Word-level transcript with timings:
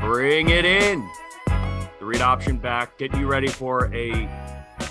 Bring 0.00 0.50
it 0.50 0.64
in. 0.64 1.08
The 1.46 2.04
read 2.04 2.20
option 2.20 2.58
back, 2.58 2.96
Get 2.98 3.14
you 3.16 3.26
ready 3.26 3.48
for 3.48 3.92
a 3.94 4.28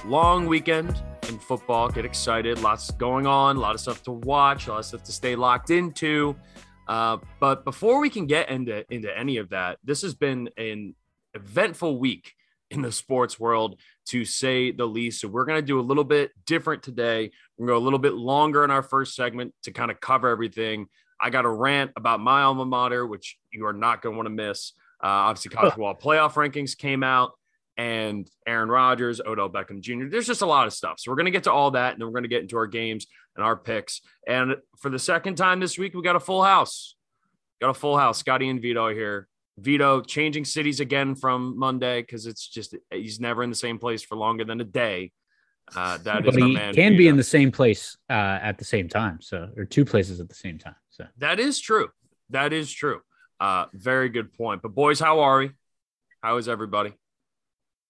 long 0.05 0.45
weekend 0.45 1.01
in 1.29 1.39
football. 1.39 1.89
Get 1.89 2.05
excited. 2.05 2.59
Lots 2.59 2.91
going 2.91 3.27
on, 3.27 3.57
a 3.57 3.59
lot 3.59 3.75
of 3.75 3.81
stuff 3.81 4.03
to 4.03 4.11
watch, 4.11 4.67
a 4.67 4.71
lot 4.71 4.79
of 4.79 4.85
stuff 4.85 5.03
to 5.03 5.11
stay 5.11 5.35
locked 5.35 5.69
into. 5.69 6.35
Uh, 6.87 7.17
but 7.39 7.65
before 7.65 7.99
we 7.99 8.09
can 8.09 8.25
get 8.25 8.49
into, 8.49 8.85
into 8.93 9.15
any 9.17 9.37
of 9.37 9.49
that, 9.49 9.79
this 9.83 10.01
has 10.01 10.15
been 10.15 10.49
an 10.57 10.95
eventful 11.33 11.99
week 11.99 12.36
in 12.69 12.81
the 12.81 12.91
sports 12.91 13.39
world, 13.39 13.79
to 14.07 14.25
say 14.25 14.71
the 14.71 14.85
least. 14.85 15.21
So 15.21 15.27
we're 15.27 15.45
going 15.45 15.59
to 15.59 15.65
do 15.65 15.79
a 15.79 15.81
little 15.81 16.03
bit 16.03 16.31
different 16.45 16.83
today. 16.83 17.31
We're 17.57 17.67
going 17.67 17.75
to 17.75 17.79
go 17.79 17.83
a 17.83 17.85
little 17.85 17.99
bit 17.99 18.13
longer 18.13 18.63
in 18.63 18.71
our 18.71 18.83
first 18.83 19.15
segment 19.15 19.53
to 19.63 19.71
kind 19.71 19.91
of 19.91 19.99
cover 19.99 20.29
everything. 20.29 20.87
I 21.19 21.29
got 21.29 21.45
a 21.45 21.49
rant 21.49 21.91
about 21.95 22.19
my 22.19 22.43
alma 22.43 22.65
mater, 22.65 23.05
which 23.05 23.37
you 23.51 23.65
are 23.65 23.73
not 23.73 24.01
going 24.01 24.13
to 24.13 24.17
want 24.17 24.27
to 24.27 24.31
miss. 24.31 24.73
Uh, 25.03 25.07
obviously, 25.07 25.51
college 25.51 25.73
football 25.73 25.95
playoff 25.95 26.33
rankings 26.33 26.77
came 26.77 27.03
out, 27.03 27.31
and 27.77 28.29
Aaron 28.47 28.69
Rodgers, 28.69 29.21
Odell 29.21 29.49
Beckham 29.49 29.81
Jr. 29.81 30.07
There's 30.09 30.27
just 30.27 30.41
a 30.41 30.45
lot 30.45 30.67
of 30.67 30.73
stuff. 30.73 30.99
So 30.99 31.11
we're 31.11 31.17
going 31.17 31.25
to 31.25 31.31
get 31.31 31.43
to 31.43 31.51
all 31.51 31.71
that, 31.71 31.93
and 31.93 32.01
then 32.01 32.07
we're 32.07 32.13
going 32.13 32.23
to 32.23 32.29
get 32.29 32.41
into 32.41 32.57
our 32.57 32.67
games 32.67 33.07
and 33.35 33.45
our 33.45 33.55
picks. 33.55 34.01
And 34.27 34.55
for 34.79 34.89
the 34.89 34.99
second 34.99 35.35
time 35.35 35.59
this 35.59 35.77
week, 35.77 35.93
we 35.93 36.01
got 36.01 36.15
a 36.15 36.19
full 36.19 36.43
house. 36.43 36.95
Got 37.61 37.69
a 37.69 37.73
full 37.75 37.97
house. 37.97 38.19
Scotty 38.19 38.49
and 38.49 38.61
Vido 38.61 38.89
here. 38.89 39.27
Vido 39.59 40.01
changing 40.01 40.45
cities 40.45 40.79
again 40.79 41.15
from 41.15 41.57
Monday 41.57 42.01
because 42.01 42.25
it's 42.27 42.47
just 42.47 42.75
he's 42.91 43.19
never 43.19 43.43
in 43.43 43.49
the 43.49 43.55
same 43.55 43.79
place 43.79 44.03
for 44.03 44.15
longer 44.15 44.45
than 44.45 44.61
a 44.61 44.63
day. 44.63 45.11
Uh, 45.75 45.97
that 45.99 46.23
but 46.23 46.29
is 46.29 46.35
he 46.35 46.53
man 46.53 46.73
can 46.73 46.91
Vido. 46.93 46.97
be 46.97 47.07
in 47.07 47.17
the 47.17 47.23
same 47.23 47.51
place 47.51 47.97
uh, 48.09 48.13
at 48.13 48.57
the 48.57 48.63
same 48.65 48.87
time. 48.87 49.19
So, 49.21 49.49
or 49.57 49.65
two 49.65 49.83
places 49.83 50.19
at 50.19 50.29
the 50.29 50.35
same 50.35 50.57
time. 50.59 50.75
So, 50.91 51.05
That 51.17 51.39
is 51.39 51.59
true. 51.59 51.89
That 52.29 52.53
is 52.53 52.71
true. 52.71 53.01
Uh, 53.39 53.65
very 53.73 54.09
good 54.09 54.31
point. 54.33 54.61
But 54.61 54.73
boys, 54.75 54.99
how 54.99 55.19
are 55.21 55.39
we? 55.39 55.51
How 56.21 56.37
is 56.37 56.47
everybody? 56.47 56.93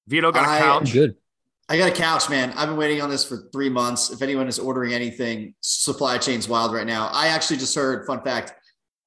Vido 0.07 0.31
got 0.31 0.45
a 0.45 0.49
I- 0.49 0.59
couch. 0.59 0.93
good. 0.93 1.15
I 1.69 1.77
got 1.77 1.89
a 1.89 1.93
couch, 1.93 2.29
man. 2.29 2.53
I've 2.55 2.69
been 2.69 2.77
waiting 2.77 3.01
on 3.01 3.09
this 3.09 3.25
for 3.25 3.49
three 3.51 3.67
months. 3.69 4.09
If 4.09 4.21
anyone 4.21 4.47
is 4.47 4.57
ordering 4.57 4.93
anything, 4.93 5.53
supply 5.59 6.17
chain's 6.17 6.47
wild 6.47 6.73
right 6.73 6.87
now. 6.87 7.09
I 7.11 7.27
actually 7.27 7.57
just 7.57 7.75
heard, 7.75 8.07
fun 8.07 8.21
fact, 8.23 8.53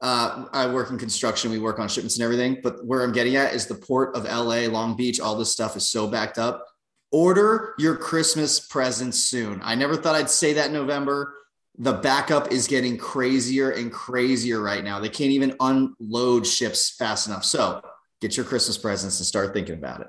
uh, 0.03 0.47
I 0.53 0.67
work 0.73 0.91
in 0.91 0.99
construction. 0.99 1.51
We 1.51 1.59
work 1.59 1.79
on 1.79 1.89
shipments 1.89 2.17
and 2.17 2.25
everything. 2.25 2.61
But 2.63 2.85
where 2.87 3.03
I'm 3.03 3.13
getting 3.13 3.37
at 3.37 3.55
is 3.55 3.67
the 3.67 3.75
port 3.75 4.17
of 4.17 4.25
LA, 4.25 4.67
Long 4.71 4.97
Beach. 4.97 5.21
All 5.21 5.37
this 5.37 5.53
stuff 5.53 5.77
is 5.77 5.89
so 5.91 6.07
backed 6.07 6.39
up. 6.39 6.65
Order 7.13 7.75
your 7.79 7.97
Christmas 7.97 8.61
presents 8.61 9.19
soon. 9.19 9.61
I 9.63 9.75
never 9.75 9.97
thought 9.97 10.15
I'd 10.15 10.31
say 10.31 10.53
that 10.55 10.67
in 10.69 10.73
November. 10.73 11.35
The 11.79 11.93
backup 11.95 12.53
is 12.53 12.67
getting 12.67 12.97
crazier 12.99 13.71
and 13.71 13.91
crazier 13.91 14.61
right 14.61 14.85
now. 14.85 15.01
They 15.01 15.09
can't 15.09 15.31
even 15.31 15.57
unload 15.61 16.47
ships 16.47 16.91
fast 16.91 17.27
enough. 17.27 17.45
So 17.45 17.83
get 18.21 18.37
your 18.37 18.45
Christmas 18.47 18.77
presents 18.79 19.19
and 19.19 19.27
start 19.27 19.53
thinking 19.55 19.75
about 19.77 20.03
it. 20.03 20.07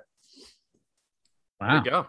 There 1.59 1.69
Wow. 1.69 1.83
you 1.83 1.89
go. 1.91 2.07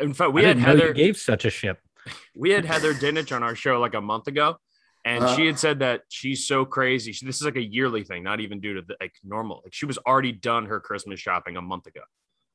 In 0.00 0.14
fact, 0.14 0.32
we 0.32 0.42
I 0.44 0.48
had 0.48 0.54
didn't 0.56 0.66
know 0.66 0.72
you 0.74 0.80
Heather. 0.80 0.92
gave 0.92 1.16
such 1.16 1.44
a 1.44 1.50
ship. 1.50 1.78
we 2.36 2.50
had 2.50 2.64
Heather 2.64 2.92
Dinich 2.94 3.34
on 3.34 3.42
our 3.42 3.54
show 3.54 3.78
like 3.80 3.94
a 3.94 4.00
month 4.00 4.26
ago, 4.26 4.58
and 5.04 5.22
Uh-huh. 5.24 5.36
she 5.36 5.46
had 5.46 5.58
said 5.58 5.78
that 5.80 6.02
she's 6.08 6.46
so 6.46 6.64
crazy. 6.64 7.12
She, 7.12 7.26
this 7.26 7.36
is 7.36 7.42
like 7.44 7.56
a 7.56 7.62
yearly 7.64 8.04
thing, 8.04 8.22
not 8.22 8.40
even 8.40 8.60
due 8.60 8.74
to 8.74 8.82
the, 8.82 8.96
like 9.00 9.14
normal. 9.22 9.60
Like 9.64 9.74
she 9.74 9.86
was 9.86 9.98
already 9.98 10.32
done 10.32 10.66
her 10.66 10.80
Christmas 10.80 11.20
shopping 11.20 11.56
a 11.56 11.62
month 11.62 11.86
ago. 11.86 12.00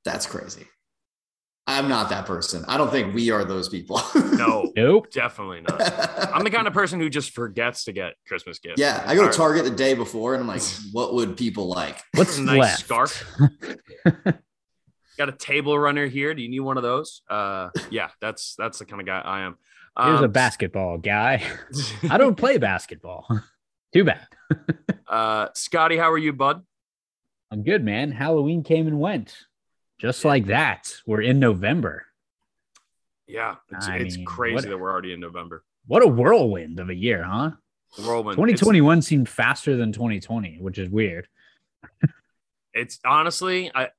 That's 0.05 0.25
crazy. 0.25 0.65
I'm 1.67 1.87
not 1.87 2.09
that 2.09 2.25
person. 2.25 2.65
I 2.67 2.77
don't 2.77 2.89
think 2.89 3.13
we 3.13 3.29
are 3.29 3.43
those 3.45 3.69
people. 3.69 4.01
No, 4.39 4.71
Nope. 4.75 5.11
definitely 5.11 5.61
not. 5.61 5.79
I'm 6.33 6.43
the 6.45 6.49
kind 6.49 6.65
of 6.65 6.73
person 6.73 6.99
who 6.99 7.09
just 7.09 7.31
forgets 7.31 7.83
to 7.83 7.91
get 7.91 8.13
Christmas 8.25 8.57
gifts. 8.57 8.79
yeah, 8.79 9.03
I 9.05 9.13
go 9.15 9.29
to 9.29 9.37
Target 9.37 9.65
the 9.65 9.69
day 9.71 9.93
before 9.93 10.33
and 10.33 10.41
I'm 10.41 10.47
like, 10.47 10.61
what 10.93 11.13
would 11.13 11.35
people 11.37 11.67
like? 11.67 11.99
What's 12.15 12.37
a 12.37 12.41
Nice 12.41 12.57
left? 12.57 12.79
scarf. 12.79 13.23
Got 15.17 15.27
a 15.29 15.33
table 15.33 15.77
runner 15.77 16.07
here. 16.07 16.33
Do 16.33 16.41
you 16.41 16.47
need 16.49 16.61
one 16.61 16.77
of 16.77 16.83
those? 16.83 17.21
Uh, 17.29 17.69
yeah, 17.91 18.09
that's 18.21 18.55
that's 18.57 18.79
the 18.79 18.85
kind 18.85 19.01
of 19.01 19.05
guy 19.05 19.19
I 19.19 19.41
am. 19.41 19.57
Here's 20.03 20.21
a 20.21 20.25
Um, 20.25 20.31
basketball 20.31 20.97
guy. 20.97 21.43
I 22.09 22.17
don't 22.17 22.35
play 22.35 22.57
basketball. 22.57 23.27
Too 23.93 24.03
bad. 24.03 24.27
uh, 25.07 25.47
Scotty, 25.53 25.97
how 25.97 26.11
are 26.11 26.17
you, 26.17 26.31
bud? 26.33 26.63
I'm 27.51 27.63
good, 27.63 27.83
man. 27.83 28.11
Halloween 28.11 28.63
came 28.63 28.87
and 28.87 28.99
went. 28.99 29.35
Just 29.99 30.23
like 30.23 30.45
that. 30.47 30.93
We're 31.05 31.21
in 31.21 31.39
November. 31.39 32.05
Yeah, 33.27 33.55
it's, 33.71 33.87
it's 33.87 34.17
mean, 34.17 34.25
crazy 34.25 34.69
that 34.69 34.77
we're 34.77 34.91
already 34.91 35.13
in 35.13 35.19
November. 35.19 35.63
What 35.87 36.03
a 36.03 36.07
whirlwind 36.07 36.79
of 36.79 36.89
a 36.89 36.95
year, 36.95 37.23
huh? 37.23 37.51
Whirlwind. 37.97 38.39
It's- 38.39 38.59
2021 38.59 39.01
seemed 39.01 39.27
faster 39.29 39.75
than 39.75 39.91
2020, 39.91 40.57
which 40.61 40.77
is 40.77 40.89
weird. 40.89 41.27
it's 42.73 42.99
honestly 43.05 43.71
I 43.73 43.89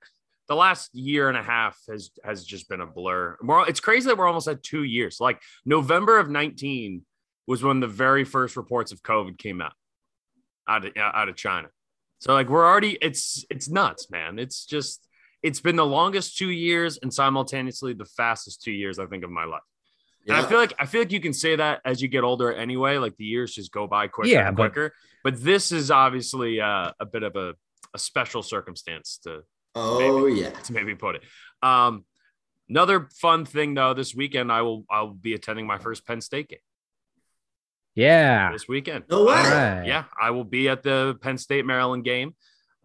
the 0.51 0.57
last 0.57 0.93
year 0.93 1.29
and 1.29 1.39
a 1.39 1.43
half 1.45 1.79
has 1.89 2.11
has 2.25 2.45
just 2.45 2.69
been 2.69 2.81
a 2.81 2.87
blur. 2.87 3.39
We're, 3.41 3.69
it's 3.69 3.79
crazy 3.79 4.09
that 4.09 4.19
we're 4.19 4.27
almost 4.27 4.49
at 4.49 4.65
two 4.65 4.83
years. 4.83 5.19
Like 5.21 5.41
November 5.65 6.19
of 6.19 6.29
19 6.29 7.03
was 7.47 7.63
when 7.63 7.79
the 7.79 7.87
very 7.87 8.25
first 8.25 8.57
reports 8.57 8.91
of 8.91 9.01
COVID 9.01 9.39
came 9.39 9.63
out 9.63 9.75
out 10.69 10.85
of 10.85 10.93
out 10.97 11.29
of 11.29 11.37
China. 11.37 11.69
So 12.19 12.35
like 12.35 12.49
we're 12.49 12.67
already 12.67 12.99
it's 13.01 13.45
it's 13.49 13.69
nuts, 13.69 14.11
man. 14.11 14.41
It's 14.41 14.67
just 14.67 15.07
it's 15.41 15.61
been 15.61 15.77
the 15.77 15.87
longest 15.87 16.37
two 16.37 16.51
years 16.51 16.99
and 17.01 17.15
simultaneously 17.15 17.95
the 17.95 18.05
fastest 18.05 18.61
two 18.61 18.73
years 18.73 18.99
I 18.99 19.07
think 19.07 19.23
of 19.23 19.31
my 19.31 19.45
life. 19.45 19.63
And 20.27 20.37
I 20.37 20.43
feel 20.43 20.59
like 20.59 20.75
I 20.81 20.87
feel 20.87 21.01
like 21.03 21.13
you 21.13 21.21
can 21.21 21.33
say 21.33 21.55
that 21.57 21.81
as 21.85 22.03
you 22.03 22.09
get 22.09 22.25
older 22.25 22.53
anyway. 22.53 22.99
Like 22.99 23.17
the 23.17 23.25
years 23.25 23.55
just 23.55 23.71
go 23.71 23.87
by 23.87 24.09
quicker 24.09 24.31
Yeah, 24.31 24.49
and 24.49 24.57
but- 24.57 24.73
quicker. 24.73 24.95
But 25.23 25.41
this 25.41 25.71
is 25.71 25.93
obviously 25.93 26.61
uh, 26.61 26.91
a 26.99 27.07
bit 27.07 27.23
of 27.23 27.37
a, 27.37 27.55
a 27.95 27.99
special 27.99 28.43
circumstance 28.43 29.21
to 29.23 29.43
oh 29.75 30.27
yeah. 30.27 30.51
to 30.51 30.73
maybe 30.73 30.95
put 30.95 31.17
it. 31.17 31.23
Um, 31.63 32.05
another 32.69 33.09
fun 33.21 33.45
thing 33.45 33.75
though, 33.75 33.95
this 33.95 34.15
weekend 34.15 34.51
I 34.51 34.63
will 34.63 34.85
I'll 34.91 35.13
be 35.15 35.35
attending 35.35 35.67
my 35.67 35.79
first 35.79 36.07
Penn 36.07 36.21
State 36.21 36.49
game 36.49 36.59
Yeah. 37.95 38.53
this 38.53 38.69
weekend. 38.69 39.05
No 39.11 39.25
way. 39.25 39.35
All 39.35 39.43
right. 39.43 39.85
Yeah, 39.87 40.05
I 40.21 40.31
will 40.31 40.45
be 40.45 40.69
at 40.69 40.83
the 40.83 41.17
Penn 41.21 41.39
State 41.39 41.65
Maryland 41.67 42.05
game. 42.05 42.35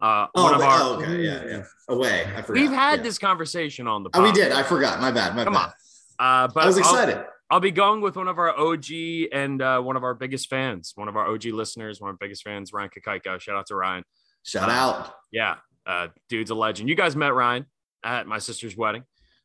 Uh, 0.00 0.26
Oh, 0.34 0.44
one 0.44 0.54
of 0.54 0.60
wait, 0.60 0.66
our 0.66 0.78
oh, 0.80 0.94
okay. 1.02 1.22
Yeah, 1.22 1.44
yeah. 1.46 1.62
Away. 1.88 2.24
I 2.36 2.42
forgot. 2.42 2.60
we've 2.60 2.70
had 2.70 2.98
Yeah. 2.98 3.02
this 3.04 3.18
conversation 3.18 3.86
on 3.88 4.02
the 4.02 4.10
Oh, 4.14 4.22
we 4.22 4.32
did. 4.32 4.52
I 4.52 4.62
forgot. 4.62 5.00
My 5.00 5.10
bad. 5.10 5.34
My 5.34 5.44
Come 5.44 5.54
bad. 5.54 5.72
on. 6.18 6.44
Uh, 6.44 6.48
but 6.52 6.62
I 6.64 6.66
was 6.66 6.76
I'll- 6.76 6.80
excited. 6.80 7.24
I'll 7.48 7.60
be 7.60 7.70
going 7.70 8.00
with 8.00 8.16
one 8.16 8.26
of 8.26 8.38
our 8.38 8.50
OG 8.58 9.28
and 9.32 9.62
uh, 9.62 9.80
one 9.80 9.94
of 9.96 10.02
our 10.02 10.14
biggest 10.14 10.50
fans, 10.50 10.92
one 10.96 11.06
of 11.06 11.16
our 11.16 11.28
OG 11.28 11.44
listeners, 11.46 12.00
one 12.00 12.10
of 12.10 12.14
our 12.14 12.18
biggest 12.18 12.42
fans, 12.42 12.72
Ryan 12.72 12.90
Kakaika. 12.90 13.40
Shout 13.40 13.54
out 13.56 13.66
to 13.68 13.76
Ryan. 13.76 14.02
Shout 14.42 14.68
out. 14.68 15.14
Yeah, 15.30 15.54
uh, 15.86 16.08
dude's 16.28 16.50
a 16.50 16.54
legend. 16.54 16.88
You 16.88 16.94
guys 16.94 17.14
met 17.16 17.34
Ryan 17.34 17.66
at 18.04 18.26
my 18.26 18.38
sister's 18.38 18.76
wedding. 18.76 19.04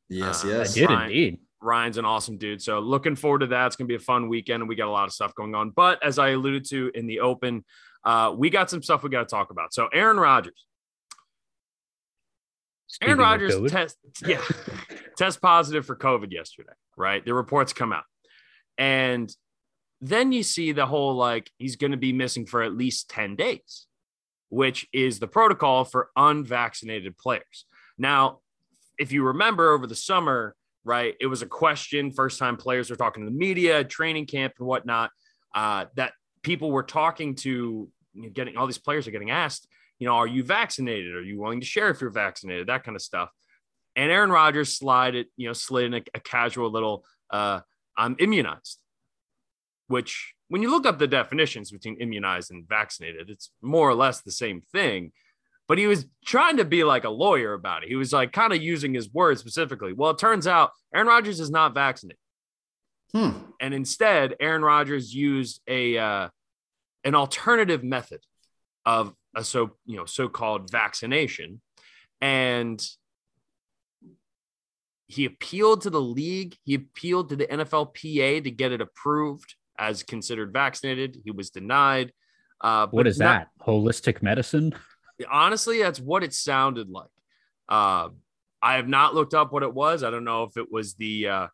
Yes, 0.09 0.44
Uh, 0.44 0.62
I 0.62 0.74
did 0.74 0.88
Fine. 0.88 1.03
indeed. 1.06 1.40
Ryan's 1.62 1.97
an 1.97 2.06
awesome 2.06 2.38
dude. 2.38 2.62
So 2.62 2.79
looking 2.79 3.16
forward 3.16 3.40
to 3.40 3.47
that. 3.47 3.68
It's 3.68 3.75
going 3.75 3.88
to 3.88 3.91
be 3.91 3.96
a 3.96 4.00
fun 4.00 4.28
weekend 4.29 4.62
and 4.62 4.68
we 4.69 4.75
got 4.75 4.88
a 4.88 4.91
lot 4.91 5.06
of 5.06 5.13
stuff 5.13 5.35
going 5.35 5.53
on. 5.53 5.69
But 5.69 6.03
as 6.03 6.18
I 6.18 6.29
alluded 6.29 6.66
to 6.69 6.91
in 6.96 7.06
the 7.06 7.19
open, 7.19 7.63
uh, 8.03 8.34
we 8.35 8.50
got 8.50 8.69
some 8.69 8.81
stuff 8.81 9.03
we 9.03 9.09
got 9.12 9.29
to 9.29 9.34
talk 9.34 9.52
about. 9.52 9.74
So 9.74 9.88
Aaron 9.94 10.18
Rodgers, 10.18 10.66
Aaron 13.02 13.12
Speaking 13.12 13.12
of 13.13 13.19
Rodgers 13.19 13.72
test, 13.72 13.97
yeah, 14.25 14.41
test 15.18 15.41
positive 15.41 15.85
for 15.85 15.96
COVID 15.96 16.31
yesterday, 16.31 16.73
right? 16.97 17.23
The 17.23 17.34
reports 17.34 17.73
come 17.73 17.94
out. 17.94 18.03
And 18.78 19.34
then 20.02 20.32
you 20.32 20.43
see 20.43 20.72
the 20.72 20.85
whole 20.88 21.14
like 21.16 21.52
he's 21.58 21.76
going 21.76 21.91
to 21.91 21.97
be 21.97 22.11
missing 22.11 22.46
for 22.47 22.64
at 22.64 22.73
least 22.73 23.09
10 23.09 23.35
days, 23.35 23.85
which 24.52 24.86
is 24.92 25.18
the 25.18 25.28
protocol 25.28 25.86
for 25.86 26.09
unvaccinated 26.18 27.18
players. 27.18 27.66
Now, 27.98 28.40
if 29.00 29.14
you 29.14 29.24
remember 29.24 29.72
over 29.72 29.88
the 29.88 29.96
summer, 29.96 30.56
right, 30.84 31.16
it 31.22 31.28
was 31.28 31.42
a 31.42 31.46
question. 31.46 32.12
First 32.12 32.38
time 32.38 32.58
players 32.58 32.90
were 32.90 32.98
talking 32.98 33.24
to 33.24 33.30
the 33.32 33.36
media, 33.36 33.84
training 33.86 34.26
camp, 34.26 34.53
and 34.59 34.68
whatnot, 34.68 35.09
uh, 35.56 35.86
that 35.96 36.12
people 36.44 36.70
were 36.70 36.84
talking 36.84 37.36
to, 37.36 37.90
you 38.14 38.22
know, 38.22 38.30
getting 38.30 38.58
all 38.58 38.68
these 38.68 38.78
players 38.78 39.08
are 39.08 39.12
getting 39.12 39.32
asked, 39.32 39.68
you 40.00 40.08
know, 40.08 40.16
are 40.16 40.28
you 40.28 40.44
vaccinated? 40.44 41.16
Are 41.16 41.24
you 41.24 41.40
willing 41.40 41.62
to 41.62 41.66
share 41.66 41.90
if 41.90 42.02
you're 42.02 42.09
vaccinated? 42.09 42.68
That 42.68 42.84
kind 42.84 42.98
of 42.98 43.02
stuff. 43.02 43.30
And 43.96 44.12
Aaron 44.12 44.32
Rodgers 44.32 44.78
slid 44.78 45.16
it, 45.16 45.28
you 45.38 45.48
know, 45.48 45.53
slid 45.53 45.86
in 45.86 45.94
a, 45.94 46.02
a 46.14 46.20
casual 46.20 46.70
little, 46.70 47.06
uh, 47.30 47.62
I'm 47.96 48.18
immunized, 48.20 48.80
which 49.91 50.34
when 50.47 50.61
you 50.61 50.70
look 50.70 50.85
up 50.85 50.99
the 50.99 51.08
definitions 51.08 51.72
between 51.72 52.02
immunized 52.02 52.52
and 52.52 52.67
vaccinated, 52.67 53.29
it's 53.29 53.52
more 53.61 53.90
or 53.90 53.96
less 53.96 54.22
the 54.22 54.32
same 54.32 54.61
thing. 54.61 55.11
But 55.67 55.78
he 55.78 55.88
was 55.88 56.05
trying 56.26 56.58
to 56.58 56.66
be 56.66 56.84
like 56.84 57.05
a 57.05 57.09
lawyer 57.09 57.53
about 57.53 57.84
it. 57.84 57.90
He 57.90 57.96
was 57.96 58.11
like 58.11 58.34
kind 58.34 58.52
of 58.52 58.61
using 58.61 58.93
his 58.93 59.14
words 59.14 59.40
specifically. 59.40 59.93
Well, 59.93 60.11
it 60.11 60.17
turns 60.17 60.47
out 60.47 60.72
Aaron 60.93 61.08
Rodgers 61.08 61.40
is 61.40 61.49
not 61.49 61.73
vaccinated. 61.73 62.17
Hmm. 63.14 63.32
And 63.61 63.73
instead, 63.73 64.35
Aaron 64.40 64.61
Rodgers 64.61 65.14
used 65.14 65.61
a 65.67 65.97
uh, 65.97 66.29
an 67.03 67.16
alternative 67.16 67.84
method 67.84 68.20
of 68.85 69.14
a 69.35 69.43
so 69.43 69.72
you 69.85 69.97
know 69.97 70.05
so-called 70.05 70.70
vaccination, 70.70 71.61
and 72.20 72.85
he 75.08 75.26
appealed 75.26 75.82
to 75.82 75.90
the 75.90 76.02
league. 76.02 76.58
He 76.64 76.73
appealed 76.73 77.29
to 77.29 77.35
the 77.35 77.47
NFLPA 77.47 78.43
to 78.43 78.52
get 78.52 78.72
it 78.72 78.82
approved 78.82 79.55
as 79.78 80.03
considered 80.03 80.53
vaccinated. 80.53 81.22
He 81.23 81.32
was 81.32 81.50
denied. 81.50 82.12
Uh, 82.59 82.88
what 82.88 83.08
is 83.08 83.20
not, 83.20 83.47
that? 83.58 83.66
Holistic 83.66 84.22
medicine? 84.22 84.73
Honestly, 85.29 85.82
that's 85.82 86.00
what 86.00 86.23
it 86.23 86.34
sounded 86.34 86.90
like. 86.90 87.09
Uh, 87.68 88.09
I 88.62 88.76
have 88.76 88.88
not 88.88 89.16
looked 89.16 89.34
up 89.34 89.52
what 89.52 89.64
it 89.64 89.73
was. 89.73 90.03
I 90.03 90.12
don't 90.12 90.23
know 90.23 90.44
if 90.44 90.58
it 90.58 90.72
was 90.72 90.94
the 90.96 91.28
uh, 91.28 91.47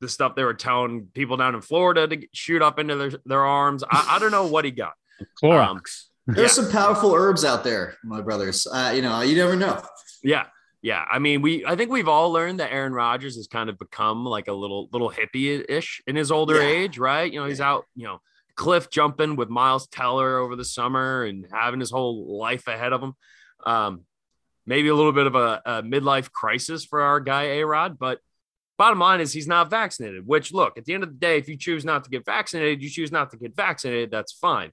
the 0.00 0.08
stuff 0.08 0.34
they 0.34 0.42
were 0.42 0.54
telling 0.54 1.06
people 1.12 1.36
down 1.36 1.54
in 1.54 1.60
Florida 1.60 2.08
to 2.08 2.26
shoot 2.32 2.62
up 2.62 2.78
into 2.78 2.96
their, 2.96 3.12
their 3.24 3.44
arms. 3.44 3.84
I, 3.88 4.16
I 4.16 4.18
don't 4.18 4.32
know 4.32 4.46
what 4.46 4.64
he 4.64 4.70
got. 4.70 4.94
Clorox. 5.42 5.68
Um, 5.68 5.80
There's 6.26 6.56
yeah. 6.56 6.64
some 6.64 6.72
powerful 6.72 7.14
herbs 7.14 7.44
out 7.44 7.62
there, 7.62 7.96
my 8.02 8.20
brothers. 8.20 8.66
Uh, 8.66 8.92
you 8.94 9.02
know, 9.02 9.20
you 9.20 9.36
never 9.36 9.56
know. 9.56 9.82
Yeah. 10.22 10.46
Yeah, 10.82 11.04
I 11.10 11.18
mean, 11.18 11.42
we 11.42 11.64
I 11.66 11.76
think 11.76 11.90
we've 11.90 12.08
all 12.08 12.32
learned 12.32 12.60
that 12.60 12.72
Aaron 12.72 12.94
Rodgers 12.94 13.36
has 13.36 13.46
kind 13.46 13.68
of 13.68 13.78
become 13.78 14.24
like 14.24 14.48
a 14.48 14.52
little 14.52 14.88
little 14.92 15.10
hippie-ish 15.10 16.02
in 16.06 16.16
his 16.16 16.32
older 16.32 16.54
yeah. 16.54 16.68
age, 16.68 16.98
right? 16.98 17.30
You 17.30 17.40
know, 17.40 17.46
he's 17.46 17.60
out, 17.60 17.84
you 17.94 18.06
know, 18.06 18.20
cliff 18.54 18.88
jumping 18.90 19.36
with 19.36 19.50
Miles 19.50 19.86
Teller 19.88 20.38
over 20.38 20.56
the 20.56 20.64
summer 20.64 21.24
and 21.24 21.46
having 21.52 21.80
his 21.80 21.90
whole 21.90 22.38
life 22.38 22.66
ahead 22.66 22.94
of 22.94 23.02
him. 23.02 23.14
Um, 23.66 24.04
maybe 24.64 24.88
a 24.88 24.94
little 24.94 25.12
bit 25.12 25.26
of 25.26 25.34
a, 25.34 25.60
a 25.66 25.82
midlife 25.82 26.32
crisis 26.32 26.84
for 26.84 27.02
our 27.02 27.20
guy 27.20 27.42
A 27.42 27.66
Rod, 27.66 27.98
but 27.98 28.20
bottom 28.78 28.98
line 28.98 29.20
is 29.20 29.34
he's 29.34 29.46
not 29.46 29.68
vaccinated. 29.68 30.26
Which, 30.26 30.50
look, 30.50 30.78
at 30.78 30.86
the 30.86 30.94
end 30.94 31.02
of 31.02 31.10
the 31.10 31.18
day, 31.18 31.36
if 31.36 31.46
you 31.46 31.58
choose 31.58 31.84
not 31.84 32.04
to 32.04 32.10
get 32.10 32.24
vaccinated, 32.24 32.82
you 32.82 32.88
choose 32.88 33.12
not 33.12 33.30
to 33.32 33.36
get 33.36 33.54
vaccinated. 33.54 34.10
That's 34.10 34.32
fine. 34.32 34.72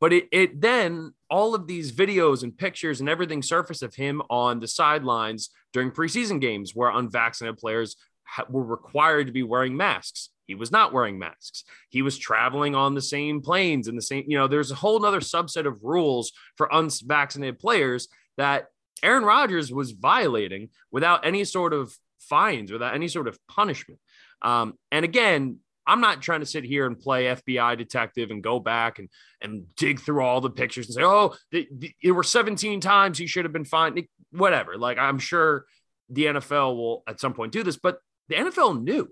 But 0.00 0.12
it, 0.12 0.28
it 0.32 0.60
then 0.60 1.14
all 1.28 1.54
of 1.54 1.66
these 1.66 1.92
videos 1.92 2.42
and 2.42 2.56
pictures 2.56 3.00
and 3.00 3.08
everything 3.08 3.42
surface 3.42 3.82
of 3.82 3.94
him 3.94 4.22
on 4.30 4.60
the 4.60 4.68
sidelines 4.68 5.50
during 5.72 5.90
preseason 5.90 6.40
games 6.40 6.72
where 6.74 6.90
unvaccinated 6.90 7.58
players 7.58 7.96
ha- 8.24 8.44
were 8.48 8.64
required 8.64 9.26
to 9.26 9.32
be 9.32 9.42
wearing 9.42 9.76
masks. 9.76 10.30
He 10.46 10.54
was 10.54 10.70
not 10.70 10.92
wearing 10.92 11.18
masks. 11.18 11.64
He 11.88 12.02
was 12.02 12.16
traveling 12.16 12.74
on 12.74 12.94
the 12.94 13.02
same 13.02 13.40
planes 13.40 13.88
and 13.88 13.98
the 13.98 14.02
same, 14.02 14.24
you 14.28 14.38
know, 14.38 14.46
there's 14.46 14.70
a 14.70 14.76
whole 14.76 15.04
other 15.04 15.20
subset 15.20 15.66
of 15.66 15.82
rules 15.82 16.32
for 16.56 16.68
unvaccinated 16.70 17.58
players 17.58 18.08
that 18.36 18.68
Aaron 19.02 19.24
Rodgers 19.24 19.72
was 19.72 19.90
violating 19.90 20.70
without 20.92 21.26
any 21.26 21.44
sort 21.44 21.72
of 21.72 21.94
fines, 22.20 22.70
without 22.70 22.94
any 22.94 23.08
sort 23.08 23.28
of 23.28 23.38
punishment. 23.48 24.00
Um, 24.42 24.74
and 24.92 25.04
again, 25.04 25.58
I'm 25.86 26.00
not 26.00 26.22
trying 26.22 26.40
to 26.40 26.46
sit 26.46 26.64
here 26.64 26.86
and 26.86 26.98
play 26.98 27.24
FBI 27.26 27.78
detective 27.78 28.30
and 28.30 28.42
go 28.42 28.58
back 28.58 28.98
and 28.98 29.08
and 29.40 29.64
dig 29.76 30.00
through 30.00 30.22
all 30.22 30.40
the 30.40 30.50
pictures 30.50 30.86
and 30.86 30.94
say, 30.94 31.02
oh, 31.02 31.34
the, 31.50 31.68
the, 31.70 31.92
it 32.02 32.12
were 32.12 32.22
17 32.22 32.80
times 32.80 33.18
he 33.18 33.26
should 33.26 33.44
have 33.44 33.52
been 33.52 33.64
fined. 33.64 34.06
Whatever. 34.30 34.76
Like 34.76 34.98
I'm 34.98 35.18
sure 35.18 35.66
the 36.08 36.26
NFL 36.26 36.76
will 36.76 37.02
at 37.06 37.20
some 37.20 37.34
point 37.34 37.52
do 37.52 37.62
this, 37.62 37.76
but 37.76 37.98
the 38.28 38.36
NFL 38.36 38.82
knew. 38.82 39.08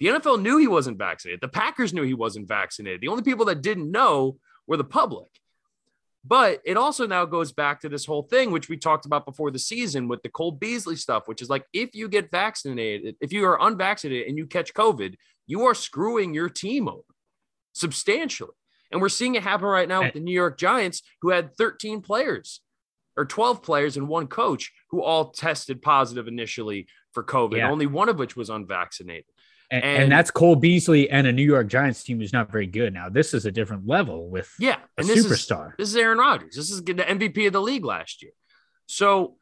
The 0.00 0.08
NFL 0.08 0.42
knew 0.42 0.58
he 0.58 0.66
wasn't 0.66 0.98
vaccinated. 0.98 1.40
The 1.40 1.48
Packers 1.48 1.92
knew 1.92 2.02
he 2.02 2.14
wasn't 2.14 2.48
vaccinated. 2.48 3.00
The 3.00 3.08
only 3.08 3.22
people 3.22 3.44
that 3.46 3.62
didn't 3.62 3.90
know 3.90 4.38
were 4.66 4.76
the 4.76 4.84
public. 4.84 5.28
But 6.24 6.60
it 6.64 6.76
also 6.76 7.06
now 7.06 7.24
goes 7.24 7.52
back 7.52 7.80
to 7.80 7.88
this 7.88 8.06
whole 8.06 8.22
thing, 8.22 8.52
which 8.52 8.68
we 8.68 8.76
talked 8.76 9.06
about 9.06 9.26
before 9.26 9.50
the 9.50 9.58
season 9.58 10.06
with 10.06 10.22
the 10.22 10.28
Cole 10.28 10.52
Beasley 10.52 10.94
stuff, 10.94 11.26
which 11.26 11.42
is 11.42 11.50
like 11.50 11.64
if 11.72 11.94
you 11.94 12.08
get 12.08 12.30
vaccinated, 12.30 13.16
if 13.20 13.32
you 13.32 13.44
are 13.44 13.58
unvaccinated 13.60 14.28
and 14.28 14.38
you 14.38 14.46
catch 14.46 14.72
COVID, 14.72 15.16
you 15.46 15.62
are 15.62 15.74
screwing 15.74 16.34
your 16.34 16.48
team 16.48 16.88
over 16.88 17.02
substantially. 17.72 18.52
And 18.90 19.00
we're 19.00 19.08
seeing 19.08 19.34
it 19.34 19.42
happen 19.42 19.66
right 19.66 19.88
now 19.88 20.02
with 20.02 20.12
the 20.12 20.20
New 20.20 20.34
York 20.34 20.58
Giants, 20.58 21.02
who 21.22 21.30
had 21.30 21.56
13 21.56 22.02
players 22.02 22.60
or 23.16 23.24
12 23.24 23.62
players 23.62 23.96
and 23.96 24.06
one 24.08 24.26
coach 24.26 24.72
who 24.90 25.02
all 25.02 25.30
tested 25.30 25.80
positive 25.80 26.28
initially 26.28 26.86
for 27.12 27.24
COVID, 27.24 27.56
yeah. 27.56 27.70
only 27.70 27.86
one 27.86 28.08
of 28.08 28.18
which 28.18 28.36
was 28.36 28.50
unvaccinated. 28.50 29.24
And, 29.70 29.82
and, 29.82 30.02
and, 30.02 30.12
that's 30.12 30.30
Cole 30.30 30.56
Beasley 30.56 31.08
and 31.08 31.26
a 31.26 31.32
New 31.32 31.44
York 31.44 31.66
Giants 31.66 32.02
team 32.04 32.18
who's 32.18 32.34
not 32.34 32.52
very 32.52 32.66
good. 32.66 32.92
Now, 32.92 33.08
this 33.08 33.32
is 33.32 33.46
a 33.46 33.50
different 33.50 33.86
level 33.86 34.28
with 34.28 34.52
yeah, 34.58 34.76
and 34.98 35.08
this 35.08 35.24
superstar. 35.24 35.68
Is, 35.70 35.74
this 35.78 35.88
is 35.88 35.96
Aaron 35.96 36.18
Rodgers. 36.18 36.54
This 36.54 36.70
is 36.70 36.82
the 36.82 36.92
MVP 36.92 37.46
of 37.46 37.54
the 37.54 37.62
league 37.62 37.84
last 37.84 38.22
year. 38.22 38.32
So 38.84 39.36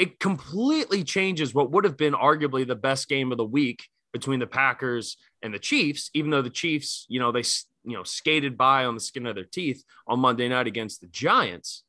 it 0.00 0.18
completely 0.18 1.04
changes 1.04 1.54
what 1.54 1.70
would 1.70 1.84
have 1.84 1.96
been 1.96 2.14
arguably 2.14 2.66
the 2.66 2.74
best 2.74 3.08
game 3.08 3.30
of 3.30 3.38
the 3.38 3.44
week 3.44 3.84
between 4.12 4.40
the 4.40 4.46
Packers 4.46 5.16
and 5.42 5.52
the 5.52 5.58
Chiefs, 5.58 6.10
even 6.14 6.30
though 6.30 6.42
the 6.42 6.50
Chiefs, 6.50 7.06
you 7.08 7.18
know, 7.18 7.32
they 7.32 7.42
you 7.84 7.96
know 7.96 8.04
skated 8.04 8.56
by 8.56 8.84
on 8.84 8.94
the 8.94 9.00
skin 9.00 9.26
of 9.26 9.34
their 9.34 9.44
teeth 9.44 9.82
on 10.06 10.20
Monday 10.20 10.48
night 10.48 10.66
against 10.66 11.00
the 11.00 11.08
Giants. 11.08 11.82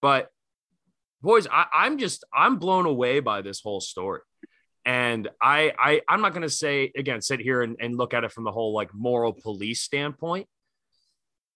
But 0.00 0.30
boys, 1.22 1.46
I, 1.50 1.66
I'm 1.72 1.98
just 1.98 2.24
I'm 2.32 2.58
blown 2.58 2.86
away 2.86 3.20
by 3.20 3.42
this 3.42 3.60
whole 3.60 3.80
story. 3.80 4.20
And 4.84 5.28
I, 5.42 5.72
I 5.76 6.00
I'm 6.08 6.20
not 6.20 6.32
to 6.42 6.48
say 6.48 6.92
again, 6.96 7.20
sit 7.20 7.40
here 7.40 7.62
and, 7.62 7.76
and 7.80 7.96
look 7.96 8.14
at 8.14 8.22
it 8.22 8.30
from 8.30 8.44
the 8.44 8.52
whole 8.52 8.72
like 8.72 8.94
moral 8.94 9.32
police 9.32 9.80
standpoint, 9.80 10.46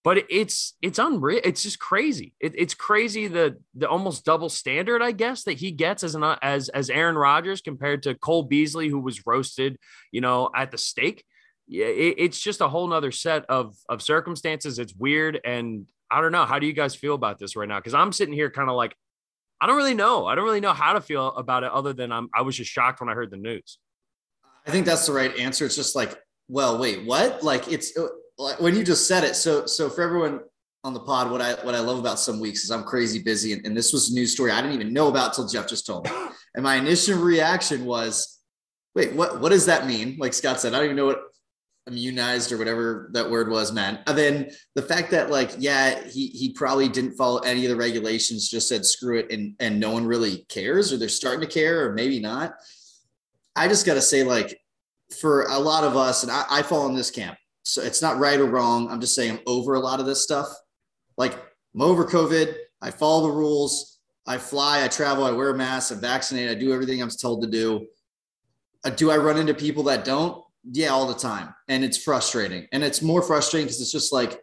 but 0.03 0.25
it's 0.31 0.75
it's 0.81 0.99
unreal. 0.99 1.41
It's 1.45 1.63
just 1.63 1.79
crazy. 1.79 2.33
It, 2.41 2.55
it's 2.57 2.75
crazy 2.75 3.27
the 3.29 3.59
the 3.75 3.89
almost 3.89 4.25
double 4.25 4.49
standard, 4.49 5.03
I 5.03 5.13
guess, 5.13 5.45
that 5.45 5.59
he 5.59 5.73
gets 5.73 6.03
as 6.03 6.15
an 6.15 6.25
as 6.43 6.69
as 6.71 6.91
Aaron 6.91 7.17
Rodgers 7.17 7.61
compared 7.61 8.03
to 8.05 8.15
Cole 8.15 8.45
Beasley, 8.45 8.89
who 8.89 9.01
was 9.01 9.27
roasted, 9.27 9.79
you 10.11 10.21
know, 10.21 10.51
at 10.55 10.71
the 10.71 10.79
stake. 10.79 11.25
Yeah, 11.67 11.87
it, 11.87 12.15
it's 12.19 12.41
just 12.41 12.61
a 12.61 12.69
whole 12.69 12.89
nother 12.89 13.13
set 13.13 13.45
of 13.47 13.77
of 13.89 14.03
circumstances. 14.03 14.79
It's 14.79 14.95
weird, 14.95 15.41
and 15.45 15.87
I 16.11 16.21
don't 16.21 16.33
know. 16.33 16.47
How 16.47 16.59
do 16.59 16.67
you 16.67 16.73
guys 16.73 16.95
feel 16.95 17.15
about 17.15 17.39
this 17.39 17.55
right 17.55 17.69
now? 17.69 17.79
Because 17.79 17.95
I'm 17.95 18.13
sitting 18.13 18.35
here 18.35 18.51
kind 18.51 18.71
of 18.71 18.77
like 18.77 18.97
I 19.61 19.67
don't 19.67 19.77
really 19.77 19.95
know. 19.95 20.27
I 20.27 20.35
don't 20.35 20.45
really 20.45 20.61
know 20.61 20.73
how 20.73 20.95
to 20.95 21.01
feel 21.01 21.29
about 21.29 21.65
it 21.65 21.71
other 21.71 21.93
than 21.93 22.13
I'm, 22.13 22.31
I 22.35 22.43
was 22.43 22.57
just 22.57 22.71
shocked 22.71 23.01
when 23.01 23.11
I 23.11 23.15
heard 23.15 23.31
the 23.31 23.37
news. 23.37 23.79
I 24.67 24.71
think 24.71 24.87
that's 24.87 25.07
the 25.07 25.13
right 25.13 25.37
answer. 25.37 25.67
It's 25.67 25.77
just 25.77 25.95
like, 25.95 26.19
well, 26.49 26.79
wait, 26.79 27.05
what? 27.05 27.43
Like 27.43 27.71
it's 27.71 27.97
uh, 27.97 28.09
when 28.59 28.75
you 28.75 28.85
just 28.85 29.07
said 29.07 29.25
it. 29.25 29.37
So, 29.37 29.67
so 29.67 29.89
for 29.89 30.03
everyone 30.03 30.41
on 30.85 30.95
the 30.95 31.01
pod, 31.01 31.31
what 31.31 31.41
I, 31.41 31.55
what 31.65 31.75
I 31.75 31.81
love 31.81 31.99
about 31.99 32.19
some 32.19 32.41
weeks 32.41 32.65
is 32.65 32.71
I'm 32.71 32.85
crazy 32.85 33.23
busy. 33.23 33.53
And, 33.53 33.67
and 33.67 33.77
this 33.77 33.93
was 33.93 34.11
a 34.11 34.15
news 34.15 34.33
story 34.33 34.51
I 34.51 34.61
didn't 34.61 34.75
even 34.75 34.93
know 34.93 35.09
about 35.09 35.35
till 35.35 35.47
Jeff 35.47 35.69
just 35.69 35.87
told 35.87 36.05
me. 36.05 36.13
And 36.53 36.65
my 36.65 36.75
initial 36.75 37.17
reaction 37.17 37.85
was, 37.85 38.41
wait, 38.97 39.13
what, 39.13 39.41
what 39.41 39.51
does 39.51 39.67
that 39.67 39.87
mean? 39.87 40.17
Like 40.19 40.35
Scott 40.35 40.61
said, 40.61 40.75
I 40.75 40.79
don't 40.79 40.87
even 40.87 40.97
know 40.97 41.07
what 41.07 41.23
immunized 41.87 42.53
or 42.53 42.59
whatever 42.59 43.11
that 43.13 43.31
word 43.31 43.51
was, 43.51 43.73
man. 43.73 44.01
And 44.07 44.17
then 44.17 44.51
the 44.75 44.83
fact 44.83 45.11
that 45.13 45.31
like, 45.31 45.53
yeah, 45.59 46.03
he 46.09 46.29
he 46.29 46.53
probably 46.53 46.89
didn't 46.89 47.17
follow 47.17 47.39
any 47.41 47.65
of 47.65 47.71
the 47.71 47.77
regulations, 47.77 48.49
just 48.49 48.69
said 48.69 48.85
screw 48.85 49.19
it, 49.19 49.31
and 49.31 49.55
and 49.61 49.79
no 49.79 49.93
one 49.93 50.07
really 50.07 50.45
cares, 50.49 50.93
or 50.93 50.97
they're 50.97 51.09
starting 51.09 51.41
to 51.41 51.47
care, 51.47 51.87
or 51.87 51.93
maybe 51.93 52.21
not. 52.21 52.55
I 53.57 53.69
just 53.69 53.87
gotta 53.87 54.03
say, 54.03 54.23
like, 54.23 54.61
for 55.19 55.45
a 55.45 55.59
lot 55.59 55.85
of 55.85 55.97
us, 55.97 56.23
and 56.23 56.33
I, 56.33 56.45
I 56.51 56.63
fall 56.63 56.87
in 56.87 56.95
this 56.95 57.11
camp. 57.11 57.37
So 57.71 57.83
it's 57.83 58.03
not 58.03 58.19
right 58.19 58.41
or 58.41 58.47
wrong. 58.47 58.91
I'm 58.91 59.01
just 59.01 59.15
saying 59.15 59.31
I'm 59.31 59.41
over 59.47 59.75
a 59.75 59.81
lot 59.81 60.01
of 60.01 60.07
this 60.07 60.23
stuff. 60.23 60.49
Like 61.17 61.35
I'm 61.75 61.83
over 61.83 62.05
COVID. 62.05 62.55
I 62.83 62.91
follow 62.91 63.29
the 63.29 63.35
rules. 63.35 63.99
I 64.27 64.39
fly, 64.39 64.85
I 64.85 64.89
travel, 64.89 65.25
I 65.25 65.33
wear 65.33 65.51
a 65.51 65.57
mask, 65.57 65.91
I'm 65.91 66.01
vaccinated, 66.01 66.57
I 66.57 66.61
do 66.61 66.73
everything 66.73 67.03
I'm 67.03 67.11
told 67.11 67.43
to 67.43 67.49
do. 67.49 67.87
Uh, 68.85 68.91
do 68.91 69.11
I 69.11 69.17
run 69.17 69.39
into 69.39 69.55
people 69.55 69.83
that 69.85 70.05
don't? 70.05 70.45
Yeah, 70.71 70.89
all 70.91 71.09
the 71.09 71.15
time. 71.15 71.55
And 71.69 71.83
it's 71.83 72.01
frustrating. 72.01 72.69
And 72.71 72.85
it's 72.85 73.03
more 73.03 73.23
frustrating 73.23 73.67
because 73.67 73.81
it's 73.81 73.91
just 73.91 74.13
like, 74.13 74.41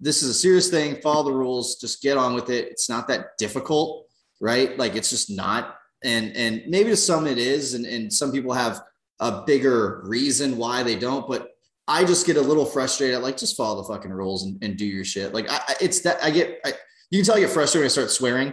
this 0.00 0.22
is 0.22 0.28
a 0.28 0.34
serious 0.34 0.68
thing. 0.68 1.00
Follow 1.00 1.24
the 1.24 1.32
rules. 1.32 1.76
Just 1.76 2.02
get 2.02 2.18
on 2.18 2.34
with 2.34 2.50
it. 2.50 2.68
It's 2.68 2.90
not 2.90 3.08
that 3.08 3.38
difficult, 3.38 4.06
right? 4.40 4.76
Like 4.76 4.96
it's 4.96 5.08
just 5.10 5.30
not. 5.30 5.76
And 6.04 6.36
and 6.36 6.62
maybe 6.68 6.90
to 6.90 6.96
some 6.96 7.26
it 7.26 7.38
is, 7.38 7.72
and, 7.72 7.86
and 7.86 8.12
some 8.12 8.30
people 8.30 8.52
have 8.52 8.82
a 9.18 9.42
bigger 9.46 10.02
reason 10.04 10.58
why 10.58 10.82
they 10.82 10.96
don't. 10.96 11.26
But 11.26 11.55
I 11.88 12.04
just 12.04 12.26
get 12.26 12.36
a 12.36 12.40
little 12.40 12.64
frustrated. 12.64 13.20
Like 13.20 13.36
just 13.36 13.56
follow 13.56 13.82
the 13.82 13.88
fucking 13.88 14.12
rules 14.12 14.44
and, 14.44 14.62
and 14.62 14.76
do 14.76 14.84
your 14.84 15.04
shit. 15.04 15.32
Like 15.32 15.50
I, 15.50 15.60
it's 15.80 16.00
that 16.00 16.22
I 16.22 16.30
get. 16.30 16.60
I, 16.64 16.72
you 17.10 17.20
can 17.20 17.26
tell 17.26 17.36
I 17.36 17.40
get 17.40 17.50
frustrated 17.50 17.82
when 17.82 17.86
I 17.86 17.88
start 17.88 18.10
swearing, 18.10 18.52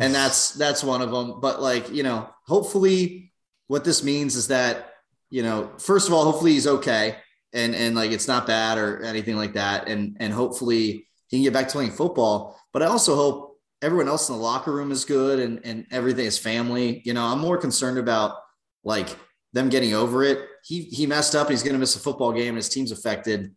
and 0.00 0.14
that's 0.14 0.52
that's 0.52 0.82
one 0.82 1.02
of 1.02 1.10
them. 1.10 1.40
But 1.40 1.60
like 1.60 1.90
you 1.90 2.02
know, 2.02 2.28
hopefully, 2.46 3.32
what 3.66 3.84
this 3.84 4.02
means 4.02 4.36
is 4.36 4.48
that 4.48 4.94
you 5.28 5.42
know, 5.42 5.70
first 5.78 6.08
of 6.08 6.14
all, 6.14 6.24
hopefully 6.24 6.52
he's 6.52 6.66
okay 6.66 7.16
and 7.52 7.74
and 7.74 7.94
like 7.94 8.12
it's 8.12 8.28
not 8.28 8.46
bad 8.46 8.78
or 8.78 9.02
anything 9.02 9.36
like 9.36 9.54
that, 9.54 9.88
and 9.88 10.16
and 10.20 10.32
hopefully 10.32 11.06
he 11.28 11.36
can 11.36 11.42
get 11.42 11.52
back 11.52 11.68
to 11.68 11.72
playing 11.72 11.90
football. 11.90 12.58
But 12.72 12.82
I 12.82 12.86
also 12.86 13.14
hope 13.14 13.58
everyone 13.82 14.08
else 14.08 14.28
in 14.28 14.36
the 14.36 14.40
locker 14.40 14.72
room 14.72 14.92
is 14.92 15.04
good 15.04 15.38
and 15.38 15.60
and 15.64 15.86
everything 15.90 16.26
is 16.26 16.38
family. 16.38 17.02
You 17.04 17.14
know, 17.14 17.24
I'm 17.24 17.40
more 17.40 17.58
concerned 17.58 17.98
about 17.98 18.36
like 18.84 19.08
them 19.52 19.68
getting 19.68 19.94
over 19.94 20.22
it. 20.22 20.46
He 20.64 20.82
he 20.82 21.06
messed 21.06 21.34
up. 21.34 21.50
he's 21.50 21.62
going 21.62 21.74
to 21.74 21.78
miss 21.78 21.96
a 21.96 21.98
football 21.98 22.32
game. 22.32 22.48
And 22.48 22.56
his 22.56 22.68
team's 22.68 22.92
affected. 22.92 23.54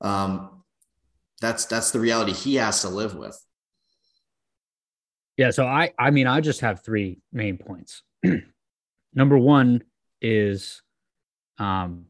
Um, 0.00 0.62
that's 1.40 1.66
that's 1.66 1.90
the 1.90 2.00
reality 2.00 2.32
he 2.32 2.56
has 2.56 2.80
to 2.82 2.88
live 2.88 3.14
with. 3.14 3.38
Yeah. 5.36 5.50
So 5.50 5.66
I 5.66 5.92
I 5.98 6.10
mean 6.10 6.26
I 6.26 6.40
just 6.40 6.60
have 6.60 6.84
three 6.84 7.20
main 7.32 7.58
points. 7.58 8.02
Number 9.14 9.38
one 9.38 9.82
is 10.20 10.82
um, 11.58 12.06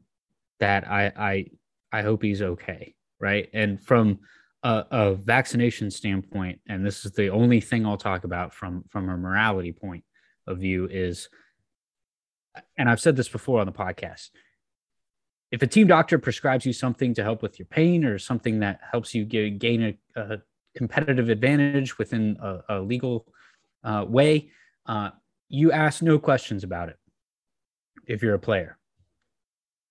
that 0.61 0.89
I 0.89 1.13
I 1.17 1.47
I 1.93 2.03
hope 2.03 2.23
he's 2.23 2.43
okay, 2.43 2.95
right? 3.21 3.49
And 3.53 3.81
from 3.81 4.21
a, 4.63 4.85
a, 4.91 5.15
vaccination 5.15 5.91
standpoint, 5.91 6.61
and 6.67 6.85
this 6.85 7.05
is 7.05 7.13
the 7.13 7.29
only 7.29 7.61
thing 7.61 7.85
I'll 7.85 7.99
talk 7.99 8.25
about 8.25 8.55
from 8.55 8.85
from 8.89 9.09
a 9.09 9.17
morality 9.17 9.73
point 9.73 10.05
of 10.47 10.59
view 10.59 10.89
is 10.91 11.29
and 12.77 12.89
I've 12.89 13.01
said 13.01 13.17
this 13.17 13.29
before 13.29 13.61
on 13.61 13.67
the 13.67 13.73
podcast. 13.73 14.31
If 15.51 15.63
a 15.63 15.67
team 15.67 15.87
doctor 15.87 16.19
prescribes 16.19 16.67
you 16.67 16.73
something 16.73 17.15
to 17.15 17.23
help 17.23 17.43
with 17.43 17.59
your 17.59 17.67
pain 17.67 18.05
or 18.05 18.19
something 18.19 18.61
that 18.61 18.81
helps 18.91 19.15
you 19.15 19.25
get, 19.25 19.59
gain 19.59 19.83
a, 20.17 20.21
a, 20.21 20.39
competitive 20.77 21.29
advantage 21.29 21.99
within 21.99 22.37
a, 22.43 22.59
a 22.69 22.81
legal 22.81 23.29
uh, 23.85 24.05
way, 24.09 24.51
uh, 24.87 25.11
you 25.49 25.71
ask 25.71 26.03
no 26.03 26.19
questions 26.19 26.65
about 26.65 26.89
it 26.89 26.99
if 28.09 28.23
you're 28.23 28.35
a 28.35 28.41
player. 28.41 28.77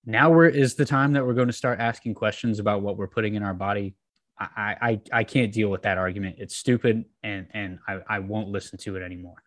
Now 0.04 0.38
is 0.40 0.74
the 0.74 0.84
time 0.84 1.14
that 1.14 1.24
we're 1.24 1.32
going 1.32 1.46
to 1.46 1.54
start 1.54 1.80
asking 1.80 2.12
questions 2.12 2.58
about 2.58 2.82
what 2.82 2.98
we're 2.98 3.08
putting 3.08 3.34
in 3.34 3.42
our 3.42 3.54
body. 3.54 3.94
I, 4.38 4.76
I, 4.82 5.00
I 5.20 5.24
can't 5.24 5.52
deal 5.52 5.70
with 5.70 5.82
that 5.82 5.96
argument. 5.96 6.36
It's 6.38 6.56
stupid 6.56 7.06
and, 7.22 7.46
and 7.52 7.78
I, 7.88 8.00
I 8.06 8.18
won't 8.18 8.48
listen 8.48 8.78
to 8.80 8.96
it 8.96 9.02
anymore 9.02 9.42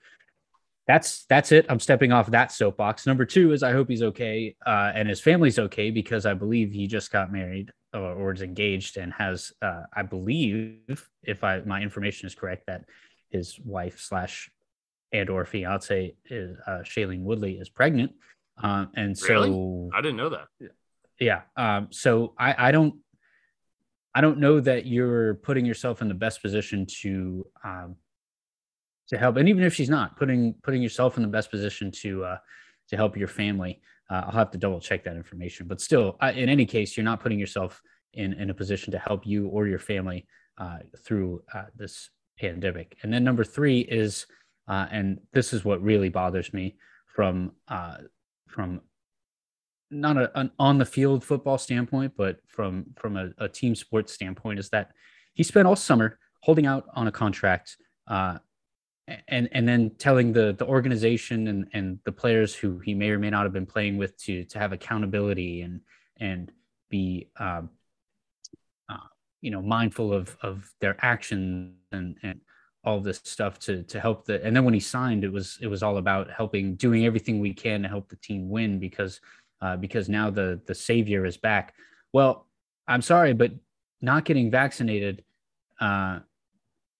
that's 0.87 1.25
that's 1.25 1.51
it. 1.51 1.65
I'm 1.69 1.79
stepping 1.79 2.11
off 2.11 2.31
that 2.31 2.51
soapbox. 2.51 3.05
Number 3.05 3.25
two 3.25 3.51
is 3.51 3.61
I 3.61 3.73
hope 3.73 3.89
he's 3.89 4.03
okay 4.03 4.55
uh, 4.65 4.91
and 4.95 5.07
his 5.07 5.19
family's 5.19 5.59
okay 5.59 5.91
because 5.91 6.25
I 6.25 6.33
believe 6.33 6.71
he 6.71 6.87
just 6.87 7.11
got 7.11 7.31
married 7.31 7.71
or, 7.93 8.13
or 8.13 8.33
is 8.33 8.41
engaged 8.41 8.97
and 8.97 9.13
has 9.13 9.51
uh, 9.61 9.83
I 9.93 10.03
believe 10.03 11.09
if 11.23 11.43
I 11.43 11.59
my 11.61 11.81
information 11.81 12.25
is 12.27 12.35
correct 12.35 12.67
that 12.67 12.85
his 13.29 13.59
wife 13.59 13.99
slash 13.99 14.49
and 15.11 15.29
or 15.29 15.45
fiance 15.45 16.15
is 16.25 16.57
uh, 16.65 16.79
Shailene 16.83 17.23
Woodley 17.23 17.53
is 17.53 17.69
pregnant. 17.69 18.13
Um, 18.61 18.89
and 18.95 19.17
so 19.17 19.27
really? 19.27 19.89
I 19.93 20.01
didn't 20.01 20.17
know 20.17 20.29
that. 20.29 20.47
Yeah. 21.19 21.41
Um, 21.55 21.87
so 21.91 22.33
I, 22.37 22.69
I 22.69 22.71
don't 22.71 22.95
I 24.15 24.21
don't 24.21 24.39
know 24.39 24.59
that 24.61 24.85
you're 24.85 25.35
putting 25.35 25.65
yourself 25.65 26.01
in 26.01 26.07
the 26.07 26.13
best 26.13 26.41
position 26.41 26.87
to 27.01 27.45
um, 27.63 27.95
to 29.09 29.17
help. 29.17 29.37
And 29.37 29.47
even 29.49 29.63
if 29.63 29.73
she's 29.73 29.89
not 29.89 30.17
putting 30.17 30.53
putting 30.63 30.81
yourself 30.81 31.17
in 31.17 31.23
the 31.23 31.29
best 31.29 31.51
position 31.51 31.91
to 31.91 32.23
uh 32.25 32.37
to 32.89 32.95
help 32.95 33.17
your 33.17 33.27
family 33.27 33.81
uh, 34.09 34.23
i'll 34.25 34.31
have 34.31 34.51
to 34.51 34.57
double 34.57 34.79
check 34.79 35.03
that 35.03 35.15
information. 35.15 35.67
But 35.67 35.81
still 35.81 36.17
uh, 36.21 36.31
in 36.35 36.49
any 36.49 36.65
case 36.65 36.95
you're 36.95 37.03
not 37.03 37.19
putting 37.19 37.39
yourself 37.39 37.81
in 38.13 38.33
in 38.33 38.49
a 38.49 38.53
position 38.53 38.91
to 38.91 38.99
help 38.99 39.25
you 39.25 39.47
or 39.47 39.67
your 39.67 39.79
family 39.79 40.25
uh, 40.57 40.79
through 41.03 41.43
uh, 41.53 41.65
this 41.75 42.09
pandemic. 42.39 42.97
And 43.03 43.13
then 43.13 43.23
number 43.23 43.43
three 43.43 43.79
is 43.81 44.25
uh, 44.67 44.87
and 44.91 45.19
this 45.33 45.53
is 45.53 45.63
what 45.63 45.81
really 45.81 46.09
bothers 46.09 46.53
me 46.53 46.77
from 47.05 47.51
uh, 47.67 47.97
from 48.47 48.81
not 49.89 50.17
a, 50.17 50.39
an 50.39 50.51
on 50.59 50.77
the 50.77 50.85
field 50.85 51.23
football 51.23 51.57
standpoint 51.57 52.13
but 52.17 52.39
from 52.47 52.85
from 52.97 53.15
a, 53.15 53.29
a 53.37 53.47
team 53.47 53.73
sports 53.73 54.11
standpoint 54.13 54.59
is 54.59 54.69
that 54.69 54.91
he 55.33 55.43
spent 55.43 55.67
all 55.67 55.75
summer 55.75 56.19
holding 56.41 56.65
out 56.65 56.85
on 56.93 57.07
a 57.07 57.11
contract 57.11 57.77
uh, 58.07 58.37
and 59.27 59.47
and 59.51 59.67
then 59.67 59.91
telling 59.97 60.33
the 60.33 60.53
the 60.57 60.65
organization 60.65 61.47
and 61.47 61.67
and 61.73 61.99
the 62.03 62.11
players 62.11 62.53
who 62.53 62.79
he 62.79 62.93
may 62.93 63.09
or 63.09 63.19
may 63.19 63.29
not 63.29 63.43
have 63.43 63.53
been 63.53 63.65
playing 63.65 63.97
with 63.97 64.17
to 64.17 64.43
to 64.45 64.59
have 64.59 64.73
accountability 64.73 65.61
and 65.61 65.81
and 66.17 66.51
be 66.89 67.29
um, 67.39 67.69
uh, 68.89 68.97
you 69.41 69.51
know 69.51 69.61
mindful 69.61 70.13
of 70.13 70.37
of 70.41 70.69
their 70.81 70.97
actions 71.03 71.73
and 71.91 72.17
and 72.23 72.41
all 72.83 72.99
this 72.99 73.21
stuff 73.23 73.59
to 73.59 73.83
to 73.83 73.99
help 73.99 74.25
the 74.25 74.43
and 74.45 74.55
then 74.55 74.63
when 74.63 74.73
he 74.73 74.79
signed 74.79 75.23
it 75.23 75.31
was 75.31 75.57
it 75.61 75.67
was 75.67 75.83
all 75.83 75.97
about 75.97 76.29
helping 76.29 76.75
doing 76.75 77.05
everything 77.05 77.39
we 77.39 77.53
can 77.53 77.81
to 77.83 77.89
help 77.89 78.09
the 78.09 78.15
team 78.17 78.49
win 78.49 78.79
because 78.79 79.19
uh, 79.61 79.75
because 79.75 80.07
now 80.09 80.29
the 80.29 80.61
the 80.67 80.75
savior 80.75 81.25
is 81.25 81.37
back. 81.37 81.73
Well 82.13 82.47
i'm 82.87 83.01
sorry 83.01 83.33
but 83.33 83.51
not 84.01 84.23
getting 84.23 84.49
vaccinated 84.49 85.23
uh, 85.79 86.19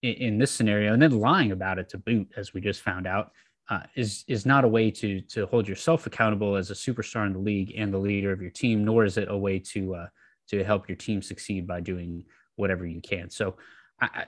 in, 0.02 0.38
this 0.38 0.50
scenario, 0.50 0.92
and 0.92 1.02
then 1.02 1.18
lying 1.18 1.52
about 1.52 1.78
it 1.78 1.88
to 1.90 1.98
boot, 1.98 2.28
as 2.36 2.54
we 2.54 2.60
just 2.60 2.82
found 2.82 3.06
out, 3.06 3.32
uh, 3.70 3.80
is 3.96 4.24
is 4.28 4.46
not 4.46 4.64
a 4.64 4.68
way 4.68 4.90
to 4.90 5.20
to 5.22 5.46
hold 5.46 5.68
yourself 5.68 6.06
accountable 6.06 6.56
as 6.56 6.70
a 6.70 6.74
superstar 6.74 7.26
in 7.26 7.32
the 7.32 7.38
league 7.38 7.74
and 7.76 7.92
the 7.92 7.98
leader 7.98 8.32
of 8.32 8.40
your 8.40 8.50
team, 8.50 8.84
nor 8.84 9.04
is 9.04 9.16
it 9.18 9.28
a 9.30 9.36
way 9.36 9.58
to 9.58 9.94
uh, 9.94 10.06
to 10.48 10.64
help 10.64 10.88
your 10.88 10.96
team 10.96 11.20
succeed 11.20 11.66
by 11.66 11.80
doing 11.80 12.24
whatever 12.56 12.86
you 12.86 13.00
can. 13.00 13.28
So, 13.30 13.56
I, 14.00 14.24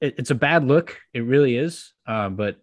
it, 0.00 0.14
it's 0.18 0.30
a 0.30 0.34
bad 0.34 0.64
look. 0.64 0.98
It 1.12 1.20
really 1.20 1.56
is. 1.56 1.92
Uh, 2.06 2.28
but 2.28 2.56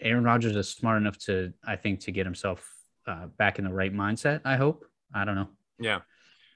Aaron 0.00 0.24
Rodgers 0.24 0.56
is 0.56 0.68
smart 0.68 1.00
enough 1.00 1.18
to, 1.26 1.52
I 1.64 1.76
think, 1.76 2.00
to 2.00 2.12
get 2.12 2.26
himself 2.26 2.68
uh, 3.06 3.26
back 3.38 3.58
in 3.58 3.64
the 3.64 3.72
right 3.72 3.92
mindset. 3.92 4.40
I 4.44 4.56
hope. 4.56 4.84
I 5.14 5.24
don't 5.24 5.36
know. 5.36 5.48
Yeah. 5.78 6.00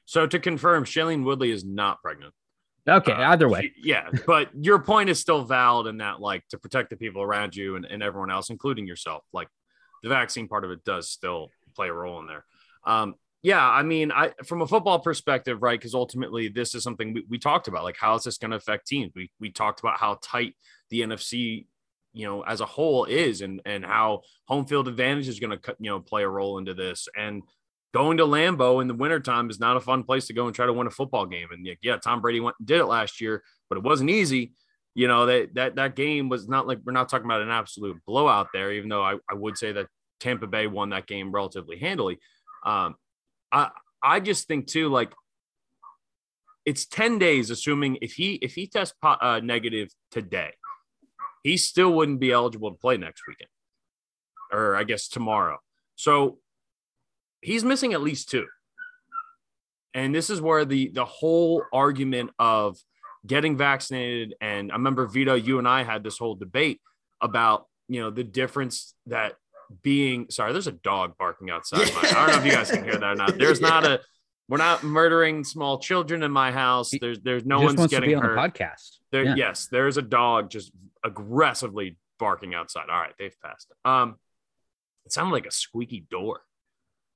So 0.04 0.26
to 0.26 0.38
confirm, 0.38 0.84
Shailene 0.84 1.24
Woodley 1.24 1.50
is 1.50 1.64
not 1.64 2.02
pregnant. 2.02 2.34
Okay, 2.88 3.12
uh, 3.12 3.30
either 3.32 3.48
way. 3.48 3.72
Yeah, 3.76 4.08
but 4.26 4.50
your 4.54 4.78
point 4.78 5.10
is 5.10 5.18
still 5.18 5.44
valid 5.44 5.86
in 5.86 5.98
that, 5.98 6.20
like, 6.20 6.46
to 6.48 6.58
protect 6.58 6.90
the 6.90 6.96
people 6.96 7.22
around 7.22 7.56
you 7.56 7.76
and, 7.76 7.84
and 7.84 8.02
everyone 8.02 8.30
else, 8.30 8.50
including 8.50 8.86
yourself. 8.86 9.24
Like, 9.32 9.48
the 10.02 10.08
vaccine 10.08 10.48
part 10.48 10.64
of 10.64 10.70
it 10.70 10.84
does 10.84 11.10
still 11.10 11.50
play 11.74 11.88
a 11.88 11.92
role 11.92 12.20
in 12.20 12.26
there. 12.26 12.44
Um, 12.84 13.14
yeah, 13.42 13.64
I 13.64 13.82
mean, 13.82 14.10
I 14.10 14.32
from 14.44 14.62
a 14.62 14.66
football 14.66 14.98
perspective, 14.98 15.62
right? 15.62 15.78
Because 15.78 15.94
ultimately, 15.94 16.48
this 16.48 16.74
is 16.74 16.82
something 16.82 17.12
we, 17.12 17.24
we 17.28 17.38
talked 17.38 17.68
about. 17.68 17.84
Like, 17.84 17.96
how 17.96 18.14
is 18.16 18.24
this 18.24 18.38
going 18.38 18.50
to 18.50 18.56
affect 18.56 18.86
teams? 18.86 19.12
We 19.14 19.30
we 19.38 19.50
talked 19.50 19.80
about 19.80 20.00
how 20.00 20.18
tight 20.22 20.54
the 20.90 21.02
NFC, 21.02 21.66
you 22.12 22.26
know, 22.26 22.42
as 22.42 22.60
a 22.60 22.66
whole 22.66 23.04
is, 23.04 23.42
and 23.42 23.60
and 23.64 23.84
how 23.84 24.22
home 24.48 24.66
field 24.66 24.88
advantage 24.88 25.28
is 25.28 25.38
going 25.38 25.56
to 25.56 25.76
you 25.78 25.90
know 25.90 26.00
play 26.00 26.24
a 26.24 26.28
role 26.28 26.58
into 26.58 26.74
this. 26.74 27.06
And 27.16 27.42
going 27.96 28.18
to 28.18 28.24
Lambeau 28.24 28.82
in 28.82 28.88
the 28.88 28.94
wintertime 28.94 29.48
is 29.48 29.58
not 29.58 29.78
a 29.78 29.80
fun 29.80 30.02
place 30.02 30.26
to 30.26 30.34
go 30.34 30.44
and 30.44 30.54
try 30.54 30.66
to 30.66 30.72
win 30.74 30.86
a 30.86 30.90
football 30.90 31.24
game. 31.24 31.48
And 31.50 31.66
yeah, 31.80 31.96
Tom 31.96 32.20
Brady 32.20 32.40
went 32.40 32.54
did 32.62 32.78
it 32.78 32.84
last 32.84 33.22
year, 33.22 33.42
but 33.70 33.78
it 33.78 33.84
wasn't 33.84 34.10
easy. 34.10 34.52
You 34.94 35.08
know, 35.08 35.24
that 35.24 35.54
that 35.54 35.76
that 35.76 35.96
game 35.96 36.28
was 36.28 36.46
not 36.46 36.66
like 36.66 36.80
we're 36.84 36.92
not 36.92 37.08
talking 37.08 37.24
about 37.24 37.40
an 37.40 37.48
absolute 37.48 37.96
blowout 38.06 38.48
there, 38.52 38.70
even 38.70 38.90
though 38.90 39.02
I, 39.02 39.14
I 39.30 39.32
would 39.34 39.56
say 39.56 39.72
that 39.72 39.86
Tampa 40.20 40.46
Bay 40.46 40.66
won 40.66 40.90
that 40.90 41.06
game 41.06 41.32
relatively 41.32 41.78
handily. 41.78 42.18
Um, 42.66 42.96
I 43.50 43.70
I 44.02 44.20
just 44.20 44.46
think 44.46 44.66
too, 44.66 44.90
like 44.90 45.14
it's 46.66 46.84
10 46.84 47.18
days, 47.18 47.48
assuming 47.48 47.96
if 48.02 48.12
he 48.12 48.34
if 48.34 48.54
he 48.54 48.66
tests 48.66 48.94
uh, 49.02 49.40
negative 49.42 49.88
today, 50.10 50.50
he 51.42 51.56
still 51.56 51.94
wouldn't 51.94 52.20
be 52.20 52.30
eligible 52.30 52.70
to 52.70 52.76
play 52.76 52.98
next 52.98 53.22
weekend. 53.26 53.48
Or 54.52 54.76
I 54.76 54.84
guess 54.84 55.08
tomorrow. 55.08 55.58
So 55.94 56.40
he's 57.40 57.64
missing 57.64 57.92
at 57.92 58.00
least 58.00 58.30
two. 58.30 58.46
And 59.94 60.14
this 60.14 60.30
is 60.30 60.40
where 60.40 60.64
the 60.64 60.90
the 60.90 61.04
whole 61.04 61.62
argument 61.72 62.30
of 62.38 62.76
getting 63.26 63.56
vaccinated 63.56 64.34
and 64.40 64.70
I 64.70 64.76
remember 64.76 65.06
Vido, 65.06 65.34
you 65.34 65.58
and 65.58 65.66
I 65.66 65.82
had 65.82 66.04
this 66.04 66.18
whole 66.18 66.34
debate 66.34 66.80
about 67.20 67.66
you 67.88 68.00
know 68.00 68.10
the 68.10 68.24
difference 68.24 68.94
that 69.06 69.34
being 69.82 70.26
sorry, 70.30 70.52
there's 70.52 70.66
a 70.66 70.72
dog 70.72 71.16
barking 71.18 71.50
outside. 71.50 71.90
I 72.02 72.12
don't 72.12 72.28
know 72.28 72.38
if 72.38 72.44
you 72.44 72.52
guys 72.52 72.70
can 72.70 72.84
hear 72.84 72.98
that 72.98 73.02
or 73.02 73.14
not. 73.14 73.38
There's 73.38 73.60
yeah. 73.60 73.68
not 73.68 73.84
a 73.84 74.00
we're 74.48 74.58
not 74.58 74.84
murdering 74.84 75.42
small 75.42 75.78
children 75.78 76.22
in 76.22 76.30
my 76.30 76.52
house. 76.52 76.92
There's 77.00 77.18
there's 77.20 77.44
no 77.44 77.60
one's 77.60 77.86
getting 77.88 78.14
on 78.14 78.22
hurt. 78.22 78.38
Podcast. 78.38 78.98
There, 79.10 79.24
yeah. 79.24 79.34
yes, 79.36 79.66
there's 79.70 79.96
a 79.96 80.02
dog 80.02 80.50
just 80.50 80.70
aggressively 81.04 81.96
barking 82.18 82.54
outside. 82.54 82.88
All 82.90 83.00
right, 83.00 83.14
they've 83.18 83.34
passed. 83.42 83.72
Um, 83.84 84.16
it 85.04 85.12
sounded 85.12 85.32
like 85.32 85.46
a 85.46 85.50
squeaky 85.50 86.04
door. 86.08 86.40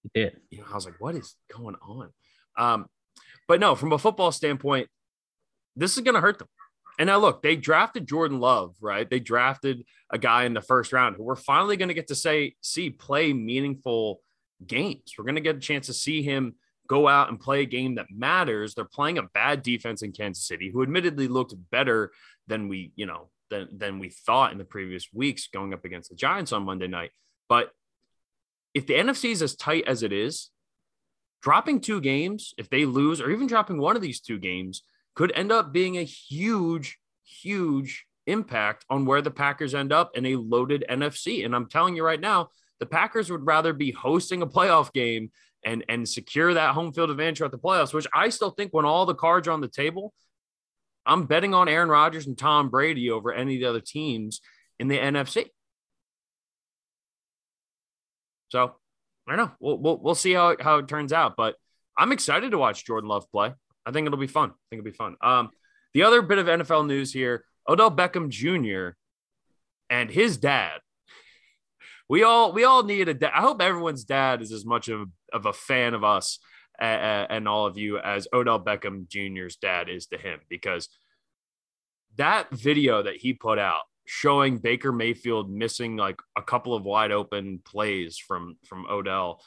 It 0.05 0.13
did. 0.15 0.41
You 0.51 0.59
know, 0.59 0.65
I 0.71 0.75
was 0.75 0.85
like, 0.85 1.01
what 1.01 1.15
is 1.15 1.37
going 1.57 1.77
on? 1.77 2.11
Um, 2.57 2.87
but 3.49 3.61
no, 3.61 3.75
from 3.75 3.93
a 3.93 3.99
football 3.99 4.33
standpoint, 4.33 4.89
this 5.77 5.97
is 5.97 6.03
going 6.03 6.15
to 6.15 6.21
hurt 6.21 6.39
them. 6.39 6.49
And 6.99 7.07
now 7.07 7.19
look, 7.19 7.43
they 7.43 7.57
drafted 7.57 8.07
Jordan 8.07 8.41
Love, 8.41 8.77
right? 8.81 9.09
They 9.09 9.21
drafted 9.21 9.85
a 10.11 10.19
guy 10.19 10.45
in 10.45 10.53
the 10.53 10.61
first 10.61 10.93
round 10.93 11.17
who 11.17 11.23
we're 11.23 11.37
finally 11.37 11.77
going 11.77 11.89
to 11.89 11.95
get 11.95 12.09
to 12.09 12.15
say, 12.15 12.55
see 12.61 12.91
play 12.91 13.33
meaningful 13.33 14.21
games. 14.67 15.15
We're 15.17 15.25
going 15.25 15.37
to 15.37 15.41
get 15.41 15.57
a 15.57 15.61
chance 15.61 15.87
to 15.87 15.95
see 15.95 16.23
him 16.23 16.57
go 16.89 17.09
out 17.09 17.31
and 17.31 17.41
play 17.41 17.63
a 17.63 17.67
game 17.67 17.95
that 17.95 18.07
matters. 18.11 18.75
They're 18.75 18.85
playing 18.85 19.19
a 19.19 19.23
bad 19.23 19.63
defense 19.63 20.03
in 20.03 20.13
Kansas 20.13 20.47
City, 20.47 20.71
who 20.71 20.83
admittedly 20.83 21.29
looked 21.29 21.55
better 21.71 22.13
than 22.49 22.69
we, 22.69 22.93
you 22.97 23.07
know, 23.07 23.31
than, 23.49 23.69
than 23.73 23.99
we 23.99 24.11
thought 24.11 24.53
in 24.53 24.59
the 24.59 24.65
previous 24.65 25.09
weeks 25.13 25.49
going 25.49 25.73
up 25.73 25.85
against 25.85 26.11
the 26.11 26.17
Giants 26.17 26.53
on 26.53 26.65
Monday 26.65 26.89
night. 26.89 27.13
But 27.49 27.71
if 28.75 28.87
the 28.87 28.95
NFC 28.95 29.31
is 29.31 29.43
as 29.43 29.57
tight 29.57 29.85
as 29.87 30.03
it 30.03 30.13
is, 30.13 30.51
dropping 31.43 31.81
two 31.81 32.01
games, 32.01 32.55
if 32.59 32.69
they 32.69 32.85
lose, 32.85 33.21
or 33.21 33.31
even 33.31 33.47
dropping 33.47 33.81
one 33.81 33.97
of 33.97 34.03
these 34.03 34.21
two 34.21 34.39
games, 34.39 34.83
could 35.15 35.33
end 35.35 35.51
up 35.53 35.73
being 35.73 35.97
a 35.97 36.03
huge, 36.03 36.99
huge 37.25 38.07
impact 38.27 38.85
on 38.89 39.05
where 39.05 39.23
the 39.23 39.31
Packers 39.31 39.75
end 39.75 39.93
up 39.93 40.17
in 40.17 40.27
a 40.27 40.37
loaded 40.37 40.85
NFC. 40.89 41.45
And 41.45 41.55
I'm 41.55 41.69
telling 41.69 41.97
you 41.97 42.05
right 42.05 42.21
now, 42.21 42.51
the 42.79 42.87
Packers 42.87 43.31
would 43.31 43.47
rather 43.47 43.73
be 43.73 43.91
hosting 43.91 44.43
a 44.43 44.47
playoff 44.47 44.93
game 44.93 45.31
and 45.63 45.85
and 45.89 46.09
secure 46.09 46.55
that 46.55 46.75
home 46.75 46.93
field 46.93 47.11
advantage 47.11 47.43
at 47.43 47.51
the 47.51 47.59
playoffs, 47.59 47.93
which 47.93 48.07
I 48.15 48.31
still 48.31 48.51
think 48.51 48.73
when 48.73 48.87
all 48.87 49.05
the 49.05 49.15
cards 49.15 49.47
are 49.47 49.53
on 49.53 49.61
the 49.61 49.69
table, 49.69 50.15
I'm 51.05 51.27
betting 51.27 51.55
on 51.55 51.69
Aaron 51.69 51.89
Rodgers 51.89 52.27
and 52.27 52.39
Tom 52.39 52.71
Brady 52.71 53.11
over 53.11 53.33
any 53.33 53.57
of 53.57 53.61
the 53.61 53.69
other 53.69 53.81
teams 53.81 54.41
in 54.79 54.89
the 54.89 54.99
NFC. 54.99 55.49
So 58.51 58.75
I 59.27 59.37
don't 59.37 59.47
know. 59.47 59.53
We'll, 59.61 59.79
we'll, 59.79 59.99
we'll 59.99 60.15
see 60.15 60.33
how 60.33 60.57
how 60.61 60.79
it 60.79 60.89
turns 60.89 61.13
out. 61.13 61.35
But 61.37 61.57
I'm 61.97 62.13
excited 62.13 62.51
to 62.51 62.59
watch 62.59 62.85
Jordan 62.85 63.09
Love 63.09 63.31
play. 63.31 63.53
I 63.87 63.91
think 63.93 64.07
it'll 64.07 64.19
be 64.19 64.27
fun. 64.27 64.51
I 64.51 64.55
think 64.69 64.81
it'll 64.81 64.91
be 64.91 64.97
fun. 64.97 65.17
Um, 65.23 65.51
the 65.95 66.03
other 66.03 66.23
bit 66.23 66.39
of 66.39 66.47
NFL 66.47 66.87
news 66.87 67.13
here 67.13 67.45
Odell 67.69 67.91
Beckham 67.91 68.29
Jr. 68.29 68.97
and 69.89 70.11
his 70.11 70.37
dad 70.37 70.81
we 72.11 72.25
all 72.25 72.53
we 72.53 72.65
all 72.65 72.83
need 72.83 73.09
a 73.09 73.15
dad. 73.15 73.31
I 73.33 73.41
hope 73.41 73.63
everyone's 73.63 74.03
dad 74.03 74.43
is 74.43 74.51
as 74.51 74.67
much 74.67 74.89
of, 74.89 75.09
of 75.33 75.47
a 75.47 75.53
fan 75.53 75.95
of 75.95 76.03
us 76.03 76.41
and 76.81 77.47
all 77.47 77.67
of 77.67 77.79
you 77.79 77.99
as 77.99 78.27
Odell 78.33 78.59
Beckham 78.59 79.07
Jr.'s 79.07 79.57
dad 79.57 79.89
is 79.89 80.07
to 80.07 80.19
him 80.19 80.41
because 80.49 80.89
that 82.17 82.51
video 82.51 83.05
that 83.05 83.15
he 83.15 83.33
put 83.33 83.61
out 83.61 83.83
showing 84.13 84.59
Baker 84.59 84.91
Mayfield 84.91 85.49
missing 85.49 85.97
like 85.97 86.21
a 86.37 86.43
couple 86.43 86.75
of 86.75 86.83
wide 86.83 87.13
open 87.13 87.61
plays 87.65 88.19
from 88.19 88.57
from 88.67 88.85
Odell. 88.91 89.41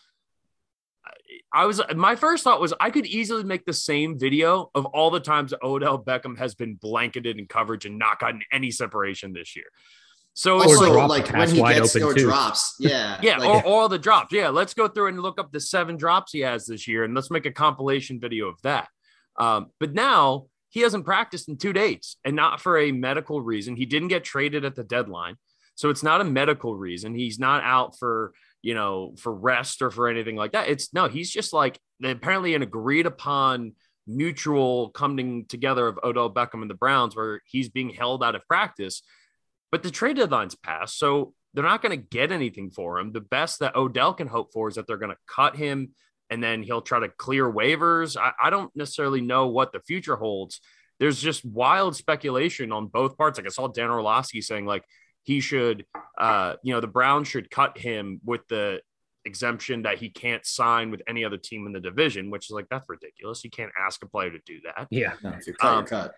I 1.52 1.66
was 1.66 1.82
my 1.94 2.16
first 2.16 2.46
thought 2.46 2.62
was 2.62 2.74
I 2.80 2.90
could 2.90 3.06
easily 3.06 3.44
make 3.44 3.66
the 3.66 3.74
same 3.74 4.18
video 4.18 4.72
of 4.74 4.86
all 4.86 5.12
the 5.12 5.20
times 5.20 5.54
Odell 5.62 6.02
Beckham 6.02 6.38
has 6.38 6.56
been 6.56 6.76
blanketed 6.76 7.38
in 7.38 7.46
coverage 7.46 7.86
and 7.86 8.00
not 8.00 8.20
gotten 8.20 8.42
any 8.54 8.72
separation 8.72 9.34
this 9.34 9.54
year. 9.54 9.66
So 10.34 10.62
also, 10.62 11.08
like 11.08 11.30
when 11.34 11.50
he 11.50 11.62
gets 11.62 11.94
or 11.98 12.14
too. 12.14 12.24
drops, 12.24 12.76
yeah, 12.80 13.20
yeah, 13.22 13.40
like, 13.40 13.50
or 13.50 13.66
all 13.66 13.90
the 13.90 14.00
drops. 14.00 14.32
Yeah, 14.32 14.48
let's 14.48 14.74
go 14.74 14.88
through 14.88 15.08
and 15.08 15.20
look 15.20 15.42
up 15.42 15.52
the 15.52 15.60
seven 15.60 15.98
drops 15.98 16.32
he 16.32 16.40
has 16.40 16.66
this 16.66 16.88
year, 16.88 17.04
and 17.04 17.14
let's 17.14 17.30
make 17.30 17.46
a 17.46 17.52
compilation 17.52 18.18
video 18.18 18.48
of 18.48 18.62
that. 18.62 18.88
Um, 19.38 19.72
but 19.82 19.94
now 19.94 20.46
he 20.74 20.82
hasn't 20.82 21.06
practiced 21.06 21.48
in 21.48 21.58
two 21.58 21.72
days, 21.72 22.18
and 22.26 22.36
not 22.36 22.60
for 22.60 22.78
a 22.78 22.92
medical 22.92 23.42
reason. 23.42 23.76
He 23.76 23.86
didn't 23.86 24.08
get 24.10 24.24
traded 24.24 24.66
at 24.66 24.76
the 24.76 24.84
deadline, 24.84 25.36
so 25.76 25.90
it's 25.90 26.04
not 26.04 26.22
a 26.22 26.26
medical 26.26 26.76
reason. 26.76 27.16
He's 27.16 27.40
not 27.40 27.64
out 27.64 27.98
for 27.98 28.34
you 28.62 28.74
know 28.74 29.14
for 29.18 29.34
rest 29.34 29.82
or 29.82 29.92
for 29.92 30.08
anything 30.08 30.36
like 30.36 30.52
that. 30.54 30.68
It's 30.68 30.94
no, 30.94 31.08
he's 31.08 31.32
just 31.32 31.54
like 31.54 31.80
apparently 32.04 32.56
an 32.56 32.64
agreed 32.64 33.06
upon 33.06 33.74
mutual 34.06 34.90
coming 34.90 35.46
together 35.46 35.88
of 35.88 36.00
Odell 36.04 36.34
Beckham 36.34 36.62
and 36.62 36.70
the 36.70 36.76
Browns, 36.76 37.16
where 37.16 37.42
he's 37.46 37.70
being 37.70 37.90
held 37.90 38.24
out 38.24 38.36
of 38.36 38.46
practice 38.48 39.02
but 39.74 39.82
the 39.82 39.90
trade 39.90 40.18
deadline's 40.18 40.54
passed, 40.54 41.00
so 41.00 41.34
they're 41.52 41.64
not 41.64 41.82
going 41.82 42.00
to 42.00 42.08
get 42.08 42.32
anything 42.32 42.70
for 42.70 43.00
him. 43.00 43.12
The 43.12 43.22
best 43.22 43.58
that 43.58 43.76
Odell 43.76 44.14
can 44.14 44.28
hope 44.28 44.54
for 44.54 44.70
is 44.70 44.76
that 44.76 44.86
they're 44.86 44.98
going 44.98 45.10
to 45.10 45.18
cut 45.28 45.56
him 45.56 45.96
and 46.30 46.44
then 46.44 46.64
he'll 46.64 46.82
try 46.82 47.00
to 47.00 47.10
clear 47.10 47.52
waivers. 47.52 48.18
I, 48.18 48.32
I, 48.42 48.50
don't 48.50 48.76
necessarily 48.76 49.22
know 49.22 49.48
what 49.48 49.72
the 49.72 49.80
future 49.82 50.16
holds. 50.16 50.62
There's 51.00 51.22
just 51.22 51.44
wild 51.46 51.96
speculation 51.96 52.72
on 52.72 52.88
both 52.88 53.18
parts. 53.18 53.38
Like 53.38 53.48
I 53.48 53.50
saw 53.50 53.68
Dan 53.68 53.90
Orlovsky 53.90 54.42
saying, 54.42 54.66
like, 54.66 54.84
he 55.24 55.40
should, 55.40 55.86
uh, 56.18 56.56
you 56.64 56.74
know, 56.74 56.82
the 56.82 56.88
Browns 56.88 57.28
should 57.28 57.50
cut 57.50 57.78
him 57.78 58.20
with 58.26 58.42
the 58.50 58.82
exemption 59.26 59.84
that 59.84 59.98
he 59.98 60.10
can't 60.10 60.46
sign 60.46 60.92
with 60.92 61.02
any 61.08 61.24
other 61.24 61.38
team 61.38 61.66
in 61.66 61.74
the 61.74 61.80
division, 61.80 62.30
which 62.30 62.48
is 62.48 62.52
like, 62.52 62.68
that's 62.70 62.88
ridiculous. 62.90 63.44
You 63.44 63.50
can't 63.50 63.72
ask 63.80 64.04
a 64.04 64.08
player 64.08 64.32
to 64.32 64.40
do 64.46 64.60
that. 64.66 64.88
Yeah. 64.92 65.14
No, 65.24 65.30
if 65.32 65.48
you 65.48 65.54
cut, 65.54 65.74
um, 65.74 65.86
cut. 65.86 66.16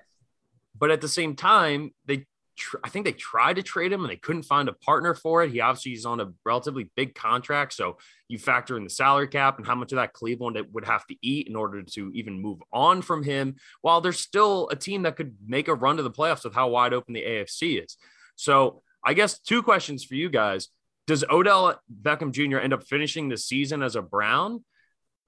But 0.78 0.92
at 0.92 1.02
the 1.02 1.08
same 1.08 1.36
time, 1.36 1.94
they 2.06 2.26
tr- 2.56 2.78
I 2.84 2.90
think 2.90 3.06
they 3.06 3.12
tried 3.12 3.56
to 3.56 3.64
trade 3.64 3.92
him 3.92 4.02
and 4.02 4.10
they 4.10 4.18
couldn't 4.18 4.44
find 4.44 4.70
a 4.70 4.74
partner 4.74 5.14
for 5.14 5.44
it. 5.44 5.52
He 5.52 5.62
obviously 5.62 5.94
is 5.94 6.06
on 6.06 6.20
a 6.20 6.32
relatively 6.44 6.90
big 6.96 7.16
contract, 7.16 7.74
so 7.74 7.98
you 8.28 8.38
factor 8.38 8.78
in 8.78 8.84
the 8.84 8.90
salary 8.90 9.28
cap 9.28 9.58
and 9.58 9.68
how 9.68 9.76
much 9.76 9.92
of 9.92 9.98
that 9.98 10.14
Cleveland 10.14 10.58
would 10.74 10.86
have 10.86 11.06
to 11.08 11.16
eat 11.22 11.48
in 11.48 11.56
order 11.56 11.82
to 11.84 12.12
even 12.14 12.42
move 12.42 12.60
on 12.72 13.02
from 13.02 13.24
him. 13.24 13.56
While 13.82 14.02
there's 14.02 14.20
still 14.20 14.70
a 14.70 14.76
team 14.76 15.04
that 15.04 15.16
could 15.16 15.36
make 15.46 15.68
a 15.68 15.76
run 15.76 15.98
to 15.98 16.04
the 16.04 16.12
playoffs 16.12 16.44
with 16.44 16.54
how 16.54 16.70
wide 16.70 16.94
open 16.94 17.14
the 17.14 17.24
AFC 17.24 17.84
is. 17.84 17.98
So 18.36 18.82
I 19.04 19.14
guess 19.14 19.40
two 19.40 19.62
questions 19.62 20.04
for 20.04 20.16
you 20.16 20.30
guys: 20.30 20.70
Does 21.08 21.24
Odell 21.30 21.80
Beckham 22.02 22.32
Jr. 22.32 22.58
end 22.58 22.74
up 22.74 22.84
finishing 22.84 23.30
the 23.30 23.38
season 23.38 23.84
as 23.84 23.96
a 23.96 24.02
Brown? 24.02 24.64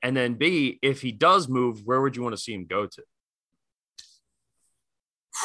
And 0.03 0.15
then 0.15 0.35
B, 0.35 0.77
if 0.81 1.01
he 1.01 1.11
does 1.11 1.47
move, 1.47 1.81
where 1.83 2.01
would 2.01 2.15
you 2.15 2.21
want 2.21 2.35
to 2.35 2.41
see 2.41 2.53
him 2.53 2.65
go 2.65 2.85
to? 2.85 3.03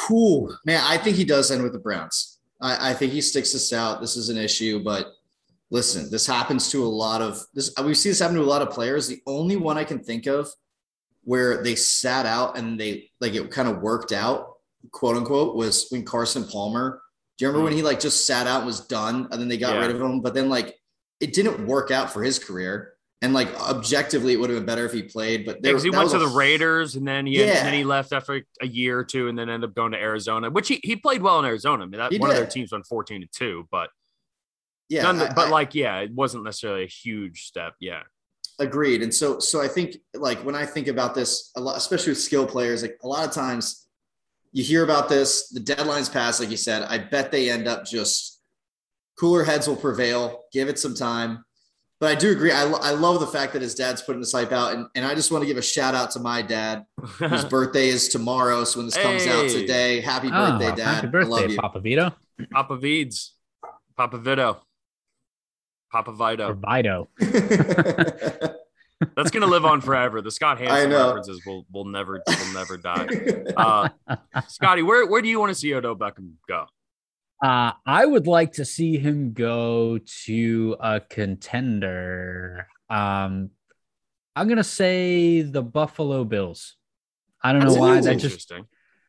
Whew, 0.07 0.55
man, 0.65 0.81
I 0.83 0.97
think 0.97 1.17
he 1.17 1.25
does 1.25 1.51
end 1.51 1.63
with 1.63 1.73
the 1.73 1.79
Browns. 1.79 2.39
I, 2.61 2.91
I, 2.91 2.93
think 2.93 3.11
he 3.11 3.21
sticks 3.21 3.51
this 3.51 3.73
out. 3.73 4.01
This 4.01 4.15
is 4.15 4.29
an 4.29 4.37
issue, 4.37 4.83
but 4.83 5.13
listen, 5.69 6.09
this 6.09 6.25
happens 6.25 6.69
to 6.71 6.83
a 6.83 6.87
lot 6.87 7.21
of 7.21 7.43
this. 7.53 7.73
Uh, 7.77 7.83
we 7.83 7.93
see 7.93 8.09
this 8.09 8.19
happen 8.19 8.35
to 8.35 8.41
a 8.41 8.43
lot 8.43 8.61
of 8.61 8.69
players. 8.71 9.07
The 9.07 9.21
only 9.27 9.55
one 9.55 9.77
I 9.77 9.83
can 9.83 9.99
think 10.03 10.25
of 10.25 10.49
where 11.23 11.63
they 11.63 11.75
sat 11.75 12.25
out 12.25 12.57
and 12.57 12.79
they 12.79 13.09
like 13.19 13.33
it 13.33 13.51
kind 13.51 13.67
of 13.67 13.81
worked 13.81 14.11
out, 14.11 14.53
quote 14.91 15.17
unquote, 15.17 15.55
was 15.55 15.87
when 15.89 16.05
Carson 16.05 16.45
Palmer. 16.45 17.01
Do 17.37 17.45
you 17.45 17.49
remember 17.49 17.65
when 17.65 17.73
he 17.73 17.81
like 17.81 17.99
just 17.99 18.25
sat 18.25 18.47
out, 18.47 18.59
and 18.59 18.67
was 18.67 18.81
done, 18.87 19.27
and 19.31 19.41
then 19.41 19.47
they 19.47 19.57
got 19.57 19.75
yeah. 19.75 19.81
rid 19.81 19.91
of 19.95 20.01
him? 20.01 20.21
But 20.21 20.33
then 20.33 20.49
like 20.49 20.75
it 21.19 21.33
didn't 21.33 21.65
work 21.65 21.91
out 21.91 22.11
for 22.11 22.23
his 22.23 22.39
career. 22.39 22.92
And 23.23 23.33
like 23.33 23.57
objectively, 23.57 24.33
it 24.33 24.39
would 24.39 24.49
have 24.49 24.59
been 24.59 24.65
better 24.65 24.85
if 24.85 24.91
he 24.91 25.01
played. 25.01 25.45
But 25.45 25.63
there, 25.63 25.77
he 25.77 25.89
went 25.89 26.11
to 26.11 26.19
the 26.19 26.27
Raiders, 26.27 26.97
and 26.97 27.07
then 27.07 27.25
he 27.25 27.39
yeah. 27.39 27.59
and 27.59 27.67
then 27.67 27.73
he 27.73 27.85
left 27.85 28.11
after 28.11 28.43
a 28.61 28.67
year 28.67 28.99
or 28.99 29.05
two, 29.05 29.29
and 29.29 29.39
then 29.39 29.49
ended 29.49 29.69
up 29.69 29.73
going 29.73 29.93
to 29.93 29.97
Arizona, 29.97 30.49
which 30.49 30.67
he, 30.67 30.81
he 30.83 30.97
played 30.97 31.21
well 31.21 31.39
in 31.39 31.45
Arizona. 31.45 31.83
I 31.83 31.85
mean, 31.85 31.99
that, 31.99 32.11
one 32.19 32.29
did. 32.29 32.31
of 32.31 32.35
their 32.35 32.45
teams 32.45 32.73
went 32.73 32.85
fourteen 32.85 33.21
to 33.21 33.27
two, 33.27 33.65
but 33.71 33.89
yeah, 34.89 35.03
none, 35.03 35.21
I, 35.21 35.33
but 35.33 35.47
I, 35.47 35.49
like 35.49 35.73
yeah, 35.73 35.99
it 35.99 36.11
wasn't 36.11 36.43
necessarily 36.43 36.83
a 36.83 36.87
huge 36.87 37.45
step. 37.45 37.75
Yeah, 37.79 38.01
agreed. 38.59 39.01
And 39.01 39.13
so 39.13 39.39
so 39.39 39.61
I 39.61 39.69
think 39.69 39.95
like 40.13 40.43
when 40.43 40.55
I 40.55 40.65
think 40.65 40.89
about 40.89 41.15
this 41.15 41.51
a 41.55 41.61
lot, 41.61 41.77
especially 41.77 42.11
with 42.11 42.19
skill 42.19 42.45
players, 42.45 42.81
like 42.81 42.97
a 43.05 43.07
lot 43.07 43.25
of 43.25 43.33
times 43.33 43.87
you 44.51 44.65
hear 44.65 44.83
about 44.83 45.07
this, 45.07 45.47
the 45.47 45.61
deadline's 45.61 46.09
passed, 46.09 46.41
like 46.41 46.51
you 46.51 46.57
said. 46.57 46.83
I 46.89 46.97
bet 46.97 47.31
they 47.31 47.49
end 47.49 47.69
up 47.69 47.85
just 47.85 48.41
cooler 49.17 49.45
heads 49.45 49.65
will 49.65 49.77
prevail. 49.77 50.43
Give 50.51 50.67
it 50.67 50.77
some 50.77 50.93
time 50.93 51.45
but 52.03 52.11
I 52.11 52.15
do 52.15 52.33
agree. 52.33 52.51
I, 52.51 52.63
I 52.63 52.91
love 52.91 53.21
the 53.21 53.27
fact 53.27 53.53
that 53.53 53.61
his 53.61 53.75
dad's 53.75 54.01
putting 54.01 54.19
this 54.19 54.33
hype 54.33 54.51
out. 54.51 54.73
And, 54.73 54.87
and 54.93 55.05
I 55.05 55.15
just 55.15 55.31
want 55.31 55.41
to 55.43 55.45
give 55.45 55.55
a 55.55 55.61
shout 55.61 55.95
out 55.95 56.11
to 56.11 56.19
my 56.19 56.41
dad, 56.41 56.85
whose 56.99 57.45
birthday 57.49 57.87
is 57.87 58.09
tomorrow. 58.09 58.65
So 58.65 58.79
when 58.79 58.87
this 58.87 58.97
comes 58.97 59.25
out 59.25 59.49
today, 59.49 60.01
happy 60.01 60.27
oh, 60.27 60.59
birthday, 60.59 60.75
dad. 60.75 60.95
Happy 60.95 61.07
birthday, 61.07 61.33
I 61.33 61.41
love 61.41 61.51
you. 61.51 61.57
Papa 61.57 61.79
Vido. 61.79 62.13
Papa 62.51 62.75
Vides. 62.75 63.35
Papa 63.95 64.17
Vido. 64.17 64.61
Papa 65.93 66.11
Vido. 66.11 66.49
Or 66.49 66.55
Vido. 66.55 67.07
That's 69.15 69.31
gonna 69.31 69.47
live 69.47 69.63
on 69.63 69.79
forever. 69.79 70.21
The 70.21 70.31
Scott 70.31 70.59
Hanson 70.59 70.91
references 70.91 71.41
will 71.45 71.65
will 71.71 71.85
never 71.85 72.21
will 72.27 72.53
never 72.53 72.75
die. 72.75 73.07
Uh, 73.55 73.87
Scotty, 74.49 74.81
where 74.81 75.05
where 75.07 75.21
do 75.21 75.29
you 75.29 75.39
want 75.39 75.51
to 75.51 75.55
see 75.55 75.73
Odell 75.73 75.95
Beckham 75.95 76.33
go? 76.49 76.65
Uh, 77.43 77.73
I 77.85 78.05
would 78.05 78.25
like 78.25 78.53
to 78.53 78.63
see 78.63 78.97
him 78.97 79.33
go 79.33 79.99
to 80.23 80.77
a 80.79 81.01
contender. 81.01 82.67
Um, 82.89 83.49
I'm 84.33 84.47
gonna 84.47 84.63
say 84.63 85.41
the 85.41 85.61
Buffalo 85.61 86.23
Bills. 86.23 86.77
I 87.43 87.51
don't 87.51 87.63
That's 87.63 87.75
know 87.75 87.81
why 87.81 87.99
that 87.99 88.19
just 88.19 88.49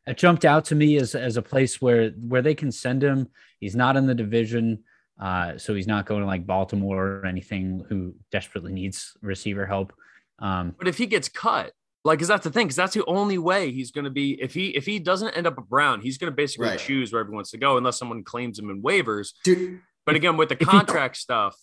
it 0.06 0.18
jumped 0.18 0.44
out 0.44 0.64
to 0.66 0.74
me 0.74 0.96
as 0.96 1.14
as 1.14 1.36
a 1.36 1.42
place 1.42 1.80
where 1.80 2.10
where 2.10 2.42
they 2.42 2.56
can 2.56 2.72
send 2.72 3.04
him. 3.04 3.28
He's 3.60 3.76
not 3.76 3.96
in 3.96 4.06
the 4.06 4.16
division, 4.16 4.82
uh, 5.20 5.56
so 5.56 5.72
he's 5.72 5.86
not 5.86 6.04
going 6.04 6.22
to 6.22 6.26
like 6.26 6.44
Baltimore 6.44 7.06
or 7.06 7.26
anything. 7.26 7.84
Who 7.88 8.16
desperately 8.32 8.72
needs 8.72 9.16
receiver 9.22 9.64
help. 9.64 9.92
Um, 10.40 10.74
but 10.76 10.88
if 10.88 10.98
he 10.98 11.06
gets 11.06 11.28
cut, 11.28 11.72
like, 12.04 12.18
cause 12.18 12.28
that's 12.28 12.44
the 12.44 12.50
thing, 12.50 12.66
because 12.66 12.76
that's 12.76 12.94
the 12.94 13.04
only 13.06 13.38
way 13.38 13.72
he's 13.72 13.90
going 13.90 14.04
to 14.04 14.10
be. 14.10 14.40
If 14.40 14.52
he 14.52 14.68
if 14.68 14.84
he 14.84 14.98
doesn't 14.98 15.30
end 15.30 15.46
up 15.46 15.56
a 15.56 15.62
Brown, 15.62 16.00
he's 16.00 16.18
going 16.18 16.30
to 16.30 16.36
basically 16.36 16.68
right. 16.68 16.78
choose 16.78 17.12
wherever 17.12 17.30
he 17.30 17.34
wants 17.34 17.50
to 17.52 17.58
go, 17.58 17.78
unless 17.78 17.98
someone 17.98 18.22
claims 18.22 18.58
him 18.58 18.68
in 18.68 18.82
waivers. 18.82 19.32
Dude, 19.42 19.80
but 20.04 20.14
again, 20.14 20.36
with 20.36 20.50
the 20.50 20.56
contract 20.56 21.16
he, 21.16 21.20
stuff, 21.20 21.56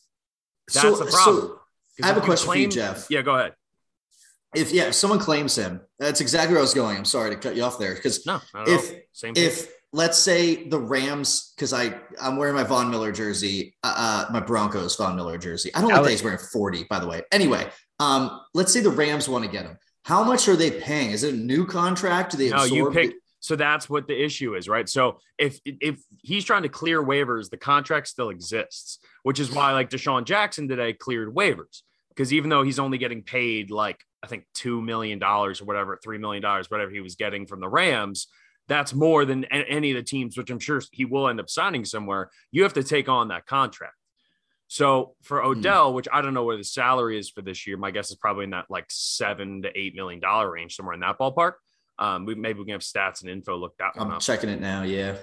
that's 0.67 0.81
so, 0.81 0.95
the 0.95 1.11
problem. 1.11 1.59
So 1.89 2.03
I 2.03 2.07
have 2.07 2.17
a 2.17 2.21
question 2.21 2.47
claim, 2.47 2.57
for 2.57 2.61
you, 2.61 2.81
Jeff. 2.83 3.07
Yeah, 3.09 3.21
go 3.21 3.35
ahead. 3.35 3.53
If 4.55 4.71
yeah, 4.71 4.87
if 4.87 4.95
someone 4.95 5.19
claims 5.19 5.55
him, 5.55 5.81
that's 5.99 6.21
exactly 6.21 6.53
where 6.53 6.59
I 6.59 6.63
was 6.63 6.73
going. 6.73 6.97
I'm 6.97 7.05
sorry 7.05 7.29
to 7.29 7.35
cut 7.35 7.55
you 7.55 7.63
off 7.63 7.77
there, 7.77 7.93
because 7.93 8.25
no, 8.25 8.41
if 8.65 8.91
if 9.23 9.71
let's 9.93 10.17
say 10.17 10.67
the 10.67 10.79
Rams, 10.79 11.53
because 11.55 11.71
I 11.71 11.93
I'm 12.19 12.37
wearing 12.37 12.55
my 12.55 12.63
Von 12.63 12.89
Miller 12.89 13.11
jersey, 13.11 13.75
uh, 13.83 14.25
uh 14.29 14.33
my 14.33 14.39
Broncos 14.39 14.95
Von 14.95 15.15
Miller 15.15 15.37
jersey. 15.37 15.73
I 15.75 15.81
don't 15.81 15.91
like 15.91 16.03
that 16.03 16.09
he's 16.09 16.23
wearing 16.23 16.39
40, 16.39 16.85
by 16.85 16.99
the 16.99 17.07
way. 17.07 17.21
Anyway, 17.31 17.69
um, 17.99 18.41
let's 18.53 18.73
say 18.73 18.79
the 18.81 18.89
Rams 18.89 19.29
want 19.29 19.45
to 19.45 19.51
get 19.51 19.65
him. 19.65 19.77
How 20.03 20.23
much 20.23 20.47
are 20.47 20.55
they 20.55 20.71
paying? 20.71 21.11
Is 21.11 21.23
it 21.23 21.33
a 21.33 21.37
new 21.37 21.65
contract? 21.65 22.31
Do 22.31 22.37
they 22.37 22.49
no, 22.49 22.63
you 22.63 22.91
pick. 22.91 23.15
So 23.39 23.55
that's 23.55 23.89
what 23.89 24.07
the 24.07 24.23
issue 24.23 24.55
is, 24.55 24.67
right? 24.69 24.87
So 24.87 25.19
if 25.37 25.59
if 25.65 26.01
he's 26.21 26.45
trying 26.45 26.63
to 26.63 26.69
clear 26.69 27.03
waivers, 27.03 27.49
the 27.49 27.57
contract 27.57 28.07
still 28.07 28.29
exists, 28.29 28.99
which 29.23 29.39
is 29.39 29.51
why 29.51 29.73
like 29.73 29.89
DeSean 29.89 30.25
Jackson 30.25 30.67
today 30.67 30.93
cleared 30.93 31.33
waivers 31.33 31.81
because 32.15 32.33
even 32.33 32.49
though 32.49 32.63
he's 32.63 32.79
only 32.79 32.97
getting 32.97 33.23
paid 33.23 33.71
like 33.71 33.99
I 34.23 34.27
think 34.27 34.45
two 34.53 34.81
million 34.81 35.17
dollars 35.17 35.61
or 35.61 35.65
whatever, 35.65 35.99
three 36.03 36.17
million 36.17 36.41
dollars, 36.41 36.69
whatever 36.69 36.91
he 36.91 37.01
was 37.01 37.15
getting 37.15 37.47
from 37.47 37.59
the 37.59 37.69
Rams, 37.69 38.27
that's 38.67 38.93
more 38.93 39.25
than 39.25 39.45
any 39.45 39.91
of 39.91 39.97
the 39.97 40.03
teams, 40.03 40.37
which 40.37 40.51
I'm 40.51 40.59
sure 40.59 40.81
he 40.91 41.05
will 41.05 41.27
end 41.27 41.39
up 41.39 41.49
signing 41.49 41.85
somewhere. 41.85 42.29
You 42.51 42.63
have 42.63 42.73
to 42.73 42.83
take 42.83 43.09
on 43.09 43.29
that 43.29 43.47
contract. 43.47 43.95
So 44.71 45.15
for 45.21 45.41
hmm. 45.41 45.49
Odell, 45.49 45.91
mm. 45.91 45.95
which 45.95 46.07
I 46.13 46.21
don't 46.21 46.33
know 46.33 46.45
what 46.45 46.57
the 46.57 46.63
salary 46.63 47.19
is 47.19 47.29
for 47.29 47.41
this 47.41 47.67
year, 47.67 47.75
my 47.75 47.91
guess 47.91 48.09
is 48.09 48.15
probably 48.15 48.45
in 48.45 48.51
that 48.51 48.67
like 48.69 48.85
seven 48.87 49.63
to 49.63 49.69
eight 49.77 49.95
million 49.95 50.21
dollar 50.21 50.49
range, 50.49 50.77
somewhere 50.77 50.93
in 50.93 51.01
that 51.01 51.19
ballpark. 51.19 51.55
Um, 51.99 52.25
we 52.25 52.35
maybe 52.35 52.59
we 52.59 52.65
can 52.65 52.71
have 52.71 52.81
stats 52.81 53.19
and 53.19 53.29
info 53.29 53.57
looked 53.57 53.81
at. 53.81 53.91
I'm 53.97 54.11
up. 54.11 54.21
checking 54.21 54.49
it 54.49 54.61
now. 54.61 54.83
Yeah. 54.83 55.17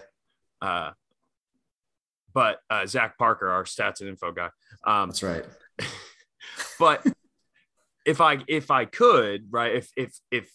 Uh, 0.60 0.90
but 2.34 2.58
uh, 2.68 2.84
Zach 2.84 3.16
Parker, 3.16 3.48
our 3.48 3.64
stats 3.64 4.00
and 4.00 4.10
info 4.10 4.32
guy. 4.32 4.50
Um, 4.84 5.08
That's 5.08 5.22
right. 5.22 5.46
but 6.78 7.06
if 8.04 8.20
I 8.20 8.40
if 8.48 8.70
I 8.70 8.84
could, 8.84 9.46
right, 9.50 9.76
if 9.76 9.90
if 9.96 10.14
if 10.30 10.50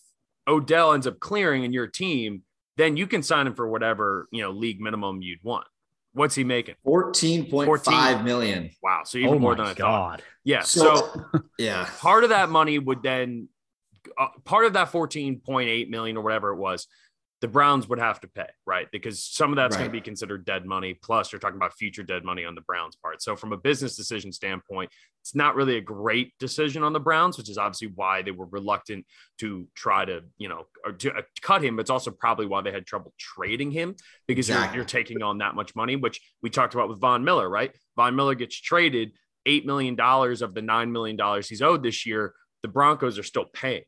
Odell 0.48 0.94
ends 0.94 1.08
up 1.08 1.20
clearing 1.20 1.64
in 1.64 1.74
your 1.74 1.88
team, 1.88 2.44
then 2.78 2.96
you 2.96 3.08
can 3.08 3.24
sign 3.24 3.48
him 3.48 3.56
for 3.56 3.68
whatever 3.68 4.28
you 4.32 4.44
know 4.44 4.52
league 4.52 4.80
minimum 4.80 5.24
you'd 5.24 5.44
want 5.44 5.66
What's 6.14 6.36
he 6.36 6.44
making? 6.44 6.76
14.5 6.86 8.24
million. 8.24 8.70
Wow. 8.82 9.02
So 9.06 9.18
even 9.18 9.36
oh 9.36 9.40
more 9.40 9.56
my 9.56 9.64
than 9.64 9.66
I 9.68 9.74
god. 9.74 10.20
thought. 10.20 10.22
Yeah. 10.44 10.62
So, 10.62 10.96
So, 10.96 11.42
yeah. 11.58 11.90
part 12.00 12.24
of 12.24 12.30
that 12.30 12.50
money 12.50 12.78
would 12.78 13.02
then, 13.02 13.48
uh, 14.18 14.28
part 14.46 14.66
of 14.66 14.74
that 14.74 14.92
14.8 14.92 15.90
million 15.90 16.18
or 16.18 16.24
whatever 16.24 16.50
it 16.52 16.58
was, 16.58 16.88
the 17.44 17.50
Browns 17.50 17.90
would 17.90 18.00
have 18.00 18.22
to 18.22 18.28
pay, 18.30 18.48
right? 18.66 18.88
Because 18.94 19.22
some 19.22 19.52
of 19.52 19.58
that's 19.58 19.76
going 19.76 19.90
to 19.90 19.92
be 19.92 20.00
considered 20.00 20.46
dead 20.46 20.66
money. 20.66 20.94
Plus, 20.94 21.30
you're 21.30 21.42
talking 21.42 21.58
about 21.58 21.74
future 21.74 22.02
dead 22.02 22.24
money 22.24 22.46
on 22.46 22.56
the 22.56 22.62
Browns' 22.62 22.96
part. 22.96 23.22
So, 23.22 23.36
from 23.36 23.52
a 23.52 23.58
business 23.58 23.98
decision 23.98 24.32
standpoint, 24.32 24.90
it's 25.20 25.36
not 25.36 25.54
really 25.56 25.76
a 25.76 25.82
great 25.82 26.32
decision 26.40 26.84
on 26.84 26.94
the 26.94 27.02
Browns, 27.02 27.38
which 27.38 27.50
is 27.50 27.58
obviously 27.58 27.92
why 27.96 28.22
they 28.22 28.32
were 28.32 28.46
reluctant 28.46 29.06
to 29.40 29.68
try 29.76 30.06
to, 30.06 30.22
you 30.38 30.48
know, 30.48 30.68
or 30.86 30.94
to 30.94 31.12
uh, 31.12 31.22
cut 31.42 31.62
him. 31.62 31.76
But 31.76 31.82
it's 31.82 31.90
also 31.90 32.12
probably 32.12 32.46
why 32.46 32.62
they 32.62 32.72
had 32.72 32.86
trouble 32.86 33.14
trading 33.20 33.72
him 33.72 33.98
because 34.26 34.48
you're, 34.48 34.74
you're 34.74 34.86
taking 34.86 35.22
on 35.22 35.40
that 35.40 35.54
much 35.54 35.76
money, 35.76 35.98
which 35.98 36.22
we 36.42 36.50
talked 36.50 36.76
about 36.76 36.88
with 36.88 37.02
Von 37.02 37.26
Miller, 37.26 37.50
right? 37.50 37.76
Von 37.98 38.16
Miller 38.16 38.36
gets 38.36 38.56
traded 38.56 39.12
$8 39.46 39.66
million 39.66 40.00
of 40.00 40.54
the 40.54 40.62
$9 40.62 40.92
million 40.92 41.42
he's 41.42 41.62
owed 41.62 41.84
this 41.84 42.06
year. 42.06 42.36
The 42.62 42.70
Broncos 42.70 43.20
are 43.20 43.24
still 43.24 43.46
paying. 43.52 43.84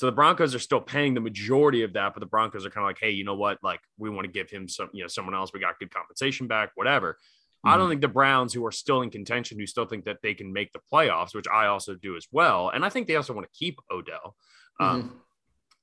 So 0.00 0.06
the 0.06 0.12
Broncos 0.12 0.54
are 0.54 0.58
still 0.58 0.80
paying 0.80 1.12
the 1.12 1.20
majority 1.20 1.82
of 1.82 1.92
that, 1.92 2.14
but 2.14 2.20
the 2.20 2.26
Broncos 2.26 2.64
are 2.64 2.70
kind 2.70 2.86
of 2.86 2.88
like, 2.88 2.96
hey, 2.98 3.10
you 3.10 3.22
know 3.22 3.34
what? 3.34 3.58
Like, 3.62 3.80
we 3.98 4.08
want 4.08 4.24
to 4.24 4.32
give 4.32 4.48
him 4.48 4.66
some, 4.66 4.88
you 4.94 5.02
know, 5.02 5.08
someone 5.08 5.34
else. 5.34 5.52
We 5.52 5.60
got 5.60 5.78
good 5.78 5.92
compensation 5.92 6.46
back, 6.46 6.70
whatever. 6.74 7.18
I 7.66 7.76
don't 7.76 7.90
think 7.90 8.00
the 8.00 8.08
Browns, 8.08 8.54
who 8.54 8.64
are 8.64 8.72
still 8.72 9.02
in 9.02 9.10
contention, 9.10 9.58
who 9.58 9.66
still 9.66 9.84
think 9.84 10.06
that 10.06 10.22
they 10.22 10.32
can 10.32 10.54
make 10.54 10.72
the 10.72 10.80
playoffs, 10.90 11.34
which 11.34 11.44
I 11.52 11.66
also 11.66 11.96
do 11.96 12.16
as 12.16 12.26
well, 12.32 12.70
and 12.70 12.82
I 12.82 12.88
think 12.88 13.08
they 13.08 13.16
also 13.16 13.34
want 13.34 13.46
to 13.46 13.52
keep 13.52 13.78
Odell. 13.90 14.36
Um, 14.80 15.02
Mhm. 15.02 15.10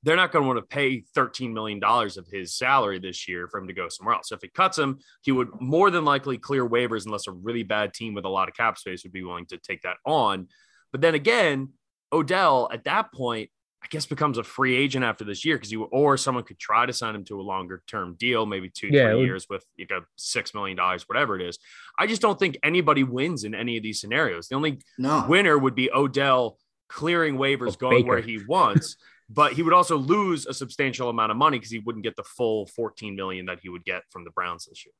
they're 0.02 0.16
not 0.16 0.32
going 0.32 0.42
to 0.42 0.48
want 0.48 0.58
to 0.58 0.66
pay 0.66 1.04
$13 1.14 1.52
million 1.52 1.80
of 1.84 2.26
his 2.26 2.56
salary 2.56 2.98
this 2.98 3.28
year 3.28 3.46
for 3.46 3.60
him 3.60 3.68
to 3.68 3.72
go 3.72 3.88
somewhere 3.88 4.16
else. 4.16 4.30
So 4.30 4.34
if 4.34 4.42
he 4.42 4.48
cuts 4.48 4.76
him, 4.76 4.98
he 5.22 5.30
would 5.30 5.48
more 5.60 5.92
than 5.92 6.04
likely 6.04 6.38
clear 6.38 6.68
waivers 6.68 7.06
unless 7.06 7.28
a 7.28 7.32
really 7.32 7.62
bad 7.62 7.94
team 7.94 8.14
with 8.14 8.24
a 8.24 8.28
lot 8.28 8.48
of 8.48 8.56
cap 8.56 8.78
space 8.78 9.04
would 9.04 9.12
be 9.12 9.22
willing 9.22 9.46
to 9.46 9.58
take 9.58 9.82
that 9.82 9.98
on. 10.04 10.48
But 10.90 11.02
then 11.02 11.14
again, 11.14 11.74
Odell 12.12 12.68
at 12.72 12.82
that 12.82 13.12
point, 13.12 13.50
I 13.82 13.86
guess 13.90 14.06
becomes 14.06 14.38
a 14.38 14.44
free 14.44 14.76
agent 14.76 15.04
after 15.04 15.24
this 15.24 15.44
year 15.44 15.56
because 15.56 15.70
you 15.70 15.84
or 15.84 16.16
someone 16.16 16.42
could 16.44 16.58
try 16.58 16.84
to 16.84 16.92
sign 16.92 17.14
him 17.14 17.24
to 17.26 17.40
a 17.40 17.42
longer 17.42 17.82
term 17.86 18.16
deal, 18.18 18.44
maybe 18.44 18.68
two, 18.68 18.88
Yeah, 18.90 19.10
three 19.12 19.24
years 19.24 19.46
with 19.48 19.64
like 19.78 19.90
a 19.90 20.00
six 20.16 20.52
million 20.52 20.76
dollars, 20.76 21.08
whatever 21.08 21.36
it 21.38 21.42
is. 21.48 21.58
I 21.98 22.06
just 22.08 22.20
don't 22.20 22.38
think 22.38 22.58
anybody 22.62 23.04
wins 23.04 23.44
in 23.44 23.54
any 23.54 23.76
of 23.76 23.82
these 23.84 24.00
scenarios. 24.00 24.48
The 24.48 24.56
only 24.56 24.80
No. 24.98 25.24
winner 25.28 25.56
would 25.56 25.74
be 25.76 25.90
Odell 25.92 26.58
clearing 26.88 27.36
waivers, 27.36 27.74
Oh, 27.74 27.88
going 27.90 28.06
where 28.06 28.20
he 28.20 28.40
wants, 28.48 28.96
but 29.30 29.52
he 29.52 29.62
would 29.62 29.72
also 29.74 29.96
lose 29.96 30.44
a 30.46 30.52
substantial 30.54 31.08
amount 31.08 31.30
of 31.30 31.36
money 31.36 31.58
because 31.58 31.70
he 31.70 31.78
wouldn't 31.78 32.02
get 32.02 32.16
the 32.16 32.24
full 32.24 32.66
14 32.66 33.14
million 33.14 33.46
that 33.46 33.60
he 33.60 33.68
would 33.68 33.84
get 33.84 34.02
from 34.10 34.24
the 34.24 34.30
Browns 34.30 34.66
this 34.66 34.84
year. 34.84 34.92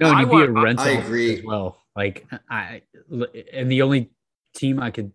No, 0.00 0.08
and 0.08 0.16
I 0.16 0.20
you'd 0.20 0.30
be 0.30 0.36
a 0.36 0.52
want- 0.52 0.64
rental 0.64 0.86
I 0.86 0.90
agree. 0.90 1.38
as 1.38 1.44
well. 1.44 1.80
Like 1.96 2.26
I 2.50 2.82
and 3.52 3.70
the 3.70 3.82
only 3.82 4.10
team 4.54 4.80
I 4.80 4.90
could 4.90 5.12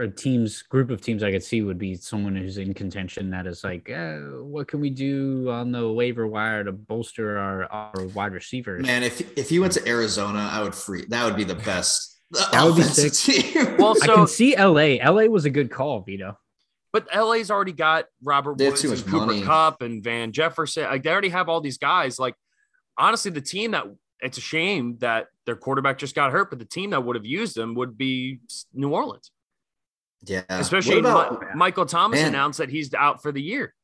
or 0.00 0.06
teams 0.08 0.62
group 0.62 0.90
of 0.90 1.02
teams 1.02 1.22
I 1.22 1.30
could 1.30 1.44
see 1.44 1.60
would 1.60 1.78
be 1.78 1.94
someone 1.94 2.34
who's 2.34 2.56
in 2.56 2.72
contention 2.72 3.30
that 3.30 3.46
is 3.46 3.62
like, 3.62 3.88
eh, 3.90 4.16
what 4.16 4.66
can 4.66 4.80
we 4.80 4.88
do 4.88 5.50
on 5.50 5.70
the 5.70 5.92
waiver 5.92 6.26
wire 6.26 6.64
to 6.64 6.72
bolster 6.72 7.36
our, 7.38 7.64
our 7.66 8.06
wide 8.14 8.32
receivers? 8.32 8.84
Man, 8.84 9.02
if 9.02 9.20
if 9.38 9.50
he 9.50 9.58
went 9.58 9.74
to 9.74 9.86
Arizona, 9.86 10.48
I 10.50 10.62
would 10.62 10.74
free. 10.74 11.04
That 11.10 11.26
would 11.26 11.36
be 11.36 11.44
the 11.44 11.54
best. 11.54 12.16
That 12.52 12.64
would 12.64 12.76
be 12.76 12.82
offensive 12.82 13.12
team. 13.12 13.76
Well, 13.78 13.96
I 14.02 14.06
can 14.06 14.26
see 14.28 14.56
LA. 14.56 15.04
LA 15.04 15.24
was 15.24 15.44
a 15.46 15.50
good 15.50 15.68
call, 15.70 16.00
Vido. 16.00 16.38
but 16.92 17.08
LA's 17.14 17.50
already 17.50 17.72
got 17.72 18.04
Robert 18.22 18.54
Woods 18.58 18.84
and 18.84 19.04
Cooper 19.04 19.26
money. 19.26 19.42
Kupp 19.42 19.82
and 19.82 20.02
Van 20.02 20.30
Jefferson. 20.32 20.84
Like 20.84 21.02
they 21.02 21.10
already 21.10 21.30
have 21.30 21.48
all 21.48 21.60
these 21.60 21.78
guys. 21.78 22.18
Like 22.20 22.36
honestly, 22.96 23.32
the 23.32 23.40
team 23.40 23.72
that 23.72 23.86
it's 24.20 24.38
a 24.38 24.40
shame 24.40 24.96
that 25.00 25.26
their 25.44 25.56
quarterback 25.56 25.98
just 25.98 26.14
got 26.14 26.30
hurt, 26.30 26.50
but 26.50 26.58
the 26.58 26.64
team 26.64 26.90
that 26.90 27.04
would 27.04 27.16
have 27.16 27.26
used 27.26 27.56
them 27.56 27.74
would 27.74 27.98
be 27.98 28.40
New 28.72 28.90
Orleans. 28.90 29.32
Yeah. 30.24 30.42
Especially 30.48 30.98
about, 30.98 31.40
Mi- 31.40 31.46
Michael 31.54 31.86
Thomas 31.86 32.18
Man. 32.20 32.28
announced 32.28 32.58
that 32.58 32.68
he's 32.70 32.92
out 32.94 33.22
for 33.22 33.32
the 33.32 33.40
year. 33.42 33.74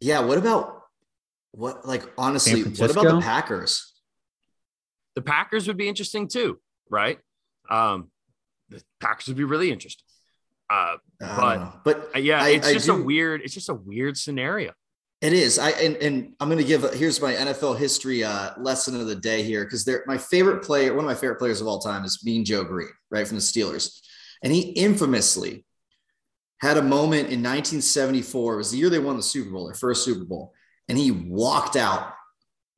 yeah. 0.00 0.20
What 0.20 0.38
about 0.38 0.82
what? 1.52 1.86
Like 1.86 2.04
honestly, 2.18 2.62
what 2.62 2.90
about 2.90 3.04
the 3.04 3.20
Packers? 3.20 3.92
The 5.14 5.22
Packers 5.22 5.66
would 5.68 5.76
be 5.76 5.88
interesting 5.88 6.28
too, 6.28 6.58
right? 6.90 7.18
Um, 7.70 8.10
the 8.68 8.82
Packers 9.00 9.28
would 9.28 9.36
be 9.36 9.44
really 9.44 9.70
interesting. 9.72 10.04
Uh, 10.68 10.96
But- 11.20 11.56
don't 11.56 11.84
but 11.84 12.10
Uh, 12.14 12.18
yeah, 12.18 12.42
I- 12.42 12.48
it's 12.50 12.66
I 12.68 12.72
just 12.72 12.88
a 12.88 12.94
weird. 12.94 13.40
It's 13.42 13.54
just 13.54 13.68
a 13.68 13.74
weird 13.74 14.16
scenario. 14.16 14.72
It 15.22 15.32
is. 15.32 15.58
I 15.58 15.70
and, 15.70 15.96
and 15.96 16.34
I'm 16.40 16.48
going 16.48 16.58
to 16.60 16.64
give 16.64 16.84
a, 16.84 16.94
here's 16.94 17.20
my 17.22 17.32
NFL 17.32 17.78
history 17.78 18.22
uh, 18.22 18.50
lesson 18.58 19.00
of 19.00 19.06
the 19.06 19.16
day 19.16 19.42
here 19.42 19.64
because 19.64 19.84
they're 19.84 20.04
my 20.06 20.18
favorite 20.18 20.62
player. 20.62 20.92
One 20.92 21.04
of 21.04 21.08
my 21.08 21.14
favorite 21.14 21.38
players 21.38 21.60
of 21.62 21.66
all 21.66 21.78
time 21.78 22.04
is 22.04 22.20
Mean 22.22 22.44
Joe 22.44 22.64
Greene, 22.64 22.90
right 23.10 23.26
from 23.26 23.36
the 23.38 23.42
Steelers, 23.42 23.98
and 24.42 24.52
he 24.52 24.60
infamously 24.60 25.64
had 26.60 26.76
a 26.76 26.82
moment 26.82 27.28
in 27.28 27.42
1974. 27.42 28.54
It 28.54 28.56
was 28.56 28.70
the 28.70 28.78
year 28.78 28.90
they 28.90 28.98
won 28.98 29.16
the 29.16 29.22
Super 29.22 29.50
Bowl, 29.50 29.66
their 29.66 29.74
first 29.74 30.04
Super 30.04 30.24
Bowl, 30.24 30.52
and 30.88 30.96
he 30.96 31.10
walked 31.10 31.76
out 31.76 32.12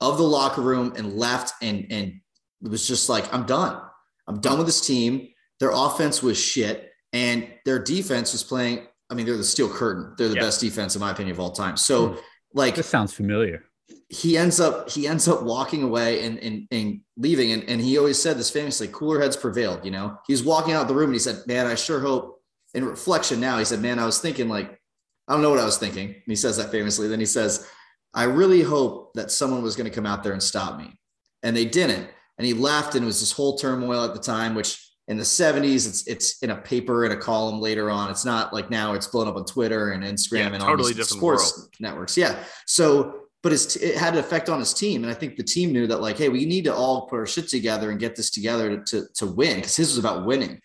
of 0.01 0.17
the 0.19 0.25
locker 0.25 0.61
room 0.63 0.95
and 0.97 1.15
left, 1.15 1.55
and 1.63 1.87
and 1.91 2.21
it 2.63 2.71
was 2.71 2.87
just 2.87 3.09
like, 3.09 3.33
I'm 3.33 3.47
done. 3.47 3.81
I'm 4.27 4.41
done 4.41 4.59
with 4.59 4.67
this 4.67 4.85
team. 4.85 5.29
Their 5.61 5.71
offense 5.73 6.23
was 6.23 6.39
shit, 6.39 6.91
and 7.13 7.49
their 7.65 7.79
defense 7.79 8.33
was 8.33 8.43
playing. 8.43 8.87
I 9.11 9.15
mean, 9.15 9.27
they're 9.27 9.37
the 9.37 9.45
steel 9.45 9.69
curtain. 9.71 10.15
They're 10.19 10.29
the 10.29 10.35
Yeah. 10.35 10.43
best 10.43 10.61
defense, 10.61 10.95
in 10.95 11.01
my 11.01 11.11
opinion, 11.13 11.35
of 11.35 11.41
all 11.41 11.53
time. 11.53 11.77
So, 11.77 12.09
hmm. 12.09 12.19
like, 12.53 12.75
This 12.75 12.87
sounds 12.89 13.13
familiar. 13.15 13.65
He 14.09 14.39
ends 14.39 14.59
up 14.59 14.91
he 14.91 15.07
ends 15.07 15.29
up 15.29 15.43
walking 15.43 15.83
away 15.83 16.25
and 16.25 16.39
and, 16.39 16.67
and 16.71 17.01
leaving. 17.17 17.53
And, 17.53 17.65
and 17.65 17.81
he 17.81 17.99
always 17.99 18.21
said 18.21 18.39
this 18.39 18.51
famously 18.51 18.89
cooler 18.89 19.21
heads 19.21 19.37
prevailed 19.37 19.85
you 19.85 19.91
know? 19.91 20.19
He's 20.27 20.43
walking 20.43 20.75
out 20.75 20.89
the 20.89 20.95
room 20.95 21.11
and 21.11 21.15
he 21.15 21.19
said 21.19 21.43
man 21.47 21.67
i 21.67 21.75
sure 21.75 22.01
hope 22.01 22.43
in 22.75 22.85
reflection 22.85 23.41
now 23.41 23.59
he 23.59 23.65
said 23.65 23.81
man 23.81 23.99
i 23.99 24.07
was 24.07 24.19
thinking 24.19 24.49
like 24.49 24.81
i 25.27 25.33
don't 25.33 25.43
know 25.43 25.51
what 25.51 25.59
i 25.59 25.65
was 25.65 25.79
thinking. 25.79 26.07
And 26.07 26.25
he 26.27 26.37
says 26.37 26.57
that 26.57 26.71
famously. 26.71 27.09
Then 27.09 27.21
he 27.21 27.27
says 27.27 27.67
i 28.15 28.25
really 28.25 28.63
hope 28.63 29.13
that 29.15 29.31
someone 29.31 29.63
was 29.63 29.77
going 29.77 29.89
to 29.89 29.95
come 29.95 30.07
out 30.07 30.23
there 30.23 30.33
and 30.33 30.43
stop 30.43 30.79
me. 30.79 30.99
And 31.43 31.57
they 31.57 31.67
didn't. 31.67 32.09
And 32.39 32.47
he 32.47 32.55
left 32.55 32.95
and 32.95 33.05
it 33.05 33.07
was 33.07 33.21
this 33.21 33.33
whole 33.33 33.59
turmoil 33.59 34.05
at 34.05 34.15
the 34.15 34.21
time 34.21 34.55
which 34.55 34.85
in 35.09 35.17
the 35.19 35.23
70s 35.23 35.87
it's 35.87 36.07
it's 36.07 36.43
in 36.43 36.51
a 36.51 36.57
paper 36.57 37.05
in 37.05 37.13
a 37.13 37.17
column 37.17 37.61
later 37.61 37.91
on. 37.91 38.11
It's 38.11 38.25
not 38.25 38.55
like 38.55 38.71
now 38.71 38.95
it's 38.95 39.07
blown 39.07 39.29
up 39.29 39.37
on 39.37 39.45
twitter 39.45 39.91
and 39.91 40.03
instagram 40.03 40.33
Yeah, 40.33 40.47
and 40.55 40.63
all 40.63 40.71
totally 40.71 40.95
these 40.95 41.09
different 41.09 41.21
sports 41.21 41.69
networks. 41.79 42.17
Yeah. 42.17 42.43
So 42.65 43.28
but 43.49 43.53
his 43.53 43.77
it 43.77 43.97
had 43.97 44.13
an 44.13 44.21
effect 44.21 44.51
on 44.51 44.59
his 44.59 44.75
team. 44.75 45.03
And 45.03 45.11
i 45.11 45.15
think 45.15 45.37
the 45.37 45.43
team 45.43 45.73
knew 45.73 45.87
that 45.87 46.03
like 46.03 46.19
hey 46.19 46.29
we 46.29 46.45
need 46.45 46.65
to 46.65 46.75
all 46.75 47.07
put 47.09 47.17
our 47.17 47.27
shit 47.27 47.49
together 47.49 47.91
and 47.91 47.99
get 47.99 48.15
this 48.15 48.31
together 48.31 48.77
to 48.77 48.85
to, 48.85 49.09
to 49.15 49.27
win 49.27 49.57
because 49.57 49.77
his 49.77 49.89
was 49.89 49.99
about 49.99 50.27
winning. 50.27 50.61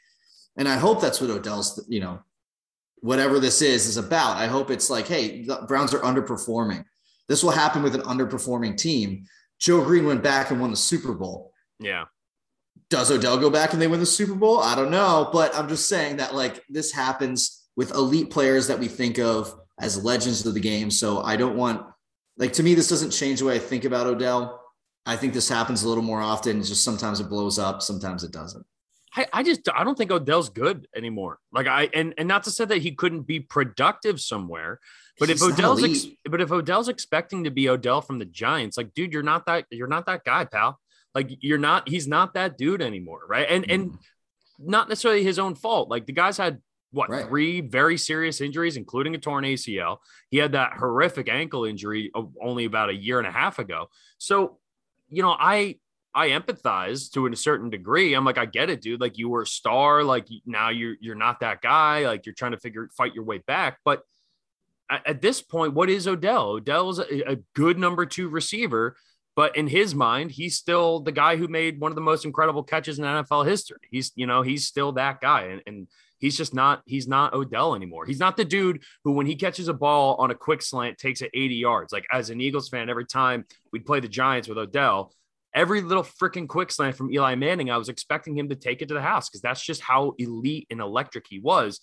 And 0.58 0.68
i 0.68 0.76
hope 0.76 1.00
that's 1.00 1.22
what 1.22 1.30
odell's 1.30 1.82
you 1.88 2.02
know 2.02 2.20
whatever 3.00 3.40
this 3.40 3.62
is 3.62 3.86
is 3.86 3.96
about. 3.98 4.36
I 4.36 4.48
hope 4.48 4.70
it's 4.70 4.90
like 4.90 5.08
hey 5.08 5.44
the 5.44 5.66
browns 5.66 5.94
are 5.94 6.00
underperforming. 6.00 6.84
This 7.30 7.42
will 7.42 7.52
happen 7.52 7.84
with 7.84 7.96
an 7.96 8.02
underperforming 8.02 8.76
team. 8.76 9.28
Joe 9.60 9.82
Greene 9.82 10.06
went 10.06 10.24
back 10.24 10.52
and 10.52 10.60
won 10.60 10.72
the 10.72 10.78
super 10.78 11.14
bowl. 11.14 11.54
Yeah, 11.80 12.06
does 12.90 13.12
Odell 13.12 13.38
go 13.38 13.50
back 13.50 13.72
and 13.72 13.82
they 13.82 13.88
win 13.88 14.02
the 14.02 14.06
Super 14.06 14.36
Bowl? 14.36 14.60
I 14.60 14.76
don't 14.76 14.92
know, 14.92 15.30
but 15.34 15.56
I'm 15.56 15.70
just 15.70 15.88
saying 15.88 16.18
that 16.18 16.36
like 16.36 16.64
this 16.70 16.92
happens 16.92 17.66
with 17.76 17.92
elite 17.92 18.30
players 18.30 18.68
that 18.68 18.78
we 18.78 18.88
think 18.88 19.18
of 19.18 19.56
as 19.80 20.04
legends 20.04 20.46
of 20.46 20.54
the 20.54 20.60
game. 20.60 20.92
So 20.92 21.22
I 21.22 21.36
don't 21.36 21.56
want 21.56 21.88
like 22.38 22.54
to 22.54 22.64
me 22.64 22.74
this 22.74 22.90
doesn't 22.90 23.12
change 23.12 23.40
the 23.40 23.46
way 23.46 23.56
I 23.56 23.60
think 23.60 23.86
about 23.86 24.08
Odell. 24.08 24.62
I 25.06 25.16
think 25.16 25.34
this 25.34 25.50
happens 25.50 25.84
a 25.84 25.90
little 25.90 26.04
more 26.04 26.22
often. 26.22 26.60
It's 26.60 26.70
just 26.70 26.84
sometimes 26.84 27.20
it 27.20 27.30
blows 27.30 27.60
up, 27.60 27.82
sometimes 27.82 28.24
it 28.24 28.32
doesn't. 28.32 28.66
I, 29.16 29.28
I 29.32 29.44
just 29.44 29.62
I 29.74 29.84
don't 29.84 29.98
think 29.98 30.12
Odell's 30.12 30.50
good 30.50 30.88
anymore. 30.96 31.40
Like 31.52 31.68
I 31.68 31.90
and 31.94 32.14
and 32.18 32.28
not 32.28 32.44
to 32.46 32.52
say 32.52 32.66
that 32.66 32.80
he 32.80 32.92
couldn't 32.92 33.24
be 33.24 33.40
productive 33.40 34.20
somewhere, 34.20 34.80
but 35.20 35.30
He's 35.30 35.42
if 35.42 35.54
Odell's 35.54 35.84
ex, 35.84 36.08
but 36.30 36.42
if 36.42 36.52
Odell's 36.52 36.90
expecting 36.90 37.44
to 37.44 37.52
be 37.52 37.70
Odell 37.70 38.02
from 38.02 38.18
the 38.18 38.26
Giants, 38.26 38.78
like 38.78 38.94
dude, 38.94 39.14
you're 39.14 39.24
not 39.24 39.46
that 39.46 39.66
you're 39.70 39.88
not 39.88 40.08
that 40.08 40.24
guy, 40.24 40.46
pal. 40.46 40.80
Like 41.14 41.30
you're 41.42 41.60
not 41.60 41.88
he's 41.88 42.08
not 42.08 42.34
that 42.34 42.58
dude 42.58 42.82
anymore, 42.82 43.22
right? 43.28 43.46
And 43.48 43.70
and 43.70 43.92
mm-hmm. 43.92 44.70
not 44.70 44.90
necessarily 44.90 45.24
his 45.24 45.38
own 45.38 45.54
fault. 45.54 45.90
Like 45.90 46.08
the 46.08 46.14
guy's 46.14 46.38
had 46.38 46.60
what 46.94 47.10
Right. 47.10 47.28
three 47.28 47.62
very 47.62 47.98
serious 47.98 48.40
injuries, 48.40 48.78
including 48.78 49.16
a 49.16 49.18
torn 49.18 49.44
ACL. 49.44 49.98
He 50.30 50.38
had 50.38 50.54
that 50.54 50.74
horrific 50.74 51.28
ankle 51.28 51.66
injury 51.66 52.12
of 52.16 52.34
only 52.42 52.66
about 52.66 52.90
a 52.90 52.96
year 52.96 53.20
and 53.20 53.28
a 53.28 53.32
half 53.32 53.60
ago. 53.60 53.90
So, 54.18 54.60
you 55.10 55.22
know, 55.22 55.36
I 55.38 55.80
I 56.16 56.30
empathize 56.30 57.12
to 57.14 57.26
a 57.26 57.36
certain 57.36 57.72
degree. 57.72 58.14
I'm 58.14 58.24
like, 58.24 58.38
I 58.38 58.46
get 58.46 58.70
it, 58.70 58.82
dude. 58.82 59.02
Like 59.02 59.18
you 59.18 59.30
were 59.30 59.42
a 59.42 59.48
star. 59.48 60.04
Like 60.04 60.28
now 60.46 60.70
you're 60.70 60.96
you're 61.02 61.16
not 61.16 61.40
that 61.40 61.62
guy. 61.62 62.06
Like 62.06 62.26
you're 62.26 62.36
trying 62.36 62.52
to 62.52 62.60
figure 62.60 62.90
fight 62.96 63.16
your 63.16 63.24
way 63.24 63.40
back. 63.40 63.80
But 63.84 64.04
at, 64.90 65.08
at 65.08 65.22
this 65.22 65.42
point, 65.42 65.74
what 65.74 65.90
is 65.90 66.08
Odell? 66.08 66.52
Odell's 66.52 67.00
a, 67.00 67.32
a 67.32 67.36
good 67.56 67.80
number 67.80 68.06
two 68.06 68.30
receiver. 68.30 68.96
But 69.36 69.58
in 69.58 69.68
his 69.68 69.96
mind, 69.96 70.30
he's 70.30 70.56
still 70.56 71.00
the 71.00 71.12
guy 71.12 71.38
who 71.38 71.48
made 71.48 71.80
one 71.80 71.92
of 71.92 71.96
the 71.96 72.02
most 72.02 72.24
incredible 72.24 72.62
catches 72.62 73.00
in 73.00 73.06
NFL 73.06 73.48
history. 73.48 73.80
He's, 73.90 74.12
you 74.16 74.28
know, 74.28 74.44
he's 74.44 74.68
still 74.68 74.92
that 74.92 75.22
guy. 75.22 75.46
And, 75.46 75.62
and 75.66 75.88
he's 76.24 76.38
just 76.38 76.54
not, 76.54 76.82
he's 76.86 77.06
not 77.06 77.34
Odell 77.34 77.76
anymore. 77.76 78.06
He's 78.06 78.20
not 78.20 78.38
the 78.38 78.46
dude 78.46 78.82
who, 79.04 79.12
when 79.12 79.26
he 79.26 79.36
catches 79.36 79.68
a 79.68 79.74
ball 79.74 80.16
on 80.16 80.32
a 80.32 80.36
quick 80.36 80.62
slant, 80.62 80.98
takes 80.98 81.22
it 81.22 81.30
80 81.34 81.56
yards. 81.56 81.92
Like 81.92 82.06
as 82.14 82.30
an 82.30 82.40
Eagles 82.40 82.70
fan, 82.70 82.90
every 82.90 83.06
time 83.06 83.44
we'd 83.74 83.86
play 83.86 84.00
the 84.00 84.08
Giants 84.08 84.48
with 84.48 84.58
Odell, 84.58 85.12
every 85.54 85.82
little 85.82 86.04
freaking 86.04 86.48
quick 86.48 86.72
slant 86.72 86.96
from 86.96 87.12
Eli 87.12 87.36
Manning, 87.36 87.70
I 87.70 87.76
was 87.76 87.90
expecting 87.90 88.38
him 88.38 88.48
to 88.48 88.56
take 88.56 88.82
it 88.82 88.88
to 88.88 88.94
the 88.94 89.02
house 89.02 89.28
because 89.28 89.42
that's 89.42 89.62
just 89.62 89.82
how 89.82 90.14
elite 90.18 90.66
and 90.70 90.80
electric 90.80 91.26
he 91.28 91.40
was. 91.40 91.82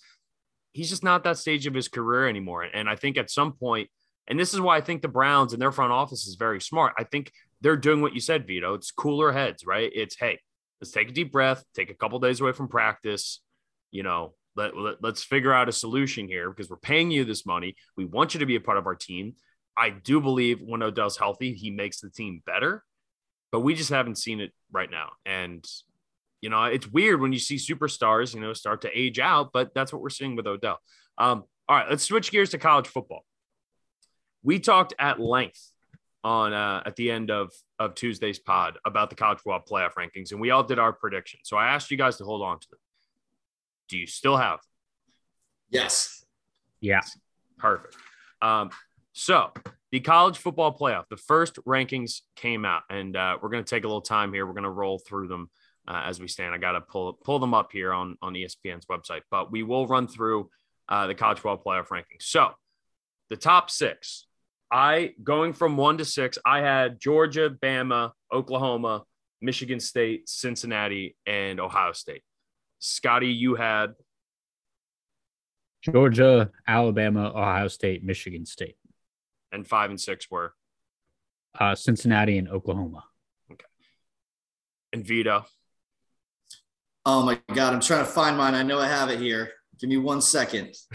He's 0.73 0.89
just 0.89 1.03
not 1.03 1.23
that 1.25 1.37
stage 1.37 1.67
of 1.67 1.75
his 1.75 1.87
career 1.87 2.27
anymore. 2.27 2.63
And 2.63 2.89
I 2.89 2.95
think 2.95 3.19
at 3.19 3.29
some 3.29 3.53
point, 3.53 3.91
and 4.27 4.39
this 4.39 4.55
is 4.55 4.59
why 4.59 4.75
I 4.75 4.81
think 4.81 5.03
the 5.03 5.07
Browns 5.07 5.53
and 5.53 5.61
their 5.61 5.71
front 5.71 5.91
office 5.91 6.25
is 6.25 6.33
very 6.33 6.61
smart. 6.61 6.93
I 6.97 7.03
think 7.03 7.31
they're 7.61 7.77
doing 7.77 8.01
what 8.01 8.15
you 8.15 8.21
said, 8.21 8.47
Vido. 8.47 8.73
It's 8.73 8.89
cooler 8.89 9.31
heads, 9.33 9.67
right? 9.67 9.91
It's 9.93 10.17
hey, 10.17 10.39
let's 10.79 10.91
take 10.91 11.09
a 11.09 11.13
deep 11.13 11.31
breath, 11.31 11.63
take 11.75 11.91
a 11.91 11.93
couple 11.93 12.17
days 12.17 12.41
away 12.41 12.53
from 12.53 12.69
practice, 12.69 13.39
you 13.91 14.03
know, 14.03 14.33
let, 14.55 14.75
let, 14.75 14.95
let's 15.01 15.23
figure 15.23 15.53
out 15.53 15.69
a 15.69 15.71
solution 15.71 16.27
here 16.27 16.49
because 16.49 16.69
we're 16.69 16.77
paying 16.77 17.11
you 17.11 17.23
this 17.23 17.45
money. 17.45 17.75
We 17.95 18.05
want 18.05 18.33
you 18.33 18.39
to 18.39 18.45
be 18.45 18.55
a 18.55 18.61
part 18.61 18.77
of 18.77 18.85
our 18.85 18.95
team. 18.95 19.35
I 19.77 19.89
do 19.89 20.19
believe 20.19 20.59
when 20.61 20.83
Odell's 20.83 21.17
healthy, 21.17 21.53
he 21.53 21.71
makes 21.71 22.01
the 22.01 22.09
team 22.09 22.41
better, 22.45 22.83
but 23.51 23.61
we 23.61 23.73
just 23.73 23.89
haven't 23.89 24.17
seen 24.17 24.41
it 24.41 24.51
right 24.71 24.91
now. 24.91 25.11
And, 25.25 25.65
you 26.41 26.49
know, 26.49 26.63
it's 26.65 26.87
weird 26.87 27.21
when 27.21 27.31
you 27.31 27.39
see 27.39 27.55
superstars, 27.55 28.33
you 28.33 28.41
know, 28.41 28.53
start 28.53 28.81
to 28.81 28.89
age 28.97 29.19
out, 29.19 29.51
but 29.53 29.73
that's 29.73 29.93
what 29.93 30.01
we're 30.01 30.09
seeing 30.09 30.35
with 30.35 30.47
Odell. 30.47 30.79
Um, 31.17 31.43
all 31.69 31.77
right, 31.77 31.89
let's 31.89 32.03
switch 32.03 32.31
gears 32.31 32.49
to 32.49 32.57
college 32.57 32.87
football. 32.87 33.23
We 34.43 34.59
talked 34.59 34.93
at 34.99 35.19
length 35.19 35.71
on 36.23 36.53
uh, 36.53 36.83
at 36.85 36.95
the 36.95 37.11
end 37.11 37.31
of 37.31 37.51
of 37.79 37.95
Tuesday's 37.95 38.39
pod 38.39 38.77
about 38.85 39.09
the 39.09 39.15
college 39.15 39.39
football 39.39 39.63
playoff 39.67 39.93
rankings, 39.93 40.31
and 40.31 40.41
we 40.41 40.51
all 40.51 40.63
did 40.63 40.79
our 40.79 40.93
predictions. 40.93 41.43
So 41.45 41.57
I 41.57 41.73
asked 41.73 41.89
you 41.91 41.97
guys 41.97 42.17
to 42.17 42.25
hold 42.25 42.41
on 42.41 42.59
to 42.59 42.67
them. 42.69 42.79
Do 43.91 43.97
you 43.97 44.07
still 44.07 44.37
have? 44.37 44.59
Yes. 45.69 46.25
Yeah. 46.79 47.01
Perfect. 47.57 47.97
Um, 48.41 48.69
so 49.11 49.51
the 49.91 49.99
college 49.99 50.37
football 50.37 50.75
playoff, 50.75 51.03
the 51.09 51.17
first 51.17 51.57
rankings 51.67 52.21
came 52.37 52.63
out, 52.63 52.83
and 52.89 53.17
uh, 53.17 53.37
we're 53.41 53.49
going 53.49 53.63
to 53.63 53.69
take 53.69 53.83
a 53.83 53.87
little 53.87 54.01
time 54.01 54.33
here. 54.33 54.47
We're 54.47 54.53
going 54.53 54.63
to 54.63 54.69
roll 54.69 54.97
through 54.97 55.27
them 55.27 55.49
uh, 55.87 56.03
as 56.05 56.21
we 56.21 56.29
stand. 56.29 56.55
I 56.55 56.57
got 56.57 56.71
to 56.71 56.81
pull 56.81 57.13
pull 57.13 57.39
them 57.39 57.53
up 57.53 57.73
here 57.73 57.91
on 57.91 58.17
on 58.21 58.33
ESPN's 58.33 58.85
website, 58.85 59.21
but 59.29 59.51
we 59.51 59.61
will 59.61 59.87
run 59.87 60.07
through 60.07 60.49
uh, 60.87 61.07
the 61.07 61.13
college 61.13 61.39
football 61.39 61.61
playoff 61.61 61.89
rankings. 61.89 62.21
So 62.21 62.51
the 63.29 63.37
top 63.37 63.69
six. 63.69 64.25
I 64.73 65.15
going 65.21 65.51
from 65.51 65.75
one 65.75 65.97
to 65.97 66.05
six. 66.05 66.37
I 66.45 66.61
had 66.61 66.97
Georgia, 66.97 67.49
Bama, 67.49 68.13
Oklahoma, 68.31 69.03
Michigan 69.41 69.81
State, 69.81 70.29
Cincinnati, 70.29 71.17
and 71.25 71.59
Ohio 71.59 71.91
State. 71.91 72.23
Scotty, 72.81 73.27
you 73.27 73.55
had 73.55 73.93
Georgia, 75.83 76.51
Alabama, 76.67 77.31
Ohio 77.33 77.67
State, 77.67 78.03
Michigan 78.03 78.45
State. 78.45 78.75
And 79.51 79.65
five 79.67 79.89
and 79.89 79.99
six 80.01 80.29
were 80.31 80.53
uh, 81.59 81.75
Cincinnati 81.75 82.37
and 82.37 82.49
Oklahoma. 82.49 83.03
Okay. 83.51 83.65
And 84.93 85.05
Vito. 85.05 85.45
Oh 87.05 87.23
my 87.23 87.39
God, 87.53 87.73
I'm 87.73 87.81
trying 87.81 88.05
to 88.05 88.11
find 88.11 88.37
mine. 88.37 88.53
I 88.55 88.63
know 88.63 88.79
I 88.79 88.87
have 88.87 89.09
it 89.09 89.19
here. 89.19 89.51
Give 89.79 89.89
me 89.89 89.97
one 89.97 90.21
second. 90.21 90.75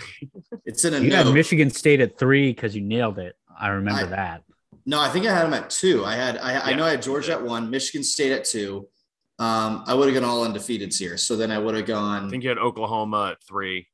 It's 0.65 0.85
in 0.85 0.95
a 0.95 0.99
you 0.99 1.11
note. 1.11 1.27
had 1.27 1.35
Michigan 1.35 1.71
State 1.71 2.01
at 2.01 2.19
three 2.19 2.51
because 2.53 2.75
you 2.75 2.83
nailed 2.83 3.21
it. 3.21 3.37
I 3.57 3.69
remember 3.69 4.01
I- 4.03 4.17
that. 4.17 4.43
No, 4.85 5.01
I 5.01 5.09
think 5.09 5.27
I 5.27 5.33
had 5.35 5.45
them 5.45 5.55
at 5.55 5.71
two. 5.71 6.05
I 6.05 6.15
had 6.15 6.39
I, 6.39 6.71
I 6.73 6.75
know 6.75 6.85
I 6.85 6.91
had 6.91 7.03
Georgia 7.03 7.33
at 7.33 7.43
one, 7.43 7.71
Michigan 7.71 8.03
State 8.03 8.33
at 8.33 8.45
two. 8.45 8.89
Um, 9.39 9.85
I 9.87 9.95
would 9.95 10.13
have 10.13 10.15
gone 10.21 10.29
all 10.29 10.47
undefeateds 10.47 10.99
here. 10.99 11.17
So 11.19 11.37
then 11.37 11.51
I 11.51 11.59
would 11.59 11.75
have 11.75 11.87
gone. 11.87 12.27
I 12.27 12.31
think 12.31 12.43
you 12.43 12.49
had 12.49 12.59
Oklahoma 12.59 13.33
at 13.33 13.43
three. 13.45 13.87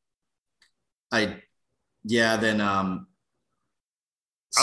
I 1.11 1.43
yeah, 2.05 2.37
then 2.37 2.61
um 2.61 3.07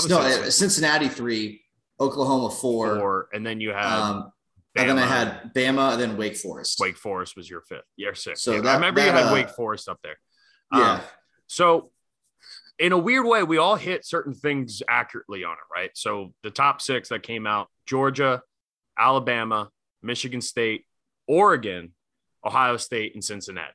no, 0.07 0.19
uh, 0.19 0.49
Cincinnati 0.49 1.09
three, 1.09 1.61
Oklahoma 1.99 2.49
four. 2.49 2.97
Four, 2.97 3.29
and 3.33 3.45
then 3.45 3.59
you 3.59 3.71
had 3.71 3.85
Um 3.85 4.31
and 4.75 4.89
then 4.89 4.97
I 4.97 5.05
had 5.05 5.53
Bama 5.53 5.93
and 5.93 6.01
then 6.01 6.17
Wake 6.17 6.37
Forest. 6.37 6.79
Wake 6.79 6.97
Forest 6.97 7.35
was 7.35 7.49
your 7.49 7.61
fifth. 7.61 7.83
Yeah, 7.97 8.13
sixth. 8.13 8.43
So 8.43 8.53
Yeah, 8.53 8.61
that- 8.61 8.69
I 8.69 8.73
remember 8.75 9.03
you 9.03 9.11
had 9.11 9.25
uh, 9.25 9.33
Wake 9.33 9.49
Forest 9.49 9.89
up 9.89 9.99
there. 10.03 10.17
Yeah. 10.73 10.93
Um, 10.93 11.01
so, 11.47 11.91
in 12.77 12.91
a 12.91 12.97
weird 12.97 13.25
way, 13.25 13.43
we 13.43 13.57
all 13.57 13.75
hit 13.75 14.05
certain 14.05 14.33
things 14.33 14.83
accurately 14.87 15.43
on 15.43 15.53
it, 15.53 15.73
right? 15.75 15.89
So, 15.95 16.33
the 16.43 16.51
top 16.51 16.81
six 16.81 17.09
that 17.09 17.23
came 17.23 17.47
out 17.47 17.67
Georgia, 17.87 18.43
Alabama, 18.97 19.69
Michigan 20.01 20.41
State, 20.41 20.85
Oregon, 21.27 21.93
Ohio 22.45 22.77
State, 22.77 23.13
and 23.13 23.23
Cincinnati. 23.23 23.73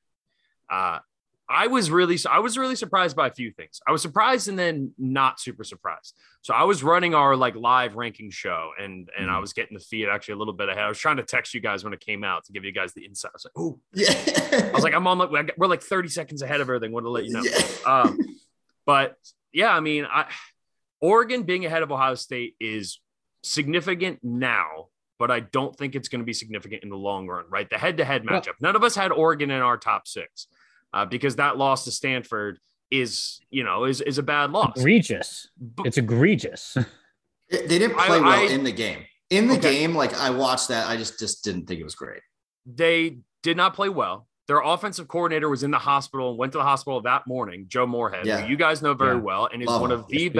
Uh, 0.70 0.98
I 1.46 1.66
was 1.66 1.90
really, 1.90 2.18
I 2.30 2.38
was 2.38 2.56
really 2.56 2.74
surprised 2.74 3.14
by 3.14 3.26
a 3.28 3.30
few 3.30 3.50
things. 3.52 3.78
I 3.86 3.92
was 3.92 4.00
surprised 4.00 4.48
and 4.48 4.58
then 4.58 4.92
not 4.96 5.38
super 5.38 5.62
surprised. 5.62 6.14
So 6.40 6.54
I 6.54 6.62
was 6.64 6.82
running 6.82 7.14
our 7.14 7.36
like 7.36 7.54
live 7.54 7.96
ranking 7.96 8.30
show, 8.30 8.70
and 8.80 9.10
and 9.18 9.30
I 9.30 9.34
Mhm. 9.34 9.40
was 9.42 9.52
getting 9.52 9.76
the 9.76 9.84
feed 9.84 10.08
actually 10.08 10.34
a 10.34 10.36
little 10.38 10.54
bit 10.54 10.70
ahead. 10.70 10.82
I 10.84 10.88
was 10.88 10.98
trying 10.98 11.18
to 11.18 11.22
text 11.22 11.52
you 11.52 11.60
guys 11.60 11.84
when 11.84 11.92
it 11.92 12.00
came 12.00 12.24
out 12.24 12.46
to 12.46 12.52
give 12.52 12.64
you 12.64 12.72
guys 12.72 12.94
the 12.94 13.04
insight. 13.04 13.32
I 13.32 13.34
was 13.34 13.44
like, 13.44 13.52
oh, 13.58 13.78
yeah. 13.92 14.68
I 14.68 14.72
was 14.72 14.84
like, 14.84 14.94
I'm 14.94 15.06
on 15.06 15.18
like 15.18 15.52
we're 15.58 15.66
like 15.66 15.82
30 15.82 16.08
seconds 16.08 16.40
ahead 16.40 16.62
of 16.62 16.68
everything. 16.68 16.92
Want 16.92 17.04
to 17.04 17.10
let 17.10 17.26
you 17.26 17.32
know. 17.32 17.42
Yeah. 17.42 17.60
Um, 17.84 18.18
but 18.86 19.18
yeah, 19.52 19.68
I 19.76 19.80
mean, 19.80 20.06
I 20.10 20.26
Oregon 21.00 21.42
being 21.42 21.66
ahead 21.66 21.82
of 21.82 21.92
Ohio 21.92 22.14
State 22.14 22.56
is 22.58 23.00
significant 23.42 24.20
now, 24.22 24.88
but 25.26 25.30
I 25.30 25.40
don't 25.40 25.74
think 25.74 25.94
it's 25.94 26.08
going 26.08 26.18
to 26.20 26.24
be 26.26 26.34
significant 26.34 26.82
in 26.82 26.90
the 26.90 26.98
long 26.98 27.26
run, 27.26 27.46
right? 27.48 27.68
The 27.70 27.78
head-to-head 27.78 28.26
Well- 28.28 28.42
matchup. 28.42 28.52
None 28.60 28.76
of 28.76 28.84
us 28.84 28.94
had 28.94 29.10
Oregon 29.10 29.50
in 29.50 29.62
our 29.62 29.78
top 29.78 30.06
six 30.06 30.48
uh, 30.92 31.06
because 31.06 31.36
that 31.36 31.56
loss 31.56 31.84
to 31.84 31.90
Stanford 31.90 32.58
is, 32.90 33.40
you 33.50 33.64
know, 33.64 33.84
is 33.86 34.02
is 34.02 34.18
a 34.18 34.22
bad 34.22 34.50
loss. 34.50 34.76
Egregious. 34.76 35.48
But- 35.58 35.86
It's 35.86 35.96
egregious. 35.96 36.76
They 37.50 37.66
didn't 37.78 37.98
I- 37.98 38.06
play 38.06 38.20
well 38.20 38.40
I- 38.40 38.42
in 38.52 38.64
the 38.64 38.72
game. 38.72 39.04
In 39.30 39.48
the 39.48 39.54
Okay. 39.56 39.78
game, 39.78 39.94
like 39.94 40.12
I 40.14 40.28
watched 40.30 40.68
that, 40.68 40.86
I 40.88 40.96
just 40.98 41.18
just 41.18 41.42
didn't 41.44 41.66
think 41.66 41.80
it 41.80 41.84
was 41.84 41.94
great. 41.94 42.20
they 42.66 43.18
did 43.42 43.56
not 43.56 43.72
play 43.74 43.88
well. 43.88 44.26
Their 44.48 44.60
offensive 44.60 45.08
coordinator 45.08 45.48
was 45.48 45.62
in 45.62 45.70
the 45.70 45.78
hospital 45.78 46.30
and 46.30 46.38
went 46.38 46.52
to 46.52 46.58
the 46.58 46.64
hospital 46.64 47.00
that 47.02 47.26
morning, 47.26 47.64
Joe 47.68 47.86
Moorhead, 47.86 48.26
Yeah. 48.26 48.40
who 48.42 48.48
you 48.50 48.56
guys 48.56 48.82
know 48.82 48.92
very 48.94 49.16
Yeah. 49.16 49.22
well 49.22 49.48
and 49.50 49.62
is 49.62 49.68
Love 49.68 49.80
one 49.80 49.90
him. 49.92 50.00
of 50.00 50.08
the 50.08 50.14
Yes, 50.16 50.22
we 50.22 50.28
do. 50.28 50.38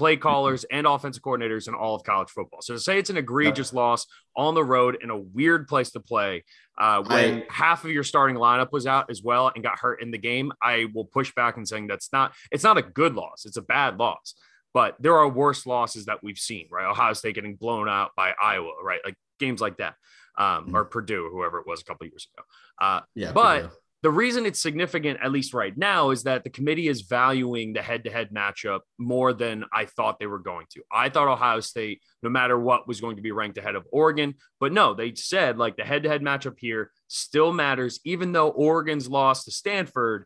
Play 0.00 0.16
callers 0.16 0.64
and 0.70 0.86
offensive 0.86 1.22
coordinators 1.22 1.68
in 1.68 1.74
all 1.74 1.94
of 1.94 2.02
college 2.04 2.30
football. 2.30 2.62
So 2.62 2.72
to 2.72 2.80
say 2.80 2.98
it's 2.98 3.10
an 3.10 3.18
egregious 3.18 3.70
loss 3.74 4.06
on 4.34 4.54
the 4.54 4.64
road 4.64 4.96
in 5.02 5.10
a 5.10 5.16
weird 5.18 5.68
place 5.68 5.90
to 5.90 6.00
play, 6.00 6.42
uh, 6.78 7.02
when 7.06 7.42
I- 7.42 7.46
half 7.50 7.84
of 7.84 7.90
your 7.90 8.02
starting 8.02 8.36
lineup 8.36 8.72
was 8.72 8.86
out 8.86 9.10
as 9.10 9.22
well 9.22 9.52
and 9.54 9.62
got 9.62 9.78
hurt 9.78 10.00
in 10.00 10.10
the 10.10 10.16
game, 10.16 10.52
I 10.62 10.86
will 10.94 11.04
push 11.04 11.34
back 11.34 11.58
and 11.58 11.68
saying 11.68 11.86
that's 11.88 12.10
not 12.14 12.32
it's 12.50 12.64
not 12.64 12.78
a 12.78 12.82
good 12.82 13.14
loss. 13.14 13.44
It's 13.44 13.58
a 13.58 13.62
bad 13.62 13.98
loss. 13.98 14.34
But 14.72 14.96
there 15.00 15.16
are 15.18 15.28
worse 15.28 15.66
losses 15.66 16.06
that 16.06 16.22
we've 16.22 16.38
seen, 16.38 16.66
right? 16.70 16.86
Ohio 16.88 17.12
State 17.12 17.34
getting 17.34 17.56
blown 17.56 17.86
out 17.88 18.12
by 18.16 18.32
Iowa, 18.40 18.72
right? 18.82 19.00
Like 19.04 19.16
games 19.38 19.60
like 19.60 19.76
that, 19.78 19.96
um, 20.38 20.68
Mhm. 20.68 20.74
or 20.74 20.84
Purdue, 20.86 21.28
whoever 21.30 21.58
it 21.58 21.66
was 21.66 21.82
a 21.82 21.84
couple 21.84 22.06
years 22.06 22.26
ago. 22.32 22.42
Uh, 22.80 23.00
Yeah. 23.14 23.32
But- 23.32 23.62
Purdue. 23.62 23.74
The 24.02 24.10
reason 24.10 24.46
it's 24.46 24.60
significant, 24.60 25.20
at 25.22 25.30
least 25.30 25.52
right 25.52 25.76
now, 25.76 26.10
is 26.10 26.22
that 26.22 26.42
the 26.42 26.50
committee 26.50 26.88
is 26.88 27.02
valuing 27.02 27.74
the 27.74 27.82
head 27.82 28.04
to 28.04 28.10
head 28.10 28.30
matchup 28.34 28.80
more 28.98 29.34
than 29.34 29.64
I 29.72 29.84
thought 29.84 30.18
they 30.18 30.26
were 30.26 30.38
going 30.38 30.66
to. 30.70 30.82
I 30.90 31.10
thought 31.10 31.28
Ohio 31.28 31.60
State, 31.60 32.00
no 32.22 32.30
matter 32.30 32.58
what, 32.58 32.88
was 32.88 33.00
going 33.00 33.16
to 33.16 33.22
be 33.22 33.32
ranked 33.32 33.58
ahead 33.58 33.74
of 33.74 33.86
Oregon. 33.92 34.34
But 34.58 34.72
no, 34.72 34.94
they 34.94 35.14
said 35.14 35.58
like 35.58 35.76
the 35.76 35.84
head 35.84 36.04
to 36.04 36.08
head 36.08 36.22
matchup 36.22 36.58
here 36.58 36.90
still 37.08 37.52
matters, 37.52 38.00
even 38.04 38.32
though 38.32 38.48
Oregon's 38.48 39.08
loss 39.08 39.44
to 39.44 39.50
Stanford 39.50 40.24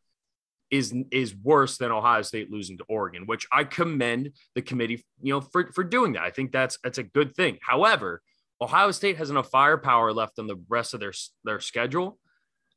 is 0.70 0.94
is 1.10 1.34
worse 1.34 1.76
than 1.76 1.90
Ohio 1.90 2.22
State 2.22 2.52
losing 2.52 2.78
to 2.78 2.84
Oregon, 2.88 3.26
which 3.26 3.46
I 3.50 3.64
commend 3.64 4.30
the 4.54 4.62
committee, 4.62 5.04
you 5.20 5.34
know, 5.34 5.40
for 5.40 5.72
for 5.72 5.82
doing 5.82 6.12
that. 6.12 6.22
I 6.22 6.30
think 6.30 6.52
that's 6.52 6.78
that's 6.84 6.98
a 6.98 7.02
good 7.02 7.34
thing. 7.34 7.58
However, 7.60 8.22
Ohio 8.60 8.92
State 8.92 9.16
has 9.16 9.30
enough 9.30 9.50
firepower 9.50 10.12
left 10.12 10.38
on 10.38 10.46
the 10.46 10.62
rest 10.68 10.94
of 10.94 11.00
their 11.00 11.12
their 11.44 11.58
schedule 11.58 12.18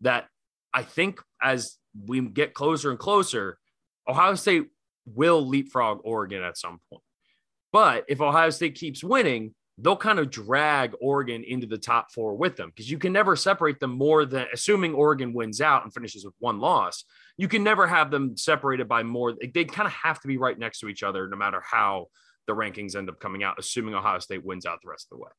that 0.02 0.28
I 0.74 0.84
think 0.84 1.22
as 1.42 1.78
we 2.06 2.22
get 2.22 2.54
closer 2.54 2.90
and 2.90 3.00
closer, 3.00 3.58
Ohio 4.08 4.36
State 4.36 4.68
will 5.06 5.46
leapfrog 5.48 6.02
Oregon 6.04 6.44
at 6.44 6.58
some 6.58 6.80
point. 6.90 7.04
But 7.72 8.06
if 8.08 8.22
Ohio 8.22 8.50
State 8.50 8.76
keeps 8.76 9.04
winning, 9.04 9.54
they'll 9.78 9.96
kind 9.96 10.20
of 10.20 10.32
drag 10.32 10.94
Oregon 11.02 11.44
into 11.44 11.68
the 11.68 11.78
top 11.78 12.12
four 12.12 12.36
with 12.36 12.56
them 12.56 12.70
because 12.70 12.90
you 12.90 12.98
can 12.98 13.14
never 13.14 13.36
separate 13.36 13.80
them 13.80 13.92
more 13.92 14.26
than 14.26 14.48
assuming 14.52 14.94
Oregon 14.94 15.34
wins 15.34 15.62
out 15.62 15.84
and 15.84 15.94
finishes 15.94 16.26
with 16.26 16.34
one 16.40 16.60
loss. 16.60 17.04
You 17.38 17.48
can 17.48 17.64
never 17.64 17.86
have 17.86 18.10
them 18.10 18.36
separated 18.36 18.88
by 18.88 19.04
more. 19.04 19.36
They 19.54 19.66
kind 19.66 19.88
of 19.88 19.94
have 19.94 20.20
to 20.22 20.28
be 20.28 20.38
right 20.38 20.58
next 20.58 20.80
to 20.80 20.88
each 20.88 21.04
other, 21.04 21.28
no 21.28 21.38
matter 21.38 21.62
how 21.64 22.08
the 22.48 22.54
rankings 22.54 22.96
end 22.96 23.10
up 23.10 23.20
coming 23.20 23.44
out, 23.44 23.60
assuming 23.60 23.94
Ohio 23.94 24.20
State 24.20 24.44
wins 24.44 24.66
out 24.66 24.80
the 24.82 24.90
rest 24.90 25.08
of 25.12 25.18
the 25.18 25.24
way. 25.24 25.32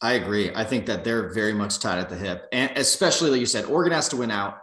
I 0.00 0.14
agree. 0.14 0.50
I 0.54 0.64
think 0.64 0.86
that 0.86 1.04
they're 1.04 1.32
very 1.32 1.52
much 1.52 1.78
tied 1.78 1.98
at 1.98 2.08
the 2.08 2.16
hip. 2.16 2.46
And 2.52 2.72
especially 2.76 3.30
like 3.30 3.40
you 3.40 3.46
said, 3.46 3.66
Oregon 3.66 3.92
has 3.92 4.08
to 4.10 4.16
win 4.16 4.30
out. 4.30 4.58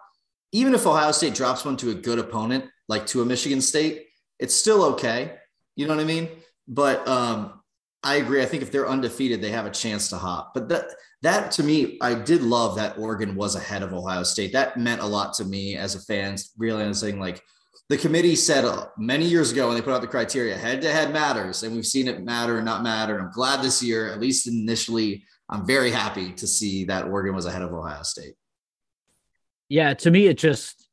Even 0.51 0.73
if 0.73 0.85
Ohio 0.85 1.11
State 1.11 1.35
drops 1.35 1.63
one 1.63 1.77
to 1.77 1.91
a 1.91 1.93
good 1.93 2.19
opponent, 2.19 2.65
like 2.87 3.05
to 3.07 3.21
a 3.21 3.25
Michigan 3.25 3.61
State, 3.61 4.07
it's 4.39 4.55
still 4.55 4.83
okay. 4.83 5.35
You 5.75 5.87
know 5.87 5.95
what 5.95 6.01
I 6.01 6.07
mean? 6.07 6.29
But 6.67 7.07
um, 7.07 7.61
I 8.03 8.15
agree. 8.15 8.41
I 8.41 8.45
think 8.45 8.63
if 8.63 8.71
they're 8.71 8.87
undefeated, 8.87 9.41
they 9.41 9.51
have 9.51 9.65
a 9.65 9.71
chance 9.71 10.09
to 10.09 10.17
hop. 10.17 10.53
But 10.53 10.69
that 10.69 10.85
that 11.21 11.51
to 11.53 11.63
me, 11.63 11.97
I 12.01 12.13
did 12.15 12.41
love 12.41 12.75
that 12.77 12.97
Oregon 12.97 13.35
was 13.35 13.55
ahead 13.55 13.83
of 13.83 13.93
Ohio 13.93 14.23
State. 14.23 14.53
That 14.53 14.77
meant 14.77 15.01
a 15.01 15.05
lot 15.05 15.33
to 15.35 15.45
me 15.45 15.75
as 15.75 15.95
a 15.95 16.01
fan, 16.01 16.37
realizing 16.57 17.19
like 17.19 17.43
the 17.89 17.97
committee 17.97 18.35
said 18.35 18.65
uh, 18.65 18.85
many 18.97 19.25
years 19.25 19.51
ago 19.51 19.67
when 19.67 19.75
they 19.75 19.81
put 19.81 19.93
out 19.93 20.01
the 20.01 20.07
criteria, 20.07 20.55
head 20.55 20.81
to 20.83 20.91
head 20.91 21.11
matters, 21.11 21.63
and 21.63 21.75
we've 21.75 21.85
seen 21.85 22.07
it 22.07 22.23
matter 22.23 22.57
and 22.57 22.65
not 22.65 22.83
matter. 22.83 23.15
And 23.15 23.25
I'm 23.25 23.31
glad 23.31 23.63
this 23.63 23.81
year, 23.81 24.11
at 24.11 24.19
least 24.19 24.47
initially, 24.47 25.23
I'm 25.49 25.65
very 25.65 25.89
happy 25.89 26.31
to 26.33 26.47
see 26.47 26.85
that 26.85 27.05
Oregon 27.05 27.33
was 27.33 27.47
ahead 27.47 27.63
of 27.63 27.73
Ohio 27.73 28.03
State. 28.03 28.35
Yeah, 29.69 29.95
to 29.95 30.11
me, 30.11 30.27
it 30.27 30.37
just 30.37 30.87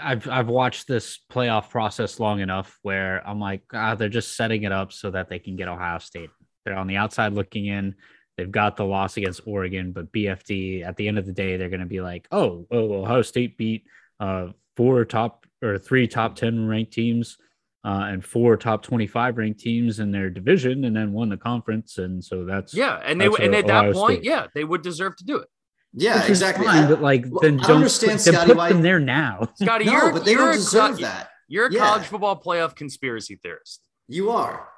I've 0.00 0.28
I've 0.28 0.48
watched 0.48 0.88
this 0.88 1.20
playoff 1.30 1.70
process 1.70 2.18
long 2.18 2.40
enough 2.40 2.76
where 2.82 3.26
I'm 3.26 3.38
like, 3.38 3.62
ah, 3.72 3.94
they're 3.94 4.08
just 4.08 4.36
setting 4.36 4.64
it 4.64 4.72
up 4.72 4.92
so 4.92 5.12
that 5.12 5.28
they 5.28 5.38
can 5.38 5.54
get 5.54 5.68
Ohio 5.68 5.98
State. 5.98 6.30
They're 6.64 6.76
on 6.76 6.88
the 6.88 6.96
outside 6.96 7.32
looking 7.32 7.66
in. 7.66 7.94
They've 8.36 8.50
got 8.50 8.76
the 8.76 8.84
loss 8.84 9.16
against 9.16 9.42
Oregon, 9.46 9.92
but 9.92 10.10
BFD 10.10 10.84
at 10.84 10.96
the 10.96 11.06
end 11.06 11.18
of 11.18 11.26
the 11.26 11.32
day, 11.32 11.56
they're 11.56 11.68
going 11.68 11.80
to 11.80 11.86
be 11.86 12.00
like, 12.00 12.26
oh, 12.32 12.66
oh, 12.72 13.02
Ohio 13.02 13.22
State 13.22 13.56
beat 13.56 13.84
uh, 14.18 14.48
four 14.76 15.04
top 15.04 15.46
or 15.62 15.78
three 15.78 16.06
top 16.06 16.36
10 16.36 16.66
ranked 16.66 16.92
teams 16.92 17.36
uh, 17.84 18.06
and 18.08 18.24
four 18.24 18.56
top 18.56 18.82
25 18.82 19.38
ranked 19.38 19.60
teams 19.60 20.00
in 20.00 20.10
their 20.10 20.30
division 20.30 20.84
and 20.84 20.94
then 20.94 21.12
won 21.12 21.28
the 21.28 21.36
conference. 21.36 21.98
And 21.98 22.22
so 22.22 22.44
that's, 22.44 22.74
yeah. 22.74 23.00
And 23.04 23.20
they, 23.20 23.26
and 23.26 23.54
at 23.54 23.66
that 23.66 23.92
point, 23.92 24.20
State. 24.20 24.24
yeah, 24.24 24.46
they 24.54 24.64
would 24.64 24.82
deserve 24.82 25.16
to 25.16 25.24
do 25.24 25.36
it. 25.36 25.48
Yeah, 25.92 26.20
Which 26.20 26.30
exactly. 26.30 26.66
Fine, 26.66 26.88
but 26.88 27.02
like, 27.02 27.24
well, 27.28 27.40
then 27.40 27.56
don't 27.56 27.76
understand, 27.76 28.12
put, 28.12 28.34
Scotty, 28.34 28.54
put 28.54 28.68
them 28.68 28.82
there 28.82 29.00
now. 29.00 29.48
Scotty, 29.60 29.86
no, 29.86 29.92
you're, 29.92 30.12
but 30.12 30.24
they 30.24 30.34
don't 30.34 30.52
deserve 30.52 30.98
a, 30.98 31.02
that. 31.02 31.30
You're 31.48 31.66
a 31.66 31.72
yeah. 31.72 31.80
college 31.80 32.04
football 32.04 32.40
playoff 32.40 32.76
conspiracy 32.76 33.40
theorist. 33.42 33.80
You 34.06 34.30
are. 34.30 34.68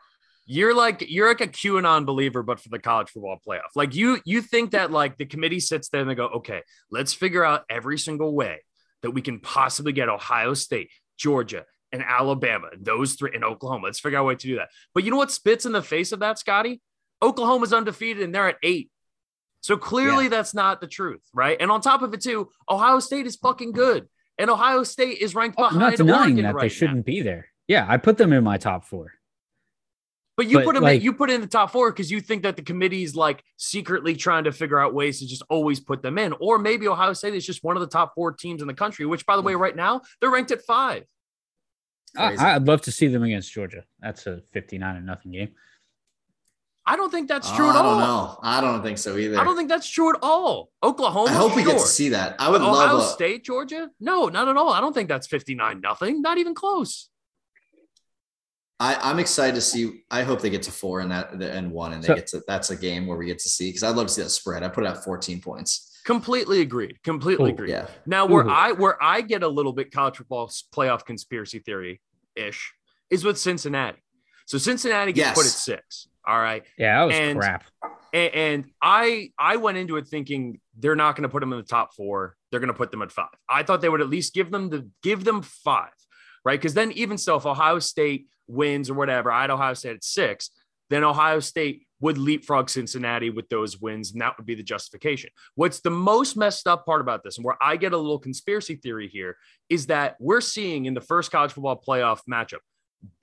You're 0.46 0.74
like 0.74 1.04
you're 1.08 1.28
like 1.28 1.40
a 1.40 1.46
QAnon 1.46 2.04
believer, 2.04 2.42
but 2.42 2.60
for 2.60 2.68
the 2.68 2.78
college 2.78 3.10
football 3.10 3.38
playoff. 3.46 3.70
Like 3.76 3.94
you 3.94 4.20
you 4.24 4.42
think 4.42 4.72
that 4.72 4.90
like 4.90 5.16
the 5.16 5.24
committee 5.24 5.60
sits 5.60 5.88
there 5.88 6.00
and 6.00 6.10
they 6.10 6.14
go, 6.14 6.26
okay, 6.26 6.62
let's 6.90 7.14
figure 7.14 7.44
out 7.44 7.64
every 7.70 7.96
single 7.98 8.34
way 8.34 8.62
that 9.02 9.10
we 9.10 9.22
can 9.22 9.40
possibly 9.40 9.92
get 9.92 10.08
Ohio 10.08 10.54
State, 10.54 10.90
Georgia, 11.18 11.64
and 11.92 12.02
Alabama, 12.02 12.68
those 12.78 13.14
three, 13.14 13.30
and 13.34 13.44
Oklahoma. 13.44 13.86
Let's 13.86 14.00
figure 14.00 14.18
out 14.18 14.22
a 14.22 14.24
way 14.24 14.34
to 14.34 14.46
do 14.46 14.56
that. 14.56 14.68
But 14.94 15.04
you 15.04 15.10
know 15.10 15.16
what 15.16 15.30
spits 15.30 15.66
in 15.66 15.72
the 15.72 15.82
face 15.82 16.12
of 16.12 16.20
that, 16.20 16.38
Scotty? 16.38 16.80
Oklahoma's 17.22 17.72
undefeated 17.72 18.22
and 18.22 18.34
they're 18.34 18.48
at 18.48 18.56
eight. 18.62 18.90
So 19.60 19.76
clearly 19.76 20.24
yeah. 20.24 20.30
that's 20.30 20.54
not 20.54 20.80
the 20.80 20.88
truth, 20.88 21.22
right? 21.32 21.56
And 21.60 21.70
on 21.70 21.80
top 21.80 22.02
of 22.02 22.12
it, 22.14 22.20
too, 22.20 22.48
Ohio 22.68 22.98
State 22.98 23.26
is 23.26 23.36
fucking 23.36 23.72
good. 23.72 24.08
And 24.38 24.50
Ohio 24.50 24.82
State 24.82 25.18
is 25.18 25.34
ranked 25.34 25.56
oh, 25.58 25.64
behind 25.64 25.82
I'm 25.82 25.90
not 25.90 25.96
denying 25.96 26.20
Oregon 26.20 26.44
that 26.44 26.54
right 26.54 26.62
they 26.62 26.68
shouldn't 26.68 26.98
now. 26.98 27.02
be 27.02 27.20
there. 27.22 27.48
Yeah, 27.68 27.86
I 27.88 27.96
put 27.98 28.18
them 28.18 28.32
in 28.32 28.42
my 28.42 28.58
top 28.58 28.84
four. 28.84 29.12
But 30.42 30.50
you 30.50 30.58
but 30.58 30.64
put 30.64 30.74
them 30.74 30.82
like, 30.82 30.96
in, 30.96 31.02
you 31.02 31.12
put 31.12 31.30
in 31.30 31.40
the 31.40 31.46
top 31.46 31.70
four 31.70 31.92
because 31.92 32.10
you 32.10 32.20
think 32.20 32.42
that 32.42 32.56
the 32.56 32.62
committee 32.62 33.04
is 33.04 33.14
like 33.14 33.44
secretly 33.58 34.16
trying 34.16 34.42
to 34.42 34.50
figure 34.50 34.76
out 34.76 34.92
ways 34.92 35.20
to 35.20 35.26
just 35.28 35.44
always 35.48 35.78
put 35.78 36.02
them 36.02 36.18
in. 36.18 36.34
Or 36.40 36.58
maybe 36.58 36.88
Ohio 36.88 37.12
State 37.12 37.34
is 37.34 37.46
just 37.46 37.62
one 37.62 37.76
of 37.76 37.80
the 37.80 37.86
top 37.86 38.16
four 38.16 38.32
teams 38.32 38.60
in 38.60 38.66
the 38.66 38.74
country, 38.74 39.06
which 39.06 39.24
by 39.24 39.36
the 39.36 39.42
way, 39.42 39.54
right 39.54 39.76
now 39.76 40.00
they're 40.20 40.30
ranked 40.30 40.50
at 40.50 40.62
five. 40.62 41.04
I, 42.18 42.58
would 42.58 42.66
love 42.66 42.82
to 42.82 42.90
see 42.90 43.06
them 43.06 43.22
against 43.22 43.52
Georgia. 43.52 43.84
That's 44.00 44.26
a 44.26 44.42
59 44.52 44.96
and 44.96 45.06
nothing 45.06 45.30
game. 45.30 45.50
I 46.84 46.96
don't 46.96 47.10
think 47.10 47.28
that's 47.28 47.52
true 47.52 47.68
uh, 47.68 47.70
at 47.70 47.76
all. 47.76 47.84
I 47.84 47.90
don't 47.90 48.00
know. 48.00 48.38
I 48.42 48.60
don't 48.60 48.82
think 48.82 48.98
so 48.98 49.16
either. 49.16 49.38
I 49.38 49.44
don't 49.44 49.56
think 49.56 49.68
that's 49.68 49.88
true 49.88 50.10
at 50.10 50.16
all. 50.22 50.72
Oklahoma. 50.82 51.30
I 51.30 51.34
hope 51.34 51.52
sure. 51.52 51.58
we 51.58 51.64
get 51.64 51.78
to 51.78 51.86
see 51.86 52.08
that. 52.08 52.34
I 52.40 52.50
would 52.50 52.58
but 52.58 52.72
love 52.72 52.90
Ohio 52.90 52.96
a... 52.98 53.04
State, 53.04 53.44
Georgia. 53.44 53.90
No, 54.00 54.26
not 54.26 54.48
at 54.48 54.56
all. 54.56 54.70
I 54.70 54.80
don't 54.80 54.92
think 54.92 55.08
that's 55.08 55.28
59 55.28 55.80
nothing. 55.80 56.20
Not 56.20 56.38
even 56.38 56.52
close. 56.56 57.08
I, 58.82 59.10
am 59.10 59.20
excited 59.20 59.54
to 59.54 59.60
see. 59.60 60.02
I 60.10 60.24
hope 60.24 60.40
they 60.40 60.50
get 60.50 60.62
to 60.62 60.72
four 60.72 61.00
and 61.00 61.10
that 61.12 61.32
and 61.34 61.70
one, 61.70 61.92
and 61.92 62.02
they 62.02 62.08
so, 62.08 62.14
get 62.16 62.26
to. 62.28 62.42
That's 62.48 62.70
a 62.70 62.76
game 62.76 63.06
where 63.06 63.16
we 63.16 63.26
get 63.26 63.38
to 63.38 63.48
see 63.48 63.68
because 63.68 63.84
I'd 63.84 63.94
love 63.94 64.08
to 64.08 64.12
see 64.12 64.22
that 64.22 64.30
spread. 64.30 64.64
I 64.64 64.68
put 64.68 64.82
it 64.82 64.88
at 64.88 65.04
14 65.04 65.40
points. 65.40 66.00
Completely 66.04 66.62
agreed. 66.62 67.00
Completely 67.04 67.50
Ooh, 67.50 67.54
agreed. 67.54 67.70
Yeah. 67.70 67.86
Now 68.06 68.26
where 68.26 68.44
Ooh. 68.44 68.50
I 68.50 68.72
where 68.72 69.00
I 69.00 69.20
get 69.20 69.44
a 69.44 69.48
little 69.48 69.72
bit 69.72 69.92
college 69.92 70.16
football 70.16 70.50
playoff 70.74 71.04
conspiracy 71.04 71.60
theory 71.60 72.00
ish 72.34 72.74
is 73.08 73.24
with 73.24 73.38
Cincinnati. 73.38 74.02
So 74.46 74.58
Cincinnati 74.58 75.12
gets 75.12 75.28
yes. 75.28 75.36
put 75.36 75.46
at 75.46 75.52
six. 75.52 76.08
All 76.26 76.40
right. 76.40 76.64
Yeah, 76.76 76.98
that 76.98 77.04
was 77.04 77.16
and, 77.16 77.38
crap. 77.38 77.64
And, 78.12 78.34
and 78.34 78.64
I 78.82 79.30
I 79.38 79.56
went 79.58 79.78
into 79.78 79.96
it 79.96 80.08
thinking 80.08 80.58
they're 80.76 80.96
not 80.96 81.14
going 81.14 81.22
to 81.22 81.28
put 81.28 81.38
them 81.38 81.52
in 81.52 81.58
the 81.60 81.64
top 81.64 81.94
four. 81.94 82.34
They're 82.50 82.60
going 82.60 82.66
to 82.66 82.74
put 82.74 82.90
them 82.90 83.02
at 83.02 83.12
five. 83.12 83.28
I 83.48 83.62
thought 83.62 83.80
they 83.80 83.88
would 83.88 84.00
at 84.00 84.10
least 84.10 84.34
give 84.34 84.50
them 84.50 84.70
the 84.70 84.88
give 85.04 85.22
them 85.22 85.42
five, 85.42 85.92
right? 86.44 86.58
Because 86.58 86.74
then 86.74 86.92
even 86.92 87.18
so, 87.18 87.36
if 87.36 87.46
Ohio 87.46 87.78
State 87.78 88.26
wins 88.46 88.90
or 88.90 88.94
whatever, 88.94 89.30
I 89.30 89.42
had 89.42 89.50
Ohio 89.50 89.74
State 89.74 89.96
at 89.96 90.04
six, 90.04 90.50
then 90.90 91.04
Ohio 91.04 91.40
State 91.40 91.86
would 92.00 92.18
leapfrog 92.18 92.68
Cincinnati 92.68 93.30
with 93.30 93.48
those 93.48 93.80
wins, 93.80 94.12
and 94.12 94.20
that 94.20 94.36
would 94.36 94.44
be 94.44 94.56
the 94.56 94.62
justification. 94.62 95.30
What's 95.54 95.80
the 95.80 95.90
most 95.90 96.36
messed 96.36 96.66
up 96.66 96.84
part 96.84 97.00
about 97.00 97.22
this, 97.22 97.38
and 97.38 97.44
where 97.44 97.56
I 97.62 97.76
get 97.76 97.92
a 97.92 97.96
little 97.96 98.18
conspiracy 98.18 98.74
theory 98.74 99.08
here, 99.08 99.36
is 99.68 99.86
that 99.86 100.16
we're 100.18 100.40
seeing 100.40 100.86
in 100.86 100.94
the 100.94 101.00
first 101.00 101.30
college 101.30 101.52
football 101.52 101.80
playoff 101.80 102.20
matchup, 102.30 102.58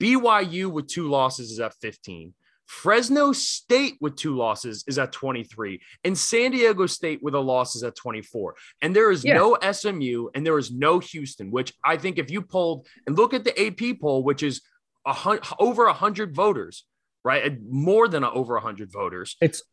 BYU 0.00 0.70
with 0.70 0.88
two 0.88 1.08
losses 1.08 1.50
is 1.50 1.60
at 1.60 1.74
15. 1.74 2.34
Fresno 2.70 3.32
State 3.32 3.96
with 4.00 4.14
two 4.14 4.36
losses 4.36 4.84
is 4.86 4.96
at 4.96 5.10
23, 5.10 5.80
and 6.04 6.16
San 6.16 6.52
Diego 6.52 6.86
State 6.86 7.20
with 7.20 7.34
a 7.34 7.38
loss 7.38 7.74
is 7.74 7.82
at 7.82 7.96
24. 7.96 8.54
And 8.80 8.94
there 8.94 9.10
is 9.10 9.24
yeah. 9.24 9.34
no 9.34 9.58
SMU 9.72 10.28
and 10.36 10.46
there 10.46 10.56
is 10.56 10.70
no 10.70 11.00
Houston, 11.00 11.50
which 11.50 11.72
I 11.84 11.96
think 11.96 12.16
if 12.16 12.30
you 12.30 12.40
pulled 12.40 12.86
and 13.08 13.18
look 13.18 13.34
at 13.34 13.42
the 13.42 13.60
AP 13.60 14.00
poll, 14.00 14.22
which 14.22 14.44
is 14.44 14.62
a 15.04 15.12
hun- 15.12 15.40
over 15.58 15.86
100 15.86 16.32
voters, 16.32 16.86
right? 17.24 17.60
More 17.68 18.06
than 18.06 18.22
a, 18.22 18.30
over 18.30 18.54
100 18.54 18.92
voters. 18.92 19.36
It's 19.40 19.64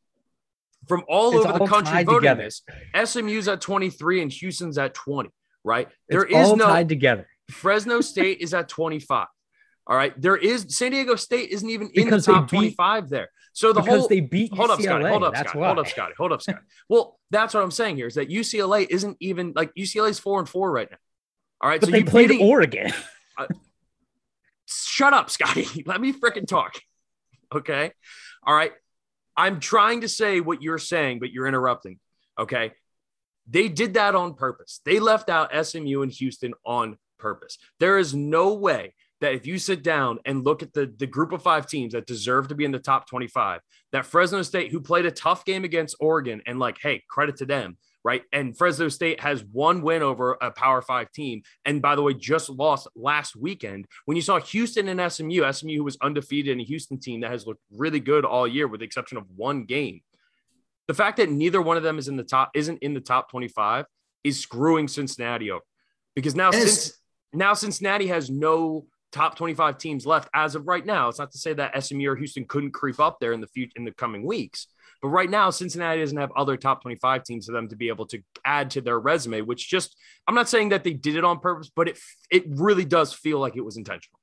from 0.88 1.04
all 1.08 1.38
over 1.38 1.50
all 1.50 1.60
the 1.60 1.68
country 1.68 2.04
voting 2.04 2.22
together. 2.22 2.44
this. 2.46 2.64
SMU's 3.12 3.48
at 3.48 3.62
23 3.62 4.24
and 4.24 4.32
Houston's 4.32 4.80
at 4.80 4.96
20, 4.96 5.30
right? 5.64 5.88
There 6.10 6.24
it's 6.24 6.34
is 6.34 6.56
no 6.56 6.66
tied 6.66 6.90
together. 6.90 7.28
Fresno 7.52 8.02
State 8.02 8.40
is 8.40 8.56
at 8.56 8.68
25. 8.70 9.28
All 9.88 9.96
right. 9.96 10.20
There 10.22 10.36
is 10.36 10.66
San 10.70 10.92
Diego 10.92 11.16
State 11.16 11.50
isn't 11.50 11.70
even 11.70 11.90
in 11.94 12.10
the 12.10 12.22
top 12.22 12.52
beat, 12.52 12.58
25 12.58 13.10
there. 13.10 13.30
So 13.54 13.74
the 13.74 13.82
because 13.82 14.00
whole 14.02 14.08
they 14.08 14.20
beat 14.20 14.54
hold 14.54 14.70
UCLA, 14.70 14.74
up, 14.74 14.82
Scotty. 14.82 15.06
Hold 15.06 15.24
up, 15.24 15.34
that's 15.34 15.50
Scotty. 15.50 15.60
Why. 15.60 15.66
Hold 15.68 15.80
up, 15.80 15.88
Scotty. 15.88 16.14
Hold 16.18 16.32
up, 16.34 16.42
Scotty. 16.42 16.60
well, 16.90 17.20
that's 17.32 17.54
what 17.54 17.64
I'm 17.64 17.72
saying 17.72 17.96
here 17.96 18.08
is 18.08 18.16
that 18.16 18.30
UCLA 18.30 18.86
isn't 18.88 19.18
even 19.20 19.54
like 19.56 19.74
UCLA's 19.76 20.20
four 20.20 20.40
and 20.40 20.48
four 20.48 20.72
right 20.72 20.92
now. 20.92 20.98
All 21.62 21.70
right. 21.70 21.80
But 21.80 21.88
so 21.88 21.92
they 21.94 22.00
you 22.00 22.06
played 22.06 22.30
beating, 22.30 22.46
Oregon. 22.46 22.92
uh, 23.38 23.48
shut 24.68 25.14
up, 25.14 25.30
Scotty. 25.30 25.66
Let 25.86 26.02
me 26.02 26.14
freaking 26.14 26.48
talk. 26.48 26.76
Okay. 27.56 27.92
All 28.44 28.54
right. 28.54 28.74
I'm 29.36 29.60
trying 29.60 30.02
to 30.02 30.10
say 30.10 30.42
what 30.42 30.62
you're 30.62 30.80
saying, 30.80 31.20
but 31.20 31.32
you're 31.32 31.48
interrupting. 31.48 32.00
Okay. 32.38 32.74
They 33.50 33.70
did 33.70 33.94
that 33.94 34.16
on 34.16 34.34
purpose. 34.34 34.82
They 34.84 35.00
left 35.00 35.30
out 35.30 35.52
SMU 35.66 36.02
and 36.02 36.12
Houston 36.12 36.54
on 36.66 36.98
purpose. 37.18 37.58
There 37.80 37.98
is 37.98 38.14
no 38.14 38.54
way 38.54 38.94
that 39.22 39.34
if 39.34 39.48
you 39.48 39.58
sit 39.58 39.84
down 39.84 40.20
and 40.26 40.46
look 40.46 40.62
at 40.62 40.74
the, 40.74 40.94
the 40.98 41.08
group 41.08 41.32
of 41.32 41.42
five 41.42 41.68
teams 41.68 41.94
that 41.94 42.06
deserve 42.06 42.48
to 42.50 42.56
be 42.56 42.66
in 42.66 42.72
the 42.72 42.80
top 42.80 43.10
25, 43.10 43.62
that 43.92 44.06
Fresno 44.06 44.42
State, 44.42 44.72
who 44.72 44.80
played 44.80 45.06
a 45.06 45.12
tough 45.12 45.44
game 45.46 45.64
against 45.64 45.96
Oregon, 46.00 46.42
and 46.46 46.60
like, 46.60 46.78
hey, 46.82 47.04
credit 47.10 47.38
to 47.38 47.46
them, 47.46 47.78
right? 48.04 48.22
And 48.32 48.56
Fresno 48.58 48.90
State 48.90 49.20
has 49.20 49.44
one 49.44 49.82
win 49.82 50.04
over 50.04 50.38
a 50.40 50.52
Power 50.52 50.82
Five 50.82 51.12
team. 51.12 51.42
And 51.66 51.82
by 51.82 51.96
the 51.96 52.02
way, 52.02 52.14
just 52.14 52.50
lost 52.50 52.88
last 52.96 53.36
weekend. 53.36 53.86
When 54.06 54.16
you 54.16 54.22
saw 54.22 54.40
Houston 54.40 54.88
and 54.88 55.12
SMU, 55.12 55.52
SMU, 55.52 55.78
who 55.78 55.84
was 55.84 55.98
undefeated 56.02 56.52
in 56.52 56.62
a 56.62 56.64
Houston 56.66 57.00
team 57.00 57.22
that 57.22 57.32
has 57.32 57.48
looked 57.48 57.62
really 57.72 58.00
good 58.00 58.24
all 58.24 58.48
year, 58.48 58.68
with 58.68 58.82
the 58.82 58.86
exception 58.86 59.18
of 59.18 59.26
one 59.36 59.66
game. 59.66 60.02
The 60.88 60.94
fact 60.94 61.18
that 61.18 61.30
neither 61.30 61.62
one 61.62 61.76
of 61.76 61.84
them 61.84 61.98
is 61.98 62.08
in 62.08 62.16
the 62.16 62.24
top, 62.24 62.52
isn't 62.54 62.80
in 62.80 62.94
the 62.94 63.02
top 63.02 63.30
25 63.30 63.86
is 64.24 64.40
screwing 64.40 64.88
Cincinnati 64.88 65.52
over. 65.52 65.64
Because 66.16 66.36
now, 66.36 66.52
since 66.52 67.00
now 67.34 67.54
Cincinnati 67.54 68.08
has 68.08 68.30
no 68.30 68.88
top 69.12 69.36
25 69.36 69.78
teams 69.78 70.06
left 70.06 70.30
as 70.34 70.56
of 70.56 70.68
right 70.68 70.86
now. 70.86 71.08
It's 71.08 71.20
not 71.20 71.32
to 71.32 71.38
say 71.38 71.54
that 71.54 71.84
SMU 71.84 72.10
or 72.10 72.16
Houston 72.16 72.46
couldn't 72.46 72.72
creep 72.72 73.00
up 73.00 73.20
there 73.20 73.34
in 73.34 73.42
the 73.42 73.48
future 73.48 73.74
in 73.76 73.86
the 73.86 73.92
coming 73.92 74.26
weeks. 74.26 74.68
But 75.02 75.10
right 75.10 75.30
now, 75.30 75.50
Cincinnati 75.50 76.00
doesn't 76.00 76.18
have 76.18 76.32
other 76.36 76.58
top 76.58 76.82
25 76.82 77.24
teams 77.24 77.46
for 77.46 77.52
them 77.52 77.70
to 77.70 77.76
be 77.76 77.90
able 77.90 78.08
to 78.08 78.20
add 78.46 78.72
to 78.72 78.82
their 78.82 79.00
resume, 79.00 79.42
which 79.42 79.70
just 79.70 79.96
I'm 80.28 80.36
not 80.36 80.50
saying 80.50 80.70
that 80.70 80.84
they 80.84 80.94
did 80.94 81.16
it 81.16 81.24
on 81.24 81.40
purpose, 81.40 81.70
but 81.74 81.88
it 81.88 82.00
it 82.32 82.44
really 82.48 82.86
does 82.86 83.14
feel 83.14 83.40
like 83.40 83.56
it 83.56 83.66
was 83.66 83.78
intentional. 83.78 84.20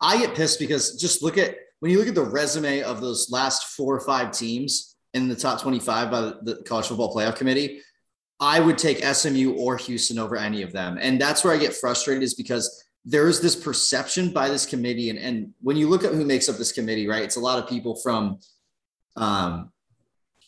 I 0.00 0.18
get 0.18 0.34
pissed 0.34 0.58
because 0.58 0.98
just 0.98 1.22
look 1.22 1.38
at 1.38 1.56
when 1.80 1.92
you 1.92 1.98
look 1.98 2.08
at 2.08 2.14
the 2.14 2.22
resume 2.22 2.82
of 2.82 3.00
those 3.00 3.30
last 3.30 3.76
four 3.76 3.94
or 3.94 4.00
five 4.00 4.32
teams 4.32 4.96
in 5.14 5.28
the 5.28 5.36
top 5.36 5.60
25 5.60 6.10
by 6.10 6.20
the 6.42 6.62
College 6.66 6.86
Football 6.86 7.14
Playoff 7.14 7.36
Committee. 7.36 7.80
I 8.40 8.58
would 8.58 8.76
take 8.76 9.04
SMU 9.04 9.52
or 9.52 9.76
Houston 9.76 10.18
over 10.18 10.36
any 10.36 10.62
of 10.62 10.72
them. 10.72 10.98
And 11.00 11.20
that's 11.20 11.44
where 11.44 11.54
I 11.54 11.58
get 11.58 11.76
frustrated 11.76 12.24
is 12.24 12.34
because 12.34 12.81
there 13.04 13.28
is 13.28 13.40
this 13.40 13.56
perception 13.56 14.30
by 14.30 14.48
this 14.48 14.64
committee, 14.64 15.10
and, 15.10 15.18
and 15.18 15.52
when 15.60 15.76
you 15.76 15.88
look 15.88 16.04
at 16.04 16.12
who 16.12 16.24
makes 16.24 16.48
up 16.48 16.56
this 16.56 16.72
committee, 16.72 17.08
right, 17.08 17.22
it's 17.22 17.36
a 17.36 17.40
lot 17.40 17.58
of 17.58 17.68
people 17.68 17.96
from, 17.96 18.38
um, 19.16 19.72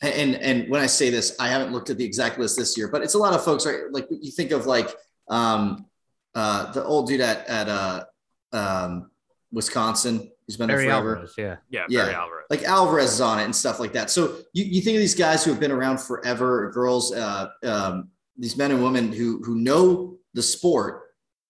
and 0.02 0.36
and 0.36 0.68
when 0.68 0.80
I 0.80 0.86
say 0.86 1.11
this, 1.11 1.36
I 1.40 1.48
haven't 1.48 1.72
looked 1.72 1.90
at 1.90 1.98
the 1.98 2.05
exact 2.05 2.38
list 2.38 2.57
this 2.57 2.76
year, 2.76 2.88
but 2.88 3.02
it's 3.02 3.14
a 3.14 3.18
lot 3.18 3.32
of 3.32 3.44
folks, 3.44 3.66
right? 3.66 3.80
Like 3.90 4.07
you 4.11 4.30
think 4.30 4.50
of 4.52 4.66
like 4.66 4.94
um, 5.28 5.86
uh, 6.34 6.70
the 6.72 6.84
old 6.84 7.09
dude 7.09 7.20
at 7.20 7.46
at 7.48 7.68
uh, 7.68 8.05
um, 8.52 9.11
Wisconsin 9.50 10.30
who's 10.46 10.57
been 10.57 10.68
Barry 10.68 10.84
there 10.84 10.92
forever. 10.92 11.16
Alvarez, 11.16 11.34
yeah, 11.38 11.57
yeah, 11.70 11.86
yeah. 11.88 12.02
Barry 12.02 12.14
Alvarez. 12.14 12.44
Like 12.50 12.62
Alvarez 12.64 13.12
is 13.14 13.20
on 13.20 13.40
it 13.40 13.44
and 13.44 13.57
stuff 13.57 13.80
like 13.80 13.92
that. 13.92 14.11
So 14.11 14.36
you, 14.52 14.64
you 14.64 14.80
think 14.82 14.96
of 14.96 15.00
these 15.00 15.14
guys 15.14 15.44
who 15.44 15.50
have 15.50 15.61
been 15.61 15.72
around 15.72 16.00
forever, 16.00 16.70
girls, 16.72 17.12
uh, 17.14 17.48
um, 17.64 18.09
these 18.38 18.57
men 18.57 18.70
and 18.70 18.82
women 18.82 19.12
who 19.12 19.42
who 19.42 19.57
know 19.57 20.18
the 20.34 20.42
sport 20.42 21.03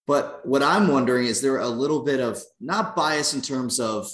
But 0.07 0.45
what 0.45 0.61
I'm 0.61 0.87
wondering 0.87 1.25
is 1.25 1.41
there 1.41 1.57
a 1.57 1.67
little 1.67 2.03
bit 2.03 2.19
of 2.19 2.41
not 2.59 2.95
bias 2.95 3.33
in 3.33 3.41
terms 3.41 3.79
of 3.79 4.07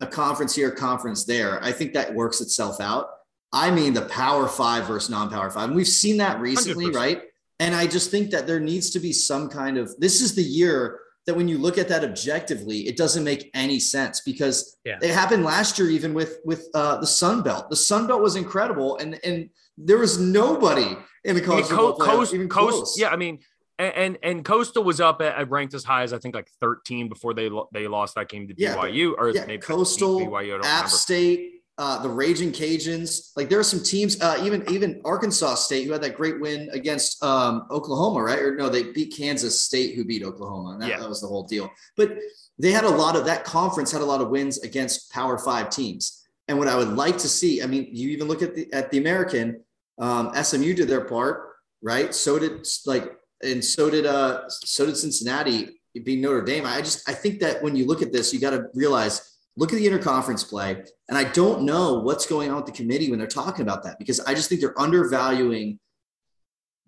a 0.00 0.06
conference 0.06 0.54
here, 0.54 0.70
conference 0.70 1.24
there. 1.24 1.62
I 1.62 1.72
think 1.72 1.94
that 1.94 2.14
works 2.14 2.40
itself 2.40 2.80
out. 2.80 3.08
I 3.52 3.70
mean, 3.70 3.94
the 3.94 4.02
power 4.02 4.48
five 4.48 4.86
versus 4.86 5.08
non 5.08 5.30
power 5.30 5.50
five. 5.50 5.68
And 5.68 5.76
we've 5.76 5.86
seen 5.86 6.16
that 6.18 6.40
recently, 6.40 6.86
100%. 6.86 6.94
right? 6.94 7.22
And 7.58 7.74
I 7.74 7.86
just 7.86 8.10
think 8.10 8.30
that 8.32 8.46
there 8.46 8.60
needs 8.60 8.90
to 8.90 9.00
be 9.00 9.12
some 9.12 9.48
kind 9.48 9.78
of 9.78 9.98
this 9.98 10.20
is 10.20 10.34
the 10.34 10.42
year 10.42 11.00
that 11.26 11.34
when 11.34 11.48
you 11.48 11.58
look 11.58 11.78
at 11.78 11.88
that 11.88 12.04
objectively, 12.04 12.86
it 12.86 12.96
doesn't 12.96 13.24
make 13.24 13.50
any 13.54 13.80
sense 13.80 14.20
because 14.20 14.76
yeah. 14.84 14.98
it 15.02 15.10
happened 15.10 15.44
last 15.44 15.78
year, 15.78 15.88
even 15.88 16.12
with 16.12 16.38
with 16.44 16.68
uh, 16.74 16.98
the 16.98 17.06
Sun 17.06 17.42
Belt. 17.42 17.70
The 17.70 17.76
Sun 17.76 18.06
Belt 18.06 18.20
was 18.20 18.36
incredible, 18.36 18.98
and 18.98 19.18
and 19.24 19.48
there 19.78 19.98
was 19.98 20.20
nobody 20.20 20.96
in 21.24 21.34
the 21.34 21.40
college 21.40 21.66
I 21.66 21.68
mean, 21.68 21.76
Co- 21.76 21.92
coast, 21.94 22.34
even 22.34 22.48
coast, 22.48 22.76
close. 22.76 22.98
Yeah, 22.98 23.08
I 23.08 23.16
mean, 23.16 23.40
and 23.78 24.18
and 24.22 24.44
Coastal 24.44 24.84
was 24.84 25.00
up 25.00 25.20
at, 25.20 25.50
ranked 25.50 25.74
as 25.74 25.84
high 25.84 26.02
as 26.02 26.12
I 26.12 26.18
think 26.18 26.34
like 26.34 26.48
13 26.60 27.08
before 27.08 27.34
they 27.34 27.50
they 27.72 27.88
lost 27.88 28.14
that 28.14 28.28
game 28.28 28.48
to 28.48 28.54
BYU 28.54 28.94
yeah, 28.94 29.10
or 29.18 29.30
yeah, 29.30 29.44
maybe 29.46 29.62
Coastal, 29.62 30.20
BYU, 30.20 30.56
App 30.56 30.64
remember. 30.64 30.88
State, 30.88 31.56
uh, 31.78 32.02
the 32.02 32.08
Raging 32.08 32.52
Cajuns. 32.52 33.32
Like 33.36 33.48
there 33.48 33.58
are 33.58 33.64
some 33.64 33.82
teams, 33.82 34.20
uh, 34.20 34.40
even 34.42 34.64
even 34.70 35.00
Arkansas 35.04 35.56
State, 35.56 35.86
who 35.86 35.92
had 35.92 36.02
that 36.02 36.16
great 36.16 36.40
win 36.40 36.68
against 36.72 37.22
um, 37.22 37.66
Oklahoma, 37.70 38.22
right? 38.22 38.38
Or 38.38 38.54
no, 38.54 38.68
they 38.68 38.92
beat 38.92 39.14
Kansas 39.14 39.60
State, 39.60 39.94
who 39.94 40.04
beat 40.04 40.22
Oklahoma. 40.22 40.70
And 40.70 40.82
that, 40.82 40.88
yeah. 40.88 40.98
that 40.98 41.08
was 41.08 41.20
the 41.20 41.28
whole 41.28 41.44
deal. 41.44 41.70
But 41.96 42.18
they 42.58 42.72
had 42.72 42.84
a 42.84 42.88
lot 42.88 43.16
of 43.16 43.26
that 43.26 43.44
conference 43.44 43.92
had 43.92 44.00
a 44.00 44.06
lot 44.06 44.22
of 44.22 44.30
wins 44.30 44.58
against 44.58 45.12
Power 45.12 45.38
Five 45.38 45.68
teams. 45.70 46.24
And 46.48 46.58
what 46.58 46.68
I 46.68 46.76
would 46.76 46.90
like 46.90 47.18
to 47.18 47.28
see, 47.28 47.62
I 47.62 47.66
mean, 47.66 47.88
you 47.92 48.08
even 48.10 48.28
look 48.28 48.42
at 48.42 48.54
the 48.54 48.72
at 48.72 48.90
the 48.90 48.98
American, 48.98 49.62
um, 49.98 50.32
SMU 50.34 50.72
did 50.72 50.88
their 50.88 51.04
part, 51.04 51.50
right? 51.82 52.14
So 52.14 52.38
did 52.38 52.66
like, 52.86 53.12
and 53.46 53.64
so 53.64 53.90
did 53.90 54.06
uh, 54.06 54.48
so 54.48 54.86
did 54.86 54.96
Cincinnati 54.96 55.80
being 56.04 56.20
Notre 56.20 56.42
Dame. 56.42 56.66
I 56.66 56.80
just 56.80 57.08
I 57.08 57.12
think 57.12 57.40
that 57.40 57.62
when 57.62 57.76
you 57.76 57.86
look 57.86 58.02
at 58.02 58.12
this, 58.12 58.32
you 58.32 58.40
got 58.40 58.50
to 58.50 58.66
realize 58.74 59.36
look 59.56 59.72
at 59.72 59.78
the 59.78 59.86
interconference 59.86 60.48
play. 60.48 60.82
And 61.08 61.16
I 61.16 61.24
don't 61.24 61.62
know 61.62 62.00
what's 62.00 62.26
going 62.26 62.50
on 62.50 62.56
with 62.56 62.66
the 62.66 62.72
committee 62.72 63.10
when 63.10 63.18
they're 63.18 63.28
talking 63.28 63.62
about 63.62 63.82
that 63.84 63.98
because 63.98 64.20
I 64.20 64.34
just 64.34 64.48
think 64.48 64.60
they're 64.60 64.78
undervaluing 64.78 65.78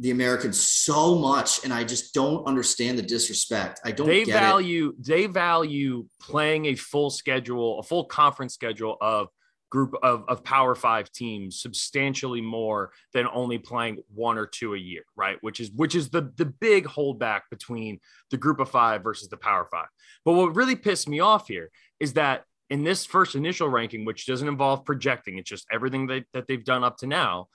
the 0.01 0.11
Americans 0.13 0.61
so 0.61 1.17
much, 1.17 1.65
and 1.65 1.73
I 1.73 1.83
just 1.83 2.15
don't 2.15 2.47
understand 2.47 2.99
the 2.99 3.03
disrespect. 3.03 3.81
I 3.85 3.91
don't. 3.91 4.07
They 4.07 4.23
value 4.25 4.95
it. 4.97 5.05
they 5.05 5.27
value 5.27 6.07
playing 6.21 6.67
a 6.67 6.77
full 6.77 7.11
schedule, 7.11 7.81
a 7.81 7.83
full 7.83 8.05
conference 8.05 8.55
schedule 8.55 8.97
of 9.01 9.29
group 9.71 9.95
of, 10.03 10.25
of 10.29 10.43
power 10.45 10.75
five 10.75 11.11
teams 11.13 11.61
substantially 11.61 12.41
more 12.41 12.91
than 13.13 13.27
only 13.33 13.59
playing 13.59 13.99
one 14.15 14.39
or 14.39 14.47
two 14.47 14.75
a 14.75 14.79
year 14.79 15.03
right 15.15 15.37
which 15.43 15.61
is 15.61 15.71
which 15.73 15.95
is 15.95 16.09
the 16.09 16.33
the 16.37 16.47
big 16.47 16.87
holdback 16.87 17.43
between 17.51 18.01
the 18.31 18.37
group 18.37 18.61
of 18.61 18.71
five 18.71 19.03
versus 19.03 19.29
the 19.29 19.37
power 19.37 19.67
five 19.71 19.89
but 20.25 20.33
what 20.33 20.55
really 20.57 20.77
pissed 20.77 21.09
me 21.09 21.21
off 21.21 21.49
here 21.49 21.71
is 22.01 22.15
that 22.15 22.45
in 22.71 22.85
this 22.85 23.07
first 23.07 23.35
initial 23.35 23.69
ranking, 23.69 24.05
which 24.05 24.27
doesn't 24.27 24.49
involve 24.49 24.85
projecting, 24.85 25.39
it's 25.39 25.49
just 25.49 25.67
everything 25.73 26.07
that, 26.09 26.25
that 26.35 26.47
they've 26.47 26.65
done 26.65 26.85
up 26.85 26.99
to 26.99 27.07
now. 27.07 27.49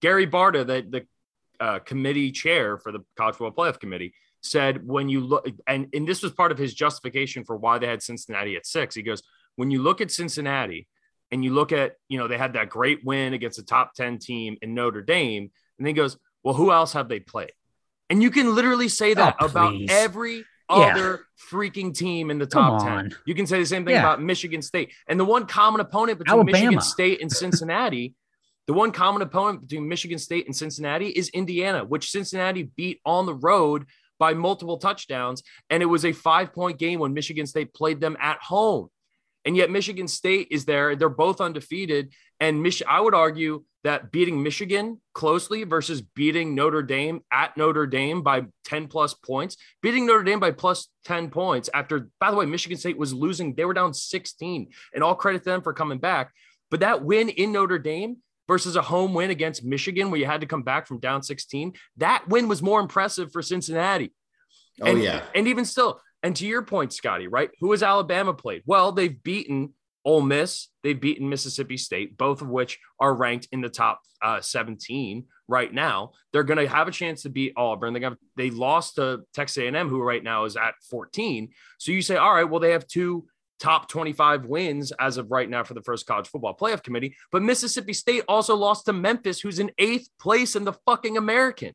Gary 0.00 0.26
Barta, 0.26 0.66
the, 0.66 0.86
the 0.88 1.06
uh, 1.64 1.78
committee 1.80 2.30
chair 2.30 2.78
for 2.78 2.92
the 2.92 3.00
College 3.16 3.36
Football 3.36 3.66
Playoff 3.66 3.80
Committee, 3.80 4.14
said 4.42 4.86
when 4.86 5.08
you 5.08 5.20
look, 5.20 5.48
and, 5.66 5.88
and 5.92 6.06
this 6.06 6.22
was 6.22 6.32
part 6.32 6.52
of 6.52 6.58
his 6.58 6.74
justification 6.74 7.44
for 7.44 7.56
why 7.56 7.78
they 7.78 7.86
had 7.86 8.02
Cincinnati 8.02 8.56
at 8.56 8.66
six. 8.66 8.94
He 8.94 9.02
goes, 9.02 9.22
when 9.56 9.70
you 9.70 9.82
look 9.82 10.00
at 10.00 10.10
Cincinnati 10.10 10.86
and 11.34 11.42
you 11.42 11.52
look 11.52 11.72
at, 11.72 11.96
you 12.08 12.16
know, 12.16 12.28
they 12.28 12.38
had 12.38 12.52
that 12.52 12.68
great 12.68 13.04
win 13.04 13.34
against 13.34 13.58
a 13.58 13.64
top 13.64 13.92
10 13.94 14.20
team 14.20 14.56
in 14.62 14.72
Notre 14.72 15.02
Dame, 15.02 15.50
and 15.78 15.86
he 15.86 15.92
goes, 15.92 16.16
well, 16.44 16.54
who 16.54 16.70
else 16.70 16.92
have 16.92 17.08
they 17.08 17.18
played? 17.18 17.50
And 18.08 18.22
you 18.22 18.30
can 18.30 18.54
literally 18.54 18.86
say 18.86 19.14
that 19.14 19.34
oh, 19.40 19.46
about 19.46 19.74
every 19.88 20.44
other 20.68 21.26
freaking 21.50 21.92
team 21.92 22.30
in 22.30 22.38
the 22.38 22.46
top 22.46 22.84
10. 22.84 23.16
You 23.26 23.34
can 23.34 23.48
say 23.48 23.58
the 23.58 23.66
same 23.66 23.84
thing 23.84 23.94
yeah. 23.94 24.00
about 24.02 24.22
Michigan 24.22 24.62
State. 24.62 24.92
And 25.08 25.18
the 25.18 25.24
one 25.24 25.46
common 25.46 25.80
opponent 25.80 26.18
between 26.18 26.34
Alabama. 26.34 26.56
Michigan 26.56 26.80
State 26.80 27.20
and 27.20 27.32
Cincinnati, 27.32 28.14
the 28.68 28.72
one 28.72 28.92
common 28.92 29.20
opponent 29.20 29.62
between 29.62 29.88
Michigan 29.88 30.18
State 30.18 30.46
and 30.46 30.54
Cincinnati 30.54 31.08
is 31.08 31.30
Indiana, 31.30 31.84
which 31.84 32.12
Cincinnati 32.12 32.70
beat 32.76 33.00
on 33.04 33.26
the 33.26 33.34
road 33.34 33.86
by 34.20 34.34
multiple 34.34 34.78
touchdowns. 34.78 35.42
And 35.68 35.82
it 35.82 35.86
was 35.86 36.04
a 36.04 36.12
five 36.12 36.52
point 36.52 36.78
game 36.78 37.00
when 37.00 37.12
Michigan 37.12 37.46
State 37.46 37.74
played 37.74 38.00
them 38.00 38.16
at 38.20 38.38
home. 38.38 38.88
And 39.44 39.56
yet 39.56 39.70
Michigan 39.70 40.08
State 40.08 40.48
is 40.50 40.64
there. 40.64 40.96
They're 40.96 41.08
both 41.08 41.40
undefeated. 41.40 42.12
And 42.40 42.62
Mich- 42.62 42.82
I 42.88 43.00
would 43.00 43.14
argue 43.14 43.64
that 43.84 44.10
beating 44.10 44.42
Michigan 44.42 45.00
closely 45.12 45.64
versus 45.64 46.00
beating 46.00 46.54
Notre 46.54 46.82
Dame 46.82 47.20
at 47.30 47.56
Notre 47.56 47.86
Dame 47.86 48.22
by 48.22 48.46
10 48.64 48.88
plus 48.88 49.12
points, 49.12 49.58
beating 49.82 50.06
Notre 50.06 50.24
Dame 50.24 50.40
by 50.40 50.50
plus 50.50 50.88
10 51.04 51.28
points 51.28 51.68
after, 51.74 52.08
by 52.18 52.30
the 52.30 52.36
way, 52.36 52.46
Michigan 52.46 52.78
State 52.78 52.96
was 52.96 53.12
losing. 53.12 53.54
They 53.54 53.66
were 53.66 53.74
down 53.74 53.92
16, 53.92 54.70
and 54.94 55.04
all 55.04 55.14
credit 55.14 55.40
to 55.40 55.50
them 55.50 55.62
for 55.62 55.74
coming 55.74 55.98
back. 55.98 56.32
But 56.70 56.80
that 56.80 57.04
win 57.04 57.28
in 57.28 57.52
Notre 57.52 57.78
Dame 57.78 58.16
versus 58.48 58.74
a 58.74 58.82
home 58.82 59.12
win 59.12 59.30
against 59.30 59.64
Michigan, 59.64 60.10
where 60.10 60.18
you 60.18 60.26
had 60.26 60.40
to 60.40 60.46
come 60.46 60.62
back 60.62 60.86
from 60.86 60.98
down 60.98 61.22
16, 61.22 61.74
that 61.98 62.26
win 62.26 62.48
was 62.48 62.62
more 62.62 62.80
impressive 62.80 63.32
for 63.32 63.42
Cincinnati. 63.42 64.12
Oh, 64.80 64.86
and, 64.86 65.02
yeah. 65.02 65.22
And 65.34 65.46
even 65.46 65.66
still, 65.66 66.00
and 66.24 66.34
to 66.36 66.46
your 66.46 66.62
point, 66.62 66.94
Scotty, 66.94 67.28
right? 67.28 67.50
Who 67.60 67.70
has 67.72 67.82
Alabama 67.82 68.32
played? 68.32 68.62
Well, 68.64 68.92
they've 68.92 69.22
beaten 69.22 69.74
Ole 70.06 70.22
Miss, 70.22 70.68
they've 70.82 71.00
beaten 71.00 71.28
Mississippi 71.28 71.76
State, 71.76 72.16
both 72.16 72.40
of 72.40 72.48
which 72.48 72.78
are 72.98 73.14
ranked 73.14 73.48
in 73.52 73.60
the 73.60 73.68
top 73.68 74.00
uh, 74.22 74.40
17 74.40 75.26
right 75.48 75.72
now. 75.72 76.12
They're 76.32 76.42
going 76.42 76.58
to 76.58 76.66
have 76.66 76.88
a 76.88 76.90
chance 76.90 77.22
to 77.22 77.28
beat 77.28 77.52
Auburn. 77.56 77.92
They 77.92 78.00
got 78.00 78.16
they 78.36 78.48
lost 78.48 78.96
to 78.96 79.20
Texas 79.34 79.58
A&M, 79.58 79.88
who 79.88 80.02
right 80.02 80.24
now 80.24 80.46
is 80.46 80.56
at 80.56 80.74
14. 80.90 81.50
So 81.78 81.92
you 81.92 82.00
say, 82.00 82.16
all 82.16 82.34
right, 82.34 82.44
well 82.44 82.60
they 82.60 82.72
have 82.72 82.86
two 82.86 83.26
top 83.60 83.88
25 83.88 84.46
wins 84.46 84.92
as 84.98 85.18
of 85.18 85.30
right 85.30 85.48
now 85.48 85.62
for 85.62 85.74
the 85.74 85.82
first 85.82 86.06
college 86.06 86.28
football 86.28 86.56
playoff 86.56 86.82
committee. 86.82 87.16
But 87.32 87.42
Mississippi 87.42 87.92
State 87.92 88.24
also 88.28 88.56
lost 88.56 88.86
to 88.86 88.94
Memphis, 88.94 89.40
who's 89.40 89.58
in 89.58 89.70
eighth 89.78 90.08
place 90.18 90.56
in 90.56 90.64
the 90.64 90.72
fucking 90.86 91.18
American. 91.18 91.74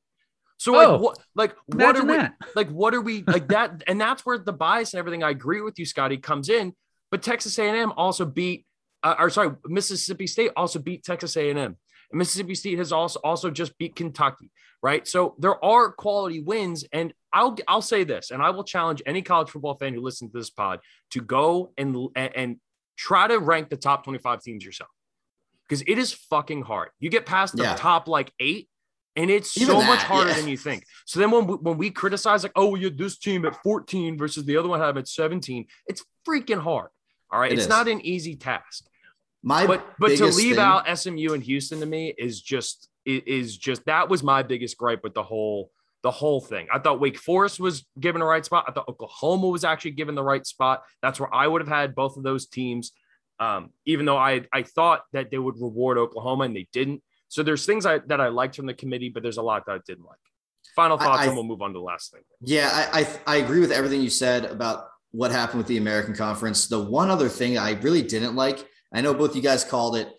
So 0.59 0.73
like 0.73 0.87
oh, 0.87 0.97
what 0.97 1.19
like 1.35 1.55
what 1.65 1.97
are 1.97 2.05
we 2.05 2.17
that. 2.17 2.35
like 2.55 2.69
what 2.69 2.93
are 2.93 3.01
we 3.01 3.23
like 3.25 3.47
that 3.47 3.83
and 3.87 3.99
that's 3.99 4.25
where 4.25 4.37
the 4.37 4.53
bias 4.53 4.93
and 4.93 4.99
everything 4.99 5.23
I 5.23 5.31
agree 5.31 5.61
with 5.61 5.79
you 5.79 5.85
Scotty 5.85 6.17
comes 6.17 6.49
in 6.49 6.75
but 7.11 7.21
Texas 7.21 7.57
A&M 7.57 7.91
also 7.93 8.25
beat, 8.25 8.65
uh, 9.03 9.15
or 9.17 9.29
sorry, 9.29 9.55
Mississippi 9.65 10.27
State 10.27 10.51
also 10.55 10.79
beat 10.79 11.03
Texas 11.03 11.35
A&M. 11.37 11.57
And 11.57 11.77
Mississippi 12.17 12.55
State 12.55 12.77
has 12.77 12.91
also 12.91 13.19
also 13.23 13.49
just 13.51 13.77
beat 13.77 13.95
Kentucky, 13.95 14.51
right? 14.81 15.07
So 15.07 15.35
there 15.37 15.63
are 15.63 15.91
quality 15.91 16.41
wins, 16.41 16.83
and 16.91 17.13
I'll 17.31 17.55
I'll 17.67 17.83
say 17.83 18.03
this, 18.03 18.31
and 18.31 18.41
I 18.41 18.49
will 18.49 18.63
challenge 18.63 19.03
any 19.05 19.21
college 19.21 19.49
football 19.49 19.75
fan 19.75 19.93
who 19.93 20.01
listens 20.01 20.31
to 20.31 20.39
this 20.39 20.49
pod 20.49 20.79
to 21.11 21.21
go 21.21 21.71
and 21.77 22.09
and 22.15 22.57
try 22.97 23.27
to 23.27 23.37
rank 23.37 23.69
the 23.69 23.77
top 23.77 24.03
25 24.03 24.41
teams 24.41 24.65
yourself 24.65 24.89
because 25.67 25.83
it 25.83 25.99
is 25.99 26.13
fucking 26.13 26.63
hard. 26.63 26.89
You 26.99 27.11
get 27.11 27.27
past 27.27 27.55
the 27.55 27.63
yeah. 27.63 27.75
top 27.75 28.07
like 28.07 28.33
eight, 28.39 28.69
and 29.15 29.29
it's 29.29 29.57
Even 29.57 29.75
so 29.75 29.79
that, 29.79 29.87
much 29.87 30.03
harder 30.03 30.29
yeah. 30.29 30.35
than 30.37 30.47
you 30.47 30.57
think. 30.57 30.85
So 31.05 31.19
then 31.19 31.31
when 31.31 31.47
we, 31.47 31.55
when 31.55 31.77
we 31.77 31.91
criticize 31.91 32.43
like, 32.43 32.51
oh, 32.55 32.75
you 32.75 32.89
this 32.89 33.17
team 33.17 33.45
at 33.45 33.61
14 33.63 34.17
versus 34.17 34.45
the 34.45 34.57
other 34.57 34.69
one 34.69 34.79
have 34.79 34.97
at 34.97 35.07
17, 35.07 35.65
it's 35.87 36.05
freaking 36.27 36.61
hard. 36.61 36.89
All 37.31 37.39
right. 37.39 37.51
It 37.51 37.55
it's 37.55 37.63
is. 37.63 37.69
not 37.69 37.87
an 37.87 38.01
easy 38.01 38.35
task. 38.35 38.85
My 39.41 39.65
but 39.65 39.85
but 39.97 40.17
to 40.17 40.25
leave 40.25 40.55
thing, 40.55 40.59
out 40.59 40.97
SMU 40.97 41.33
and 41.33 41.41
Houston 41.43 41.79
to 41.79 41.85
me 41.85 42.13
is 42.17 42.41
just 42.41 42.89
is 43.05 43.57
just 43.57 43.85
that 43.85 44.09
was 44.09 44.21
my 44.21 44.43
biggest 44.43 44.77
gripe 44.77 45.01
with 45.03 45.13
the 45.13 45.23
whole 45.23 45.71
the 46.03 46.11
whole 46.11 46.41
thing. 46.41 46.67
I 46.73 46.79
thought 46.79 46.99
Wake 46.99 47.17
Forest 47.17 47.59
was 47.59 47.85
given 47.99 48.19
the 48.19 48.25
right 48.25 48.45
spot. 48.45 48.65
I 48.67 48.71
thought 48.71 48.87
Oklahoma 48.87 49.47
was 49.47 49.63
actually 49.63 49.91
given 49.91 50.15
the 50.15 50.23
right 50.23 50.45
spot. 50.45 50.83
That's 51.01 51.19
where 51.19 51.33
I 51.33 51.47
would 51.47 51.61
have 51.61 51.69
had 51.69 51.95
both 51.95 52.17
of 52.17 52.23
those 52.23 52.47
teams. 52.47 52.91
Um, 53.39 53.71
even 53.85 54.05
though 54.05 54.17
I 54.17 54.41
I 54.51 54.63
thought 54.63 55.03
that 55.13 55.31
they 55.31 55.37
would 55.37 55.55
reward 55.55 55.97
Oklahoma 55.97 56.45
and 56.45 56.55
they 56.55 56.67
didn't. 56.73 57.01
So 57.29 57.43
there's 57.43 57.65
things 57.65 57.85
I, 57.85 57.99
that 58.07 58.19
I 58.19 58.27
liked 58.27 58.55
from 58.55 58.65
the 58.65 58.73
committee, 58.73 59.09
but 59.09 59.23
there's 59.23 59.37
a 59.37 59.41
lot 59.41 59.65
that 59.67 59.71
I 59.73 59.79
didn't 59.85 60.05
like. 60.05 60.17
Final 60.75 60.97
thoughts, 60.97 61.19
I, 61.19 61.23
I, 61.23 61.25
and 61.27 61.35
we'll 61.35 61.45
move 61.45 61.61
on 61.61 61.73
to 61.73 61.79
the 61.79 61.83
last 61.83 62.11
thing. 62.11 62.21
Yeah, 62.41 62.69
I, 62.71 63.01
I 63.01 63.35
I 63.35 63.35
agree 63.37 63.59
with 63.59 63.71
everything 63.71 64.01
you 64.01 64.09
said 64.09 64.45
about 64.45 64.87
what 65.11 65.31
happened 65.31 65.59
with 65.59 65.67
the 65.67 65.77
American 65.77 66.15
Conference. 66.15 66.67
The 66.67 66.83
one 66.83 67.09
other 67.09 67.29
thing 67.29 67.57
I 67.57 67.71
really 67.81 68.01
didn't 68.01 68.35
like, 68.35 68.67
I 68.93 69.01
know 69.01 69.13
both 69.13 69.35
you 69.35 69.41
guys 69.41 69.63
called 69.63 69.95
it. 69.95 70.09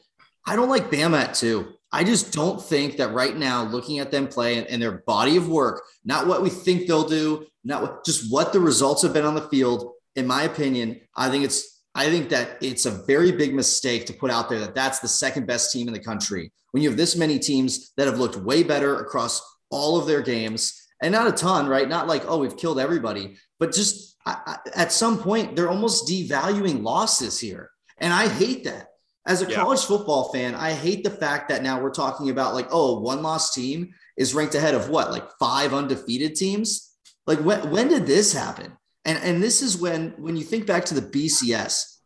I 0.46 0.56
don't 0.56 0.68
like 0.68 0.90
Bama 0.90 1.20
at 1.22 1.34
two. 1.34 1.72
I 1.92 2.04
just 2.04 2.32
don't 2.32 2.62
think 2.62 2.96
that 2.96 3.12
right 3.12 3.36
now, 3.36 3.64
looking 3.64 3.98
at 3.98 4.10
them 4.10 4.28
play 4.28 4.58
and, 4.58 4.66
and, 4.68 4.80
their 4.80 5.02
body 5.06 5.36
of 5.36 5.48
work, 5.48 5.82
not 6.04 6.28
what 6.28 6.40
we 6.40 6.48
think 6.48 6.86
they'll 6.86 7.08
do, 7.08 7.46
not 7.64 7.82
what, 7.82 8.04
just 8.04 8.32
what 8.32 8.52
the 8.52 8.60
results 8.60 9.02
have 9.02 9.12
been 9.12 9.24
on 9.24 9.34
the 9.34 9.48
field. 9.48 9.94
In 10.14 10.26
my 10.26 10.44
opinion, 10.44 11.00
I 11.16 11.30
think 11.30 11.44
it's 11.44 11.69
I 11.94 12.08
think 12.08 12.28
that 12.28 12.58
it's 12.60 12.86
a 12.86 12.90
very 12.90 13.32
big 13.32 13.54
mistake 13.54 14.06
to 14.06 14.12
put 14.12 14.30
out 14.30 14.48
there 14.48 14.60
that 14.60 14.74
that's 14.74 15.00
the 15.00 15.08
second 15.08 15.46
best 15.46 15.72
team 15.72 15.88
in 15.88 15.94
the 15.94 16.00
country 16.00 16.52
when 16.70 16.82
you 16.82 16.88
have 16.88 16.96
this 16.96 17.16
many 17.16 17.38
teams 17.38 17.92
that 17.96 18.06
have 18.06 18.18
looked 18.18 18.36
way 18.36 18.62
better 18.62 19.00
across 19.00 19.42
all 19.70 19.98
of 19.98 20.06
their 20.06 20.22
games 20.22 20.88
and 21.02 21.12
not 21.12 21.26
a 21.26 21.32
ton, 21.32 21.66
right? 21.66 21.88
Not 21.88 22.06
like 22.06 22.24
oh 22.26 22.38
we've 22.38 22.56
killed 22.56 22.78
everybody, 22.78 23.36
but 23.58 23.72
just 23.72 24.16
I, 24.26 24.58
at 24.74 24.92
some 24.92 25.18
point 25.18 25.56
they're 25.56 25.70
almost 25.70 26.08
devaluing 26.08 26.82
losses 26.82 27.40
here. 27.40 27.70
And 27.98 28.12
I 28.12 28.28
hate 28.28 28.64
that. 28.64 28.86
As 29.26 29.42
a 29.42 29.50
yeah. 29.50 29.56
college 29.56 29.80
football 29.80 30.32
fan, 30.32 30.54
I 30.54 30.72
hate 30.72 31.04
the 31.04 31.10
fact 31.10 31.48
that 31.50 31.62
now 31.62 31.80
we're 31.80 31.90
talking 31.90 32.30
about 32.30 32.54
like, 32.54 32.68
oh, 32.70 33.00
one 33.00 33.22
loss 33.22 33.52
team 33.52 33.92
is 34.16 34.34
ranked 34.34 34.54
ahead 34.54 34.74
of 34.74 34.88
what, 34.88 35.10
like 35.10 35.28
five 35.38 35.74
undefeated 35.74 36.34
teams? 36.34 36.94
Like 37.26 37.38
when, 37.40 37.70
when 37.70 37.88
did 37.88 38.06
this 38.06 38.32
happen? 38.32 38.72
And 39.04 39.18
and 39.18 39.42
this 39.42 39.62
is 39.62 39.78
when 39.78 40.14
when 40.18 40.36
you 40.36 40.44
think 40.44 40.66
back 40.66 40.84
to 40.86 40.94
the 40.94 41.02
BCS, 41.02 41.96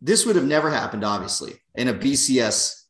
this 0.00 0.26
would 0.26 0.36
have 0.36 0.44
never 0.44 0.70
happened, 0.70 1.04
obviously, 1.04 1.54
in 1.74 1.88
a 1.88 1.94
BCS. 1.94 2.80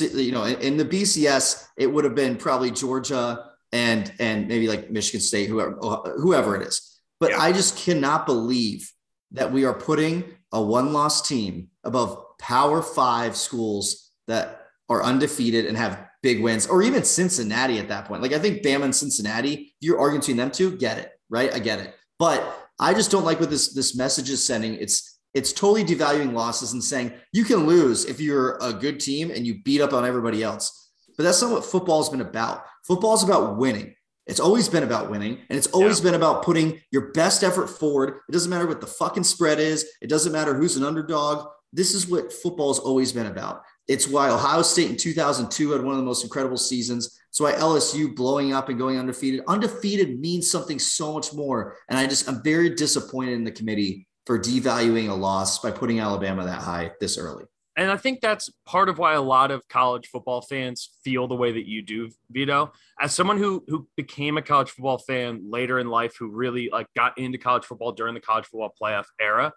You 0.00 0.32
know, 0.32 0.44
in 0.44 0.76
the 0.76 0.84
BCS, 0.84 1.64
it 1.76 1.86
would 1.86 2.04
have 2.04 2.16
been 2.16 2.36
probably 2.36 2.70
Georgia 2.72 3.44
and 3.72 4.12
and 4.18 4.48
maybe 4.48 4.68
like 4.68 4.90
Michigan 4.90 5.20
State, 5.20 5.48
whoever 5.48 5.72
whoever 6.18 6.56
it 6.56 6.66
is. 6.66 7.00
But 7.20 7.30
yeah. 7.30 7.40
I 7.40 7.52
just 7.52 7.78
cannot 7.78 8.26
believe 8.26 8.90
that 9.32 9.52
we 9.52 9.64
are 9.64 9.74
putting 9.74 10.24
a 10.52 10.62
one-loss 10.62 11.26
team 11.26 11.68
above 11.84 12.22
Power 12.38 12.82
Five 12.82 13.36
schools 13.36 14.10
that 14.26 14.66
are 14.88 15.02
undefeated 15.02 15.66
and 15.66 15.76
have 15.76 16.04
big 16.22 16.42
wins, 16.42 16.66
or 16.66 16.82
even 16.82 17.04
Cincinnati 17.04 17.78
at 17.78 17.88
that 17.88 18.06
point. 18.06 18.22
Like 18.22 18.32
I 18.32 18.38
think 18.38 18.62
Bama 18.62 18.84
and 18.84 18.94
Cincinnati, 18.94 19.54
if 19.54 19.72
you're 19.80 19.98
arguing 19.98 20.20
between 20.20 20.36
them 20.36 20.50
two, 20.50 20.76
get 20.76 20.98
it 20.98 21.12
right. 21.30 21.52
I 21.54 21.60
get 21.60 21.78
it, 21.78 21.94
but 22.18 22.65
I 22.78 22.94
just 22.94 23.10
don't 23.10 23.24
like 23.24 23.40
what 23.40 23.50
this 23.50 23.72
this 23.72 23.96
message 23.96 24.30
is 24.30 24.46
sending. 24.46 24.74
It's 24.74 25.18
it's 25.34 25.52
totally 25.52 25.84
devaluing 25.84 26.32
losses 26.32 26.72
and 26.72 26.82
saying 26.82 27.12
you 27.32 27.44
can 27.44 27.66
lose 27.66 28.04
if 28.04 28.20
you're 28.20 28.58
a 28.62 28.72
good 28.72 29.00
team 29.00 29.30
and 29.30 29.46
you 29.46 29.62
beat 29.62 29.80
up 29.80 29.92
on 29.92 30.06
everybody 30.06 30.42
else. 30.42 30.90
But 31.16 31.24
that's 31.24 31.40
not 31.42 31.50
what 31.50 31.64
football's 31.64 32.10
been 32.10 32.20
about. 32.20 32.64
Football's 32.86 33.24
about 33.24 33.56
winning. 33.56 33.94
It's 34.26 34.40
always 34.40 34.68
been 34.68 34.82
about 34.82 35.08
winning, 35.08 35.38
and 35.48 35.56
it's 35.56 35.68
always 35.68 36.00
yeah. 36.00 36.04
been 36.04 36.14
about 36.14 36.42
putting 36.42 36.80
your 36.90 37.12
best 37.12 37.44
effort 37.44 37.68
forward. 37.68 38.20
It 38.28 38.32
doesn't 38.32 38.50
matter 38.50 38.66
what 38.66 38.80
the 38.80 38.86
fucking 38.86 39.22
spread 39.22 39.60
is. 39.60 39.86
It 40.02 40.10
doesn't 40.10 40.32
matter 40.32 40.52
who's 40.52 40.76
an 40.76 40.82
underdog. 40.82 41.46
This 41.72 41.94
is 41.94 42.08
what 42.08 42.32
football's 42.32 42.80
always 42.80 43.12
been 43.12 43.26
about. 43.26 43.62
It's 43.86 44.08
why 44.08 44.30
Ohio 44.30 44.62
State 44.62 44.90
in 44.90 44.96
2002 44.96 45.70
had 45.70 45.82
one 45.82 45.92
of 45.92 45.98
the 45.98 46.04
most 46.04 46.24
incredible 46.24 46.56
seasons. 46.56 47.20
It's 47.36 47.40
why 47.42 47.52
LSU 47.52 48.16
blowing 48.16 48.54
up 48.54 48.70
and 48.70 48.78
going 48.78 48.98
undefeated. 48.98 49.42
Undefeated 49.46 50.18
means 50.18 50.50
something 50.50 50.78
so 50.78 51.12
much 51.12 51.34
more. 51.34 51.76
And 51.90 51.98
I 51.98 52.06
just, 52.06 52.26
I'm 52.26 52.42
very 52.42 52.70
disappointed 52.70 53.32
in 53.32 53.44
the 53.44 53.50
committee 53.50 54.08
for 54.24 54.38
devaluing 54.38 55.10
a 55.10 55.12
loss 55.12 55.58
by 55.58 55.70
putting 55.70 56.00
Alabama 56.00 56.46
that 56.46 56.62
high 56.62 56.92
this 56.98 57.18
early. 57.18 57.44
And 57.76 57.90
I 57.90 57.98
think 57.98 58.22
that's 58.22 58.48
part 58.64 58.88
of 58.88 58.96
why 58.96 59.12
a 59.12 59.20
lot 59.20 59.50
of 59.50 59.68
college 59.68 60.06
football 60.06 60.40
fans 60.40 60.96
feel 61.04 61.28
the 61.28 61.34
way 61.34 61.52
that 61.52 61.68
you 61.68 61.82
do, 61.82 62.08
Vido. 62.30 62.72
As 62.98 63.12
someone 63.12 63.36
who 63.36 63.62
who 63.68 63.86
became 63.98 64.38
a 64.38 64.42
college 64.42 64.70
football 64.70 64.96
fan 64.96 65.42
later 65.50 65.78
in 65.78 65.90
life, 65.90 66.16
who 66.18 66.30
really 66.30 66.70
like 66.72 66.86
got 66.96 67.18
into 67.18 67.36
college 67.36 67.66
football 67.66 67.92
during 67.92 68.14
the 68.14 68.20
college 68.20 68.46
football 68.46 68.72
playoff 68.82 69.04
era, 69.20 69.52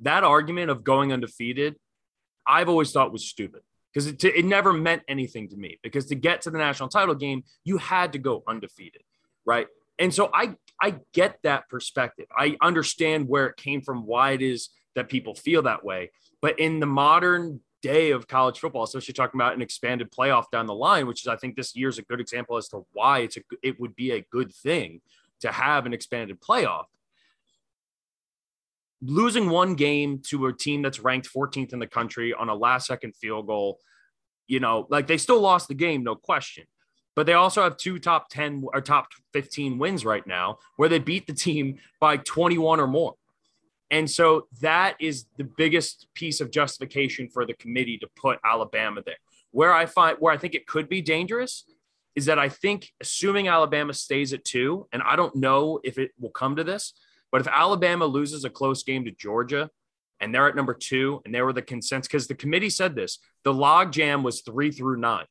that 0.00 0.24
argument 0.24 0.72
of 0.72 0.82
going 0.82 1.12
undefeated, 1.12 1.76
I've 2.44 2.68
always 2.68 2.90
thought 2.90 3.12
was 3.12 3.24
stupid 3.24 3.62
because 3.92 4.06
it, 4.06 4.22
it 4.24 4.44
never 4.44 4.72
meant 4.72 5.02
anything 5.08 5.48
to 5.48 5.56
me. 5.56 5.78
Because 5.82 6.06
to 6.06 6.14
get 6.14 6.42
to 6.42 6.50
the 6.50 6.58
national 6.58 6.88
title 6.88 7.14
game, 7.14 7.44
you 7.64 7.78
had 7.78 8.12
to 8.12 8.18
go 8.18 8.42
undefeated, 8.46 9.02
right? 9.44 9.66
And 9.98 10.12
so 10.12 10.30
I 10.32 10.54
I 10.80 10.96
get 11.12 11.38
that 11.42 11.68
perspective. 11.68 12.26
I 12.36 12.56
understand 12.62 13.28
where 13.28 13.46
it 13.46 13.56
came 13.56 13.82
from, 13.82 14.06
why 14.06 14.32
it 14.32 14.42
is 14.42 14.70
that 14.94 15.08
people 15.08 15.34
feel 15.34 15.62
that 15.62 15.84
way. 15.84 16.10
But 16.40 16.58
in 16.58 16.80
the 16.80 16.86
modern 16.86 17.60
day 17.82 18.10
of 18.10 18.26
college 18.26 18.58
football, 18.58 18.84
especially 18.84 19.14
talking 19.14 19.38
about 19.38 19.54
an 19.54 19.62
expanded 19.62 20.10
playoff 20.10 20.50
down 20.50 20.66
the 20.66 20.74
line, 20.74 21.06
which 21.06 21.22
is 21.22 21.28
I 21.28 21.36
think 21.36 21.56
this 21.56 21.76
year 21.76 21.88
is 21.88 21.98
a 21.98 22.02
good 22.02 22.20
example 22.20 22.56
as 22.56 22.68
to 22.68 22.86
why 22.92 23.20
it's 23.20 23.36
a 23.36 23.40
it 23.62 23.80
would 23.80 23.94
be 23.94 24.12
a 24.12 24.22
good 24.30 24.54
thing 24.54 25.00
to 25.40 25.52
have 25.52 25.86
an 25.86 25.92
expanded 25.92 26.40
playoff 26.40 26.84
losing 29.02 29.48
one 29.48 29.74
game 29.74 30.20
to 30.28 30.46
a 30.46 30.52
team 30.52 30.82
that's 30.82 31.00
ranked 31.00 31.28
14th 31.32 31.72
in 31.72 31.78
the 31.78 31.86
country 31.86 32.34
on 32.34 32.48
a 32.48 32.54
last 32.54 32.86
second 32.86 33.16
field 33.16 33.46
goal, 33.46 33.78
you 34.46 34.60
know, 34.60 34.86
like 34.90 35.06
they 35.06 35.18
still 35.18 35.40
lost 35.40 35.68
the 35.68 35.74
game, 35.74 36.02
no 36.02 36.14
question. 36.14 36.64
But 37.16 37.26
they 37.26 37.32
also 37.32 37.62
have 37.62 37.76
two 37.76 37.98
top 37.98 38.28
10 38.30 38.64
or 38.72 38.80
top 38.80 39.08
15 39.32 39.78
wins 39.78 40.04
right 40.04 40.26
now 40.26 40.58
where 40.76 40.88
they 40.88 40.98
beat 40.98 41.26
the 41.26 41.34
team 41.34 41.78
by 42.00 42.18
21 42.18 42.80
or 42.80 42.86
more. 42.86 43.14
And 43.90 44.08
so 44.08 44.46
that 44.60 44.96
is 45.00 45.26
the 45.36 45.44
biggest 45.44 46.06
piece 46.14 46.40
of 46.40 46.50
justification 46.50 47.28
for 47.28 47.44
the 47.44 47.54
committee 47.54 47.98
to 47.98 48.08
put 48.16 48.38
Alabama 48.44 49.02
there. 49.04 49.16
Where 49.50 49.74
I 49.74 49.86
find 49.86 50.16
where 50.20 50.32
I 50.32 50.36
think 50.36 50.54
it 50.54 50.66
could 50.66 50.88
be 50.88 51.02
dangerous 51.02 51.64
is 52.14 52.26
that 52.26 52.38
I 52.38 52.48
think 52.48 52.92
assuming 53.00 53.48
Alabama 53.48 53.92
stays 53.92 54.32
at 54.32 54.44
two, 54.44 54.86
and 54.92 55.02
I 55.02 55.16
don't 55.16 55.34
know 55.34 55.80
if 55.82 55.98
it 55.98 56.12
will 56.20 56.30
come 56.30 56.56
to 56.56 56.64
this, 56.64 56.94
but 57.32 57.40
if 57.40 57.48
Alabama 57.48 58.06
loses 58.06 58.44
a 58.44 58.50
close 58.50 58.82
game 58.82 59.04
to 59.04 59.10
Georgia 59.10 59.70
and 60.20 60.34
they're 60.34 60.48
at 60.48 60.56
number 60.56 60.74
two 60.74 61.22
and 61.24 61.34
they 61.34 61.42
were 61.42 61.52
the 61.52 61.62
consensus, 61.62 62.08
because 62.08 62.26
the 62.26 62.34
committee 62.34 62.70
said 62.70 62.94
this, 62.94 63.18
the 63.44 63.54
log 63.54 63.92
jam 63.92 64.22
was 64.22 64.40
three 64.40 64.70
through 64.70 64.98
nine. 64.98 65.26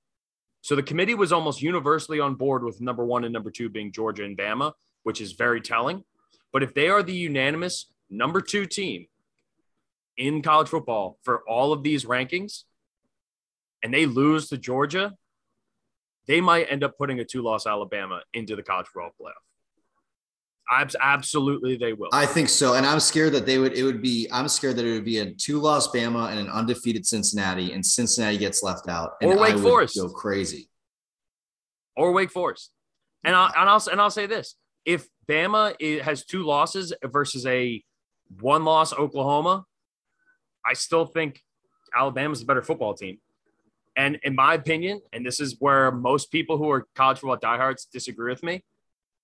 So 0.62 0.76
the 0.76 0.84
committee 0.84 1.16
was 1.16 1.32
almost 1.32 1.62
universally 1.62 2.20
on 2.20 2.36
board 2.36 2.64
with 2.64 2.82
number 2.82 3.06
one 3.06 3.24
and 3.24 3.34
number 3.34 3.52
two 3.52 3.70
being 3.70 3.92
Georgia 3.92 4.26
and 4.26 4.38
Bama, 4.38 4.74
which 5.04 5.22
is 5.22 5.34
very 5.34 5.62
telling. 5.62 6.04
But 6.52 6.64
if 6.64 6.74
they 6.74 6.90
are 6.90 7.04
the 7.04 7.14
unanimous 7.14 7.92
number 8.10 8.42
two 8.42 8.66
team 8.66 9.08
in 10.18 10.42
college 10.42 10.68
football 10.68 11.18
for 11.24 11.44
all 11.48 11.72
of 11.72 11.84
these 11.84 12.06
rankings 12.06 12.64
and 13.84 13.94
they 13.94 14.06
lose 14.06 14.50
to 14.50 14.58
Georgia, 14.58 15.16
they 16.28 16.42
might 16.42 16.70
end 16.70 16.84
up 16.84 16.98
putting 16.98 17.20
a 17.20 17.26
two 17.26 17.42
loss 17.42 17.66
Alabama 17.66 18.22
into 18.34 18.56
the 18.56 18.64
college 18.64 18.88
football 18.88 19.12
playoff. 19.20 19.49
Absolutely, 20.72 21.78
they 21.78 21.94
will. 21.94 22.10
I 22.14 22.26
think 22.26 22.48
so, 22.48 22.76
and 22.76 22.86
I'm 22.86 23.00
scared 23.00 23.34
that 23.34 23.46
they 23.46 23.58
would. 23.58 23.74
It 23.74 23.84
would 23.84 24.02
be. 24.02 24.28
I'm 24.32 24.48
scared 24.48 24.76
that 24.76 24.86
it 24.86 24.92
would 24.92 25.06
be 25.06 25.18
a 25.18 25.32
two 25.32 25.60
loss 25.60 25.88
Bama 25.88 26.30
and 26.30 26.40
an 26.40 26.50
undefeated 26.50 27.08
Cincinnati, 27.08 27.74
and 27.74 27.84
Cincinnati 27.84 28.38
gets 28.38 28.62
left 28.62 28.88
out. 28.88 29.14
or 29.22 29.38
Wake 29.38 29.58
Forest 29.58 29.98
go 29.98 30.10
crazy. 30.10 30.70
Or 31.96 32.12
Wake 32.12 32.30
Forest, 32.30 32.72
and 33.24 33.36
I'll 33.36 33.52
and 33.58 33.70
I'll 33.70 33.84
and 33.92 34.00
I'll 34.00 34.12
say 34.12 34.28
this: 34.28 34.56
if 34.86 35.08
Bama 35.28 36.02
has 36.02 36.24
two 36.24 36.44
losses 36.44 36.94
versus 37.04 37.46
a 37.48 37.84
one 38.40 38.64
loss 38.64 38.94
Oklahoma, 38.94 39.66
I 40.66 40.74
still 40.74 41.06
think 41.06 41.42
Alabama's 41.96 42.42
the 42.42 42.46
better 42.46 42.62
football 42.62 42.94
team. 42.94 43.18
And 43.96 44.20
in 44.24 44.36
my 44.36 44.54
opinion, 44.54 45.02
and 45.12 45.26
this 45.26 45.40
is 45.40 45.58
where 45.60 45.92
most 45.92 46.32
people 46.32 46.58
who 46.58 46.70
are 46.70 46.88
college 46.96 47.20
football 47.20 47.38
diehards 47.38 47.86
disagree 47.92 48.32
with 48.32 48.44
me, 48.44 48.64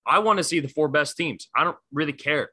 I 0.06 0.20
want 0.20 0.38
to 0.38 0.43
see 0.43 0.60
the 0.60 0.68
four 0.68 0.88
best 0.88 1.18
teams. 1.18 1.47
I 1.56 1.64
don't 1.64 1.78
really 1.91 2.14
care. 2.14 2.49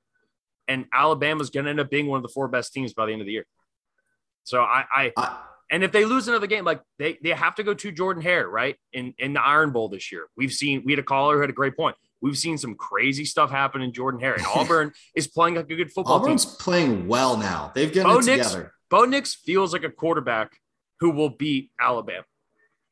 And 0.69 0.87
Alabama's 0.93 1.51
going 1.51 1.65
to 1.65 1.71
end 1.71 1.81
up 1.81 1.91
being 1.91 2.07
one 2.07 2.17
of 2.17 2.23
the 2.23 2.29
four 2.29 2.49
best 2.49 2.73
teams 2.73 2.95
by 2.95 3.07
the 3.07 3.13
end 3.13 3.21
of 3.21 3.27
the 3.27 3.33
year. 3.33 3.47
So 4.45 4.63
I, 4.63 4.85
I, 4.93 5.13
I 5.17 5.39
and 5.71 5.83
if 5.83 5.91
they 5.91 6.05
lose 6.05 6.29
another 6.29 6.47
game, 6.47 6.65
like 6.65 6.83
they, 6.99 7.19
they 7.23 7.31
have 7.31 7.55
to 7.57 7.63
go 7.63 7.73
to 7.73 7.93
Jordan 7.93 8.23
Hare, 8.23 8.49
right? 8.49 8.77
In 8.93 9.15
in 9.19 9.33
the 9.33 9.41
Iron 9.41 9.71
Bowl 9.71 9.89
this 9.89 10.13
year. 10.13 10.27
We've 10.37 10.53
seen 10.53 10.83
we 10.85 10.93
had 10.93 10.99
a 10.99 11.05
caller 11.05 11.37
who 11.37 11.41
had 11.41 11.51
a 11.51 11.55
great 11.55 11.77
point. 11.77 11.97
We've 12.21 12.39
seen 12.39 12.59
some 12.59 12.75
crazy 12.75 13.25
stuff 13.25 13.51
happen 13.51 13.83
in 13.83 13.93
Jordan 13.93 14.21
Hare. 14.21 14.35
And 14.35 14.45
Auburn 14.55 14.93
is 15.17 15.27
playing 15.27 15.57
like 15.57 15.71
a 15.71 15.75
good 15.75 15.93
football 15.93 16.21
Auburn's 16.21 16.45
team. 16.45 16.57
playing 16.61 17.09
well 17.09 17.37
now. 17.37 17.73
They've 17.75 17.93
gotten 17.93 18.13
Bo 18.13 18.19
it 18.19 18.27
Nix, 18.27 18.49
together. 18.49 18.73
Bo 18.91 19.05
Nix 19.05 19.35
feels 19.35 19.73
like 19.73 19.83
a 19.83 19.91
quarterback 19.91 20.53
who 21.01 21.11
will 21.11 21.31
beat 21.31 21.71
Alabama. 21.81 22.25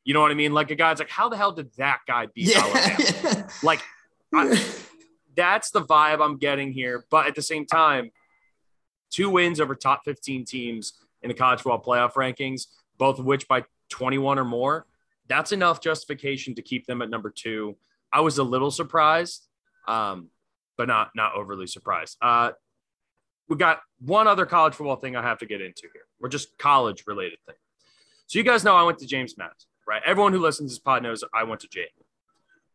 You 0.03 0.15
know 0.15 0.21
what 0.21 0.31
I 0.31 0.33
mean? 0.33 0.51
Like 0.51 0.71
a 0.71 0.75
guy's 0.75 0.99
like, 0.99 1.09
how 1.09 1.29
the 1.29 1.37
hell 1.37 1.51
did 1.51 1.71
that 1.77 1.99
guy 2.07 2.27
beat 2.33 2.49
yeah. 2.49 2.61
Alabama? 2.63 3.47
like 3.63 3.81
I, 4.33 4.63
that's 5.35 5.71
the 5.71 5.81
vibe 5.81 6.23
I'm 6.23 6.37
getting 6.37 6.71
here. 6.71 7.05
But 7.09 7.27
at 7.27 7.35
the 7.35 7.41
same 7.41 7.65
time, 7.65 8.11
two 9.09 9.29
wins 9.29 9.59
over 9.59 9.75
top 9.75 10.01
15 10.05 10.45
teams 10.45 10.93
in 11.21 11.29
the 11.29 11.33
college 11.33 11.61
football 11.61 11.81
playoff 11.81 12.13
rankings, 12.13 12.67
both 12.97 13.19
of 13.19 13.25
which 13.25 13.47
by 13.47 13.63
21 13.89 14.39
or 14.39 14.45
more. 14.45 14.85
That's 15.27 15.51
enough 15.51 15.81
justification 15.81 16.55
to 16.55 16.61
keep 16.61 16.87
them 16.87 17.01
at 17.01 17.09
number 17.09 17.29
two. 17.29 17.77
I 18.11 18.21
was 18.21 18.37
a 18.37 18.43
little 18.43 18.71
surprised, 18.71 19.47
um, 19.87 20.29
but 20.77 20.87
not 20.87 21.11
not 21.15 21.35
overly 21.35 21.67
surprised. 21.67 22.17
Uh, 22.21 22.51
we 23.47 23.55
got 23.55 23.81
one 23.99 24.27
other 24.27 24.45
college 24.45 24.73
football 24.73 24.95
thing 24.95 25.15
I 25.15 25.21
have 25.21 25.39
to 25.39 25.45
get 25.45 25.61
into 25.61 25.83
here. 25.93 26.03
We're 26.19 26.29
just 26.29 26.57
college 26.57 27.03
related 27.07 27.39
thing. 27.45 27.55
So 28.27 28.39
you 28.39 28.45
guys 28.45 28.63
know 28.63 28.75
I 28.75 28.83
went 28.83 28.99
to 28.99 29.05
James 29.05 29.37
Madison, 29.37 29.69
right? 29.87 30.01
Everyone 30.05 30.33
who 30.33 30.39
listens 30.39 30.71
to 30.71 30.75
this 30.75 30.79
pod 30.79 31.03
knows 31.03 31.23
I 31.33 31.43
went 31.43 31.61
to 31.61 31.67
James. 31.67 31.89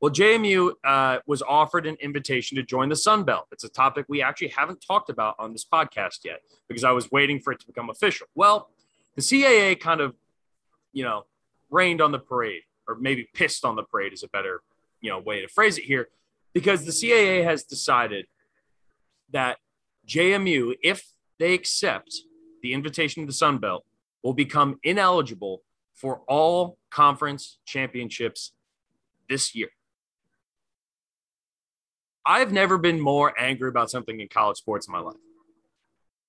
Well, 0.01 0.12
JMU 0.12 0.72
uh, 0.84 1.18
was 1.26 1.40
offered 1.42 1.86
an 1.86 1.97
invitation 2.01 2.57
to 2.57 2.62
join 2.62 2.90
the 2.90 2.97
Sun 2.97 3.24
Belt. 3.24 3.47
It's 3.51 3.64
a 3.64 3.68
topic 3.68 4.05
we 4.09 4.20
actually 4.20 4.49
haven't 4.49 4.84
talked 4.86 5.09
about 5.09 5.36
on 5.38 5.53
this 5.53 5.64
podcast 5.64 6.24
yet 6.24 6.42
because 6.68 6.84
I 6.84 6.90
was 6.90 7.11
waiting 7.11 7.40
for 7.40 7.53
it 7.53 7.61
to 7.61 7.66
become 7.66 7.88
official. 7.88 8.26
Well, 8.34 8.68
the 9.14 9.22
CAA 9.22 9.80
kind 9.80 10.03
of, 10.03 10.14
you 10.92 11.03
know, 11.03 11.24
rained 11.70 12.03
on 12.03 12.12
the 12.12 12.18
parade, 12.18 12.62
or 12.86 12.97
maybe 12.97 13.26
pissed 13.32 13.64
on 13.64 13.74
the 13.74 13.84
parade 13.84 14.12
is 14.12 14.22
a 14.22 14.28
better, 14.28 14.61
you 15.01 15.11
know, 15.11 15.18
way 15.18 15.40
to 15.40 15.49
phrase 15.49 15.78
it 15.78 15.84
here, 15.84 16.09
because 16.53 16.84
the 16.84 16.92
CAA 16.92 17.42
has 17.44 17.64
decided 17.64 18.26
that 19.30 19.59
JMU, 20.07 20.74
if 20.82 21.07
they 21.38 21.55
accept 21.55 22.20
the 22.62 22.74
invitation 22.74 23.22
to 23.22 23.26
the 23.26 23.32
Sun 23.32 23.59
Belt, 23.59 23.84
will 24.22 24.34
become 24.34 24.78
ineligible 24.82 25.62
for 25.94 26.20
all 26.28 26.76
conference 26.90 27.59
championships 27.64 28.53
this 29.28 29.55
year. 29.55 29.68
I've 32.26 32.52
never 32.52 32.76
been 32.76 33.00
more 33.00 33.32
angry 33.38 33.68
about 33.68 33.90
something 33.90 34.20
in 34.20 34.28
college 34.28 34.58
sports 34.58 34.88
in 34.88 34.92
my 34.92 34.98
life. 34.98 35.16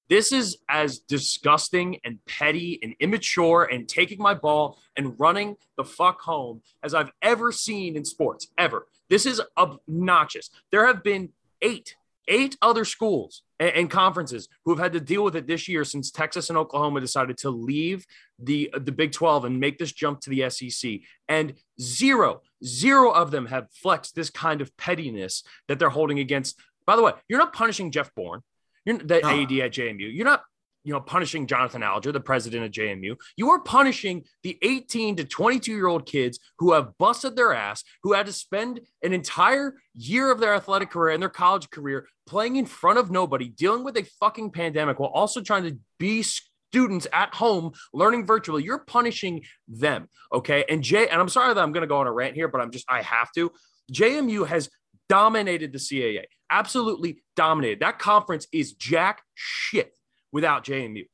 This 0.09 0.31
is 0.31 0.57
as 0.69 0.99
disgusting 0.99 1.99
and 2.05 2.19
petty 2.25 2.79
and 2.81 2.95
immature 2.99 3.63
and 3.63 3.89
taking 3.89 4.19
my 4.19 4.33
ball 4.33 4.79
and 4.95 5.19
running 5.19 5.57
the 5.75 5.83
fuck 5.83 6.21
home 6.21 6.61
as 6.81 6.93
I've 6.93 7.11
ever 7.21 7.51
seen 7.51 7.97
in 7.97 8.05
sports, 8.05 8.47
ever. 8.57 8.87
This 9.09 9.25
is 9.25 9.41
obnoxious. 9.57 10.49
There 10.71 10.85
have 10.85 11.03
been 11.03 11.29
eight 11.61 11.95
eight 12.27 12.57
other 12.61 12.85
schools 12.85 13.43
and, 13.59 13.89
conferences 13.89 14.47
who 14.65 14.71
have 14.71 14.79
had 14.79 14.93
to 14.93 14.99
deal 14.99 15.23
with 15.23 15.35
it 15.35 15.47
this 15.47 15.67
year 15.67 15.83
since 15.83 16.11
Texas 16.11 16.49
and 16.49 16.57
Oklahoma 16.57 16.99
decided 16.99 17.37
to 17.39 17.49
leave 17.49 18.05
the 18.39 18.69
the 18.73 18.91
Big 18.91 19.11
12 19.11 19.45
and 19.45 19.59
make 19.59 19.77
this 19.77 19.91
jump 19.91 20.19
to 20.21 20.29
the 20.29 20.49
SEC. 20.49 20.99
And 21.27 21.53
zero, 21.81 22.41
zero 22.63 23.11
of 23.11 23.31
them 23.31 23.47
have 23.47 23.67
flexed 23.71 24.15
this 24.15 24.29
kind 24.29 24.61
of 24.61 24.75
pettiness 24.77 25.43
that 25.67 25.79
they're 25.79 25.89
holding 25.89 26.19
against. 26.19 26.59
By 26.85 26.95
the 26.95 27.01
way, 27.01 27.13
you're 27.27 27.39
not 27.39 27.53
punishing 27.53 27.91
Jeff 27.91 28.13
Bourne. 28.15 28.41
You're 28.85 28.99
the 28.99 29.19
no. 29.19 29.29
AD 29.29 29.51
at 29.51 29.71
JMU. 29.71 30.13
You're 30.13 30.25
not 30.25 30.43
you 30.87 30.93
know, 30.93 31.01
punishing 31.01 31.47
Jonathan 31.47 31.83
Alger, 31.83 32.13
the 32.13 32.21
president 32.21 32.63
of 32.63 32.71
JMU. 32.71 33.17
You 33.35 33.49
are 33.49 33.59
punishing 33.59 34.23
the 34.43 34.57
18 34.61 35.17
to 35.17 35.25
22 35.25 35.73
year 35.73 35.87
old 35.87 36.05
kids 36.05 36.39
who 36.59 36.71
have 36.71 36.97
busted 36.97 37.35
their 37.35 37.53
ass, 37.53 37.83
who 38.03 38.13
had 38.13 38.25
to 38.27 38.31
spend 38.31 38.79
an 39.03 39.11
entire 39.11 39.75
year 39.93 40.31
of 40.31 40.39
their 40.39 40.53
athletic 40.55 40.89
career 40.89 41.13
and 41.13 41.21
their 41.21 41.29
college 41.29 41.69
career 41.71 42.07
playing 42.25 42.55
in 42.55 42.65
front 42.65 42.99
of 42.99 43.11
nobody, 43.11 43.49
dealing 43.49 43.83
with 43.83 43.97
a 43.97 44.07
fucking 44.21 44.51
pandemic 44.51 44.97
while 44.97 45.09
also 45.09 45.41
trying 45.41 45.63
to 45.63 45.77
be 45.99 46.23
students 46.23 47.05
at 47.11 47.35
home 47.35 47.73
learning 47.93 48.25
virtually. 48.25 48.63
You're 48.63 48.79
punishing 48.79 49.43
them. 49.67 50.07
Okay. 50.31 50.63
And 50.69 50.81
Jay, 50.81 51.09
and 51.09 51.19
I'm 51.19 51.27
sorry 51.27 51.53
that 51.53 51.61
I'm 51.61 51.73
going 51.73 51.81
to 51.81 51.87
go 51.87 51.97
on 51.97 52.07
a 52.07 52.13
rant 52.13 52.35
here, 52.35 52.47
but 52.47 52.61
I'm 52.61 52.71
just, 52.71 52.85
I 52.87 53.01
have 53.01 53.29
to. 53.33 53.51
JMU 53.91 54.47
has 54.47 54.69
dominated 55.09 55.73
the 55.73 55.79
CAA, 55.79 56.23
absolutely 56.49 57.23
dominated. 57.35 57.81
That 57.81 57.99
conference 57.99 58.47
is 58.53 58.71
jack 58.71 59.21
shit 59.35 59.91
without 60.37 60.63
JMU. 60.63 61.07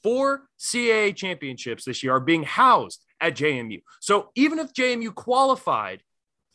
Four 0.00 0.42
CAA 0.56 1.16
championships 1.16 1.84
this 1.84 2.04
year 2.04 2.14
are 2.14 2.20
being 2.20 2.44
housed 2.44 3.04
at 3.20 3.34
JMU. 3.34 3.82
So 3.98 4.30
even 4.36 4.60
if 4.60 4.72
JMU 4.72 5.12
qualified 5.12 6.04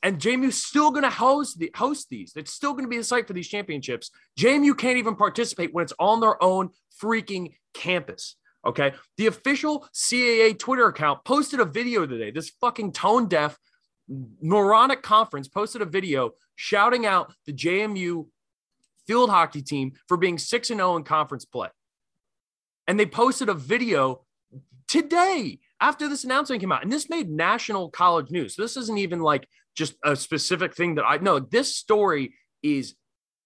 and 0.02 0.18
JMU's 0.18 0.64
still 0.64 0.92
going 0.92 1.04
to 1.04 1.10
host 1.10 1.60
the 1.60 1.70
host 1.76 2.08
these, 2.10 2.32
it's 2.38 2.54
still 2.54 2.72
going 2.72 2.86
to 2.86 2.90
be 2.90 2.96
the 2.96 3.04
site 3.04 3.28
for 3.28 3.34
these 3.34 3.50
championships. 3.50 4.12
JMU 4.40 4.78
can't 4.78 4.98
even 4.98 5.18
participate 5.18 5.74
when 5.74 5.84
it's 5.84 5.92
on 6.00 6.22
their 6.22 6.42
own 6.42 6.70
freaking 7.02 7.56
campus. 7.74 8.38
Okay. 8.66 8.94
The 9.18 9.28
official 9.28 9.86
CAA 9.94 10.58
Twitter 10.58 10.88
account 10.88 11.26
posted 11.26 11.60
a 11.60 11.66
video 11.66 12.06
today. 12.06 12.32
This 12.32 12.50
fucking 12.62 12.94
tone 12.94 13.28
deaf, 13.28 13.60
moronic 14.42 15.02
conference 15.04 15.50
posted 15.50 15.82
a 15.82 15.86
video 15.86 16.32
shouting 16.56 17.06
out 17.06 17.34
the 17.46 17.52
JMU 17.52 18.28
field 19.06 19.30
hockey 19.30 19.62
team 19.62 19.94
for 20.08 20.16
being 20.16 20.38
6 20.38 20.70
and 20.70 20.80
0 20.80 20.96
in 20.96 21.04
conference 21.04 21.44
play. 21.44 21.68
And 22.88 23.00
they 23.00 23.06
posted 23.06 23.50
a 23.50 23.54
video 23.54 24.22
today 24.88 25.60
after 25.82 26.08
this 26.08 26.24
announcement 26.24 26.62
came 26.62 26.72
out. 26.72 26.84
And 26.84 26.92
this 26.92 27.10
made 27.10 27.30
national 27.30 27.90
college 27.90 28.30
news. 28.30 28.56
This 28.56 28.78
isn't 28.78 28.98
even 28.98 29.22
like 29.22 29.48
just 29.76 29.96
a 30.04 30.16
specific 30.16 30.76
thing 30.76 30.96
that 30.96 31.06
I 31.06 31.18
know. 31.18 31.40
This 31.40 31.76
story 31.76 32.34
is 32.64 32.96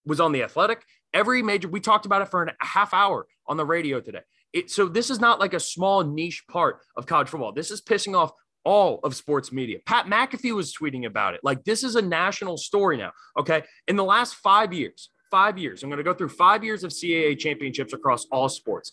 was 0.05 0.19
on 0.19 0.31
the 0.31 0.43
athletic. 0.43 0.83
Every 1.13 1.41
major, 1.41 1.67
we 1.67 1.79
talked 1.79 2.05
about 2.05 2.21
it 2.21 2.29
for 2.29 2.43
a 2.43 2.53
half 2.61 2.93
hour 2.93 3.27
on 3.47 3.57
the 3.57 3.65
radio 3.65 3.99
today. 3.99 4.21
It, 4.53 4.71
so 4.71 4.87
this 4.87 5.09
is 5.09 5.19
not 5.19 5.39
like 5.39 5.53
a 5.53 5.59
small 5.59 6.03
niche 6.03 6.45
part 6.49 6.79
of 6.95 7.05
college 7.05 7.29
football. 7.29 7.51
This 7.51 7.71
is 7.71 7.81
pissing 7.81 8.17
off 8.17 8.31
all 8.63 8.99
of 9.03 9.15
sports 9.15 9.51
media. 9.51 9.79
Pat 9.85 10.05
McAfee 10.05 10.55
was 10.55 10.73
tweeting 10.73 11.05
about 11.05 11.33
it. 11.33 11.41
Like 11.43 11.63
this 11.63 11.83
is 11.83 11.95
a 11.95 12.01
national 12.01 12.57
story 12.57 12.97
now. 12.97 13.11
Okay. 13.37 13.63
In 13.87 13.95
the 13.95 14.03
last 14.03 14.35
five 14.35 14.73
years, 14.73 15.09
five 15.31 15.57
years, 15.57 15.83
I'm 15.83 15.89
going 15.89 15.97
to 15.97 16.03
go 16.03 16.13
through 16.13 16.29
five 16.29 16.63
years 16.63 16.83
of 16.83 16.91
CAA 16.91 17.37
championships 17.37 17.93
across 17.93 18.25
all 18.31 18.49
sports. 18.49 18.91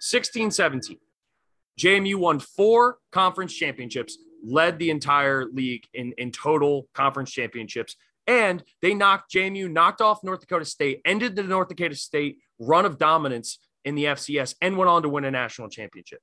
16 0.00 0.50
17. 0.50 0.98
JMU 1.78 2.16
won 2.16 2.38
four 2.38 2.98
conference 3.12 3.52
championships, 3.54 4.18
led 4.44 4.78
the 4.78 4.90
entire 4.90 5.46
league 5.46 5.84
in, 5.92 6.12
in 6.18 6.30
total 6.32 6.88
conference 6.94 7.30
championships. 7.30 7.96
And 8.26 8.64
they 8.82 8.94
knocked 8.94 9.32
JMU, 9.32 9.70
knocked 9.70 10.00
off 10.00 10.24
North 10.24 10.40
Dakota 10.40 10.64
State, 10.64 11.00
ended 11.04 11.36
the 11.36 11.42
North 11.42 11.68
Dakota 11.68 11.94
State 11.94 12.38
run 12.58 12.86
of 12.86 12.98
dominance 12.98 13.58
in 13.84 13.94
the 13.94 14.04
FCS, 14.04 14.56
and 14.60 14.76
went 14.76 14.88
on 14.88 15.02
to 15.02 15.08
win 15.08 15.24
a 15.24 15.30
national 15.30 15.68
championship. 15.68 16.20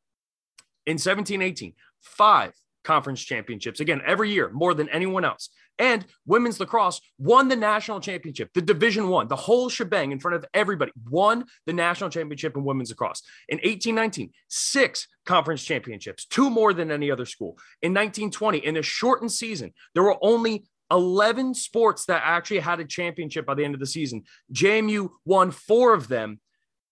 In 0.85 0.97
17 0.97 1.41
18, 1.41 1.73
five 2.01 2.53
conference 2.83 3.21
championships. 3.21 3.79
Again, 3.79 4.01
every 4.05 4.31
year, 4.31 4.49
more 4.51 4.73
than 4.73 4.89
anyone 4.89 5.25
else. 5.25 5.49
And 5.79 6.05
women's 6.25 6.59
lacrosse 6.59 7.01
won 7.17 7.47
the 7.47 7.55
national 7.55 7.99
championship, 7.99 8.51
the 8.53 8.61
Division 8.61 9.07
One, 9.07 9.27
the 9.27 9.35
whole 9.35 9.69
shebang 9.69 10.11
in 10.11 10.19
front 10.19 10.35
of 10.35 10.45
everybody, 10.53 10.91
won 11.09 11.45
the 11.65 11.73
national 11.73 12.11
championship 12.11 12.55
in 12.55 12.63
women's 12.63 12.89
lacrosse. 12.89 13.23
In 13.49 13.57
1819, 13.57 14.31
six 14.49 15.07
conference 15.25 15.63
championships, 15.63 16.25
two 16.25 16.49
more 16.49 16.73
than 16.73 16.91
any 16.91 17.09
other 17.09 17.25
school. 17.25 17.57
In 17.81 17.91
1920, 17.91 18.59
in 18.59 18.77
a 18.77 18.83
shortened 18.83 19.31
season, 19.31 19.73
there 19.93 20.03
were 20.03 20.17
only 20.21 20.65
11 20.91 21.55
sports 21.55 22.05
that 22.05 22.21
actually 22.23 22.59
had 22.59 22.79
a 22.79 22.85
championship 22.85 23.45
by 23.45 23.55
the 23.55 23.63
end 23.63 23.73
of 23.73 23.79
the 23.79 23.87
season. 23.87 24.23
JMU 24.53 25.09
won 25.25 25.49
four 25.49 25.93
of 25.93 26.07
them 26.07 26.39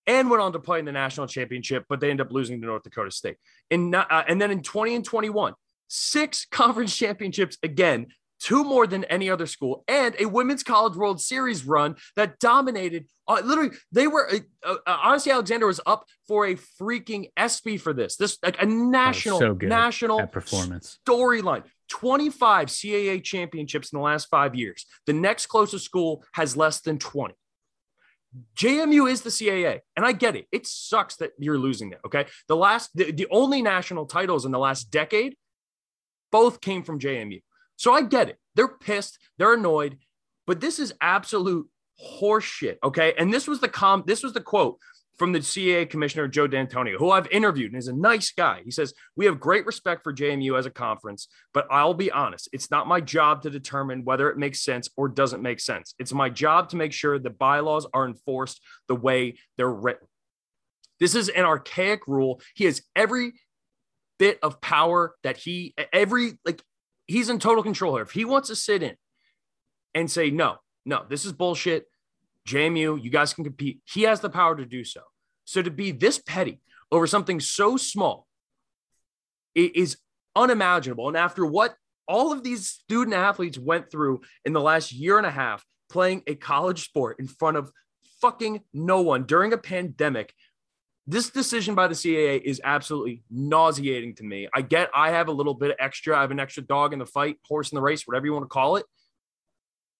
and 0.07 0.29
went 0.29 0.41
on 0.41 0.53
to 0.53 0.59
play 0.59 0.79
in 0.79 0.85
the 0.85 0.91
national 0.91 1.27
championship, 1.27 1.85
but 1.87 1.99
they 1.99 2.09
ended 2.09 2.25
up 2.25 2.33
losing 2.33 2.59
to 2.59 2.67
North 2.67 2.83
Dakota 2.83 3.11
State. 3.11 3.37
In, 3.69 3.93
uh, 3.93 4.23
and 4.27 4.41
then 4.41 4.49
in 4.49 4.63
20 4.63 4.95
and 4.95 5.05
21, 5.05 5.53
six 5.91 6.45
conference 6.51 6.95
championships 6.95 7.57
again, 7.61 8.07
two 8.39 8.63
more 8.63 8.87
than 8.87 9.03
any 9.05 9.29
other 9.29 9.45
school, 9.45 9.83
and 9.87 10.15
a 10.19 10.25
women's 10.25 10.63
college 10.63 10.95
World 10.95 11.21
Series 11.21 11.65
run 11.65 11.95
that 12.15 12.39
dominated. 12.39 13.05
Uh, 13.27 13.41
literally, 13.43 13.71
they 13.91 14.07
were 14.07 14.29
uh, 14.65 14.75
uh, 14.85 14.97
Odicci 14.97 15.31
Alexander 15.31 15.67
was 15.67 15.79
up 15.85 16.05
for 16.27 16.47
a 16.47 16.55
freaking 16.81 17.29
ESPY 17.37 17.77
for 17.77 17.93
this. 17.93 18.15
This 18.15 18.37
like 18.41 18.61
a 18.61 18.65
national 18.65 19.39
so 19.39 19.53
national 19.53 20.25
performance 20.27 20.99
storyline. 21.07 21.63
25 21.89 22.67
CAA 22.67 23.21
championships 23.21 23.91
in 23.91 23.99
the 23.99 24.03
last 24.03 24.29
five 24.29 24.55
years. 24.55 24.85
The 25.07 25.13
next 25.13 25.47
closest 25.47 25.83
school 25.83 26.23
has 26.31 26.55
less 26.55 26.79
than 26.79 26.97
20. 26.97 27.35
JMU 28.55 29.11
is 29.11 29.23
the 29.23 29.29
CAA, 29.29 29.81
and 29.97 30.05
I 30.05 30.13
get 30.13 30.37
it. 30.37 30.47
It 30.53 30.65
sucks 30.65 31.17
that 31.17 31.31
you're 31.37 31.57
losing 31.57 31.89
that. 31.89 31.99
Okay, 32.05 32.27
the 32.47 32.55
last, 32.55 32.89
the, 32.95 33.11
the 33.11 33.27
only 33.29 33.61
national 33.61 34.05
titles 34.05 34.45
in 34.45 34.53
the 34.53 34.59
last 34.59 34.89
decade 34.89 35.35
both 36.31 36.61
came 36.61 36.83
from 36.83 36.99
JMU. 36.99 37.41
So 37.75 37.93
I 37.93 38.03
get 38.03 38.29
it. 38.29 38.37
They're 38.55 38.67
pissed, 38.67 39.19
they're 39.37 39.53
annoyed, 39.53 39.97
but 40.45 40.59
this 40.59 40.79
is 40.79 40.93
absolute 41.01 41.67
horseshit. 42.01 42.77
Okay. 42.83 43.13
And 43.17 43.33
this 43.33 43.47
was 43.47 43.59
the 43.59 43.69
com 43.69 44.03
this 44.05 44.23
was 44.23 44.33
the 44.33 44.41
quote 44.41 44.77
from 45.17 45.33
the 45.33 45.39
CAA 45.39 45.87
commissioner, 45.87 46.27
Joe 46.27 46.47
D'Antonio, 46.47 46.97
who 46.97 47.11
I've 47.11 47.27
interviewed 47.27 47.71
and 47.71 47.79
is 47.79 47.87
a 47.87 47.93
nice 47.93 48.31
guy. 48.31 48.61
He 48.65 48.71
says, 48.71 48.93
We 49.15 49.25
have 49.25 49.39
great 49.39 49.65
respect 49.65 50.03
for 50.03 50.13
JMU 50.13 50.57
as 50.57 50.65
a 50.65 50.71
conference, 50.71 51.27
but 51.53 51.67
I'll 51.69 51.93
be 51.93 52.11
honest, 52.11 52.49
it's 52.53 52.71
not 52.71 52.87
my 52.87 53.01
job 53.01 53.43
to 53.43 53.49
determine 53.49 54.03
whether 54.03 54.29
it 54.29 54.37
makes 54.37 54.63
sense 54.63 54.89
or 54.97 55.07
doesn't 55.07 55.43
make 55.43 55.59
sense. 55.59 55.93
It's 55.99 56.13
my 56.13 56.29
job 56.29 56.69
to 56.69 56.75
make 56.75 56.91
sure 56.91 57.19
the 57.19 57.29
bylaws 57.29 57.85
are 57.93 58.07
enforced 58.07 58.61
the 58.87 58.95
way 58.95 59.35
they're 59.57 59.69
written. 59.69 60.07
This 60.99 61.13
is 61.13 61.29
an 61.29 61.45
archaic 61.45 62.07
rule. 62.07 62.41
He 62.55 62.65
has 62.65 62.81
every 62.95 63.33
bit 64.21 64.37
of 64.43 64.61
power 64.61 65.15
that 65.23 65.35
he 65.35 65.73
every 65.91 66.33
like 66.45 66.61
he's 67.07 67.27
in 67.27 67.39
total 67.39 67.63
control 67.63 67.95
here. 67.95 68.03
If 68.03 68.11
he 68.11 68.23
wants 68.23 68.49
to 68.49 68.55
sit 68.55 68.83
in 68.83 68.95
and 69.95 70.11
say 70.11 70.29
no, 70.29 70.57
no, 70.85 71.03
this 71.09 71.25
is 71.25 71.33
bullshit. 71.33 71.85
JMU, 72.47 73.03
you 73.03 73.09
guys 73.09 73.33
can 73.33 73.43
compete. 73.43 73.81
He 73.91 74.03
has 74.03 74.19
the 74.19 74.29
power 74.29 74.55
to 74.55 74.63
do 74.63 74.83
so. 74.83 75.01
So 75.45 75.63
to 75.63 75.71
be 75.71 75.91
this 75.91 76.19
petty 76.19 76.61
over 76.91 77.07
something 77.07 77.39
so 77.39 77.77
small 77.77 78.27
is 79.55 79.97
unimaginable. 80.35 81.07
And 81.07 81.17
after 81.17 81.43
what 81.43 81.73
all 82.07 82.31
of 82.31 82.43
these 82.43 82.67
student 82.67 83.15
athletes 83.15 83.57
went 83.57 83.89
through 83.89 84.21
in 84.45 84.53
the 84.53 84.61
last 84.61 84.91
year 84.91 85.17
and 85.17 85.25
a 85.25 85.31
half 85.31 85.65
playing 85.89 86.21
a 86.27 86.35
college 86.35 86.85
sport 86.85 87.17
in 87.19 87.27
front 87.27 87.57
of 87.57 87.71
fucking 88.21 88.61
no 88.71 89.01
one 89.01 89.23
during 89.23 89.51
a 89.51 89.57
pandemic 89.57 90.31
this 91.07 91.29
decision 91.29 91.75
by 91.75 91.87
the 91.87 91.95
CAA 91.95 92.41
is 92.41 92.61
absolutely 92.63 93.23
nauseating 93.29 94.15
to 94.15 94.23
me. 94.23 94.47
I 94.53 94.61
get 94.61 94.89
I 94.93 95.11
have 95.11 95.27
a 95.27 95.31
little 95.31 95.53
bit 95.53 95.71
of 95.71 95.77
extra, 95.79 96.17
I 96.17 96.21
have 96.21 96.31
an 96.31 96.39
extra 96.39 96.63
dog 96.63 96.93
in 96.93 96.99
the 96.99 97.05
fight, 97.05 97.37
horse 97.47 97.71
in 97.71 97.75
the 97.75 97.81
race, 97.81 98.03
whatever 98.05 98.25
you 98.25 98.33
want 98.33 98.45
to 98.45 98.49
call 98.49 98.75
it. 98.75 98.85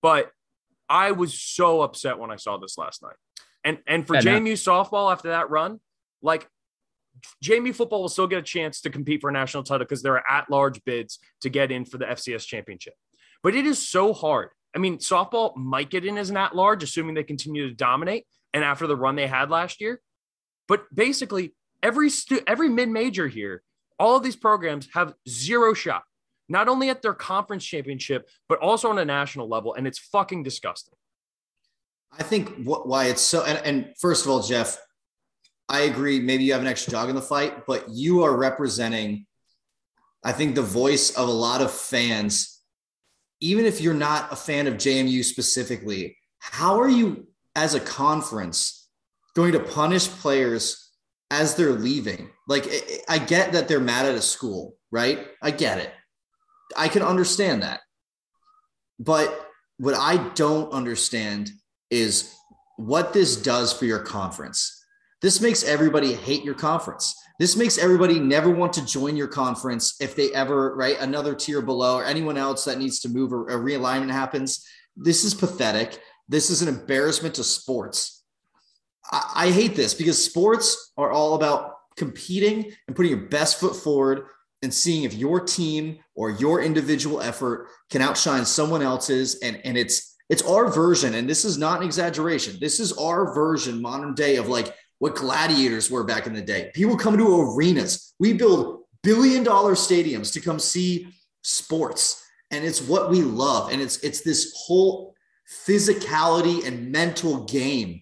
But 0.02 0.32
I 0.88 1.12
was 1.12 1.40
so 1.40 1.82
upset 1.82 2.20
when 2.20 2.32
I 2.32 2.36
saw 2.36 2.58
this 2.58 2.78
last 2.78 3.02
night. 3.02 3.16
And 3.64 3.80
and 3.88 4.06
for 4.06 4.16
and 4.16 4.26
JMU 4.26 4.54
softball 4.54 5.12
after 5.12 5.30
that 5.30 5.50
run, 5.50 5.80
like 6.22 6.48
JMU 7.44 7.76
football 7.76 8.02
will 8.02 8.10
still 8.10 8.28
get 8.28 8.40
a 8.40 8.44
chance 8.44 8.82
to 8.82 8.90
compete 8.90 9.22
for 9.22 9.30
a 9.30 9.34
national 9.34 9.64
title 9.64 9.86
because 9.86 10.02
there 10.02 10.14
are 10.14 10.24
at-large 10.30 10.84
bids 10.86 11.20
to 11.42 11.50
get 11.50 11.72
in 11.72 11.86
for 11.86 11.98
the 11.98 12.06
FCS 12.06 12.46
championship. 12.46 12.94
But 13.44 13.56
it 13.56 13.66
is 13.66 13.88
so 13.88 14.14
hard. 14.14 14.50
I 14.76 14.80
mean, 14.80 14.98
softball 14.98 15.56
might 15.56 15.90
get 15.90 16.06
in 16.06 16.18
as 16.18 16.30
an 16.30 16.38
at-large, 16.38 16.84
assuming 16.84 17.16
they 17.16 17.24
continue 17.24 17.68
to 17.68 17.76
dominate. 17.76 18.26
And 18.54 18.64
after 18.64 18.88
the 18.88 18.96
run 18.96 19.16
they 19.16 19.28
had 19.28 19.50
last 19.50 19.82
year, 19.82 20.02
but 20.72 20.86
basically, 20.96 21.54
every 21.84 22.10
stu- 22.10 22.40
every 22.48 22.70
mid 22.70 22.88
major 22.88 23.28
here, 23.28 23.62
all 24.00 24.16
of 24.16 24.24
these 24.24 24.38
programs 24.38 24.88
have 24.94 25.14
zero 25.28 25.74
shot, 25.74 26.04
not 26.48 26.70
only 26.70 26.90
at 26.90 27.02
their 27.02 27.14
conference 27.14 27.66
championship, 27.66 28.30
but 28.48 28.58
also 28.60 28.90
on 28.90 28.98
a 28.98 29.04
national 29.04 29.50
level, 29.50 29.74
and 29.74 29.86
it's 29.86 30.00
fucking 30.00 30.44
disgusting. 30.44 30.94
I 32.18 32.24
think 32.24 32.56
what, 32.64 32.88
why 32.88 33.08
it's 33.08 33.22
so, 33.22 33.44
and, 33.44 33.60
and 33.66 33.94
first 34.00 34.24
of 34.24 34.32
all, 34.32 34.42
Jeff, 34.42 34.78
I 35.68 35.82
agree. 35.82 36.22
Maybe 36.22 36.46
you 36.46 36.54
have 36.54 36.62
an 36.62 36.70
extra 36.70 36.94
dog 36.94 37.10
in 37.10 37.16
the 37.16 37.22
fight, 37.22 37.66
but 37.68 37.90
you 37.90 38.24
are 38.24 38.34
representing, 38.34 39.26
I 40.24 40.32
think, 40.32 40.56
the 40.56 40.62
voice 40.62 41.14
of 41.18 41.28
a 41.28 41.34
lot 41.34 41.60
of 41.60 41.70
fans. 41.74 42.62
Even 43.42 43.66
if 43.66 43.82
you're 43.82 43.94
not 43.94 44.32
a 44.32 44.38
fan 44.38 44.68
of 44.68 44.76
JMU 44.76 45.22
specifically, 45.26 46.16
how 46.40 46.80
are 46.80 46.90
you 46.90 47.28
as 47.58 47.76
a 47.76 47.82
conference 47.82 48.81
going 49.36 49.54
to 49.54 49.60
punish 49.60 50.08
players 50.08 50.90
as 51.30 51.56
they're 51.56 51.72
leaving. 51.72 52.30
Like, 52.48 52.68
I 53.08 53.18
get 53.18 53.54
that 53.54 53.68
they're 53.68 53.80
mad 53.80 54.06
at 54.06 54.16
a 54.16 54.22
school, 54.22 54.76
right? 54.92 55.28
I 55.42 55.52
get 55.52 55.78
it. 55.78 55.92
I 56.76 56.88
can 56.88 57.02
understand 57.02 57.64
that. 57.64 57.82
But 59.00 59.48
what 59.78 59.96
I 59.96 60.18
don't 60.34 60.72
understand 60.72 61.52
is 61.90 62.34
what 62.78 63.14
this 63.14 63.36
does 63.36 63.74
for 63.74 63.86
your 63.86 64.00
conference. 64.00 64.84
This 65.22 65.42
makes 65.42 65.64
everybody 65.64 66.14
hate 66.14 66.44
your 66.44 66.56
conference. 66.56 67.16
This 67.40 67.56
makes 67.56 67.78
everybody 67.78 68.20
never 68.20 68.50
want 68.50 68.74
to 68.74 68.86
join 68.86 69.16
your 69.16 69.28
conference 69.28 69.96
if 70.00 70.16
they 70.16 70.32
ever, 70.34 70.76
right? 70.76 71.00
Another 71.00 71.34
tier 71.34 71.62
below 71.62 71.98
or 71.98 72.06
anyone 72.06 72.38
else 72.38 72.66
that 72.66 72.78
needs 72.78 73.00
to 73.02 73.10
move 73.10 73.34
or 73.34 73.48
a 73.48 73.56
realignment 73.56 74.12
happens. 74.12 74.66
This 74.96 75.24
is 75.24 75.34
pathetic. 75.34 76.00
This 76.28 76.50
is 76.50 76.62
an 76.62 76.68
embarrassment 76.68 77.36
to 77.36 77.44
sports. 77.44 78.21
I, 79.12 79.52
hate 79.52 79.76
this 79.76 79.94
because 79.94 80.24
sports 80.24 80.94
are 80.98 81.12
all 81.12 81.36
about 81.36 81.76
competing 81.98 82.72
and 82.88 82.96
putting 82.96 83.12
your 83.12 83.28
best 83.28 83.60
foot 83.60 83.76
forward 83.76 84.26
and 84.62 84.74
seeing 84.74 85.04
if 85.04 85.14
your 85.14 85.40
team 85.40 86.00
or 86.16 86.32
your 86.32 86.62
individual 86.62 87.22
effort 87.22 87.68
can 87.90 88.02
outshine 88.02 88.46
someone 88.46 88.82
else's. 88.82 89.40
And, 89.40 89.60
and 89.66 89.78
it's 89.78 90.16
it's 90.30 90.44
our 90.44 90.70
version, 90.72 91.16
and 91.16 91.30
this 91.30 91.44
is 91.44 91.58
not 91.58 91.82
an 91.82 91.86
exaggeration. 91.86 92.58
This 92.62 92.80
is 92.80 92.94
our 92.94 93.34
version, 93.34 93.82
modern 93.82 94.14
day, 94.14 94.38
of 94.38 94.48
like 94.48 94.74
what 95.00 95.14
gladiators 95.14 95.92
were 95.92 96.06
back 96.06 96.26
in 96.26 96.32
the 96.32 96.42
day. 96.42 96.72
People 96.74 96.96
come 96.96 97.18
to 97.18 97.42
arenas. 97.42 98.14
We 98.18 98.32
build 98.32 98.84
billion 99.04 99.44
dollar 99.44 99.74
stadiums 99.74 100.32
to 100.34 100.40
come 100.40 100.60
see 100.60 101.14
sports. 101.42 102.24
And 102.52 102.64
it's 102.64 102.82
what 102.82 103.10
we 103.10 103.22
love. 103.22 103.72
And 103.72 103.82
it's 103.82 103.98
it's 104.00 104.22
this 104.22 104.54
whole 104.56 105.16
physicality 105.68 106.66
and 106.66 106.92
mental 106.92 107.44
game. 107.46 108.02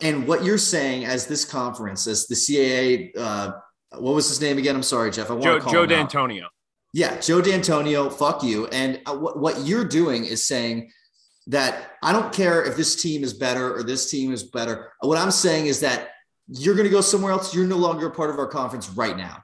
And 0.00 0.28
what 0.28 0.44
you're 0.44 0.58
saying 0.58 1.04
as 1.04 1.26
this 1.26 1.44
conference, 1.44 2.06
as 2.06 2.26
the 2.26 2.34
CAA, 2.34 3.10
uh, 3.18 3.52
what 3.98 4.14
was 4.14 4.28
his 4.28 4.40
name 4.40 4.58
again? 4.58 4.76
I'm 4.76 4.82
sorry, 4.82 5.10
Jeff. 5.10 5.30
I 5.30 5.32
want 5.32 5.44
Joe, 5.44 5.58
to 5.58 5.60
call 5.60 5.72
Joe 5.72 5.82
him 5.82 5.90
out. 5.92 5.96
D'Antonio. 5.96 6.48
Yeah, 6.92 7.18
Joe 7.20 7.40
D'Antonio, 7.40 8.08
fuck 8.08 8.42
you. 8.42 8.66
And 8.68 9.00
uh, 9.06 9.14
what, 9.14 9.38
what 9.38 9.66
you're 9.66 9.84
doing 9.84 10.24
is 10.24 10.44
saying 10.44 10.90
that 11.48 11.92
I 12.02 12.12
don't 12.12 12.32
care 12.32 12.64
if 12.64 12.76
this 12.76 13.00
team 13.00 13.24
is 13.24 13.34
better 13.34 13.74
or 13.74 13.82
this 13.82 14.10
team 14.10 14.32
is 14.32 14.44
better. 14.44 14.92
What 15.00 15.18
I'm 15.18 15.30
saying 15.30 15.66
is 15.66 15.80
that 15.80 16.10
you're 16.46 16.74
going 16.74 16.86
to 16.86 16.92
go 16.92 17.00
somewhere 17.00 17.32
else. 17.32 17.54
You're 17.54 17.66
no 17.66 17.76
longer 17.76 18.06
a 18.06 18.10
part 18.10 18.30
of 18.30 18.38
our 18.38 18.46
conference 18.46 18.88
right 18.90 19.16
now. 19.16 19.42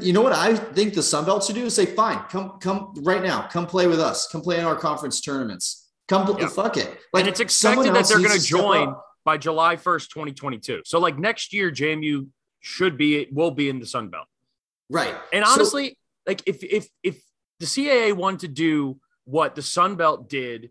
You 0.00 0.12
know 0.12 0.22
what 0.22 0.32
I 0.32 0.54
think 0.54 0.94
the 0.94 1.02
Sun 1.02 1.24
Belt 1.24 1.42
should 1.42 1.56
do 1.56 1.66
is 1.66 1.74
say, 1.74 1.86
fine, 1.86 2.18
come, 2.30 2.58
come 2.60 2.94
right 3.02 3.22
now, 3.22 3.48
come 3.48 3.66
play 3.66 3.88
with 3.88 3.98
us, 3.98 4.28
come 4.28 4.40
play 4.40 4.58
in 4.58 4.64
our 4.64 4.76
conference 4.76 5.20
tournaments. 5.20 5.90
Come, 6.06 6.36
yeah. 6.38 6.48
fuck 6.48 6.76
it. 6.76 6.86
Like 7.12 7.22
and 7.22 7.28
it's 7.28 7.40
expected 7.40 7.92
that 7.94 8.06
they're 8.06 8.18
going 8.18 8.38
to 8.38 8.44
join 8.44 8.94
by 9.24 9.38
July 9.38 9.76
1st, 9.76 10.08
2022. 10.08 10.82
So 10.84 10.98
like 10.98 11.18
next 11.18 11.52
year, 11.52 11.70
JMU 11.70 12.28
should 12.60 12.96
be, 12.96 13.28
will 13.32 13.50
be 13.50 13.68
in 13.68 13.78
the 13.78 13.86
Sun 13.86 14.08
Belt. 14.08 14.26
Right. 14.90 15.14
And 15.32 15.44
honestly, 15.44 15.88
so, 15.88 15.94
like 16.26 16.42
if, 16.46 16.62
if, 16.62 16.88
if 17.02 17.22
the 17.60 17.66
CAA 17.66 18.14
wanted 18.14 18.40
to 18.40 18.48
do 18.48 18.98
what 19.24 19.54
the 19.54 19.62
Sun 19.62 19.96
Belt 19.96 20.28
did 20.28 20.70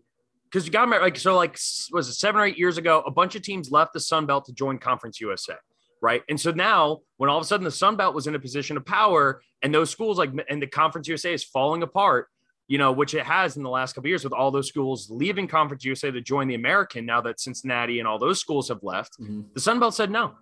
because 0.52 0.66
you 0.66 0.72
got 0.72 0.84
to 0.84 0.90
like 0.98 1.16
so 1.16 1.34
like 1.34 1.58
was 1.92 2.08
it 2.08 2.14
seven 2.14 2.40
or 2.40 2.44
eight 2.44 2.58
years 2.58 2.78
ago 2.78 3.02
a 3.06 3.10
bunch 3.10 3.34
of 3.34 3.42
teams 3.42 3.70
left 3.70 3.92
the 3.92 4.00
sun 4.00 4.26
belt 4.26 4.44
to 4.44 4.52
join 4.52 4.78
conference 4.78 5.20
usa 5.20 5.54
right 6.00 6.22
and 6.28 6.40
so 6.40 6.50
now 6.50 6.98
when 7.16 7.30
all 7.30 7.38
of 7.38 7.42
a 7.42 7.46
sudden 7.46 7.64
the 7.64 7.70
sun 7.70 7.96
belt 7.96 8.14
was 8.14 8.26
in 8.26 8.34
a 8.34 8.38
position 8.38 8.76
of 8.76 8.84
power 8.84 9.40
and 9.62 9.74
those 9.74 9.90
schools 9.90 10.18
like 10.18 10.30
and 10.48 10.60
the 10.60 10.66
conference 10.66 11.08
usa 11.08 11.32
is 11.32 11.44
falling 11.44 11.82
apart 11.82 12.28
you 12.68 12.78
know 12.78 12.92
which 12.92 13.14
it 13.14 13.24
has 13.24 13.56
in 13.56 13.62
the 13.62 13.70
last 13.70 13.94
couple 13.94 14.08
years 14.08 14.24
with 14.24 14.32
all 14.32 14.50
those 14.50 14.68
schools 14.68 15.08
leaving 15.10 15.46
conference 15.46 15.84
usa 15.84 16.10
to 16.10 16.20
join 16.20 16.48
the 16.48 16.54
american 16.54 17.04
now 17.04 17.20
that 17.20 17.40
cincinnati 17.40 17.98
and 17.98 18.08
all 18.08 18.18
those 18.18 18.40
schools 18.40 18.68
have 18.68 18.82
left. 18.82 19.20
Mm-hmm. 19.20 19.42
the 19.54 19.60
sun 19.60 19.80
belt 19.80 19.94
said 19.94 20.10
no. 20.10 20.34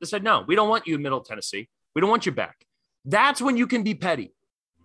They 0.00 0.06
said 0.06 0.22
no 0.22 0.44
we 0.46 0.54
don't 0.54 0.68
want 0.68 0.86
you 0.86 0.94
in 0.94 1.02
middle 1.02 1.20
tennessee. 1.20 1.68
We 1.94 2.00
don't 2.00 2.10
want 2.10 2.26
you 2.26 2.32
back. 2.32 2.56
That's 3.04 3.40
when 3.40 3.56
you 3.56 3.66
can 3.66 3.82
be 3.82 3.94
petty. 3.94 4.32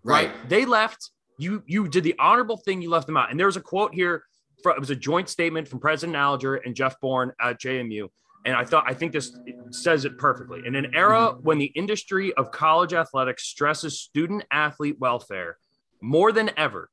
Right, 0.03 0.27
right? 0.27 0.49
they 0.49 0.65
left. 0.65 1.11
You 1.37 1.63
you 1.65 1.87
did 1.87 2.03
the 2.03 2.15
honorable 2.19 2.57
thing. 2.57 2.81
You 2.81 2.89
left 2.89 3.07
them 3.07 3.17
out. 3.17 3.31
And 3.31 3.39
there 3.39 3.47
was 3.47 3.57
a 3.57 3.61
quote 3.61 3.93
here 3.93 4.23
it 4.65 4.79
was 4.79 4.89
a 4.89 4.95
joint 4.95 5.29
statement 5.29 5.67
from 5.67 5.79
President 5.79 6.15
Alger 6.15 6.55
and 6.55 6.75
Jeff 6.75 6.99
Bourne 6.99 7.31
at 7.39 7.59
JMU. 7.59 8.09
And 8.45 8.55
I 8.55 8.63
thought, 8.63 8.85
I 8.87 8.93
think 8.93 9.11
this 9.11 9.37
says 9.71 10.05
it 10.05 10.17
perfectly. 10.17 10.61
In 10.65 10.75
an 10.75 10.95
era 10.95 11.35
when 11.41 11.57
the 11.57 11.71
industry 11.75 12.33
of 12.35 12.51
college 12.51 12.93
athletics 12.93 13.43
stresses 13.43 13.99
student 13.99 14.43
athlete 14.51 14.97
welfare 14.99 15.57
more 16.01 16.31
than 16.31 16.51
ever, 16.57 16.89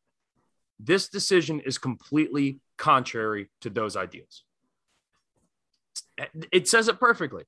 this 0.79 1.09
decision 1.09 1.61
is 1.61 1.79
completely 1.79 2.61
contrary 2.77 3.49
to 3.63 3.71
those 3.71 3.97
ideals. 3.97 4.45
It 6.53 6.69
says 6.69 6.89
it 6.89 6.99
perfectly 6.99 7.45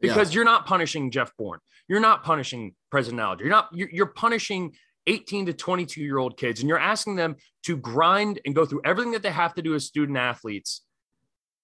because 0.00 0.30
yeah. 0.30 0.36
you're 0.36 0.44
not 0.44 0.66
punishing 0.66 1.10
Jeff 1.10 1.32
Bourne. 1.36 1.60
You're 1.88 2.00
not 2.00 2.24
punishing 2.24 2.74
President 2.90 3.20
Alger. 3.20 3.44
You're 3.44 3.52
not, 3.52 3.68
you're, 3.72 3.90
you're 3.90 4.06
punishing 4.06 4.74
18 5.06 5.46
to 5.46 5.52
22 5.52 6.00
year 6.00 6.18
old 6.18 6.36
kids 6.36 6.60
and 6.60 6.68
you're 6.68 6.78
asking 6.78 7.16
them 7.16 7.36
to 7.64 7.76
grind 7.76 8.40
and 8.44 8.54
go 8.54 8.66
through 8.66 8.80
everything 8.84 9.12
that 9.12 9.22
they 9.22 9.30
have 9.30 9.54
to 9.54 9.62
do 9.62 9.74
as 9.74 9.84
student 9.84 10.18
athletes 10.18 10.82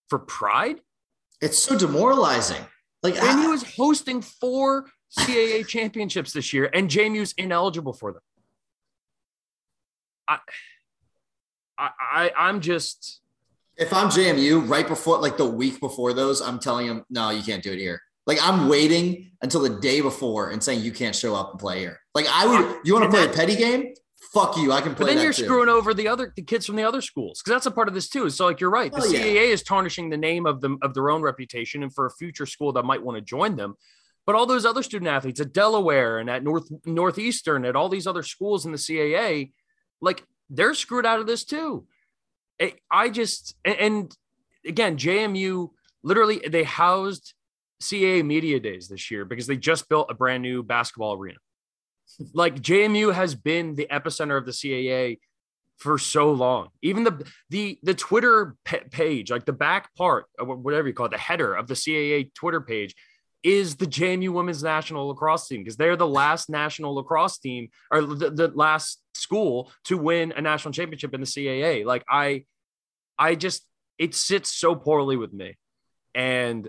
for 0.08 0.18
pride 0.18 0.80
it's 1.40 1.58
so 1.58 1.76
demoralizing 1.76 2.64
like 3.02 3.20
and 3.20 3.40
he 3.40 3.46
was 3.48 3.64
hosting 3.76 4.22
four 4.22 4.86
caa 5.18 5.66
championships 5.66 6.32
this 6.32 6.52
year 6.52 6.70
and 6.72 6.88
jmu's 6.88 7.32
ineligible 7.32 7.92
for 7.92 8.12
them 8.12 8.22
I, 11.78 11.90
I 12.00 12.30
i'm 12.38 12.60
just 12.60 13.20
if 13.76 13.92
i'm 13.92 14.08
jmu 14.08 14.68
right 14.68 14.86
before 14.86 15.18
like 15.18 15.36
the 15.36 15.48
week 15.48 15.80
before 15.80 16.12
those 16.12 16.40
i'm 16.40 16.58
telling 16.58 16.86
him 16.86 17.04
no 17.10 17.30
you 17.30 17.42
can't 17.42 17.62
do 17.62 17.72
it 17.72 17.78
here 17.78 18.00
like 18.26 18.38
I'm 18.42 18.68
waiting 18.68 19.32
until 19.42 19.62
the 19.62 19.80
day 19.80 20.00
before 20.00 20.50
and 20.50 20.62
saying 20.62 20.80
you 20.80 20.92
can't 20.92 21.14
show 21.14 21.34
up 21.34 21.52
and 21.52 21.60
play 21.60 21.80
here. 21.80 22.00
Like 22.14 22.26
I 22.30 22.46
would, 22.46 22.80
you 22.84 22.94
want 22.94 23.04
to 23.04 23.10
play 23.10 23.26
that, 23.26 23.34
a 23.34 23.36
petty 23.36 23.56
game? 23.56 23.94
Fuck 24.32 24.56
you, 24.56 24.72
I 24.72 24.80
can 24.80 24.94
play. 24.94 25.06
But 25.06 25.14
then 25.14 25.22
you're 25.22 25.32
too. 25.32 25.44
screwing 25.44 25.68
over 25.68 25.92
the 25.92 26.08
other 26.08 26.32
the 26.34 26.42
kids 26.42 26.64
from 26.64 26.76
the 26.76 26.84
other 26.84 27.00
schools 27.02 27.42
because 27.42 27.56
that's 27.56 27.66
a 27.66 27.70
part 27.70 27.88
of 27.88 27.94
this 27.94 28.08
too. 28.08 28.30
So 28.30 28.46
like 28.46 28.60
you're 28.60 28.70
right, 28.70 28.92
the 28.92 29.00
CAA 29.00 29.34
yeah. 29.34 29.40
is 29.40 29.62
tarnishing 29.62 30.08
the 30.08 30.16
name 30.16 30.46
of 30.46 30.60
them 30.60 30.78
of 30.82 30.94
their 30.94 31.10
own 31.10 31.20
reputation 31.20 31.82
and 31.82 31.92
for 31.92 32.06
a 32.06 32.10
future 32.10 32.46
school 32.46 32.72
that 32.74 32.84
might 32.84 33.02
want 33.02 33.16
to 33.18 33.22
join 33.22 33.56
them. 33.56 33.74
But 34.24 34.36
all 34.36 34.46
those 34.46 34.64
other 34.64 34.84
student 34.84 35.10
athletes 35.10 35.40
at 35.40 35.52
Delaware 35.52 36.18
and 36.18 36.30
at 36.30 36.44
North 36.44 36.70
Northeastern, 36.86 37.64
at 37.64 37.74
all 37.74 37.88
these 37.88 38.06
other 38.06 38.22
schools 38.22 38.64
in 38.64 38.72
the 38.72 38.78
CAA, 38.78 39.50
like 40.02 40.24
they're 40.50 40.74
screwed 40.74 41.06
out 41.06 41.20
of 41.20 41.26
this 41.26 41.44
too. 41.44 41.86
I 42.90 43.08
just 43.08 43.56
and 43.64 44.14
again, 44.66 44.98
JMU 44.98 45.70
literally 46.02 46.42
they 46.46 46.64
housed 46.64 47.32
CAA 47.80 48.24
Media 48.24 48.60
Days 48.60 48.88
this 48.88 49.10
year 49.10 49.24
because 49.24 49.46
they 49.46 49.56
just 49.56 49.88
built 49.88 50.10
a 50.10 50.14
brand 50.14 50.42
new 50.42 50.62
basketball 50.62 51.14
arena. 51.14 51.38
like 52.34 52.56
JMU 52.60 53.14
has 53.14 53.34
been 53.34 53.74
the 53.74 53.88
epicenter 53.90 54.36
of 54.36 54.44
the 54.44 54.52
CAA 54.52 55.18
for 55.78 55.98
so 55.98 56.30
long. 56.30 56.68
Even 56.82 57.04
the 57.04 57.26
the 57.50 57.78
the 57.82 57.94
Twitter 57.94 58.56
page, 58.90 59.30
like 59.30 59.46
the 59.46 59.52
back 59.52 59.94
part, 59.94 60.26
whatever 60.38 60.86
you 60.86 60.94
call 60.94 61.06
it, 61.06 61.12
the 61.12 61.18
header 61.18 61.54
of 61.54 61.66
the 61.66 61.74
CAA 61.74 62.32
Twitter 62.34 62.60
page, 62.60 62.94
is 63.42 63.76
the 63.76 63.86
JMU 63.86 64.30
Women's 64.30 64.62
National 64.62 65.08
Lacrosse 65.08 65.48
Team 65.48 65.60
because 65.60 65.76
they're 65.76 65.96
the 65.96 66.06
last 66.06 66.48
national 66.48 66.94
lacrosse 66.94 67.38
team 67.38 67.68
or 67.90 68.02
the, 68.02 68.30
the 68.30 68.48
last 68.48 69.02
school 69.14 69.70
to 69.84 69.98
win 69.98 70.32
a 70.36 70.40
national 70.40 70.72
championship 70.72 71.12
in 71.14 71.20
the 71.20 71.26
CAA. 71.26 71.84
Like 71.84 72.04
I, 72.08 72.44
I 73.18 73.34
just 73.34 73.66
it 73.98 74.14
sits 74.14 74.52
so 74.52 74.74
poorly 74.74 75.16
with 75.16 75.32
me, 75.32 75.56
and 76.14 76.68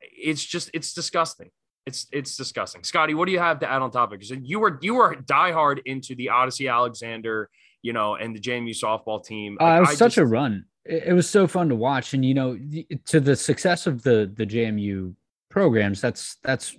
it's 0.00 0.44
just 0.44 0.70
it's 0.74 0.92
disgusting. 0.92 1.50
It's 1.86 2.06
it's 2.12 2.36
disgusting. 2.36 2.84
Scotty, 2.84 3.14
what 3.14 3.26
do 3.26 3.32
you 3.32 3.38
have 3.38 3.60
to 3.60 3.70
add 3.70 3.82
on 3.82 3.90
topic? 3.90 4.20
Because 4.20 4.36
you 4.42 4.60
were 4.60 4.78
you 4.82 4.94
were 4.94 5.16
diehard 5.16 5.80
into 5.86 6.14
the 6.14 6.26
Odicci 6.26 6.70
Alexander, 6.70 7.48
you 7.82 7.92
know, 7.92 8.16
and 8.16 8.34
the 8.34 8.40
JMU 8.40 8.78
softball 8.78 9.24
team. 9.24 9.56
Uh, 9.60 9.64
like, 9.64 9.72
uh, 9.72 9.76
it 9.76 9.80
was 9.80 9.88
I 9.90 9.94
such 9.94 10.14
just, 10.14 10.18
a 10.18 10.26
run. 10.26 10.64
It 10.84 11.14
was 11.14 11.28
so 11.28 11.46
fun 11.46 11.68
to 11.68 11.74
watch, 11.74 12.14
and 12.14 12.24
you 12.24 12.34
know, 12.34 12.58
to 13.06 13.20
the 13.20 13.36
success 13.36 13.86
of 13.86 14.02
the 14.02 14.30
the 14.34 14.46
JMU 14.46 15.14
programs, 15.50 16.00
that's 16.00 16.36
that's 16.42 16.76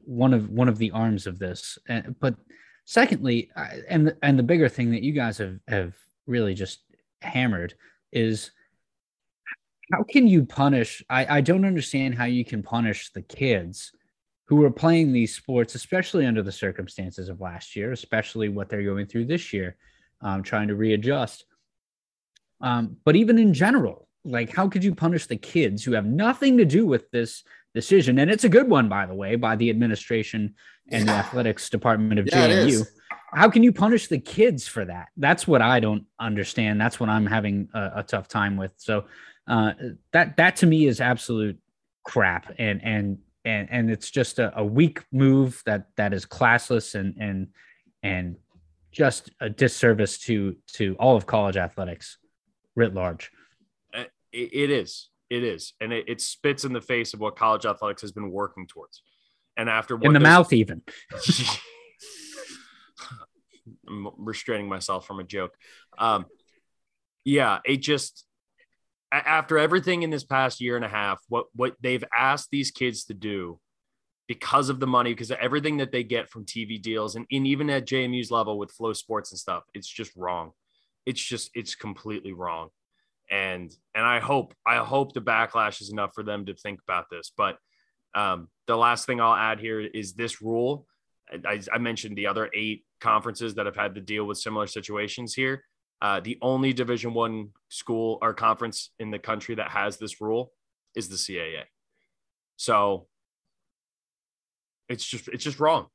one 0.00 0.34
of 0.34 0.50
one 0.50 0.68
of 0.68 0.78
the 0.78 0.90
arms 0.90 1.26
of 1.26 1.38
this. 1.38 1.78
And, 1.88 2.14
but 2.20 2.34
secondly, 2.84 3.50
and 3.88 4.14
and 4.22 4.38
the 4.38 4.42
bigger 4.42 4.68
thing 4.68 4.90
that 4.90 5.02
you 5.02 5.12
guys 5.12 5.38
have 5.38 5.58
have 5.68 5.94
really 6.26 6.54
just 6.54 6.80
hammered 7.22 7.74
is 8.12 8.50
how 9.92 10.02
can 10.02 10.26
you 10.26 10.44
punish? 10.44 11.02
I, 11.08 11.38
I 11.38 11.40
don't 11.40 11.64
understand 11.64 12.14
how 12.14 12.26
you 12.26 12.44
can 12.44 12.62
punish 12.62 13.10
the 13.12 13.22
kids 13.22 13.92
who 14.46 14.64
are 14.64 14.70
playing 14.70 15.12
these 15.12 15.34
sports, 15.34 15.74
especially 15.74 16.26
under 16.26 16.42
the 16.42 16.52
circumstances 16.52 17.28
of 17.28 17.40
last 17.40 17.76
year, 17.76 17.92
especially 17.92 18.48
what 18.48 18.68
they're 18.68 18.82
going 18.82 19.06
through 19.06 19.26
this 19.26 19.52
year, 19.52 19.76
um, 20.22 20.42
trying 20.42 20.68
to 20.68 20.74
readjust. 20.74 21.44
Um, 22.60 22.96
but 23.04 23.16
even 23.16 23.38
in 23.38 23.54
general, 23.54 24.08
like 24.24 24.54
how 24.54 24.68
could 24.68 24.84
you 24.84 24.94
punish 24.94 25.26
the 25.26 25.36
kids 25.36 25.84
who 25.84 25.92
have 25.92 26.06
nothing 26.06 26.58
to 26.58 26.64
do 26.64 26.86
with 26.86 27.10
this 27.10 27.44
decision? 27.74 28.18
And 28.18 28.30
it's 28.30 28.44
a 28.44 28.48
good 28.48 28.68
one, 28.68 28.88
by 28.88 29.06
the 29.06 29.14
way, 29.14 29.36
by 29.36 29.56
the 29.56 29.70
administration 29.70 30.54
and 30.90 31.06
yeah. 31.06 31.12
the 31.12 31.18
athletics 31.18 31.68
department 31.70 32.18
of 32.18 32.26
yeah, 32.26 32.48
JMU. 32.48 32.86
How 33.32 33.50
can 33.50 33.62
you 33.62 33.72
punish 33.72 34.08
the 34.08 34.18
kids 34.18 34.66
for 34.66 34.84
that? 34.84 35.08
That's 35.16 35.46
what 35.46 35.62
I 35.62 35.80
don't 35.80 36.04
understand. 36.18 36.80
That's 36.80 36.98
what 36.98 37.08
I'm 37.08 37.26
having 37.26 37.68
a, 37.74 37.90
a 37.96 38.02
tough 38.02 38.28
time 38.28 38.56
with. 38.56 38.72
So 38.76 39.04
Uh, 39.48 39.72
that 40.12 40.36
that 40.36 40.56
to 40.56 40.66
me 40.66 40.86
is 40.86 41.00
absolute 41.00 41.58
crap, 42.04 42.52
and 42.58 42.84
and 42.84 43.18
and 43.44 43.68
and 43.70 43.90
it's 43.90 44.10
just 44.10 44.38
a, 44.38 44.52
a 44.58 44.62
weak 44.62 45.02
move 45.10 45.62
that 45.64 45.86
that 45.96 46.12
is 46.12 46.26
classless 46.26 46.94
and 46.94 47.16
and 47.18 47.48
and 48.02 48.36
just 48.92 49.30
a 49.40 49.48
disservice 49.48 50.18
to 50.18 50.54
to 50.74 50.94
all 50.98 51.16
of 51.16 51.24
college 51.24 51.56
athletics 51.56 52.18
writ 52.76 52.92
large. 52.92 53.30
Uh, 53.94 54.04
it 54.32 54.70
is, 54.70 55.08
it 55.30 55.44
is, 55.44 55.74
and 55.80 55.92
it, 55.92 56.08
it 56.08 56.20
spits 56.20 56.64
in 56.64 56.72
the 56.72 56.80
face 56.80 57.14
of 57.14 57.20
what 57.20 57.36
college 57.36 57.66
athletics 57.66 58.02
has 58.02 58.12
been 58.12 58.30
working 58.30 58.66
towards. 58.66 59.02
And 59.56 59.68
after 59.68 59.98
in 60.00 60.12
the 60.12 60.20
mouth, 60.20 60.52
even. 60.52 60.82
I'm 63.88 64.08
restraining 64.18 64.68
myself 64.68 65.06
from 65.06 65.18
a 65.20 65.24
joke. 65.24 65.54
Um, 65.98 66.26
yeah, 67.24 67.58
it 67.64 67.78
just 67.78 68.24
after 69.10 69.58
everything 69.58 70.02
in 70.02 70.10
this 70.10 70.24
past 70.24 70.60
year 70.60 70.76
and 70.76 70.84
a 70.84 70.88
half, 70.88 71.20
what 71.28 71.46
what 71.54 71.74
they've 71.80 72.04
asked 72.16 72.48
these 72.50 72.70
kids 72.70 73.04
to 73.04 73.14
do 73.14 73.58
because 74.26 74.68
of 74.68 74.78
the 74.78 74.86
money, 74.86 75.12
because 75.12 75.30
of 75.30 75.38
everything 75.38 75.78
that 75.78 75.90
they 75.90 76.04
get 76.04 76.28
from 76.28 76.44
TV 76.44 76.80
deals, 76.80 77.16
and, 77.16 77.26
and 77.30 77.46
even 77.46 77.70
at 77.70 77.86
JMU's 77.86 78.30
level 78.30 78.58
with 78.58 78.76
FloSports 78.76 79.30
and 79.30 79.38
stuff, 79.38 79.64
it's 79.74 79.88
just 79.88 80.12
wrong. 80.16 80.52
It's 81.06 81.22
just 81.22 81.50
it's 81.54 81.74
completely 81.74 82.32
wrong. 82.32 82.68
And 83.30 83.74
and 83.94 84.04
I 84.04 84.20
hope 84.20 84.54
I 84.66 84.76
hope 84.76 85.12
the 85.12 85.20
backlash 85.20 85.82
is 85.82 85.90
enough 85.90 86.12
for 86.14 86.22
them 86.22 86.46
to 86.46 86.54
think 86.54 86.80
about 86.86 87.06
this. 87.10 87.30
But 87.36 87.58
um, 88.14 88.48
the 88.66 88.76
last 88.76 89.06
thing 89.06 89.20
I'll 89.20 89.34
add 89.34 89.60
here 89.60 89.80
is 89.80 90.14
this 90.14 90.40
rule. 90.40 90.86
I, 91.46 91.60
I 91.70 91.78
mentioned 91.78 92.16
the 92.16 92.26
other 92.26 92.48
eight 92.54 92.84
conferences 93.00 93.54
that 93.56 93.66
have 93.66 93.76
had 93.76 93.94
to 93.96 94.00
deal 94.00 94.24
with 94.24 94.38
similar 94.38 94.66
situations 94.66 95.34
here. 95.34 95.64
Uh, 96.00 96.20
the 96.20 96.38
only 96.40 96.72
Division 96.72 97.12
One 97.12 97.50
school 97.68 98.18
or 98.22 98.32
conference 98.32 98.92
in 98.98 99.10
the 99.10 99.18
country 99.18 99.56
that 99.56 99.70
has 99.70 99.98
this 99.98 100.20
rule 100.20 100.52
is 100.94 101.08
the 101.08 101.16
CAA. 101.16 101.64
So 102.56 103.06
it's 104.88 105.04
just 105.04 105.28
it's 105.28 105.44
just 105.44 105.60
wrong. 105.60 105.86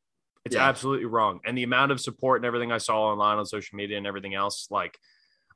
It's 0.45 0.55
yeah. 0.55 0.67
absolutely 0.67 1.05
wrong. 1.05 1.39
And 1.45 1.57
the 1.57 1.63
amount 1.63 1.91
of 1.91 2.01
support 2.01 2.41
and 2.41 2.45
everything 2.45 2.71
I 2.71 2.77
saw 2.77 3.11
online 3.11 3.37
on 3.37 3.45
social 3.45 3.77
media 3.77 3.97
and 3.97 4.05
everything 4.05 4.33
else, 4.33 4.67
like 4.69 4.97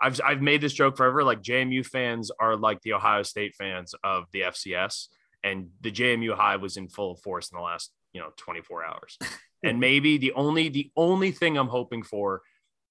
I've 0.01 0.19
I've 0.23 0.41
made 0.41 0.61
this 0.61 0.73
joke 0.73 0.97
forever. 0.97 1.23
Like 1.23 1.41
JMU 1.41 1.85
fans 1.85 2.31
are 2.39 2.55
like 2.55 2.81
the 2.81 2.93
Ohio 2.93 3.23
State 3.23 3.55
fans 3.55 3.93
of 4.03 4.25
the 4.31 4.41
FCS, 4.41 5.07
and 5.43 5.69
the 5.81 5.91
JMU 5.91 6.35
high 6.35 6.57
was 6.57 6.77
in 6.77 6.89
full 6.89 7.15
force 7.15 7.51
in 7.51 7.57
the 7.57 7.63
last 7.63 7.91
you 8.13 8.21
know 8.21 8.29
24 8.37 8.85
hours. 8.85 9.17
and 9.63 9.79
maybe 9.79 10.17
the 10.17 10.33
only 10.33 10.69
the 10.69 10.91
only 10.95 11.31
thing 11.31 11.57
I'm 11.57 11.67
hoping 11.67 12.03
for 12.03 12.41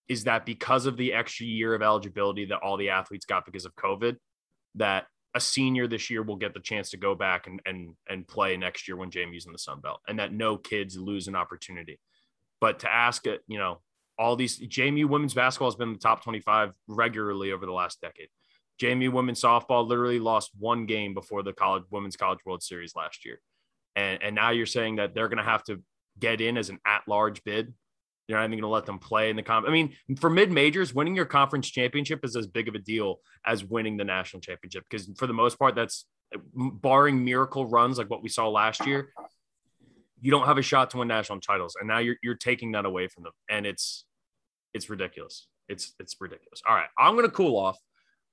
is 0.09 0.25
that 0.25 0.47
because 0.47 0.87
of 0.87 0.97
the 0.97 1.13
extra 1.13 1.47
year 1.47 1.75
of 1.75 1.83
eligibility 1.83 2.45
that 2.47 2.59
all 2.59 2.77
the 2.77 2.91
athletes 2.91 3.27
got 3.27 3.45
because 3.45 3.65
of 3.65 3.75
COVID, 3.75 4.17
that 4.77 5.07
a 5.35 5.41
senior 5.41 5.89
this 5.89 6.09
year 6.11 6.23
will 6.23 6.37
get 6.37 6.55
the 6.55 6.61
chance 6.61 6.91
to 6.91 6.97
go 6.97 7.15
back 7.15 7.47
and 7.47 7.61
and 7.67 7.95
and 8.09 8.27
play 8.27 8.57
next 8.57 8.89
year 8.89 8.97
when 8.97 9.11
JMU's 9.11 9.47
in 9.47 9.53
the 9.53 9.59
Sun 9.59 9.81
Belt, 9.81 10.01
and 10.09 10.19
that 10.19 10.33
no 10.33 10.57
kids 10.57 10.97
lose 10.97 11.29
an 11.29 11.37
opportunity. 11.37 11.99
But 12.61 12.81
to 12.81 12.93
ask 12.93 13.27
it, 13.27 13.43
you 13.47 13.59
know, 13.59 13.81
all 14.19 14.37
these 14.37 14.59
JMU 14.59 15.07
women's 15.07 15.35
basketball 15.35 15.69
has 15.69 15.77
been 15.77 15.89
in 15.89 15.95
the 15.95 16.01
top 16.01 16.23
25 16.23 16.73
regularly 16.89 17.53
over 17.53 17.67
the 17.67 17.73
last 17.73 18.01
decade. 18.01 18.29
JMU 18.81 19.13
women's 19.13 19.41
softball 19.41 19.87
literally 19.87 20.19
lost 20.19 20.51
one 20.59 20.87
game 20.87 21.15
before 21.15 21.43
the 21.43 21.53
college 21.53 21.85
women's 21.91 22.17
college 22.17 22.41
world 22.45 22.63
series 22.63 22.95
last 22.95 23.25
year. 23.25 23.41
And, 23.95 24.23
and 24.23 24.35
now 24.35 24.51
you're 24.51 24.67
saying 24.67 24.97
that 24.97 25.15
they're 25.15 25.29
going 25.29 25.39
to 25.39 25.45
have 25.45 25.65
to 25.65 25.83
get 26.19 26.41
in 26.41 26.57
as 26.57 26.69
an 26.69 26.79
at-large 26.87 27.43
bid 27.45 27.73
you're 28.29 28.39
not 28.39 28.45
even 28.45 28.59
going 28.59 28.63
to 28.63 28.69
let 28.69 28.87
them 28.87 28.99
play 28.99 29.31
in 29.31 29.37
the 29.37 29.43
comp. 29.43 29.69
I 29.69 29.71
mean, 29.71 29.95
for 30.19 30.29
mid 30.29 30.51
majors, 30.51 30.95
winning 30.95 31.15
your 31.15 31.27
conference 31.27 31.71
championship 31.71 32.25
is 32.25 32.35
as 32.37 32.47
big 32.47 32.69
of 32.69 32.75
a 32.75 32.79
deal 32.79 33.21
as 33.45 33.65
winning 33.65 33.97
the 33.97 34.05
national 34.05 34.41
championship 34.41 34.85
because 34.91 35.09
for 35.17 35.27
the 35.27 35.33
most 35.33 35.59
part, 35.59 35.75
that's 35.75 36.07
barring 36.55 37.25
miracle 37.25 37.67
runs 37.67 37.99
like 37.99 38.11
what 38.11 38.23
we 38.23 38.29
saw 38.29 38.49
last 38.49 38.85
year. 38.87 39.13
You 40.21 40.31
don't 40.33 40.47
have 40.47 40.59
a 40.59 40.63
shot 40.63 40.91
to 40.91 40.99
win 40.99 41.09
national 41.09 41.41
titles, 41.41 41.77
and 41.79 41.87
now 41.87 41.99
you're 41.99 42.17
you're 42.23 42.35
taking 42.35 42.73
that 42.73 42.85
away 42.85 43.07
from 43.07 43.23
them, 43.25 43.33
and 43.49 43.65
it's 43.65 44.06
it's 44.77 44.89
ridiculous. 44.89 45.49
It's 45.69 45.95
it's 45.99 46.15
ridiculous. 46.21 46.63
All 46.69 46.75
right, 46.75 46.89
I'm 46.97 47.17
to 47.17 47.29
cool 47.31 47.57
off, 47.57 47.79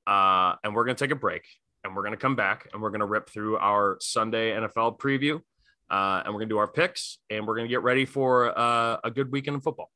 uh, 0.06 0.58
and 0.64 0.76
we're 0.76 0.86
to 0.86 0.94
take 0.94 1.12
a 1.12 1.20
break, 1.20 1.48
and 1.84 1.96
we're 1.96 2.04
to 2.12 2.18
come 2.18 2.36
back, 2.36 2.70
and 2.72 2.82
we're 2.82 2.92
to 3.00 3.08
rip 3.08 3.30
through 3.30 3.58
our 3.58 3.98
Sunday 4.00 4.52
NFL 4.52 5.00
preview 5.00 5.42
uh, 5.90 6.24
and 6.26 6.34
we're 6.34 6.40
to 6.42 6.46
do 6.48 6.58
our 6.58 6.68
picks 6.68 7.20
and 7.30 7.46
we're 7.46 7.56
to 7.68 7.68
get 7.68 7.84
ready 7.84 8.06
for 8.06 8.58
uh, 8.58 8.98
a 9.04 9.12
good 9.12 9.32
weekend 9.32 9.58
of 9.58 9.64
football. 9.64 9.92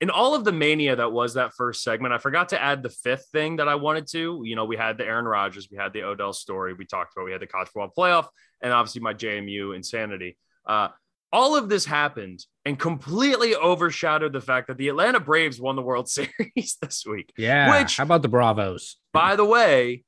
In 0.00 0.10
all 0.10 0.34
of 0.34 0.44
the 0.44 0.52
mania 0.52 0.96
that 0.96 1.12
was 1.12 1.34
that 1.34 1.54
first 1.54 1.82
segment, 1.82 2.12
I 2.12 2.18
forgot 2.18 2.48
to 2.50 2.60
add 2.60 2.82
the 2.82 2.90
fifth 2.90 3.28
thing 3.32 3.56
that 3.56 3.68
I 3.68 3.76
wanted 3.76 4.08
to. 4.08 4.42
You 4.44 4.56
know, 4.56 4.64
we 4.64 4.76
had 4.76 4.98
the 4.98 5.06
Aaron 5.06 5.26
Rodgers, 5.26 5.68
we 5.70 5.78
had 5.78 5.92
the 5.92 6.02
Odell 6.02 6.32
story, 6.32 6.74
we 6.74 6.84
talked 6.84 7.12
about, 7.16 7.24
we 7.24 7.32
had 7.32 7.40
the 7.40 7.46
college 7.46 7.68
football 7.68 7.92
playoff, 7.96 8.26
and 8.60 8.72
obviously 8.72 9.00
my 9.00 9.14
JMU 9.14 9.74
insanity. 9.76 10.36
Uh, 10.66 10.88
all 11.32 11.56
of 11.56 11.68
this 11.68 11.84
happened 11.84 12.44
and 12.64 12.78
completely 12.78 13.56
overshadowed 13.56 14.32
the 14.32 14.40
fact 14.40 14.68
that 14.68 14.76
the 14.76 14.88
Atlanta 14.88 15.20
Braves 15.20 15.60
won 15.60 15.76
the 15.76 15.82
World 15.82 16.08
Series 16.08 16.76
this 16.80 17.04
week. 17.06 17.32
Yeah. 17.36 17.80
Which, 17.80 17.96
how 17.96 18.04
about 18.04 18.22
the 18.22 18.28
Bravos? 18.28 18.96
By 19.12 19.36
the 19.36 19.44
way, 19.44 20.04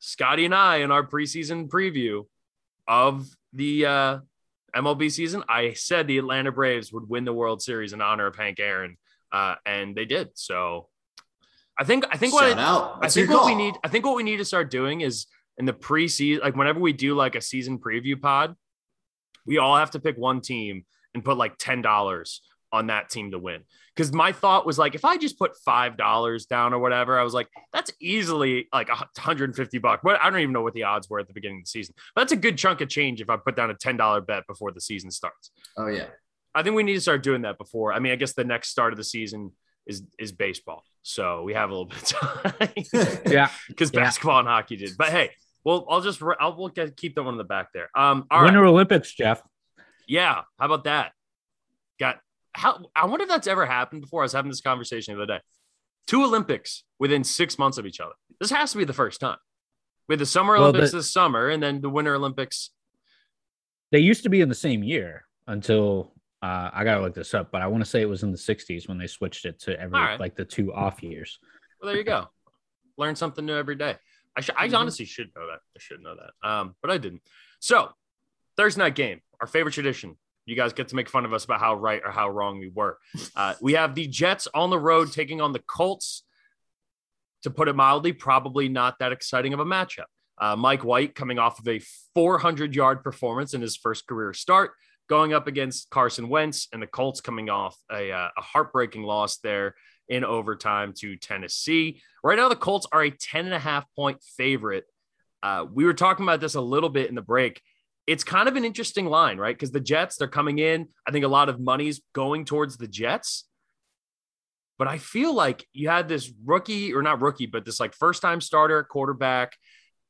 Scotty 0.00 0.44
and 0.44 0.54
I 0.54 0.78
in 0.78 0.90
our 0.90 1.06
preseason 1.06 1.68
preview 1.68 2.26
of 2.86 3.26
the 3.52 3.86
uh, 3.86 4.18
MLB 4.74 5.10
season, 5.10 5.44
I 5.48 5.72
said 5.72 6.06
the 6.06 6.18
Atlanta 6.18 6.52
Braves 6.52 6.92
would 6.92 7.08
win 7.08 7.24
the 7.24 7.32
World 7.32 7.62
Series 7.62 7.92
in 7.92 8.02
honor 8.02 8.26
of 8.26 8.36
Hank 8.36 8.60
Aaron, 8.60 8.98
uh, 9.32 9.54
and 9.64 9.94
they 9.94 10.04
did. 10.04 10.30
So 10.34 10.88
I 11.78 11.84
think 11.84 12.04
I 12.10 12.16
think 12.16 12.34
Shout 12.34 12.56
what 12.56 12.58
I, 12.58 13.06
I 13.06 13.08
think 13.08 13.30
what 13.30 13.46
we 13.46 13.54
need 13.54 13.74
I 13.82 13.88
think 13.88 14.04
what 14.04 14.16
we 14.16 14.22
need 14.22 14.38
to 14.38 14.44
start 14.44 14.70
doing 14.70 15.00
is 15.00 15.26
in 15.58 15.64
the 15.64 15.72
preseason, 15.72 16.42
like 16.42 16.56
whenever 16.56 16.80
we 16.80 16.92
do 16.92 17.14
like 17.14 17.34
a 17.34 17.40
season 17.40 17.78
preview 17.78 18.20
pod, 18.20 18.54
we 19.46 19.58
all 19.58 19.76
have 19.76 19.92
to 19.92 20.00
pick 20.00 20.16
one 20.18 20.40
team 20.40 20.84
and 21.14 21.24
put 21.24 21.36
like 21.36 21.56
ten 21.58 21.82
dollars 21.82 22.40
on 22.74 22.88
that 22.88 23.08
team 23.08 23.30
to 23.30 23.38
win. 23.38 23.62
Because 23.94 24.12
my 24.12 24.32
thought 24.32 24.66
was 24.66 24.76
like, 24.76 24.96
if 24.96 25.04
I 25.04 25.16
just 25.16 25.38
put 25.38 25.56
five 25.64 25.96
dollars 25.96 26.46
down 26.46 26.74
or 26.74 26.80
whatever, 26.80 27.18
I 27.18 27.22
was 27.22 27.32
like, 27.32 27.48
that's 27.72 27.92
easily 28.00 28.66
like 28.72 28.88
150 28.88 29.78
bucks. 29.78 30.00
But 30.02 30.20
I 30.20 30.28
don't 30.28 30.40
even 30.40 30.52
know 30.52 30.62
what 30.62 30.74
the 30.74 30.82
odds 30.82 31.08
were 31.08 31.20
at 31.20 31.28
the 31.28 31.32
beginning 31.32 31.58
of 31.58 31.64
the 31.64 31.68
season. 31.68 31.94
But 32.14 32.22
that's 32.22 32.32
a 32.32 32.36
good 32.36 32.58
chunk 32.58 32.80
of 32.80 32.88
change 32.88 33.20
if 33.20 33.30
I 33.30 33.36
put 33.36 33.54
down 33.54 33.70
a 33.70 33.74
ten 33.74 33.96
dollar 33.96 34.20
bet 34.20 34.46
before 34.48 34.72
the 34.72 34.80
season 34.80 35.12
starts. 35.12 35.50
Oh 35.76 35.86
yeah, 35.86 36.06
I 36.54 36.64
think 36.64 36.74
we 36.74 36.82
need 36.82 36.94
to 36.94 37.00
start 37.00 37.22
doing 37.22 37.42
that 37.42 37.56
before. 37.56 37.92
I 37.92 38.00
mean, 38.00 38.12
I 38.12 38.16
guess 38.16 38.32
the 38.32 38.44
next 38.44 38.70
start 38.70 38.92
of 38.92 38.96
the 38.96 39.04
season 39.04 39.52
is 39.86 40.02
is 40.18 40.32
baseball, 40.32 40.82
so 41.02 41.42
we 41.44 41.54
have 41.54 41.70
a 41.70 41.72
little 41.72 41.86
bit 41.86 42.02
of 42.02 42.18
time. 42.18 43.22
yeah, 43.26 43.50
because 43.68 43.92
basketball 43.92 44.40
and 44.40 44.48
hockey 44.48 44.76
did. 44.76 44.96
But 44.98 45.10
hey, 45.10 45.30
well, 45.64 45.86
I'll 45.88 46.00
just 46.00 46.20
I'll 46.40 46.56
we'll 46.56 46.68
get, 46.68 46.96
keep 46.96 47.14
that 47.14 47.22
one 47.22 47.34
in 47.34 47.38
the 47.38 47.44
back 47.44 47.68
there. 47.72 47.88
Um, 47.94 48.26
all 48.32 48.42
Winter 48.42 48.62
right. 48.62 48.68
Olympics, 48.68 49.12
Jeff. 49.14 49.40
Yeah, 50.06 50.42
how 50.58 50.66
about 50.66 50.84
that? 50.84 51.12
Got 51.98 52.18
how 52.52 52.84
I 52.94 53.06
wonder 53.06 53.24
if 53.24 53.28
that's 53.28 53.46
ever 53.46 53.66
happened 53.66 54.02
before. 54.02 54.22
I 54.22 54.24
was 54.24 54.32
having 54.32 54.50
this 54.50 54.60
conversation 54.60 55.16
the 55.16 55.22
other 55.22 55.34
day. 55.34 55.40
Two 56.06 56.22
Olympics 56.22 56.84
within 56.98 57.24
six 57.24 57.58
months 57.58 57.78
of 57.78 57.86
each 57.86 58.00
other. 58.00 58.12
This 58.40 58.50
has 58.50 58.72
to 58.72 58.78
be 58.78 58.84
the 58.84 58.92
first 58.92 59.20
time. 59.20 59.38
With 60.08 60.18
the 60.18 60.26
Summer 60.26 60.56
Olympics 60.56 60.80
well, 60.82 60.90
the, 60.90 60.96
this 60.98 61.12
summer 61.12 61.48
and 61.48 61.62
then 61.62 61.80
the 61.80 61.88
Winter 61.88 62.14
Olympics. 62.14 62.70
They 63.90 64.00
used 64.00 64.22
to 64.24 64.28
be 64.28 64.40
in 64.40 64.48
the 64.48 64.54
same 64.54 64.82
year 64.82 65.24
until 65.46 66.12
uh, 66.42 66.70
I 66.74 66.84
gotta 66.84 67.00
look 67.00 67.14
this 67.14 67.32
up, 67.32 67.50
but 67.50 67.62
I 67.62 67.68
want 67.68 67.82
to 67.82 67.88
say 67.88 68.02
it 68.02 68.08
was 68.08 68.22
in 68.22 68.30
the 68.30 68.38
60s 68.38 68.86
when 68.86 68.98
they 68.98 69.06
switched 69.06 69.46
it 69.46 69.60
to 69.60 69.80
every 69.80 69.98
right. 69.98 70.20
like 70.20 70.36
the 70.36 70.44
two 70.44 70.74
off 70.74 71.02
years. 71.02 71.38
Well, 71.80 71.90
there 71.90 71.98
you 71.98 72.04
go. 72.04 72.28
Learn 72.98 73.16
something 73.16 73.46
new 73.46 73.56
every 73.56 73.76
day. 73.76 73.96
I, 74.36 74.40
sh- 74.40 74.50
I 74.56 74.66
mm-hmm. 74.66 74.76
honestly 74.76 75.06
should 75.06 75.30
know 75.34 75.46
that. 75.46 75.60
I 75.76 75.78
should 75.78 76.02
know 76.02 76.14
that. 76.14 76.48
Um, 76.48 76.74
but 76.82 76.90
I 76.90 76.98
didn't. 76.98 77.22
So 77.60 77.88
Thursday 78.56 78.82
night 78.82 78.94
game, 78.94 79.20
our 79.44 79.48
favorite 79.48 79.72
tradition, 79.72 80.16
you 80.46 80.56
guys 80.56 80.72
get 80.72 80.88
to 80.88 80.96
make 80.96 81.06
fun 81.06 81.26
of 81.26 81.34
us 81.34 81.44
about 81.44 81.60
how 81.60 81.74
right 81.74 82.00
or 82.02 82.10
how 82.10 82.30
wrong 82.30 82.58
we 82.58 82.70
were. 82.74 82.96
Uh, 83.36 83.52
we 83.60 83.74
have 83.74 83.94
the 83.94 84.06
Jets 84.06 84.48
on 84.54 84.70
the 84.70 84.78
road 84.78 85.12
taking 85.12 85.42
on 85.42 85.52
the 85.52 85.58
Colts. 85.58 86.22
To 87.42 87.50
put 87.50 87.68
it 87.68 87.76
mildly, 87.76 88.14
probably 88.14 88.70
not 88.70 89.00
that 89.00 89.12
exciting 89.12 89.52
of 89.52 89.60
a 89.60 89.66
matchup. 89.66 90.06
Uh, 90.38 90.56
Mike 90.56 90.82
White 90.82 91.14
coming 91.14 91.38
off 91.38 91.58
of 91.58 91.68
a 91.68 91.78
400 92.14 92.74
yard 92.74 93.04
performance 93.04 93.52
in 93.52 93.60
his 93.60 93.76
first 93.76 94.06
career 94.06 94.32
start, 94.32 94.70
going 95.10 95.34
up 95.34 95.46
against 95.46 95.90
Carson 95.90 96.30
Wentz, 96.30 96.68
and 96.72 96.80
the 96.80 96.86
Colts 96.86 97.20
coming 97.20 97.50
off 97.50 97.76
a, 97.92 98.10
uh, 98.10 98.28
a 98.34 98.40
heartbreaking 98.40 99.02
loss 99.02 99.40
there 99.40 99.74
in 100.08 100.24
overtime 100.24 100.94
to 101.00 101.16
Tennessee. 101.16 102.00
Right 102.22 102.38
now, 102.38 102.48
the 102.48 102.56
Colts 102.56 102.86
are 102.92 103.02
a 103.02 103.10
10 103.10 103.44
and 103.44 103.54
a 103.54 103.58
half 103.58 103.84
point 103.94 104.22
favorite. 104.38 104.84
Uh, 105.42 105.66
we 105.70 105.84
were 105.84 105.92
talking 105.92 106.24
about 106.24 106.40
this 106.40 106.54
a 106.54 106.62
little 106.62 106.88
bit 106.88 107.10
in 107.10 107.14
the 107.14 107.20
break 107.20 107.60
it's 108.06 108.24
kind 108.24 108.48
of 108.48 108.56
an 108.56 108.64
interesting 108.64 109.06
line, 109.06 109.38
right? 109.38 109.54
Because 109.54 109.70
the 109.70 109.80
Jets, 109.80 110.16
they're 110.16 110.28
coming 110.28 110.58
in. 110.58 110.88
I 111.06 111.10
think 111.10 111.24
a 111.24 111.28
lot 111.28 111.48
of 111.48 111.60
money's 111.60 112.02
going 112.12 112.44
towards 112.44 112.76
the 112.76 112.88
Jets. 112.88 113.44
But 114.76 114.88
I 114.88 114.98
feel 114.98 115.32
like 115.32 115.66
you 115.72 115.88
had 115.88 116.08
this 116.08 116.32
rookie, 116.44 116.92
or 116.94 117.02
not 117.02 117.22
rookie, 117.22 117.46
but 117.46 117.64
this 117.64 117.80
like 117.80 117.94
first 117.94 118.20
time 118.22 118.40
starter 118.40 118.82
quarterback 118.82 119.52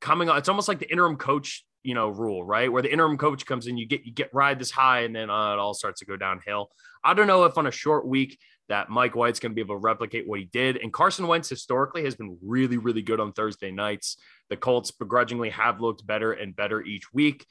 coming 0.01 0.28
on. 0.28 0.38
It's 0.38 0.49
almost 0.49 0.68
like 0.68 0.78
the 0.78 0.90
interim 0.90 1.16
coach 1.16 1.64
you 1.84 1.95
know 1.95 2.09
rule, 2.09 2.42
right? 2.42 2.72
Where 2.72 2.82
the 2.82 2.90
interim 2.90 3.18
coach 3.18 3.47
comes 3.47 3.66
in, 3.66 3.76
you 3.76 3.86
get 3.86 4.05
you 4.05 4.12
get 4.12 4.30
ride 4.32 4.59
this 4.59 4.70
high, 4.70 5.01
and 5.01 5.14
then 5.14 5.30
uh, 5.30 5.53
it 5.53 5.59
all 5.59 5.74
starts 5.74 6.01
to 6.01 6.07
go 6.07 6.16
downhill. 6.16 6.70
I 7.05 7.14
don't 7.14 7.26
know 7.26 7.45
if 7.45 7.57
on 7.59 7.66
a 7.66 7.70
short 7.70 8.07
week 8.07 8.38
that 8.68 8.88
Mike 8.88 9.14
White's 9.14 9.38
going 9.38 9.53
to 9.53 9.55
be 9.55 9.61
able 9.61 9.74
to 9.74 9.80
replicate 9.80 10.26
what 10.26 10.40
he 10.40 10.47
did. 10.47 10.78
And 10.78 10.90
Carson 10.90 11.26
Wentz 11.26 11.51
historically 11.51 12.05
has 12.05 12.14
been 12.14 12.38
really, 12.42 12.78
really 12.78 13.03
good 13.03 13.20
on 13.20 13.32
Thursday 13.32 13.70
nights. 13.70 14.16
The 14.49 14.57
Colts 14.57 14.90
begrudgingly 14.90 15.51
have 15.51 15.82
looked 15.82 16.07
better 16.07 16.32
and 16.32 16.57
better 16.57 16.82
each 16.82 17.12
week. 17.12 17.45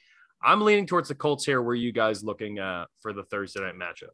I'm 0.44 0.60
leaning 0.60 0.86
towards 0.86 1.08
the 1.08 1.14
Colts 1.14 1.44
here. 1.44 1.62
Where 1.62 1.72
are 1.72 1.74
you 1.74 1.92
guys 1.92 2.22
looking 2.22 2.58
uh, 2.58 2.84
for 3.00 3.12
the 3.12 3.24
Thursday 3.24 3.60
night 3.60 3.74
matchup? 3.76 4.10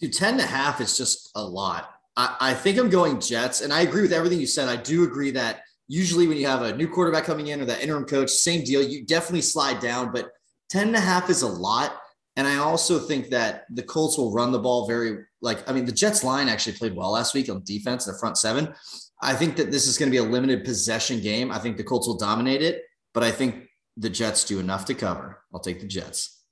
Dude, 0.00 0.12
10 0.12 0.34
and 0.34 0.42
a 0.42 0.46
half 0.46 0.80
is 0.80 0.96
just 0.96 1.30
a 1.34 1.42
lot. 1.42 1.90
I, 2.16 2.36
I 2.40 2.54
think 2.54 2.78
I'm 2.78 2.90
going 2.90 3.20
Jets. 3.20 3.62
And 3.62 3.72
I 3.72 3.80
agree 3.80 4.02
with 4.02 4.12
everything 4.12 4.40
you 4.40 4.46
said. 4.46 4.68
I 4.68 4.76
do 4.76 5.04
agree 5.04 5.30
that 5.32 5.62
usually 5.88 6.28
when 6.28 6.36
you 6.36 6.46
have 6.46 6.62
a 6.62 6.76
new 6.76 6.88
quarterback 6.88 7.24
coming 7.24 7.48
in 7.48 7.60
or 7.60 7.64
that 7.64 7.82
interim 7.82 8.04
coach, 8.04 8.30
same 8.30 8.62
deal, 8.62 8.82
you 8.82 9.04
definitely 9.04 9.42
slide 9.42 9.80
down, 9.80 10.12
but 10.12 10.30
10 10.68 10.88
and 10.88 10.96
a 10.96 11.00
half 11.00 11.30
is 11.30 11.42
a 11.42 11.48
lot. 11.48 11.96
And 12.36 12.46
I 12.46 12.56
also 12.56 12.98
think 12.98 13.28
that 13.30 13.64
the 13.70 13.82
Colts 13.82 14.16
will 14.16 14.32
run 14.32 14.52
the 14.52 14.58
ball 14.58 14.86
very 14.86 15.24
like 15.42 15.68
I 15.68 15.72
mean 15.72 15.84
the 15.84 15.92
Jets 15.92 16.22
line 16.22 16.48
actually 16.48 16.76
played 16.76 16.94
well 16.94 17.12
last 17.12 17.34
week 17.34 17.48
on 17.50 17.62
defense, 17.64 18.04
the 18.04 18.16
front 18.18 18.38
seven. 18.38 18.72
I 19.20 19.34
think 19.34 19.56
that 19.56 19.70
this 19.70 19.86
is 19.86 19.98
going 19.98 20.10
to 20.10 20.10
be 20.10 20.24
a 20.24 20.30
limited 20.30 20.64
possession 20.64 21.20
game. 21.20 21.50
I 21.50 21.58
think 21.58 21.76
the 21.76 21.84
Colts 21.84 22.06
will 22.06 22.16
dominate 22.16 22.62
it, 22.62 22.82
but 23.12 23.22
I 23.22 23.30
think 23.30 23.66
the 23.96 24.10
Jets 24.10 24.44
do 24.44 24.58
enough 24.58 24.84
to 24.86 24.94
cover. 24.94 25.42
I'll 25.52 25.60
take 25.60 25.80
the 25.80 25.86
Jets. 25.86 26.42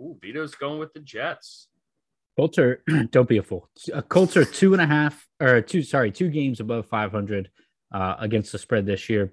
Ooh, 0.00 0.16
Vido's 0.20 0.54
going 0.54 0.78
with 0.78 0.92
the 0.92 1.00
Jets. 1.00 1.68
Colts 2.36 2.58
are 2.58 2.82
don't 3.10 3.28
be 3.28 3.38
a 3.38 3.42
fool. 3.42 3.68
Uh, 3.92 4.02
Colts 4.02 4.36
are 4.36 4.44
two 4.44 4.72
and 4.72 4.82
a 4.82 4.86
half 4.86 5.26
or 5.40 5.60
two, 5.60 5.82
sorry, 5.82 6.10
two 6.10 6.28
games 6.28 6.60
above 6.60 6.86
500 6.86 7.50
uh, 7.92 8.16
against 8.18 8.52
the 8.52 8.58
spread 8.58 8.86
this 8.86 9.08
year. 9.08 9.32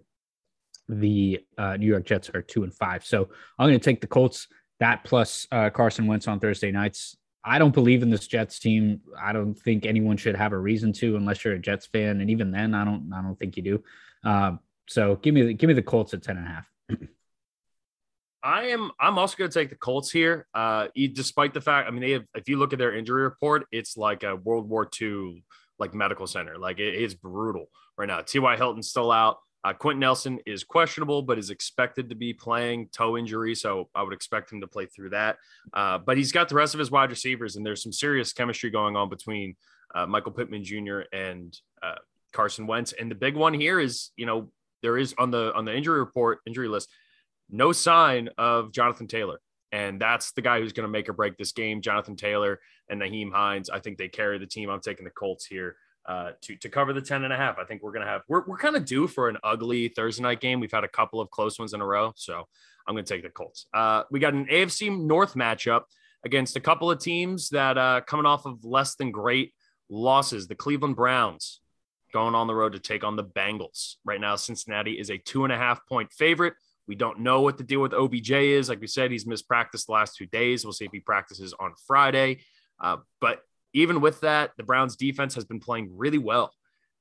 The 0.88 1.39
uh, 1.57 1.78
New 1.78 1.88
York 1.88 2.05
Jets 2.05 2.30
are 2.30 2.41
two 2.41 2.64
and 2.64 2.74
five. 2.74 3.05
So 3.05 3.30
I'm 3.57 3.68
going 3.68 3.80
to 3.80 3.84
take 3.84 4.01
the 4.01 4.07
Colts. 4.07 4.47
That 4.80 5.03
plus 5.03 5.47
uh, 5.51 5.70
Carson 5.70 6.07
Wentz 6.07 6.28
on 6.28 6.39
Thursday 6.39 6.72
nights. 6.72 7.16
I 7.43 7.59
don't 7.59 7.74
believe 7.74 8.03
in 8.03 8.09
this 8.09 8.28
Jets 8.28 8.59
team. 8.59 9.01
I 9.20 9.32
don't 9.32 9.55
think 9.55 9.86
anyone 9.86 10.18
should 10.18 10.36
have 10.36 10.53
a 10.53 10.57
reason 10.57 10.93
to, 10.93 11.16
unless 11.16 11.43
you're 11.43 11.55
a 11.55 11.59
Jets 11.59 11.88
fan, 11.88 12.22
and 12.22 12.30
even 12.30 12.51
then, 12.51 12.76
I 12.76 12.86
don't. 12.86 13.12
I 13.14 13.22
don't 13.22 13.38
think 13.38 13.57
you 13.57 13.64
do. 13.64 13.84
Uh, 14.24 14.57
so 14.88 15.16
give 15.16 15.34
me 15.34 15.43
the 15.43 15.53
give 15.53 15.68
me 15.68 15.74
the 15.74 15.82
Colts 15.82 16.14
at 16.14 16.22
ten 16.22 16.38
and 16.38 16.47
a 16.47 16.49
half. 16.49 16.72
I 18.43 18.67
am. 18.67 18.91
I'm 18.99 19.17
also 19.17 19.37
going 19.37 19.51
to 19.51 19.59
take 19.59 19.69
the 19.69 19.75
Colts 19.75 20.11
here. 20.11 20.47
Uh, 20.53 20.87
despite 20.95 21.53
the 21.53 21.61
fact, 21.61 21.87
I 21.87 21.91
mean, 21.91 22.01
they 22.01 22.11
have. 22.11 22.25
If 22.35 22.49
you 22.49 22.57
look 22.57 22.73
at 22.73 22.79
their 22.79 22.95
injury 22.95 23.23
report, 23.23 23.65
it's 23.71 23.97
like 23.97 24.23
a 24.23 24.35
World 24.35 24.67
War 24.67 24.89
II 24.99 25.43
like 25.79 25.93
medical 25.93 26.27
center. 26.27 26.57
Like 26.57 26.79
it's 26.79 27.13
brutal 27.13 27.65
right 27.97 28.07
now. 28.07 28.21
T.Y. 28.21 28.55
Hilton's 28.55 28.89
still 28.89 29.11
out. 29.11 29.37
Uh, 29.63 29.73
Quenton 29.73 29.99
Nelson 29.99 30.39
is 30.47 30.63
questionable, 30.63 31.21
but 31.21 31.37
is 31.37 31.51
expected 31.51 32.09
to 32.09 32.15
be 32.15 32.33
playing 32.33 32.89
toe 32.91 33.15
injury. 33.15 33.53
So 33.53 33.89
I 33.93 34.01
would 34.01 34.13
expect 34.13 34.51
him 34.51 34.61
to 34.61 34.67
play 34.67 34.87
through 34.87 35.11
that. 35.11 35.37
Uh, 35.73 35.99
but 35.99 36.17
he's 36.17 36.31
got 36.31 36.49
the 36.49 36.55
rest 36.55 36.73
of 36.73 36.79
his 36.79 36.89
wide 36.89 37.11
receivers, 37.11 37.55
and 37.55 37.65
there's 37.65 37.83
some 37.83 37.91
serious 37.91 38.33
chemistry 38.33 38.71
going 38.71 38.95
on 38.95 39.09
between 39.09 39.55
uh, 39.93 40.05
Michael 40.07 40.31
Pittman 40.31 40.63
Jr. 40.63 41.01
and 41.13 41.55
uh, 41.83 41.95
Carson 42.31 42.65
Wentz. 42.65 42.93
And 42.93 43.11
the 43.11 43.15
big 43.15 43.35
one 43.35 43.53
here 43.53 43.79
is, 43.79 44.11
you 44.15 44.25
know, 44.25 44.51
there 44.81 44.97
is 44.97 45.13
on 45.19 45.29
the 45.29 45.53
on 45.53 45.65
the 45.65 45.75
injury 45.75 45.99
report, 45.99 46.39
injury 46.47 46.67
list, 46.67 46.89
no 47.51 47.71
sign 47.71 48.29
of 48.37 48.71
Jonathan 48.71 49.07
Taylor. 49.07 49.39
And 49.71 50.01
that's 50.01 50.31
the 50.33 50.41
guy 50.41 50.59
who's 50.59 50.73
going 50.73 50.87
to 50.87 50.91
make 50.91 51.07
or 51.07 51.13
break 51.13 51.37
this 51.37 51.51
game. 51.53 51.81
Jonathan 51.81 52.15
Taylor 52.15 52.59
and 52.89 53.01
Nyheim 53.01 53.31
Hines. 53.31 53.69
I 53.69 53.79
think 53.79 53.97
they 53.97 54.09
carry 54.09 54.37
the 54.37 54.45
team. 54.45 54.69
I'm 54.69 54.81
taking 54.81 55.05
the 55.05 55.11
Colts 55.11 55.45
here 55.45 55.77
uh, 56.05 56.31
to, 56.41 56.55
to 56.57 56.69
cover 56.69 56.91
the 56.91 57.01
10 57.01 57.23
and 57.23 57.31
a 57.31 57.37
half. 57.37 57.57
I 57.57 57.63
think 57.63 57.81
we're 57.81 57.93
going 57.93 58.05
to 58.05 58.11
have, 58.11 58.21
we're, 58.27 58.43
we're 58.45 58.57
kind 58.57 58.75
of 58.75 58.85
due 58.85 59.07
for 59.07 59.29
an 59.29 59.37
ugly 59.43 59.87
Thursday 59.87 60.23
night 60.23 60.41
game. 60.41 60.59
We've 60.59 60.71
had 60.71 60.83
a 60.83 60.89
couple 60.89 61.21
of 61.21 61.29
close 61.29 61.57
ones 61.57 61.73
in 61.73 61.79
a 61.79 61.85
row. 61.85 62.11
So 62.15 62.47
I'm 62.87 62.95
going 62.95 63.05
to 63.05 63.13
take 63.13 63.23
the 63.23 63.29
Colts. 63.29 63.67
Uh, 63.73 64.03
we 64.11 64.19
got 64.19 64.33
an 64.33 64.47
AFC 64.47 64.97
North 64.97 65.35
matchup 65.35 65.83
against 66.25 66.57
a 66.57 66.59
couple 66.59 66.91
of 66.91 66.99
teams 66.99 67.49
that 67.49 67.77
uh, 67.77 68.01
coming 68.05 68.25
off 68.25 68.45
of 68.45 68.65
less 68.65 68.95
than 68.95 69.11
great 69.11 69.53
losses. 69.89 70.47
The 70.47 70.55
Cleveland 70.55 70.95
Browns 70.95 71.61
going 72.11 72.35
on 72.35 72.47
the 72.47 72.55
road 72.55 72.73
to 72.73 72.79
take 72.79 73.03
on 73.03 73.15
the 73.15 73.23
Bengals. 73.23 73.95
Right 74.03 74.19
now, 74.19 74.35
Cincinnati 74.35 74.99
is 74.99 75.09
a 75.09 75.17
two 75.17 75.43
and 75.43 75.53
a 75.53 75.57
half 75.57 75.85
point 75.87 76.11
favorite. 76.11 76.53
We 76.91 76.95
don't 76.95 77.21
know 77.21 77.39
what 77.39 77.57
the 77.57 77.63
deal 77.63 77.79
with 77.79 77.93
OBJ 77.93 78.31
is. 78.31 78.67
Like 78.67 78.81
we 78.81 78.87
said, 78.87 79.11
he's 79.11 79.25
missed 79.25 79.47
practice 79.47 79.85
the 79.85 79.93
last 79.93 80.17
two 80.17 80.25
days. 80.25 80.65
We'll 80.65 80.73
see 80.73 80.83
if 80.83 80.91
he 80.91 80.99
practices 80.99 81.53
on 81.57 81.71
Friday. 81.87 82.39
Uh, 82.81 82.97
but 83.21 83.43
even 83.71 84.01
with 84.01 84.19
that, 84.19 84.51
the 84.57 84.63
Browns 84.63 84.97
defense 84.97 85.33
has 85.35 85.45
been 85.45 85.61
playing 85.61 85.89
really 85.95 86.17
well. 86.17 86.51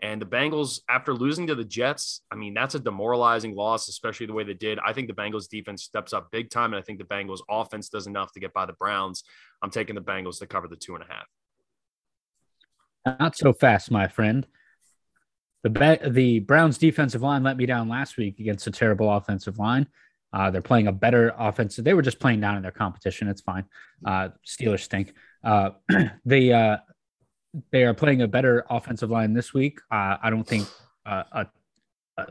And 0.00 0.22
the 0.22 0.26
Bengals, 0.26 0.78
after 0.88 1.12
losing 1.12 1.48
to 1.48 1.56
the 1.56 1.64
Jets, 1.64 2.20
I 2.30 2.36
mean, 2.36 2.54
that's 2.54 2.76
a 2.76 2.78
demoralizing 2.78 3.56
loss, 3.56 3.88
especially 3.88 4.26
the 4.26 4.32
way 4.32 4.44
they 4.44 4.54
did. 4.54 4.78
I 4.78 4.92
think 4.92 5.08
the 5.08 5.12
Bengals 5.12 5.48
defense 5.48 5.82
steps 5.82 6.12
up 6.12 6.30
big 6.30 6.50
time. 6.50 6.72
And 6.72 6.80
I 6.80 6.84
think 6.84 7.00
the 7.00 7.04
Bengals 7.04 7.40
offense 7.50 7.88
does 7.88 8.06
enough 8.06 8.30
to 8.34 8.38
get 8.38 8.54
by 8.54 8.66
the 8.66 8.74
Browns. 8.74 9.24
I'm 9.60 9.70
taking 9.70 9.96
the 9.96 10.02
Bengals 10.02 10.38
to 10.38 10.46
cover 10.46 10.68
the 10.68 10.76
two 10.76 10.94
and 10.94 11.02
a 11.02 11.06
half. 11.12 11.26
Not 13.18 13.36
so 13.36 13.52
fast, 13.52 13.90
my 13.90 14.06
friend. 14.06 14.46
The 15.62 16.10
the 16.10 16.40
Browns 16.40 16.78
defensive 16.78 17.22
line 17.22 17.42
let 17.42 17.56
me 17.56 17.66
down 17.66 17.88
last 17.88 18.16
week 18.16 18.38
against 18.40 18.66
a 18.66 18.70
terrible 18.70 19.12
offensive 19.12 19.58
line. 19.58 19.86
Uh, 20.32 20.50
they're 20.50 20.62
playing 20.62 20.86
a 20.86 20.92
better 20.92 21.34
offensive. 21.36 21.84
They 21.84 21.94
were 21.94 22.02
just 22.02 22.20
playing 22.20 22.40
down 22.40 22.56
in 22.56 22.62
their 22.62 22.70
competition. 22.70 23.28
It's 23.28 23.40
fine. 23.40 23.64
Uh, 24.04 24.28
Steelers 24.46 24.80
stink. 24.80 25.12
Uh, 25.42 25.70
they 26.24 26.52
uh, 26.52 26.78
they 27.72 27.84
are 27.84 27.94
playing 27.94 28.22
a 28.22 28.28
better 28.28 28.64
offensive 28.70 29.10
line 29.10 29.32
this 29.32 29.52
week. 29.52 29.80
Uh, 29.90 30.16
I 30.22 30.30
don't 30.30 30.46
think 30.46 30.68
uh, 31.04 31.24
a, 31.32 31.46
a, 32.16 32.26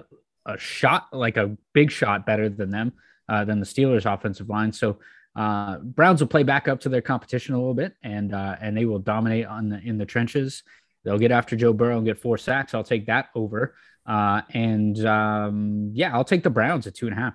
a 0.46 0.58
shot 0.58 1.08
like 1.12 1.38
a 1.38 1.58
big 1.74 1.92
shot 1.92 2.26
better 2.26 2.48
than 2.48 2.70
them 2.70 2.94
uh, 3.28 3.44
than 3.44 3.60
the 3.60 3.66
Steelers 3.66 4.12
offensive 4.12 4.50
line. 4.50 4.72
So 4.72 4.98
Browns 5.36 6.22
will 6.22 6.28
play 6.28 6.44
back 6.44 6.68
up 6.68 6.80
to 6.82 6.90
their 6.90 7.02
competition 7.02 7.54
a 7.54 7.58
little 7.58 7.74
bit, 7.74 7.96
and 8.02 8.34
and 8.34 8.78
they 8.78 8.86
will 8.86 9.00
dominate 9.00 9.46
on 9.46 9.70
the, 9.70 9.80
in 9.80 9.98
the 9.98 10.06
trenches. 10.06 10.64
They'll 11.04 11.18
get 11.18 11.32
after 11.32 11.56
Joe 11.56 11.74
Burrow 11.74 11.98
and 11.98 12.06
get 12.06 12.20
four 12.20 12.38
sacks. 12.38 12.74
I'll 12.74 12.84
take 12.84 13.06
that 13.08 13.30
over. 13.36 13.76
Uh, 14.06 14.42
and 14.54 15.06
um, 15.06 15.92
yeah, 15.94 16.14
I'll 16.14 16.26
take 16.26 16.44
the 16.44 16.50
Browns 16.50 16.88
at 16.88 16.96
two 16.96 17.08
and 17.08 17.18
a 17.18 17.20
half. 17.20 17.34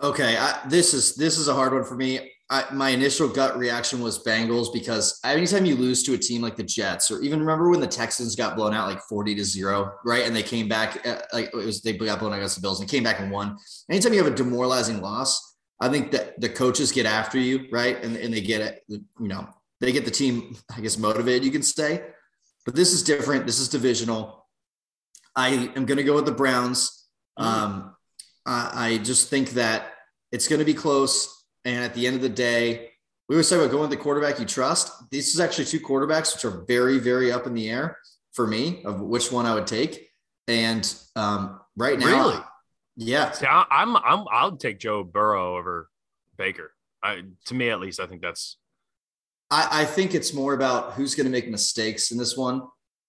Okay, 0.00 0.36
I, 0.36 0.60
this 0.68 0.94
is 0.94 1.16
this 1.16 1.38
is 1.38 1.48
a 1.48 1.54
hard 1.54 1.72
one 1.72 1.84
for 1.84 1.96
me. 1.96 2.32
I, 2.50 2.64
my 2.72 2.90
initial 2.90 3.28
gut 3.28 3.58
reaction 3.58 4.00
was 4.00 4.22
Bengals 4.22 4.72
because 4.72 5.20
anytime 5.24 5.66
you 5.66 5.74
lose 5.74 6.02
to 6.04 6.14
a 6.14 6.18
team 6.18 6.40
like 6.40 6.56
the 6.56 6.62
Jets, 6.62 7.10
or 7.10 7.20
even 7.20 7.40
remember 7.40 7.68
when 7.68 7.80
the 7.80 7.86
Texans 7.86 8.34
got 8.36 8.56
blown 8.56 8.72
out 8.72 8.88
like 8.88 9.00
forty 9.02 9.34
to 9.34 9.44
zero, 9.44 9.92
right? 10.04 10.24
And 10.24 10.34
they 10.34 10.42
came 10.42 10.68
back 10.68 11.06
uh, 11.06 11.18
like 11.32 11.46
it 11.46 11.56
was 11.56 11.82
they 11.82 11.92
got 11.92 12.20
blown 12.20 12.32
out 12.32 12.36
against 12.36 12.54
the 12.54 12.62
Bills 12.62 12.80
and 12.80 12.88
came 12.88 13.02
back 13.02 13.20
and 13.20 13.30
won. 13.30 13.58
Anytime 13.90 14.12
you 14.12 14.22
have 14.22 14.32
a 14.32 14.36
demoralizing 14.36 15.02
loss, 15.02 15.56
I 15.80 15.88
think 15.88 16.10
that 16.12 16.40
the 16.40 16.48
coaches 16.48 16.90
get 16.92 17.04
after 17.04 17.38
you, 17.38 17.66
right? 17.70 18.02
And, 18.02 18.16
and 18.16 18.32
they 18.32 18.40
get 18.40 18.60
it, 18.60 18.84
you 18.88 19.28
know, 19.28 19.48
they 19.80 19.92
get 19.92 20.04
the 20.04 20.10
team, 20.10 20.56
I 20.76 20.80
guess, 20.80 20.98
motivated, 20.98 21.44
you 21.44 21.50
can 21.50 21.62
say. 21.62 22.02
But 22.64 22.74
this 22.74 22.92
is 22.92 23.02
different. 23.02 23.46
This 23.46 23.60
is 23.60 23.68
divisional. 23.68 24.46
I 25.34 25.70
am 25.76 25.86
going 25.86 25.98
to 25.98 26.04
go 26.04 26.14
with 26.14 26.26
the 26.26 26.32
Browns. 26.32 27.06
Mm. 27.38 27.44
Um, 27.44 27.96
I, 28.44 28.70
I 28.74 28.98
just 28.98 29.30
think 29.30 29.50
that 29.50 29.92
it's 30.32 30.48
going 30.48 30.58
to 30.58 30.64
be 30.64 30.74
close. 30.74 31.44
And 31.64 31.84
at 31.84 31.94
the 31.94 32.06
end 32.06 32.16
of 32.16 32.22
the 32.22 32.28
day, 32.28 32.90
we 33.28 33.36
always 33.36 33.48
talk 33.48 33.58
about 33.58 33.70
going 33.70 33.82
with 33.82 33.90
the 33.90 33.96
quarterback 33.96 34.38
you 34.38 34.46
trust. 34.46 35.10
This 35.10 35.34
is 35.34 35.40
actually 35.40 35.66
two 35.66 35.80
quarterbacks, 35.80 36.34
which 36.34 36.44
are 36.44 36.64
very, 36.66 36.98
very 36.98 37.30
up 37.30 37.46
in 37.46 37.54
the 37.54 37.70
air 37.70 37.98
for 38.32 38.46
me 38.46 38.82
of 38.84 39.00
which 39.00 39.30
one 39.30 39.46
I 39.46 39.54
would 39.54 39.66
take. 39.66 40.08
And 40.46 40.92
um, 41.14 41.60
right 41.76 41.98
now, 41.98 42.28
really? 42.28 42.40
yeah, 42.96 43.30
See, 43.32 43.46
I, 43.46 43.64
I'm, 43.70 43.96
I'm, 43.96 44.24
I'll 44.32 44.56
take 44.56 44.78
Joe 44.78 45.04
Burrow 45.04 45.56
over 45.56 45.90
Baker. 46.36 46.72
I, 47.02 47.22
to 47.46 47.54
me, 47.54 47.70
at 47.70 47.80
least, 47.80 48.00
I 48.00 48.06
think 48.06 48.22
that's 48.22 48.56
I, 49.50 49.68
I 49.82 49.84
think 49.84 50.14
it's 50.14 50.34
more 50.34 50.54
about 50.54 50.92
who's 50.92 51.14
going 51.14 51.26
to 51.26 51.32
make 51.32 51.48
mistakes 51.48 52.10
in 52.10 52.18
this 52.18 52.36
one. 52.36 52.62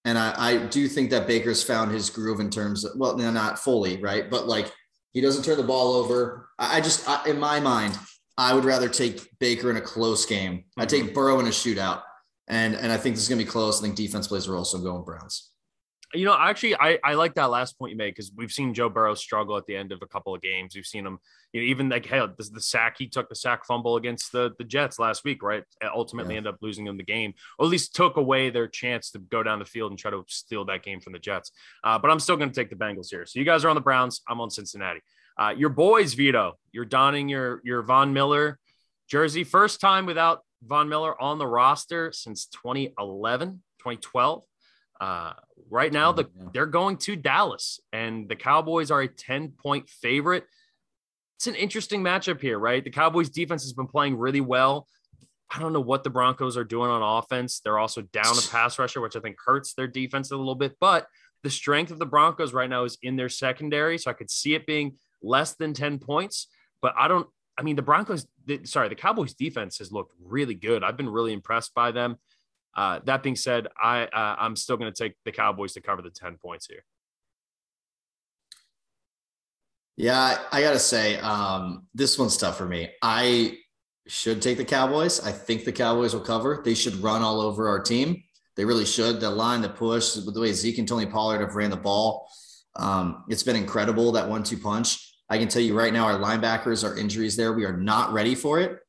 And 0.06 0.18
I, 0.18 0.34
I 0.38 0.58
do 0.68 0.88
think 0.88 1.10
that 1.10 1.28
Baker's 1.28 1.62
found 1.62 1.92
his 1.92 2.10
groove 2.10 2.40
in 2.40 2.50
terms 2.50 2.86
of, 2.86 2.94
well, 2.96 3.18
no, 3.18 3.32
not 3.32 3.60
fully, 3.60 4.02
right? 4.02 4.30
But 4.30 4.48
like 4.48 4.72
he 5.12 5.22
doesn't 5.22 5.44
turn 5.44 5.58
the 5.58 5.64
ball 5.64 5.94
over. 5.94 6.50
I, 6.58 6.78
I 6.78 6.82
just, 6.82 7.08
I, 7.08 7.28
in 7.28 7.40
my 7.40 7.60
mind, 7.60 7.98
I 8.38 8.54
would 8.54 8.64
rather 8.64 8.88
take 8.88 9.28
Baker 9.40 9.70
in 9.70 9.78
a 9.78 9.82
close 9.82 10.26
game. 10.26 10.60
Mm-hmm. 10.60 10.82
I 10.82 10.86
take 10.86 11.14
Burrow 11.14 11.40
in 11.40 11.48
a 11.48 11.50
shootout. 11.50 12.04
And, 12.48 12.74
and 12.76 12.92
I 12.92 12.98
think 12.98 13.16
this 13.16 13.24
is 13.24 13.30
going 13.30 13.40
to 13.40 13.46
be 13.46 13.52
close. 13.52 13.80
I 13.80 13.84
think 13.84 13.96
defense 13.96 14.28
plays 14.28 14.48
a 14.48 14.52
role. 14.52 14.66
So 14.66 14.78
I'm 14.78 14.84
going 14.84 15.04
Browns. 15.04 15.49
You 16.14 16.26
know, 16.26 16.36
actually, 16.38 16.76
I, 16.76 16.98
I 17.04 17.14
like 17.14 17.36
that 17.36 17.52
last 17.52 17.78
point 17.78 17.92
you 17.92 17.98
made 17.98 18.16
because 18.16 18.32
we've 18.36 18.52
seen 18.52 18.74
Joe 18.74 18.90
Burrow 18.90 19.14
struggle 19.14 19.58
at 19.58 19.68
the 19.68 19.76
end 19.76 19.92
of 19.92 20.00
a 20.02 20.08
couple 20.08 20.34
of 20.34 20.42
games. 20.42 20.74
We've 20.76 20.86
seen 20.86 21.06
him, 21.06 21.20
you 21.54 21.62
know, 21.62 21.68
even 21.68 21.88
like, 21.88 22.06
hey, 22.08 22.20
the, 22.20 22.50
the 22.52 22.62
sack, 22.62 22.96
he 22.98 23.08
took 23.08 23.30
the 23.30 23.36
sack 23.36 23.64
fumble 23.66 23.96
against 23.96 24.32
the, 24.32 24.52
the 24.58 24.64
Jets 24.64 24.98
last 24.98 25.24
week, 25.24 25.44
right? 25.44 25.64
Ultimately 25.94 26.34
yeah. 26.34 26.38
ended 26.40 26.54
up 26.54 26.60
losing 26.64 26.86
them 26.86 26.98
the 26.98 27.04
game, 27.04 27.34
or 27.60 27.66
at 27.66 27.70
least 27.72 27.96
took 27.96 28.18
away 28.18 28.50
their 28.50 28.68
chance 28.68 29.12
to 29.12 29.20
go 29.20 29.44
down 29.44 29.60
the 29.60 29.66
field 29.66 29.92
and 29.92 30.00
try 30.00 30.10
to 30.10 30.24
steal 30.28 30.66
that 30.66 30.82
game 30.84 31.00
from 31.00 31.14
the 31.14 31.20
Jets. 31.20 31.52
Uh, 31.84 32.00
but 32.00 32.10
I'm 32.10 32.20
still 32.20 32.38
going 32.38 32.50
to 32.50 32.56
take 32.56 32.72
the 32.72 32.76
Bengals 32.76 33.10
here. 33.12 33.26
So 33.28 33.38
you 33.38 33.46
guys 33.46 33.64
are 33.64 33.70
on 33.70 33.76
the 33.76 33.82
Browns. 33.82 34.22
I'm 34.28 34.42
on 34.42 34.50
Cincinnati. 34.50 35.02
Uh, 35.38 35.54
your 35.56 35.70
boys, 35.70 36.16
Vido, 36.16 36.58
you're 36.72 36.86
donning 36.86 37.30
your, 37.30 37.62
your 37.64 37.84
Von 37.84 38.14
Miller 38.14 38.60
jersey. 39.08 39.44
First 39.44 39.80
time 39.80 40.06
without 40.06 40.44
Von 40.64 40.90
Miller 40.90 41.20
on 41.22 41.38
the 41.38 41.48
roster 41.48 42.12
since 42.12 42.48
2011, 42.48 43.62
2012. 43.80 44.44
Uh, 45.00 45.34
Right 45.70 45.92
now, 45.92 46.12
the 46.12 46.30
Yeah. 46.36 46.50
they're 46.54 46.66
going 46.66 46.98
to 46.98 47.16
Dallas, 47.16 47.80
and 47.92 48.28
the 48.30 48.36
Cowboys 48.36 48.92
are 48.92 49.02
a 49.02 49.08
10 49.08 49.52
point 49.52 49.90
favorite. 49.90 50.46
It's 51.38 51.48
an 51.48 51.56
interesting 51.56 52.04
matchup 52.04 52.42
here, 52.42 52.60
right? 52.60 52.84
The 52.84 52.90
Cowboys 52.90 53.30
defense 53.30 53.64
has 53.64 53.74
been 53.74 53.88
playing 53.88 54.18
really 54.18 54.42
well. 54.42 54.88
I 55.50 55.60
don't 55.60 55.74
know 55.74 55.80
what 55.82 56.04
the 56.04 56.10
Broncos 56.10 56.58
are 56.58 56.64
doing 56.64 56.92
on 56.92 57.02
offense. 57.02 57.60
They're 57.60 57.80
also 57.80 58.02
down 58.02 58.38
a 58.38 58.52
pass 58.52 58.78
rusher, 58.78 59.02
which 59.02 59.16
I 59.16 59.20
think 59.20 59.38
hurts 59.44 59.74
their 59.74 59.88
defense 59.88 60.32
a 60.32 60.38
little 60.38 60.56
bit. 60.56 60.76
But 60.80 61.08
the 61.44 61.50
strength 61.50 61.92
of 61.92 61.98
the 62.00 62.06
Broncos 62.06 62.54
right 62.54 62.70
now 62.70 62.84
is 62.84 62.98
in 63.02 63.16
their 63.16 63.30
secondary. 63.30 63.98
So 63.98 64.12
I 64.12 64.14
could 64.14 64.30
see 64.30 64.54
it 64.54 64.68
being 64.68 64.98
less 65.24 65.56
than 65.56 65.74
10 65.74 66.00
points. 66.00 66.48
But 66.82 66.94
I 66.98 67.08
don't, 67.08 67.28
I 67.58 67.62
mean, 67.64 67.76
the 67.76 67.82
Broncos, 67.82 68.28
the, 68.46 68.60
sorry, 68.66 68.90
the 68.90 68.96
Cowboys 68.96 69.34
defense 69.34 69.80
has 69.80 69.92
looked 69.92 70.14
really 70.22 70.56
good. 70.56 70.84
I've 70.84 70.98
been 70.98 71.10
really 71.10 71.34
impressed 71.34 71.74
by 71.74 71.92
them. 71.92 72.18
Uh, 72.76 73.00
that 73.06 73.24
being 73.24 73.36
said, 73.36 73.68
I 73.82 74.04
uh, 74.04 74.36
I'm 74.40 74.56
still 74.56 74.78
going 74.78 74.92
to 74.92 75.04
take 75.04 75.16
the 75.26 75.32
Cowboys 75.32 75.74
to 75.74 75.82
cover 75.82 76.02
the 76.02 76.12
10 76.12 76.38
points 76.38 76.68
here. 76.68 76.84
Yeah, 80.00 80.18
I, 80.18 80.60
I 80.60 80.62
gotta 80.62 80.80
say, 80.80 81.18
um, 81.18 81.88
this 81.94 82.18
one's 82.18 82.38
tough 82.38 82.58
for 82.58 82.66
me. 82.66 82.90
I 83.02 83.58
should 84.08 84.42
take 84.42 84.58
the 84.58 84.64
Cowboys. 84.64 85.20
I 85.20 85.34
think 85.34 85.66
the 85.66 85.74
Cowboys 85.74 86.14
will 86.14 86.22
cover. 86.22 86.62
They 86.64 86.74
should 86.74 86.96
run 86.96 87.22
all 87.22 87.42
over 87.42 87.68
our 87.68 87.82
team. 87.82 88.24
They 88.56 88.64
really 88.64 88.86
should. 88.86 89.20
The 89.20 89.30
line, 89.30 89.62
the 89.62 89.68
push, 89.68 90.14
the 90.14 90.40
way 90.40 90.54
Zeke 90.54 90.78
and 90.78 90.88
Tony 90.88 91.06
Pollard 91.06 91.42
have 91.42 91.56
ran 91.56 91.70
the 91.70 91.76
ball, 91.76 92.30
um, 92.78 93.26
it's 93.28 93.44
been 93.44 93.58
incredible. 93.58 94.14
That 94.14 94.30
one-two 94.30 94.58
punch. 94.58 95.16
I 95.30 95.38
can 95.38 95.50
tell 95.50 95.62
you 95.62 95.78
right 95.78 95.92
now, 95.92 96.06
our 96.06 96.18
linebackers, 96.18 96.88
our 96.88 96.98
injuries 96.98 97.36
there, 97.36 97.52
we 97.52 97.66
are 97.66 97.76
not 97.76 98.14
ready 98.14 98.36
for 98.36 98.60
it. 98.60 98.80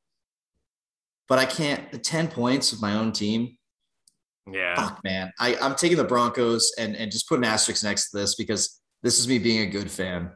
But 1.28 1.40
I 1.40 1.44
can't. 1.44 1.90
The 1.90 1.98
ten 1.98 2.28
points 2.28 2.72
of 2.72 2.80
my 2.80 2.94
own 2.94 3.10
team. 3.10 3.56
Yeah. 4.52 4.74
Fuck, 4.76 5.04
man. 5.04 5.32
I, 5.38 5.56
I'm 5.56 5.74
taking 5.74 5.96
the 5.96 6.04
Broncos 6.04 6.72
and 6.78 6.96
and 6.96 7.10
just 7.10 7.28
put 7.28 7.38
an 7.38 7.44
asterisk 7.44 7.84
next 7.84 8.10
to 8.10 8.18
this 8.18 8.34
because 8.34 8.80
this 9.02 9.18
is 9.18 9.26
me 9.28 9.38
being 9.38 9.60
a 9.60 9.66
good 9.70 9.90
fan 9.90 10.30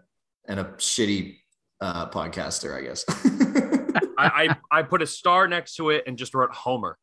and 0.48 0.60
a 0.60 0.64
shitty 0.76 1.36
uh, 1.80 2.08
podcaster, 2.10 2.76
I 2.76 2.82
guess. 2.82 3.04
I, 4.18 4.56
I 4.72 4.78
I 4.78 4.82
put 4.82 5.02
a 5.02 5.06
star 5.06 5.48
next 5.48 5.76
to 5.76 5.90
it 5.90 6.04
and 6.06 6.16
just 6.16 6.34
wrote 6.34 6.52
Homer 6.52 6.96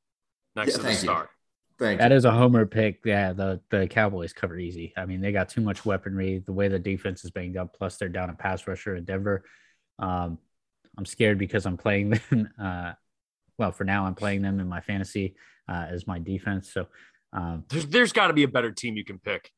next 0.56 0.72
Yeah, 0.72 0.78
to 0.78 0.78
the 0.80 0.84
thank 0.88 0.98
you. 1.02 1.08
star. 1.08 1.30
Thank 1.80 2.00
That 2.00 2.12
you. 2.12 2.18
is 2.18 2.26
a 2.26 2.32
homer 2.32 2.66
pick. 2.68 3.00
Yeah, 3.06 3.34
the 3.34 3.60
the 3.72 3.88
Cowboys 3.88 4.34
cover 4.34 4.58
easy. 4.58 4.94
I 4.96 5.06
mean, 5.06 5.20
they 5.20 5.32
got 5.32 5.50
too 5.50 5.62
much 5.62 5.84
weaponry. 5.86 6.40
The 6.46 6.54
way 6.54 6.68
the 6.68 6.78
defense 6.80 7.24
is 7.26 7.32
banged 7.32 7.58
up, 7.58 7.76
plus 7.76 7.98
they're 7.98 8.08
down 8.10 8.30
a 8.30 8.34
pass 8.34 8.68
rusher 8.68 8.96
in 8.96 9.04
Denver. 9.04 9.44
Um, 10.00 10.38
I'm 10.98 11.06
scared 11.06 11.38
because 11.40 11.66
I'm 11.66 11.78
playing 11.78 12.10
them. 12.30 12.50
Uh, 12.62 12.94
well, 13.58 13.72
for 13.72 13.84
now, 13.84 14.06
I'm 14.06 14.16
playing 14.16 14.42
them 14.44 14.60
in 14.60 14.68
my 14.68 14.82
fantasy 14.82 15.36
uh, 15.72 15.88
as 15.90 16.06
my 16.06 16.20
defense. 16.20 16.74
So 16.74 16.88
um, 17.34 17.64
There's 17.70 17.86
there's 17.88 18.14
got 18.14 18.28
to 18.28 18.34
be 18.34 18.44
a 18.44 18.48
better 18.48 18.72
team 18.72 18.98
you 18.98 19.06
can 19.06 19.20
pick. 19.20 19.50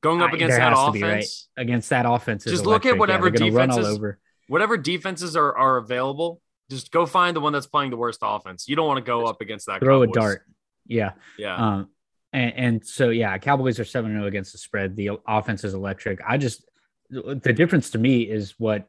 Going 0.00 0.22
up 0.22 0.32
against 0.32 0.56
that 0.56 0.72
offense, 0.72 0.92
be, 0.94 1.02
right? 1.02 1.26
against 1.56 1.90
that 1.90 2.06
offense, 2.06 2.44
Just 2.44 2.64
look 2.64 2.86
at 2.86 2.94
electric. 2.94 2.94
Yeah, 2.94 2.98
whatever 3.00 3.30
they're 3.30 3.38
gonna 3.40 3.52
run 3.52 3.70
all 3.70 3.76
defenses- 3.78 3.98
over. 3.98 4.18
whatever 4.46 4.76
defenses 4.76 5.36
are, 5.36 5.56
are 5.56 5.76
available, 5.78 6.40
just 6.70 6.92
go 6.92 7.04
find 7.04 7.34
the 7.34 7.40
one 7.40 7.52
that's 7.52 7.66
playing 7.66 7.90
the 7.90 7.96
worst 7.96 8.20
offense. 8.22 8.68
You 8.68 8.76
don't 8.76 8.86
want 8.86 8.98
to 8.98 9.04
go 9.04 9.24
up 9.26 9.40
against 9.40 9.66
that. 9.66 9.80
Throw 9.80 10.02
a 10.02 10.06
dart. 10.06 10.44
Yeah. 10.86 11.12
Yeah. 11.36 11.56
Um, 11.56 11.88
and, 12.32 12.52
and 12.56 12.86
so 12.86 13.10
yeah, 13.10 13.36
Cowboys 13.38 13.80
are 13.80 13.84
seven 13.84 14.12
zero 14.12 14.26
against 14.26 14.52
the 14.52 14.58
spread. 14.58 14.94
The 14.94 15.10
offense 15.26 15.64
is 15.64 15.74
electric. 15.74 16.20
I 16.26 16.36
just 16.38 16.64
the 17.10 17.52
difference 17.52 17.90
to 17.90 17.98
me 17.98 18.22
is 18.22 18.54
what 18.58 18.88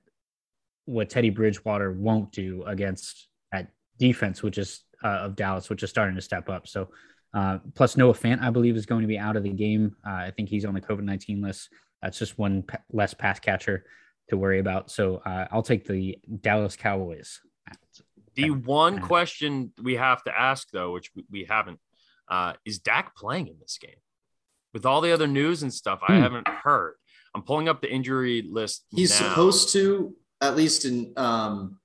what 0.86 1.10
Teddy 1.10 1.30
Bridgewater 1.30 1.92
won't 1.92 2.32
do 2.32 2.64
against 2.66 3.28
that 3.52 3.70
defense, 3.98 4.44
which 4.44 4.58
is 4.58 4.82
uh, 5.04 5.08
of 5.08 5.36
Dallas, 5.36 5.70
which 5.70 5.84
is 5.84 5.90
starting 5.90 6.16
to 6.16 6.22
step 6.22 6.50
up. 6.50 6.68
So 6.68 6.90
uh, 7.34 7.60
plus 7.76 7.96
Noah 7.98 8.14
Fant, 8.14 8.42
I 8.42 8.50
believe, 8.50 8.76
is 8.76 8.86
going 8.86 9.02
to 9.02 9.08
be 9.08 9.18
out 9.18 9.36
of 9.36 9.44
the 9.44 9.50
game. 9.52 9.96
Uh, 10.06 10.12
I 10.12 10.32
think 10.36 10.50
he's 10.50 10.66
on 10.66 10.74
the 10.74 10.82
COVID 10.82 11.04
nineteen 11.04 11.42
list. 11.42 11.70
That's 12.02 12.18
just 12.18 12.38
one 12.38 12.64
pa- 12.64 12.80
less 12.92 13.14
pass 13.14 13.40
catcher 13.40 13.86
to 14.30 14.38
worry 14.38 14.60
about. 14.60 14.90
So 14.92 15.18
uh, 15.26 15.48
I'll 15.52 15.64
take 15.64 15.86
the 15.88 16.18
Dallas 16.42 16.76
Cowboys. 16.76 17.40
the 18.36 18.52
one 18.52 19.00
question 19.02 19.72
we 19.82 19.96
have 19.96 20.24
to 20.24 20.40
ask 20.40 20.70
though, 20.72 20.94
which 20.94 21.12
we- 21.16 21.26
we 21.30 21.46
haven't, 21.50 21.80
uh, 22.30 22.54
is 22.64 22.80
Dak 22.80 23.16
playing 23.16 23.48
in 23.48 23.56
this 23.60 23.78
game? 23.80 24.00
With 24.74 24.86
all 24.86 25.02
the 25.02 25.12
other 25.12 25.28
news 25.28 25.64
and 25.64 25.74
stuff, 25.74 26.00
I 26.08 26.16
Hmm. 26.16 26.22
haven't 26.22 26.48
heard. 26.48 26.94
I'm 27.36 27.42
pulling 27.42 27.68
up 27.68 27.82
the 27.82 27.92
injury 27.92 28.44
list. 28.44 28.86
He's 28.92 29.20
now. 29.20 29.30
supposed 29.30 29.74
to, 29.74 30.16
at 30.42 30.56
least 30.56 30.86
in 30.86 31.12
um, 31.18 31.80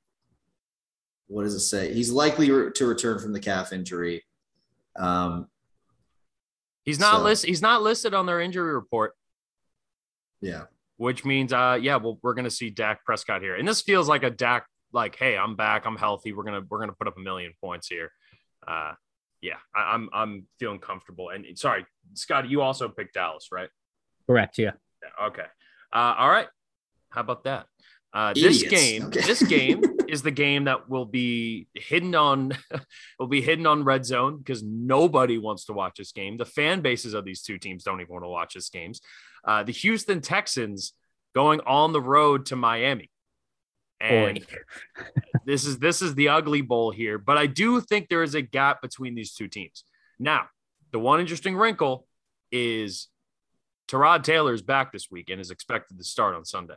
what 1.29 1.45
does 1.45 1.55
it 1.55 1.61
say? 1.61 1.93
He's 1.93 2.11
likely 2.11 2.51
re- 2.51 2.70
to 2.72 2.87
return 2.87 3.18
from 3.18 3.33
the 3.33 3.41
calf 3.41 3.72
injury. 3.72 4.25
Um, 4.97 5.49
He's 6.85 6.99
not 7.01 7.16
so- 7.18 7.22
listed. 7.22 7.49
He's 7.49 7.62
not 7.62 7.83
listed 7.83 8.12
on 8.14 8.27
their 8.27 8.41
injury 8.41 8.72
report. 8.75 9.14
yeah. 10.41 10.64
which 10.97 11.25
means 11.25 11.53
uh 11.53 11.77
yeah 11.81 11.97
well 11.97 12.18
we're 12.22 12.35
gonna 12.35 12.51
see 12.51 12.70
Dak 12.70 13.05
Prescott 13.05 13.43
here 13.43 13.57
and 13.57 13.66
this 13.66 13.81
feels 13.81 14.09
like 14.09 14.22
a 14.22 14.31
Dak 14.31 14.66
like 14.93 15.16
hey 15.16 15.37
I'm 15.37 15.57
back 15.57 15.87
I'm 15.87 15.97
healthy 15.97 16.33
we're 16.33 16.45
gonna 16.45 16.62
we're 16.68 16.79
gonna 16.79 16.93
put 16.93 17.09
up 17.09 17.16
a 17.16 17.20
million 17.20 17.53
points 17.61 17.89
here 17.89 18.12
uh 18.68 18.93
yeah 19.41 19.57
I, 19.75 19.95
I'm 19.95 20.09
I'm 20.12 20.47
feeling 20.61 20.79
comfortable 20.79 21.31
and 21.31 21.59
sorry 21.59 21.85
Scott 22.12 22.49
you 22.49 22.61
also 22.61 22.89
picked 22.89 23.14
Dallas 23.14 23.49
right 23.51 23.70
Correct. 24.29 24.57
Yeah. 24.59 24.72
Yeah, 25.03 25.27
okay 25.29 25.47
uh 25.93 26.14
all 26.16 26.31
right 26.31 26.47
how 27.11 27.22
about 27.22 27.43
that 27.45 27.66
uh 28.15 28.33
this 28.35 28.62
game 28.62 29.05
Okay. 29.05 29.21
this 29.21 29.43
game 29.43 29.83
is 30.09 30.23
the 30.23 30.31
game 30.31 30.65
that 30.65 30.89
will 30.89 31.05
be 31.07 31.67
hidden 31.75 32.15
on 32.15 32.53
will 33.19 33.27
be 33.27 33.43
hidden 33.43 33.67
on 33.67 33.85
red 33.85 34.07
zone 34.07 34.39
because 34.39 34.62
nobody 34.62 35.37
wants 35.39 35.67
to 35.67 35.73
watch 35.73 35.97
this 35.99 36.12
game 36.12 36.37
the 36.37 36.45
fan 36.45 36.81
bases 36.81 37.12
of 37.12 37.25
these 37.25 37.43
two 37.43 37.59
teams 37.59 37.85
don't 37.85 38.01
even 38.01 38.12
want 38.12 38.25
to 38.25 38.29
watch 38.29 38.55
this 38.55 38.71
games 38.71 39.01
uh, 39.45 39.62
the 39.62 39.73
Houston 39.73 40.21
Texans 40.21 40.95
going 41.35 41.61
on 41.67 41.93
the 41.93 42.01
road 42.01 42.47
to 42.47 42.57
Miami. 42.57 43.11
And 44.01 44.45
this 45.45 45.65
is 45.67 45.79
this 45.79 46.03
is 46.03 46.15
the 46.15 46.29
ugly 46.29 46.62
bowl 46.62 46.91
here, 46.91 47.19
but 47.19 47.39
I 47.39 47.47
do 47.47 47.81
think 47.81 48.09
there 48.09 48.23
is 48.23 48.35
a 48.35 48.43
gap 48.43 48.83
between 48.83 49.15
these 49.15 49.35
two 49.35 49.49
teams. 49.49 49.85
Now, 50.19 50.47
the 50.93 50.99
one 50.99 51.21
interesting 51.21 51.57
wrinkle 51.57 52.07
is 52.51 53.09
Tyrod 53.89 54.23
Taylor 54.23 54.53
is 54.53 54.62
back 54.62 54.93
this 54.93 55.11
week 55.11 55.31
and 55.31 55.41
is 55.41 55.51
expected 55.51 55.99
to 55.99 56.05
start 56.05 56.35
on 56.35 56.45
Sunday. 56.45 56.75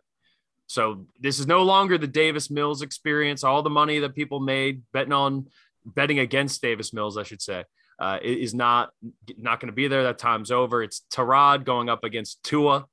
So 0.67 1.05
this 1.19 1.39
is 1.39 1.47
no 1.47 1.63
longer 1.63 1.97
the 1.97 2.07
Davis 2.07 2.51
Mills 2.51 2.81
experience. 2.81 3.43
All 3.43 3.63
the 3.63 3.69
money 3.69 3.99
that 3.99 4.13
people 4.13 4.41
made 4.41 4.83
betting 4.91 5.13
on 5.13 5.47
betting 5.85 6.19
against 6.19 6.61
Davis 6.61 6.93
Mills, 6.93 7.17
I 7.17 7.23
should 7.23 7.41
say, 7.41 7.63
uh, 7.99 8.19
is 8.21 8.53
not 8.53 8.89
not 9.37 9.59
going 9.59 9.71
to 9.71 9.75
be 9.75 9.87
there. 9.87 10.03
That 10.03 10.19
time's 10.19 10.51
over. 10.51 10.83
It's 10.83 11.03
Tyrod 11.11 11.63
going 11.63 11.89
up 11.89 12.03
against 12.03 12.43
Tua, 12.43 12.85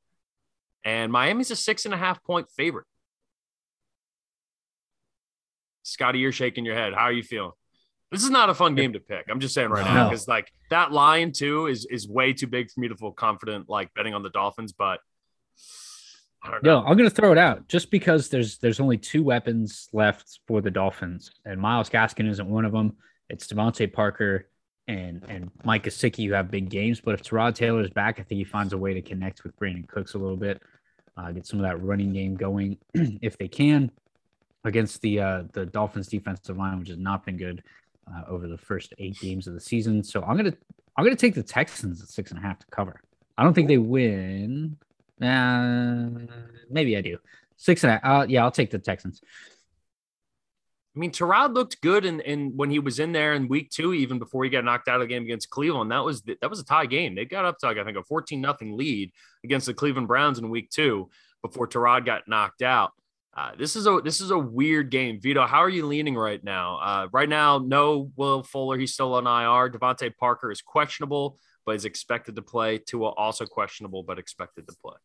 and 0.85 1.13
Miami's 1.13 1.51
a 1.51 1.57
six 1.57 1.85
and 1.85 1.93
a 1.93 1.97
half 1.97 2.23
point 2.23 2.49
favorite. 2.57 2.87
Scotty, 5.83 6.21
you're 6.21 6.33
shaking 6.33 6.65
your 6.65 6.77
head. 6.77 6.95
How 6.95 7.03
are 7.03 7.13
you 7.13 7.23
feeling? 7.23 7.53
This 8.11 8.23
is 8.23 8.31
not 8.31 8.49
a 8.49 8.55
fun 8.55 8.77
game 8.77 8.93
to 8.93 9.01
pick. 9.01 9.27
I'm 9.29 9.41
just 9.41 9.55
saying 9.55 9.71
right 9.71 9.85
now 9.85 10.09
because 10.09 10.29
like 10.29 10.53
that 10.71 10.93
line 10.93 11.33
too 11.33 11.67
is 11.67 11.85
is 11.91 12.09
way 12.09 12.33
too 12.33 12.47
big 12.47 12.71
for 12.71 12.79
me 12.79 12.87
to 12.87 12.97
feel 12.97 13.11
confident 13.11 13.69
like 13.69 13.93
betting 13.95 14.15
on 14.15 14.23
the 14.23 14.31
Dolphins. 14.31 14.73
But 14.73 15.01
I 15.59 15.59
don't 15.59 15.67
know. 15.67 15.84
No, 16.63 16.81
I'm 16.81 16.97
going 16.97 17.09
to 17.09 17.15
throw 17.15 17.33
it 17.33 17.39
out 17.39 17.69
just 17.69 17.91
because 17.91 18.29
there's 18.29 18.59
there's 18.59 18.81
only 18.81 18.99
two 18.99 19.23
weapons 19.23 19.89
left 19.93 20.41
for 20.47 20.61
the 20.61 20.71
Dolphins, 20.71 21.31
and 21.45 21.61
Myles 21.61 21.91
Gaskin 21.91 22.29
isn't 22.29 22.49
one 22.49 22.65
of 22.65 22.73
them. 22.73 22.97
It's 23.31 23.47
DeVante 23.47 23.93
Parker 23.93 24.49
and 24.87 25.25
and 25.29 25.51
Mike 25.65 25.85
Gesicki 25.85 26.27
who 26.27 26.35
have 26.35 26.51
big 26.51 26.69
games. 26.69 27.01
But 27.01 27.15
if 27.15 27.23
Tyrod 27.23 27.55
Taylor's 27.55 27.91
back, 27.91 28.21
I 28.21 28.23
think 28.23 28.39
he 28.39 28.45
finds 28.45 28.73
a 28.73 28.79
way 28.79 28.95
to 28.95 29.03
connect 29.03 29.45
with 29.45 29.57
Brandin 29.59 29.89
Cooks 29.89 30.15
a 30.15 30.19
little 30.19 30.37
bit, 30.37 30.61
uh, 31.17 31.31
get 31.33 31.47
some 31.47 31.61
of 31.61 31.65
that 31.65 31.83
running 31.83 32.13
game 32.13 32.37
going 32.37 32.79
if 32.95 33.39
they 33.39 33.49
can 33.49 33.91
against 34.65 35.01
the 35.03 35.21
uh, 35.21 35.43
the 35.53 35.67
Dolphins 35.67 36.09
defensive 36.09 36.57
line, 36.57 36.79
which 36.79 36.89
has 36.89 36.99
not 36.99 37.25
been 37.25 37.37
good 37.37 37.63
uh, 38.07 38.23
over 38.29 38.49
the 38.49 38.59
first 38.59 38.93
eight 38.99 39.19
games 39.21 39.47
of 39.47 39.55
the 39.55 39.61
season. 39.61 40.03
So 40.03 40.23
I'm 40.23 40.37
gonna 40.37 40.55
I'm 40.97 41.05
gonna 41.05 41.17
take 41.17 41.35
the 41.35 41.43
Texans 41.43 42.03
at 42.03 42.09
six 42.09 42.31
and 42.31 42.39
a 42.39 42.43
half 42.43 42.59
to 42.59 42.67
cover. 42.71 43.01
I 43.37 43.45
don't 43.45 43.55
think 43.55 43.69
they 43.69 43.79
win. 43.79 44.77
Uh, 45.21 46.09
maybe 46.71 46.97
I 46.97 47.01
do. 47.01 47.19
Six 47.57 47.85
and 47.85 47.93
a 47.93 47.95
half. 47.95 48.03
Uh, 48.05 48.27
yeah, 48.29 48.43
I'll 48.43 48.51
take 48.51 48.71
the 48.71 48.79
Texans. 48.79 49.21
I 50.95 51.01
mean, 51.01 51.11
Tyrod 51.11 51.55
looked 51.55 51.81
good 51.81 52.05
in, 52.05 52.21
in 52.21 52.57
when 52.57 52.71
he 52.71 52.79
was 52.79 53.01
in 53.01 53.11
there 53.11 53.35
in 53.35 53.49
week 53.49 53.71
two, 53.71 53.95
even 53.95 54.21
before 54.21 54.45
he 54.45 54.51
got 54.51 54.65
knocked 54.65 54.87
out 54.87 54.97
of 54.97 55.01
the 55.01 55.13
game 55.13 55.25
against 55.25 55.51
Cleveland. 55.51 55.91
That 55.91 56.05
was 56.05 56.23
that 56.23 56.49
was 56.49 56.61
a 56.61 56.65
tie 56.65 56.87
game. 56.87 57.15
They 57.15 57.25
got 57.25 57.45
up 57.45 57.59
to 57.59 57.67
like 57.67 57.79
I 57.79 57.85
think 57.85 57.97
a 57.97 58.05
14 58.05 58.41
nothing 58.41 58.77
lead 58.77 59.11
against 59.43 59.67
the 59.67 59.75
Cleveland 59.75 60.07
Browns 60.07 60.39
in 60.39 60.51
week 60.51 60.71
two 60.71 61.11
before 61.43 61.67
Tyrod 61.67 62.07
got 62.07 62.29
knocked 62.29 62.63
out. 62.63 62.93
Uh, 63.37 63.51
this 63.59 63.75
is 63.75 63.89
a 63.89 64.01
this 64.05 64.21
is 64.21 64.31
a 64.31 64.39
weird 64.39 64.91
game. 64.91 65.21
Vido, 65.21 65.45
how 65.47 65.59
are 65.59 65.69
you 65.69 65.85
leaning 65.87 66.15
right 66.15 66.43
now? 66.45 66.79
Uh, 66.79 67.09
right 67.13 67.29
now, 67.29 67.59
no 67.59 68.13
Will 68.15 68.45
Fuller, 68.45 68.79
he's 68.79 68.95
still 68.95 69.15
on 69.15 69.27
IR. 69.27 69.71
DeVante 69.71 70.17
Parker 70.17 70.53
is 70.53 70.63
questionable, 70.63 71.39
but 71.67 71.75
is 71.75 71.85
expected 71.85 72.37
to 72.37 72.43
play. 72.43 72.79
Tua 72.79 73.11
also 73.11 73.47
questionable, 73.47 74.03
but 74.03 74.19
expected 74.19 74.67
to 74.69 74.75
play. 74.83 74.97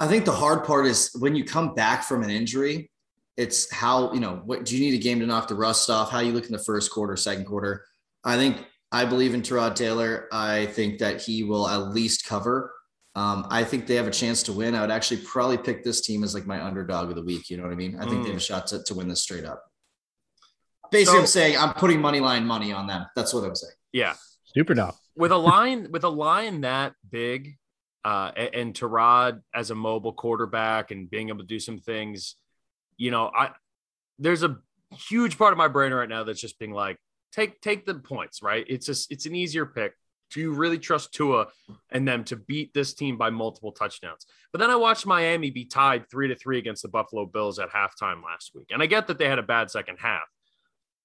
I 0.00 0.06
think 0.08 0.24
the 0.24 0.32
hard 0.32 0.64
part 0.64 0.86
is 0.86 1.10
when 1.18 1.34
you 1.36 1.44
come 1.44 1.74
back 1.74 2.02
from 2.02 2.22
an 2.22 2.30
injury, 2.30 2.90
it's 3.36 3.72
how, 3.72 4.12
you 4.12 4.20
know, 4.20 4.42
what 4.44 4.64
do 4.64 4.76
you 4.76 4.80
need 4.80 4.98
a 4.98 5.02
game 5.02 5.20
to 5.20 5.26
knock 5.26 5.48
the 5.48 5.54
rust 5.54 5.88
off? 5.90 6.10
How 6.10 6.20
you 6.20 6.32
look 6.32 6.46
in 6.46 6.52
the 6.52 6.58
first 6.58 6.90
quarter, 6.90 7.16
second 7.16 7.44
quarter? 7.44 7.84
I 8.24 8.36
think 8.36 8.64
I 8.92 9.04
believe 9.04 9.34
in 9.34 9.42
Tyrod 9.42 9.74
Taylor. 9.74 10.28
I 10.32 10.66
think 10.66 10.98
that 11.00 11.22
he 11.22 11.42
will 11.42 11.68
at 11.68 11.90
least 11.92 12.26
cover. 12.26 12.72
Um, 13.16 13.46
I 13.50 13.62
think 13.62 13.86
they 13.86 13.94
have 13.94 14.08
a 14.08 14.12
chance 14.12 14.42
to 14.44 14.52
win. 14.52 14.74
I 14.74 14.80
would 14.80 14.90
actually 14.90 15.22
probably 15.24 15.58
pick 15.58 15.84
this 15.84 16.00
team 16.00 16.24
as 16.24 16.34
like 16.34 16.46
my 16.46 16.64
underdog 16.64 17.10
of 17.10 17.16
the 17.16 17.22
week. 17.22 17.50
You 17.50 17.56
know 17.56 17.64
what 17.64 17.72
I 17.72 17.76
mean? 17.76 17.96
I 17.96 18.02
think 18.02 18.16
mm. 18.16 18.22
they 18.22 18.28
have 18.30 18.36
a 18.36 18.40
mm. 18.40 18.46
shot 18.46 18.66
to, 18.68 18.82
to 18.82 18.94
win 18.94 19.08
this 19.08 19.22
straight 19.22 19.44
up. 19.44 19.62
Basically, 20.90 21.14
so, 21.16 21.20
I'm 21.20 21.26
saying 21.26 21.56
I'm 21.58 21.74
putting 21.74 22.00
money 22.00 22.20
line 22.20 22.46
money 22.46 22.72
on 22.72 22.86
them. 22.86 23.06
That's 23.16 23.32
what 23.32 23.44
I'm 23.44 23.54
saying. 23.54 23.74
Yeah. 23.92 24.14
Super 24.54 24.74
dog. 24.74 24.94
With 25.16 25.32
a 25.32 25.36
line 25.36 25.90
with 25.90 26.04
a 26.04 26.08
line 26.08 26.62
that 26.62 26.94
big, 27.08 27.56
uh, 28.04 28.30
and, 28.36 28.76
and 28.78 29.40
as 29.54 29.70
a 29.70 29.74
mobile 29.74 30.12
quarterback 30.12 30.90
and 30.90 31.10
being 31.10 31.28
able 31.28 31.40
to 31.40 31.44
do 31.44 31.58
some 31.58 31.78
things, 31.78 32.36
you 32.96 33.10
know, 33.10 33.30
I 33.34 33.50
there's 34.18 34.42
a 34.42 34.58
huge 34.92 35.38
part 35.38 35.52
of 35.52 35.58
my 35.58 35.68
brain 35.68 35.92
right 35.92 36.08
now 36.08 36.24
that's 36.24 36.40
just 36.40 36.58
being 36.58 36.72
like, 36.72 36.98
take 37.32 37.60
take 37.60 37.86
the 37.86 37.94
points, 37.94 38.42
right? 38.42 38.64
It's 38.68 38.86
just 38.86 39.10
it's 39.10 39.26
an 39.26 39.34
easier 39.34 39.66
pick. 39.66 39.94
Do 40.30 40.40
you 40.40 40.52
really 40.52 40.78
trust 40.78 41.12
Tua 41.12 41.46
and 41.90 42.08
them 42.08 42.24
to 42.24 42.36
beat 42.36 42.74
this 42.74 42.94
team 42.94 43.16
by 43.16 43.30
multiple 43.30 43.72
touchdowns? 43.72 44.26
But 44.52 44.58
then 44.58 44.70
I 44.70 44.76
watched 44.76 45.06
Miami 45.06 45.50
be 45.50 45.64
tied 45.64 46.10
three 46.10 46.28
to 46.28 46.34
three 46.34 46.58
against 46.58 46.82
the 46.82 46.88
Buffalo 46.88 47.26
Bills 47.26 47.58
at 47.58 47.70
halftime 47.70 48.22
last 48.24 48.52
week. 48.54 48.68
And 48.70 48.82
I 48.82 48.86
get 48.86 49.06
that 49.06 49.18
they 49.18 49.28
had 49.28 49.38
a 49.38 49.44
bad 49.44 49.70
second 49.70 49.98
half, 50.00 50.24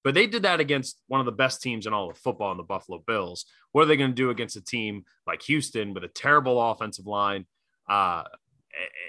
but 0.02 0.14
they 0.14 0.26
did 0.26 0.42
that 0.42 0.60
against 0.60 1.00
one 1.08 1.20
of 1.20 1.26
the 1.26 1.32
best 1.32 1.62
teams 1.62 1.86
in 1.86 1.92
all 1.92 2.10
of 2.10 2.18
football 2.18 2.50
in 2.52 2.56
the 2.56 2.62
Buffalo 2.62 3.02
Bills. 3.06 3.44
What 3.72 3.82
are 3.82 3.86
they 3.86 3.96
going 3.96 4.10
to 4.10 4.14
do 4.14 4.30
against 4.30 4.56
a 4.56 4.64
team 4.64 5.04
like 5.26 5.42
Houston 5.42 5.94
with 5.94 6.04
a 6.04 6.08
terrible 6.08 6.60
offensive 6.60 7.06
line? 7.06 7.46
Uh, 7.88 8.24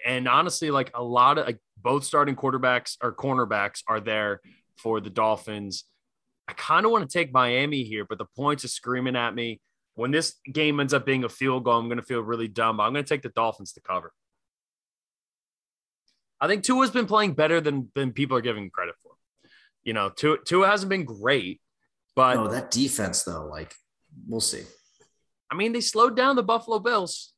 and 0.06 0.28
honestly, 0.28 0.72
like 0.72 0.92
a 0.94 1.04
lot 1.04 1.38
of 1.38 1.46
like 1.46 1.60
both 1.78 2.04
starting 2.04 2.36
quarterbacks 2.36 2.98
or 3.02 3.16
cornerbacks 3.16 3.84
are 3.88 4.00
there 4.00 4.42
for 4.78 5.00
the 5.00 5.10
Dolphins. 5.10 5.86
I 6.48 6.54
kind 6.54 6.86
of 6.86 6.92
want 6.92 7.10
to 7.10 7.18
take 7.18 7.32
Miami 7.32 7.84
here, 7.84 8.06
but 8.06 8.18
the 8.18 8.26
points 8.36 8.66
are 8.66 8.70
screaming 8.70 9.16
at 9.16 9.34
me 9.34 9.62
when 9.96 10.12
this 10.12 10.36
game 10.52 10.80
ends 10.80 10.94
up 10.94 11.06
being 11.06 11.24
a 11.24 11.30
field 11.30 11.64
goal, 11.64 11.78
I'm 11.78 11.88
going 11.88 11.98
to 11.98 12.04
feel 12.04 12.22
really 12.22 12.48
dumb. 12.48 12.80
I'm 12.80 12.94
going 12.94 13.06
to 13.06 13.10
take 13.10 13.22
the 13.22 13.30
Dolphins 13.30 13.74
to 13.74 13.82
cover. 13.82 14.12
I 16.40 16.48
think 16.48 16.64
Tua's 16.64 16.90
been 16.90 17.06
playing 17.06 17.34
better 17.34 17.62
than 17.62 17.92
than 17.94 18.14
people 18.14 18.36
are 18.36 18.42
giving 18.42 18.70
credit. 18.72 18.96
You 19.84 19.94
know, 19.94 20.10
Tua, 20.10 20.38
Tua 20.46 20.68
hasn't 20.68 20.90
been 20.90 21.06
great, 21.06 21.62
but 22.16 22.36
no, 22.36 22.48
that 22.48 22.72
defense 22.72 23.24
though, 23.24 23.46
like 23.46 23.74
we'll 24.28 24.42
see. 24.42 24.64
I 25.50 25.56
mean, 25.56 25.74
they 25.74 25.82
slowed 25.82 26.16
down 26.16 26.36
the 26.36 26.44
Buffalo 26.44 26.80
Bills 26.80 27.34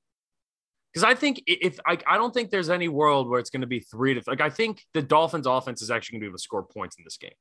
because 0.93 1.03
I 1.03 1.15
think 1.15 1.41
if 1.47 1.79
I, 1.85 1.97
I 2.05 2.17
don't 2.17 2.33
think 2.33 2.49
there's 2.49 2.69
any 2.69 2.87
world 2.87 3.29
where 3.29 3.39
it's 3.39 3.49
going 3.49 3.61
to 3.61 3.67
be 3.67 3.79
three 3.79 4.13
to 4.13 4.21
like 4.27 4.41
I 4.41 4.49
think 4.49 4.83
the 4.93 5.01
Dolphins 5.01 5.47
offense 5.47 5.81
is 5.81 5.89
actually 5.89 6.15
going 6.15 6.21
to 6.21 6.25
be 6.25 6.29
able 6.29 6.37
to 6.37 6.43
score 6.43 6.63
points 6.63 6.97
in 6.97 7.03
this 7.03 7.17
game. 7.17 7.31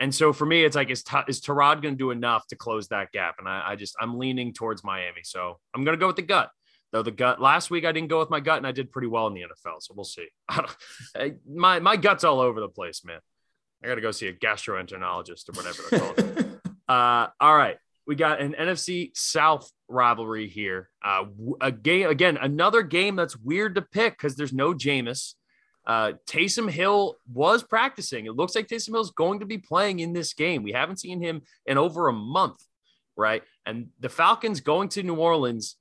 And 0.00 0.14
so 0.14 0.32
for 0.32 0.46
me, 0.46 0.64
it's 0.64 0.74
like, 0.74 0.90
is, 0.90 1.04
is 1.28 1.42
Tyrod 1.42 1.82
going 1.82 1.94
to 1.94 1.98
do 1.98 2.10
enough 2.10 2.46
to 2.48 2.56
close 2.56 2.88
that 2.88 3.12
gap? 3.12 3.34
And 3.38 3.46
I, 3.46 3.62
I 3.66 3.76
just, 3.76 3.94
I'm 4.00 4.18
leaning 4.18 4.54
towards 4.54 4.82
Miami. 4.82 5.20
So 5.24 5.58
I'm 5.74 5.84
going 5.84 5.96
to 5.96 6.00
go 6.00 6.06
with 6.06 6.16
the 6.16 6.22
gut. 6.22 6.50
Though 6.90 7.02
the 7.02 7.12
gut 7.12 7.40
last 7.40 7.70
week, 7.70 7.84
I 7.84 7.92
didn't 7.92 8.08
go 8.08 8.18
with 8.18 8.30
my 8.30 8.40
gut 8.40 8.56
and 8.56 8.66
I 8.66 8.72
did 8.72 8.90
pretty 8.90 9.08
well 9.08 9.26
in 9.26 9.34
the 9.34 9.42
NFL. 9.42 9.76
So 9.80 9.94
we'll 9.94 10.04
see. 10.04 10.26
my, 11.48 11.78
my 11.80 11.96
gut's 11.96 12.24
all 12.24 12.40
over 12.40 12.60
the 12.60 12.68
place, 12.68 13.04
man. 13.04 13.20
I 13.82 13.88
got 13.88 13.94
to 13.94 14.00
go 14.00 14.10
see 14.10 14.28
a 14.28 14.32
gastroenterologist 14.32 15.48
or 15.48 15.52
whatever 15.52 15.82
they're 15.90 16.00
called. 16.00 16.60
uh, 16.88 17.28
all 17.40 17.56
right. 17.56 17.78
We 18.06 18.16
got 18.16 18.40
an 18.40 18.54
NFC 18.58 19.10
South 19.14 19.70
rivalry 19.88 20.48
here. 20.48 20.90
Uh, 21.02 21.26
a 21.60 21.70
game, 21.70 22.08
again, 22.08 22.36
another 22.36 22.82
game 22.82 23.16
that's 23.16 23.36
weird 23.36 23.76
to 23.76 23.82
pick 23.82 24.16
because 24.16 24.36
there's 24.36 24.52
no 24.52 24.74
Jameis. 24.74 25.34
Uh, 25.86 26.12
Taysom 26.26 26.70
Hill 26.70 27.16
was 27.32 27.62
practicing. 27.62 28.26
It 28.26 28.32
looks 28.32 28.54
like 28.54 28.68
Taysom 28.68 28.88
Hill 28.88 29.00
is 29.00 29.10
going 29.10 29.40
to 29.40 29.46
be 29.46 29.58
playing 29.58 30.00
in 30.00 30.12
this 30.12 30.34
game. 30.34 30.62
We 30.62 30.72
haven't 30.72 31.00
seen 31.00 31.20
him 31.20 31.42
in 31.66 31.78
over 31.78 32.08
a 32.08 32.12
month, 32.12 32.58
right? 33.16 33.42
And 33.64 33.88
the 34.00 34.08
Falcons 34.08 34.60
going 34.60 34.88
to 34.90 35.02
New 35.02 35.16
Orleans. 35.16 35.76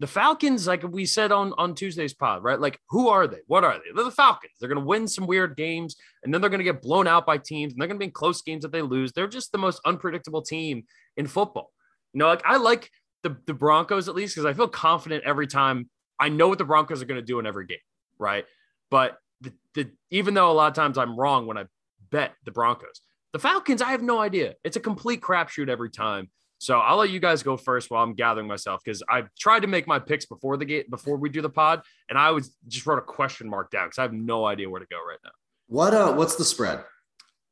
The 0.00 0.06
Falcons, 0.06 0.66
like 0.66 0.82
we 0.82 1.06
said 1.06 1.30
on, 1.30 1.52
on 1.58 1.74
Tuesday's 1.74 2.14
pod, 2.14 2.42
right? 2.42 2.58
Like, 2.58 2.80
who 2.88 3.08
are 3.08 3.28
they? 3.28 3.38
What 3.46 3.62
are 3.62 3.74
they? 3.74 3.92
They're 3.94 4.04
the 4.04 4.10
Falcons. 4.10 4.54
They're 4.58 4.68
going 4.68 4.80
to 4.80 4.84
win 4.84 5.06
some 5.06 5.26
weird 5.26 5.56
games, 5.56 5.96
and 6.24 6.34
then 6.34 6.40
they're 6.40 6.50
going 6.50 6.58
to 6.58 6.64
get 6.64 6.82
blown 6.82 7.06
out 7.06 7.24
by 7.24 7.38
teams, 7.38 7.72
and 7.72 7.80
they're 7.80 7.86
going 7.86 7.98
to 7.98 8.02
be 8.02 8.06
in 8.06 8.12
close 8.12 8.42
games 8.42 8.62
that 8.62 8.72
they 8.72 8.82
lose. 8.82 9.12
They're 9.12 9.28
just 9.28 9.52
the 9.52 9.58
most 9.58 9.80
unpredictable 9.84 10.42
team 10.42 10.84
in 11.16 11.26
football. 11.26 11.70
You 12.12 12.18
know, 12.18 12.26
like 12.26 12.42
I 12.44 12.56
like 12.56 12.90
the, 13.22 13.36
the 13.46 13.54
Broncos 13.54 14.08
at 14.08 14.14
least 14.14 14.34
because 14.34 14.46
I 14.46 14.54
feel 14.54 14.68
confident 14.68 15.24
every 15.24 15.46
time 15.46 15.88
I 16.18 16.28
know 16.28 16.48
what 16.48 16.58
the 16.58 16.64
Broncos 16.64 17.00
are 17.00 17.06
going 17.06 17.20
to 17.20 17.26
do 17.26 17.38
in 17.38 17.46
every 17.46 17.66
game, 17.66 17.78
right? 18.18 18.44
But 18.90 19.18
the, 19.40 19.52
the, 19.74 19.90
even 20.10 20.34
though 20.34 20.50
a 20.50 20.52
lot 20.52 20.68
of 20.68 20.74
times 20.74 20.98
I'm 20.98 21.18
wrong 21.18 21.46
when 21.46 21.58
I 21.58 21.64
bet 22.10 22.34
the 22.44 22.50
Broncos, 22.50 23.00
the 23.32 23.38
Falcons, 23.38 23.80
I 23.80 23.90
have 23.90 24.02
no 24.02 24.18
idea. 24.18 24.54
It's 24.64 24.76
a 24.76 24.80
complete 24.80 25.20
crapshoot 25.20 25.68
every 25.68 25.90
time. 25.90 26.30
So 26.62 26.78
I'll 26.78 26.98
let 26.98 27.10
you 27.10 27.18
guys 27.18 27.42
go 27.42 27.56
first 27.56 27.90
while 27.90 28.04
I'm 28.04 28.14
gathering 28.14 28.46
myself 28.46 28.82
because 28.84 29.02
I 29.08 29.24
tried 29.36 29.60
to 29.60 29.66
make 29.66 29.88
my 29.88 29.98
picks 29.98 30.26
before 30.26 30.56
the 30.56 30.64
gate 30.64 30.88
before 30.88 31.16
we 31.16 31.28
do 31.28 31.42
the 31.42 31.50
pod, 31.50 31.82
and 32.08 32.16
I 32.16 32.30
was 32.30 32.54
just 32.68 32.86
wrote 32.86 33.00
a 33.00 33.02
question 33.02 33.50
mark 33.50 33.72
down 33.72 33.86
because 33.88 33.98
I 33.98 34.02
have 34.02 34.12
no 34.12 34.44
idea 34.44 34.70
where 34.70 34.78
to 34.78 34.86
go 34.86 34.98
right 34.98 35.18
now. 35.24 35.32
What 35.66 35.92
uh 35.92 36.12
what's 36.12 36.36
the 36.36 36.44
spread? 36.44 36.84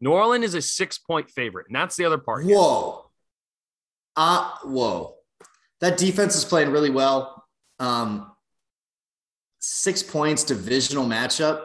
New 0.01 0.12
Orleans 0.12 0.45
is 0.45 0.55
a 0.55 0.62
six 0.62 0.97
point 0.97 1.28
favorite, 1.28 1.66
and 1.66 1.74
that's 1.74 1.97
the 1.97 2.05
other 2.05 2.19
part. 2.19 2.45
Whoa. 2.45 3.11
Uh 4.15 4.49
whoa. 4.62 5.16
That 5.81 5.99
defense 5.99 6.37
is 6.37 6.45
playing 6.45 6.70
really 6.70 6.91
well. 6.91 7.43
Um, 7.81 8.31
six 9.59 10.05
points 10.05 10.45
divisional 10.45 11.05
matchup 11.05 11.65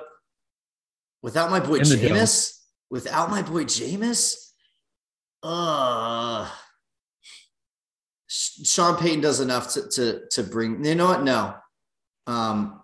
without 1.22 1.52
my 1.52 1.60
boy 1.60 1.82
Jameis. 1.82 2.60
Without 2.90 3.30
my 3.30 3.44
boy 3.44 3.66
Jameis. 3.66 4.34
Uh 5.44 6.50
Sean 8.36 8.98
Payton 8.98 9.22
does 9.22 9.40
enough 9.40 9.74
to 9.74 9.88
to 9.90 10.28
to 10.32 10.44
bring 10.44 10.84
you 10.84 10.96
know 10.96 11.06
what? 11.06 11.24
No. 11.24 11.56
Um 12.28 12.82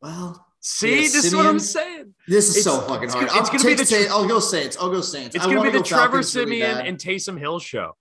well 0.00 0.42
See, 0.68 0.96
yeah, 0.96 1.00
this 1.02 1.12
Siemian, 1.12 1.26
is 1.26 1.36
what 1.36 1.46
I'm 1.46 1.58
saying. 1.60 2.14
This 2.26 2.48
is 2.48 2.56
it's, 2.56 2.64
so 2.64 2.80
fucking 2.80 3.10
hard. 3.10 3.28
It's, 3.34 3.50
gonna 3.50 3.62
be 3.62 3.74
the 3.74 3.86
Saints. 3.86 4.10
I'll 4.10 4.26
go 4.26 4.40
Saints. 4.40 4.76
I'll 4.76 4.90
go 4.90 5.00
Saints. 5.00 5.36
It's 5.36 5.46
gonna 5.46 5.62
be 5.62 5.70
the 5.70 5.78
go 5.78 5.84
Trevor 5.84 6.24
Siemian 6.24 6.78
really 6.78 6.88
and 6.88 6.98
Taysom 6.98 7.38
Hill 7.38 7.60
show. 7.60 7.94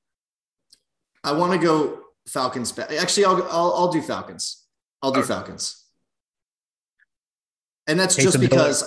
I 1.23 1.33
want 1.33 1.53
to 1.53 1.59
go 1.63 1.99
Falcons. 2.27 2.77
Actually, 2.79 3.25
I'll, 3.25 3.43
I'll 3.43 3.73
I'll 3.73 3.91
do 3.91 4.01
Falcons. 4.01 4.65
I'll 5.03 5.11
do 5.11 5.21
Falcons. 5.21 5.85
And 7.87 7.99
that's 7.99 8.15
just 8.15 8.39
because 8.39 8.83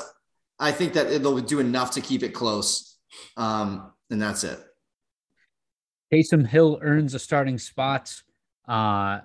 I 0.59 0.73
think 0.73 0.95
that 0.95 1.23
they'll 1.23 1.39
do 1.39 1.61
enough 1.61 1.93
to 1.93 2.01
keep 2.01 2.25
it 2.25 2.31
close. 2.31 2.97
Um, 3.37 3.93
and 4.11 4.21
that's 4.21 4.43
it. 4.43 4.59
Taysom 6.13 6.47
Hill 6.47 6.79
earns 6.83 7.15
a 7.15 7.19
starting 7.19 7.59
spot 7.59 8.15
uh, 8.67 9.21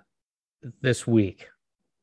this 0.81 1.07
week 1.07 1.47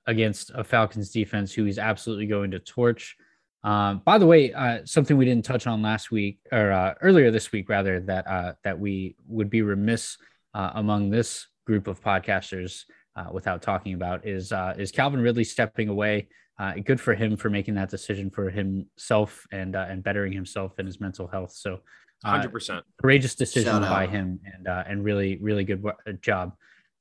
against 0.07 0.51
a 0.55 0.65
Falcons 0.65 1.11
defense 1.11 1.53
who 1.53 1.65
he's 1.65 1.79
absolutely 1.79 2.27
going 2.27 2.51
to 2.51 2.59
torch. 2.59 3.17
Um, 3.63 4.01
by 4.05 4.19
the 4.19 4.27
way, 4.27 4.53
uh, 4.53 4.79
something 4.85 5.17
we 5.17 5.27
didn't 5.27 5.45
touch 5.45 5.67
on 5.67 5.83
last 5.83 6.11
week 6.11 6.39
or 6.51 6.73
uh, 6.73 6.95
earlier 7.03 7.31
this 7.31 7.53
week, 7.53 7.69
rather 7.69 8.01
that 8.01 8.27
uh, 8.27 8.53
that 8.65 8.79
we 8.79 9.17
would 9.27 9.51
be 9.51 9.63
remiss 9.63 10.17
uh, 10.55 10.71
among 10.75 11.11
this 11.11 11.47
group 11.67 11.87
of 11.87 12.01
podcasters 12.01 12.85
uh, 13.17 13.27
without 13.33 13.61
talking 13.61 13.95
about 13.95 14.27
is 14.27 14.51
uh, 14.51 14.75
is 14.79 14.91
Calvin 14.91 15.21
Ridley 15.21 15.45
stepping 15.45 15.89
away 15.89 16.29
good 16.85 17.01
for 17.01 17.15
him 17.15 17.39
for 17.39 17.49
making 17.49 17.75
that 17.75 17.89
decision 17.89 18.29
for 18.31 18.51
himself 18.51 19.47
and 19.53 19.75
and 19.77 20.03
bettering 20.03 20.33
himself 20.33 20.79
and 20.79 20.87
his 20.87 21.01
mental 21.01 21.27
health. 21.27 21.53
So, 21.53 21.81
hundred 22.25 22.53
percent 22.53 22.85
courageous 23.01 23.35
decision 23.35 23.81
by 23.81 24.07
him 24.07 24.41
and 24.55 24.69
uh, 24.69 24.85
and 24.87 25.05
really 25.05 25.39
really 25.41 25.65
good 25.65 25.83
job 26.21 26.53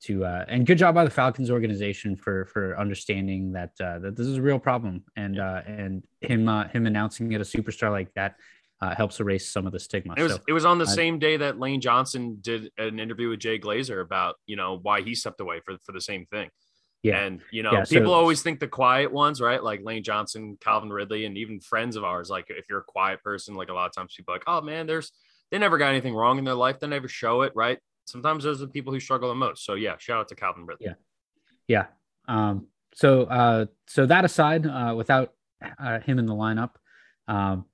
to 0.02 0.24
uh, 0.24 0.44
and 0.48 0.66
good 0.66 0.78
job 0.78 0.94
by 0.94 1.04
the 1.04 1.10
Falcons 1.10 1.50
organization 1.50 2.16
for 2.16 2.46
for 2.46 2.78
understanding 2.78 3.52
that 3.52 3.72
uh, 3.80 3.98
that 3.98 4.16
this 4.16 4.26
is 4.26 4.38
a 4.38 4.42
real 4.42 4.58
problem 4.58 5.04
and 5.16 5.38
uh, 5.38 5.60
and 5.66 6.04
him 6.20 6.48
uh, 6.48 6.68
him 6.68 6.86
announcing 6.86 7.32
it 7.32 7.40
a 7.40 7.44
superstar 7.44 7.90
like 7.90 8.12
that 8.14 8.36
uh, 8.80 8.94
helps 8.94 9.20
erase 9.20 9.50
some 9.50 9.66
of 9.66 9.72
the 9.72 9.80
stigma. 9.80 10.14
It 10.16 10.22
was 10.22 10.32
so, 10.32 10.38
it 10.48 10.52
was 10.52 10.64
on 10.64 10.78
the 10.78 10.84
uh, 10.84 10.88
same 10.88 11.18
day 11.18 11.36
that 11.36 11.58
Lane 11.58 11.80
Johnson 11.80 12.38
did 12.40 12.70
an 12.78 12.98
interview 12.98 13.28
with 13.28 13.40
Jay 13.40 13.58
Glazer 13.58 14.00
about 14.00 14.36
you 14.46 14.56
know 14.56 14.78
why 14.82 15.02
he 15.02 15.14
stepped 15.14 15.40
away 15.40 15.60
for 15.64 15.76
for 15.84 15.92
the 15.92 16.00
same 16.00 16.26
thing. 16.26 16.48
Yeah. 17.02 17.24
And, 17.24 17.40
you 17.50 17.62
know, 17.62 17.72
yeah, 17.72 17.84
people 17.84 18.12
so, 18.12 18.14
always 18.14 18.42
think 18.42 18.60
the 18.60 18.68
quiet 18.68 19.10
ones, 19.10 19.40
right? 19.40 19.62
Like 19.62 19.82
Lane 19.82 20.02
Johnson, 20.02 20.58
Calvin 20.60 20.90
Ridley, 20.90 21.24
and 21.24 21.38
even 21.38 21.58
friends 21.60 21.96
of 21.96 22.04
ours. 22.04 22.28
Like, 22.28 22.46
if 22.50 22.66
you're 22.68 22.80
a 22.80 22.84
quiet 22.84 23.22
person, 23.22 23.54
like 23.54 23.70
a 23.70 23.72
lot 23.72 23.86
of 23.86 23.94
times 23.94 24.14
people 24.14 24.34
like, 24.34 24.44
oh 24.46 24.60
man, 24.60 24.86
there's, 24.86 25.10
they 25.50 25.58
never 25.58 25.78
got 25.78 25.88
anything 25.88 26.14
wrong 26.14 26.38
in 26.38 26.44
their 26.44 26.54
life. 26.54 26.78
They 26.78 26.86
never 26.86 27.08
show 27.08 27.42
it, 27.42 27.52
right? 27.54 27.78
Sometimes 28.04 28.44
those 28.44 28.60
are 28.60 28.66
the 28.66 28.72
people 28.72 28.92
who 28.92 29.00
struggle 29.00 29.30
the 29.30 29.34
most. 29.34 29.64
So, 29.64 29.74
yeah, 29.74 29.94
shout 29.98 30.18
out 30.18 30.28
to 30.28 30.34
Calvin 30.34 30.66
Ridley. 30.66 30.88
Yeah. 30.88 30.94
Yeah. 31.68 31.86
Um, 32.28 32.66
so, 32.94 33.22
uh, 33.22 33.66
so 33.86 34.04
that 34.06 34.24
aside, 34.24 34.66
uh, 34.66 34.94
without 34.96 35.32
uh, 35.78 36.00
him 36.00 36.18
in 36.18 36.26
the 36.26 36.34
lineup, 36.34 36.72
um, 37.28 37.64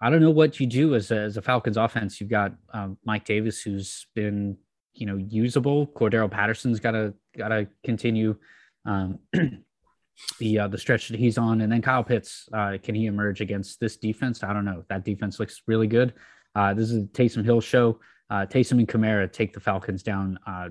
I 0.00 0.10
don't 0.10 0.20
know 0.20 0.30
what 0.30 0.58
you 0.58 0.66
do 0.66 0.96
as 0.96 1.12
a, 1.12 1.18
as 1.18 1.36
a 1.36 1.42
Falcons 1.42 1.76
offense. 1.76 2.20
You've 2.20 2.30
got 2.30 2.54
um, 2.74 2.98
Mike 3.04 3.24
Davis, 3.24 3.62
who's 3.62 4.06
been, 4.16 4.56
you 4.94 5.06
know, 5.06 5.16
usable. 5.16 5.86
Cordarrelle 5.86 6.30
Patterson's 6.30 6.80
got 6.80 6.90
to 6.90 7.14
got 7.38 7.48
to 7.48 7.68
continue 7.84 8.36
um, 8.84 9.18
the 10.38 10.58
uh, 10.58 10.68
the 10.68 10.78
stretch 10.78 11.08
that 11.08 11.18
he's 11.18 11.38
on, 11.38 11.60
and 11.60 11.72
then 11.72 11.82
Kyle 11.82 12.04
Pitts. 12.04 12.48
Uh, 12.52 12.78
can 12.82 12.94
he 12.94 13.06
emerge 13.06 13.40
against 13.40 13.80
this 13.80 13.96
defense? 13.96 14.42
I 14.42 14.52
don't 14.52 14.64
know. 14.64 14.84
That 14.88 15.04
defense 15.04 15.40
looks 15.40 15.62
really 15.66 15.86
good. 15.86 16.14
Uh, 16.54 16.74
this 16.74 16.90
is 16.90 17.04
a 17.04 17.06
Taysom 17.06 17.44
Hill 17.44 17.60
show. 17.60 17.98
Uh, 18.30 18.46
Taysom 18.46 18.72
and 18.78 18.88
Kamara 18.88 19.30
take 19.30 19.52
the 19.52 19.60
Falcons 19.60 20.02
down 20.02 20.38
uh, 20.46 20.68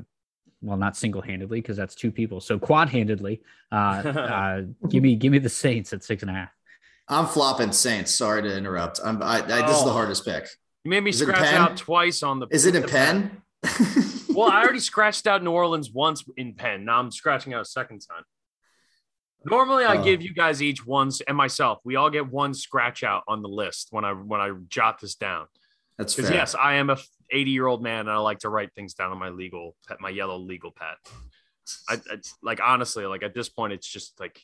well, 0.61 0.77
not 0.77 0.95
single 0.95 1.21
handedly 1.21 1.59
because 1.61 1.77
that's 1.77 1.95
two 1.95 2.11
people. 2.11 2.39
So 2.39 2.59
quad 2.59 2.89
handedly, 2.89 3.41
uh, 3.71 3.75
uh, 3.75 4.61
give 4.89 5.03
me 5.03 5.15
give 5.15 5.31
me 5.31 5.39
the 5.39 5.49
Saints 5.49 5.91
at 5.93 6.03
six 6.03 6.21
and 6.23 6.29
a 6.29 6.33
half. 6.33 6.49
I'm 7.07 7.25
flopping 7.25 7.71
Saints. 7.71 8.13
Sorry 8.13 8.41
to 8.43 8.55
interrupt. 8.57 8.99
I'm 9.03 9.21
I, 9.21 9.37
I, 9.37 9.41
this 9.41 9.77
is 9.77 9.83
the 9.83 9.89
Oh. 9.89 9.93
hardest 9.93 10.23
pick. 10.23 10.47
You 10.83 10.89
made 10.91 11.03
me 11.03 11.09
Is 11.09 11.19
scratch 11.19 11.53
out 11.53 11.77
twice 11.77 12.23
on 12.23 12.39
the. 12.39 12.47
Is 12.51 12.65
it 12.65 12.75
a 12.75 12.79
the 12.81 12.87
pen? 12.87 13.41
well, 14.33 14.49
I 14.49 14.61
already 14.63 14.79
scratched 14.79 15.27
out 15.27 15.43
New 15.43 15.51
Orleans 15.51 15.91
once 15.91 16.23
in 16.37 16.53
pen. 16.53 16.85
Now 16.85 16.99
I'm 16.99 17.11
scratching 17.11 17.53
out 17.53 17.61
a 17.61 17.65
second 17.65 17.99
time. 17.99 18.23
Normally, 19.43 19.85
I 19.85 19.97
Oh. 19.97 20.03
give 20.03 20.21
you 20.21 20.33
guys 20.33 20.61
each 20.61 20.85
once 20.85 21.21
and 21.21 21.35
myself. 21.35 21.79
We 21.83 21.95
all 21.95 22.09
get 22.09 22.27
one 22.27 22.53
scratch 22.53 23.03
out 23.03 23.23
on 23.27 23.41
the 23.41 23.49
list 23.49 23.87
when 23.91 24.05
I 24.05 24.11
when 24.13 24.39
I 24.39 24.51
jot 24.67 24.99
this 24.99 25.15
down. 25.15 25.47
That's 25.97 26.13
Because 26.15 26.29
yes, 26.31 26.55
I 26.55 26.75
am 26.75 26.89
a 26.89 26.97
80 27.31 27.51
year 27.51 27.65
old 27.67 27.81
man 27.81 28.01
and 28.01 28.09
I 28.11 28.17
like 28.17 28.39
to 28.39 28.49
write 28.49 28.73
things 28.75 28.93
down 28.93 29.11
on 29.11 29.17
my 29.17 29.29
legal 29.29 29.75
my 29.99 30.09
yellow 30.09 30.37
legal 30.37 30.71
pad. 30.71 30.95
I, 31.89 31.95
I 31.95 32.17
like 32.43 32.59
honestly, 32.61 33.05
like 33.05 33.23
at 33.23 33.33
this 33.33 33.49
point, 33.49 33.73
it's 33.73 33.87
just 33.87 34.19
like 34.19 34.39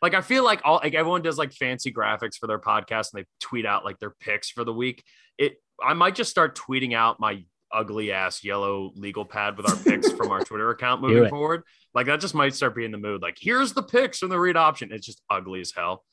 like 0.00 0.14
I 0.14 0.20
feel 0.20 0.44
like 0.44 0.60
all 0.64 0.76
like 0.82 0.94
everyone 0.94 1.22
does 1.22 1.36
like 1.38 1.52
fancy 1.52 1.92
graphics 1.92 2.36
for 2.36 2.46
their 2.46 2.58
podcast 2.58 3.12
and 3.12 3.22
they 3.22 3.26
tweet 3.40 3.66
out 3.66 3.84
like 3.84 3.98
their 3.98 4.10
picks 4.20 4.48
for 4.50 4.62
the 4.64 4.72
week. 4.72 5.02
It 5.38 5.56
I 5.82 5.94
might 5.94 6.14
just 6.14 6.30
start 6.30 6.56
tweeting 6.56 6.94
out 6.94 7.18
my 7.18 7.44
ugly 7.72 8.12
ass 8.12 8.42
yellow 8.44 8.92
legal 8.94 9.24
pad 9.24 9.56
with 9.56 9.68
our 9.68 9.76
picks 9.84 10.10
from 10.12 10.30
our 10.30 10.40
Twitter 10.44 10.70
account 10.70 11.02
moving 11.02 11.28
forward. 11.28 11.62
Like 11.94 12.06
that 12.06 12.20
just 12.20 12.34
might 12.34 12.54
start 12.54 12.74
being 12.74 12.90
the 12.92 12.98
mood. 12.98 13.22
Like 13.22 13.36
here's 13.40 13.72
the 13.72 13.82
picks 13.82 14.18
from 14.18 14.28
the 14.30 14.38
read 14.38 14.56
option. 14.56 14.90
It's 14.92 15.06
just 15.06 15.22
ugly 15.30 15.60
as 15.60 15.72
hell. 15.76 16.04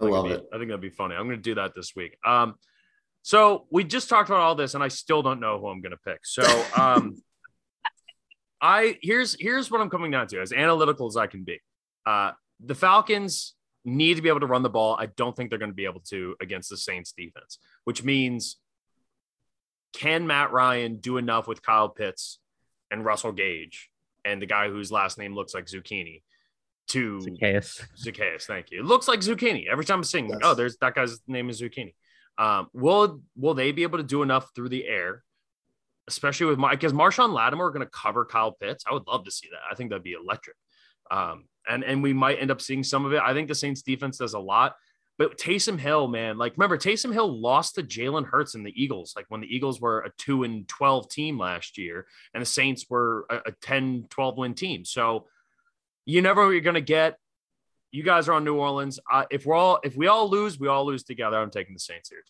I 0.00 0.04
think 0.04 0.12
love 0.14 0.26
it'd 0.26 0.38
it. 0.38 0.50
be- 0.50 0.56
I 0.56 0.58
think 0.58 0.68
that'd 0.70 0.80
be 0.80 0.90
funny. 0.90 1.14
I'm 1.16 1.26
going 1.26 1.38
to 1.38 1.42
do 1.42 1.56
that 1.56 1.74
this 1.74 1.94
week. 1.96 2.16
Um, 2.24 2.54
so 3.22 3.66
we 3.70 3.84
just 3.84 4.08
talked 4.08 4.28
about 4.30 4.40
all 4.40 4.54
this, 4.54 4.74
and 4.74 4.82
I 4.82 4.88
still 4.88 5.22
don't 5.22 5.40
know 5.40 5.58
who 5.58 5.66
I'm 5.66 5.80
going 5.82 5.92
to 5.92 5.98
pick. 5.98 6.20
So, 6.24 6.42
um, 6.76 7.16
I 8.60 8.96
here's 9.02 9.36
here's 9.38 9.70
what 9.70 9.80
I'm 9.80 9.90
coming 9.90 10.10
down 10.10 10.26
to 10.28 10.40
as 10.40 10.52
analytical 10.52 11.06
as 11.06 11.16
I 11.16 11.26
can 11.26 11.44
be. 11.44 11.60
Uh, 12.06 12.32
the 12.60 12.74
Falcons 12.74 13.54
need 13.84 14.14
to 14.16 14.22
be 14.22 14.28
able 14.28 14.40
to 14.40 14.46
run 14.46 14.62
the 14.62 14.70
ball. 14.70 14.96
I 14.98 15.06
don't 15.06 15.36
think 15.36 15.50
they're 15.50 15.58
going 15.58 15.70
to 15.70 15.76
be 15.76 15.84
able 15.84 16.00
to 16.08 16.34
against 16.40 16.70
the 16.70 16.76
Saints 16.76 17.12
defense, 17.12 17.58
which 17.84 18.02
means 18.02 18.56
can 19.92 20.26
Matt 20.26 20.52
Ryan 20.52 20.96
do 20.96 21.16
enough 21.16 21.46
with 21.46 21.62
Kyle 21.62 21.88
Pitts 21.88 22.38
and 22.90 23.04
Russell 23.04 23.32
Gage 23.32 23.90
and 24.24 24.40
the 24.42 24.46
guy 24.46 24.68
whose 24.68 24.92
last 24.92 25.18
name 25.18 25.34
looks 25.34 25.54
like 25.54 25.66
zucchini 25.66 26.22
to 26.88 27.20
Chaos. 27.38 27.82
Zaccheaus, 28.02 28.44
thank 28.44 28.70
you. 28.70 28.80
It 28.80 28.86
looks 28.86 29.08
like 29.08 29.20
zucchini 29.20 29.66
every 29.68 29.84
time 29.84 29.98
I'm 29.98 30.04
seeing. 30.04 30.28
Yes. 30.28 30.38
oh, 30.42 30.54
there's 30.54 30.76
that 30.78 30.94
guy's 30.94 31.20
name 31.26 31.50
is 31.50 31.60
zucchini. 31.60 31.94
Um, 32.38 32.68
will 32.72 33.20
will 33.36 33.54
they 33.54 33.72
be 33.72 33.82
able 33.82 33.98
to 33.98 34.04
do 34.04 34.22
enough 34.22 34.50
through 34.54 34.70
the 34.70 34.86
air, 34.86 35.22
especially 36.08 36.46
with 36.46 36.58
Mike? 36.58 36.78
Because 36.78 36.92
Marshon 36.92 37.32
Lattimore 37.32 37.70
going 37.70 37.84
to 37.84 37.90
cover 37.90 38.24
Kyle 38.24 38.52
Pitts. 38.52 38.84
I 38.88 38.94
would 38.94 39.06
love 39.06 39.24
to 39.24 39.30
see 39.30 39.48
that. 39.50 39.60
I 39.70 39.74
think 39.74 39.90
that'd 39.90 40.02
be 40.02 40.12
electric. 40.12 40.56
Um, 41.10 41.46
and 41.68 41.84
and 41.84 42.02
we 42.02 42.12
might 42.12 42.40
end 42.40 42.50
up 42.50 42.60
seeing 42.60 42.82
some 42.82 43.04
of 43.04 43.12
it. 43.12 43.20
I 43.22 43.34
think 43.34 43.48
the 43.48 43.54
Saints 43.54 43.82
defense 43.82 44.18
does 44.18 44.34
a 44.34 44.38
lot. 44.38 44.76
But 45.18 45.36
Taysom 45.36 45.78
Hill, 45.78 46.06
man, 46.06 46.38
like 46.38 46.52
remember 46.56 46.78
Taysom 46.78 47.12
Hill 47.12 47.40
lost 47.40 47.74
to 47.74 47.82
Jalen 47.82 48.26
Hurts 48.26 48.54
and 48.54 48.64
the 48.64 48.72
Eagles, 48.80 49.14
like 49.16 49.26
when 49.28 49.40
the 49.40 49.54
Eagles 49.54 49.80
were 49.80 50.00
a 50.00 50.10
two 50.16 50.44
and 50.44 50.66
12 50.68 51.08
team 51.08 51.38
last 51.38 51.76
year, 51.76 52.06
and 52.32 52.40
the 52.40 52.46
Saints 52.46 52.86
were 52.88 53.26
a, 53.28 53.36
a 53.46 53.52
10, 53.60 54.06
12 54.10 54.38
win 54.38 54.54
team. 54.54 54.84
So 54.84 55.26
you 56.06 56.22
never 56.22 56.52
you're 56.52 56.62
gonna 56.62 56.80
get. 56.80 57.18
You 57.90 58.02
guys 58.02 58.28
are 58.28 58.34
on 58.34 58.44
New 58.44 58.56
Orleans. 58.56 59.00
Uh, 59.10 59.24
if 59.30 59.44
we're 59.44 59.56
all 59.56 59.80
if 59.82 59.96
we 59.96 60.06
all 60.06 60.30
lose, 60.30 60.60
we 60.60 60.68
all 60.68 60.86
lose 60.86 61.02
together. 61.02 61.36
I'm 61.36 61.50
taking 61.50 61.74
the 61.74 61.80
Saints 61.80 62.10
here. 62.10 62.22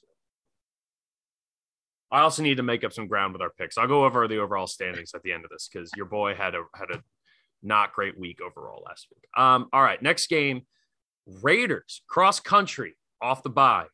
I 2.10 2.20
also 2.20 2.42
need 2.42 2.56
to 2.56 2.62
make 2.62 2.84
up 2.84 2.92
some 2.92 3.06
ground 3.06 3.34
with 3.34 3.42
our 3.42 3.50
picks. 3.50 3.76
I'll 3.76 3.86
go 3.86 4.04
over 4.04 4.26
the 4.26 4.38
overall 4.38 4.66
standings 4.66 5.12
at 5.14 5.22
the 5.22 5.32
end 5.32 5.44
of 5.44 5.50
this 5.50 5.68
because 5.70 5.90
your 5.94 6.06
boy 6.06 6.34
had 6.34 6.54
a 6.54 6.64
had 6.74 6.90
a 6.90 7.02
not 7.62 7.92
great 7.92 8.18
week 8.18 8.40
overall 8.40 8.82
last 8.86 9.08
week. 9.10 9.24
Um, 9.36 9.68
all 9.72 9.82
right, 9.82 10.00
next 10.00 10.28
game, 10.28 10.62
Raiders 11.42 12.02
cross 12.08 12.40
country 12.40 12.96
off 13.20 13.42
the 13.42 13.50
bye, 13.50 13.86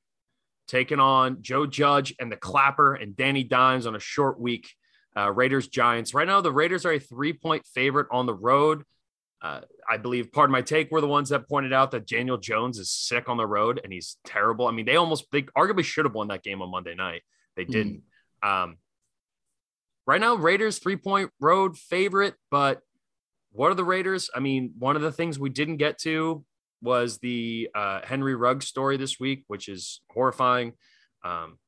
taking 0.69 1.01
on 1.01 1.43
Joe 1.43 1.66
Judge 1.66 2.15
and 2.19 2.31
the 2.31 2.36
Clapper 2.36 2.94
and 2.94 3.16
Danny 3.16 3.44
Dimes 3.44 3.86
on 3.86 3.97
a 3.97 4.01
short 4.01 4.39
week. 4.40 4.69
Uh, 5.16 5.31
Raiders 5.31 5.69
Giants. 5.69 6.12
Right 6.12 6.27
now, 6.27 6.40
the 6.40 6.52
Raiders 6.52 6.85
are 6.85 6.93
a 6.93 6.98
three 6.98 7.32
point 7.32 7.65
favorite 7.66 8.09
on 8.11 8.27
the 8.27 8.35
road. 8.35 8.82
Uh, 9.40 9.61
I 9.89 9.98
believe, 9.98 10.32
pardon 10.32 10.52
my 10.52 10.62
take, 10.62 10.90
we're 10.90 11.02
the 11.02 11.06
ones 11.06 11.28
that 11.28 11.48
pointed 11.48 11.73
out 11.73 11.90
that 11.90 12.06
Daniel 12.06 12.39
Jones 12.39 12.78
is 12.78 12.90
sick 12.90 13.28
on 13.28 13.36
the 13.36 13.47
road 13.47 13.81
and 13.85 13.93
he's 13.93 14.16
terrible. 14.24 14.66
I 14.66 14.70
mean, 14.70 14.86
they 14.86 14.97
almost, 14.97 15.27
they 15.31 15.43
arguably 15.43 15.85
should 15.85 16.06
have 16.06 16.15
won 16.15 16.28
that 16.28 16.43
game 16.43 16.62
on 16.62 16.70
Monday 16.70 16.94
night. 16.94 17.23
They 17.55 17.65
didn't. 17.65 18.02
Um, 18.43 18.78
right 20.06 20.20
now, 20.20 20.35
Raiders 20.35 20.78
three 20.78 20.97
point 20.97 21.31
road 21.40 21.77
favorite, 21.77 22.35
but 22.51 22.81
what 23.52 23.70
are 23.70 23.74
the 23.74 23.85
Raiders? 23.85 24.31
I 24.35 24.40
mean, 24.40 24.73
one 24.78 24.97
of 24.97 25.02
the 25.02 25.12
things 25.12 25.39
we 25.39 25.51
didn't 25.51 25.77
get 25.77 25.98
to 26.01 26.44
was 26.85 27.19
the 27.19 27.70
uh, 27.74 28.01
Henry 28.05 28.35
Ruggs 28.36 28.66
story 28.69 28.97
this 28.97 29.19
week, 29.19 29.44
which 29.48 29.69
is 29.69 30.02
horrifying. 30.11 30.74
Um, 31.24 31.59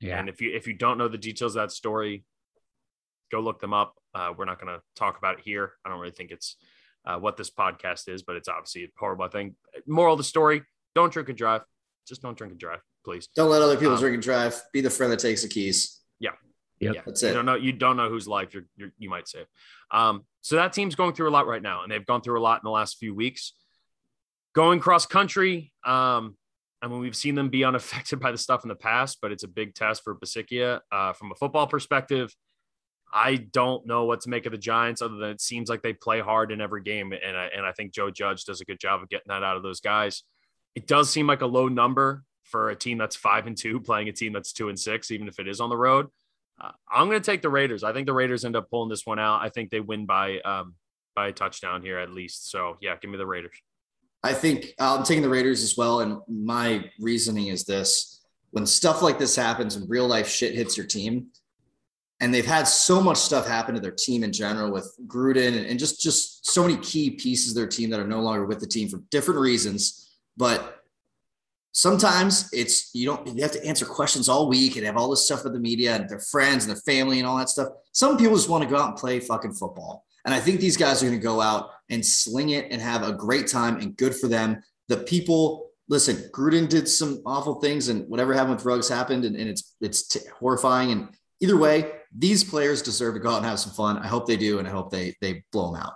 Yeah. 0.00 0.18
and 0.18 0.28
if 0.28 0.40
you 0.40 0.50
if 0.52 0.66
you 0.66 0.72
don't 0.74 0.98
know 0.98 1.08
the 1.08 1.18
details 1.18 1.54
of 1.54 1.62
that 1.62 1.70
story, 1.72 2.24
go 3.30 3.40
look 3.40 3.60
them 3.60 3.72
up. 3.74 3.94
Uh, 4.14 4.32
we're 4.36 4.44
not 4.46 4.60
going 4.60 4.72
to 4.74 4.82
talk 4.96 5.18
about 5.18 5.38
it 5.38 5.44
here. 5.44 5.72
I 5.84 5.88
don't 5.88 6.00
really 6.00 6.12
think 6.12 6.30
it's 6.30 6.56
uh, 7.06 7.18
what 7.18 7.36
this 7.36 7.50
podcast 7.50 8.08
is, 8.08 8.22
but 8.22 8.36
it's 8.36 8.48
obviously 8.48 8.84
a 8.84 8.88
horrible 8.98 9.28
thing. 9.28 9.54
Moral 9.86 10.14
of 10.14 10.18
the 10.18 10.24
story: 10.24 10.62
Don't 10.94 11.12
drink 11.12 11.28
and 11.28 11.38
drive. 11.38 11.62
Just 12.08 12.22
don't 12.22 12.36
drink 12.36 12.52
and 12.52 12.60
drive, 12.60 12.80
please. 13.04 13.28
Don't 13.36 13.50
let 13.50 13.62
other 13.62 13.76
people 13.76 13.94
Um, 13.94 14.00
drink 14.00 14.14
and 14.14 14.22
drive. 14.22 14.60
Be 14.72 14.80
the 14.80 14.90
friend 14.90 15.12
that 15.12 15.20
takes 15.20 15.42
the 15.42 15.48
keys. 15.48 16.00
Yep. 16.20 16.34
Yeah, 16.80 16.92
That's 17.06 17.22
it. 17.22 17.28
you 17.28 17.34
don't 17.34 17.46
know. 17.46 17.54
You 17.54 17.72
don't 17.72 17.96
know 17.96 18.08
whose 18.10 18.26
life 18.28 18.52
you're, 18.52 18.66
you're 18.76 18.92
you 18.98 19.08
might 19.08 19.26
save. 19.28 19.46
Um, 19.90 20.24
so 20.42 20.56
that 20.56 20.72
team's 20.72 20.94
going 20.96 21.14
through 21.14 21.28
a 21.30 21.34
lot 21.38 21.46
right 21.46 21.62
now, 21.62 21.82
and 21.82 21.90
they've 21.90 22.04
gone 22.04 22.20
through 22.20 22.38
a 22.38 22.42
lot 22.42 22.56
in 22.56 22.64
the 22.64 22.70
last 22.70 22.98
few 22.98 23.14
weeks. 23.14 23.52
Going 24.54 24.80
cross 24.80 25.06
country, 25.06 25.72
um, 25.84 26.36
I 26.80 26.88
mean, 26.88 27.00
we've 27.00 27.16
seen 27.16 27.34
them 27.34 27.48
be 27.48 27.64
unaffected 27.64 28.20
by 28.20 28.30
the 28.30 28.38
stuff 28.38 28.64
in 28.64 28.68
the 28.68 28.74
past, 28.74 29.18
but 29.20 29.32
it's 29.32 29.42
a 29.42 29.48
big 29.48 29.74
test 29.74 30.02
for 30.04 30.14
Bisaccia 30.14 30.80
uh, 30.92 31.12
from 31.14 31.32
a 31.32 31.34
football 31.34 31.66
perspective. 31.66 32.34
I 33.12 33.36
don't 33.36 33.86
know 33.86 34.04
what 34.04 34.22
to 34.22 34.28
make 34.28 34.44
of 34.44 34.52
the 34.52 34.58
Giants, 34.58 35.00
other 35.00 35.16
than 35.16 35.30
it 35.30 35.40
seems 35.40 35.68
like 35.68 35.82
they 35.82 35.92
play 35.92 36.20
hard 36.20 36.50
in 36.50 36.60
every 36.60 36.82
game, 36.82 37.12
and 37.12 37.36
I, 37.36 37.48
and 37.56 37.64
I 37.64 37.72
think 37.72 37.92
Joe 37.92 38.10
Judge 38.10 38.44
does 38.44 38.60
a 38.60 38.64
good 38.64 38.80
job 38.80 39.02
of 39.02 39.08
getting 39.08 39.28
that 39.28 39.44
out 39.44 39.56
of 39.56 39.62
those 39.62 39.80
guys. 39.80 40.24
It 40.74 40.88
does 40.88 41.10
seem 41.10 41.28
like 41.28 41.40
a 41.40 41.46
low 41.46 41.68
number 41.68 42.24
for 42.42 42.70
a 42.70 42.76
team 42.76 42.98
that's 42.98 43.16
five 43.16 43.46
and 43.46 43.56
two 43.56 43.80
playing 43.80 44.08
a 44.08 44.12
team 44.12 44.32
that's 44.32 44.52
two 44.52 44.68
and 44.68 44.78
six, 44.78 45.10
even 45.10 45.28
if 45.28 45.38
it 45.38 45.48
is 45.48 45.60
on 45.60 45.70
the 45.70 45.76
road. 45.76 46.08
Uh, 46.60 46.72
I'm 46.90 47.08
going 47.08 47.20
to 47.20 47.24
take 47.24 47.42
the 47.42 47.48
Raiders. 47.48 47.84
I 47.84 47.92
think 47.92 48.06
the 48.06 48.12
Raiders 48.12 48.44
end 48.44 48.56
up 48.56 48.68
pulling 48.68 48.88
this 48.88 49.06
one 49.06 49.18
out. 49.18 49.40
I 49.42 49.48
think 49.48 49.70
they 49.70 49.80
win 49.80 50.06
by 50.06 50.40
um, 50.40 50.74
by 51.14 51.28
a 51.28 51.32
touchdown 51.32 51.82
here 51.82 51.98
at 51.98 52.10
least. 52.10 52.50
So 52.50 52.76
yeah, 52.80 52.96
give 53.00 53.10
me 53.10 53.16
the 53.16 53.26
Raiders. 53.26 53.60
I 54.24 54.32
think 54.32 54.74
uh, 54.80 54.96
I'm 54.96 55.04
taking 55.04 55.22
the 55.22 55.28
Raiders 55.28 55.62
as 55.62 55.76
well. 55.76 56.00
And 56.00 56.18
my 56.28 56.90
reasoning 56.98 57.48
is 57.48 57.64
this 57.64 58.22
when 58.52 58.64
stuff 58.64 59.02
like 59.02 59.18
this 59.18 59.36
happens, 59.36 59.76
when 59.78 59.86
real 59.88 60.08
life 60.08 60.28
shit 60.28 60.54
hits 60.54 60.76
your 60.76 60.86
team, 60.86 61.26
and 62.20 62.32
they've 62.32 62.46
had 62.46 62.66
so 62.66 63.02
much 63.02 63.18
stuff 63.18 63.46
happen 63.46 63.74
to 63.74 63.80
their 63.80 63.90
team 63.92 64.24
in 64.24 64.32
general 64.32 64.72
with 64.72 64.96
Gruden 65.06 65.48
and, 65.48 65.66
and 65.66 65.78
just 65.78 66.00
just 66.00 66.46
so 66.46 66.62
many 66.62 66.78
key 66.78 67.10
pieces 67.10 67.50
of 67.50 67.56
their 67.56 67.66
team 67.66 67.90
that 67.90 68.00
are 68.00 68.06
no 68.06 68.20
longer 68.20 68.46
with 68.46 68.60
the 68.60 68.66
team 68.66 68.88
for 68.88 68.98
different 69.10 69.40
reasons. 69.40 70.16
But 70.38 70.82
sometimes 71.72 72.48
it's 72.52 72.94
you 72.94 73.04
don't 73.04 73.26
you 73.26 73.42
have 73.42 73.52
to 73.52 73.66
answer 73.66 73.84
questions 73.84 74.30
all 74.30 74.48
week 74.48 74.76
and 74.76 74.86
have 74.86 74.96
all 74.96 75.10
this 75.10 75.26
stuff 75.26 75.44
with 75.44 75.52
the 75.52 75.60
media 75.60 75.96
and 75.96 76.08
their 76.08 76.20
friends 76.20 76.64
and 76.64 76.74
their 76.74 76.80
family 76.82 77.18
and 77.18 77.28
all 77.28 77.36
that 77.36 77.50
stuff. 77.50 77.68
Some 77.92 78.16
people 78.16 78.36
just 78.36 78.48
want 78.48 78.64
to 78.64 78.70
go 78.70 78.76
out 78.76 78.88
and 78.88 78.96
play 78.96 79.20
fucking 79.20 79.52
football. 79.52 80.06
And 80.24 80.34
I 80.34 80.40
think 80.40 80.60
these 80.60 80.76
guys 80.76 81.02
are 81.02 81.06
going 81.06 81.18
to 81.18 81.22
go 81.22 81.40
out 81.40 81.70
and 81.90 82.04
sling 82.04 82.50
it 82.50 82.68
and 82.70 82.80
have 82.80 83.06
a 83.06 83.12
great 83.12 83.46
time 83.46 83.76
and 83.76 83.96
good 83.96 84.14
for 84.14 84.26
them. 84.26 84.62
The 84.88 84.98
people, 84.98 85.70
listen, 85.88 86.16
Gruden 86.32 86.68
did 86.68 86.88
some 86.88 87.20
awful 87.26 87.60
things 87.60 87.88
and 87.88 88.08
whatever 88.08 88.32
happened 88.32 88.56
with 88.56 88.64
Ruggs 88.64 88.88
happened 88.88 89.24
and, 89.24 89.36
and 89.36 89.48
it's 89.48 89.76
it's 89.80 90.08
t- 90.08 90.20
horrifying. 90.38 90.92
And 90.92 91.08
either 91.40 91.56
way, 91.56 91.92
these 92.16 92.44
players 92.44 92.80
deserve 92.80 93.14
to 93.14 93.20
go 93.20 93.30
out 93.30 93.38
and 93.38 93.46
have 93.46 93.58
some 93.58 93.72
fun. 93.72 93.98
I 93.98 94.06
hope 94.06 94.26
they 94.26 94.36
do, 94.36 94.58
and 94.58 94.68
I 94.68 94.70
hope 94.70 94.90
they 94.90 95.14
they 95.20 95.44
blow 95.52 95.72
them 95.72 95.82
out. 95.82 95.94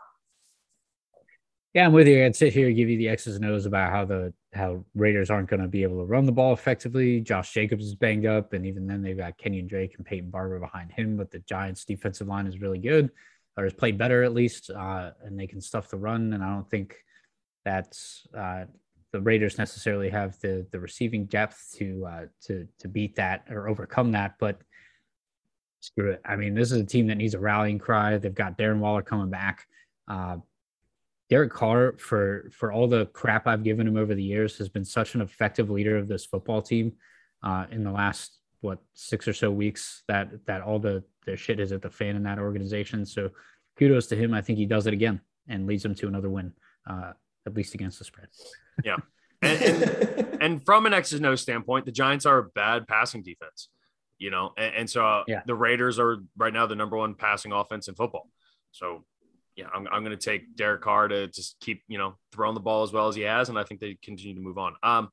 Yeah, 1.74 1.86
I'm 1.86 1.92
with 1.92 2.08
you. 2.08 2.24
I'd 2.24 2.34
sit 2.34 2.52
here 2.52 2.68
and 2.68 2.76
give 2.76 2.88
you 2.88 2.98
the 2.98 3.08
X's 3.08 3.36
and 3.36 3.44
O's 3.44 3.66
about 3.66 3.92
how 3.92 4.04
the 4.04 4.32
how 4.52 4.84
Raiders 4.94 5.30
aren't 5.30 5.48
going 5.48 5.60
to 5.60 5.68
be 5.68 5.82
able 5.82 5.98
to 5.98 6.04
run 6.06 6.24
the 6.24 6.32
ball 6.32 6.52
effectively. 6.52 7.20
Josh 7.20 7.52
Jacobs 7.52 7.84
is 7.84 7.94
banged 7.94 8.26
up, 8.26 8.52
and 8.52 8.66
even 8.66 8.86
then 8.86 9.02
they've 9.02 9.16
got 9.16 9.38
Kenyan 9.38 9.68
Drake 9.68 9.94
and 9.96 10.06
Peyton 10.06 10.30
Barber 10.30 10.58
behind 10.58 10.90
him. 10.90 11.16
But 11.16 11.30
the 11.30 11.40
Giants' 11.40 11.84
defensive 11.84 12.26
line 12.26 12.46
is 12.46 12.60
really 12.60 12.78
good, 12.78 13.10
or 13.58 13.64
has 13.64 13.74
played 13.74 13.98
better 13.98 14.22
at 14.22 14.32
least, 14.32 14.70
uh, 14.70 15.10
and 15.24 15.38
they 15.38 15.48
can 15.48 15.60
stuff 15.60 15.90
the 15.90 15.96
run. 15.96 16.32
And 16.32 16.44
I 16.44 16.54
don't 16.54 16.70
think 16.70 16.96
that's 17.64 18.26
uh, 18.36 18.64
the 19.12 19.20
Raiders 19.20 19.58
necessarily 19.58 20.08
have 20.10 20.38
the 20.40 20.64
the 20.70 20.78
receiving 20.78 21.26
depth 21.26 21.74
to 21.78 22.06
uh, 22.06 22.26
to 22.46 22.68
to 22.78 22.88
beat 22.88 23.16
that 23.16 23.44
or 23.50 23.68
overcome 23.68 24.12
that. 24.12 24.36
But 24.38 24.60
screw 25.80 26.12
it. 26.12 26.22
I 26.24 26.36
mean, 26.36 26.54
this 26.54 26.70
is 26.70 26.80
a 26.80 26.86
team 26.86 27.08
that 27.08 27.16
needs 27.16 27.34
a 27.34 27.40
rallying 27.40 27.80
cry. 27.80 28.16
They've 28.16 28.32
got 28.32 28.56
Darren 28.56 28.78
Waller 28.78 29.02
coming 29.02 29.30
back. 29.30 29.66
Uh, 30.06 30.36
Derek 31.28 31.52
Carr, 31.52 31.94
for 31.98 32.48
for 32.52 32.72
all 32.72 32.86
the 32.86 33.06
crap 33.06 33.48
I've 33.48 33.64
given 33.64 33.88
him 33.88 33.96
over 33.96 34.14
the 34.14 34.22
years, 34.22 34.56
has 34.58 34.68
been 34.68 34.84
such 34.84 35.16
an 35.16 35.20
effective 35.20 35.68
leader 35.68 35.98
of 35.98 36.06
this 36.06 36.24
football 36.24 36.62
team. 36.62 36.92
Uh, 37.42 37.66
in 37.70 37.84
the 37.84 37.92
last 37.92 38.37
what 38.60 38.78
six 38.94 39.28
or 39.28 39.32
so 39.32 39.50
weeks, 39.50 40.02
that 40.08 40.46
that 40.46 40.62
all 40.62 40.78
the 40.78 41.04
the 41.26 41.36
shit 41.36 41.60
is 41.60 41.72
at 41.72 41.82
the 41.82 41.90
fan 41.90 42.16
in 42.16 42.22
that 42.24 42.38
organization. 42.38 43.04
So 43.06 43.30
kudos 43.78 44.06
to 44.08 44.16
him. 44.16 44.34
I 44.34 44.42
think 44.42 44.58
he 44.58 44.66
does 44.66 44.86
it 44.86 44.94
again 44.94 45.20
and 45.48 45.66
leads 45.66 45.82
them 45.82 45.94
to 45.96 46.08
another 46.08 46.28
win, 46.28 46.52
uh, 46.88 47.12
at 47.46 47.54
least 47.54 47.74
against 47.74 47.98
the 47.98 48.04
spread. 48.04 48.28
Yeah. 48.84 48.96
And, 49.40 49.62
and, 49.62 50.38
and, 50.42 50.64
from 50.64 50.86
an 50.86 50.92
X's 50.92 51.20
no 51.20 51.34
standpoint, 51.36 51.86
the 51.86 51.92
Giants 51.92 52.26
are 52.26 52.38
a 52.38 52.44
bad 52.44 52.88
passing 52.88 53.22
defense, 53.22 53.68
you 54.18 54.30
know, 54.30 54.52
and, 54.58 54.74
and 54.74 54.90
so 54.90 55.06
uh, 55.06 55.24
yeah. 55.26 55.42
the 55.46 55.54
Raiders 55.54 55.98
are 55.98 56.18
right 56.36 56.52
now 56.52 56.66
the 56.66 56.74
number 56.74 56.96
one 56.96 57.14
passing 57.14 57.52
offense 57.52 57.88
in 57.88 57.94
football. 57.94 58.28
So, 58.72 59.04
yeah, 59.56 59.66
I'm, 59.72 59.86
I'm 59.90 60.04
going 60.04 60.16
to 60.16 60.22
take 60.22 60.56
Derek 60.56 60.82
Carr 60.82 61.08
to 61.08 61.28
just 61.28 61.56
keep, 61.60 61.82
you 61.88 61.98
know, 61.98 62.16
throwing 62.32 62.54
the 62.54 62.60
ball 62.60 62.82
as 62.82 62.92
well 62.92 63.08
as 63.08 63.14
he 63.14 63.22
has. 63.22 63.48
And 63.48 63.58
I 63.58 63.64
think 63.64 63.80
they 63.80 63.96
continue 64.02 64.34
to 64.34 64.40
move 64.40 64.58
on. 64.58 64.74
Um, 64.82 65.08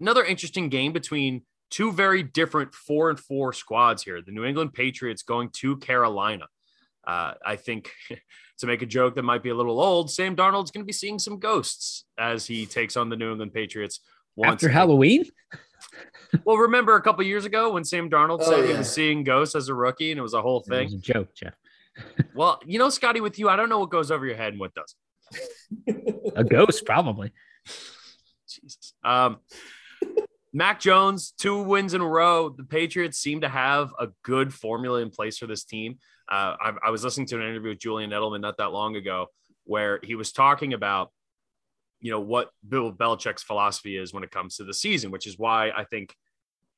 another 0.00 0.24
interesting 0.24 0.68
game 0.68 0.92
between 0.92 1.42
two 1.70 1.92
very 1.92 2.22
different 2.22 2.74
four 2.74 3.10
and 3.10 3.18
four 3.18 3.52
squads 3.52 4.02
here. 4.02 4.20
The 4.20 4.32
New 4.32 4.44
England 4.44 4.74
Patriots 4.74 5.22
going 5.22 5.50
to 5.54 5.76
Carolina. 5.76 6.46
Uh, 7.06 7.34
I 7.44 7.56
think 7.56 7.90
to 8.58 8.66
make 8.66 8.82
a 8.82 8.86
joke 8.86 9.14
that 9.14 9.22
might 9.22 9.42
be 9.42 9.50
a 9.50 9.54
little 9.54 9.80
old, 9.80 10.10
Sam 10.10 10.36
Darnold's 10.36 10.70
going 10.70 10.82
to 10.82 10.86
be 10.86 10.92
seeing 10.92 11.18
some 11.18 11.38
ghosts 11.38 12.04
as 12.18 12.46
he 12.46 12.66
takes 12.66 12.96
on 12.96 13.08
the 13.08 13.16
New 13.16 13.30
England 13.30 13.54
Patriots 13.54 14.00
after 14.44 14.68
Halloween. 14.68 15.24
well, 16.44 16.56
remember 16.56 16.96
a 16.96 17.02
couple 17.02 17.24
years 17.24 17.44
ago 17.44 17.72
when 17.72 17.84
Sam 17.84 18.10
Darnold 18.10 18.40
oh, 18.42 18.50
said 18.50 18.64
yeah. 18.64 18.72
he 18.72 18.78
was 18.78 18.92
seeing 18.92 19.24
ghosts 19.24 19.54
as 19.54 19.68
a 19.68 19.74
rookie, 19.74 20.10
and 20.10 20.18
it 20.18 20.22
was 20.22 20.34
a 20.34 20.42
whole 20.42 20.60
thing. 20.60 20.88
It 20.88 20.92
was 20.92 20.94
a 20.94 20.98
joke, 20.98 21.34
Jeff. 21.34 21.54
well, 22.34 22.60
you 22.66 22.78
know, 22.78 22.90
Scotty, 22.90 23.20
with 23.20 23.38
you, 23.38 23.48
I 23.48 23.56
don't 23.56 23.68
know 23.68 23.78
what 23.78 23.90
goes 23.90 24.10
over 24.10 24.26
your 24.26 24.36
head 24.36 24.52
and 24.52 24.60
what 24.60 24.72
doesn't. 24.74 26.36
a 26.36 26.44
ghost, 26.44 26.84
probably. 26.84 27.32
Jesus. 28.48 28.94
Um, 29.04 29.38
Mac 30.52 30.80
Jones, 30.80 31.32
two 31.38 31.62
wins 31.62 31.94
in 31.94 32.00
a 32.00 32.06
row. 32.06 32.48
The 32.48 32.64
Patriots 32.64 33.18
seem 33.18 33.42
to 33.42 33.48
have 33.48 33.92
a 33.98 34.08
good 34.24 34.52
formula 34.52 35.00
in 35.00 35.10
place 35.10 35.38
for 35.38 35.46
this 35.46 35.64
team. 35.64 35.98
Uh, 36.30 36.56
I, 36.60 36.72
I, 36.86 36.90
was 36.90 37.04
listening 37.04 37.26
to 37.28 37.36
an 37.36 37.42
interview 37.42 37.70
with 37.70 37.80
Julian 37.80 38.10
Edelman 38.10 38.40
not 38.40 38.56
that 38.58 38.72
long 38.72 38.96
ago 38.96 39.26
where 39.64 40.00
he 40.02 40.14
was 40.14 40.32
talking 40.32 40.72
about, 40.72 41.12
you 42.00 42.10
know, 42.10 42.20
what 42.20 42.50
Bill 42.68 42.92
Belichick's 42.92 43.42
philosophy 43.42 43.96
is 43.96 44.12
when 44.12 44.24
it 44.24 44.30
comes 44.30 44.56
to 44.56 44.64
the 44.64 44.74
season, 44.74 45.10
which 45.10 45.26
is 45.26 45.38
why 45.38 45.70
I 45.70 45.84
think 45.84 46.14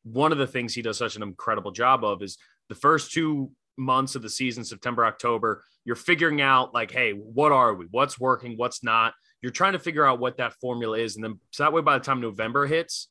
one 0.04 0.32
of 0.32 0.38
the 0.38 0.46
things 0.46 0.74
he 0.74 0.82
does 0.82 0.98
such 0.98 1.16
an 1.16 1.22
incredible 1.22 1.70
job 1.70 2.04
of 2.04 2.22
is 2.22 2.38
the 2.68 2.74
first 2.74 3.12
two 3.12 3.50
months 3.76 4.14
of 4.14 4.22
the 4.22 4.28
season, 4.28 4.64
September, 4.64 5.04
October, 5.04 5.64
you're 5.84 5.96
figuring 5.96 6.40
out 6.40 6.74
like, 6.74 6.90
hey, 6.90 7.12
what 7.12 7.52
are 7.52 7.74
we? 7.74 7.86
What's 7.90 8.18
working? 8.18 8.56
What's 8.56 8.82
not? 8.82 9.14
You're 9.40 9.52
trying 9.52 9.72
to 9.72 9.78
figure 9.78 10.04
out 10.04 10.20
what 10.20 10.36
that 10.36 10.54
formula 10.60 10.98
is. 10.98 11.16
And 11.16 11.24
then 11.24 11.40
so 11.50 11.64
that 11.64 11.72
way, 11.72 11.82
by 11.82 11.98
the 11.98 12.04
time 12.04 12.20
November 12.20 12.66
hits, 12.66 13.08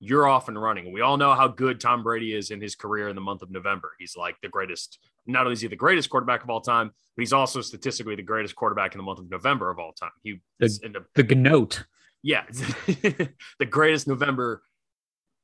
you're 0.00 0.26
off 0.26 0.48
and 0.48 0.60
running. 0.60 0.92
We 0.92 1.00
all 1.00 1.16
know 1.16 1.34
how 1.34 1.48
good 1.48 1.80
Tom 1.80 2.02
Brady 2.02 2.34
is 2.34 2.50
in 2.50 2.60
his 2.60 2.74
career 2.74 3.08
in 3.08 3.14
the 3.14 3.22
month 3.22 3.42
of 3.42 3.50
November. 3.50 3.92
He's 3.98 4.16
like 4.16 4.36
the 4.42 4.48
greatest. 4.48 4.98
Not 5.26 5.42
only 5.42 5.54
is 5.54 5.60
he 5.60 5.68
the 5.68 5.76
greatest 5.76 6.10
quarterback 6.10 6.42
of 6.42 6.50
all 6.50 6.60
time, 6.60 6.88
but 6.88 7.22
he's 7.22 7.32
also 7.32 7.60
statistically 7.60 8.16
the 8.16 8.22
greatest 8.22 8.54
quarterback 8.56 8.94
in 8.94 8.98
the 8.98 9.04
month 9.04 9.20
of 9.20 9.30
November 9.30 9.70
of 9.70 9.78
all 9.78 9.92
time. 9.92 10.10
He 10.22 10.40
the, 10.58 11.04
the, 11.14 11.22
the 11.22 11.34
Gnote. 11.34 11.84
Yeah, 12.22 12.44
the 12.86 13.66
greatest 13.68 14.08
November 14.08 14.62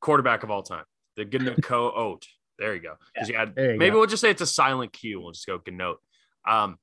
quarterback 0.00 0.42
of 0.42 0.50
all 0.50 0.62
time. 0.62 0.84
The 1.16 1.24
Gnote. 1.24 1.70
Oat. 1.70 2.26
There 2.58 2.74
you 2.74 2.82
go. 2.82 2.94
Yeah, 3.16 3.26
you 3.26 3.36
had, 3.36 3.54
you 3.56 3.78
maybe 3.78 3.90
go. 3.90 3.98
we'll 3.98 4.06
just 4.06 4.20
say 4.20 4.30
it's 4.30 4.42
a 4.42 4.46
silent 4.46 4.92
Q. 4.92 5.20
We'll 5.20 5.32
just 5.32 5.46
go 5.46 5.60
Gnote. 5.66 6.00
Um, 6.46 6.78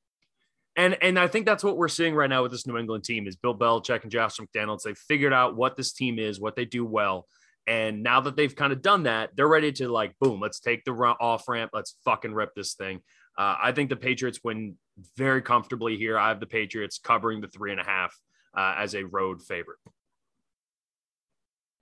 and 0.75 0.95
and 1.01 1.19
I 1.19 1.27
think 1.27 1.45
that's 1.45 1.63
what 1.63 1.75
we're 1.75 1.87
seeing 1.87 2.13
right 2.13 2.29
now 2.29 2.43
with 2.43 2.51
this 2.51 2.67
New 2.67 2.77
England 2.77 3.03
team 3.03 3.27
is 3.27 3.35
Bill 3.35 3.57
Belichick 3.57 4.03
and 4.03 4.11
Josh 4.11 4.37
McDaniels. 4.37 4.83
They've 4.83 4.97
figured 4.97 5.33
out 5.33 5.55
what 5.55 5.75
this 5.75 5.91
team 5.91 6.19
is, 6.19 6.39
what 6.39 6.55
they 6.55 6.65
do 6.65 6.85
well, 6.85 7.27
and 7.67 8.01
now 8.01 8.21
that 8.21 8.37
they've 8.37 8.55
kind 8.55 8.71
of 8.71 8.81
done 8.81 9.03
that, 9.03 9.31
they're 9.35 9.47
ready 9.47 9.73
to 9.73 9.89
like, 9.89 10.17
boom, 10.19 10.39
let's 10.39 10.61
take 10.61 10.85
the 10.85 10.93
off 10.93 11.49
ramp. 11.49 11.71
Let's 11.73 11.97
fucking 12.05 12.33
rip 12.33 12.55
this 12.55 12.75
thing. 12.75 13.01
Uh, 13.37 13.55
I 13.61 13.73
think 13.73 13.89
the 13.89 13.97
Patriots 13.97 14.39
win 14.43 14.75
very 15.17 15.41
comfortably 15.41 15.97
here. 15.97 16.17
I 16.17 16.29
have 16.29 16.39
the 16.39 16.47
Patriots 16.47 16.97
covering 16.97 17.41
the 17.41 17.49
three 17.49 17.71
and 17.71 17.81
a 17.81 17.83
half 17.83 18.15
uh, 18.55 18.75
as 18.77 18.95
a 18.95 19.03
road 19.03 19.41
favorite. 19.41 19.77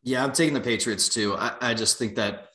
Yeah, 0.03 0.23
I'm 0.23 0.33
taking 0.33 0.55
the 0.55 0.59
Patriots 0.59 1.07
too. 1.07 1.35
I, 1.35 1.53
I 1.61 1.73
just 1.75 1.97
think 1.97 2.15
that, 2.15 2.49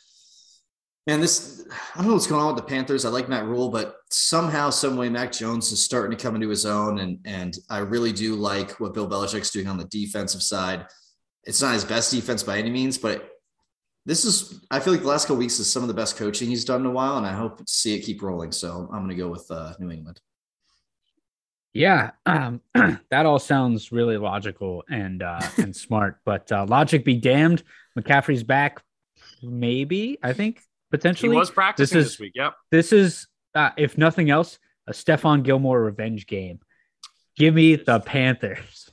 man, 1.06 1.20
this, 1.20 1.64
I 1.94 1.98
don't 1.98 2.08
know 2.08 2.14
what's 2.14 2.26
going 2.26 2.42
on 2.42 2.54
with 2.54 2.62
the 2.62 2.68
Panthers. 2.68 3.04
I 3.04 3.08
like 3.08 3.28
Matt 3.28 3.46
Rhule, 3.46 3.70
but 3.70 3.96
somehow, 4.10 4.70
some 4.70 4.96
way, 4.96 5.08
Mac 5.08 5.32
Jones 5.32 5.72
is 5.72 5.84
starting 5.84 6.16
to 6.16 6.22
come 6.22 6.34
into 6.34 6.48
his 6.48 6.66
own. 6.66 6.98
And, 6.98 7.18
and 7.24 7.56
I 7.70 7.78
really 7.78 8.12
do 8.12 8.34
like 8.34 8.78
what 8.80 8.92
Bill 8.92 9.08
Belichick's 9.08 9.50
doing 9.50 9.68
on 9.68 9.78
the 9.78 9.86
defensive 9.86 10.42
side 10.42 10.86
it's 11.44 11.62
not 11.62 11.74
his 11.74 11.84
best 11.84 12.10
defense 12.10 12.42
by 12.42 12.58
any 12.58 12.70
means, 12.70 12.98
but 12.98 13.30
this 14.06 14.24
is 14.24 14.64
I 14.70 14.80
feel 14.80 14.92
like 14.92 15.02
the 15.02 15.08
last 15.08 15.26
couple 15.26 15.36
weeks 15.36 15.58
is 15.58 15.70
some 15.70 15.82
of 15.82 15.88
the 15.88 15.94
best 15.94 16.16
coaching 16.16 16.48
he's 16.48 16.64
done 16.64 16.80
in 16.80 16.86
a 16.86 16.90
while, 16.90 17.18
and 17.18 17.26
I 17.26 17.32
hope 17.32 17.58
to 17.58 17.64
see 17.66 17.94
it 17.94 18.00
keep 18.00 18.22
rolling. 18.22 18.52
So 18.52 18.88
I'm 18.92 19.00
going 19.00 19.10
to 19.10 19.14
go 19.14 19.28
with 19.28 19.46
uh, 19.50 19.74
New 19.78 19.90
England. 19.90 20.20
Yeah, 21.72 22.10
um, 22.26 22.60
that 22.74 23.26
all 23.26 23.38
sounds 23.38 23.92
really 23.92 24.16
logical 24.16 24.84
and 24.90 25.22
uh, 25.22 25.40
and 25.58 25.74
smart. 25.74 26.18
But 26.24 26.50
uh, 26.50 26.66
logic 26.66 27.04
be 27.04 27.16
damned, 27.16 27.62
McCaffrey's 27.98 28.42
back. 28.42 28.82
Maybe 29.42 30.18
I 30.22 30.32
think 30.32 30.62
potentially 30.90 31.32
he 31.32 31.38
was 31.38 31.50
practicing 31.50 31.98
this, 31.98 32.06
is, 32.06 32.12
this 32.12 32.20
week. 32.20 32.32
Yep. 32.34 32.54
This 32.70 32.92
is 32.92 33.26
uh, 33.54 33.70
if 33.76 33.96
nothing 33.96 34.30
else, 34.30 34.58
a 34.86 34.92
Stephon 34.92 35.42
Gilmore 35.42 35.82
revenge 35.82 36.26
game. 36.26 36.60
Give 37.36 37.54
me 37.54 37.76
the 37.76 38.00
Panthers. 38.00 38.89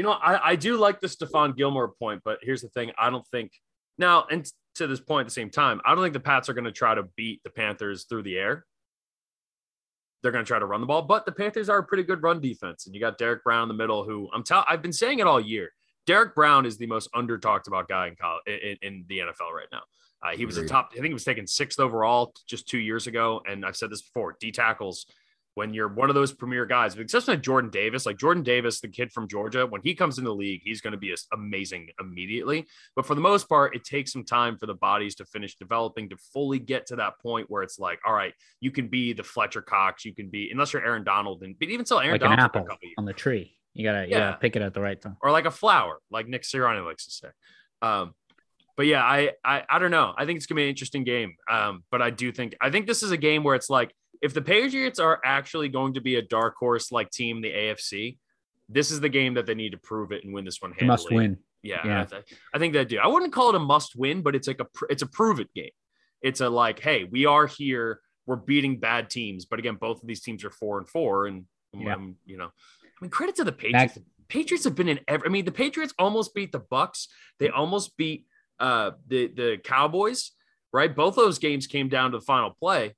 You 0.00 0.04
know, 0.04 0.12
I, 0.12 0.52
I 0.52 0.56
do 0.56 0.78
like 0.78 0.98
the 1.00 1.08
Stephon 1.08 1.54
Gilmore 1.54 1.88
point, 1.88 2.22
but 2.24 2.38
here's 2.40 2.62
the 2.62 2.70
thing: 2.70 2.90
I 2.96 3.10
don't 3.10 3.26
think 3.26 3.52
now, 3.98 4.24
and 4.30 4.50
to 4.76 4.86
this 4.86 4.98
point, 4.98 5.26
at 5.26 5.26
the 5.26 5.34
same 5.34 5.50
time, 5.50 5.78
I 5.84 5.94
don't 5.94 6.02
think 6.02 6.14
the 6.14 6.20
Pats 6.20 6.48
are 6.48 6.54
going 6.54 6.64
to 6.64 6.72
try 6.72 6.94
to 6.94 7.02
beat 7.18 7.42
the 7.44 7.50
Panthers 7.50 8.06
through 8.08 8.22
the 8.22 8.38
air. 8.38 8.64
They're 10.22 10.32
going 10.32 10.42
to 10.42 10.48
try 10.48 10.58
to 10.58 10.64
run 10.64 10.80
the 10.80 10.86
ball, 10.86 11.02
but 11.02 11.26
the 11.26 11.32
Panthers 11.32 11.68
are 11.68 11.76
a 11.76 11.84
pretty 11.84 12.04
good 12.04 12.22
run 12.22 12.40
defense, 12.40 12.86
and 12.86 12.94
you 12.94 13.00
got 13.02 13.18
Derrick 13.18 13.44
Brown 13.44 13.64
in 13.64 13.68
the 13.68 13.74
middle, 13.74 14.02
who 14.02 14.30
I'm 14.32 14.42
telling. 14.42 14.64
I've 14.70 14.80
been 14.80 14.90
saying 14.90 15.18
it 15.18 15.26
all 15.26 15.38
year. 15.38 15.68
Derrick 16.06 16.34
Brown 16.34 16.64
is 16.64 16.78
the 16.78 16.86
most 16.86 17.10
under 17.12 17.36
talked 17.36 17.68
about 17.68 17.86
guy 17.86 18.08
in 18.08 18.16
college 18.16 18.40
in, 18.46 18.78
in 18.80 19.04
the 19.06 19.18
NFL 19.18 19.52
right 19.54 19.68
now. 19.70 19.82
Uh, 20.22 20.30
he 20.34 20.46
was 20.46 20.56
a 20.56 20.66
top, 20.66 20.92
I 20.92 20.94
think 20.94 21.08
he 21.08 21.12
was 21.12 21.24
taken 21.24 21.46
sixth 21.46 21.78
overall 21.78 22.32
just 22.46 22.66
two 22.66 22.78
years 22.78 23.06
ago. 23.06 23.42
And 23.46 23.66
I've 23.66 23.76
said 23.76 23.90
this 23.90 24.00
before 24.00 24.36
D 24.40 24.50
tackles 24.50 25.04
when 25.54 25.74
you're 25.74 25.88
one 25.88 26.08
of 26.08 26.14
those 26.14 26.32
premier 26.32 26.64
guys, 26.64 26.96
especially 26.96 27.34
like 27.34 27.42
Jordan 27.42 27.70
Davis, 27.70 28.06
like 28.06 28.16
Jordan 28.16 28.42
Davis, 28.42 28.80
the 28.80 28.88
kid 28.88 29.12
from 29.12 29.26
Georgia, 29.26 29.66
when 29.66 29.80
he 29.82 29.94
comes 29.94 30.18
in 30.18 30.24
the 30.24 30.34
league, 30.34 30.60
he's 30.64 30.80
going 30.80 30.92
to 30.92 30.98
be 30.98 31.14
amazing 31.32 31.88
immediately. 32.00 32.66
But 32.94 33.04
for 33.04 33.14
the 33.14 33.20
most 33.20 33.48
part, 33.48 33.74
it 33.74 33.84
takes 33.84 34.12
some 34.12 34.24
time 34.24 34.56
for 34.56 34.66
the 34.66 34.74
bodies 34.74 35.16
to 35.16 35.24
finish 35.24 35.56
developing 35.56 36.08
to 36.10 36.16
fully 36.32 36.58
get 36.58 36.86
to 36.86 36.96
that 36.96 37.18
point 37.20 37.50
where 37.50 37.62
it's 37.62 37.78
like, 37.78 37.98
all 38.06 38.14
right, 38.14 38.32
you 38.60 38.70
can 38.70 38.88
be 38.88 39.12
the 39.12 39.24
Fletcher 39.24 39.62
Cox, 39.62 40.04
you 40.04 40.14
can 40.14 40.28
be, 40.28 40.50
unless 40.50 40.72
you're 40.72 40.84
Aaron 40.84 41.04
Donald, 41.04 41.42
and 41.42 41.58
but 41.58 41.68
even 41.68 41.84
still, 41.84 41.98
Aaron 41.98 42.12
like 42.12 42.20
Donald 42.20 42.38
an 42.38 42.44
apple 42.44 42.66
on 42.96 43.04
the 43.04 43.12
tree. 43.12 43.56
You 43.74 43.84
gotta, 43.84 44.04
you 44.04 44.12
yeah. 44.12 44.18
gotta 44.18 44.38
pick 44.38 44.56
it 44.56 44.62
at 44.62 44.74
the 44.74 44.80
right 44.80 45.00
time, 45.00 45.16
or 45.20 45.30
like 45.30 45.46
a 45.46 45.50
flower, 45.50 45.98
like 46.10 46.26
Nick 46.26 46.42
Sirianni 46.42 46.84
likes 46.84 47.04
to 47.04 47.10
say. 47.10 47.28
Um, 47.82 48.14
but 48.76 48.86
yeah, 48.86 49.02
I, 49.02 49.32
I 49.44 49.62
I 49.68 49.78
don't 49.78 49.90
know. 49.90 50.14
I 50.16 50.26
think 50.26 50.38
it's 50.38 50.46
gonna 50.46 50.56
be 50.56 50.62
an 50.64 50.70
interesting 50.70 51.04
game. 51.04 51.34
Um, 51.50 51.84
but 51.90 52.02
I 52.02 52.10
do 52.10 52.32
think 52.32 52.56
I 52.60 52.70
think 52.70 52.86
this 52.86 53.02
is 53.02 53.10
a 53.10 53.16
game 53.16 53.44
where 53.44 53.54
it's 53.54 53.70
like 53.70 53.94
if 54.22 54.34
the 54.34 54.42
Patriots 54.42 54.98
are 54.98 55.20
actually 55.24 55.68
going 55.68 55.94
to 55.94 56.00
be 56.00 56.16
a 56.16 56.22
dark 56.22 56.56
horse 56.56 56.92
like 56.92 57.10
team 57.10 57.36
in 57.36 57.42
the 57.42 57.52
AFC, 57.52 58.18
this 58.68 58.90
is 58.90 59.00
the 59.00 59.08
game 59.08 59.34
that 59.34 59.46
they 59.46 59.54
need 59.54 59.72
to 59.72 59.78
prove 59.78 60.12
it 60.12 60.24
and 60.24 60.32
win 60.32 60.44
this 60.44 60.60
one. 60.60 60.72
Handily. 60.72 60.88
Must 60.88 61.10
win. 61.10 61.38
Yeah, 61.62 61.80
yeah. 61.84 62.00
I, 62.02 62.04
th- 62.04 62.24
I, 62.54 62.58
think 62.58 62.72
they 62.72 62.84
do. 62.84 62.98
I 62.98 63.06
wouldn't 63.06 63.32
call 63.32 63.50
it 63.50 63.54
a 63.54 63.58
must 63.58 63.96
win, 63.96 64.22
but 64.22 64.34
it's 64.34 64.48
like 64.48 64.60
a 64.60 64.66
it's 64.88 65.02
a 65.02 65.06
prove 65.06 65.40
it 65.40 65.52
game. 65.52 65.70
It's 66.22 66.40
a 66.40 66.48
like, 66.48 66.80
hey, 66.80 67.04
we 67.04 67.26
are 67.26 67.46
here. 67.46 68.00
We're 68.26 68.36
beating 68.36 68.78
bad 68.78 69.10
teams, 69.10 69.44
but 69.44 69.58
again, 69.58 69.74
both 69.74 70.00
of 70.00 70.06
these 70.06 70.20
teams 70.20 70.44
are 70.44 70.50
four 70.50 70.78
and 70.78 70.88
four, 70.88 71.26
and 71.26 71.44
yeah. 71.74 71.94
um, 71.94 72.16
you 72.24 72.36
know, 72.36 72.46
I 72.46 72.98
mean, 73.00 73.10
credit 73.10 73.36
to 73.36 73.44
the 73.44 73.52
Patriots. 73.52 73.94
Back- 73.94 74.04
Patriots 74.28 74.64
have 74.64 74.76
been 74.76 74.88
in 74.88 75.00
every. 75.08 75.28
I 75.28 75.30
mean, 75.30 75.44
the 75.44 75.52
Patriots 75.52 75.92
almost 75.98 76.34
beat 76.34 76.52
the 76.52 76.60
Bucks. 76.60 77.08
They 77.38 77.48
almost 77.48 77.96
beat 77.96 78.26
uh, 78.58 78.92
the 79.08 79.26
the 79.26 79.58
Cowboys. 79.62 80.30
Right, 80.72 80.94
both 80.94 81.16
those 81.16 81.40
games 81.40 81.66
came 81.66 81.88
down 81.88 82.12
to 82.12 82.18
the 82.18 82.24
final 82.24 82.50
play. 82.50 82.94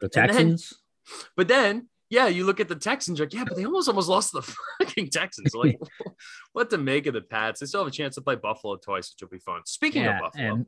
The 0.00 0.08
Texans. 0.08 0.70
Then, 0.70 1.20
but 1.36 1.48
then, 1.48 1.88
yeah, 2.10 2.26
you 2.28 2.44
look 2.44 2.60
at 2.60 2.68
the 2.68 2.76
Texans, 2.76 3.20
like, 3.20 3.34
yeah, 3.34 3.44
but 3.44 3.56
they 3.56 3.64
almost 3.64 3.88
almost 3.88 4.08
lost 4.08 4.30
to 4.32 4.40
the 4.40 4.56
fucking 4.84 5.10
Texans. 5.10 5.54
Like, 5.54 5.78
what 6.52 6.70
to 6.70 6.78
make 6.78 7.06
of 7.06 7.14
the 7.14 7.20
Pats? 7.20 7.60
They 7.60 7.66
still 7.66 7.80
have 7.80 7.88
a 7.88 7.92
chance 7.92 8.14
to 8.14 8.20
play 8.20 8.36
Buffalo 8.36 8.76
twice, 8.76 9.12
which 9.12 9.22
will 9.22 9.36
be 9.36 9.42
fun. 9.42 9.62
Speaking 9.66 10.04
yeah, 10.04 10.16
of 10.16 10.22
Buffalo, 10.22 10.54
and 10.54 10.66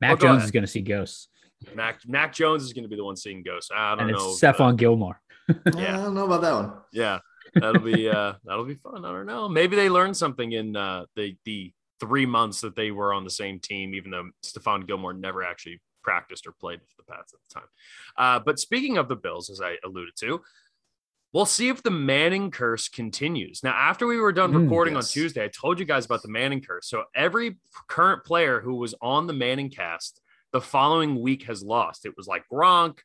Mac 0.00 0.12
oh, 0.12 0.16
Jones 0.16 0.44
is 0.44 0.50
going 0.50 0.64
to 0.64 0.68
see 0.68 0.82
ghosts. 0.82 1.28
Mac 1.74 2.00
Mac 2.06 2.32
Jones 2.34 2.62
is 2.62 2.72
going 2.72 2.84
to 2.84 2.88
be 2.88 2.96
the 2.96 3.04
one 3.04 3.16
seeing 3.16 3.42
ghosts. 3.42 3.70
I 3.74 3.90
don't 3.90 4.00
and 4.00 4.12
know. 4.12 4.30
It's 4.30 4.40
Stephon 4.40 4.76
Gilmore. 4.76 5.20
yeah, 5.74 5.98
I 5.98 6.02
don't 6.02 6.14
know 6.14 6.26
about 6.26 6.42
that 6.42 6.52
one. 6.52 6.72
Yeah, 6.92 7.20
that'll 7.54 7.80
be 7.80 8.08
uh 8.08 8.34
that'll 8.44 8.64
be 8.64 8.74
fun. 8.74 9.04
I 9.04 9.12
don't 9.12 9.26
know. 9.26 9.48
Maybe 9.48 9.76
they 9.76 9.88
learned 9.88 10.16
something 10.16 10.52
in 10.52 10.76
uh 10.76 11.04
the 11.14 11.36
the 11.44 11.72
three 12.00 12.26
months 12.26 12.60
that 12.60 12.76
they 12.76 12.90
were 12.90 13.12
on 13.12 13.24
the 13.24 13.30
same 13.30 13.58
team, 13.58 13.94
even 13.94 14.10
though 14.10 14.28
Stephon 14.44 14.86
Gilmore 14.86 15.14
never 15.14 15.42
actually 15.42 15.80
practiced 16.06 16.46
or 16.46 16.52
played 16.52 16.80
for 16.80 17.02
the 17.02 17.12
Pats 17.12 17.34
at 17.34 17.40
the 17.48 17.60
time. 17.60 17.68
Uh, 18.16 18.38
but 18.44 18.58
speaking 18.58 18.96
of 18.96 19.08
the 19.08 19.16
Bills, 19.16 19.50
as 19.50 19.60
I 19.60 19.76
alluded 19.84 20.14
to, 20.20 20.40
we'll 21.32 21.44
see 21.44 21.68
if 21.68 21.82
the 21.82 21.90
Manning 21.90 22.50
curse 22.50 22.88
continues. 22.88 23.62
Now, 23.64 23.72
after 23.72 24.06
we 24.06 24.18
were 24.18 24.32
done 24.32 24.52
mm, 24.52 24.62
recording 24.62 24.94
yes. 24.94 25.04
on 25.04 25.12
Tuesday, 25.12 25.44
I 25.44 25.48
told 25.48 25.80
you 25.80 25.84
guys 25.84 26.06
about 26.06 26.22
the 26.22 26.30
Manning 26.30 26.62
curse. 26.62 26.88
So 26.88 27.02
every 27.14 27.58
current 27.88 28.24
player 28.24 28.60
who 28.60 28.76
was 28.76 28.94
on 29.02 29.26
the 29.26 29.32
Manning 29.32 29.68
cast 29.68 30.20
the 30.52 30.60
following 30.60 31.20
week 31.20 31.42
has 31.44 31.62
lost. 31.62 32.06
It 32.06 32.16
was 32.16 32.26
like 32.26 32.44
Gronk, 32.50 32.98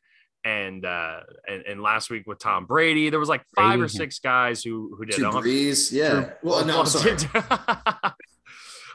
and 0.44 0.84
uh 0.84 1.20
and, 1.46 1.62
and 1.66 1.82
last 1.82 2.10
week 2.10 2.26
with 2.26 2.38
Tom 2.38 2.66
Brady, 2.66 3.10
there 3.10 3.20
was 3.20 3.28
like 3.28 3.44
five 3.54 3.78
Brady, 3.78 3.82
or 3.82 3.88
six 3.88 4.18
guys 4.18 4.62
who 4.62 4.94
who 4.96 5.04
did. 5.04 5.14
I 5.14 5.16
Two 5.16 5.22
don't 5.24 5.44
Brees, 5.44 5.92
yeah. 5.92 6.14
Drew- 6.14 6.32
Well, 6.42 6.64
no, 6.64 6.84
sorry. 6.84 7.16
uh, 7.34 8.12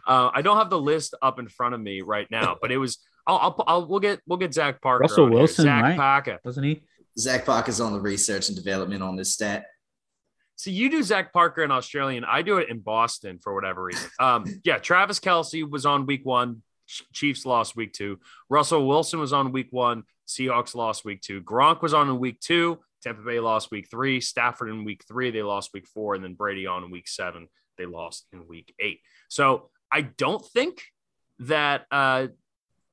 I 0.08 0.42
don't 0.42 0.58
have 0.58 0.70
the 0.70 0.80
list 0.80 1.14
up 1.22 1.38
in 1.40 1.48
front 1.48 1.76
of 1.76 1.82
me 1.82 2.02
right 2.02 2.28
now, 2.32 2.58
but 2.60 2.72
it 2.72 2.78
was. 2.78 2.98
I'll, 3.28 3.38
I'll, 3.38 3.64
I'll 3.68 3.88
we'll 3.88 4.00
get 4.00 4.22
we'll 4.26 4.40
get 4.40 4.54
Zach 4.54 4.82
Parker. 4.82 5.02
Russell 5.02 5.26
on 5.26 5.32
here. 5.32 5.40
Wilson, 5.40 5.66
Zach 5.66 5.84
right? 5.84 5.98
Parker. 5.98 6.40
doesn't 6.44 6.64
he? 6.64 6.82
Zach 7.20 7.46
Bach 7.46 7.68
is 7.68 7.82
on 7.82 7.94
the 7.94 8.00
research 8.00 8.48
and 8.48 8.56
development 8.56 9.04
on 9.04 9.16
this 9.16 9.34
stat. 9.34 9.66
So 10.56 10.72
you 10.72 10.90
do 10.90 11.04
Zach 11.04 11.34
Parker 11.34 11.64
in 11.64 11.72
Australian. 11.72 12.24
I 12.24 12.42
do 12.42 12.58
it 12.58 12.70
in 12.70 12.80
Boston 12.80 13.38
for 13.40 13.54
whatever 13.54 13.84
reason. 13.84 14.10
Um, 14.20 14.46
yeah, 14.64 14.78
Travis 14.78 15.20
Kelce 15.20 15.70
was 15.70 15.86
on 15.86 16.06
week 16.06 16.26
one. 16.26 16.64
Chiefs 17.14 17.46
lost 17.46 17.76
week 17.76 17.94
two. 17.94 18.20
Russell 18.50 18.88
Wilson 18.88 19.20
was 19.20 19.34
on 19.34 19.52
week 19.52 19.68
one. 19.72 20.04
Seahawks 20.28 20.74
lost 20.74 21.06
week 21.06 21.22
two. 21.22 21.42
Gronk 21.42 21.82
was 21.82 21.94
on 21.94 22.10
in 22.10 22.20
week 22.20 22.40
two. 22.40 22.80
Tampa 23.04 23.22
Bay 23.22 23.40
lost 23.40 23.72
week 23.72 23.88
three. 23.90 24.22
Stafford 24.22 24.70
in 24.70 24.84
week 24.84 25.04
three. 25.08 25.30
They 25.32 25.44
lost 25.44 25.72
week 25.74 25.88
four. 25.88 26.16
And 26.16 26.24
then 26.24 26.34
Brady 26.34 26.66
on 26.66 26.84
in 26.84 26.92
week 26.92 27.08
seven. 27.08 27.50
They 27.78 27.86
lost 27.86 28.26
in 28.32 28.48
week 28.48 28.74
eight. 28.80 29.02
So 29.30 29.70
I 29.92 30.02
don't 30.02 30.44
think 30.44 30.82
that 31.40 31.86
uh, 31.92 32.28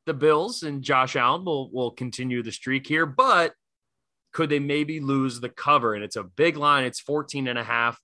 the 0.06 0.14
Bills 0.14 0.62
and 0.62 0.82
Josh 0.82 1.16
Allen 1.16 1.44
will, 1.44 1.70
will 1.70 1.90
continue 1.90 2.42
the 2.42 2.52
streak 2.52 2.86
here, 2.86 3.06
but 3.06 3.54
could 4.32 4.50
they 4.50 4.58
maybe 4.58 5.00
lose 5.00 5.40
the 5.40 5.48
cover? 5.48 5.94
And 5.94 6.04
it's 6.04 6.16
a 6.16 6.24
big 6.24 6.56
line. 6.56 6.84
It's 6.84 7.00
14 7.00 7.48
and 7.48 7.58
a 7.58 7.64
half. 7.64 8.00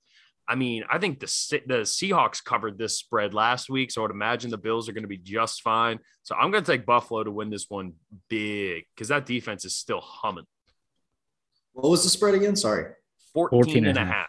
I 0.49 0.57
mean, 0.57 0.83
I 0.91 0.99
think 0.99 1.21
the 1.21 1.27
the 1.67 1.83
Seahawks 1.83 2.43
covered 2.43 2.77
this 2.77 2.99
spread 2.99 3.35
last 3.35 3.71
week, 3.71 3.93
so 3.93 4.01
I 4.01 4.03
would 4.03 4.11
imagine 4.11 4.51
the 4.51 4.59
Bills 4.59 4.89
are 4.89 4.93
going 4.93 5.05
to 5.05 5.09
be 5.09 5.17
just 5.17 5.63
fine. 5.63 6.01
So 6.25 6.35
I'm 6.35 6.51
going 6.51 6.65
to 6.65 6.73
take 6.73 6.85
Buffalo 6.85 7.23
to 7.23 7.31
win 7.31 7.51
this 7.51 7.67
one 7.69 7.93
big 8.29 8.85
because 8.95 9.09
that 9.09 9.27
defense 9.27 9.65
is 9.65 9.77
still 9.77 10.01
humming. 10.01 10.47
What 11.73 11.91
was 11.91 12.03
the 12.03 12.11
spread 12.11 12.35
again? 12.35 12.57
Sorry. 12.57 12.93
14, 13.33 13.63
14 13.63 13.77
and 13.77 13.97
and 13.97 13.99
a 13.99 14.13
half. 14.13 14.29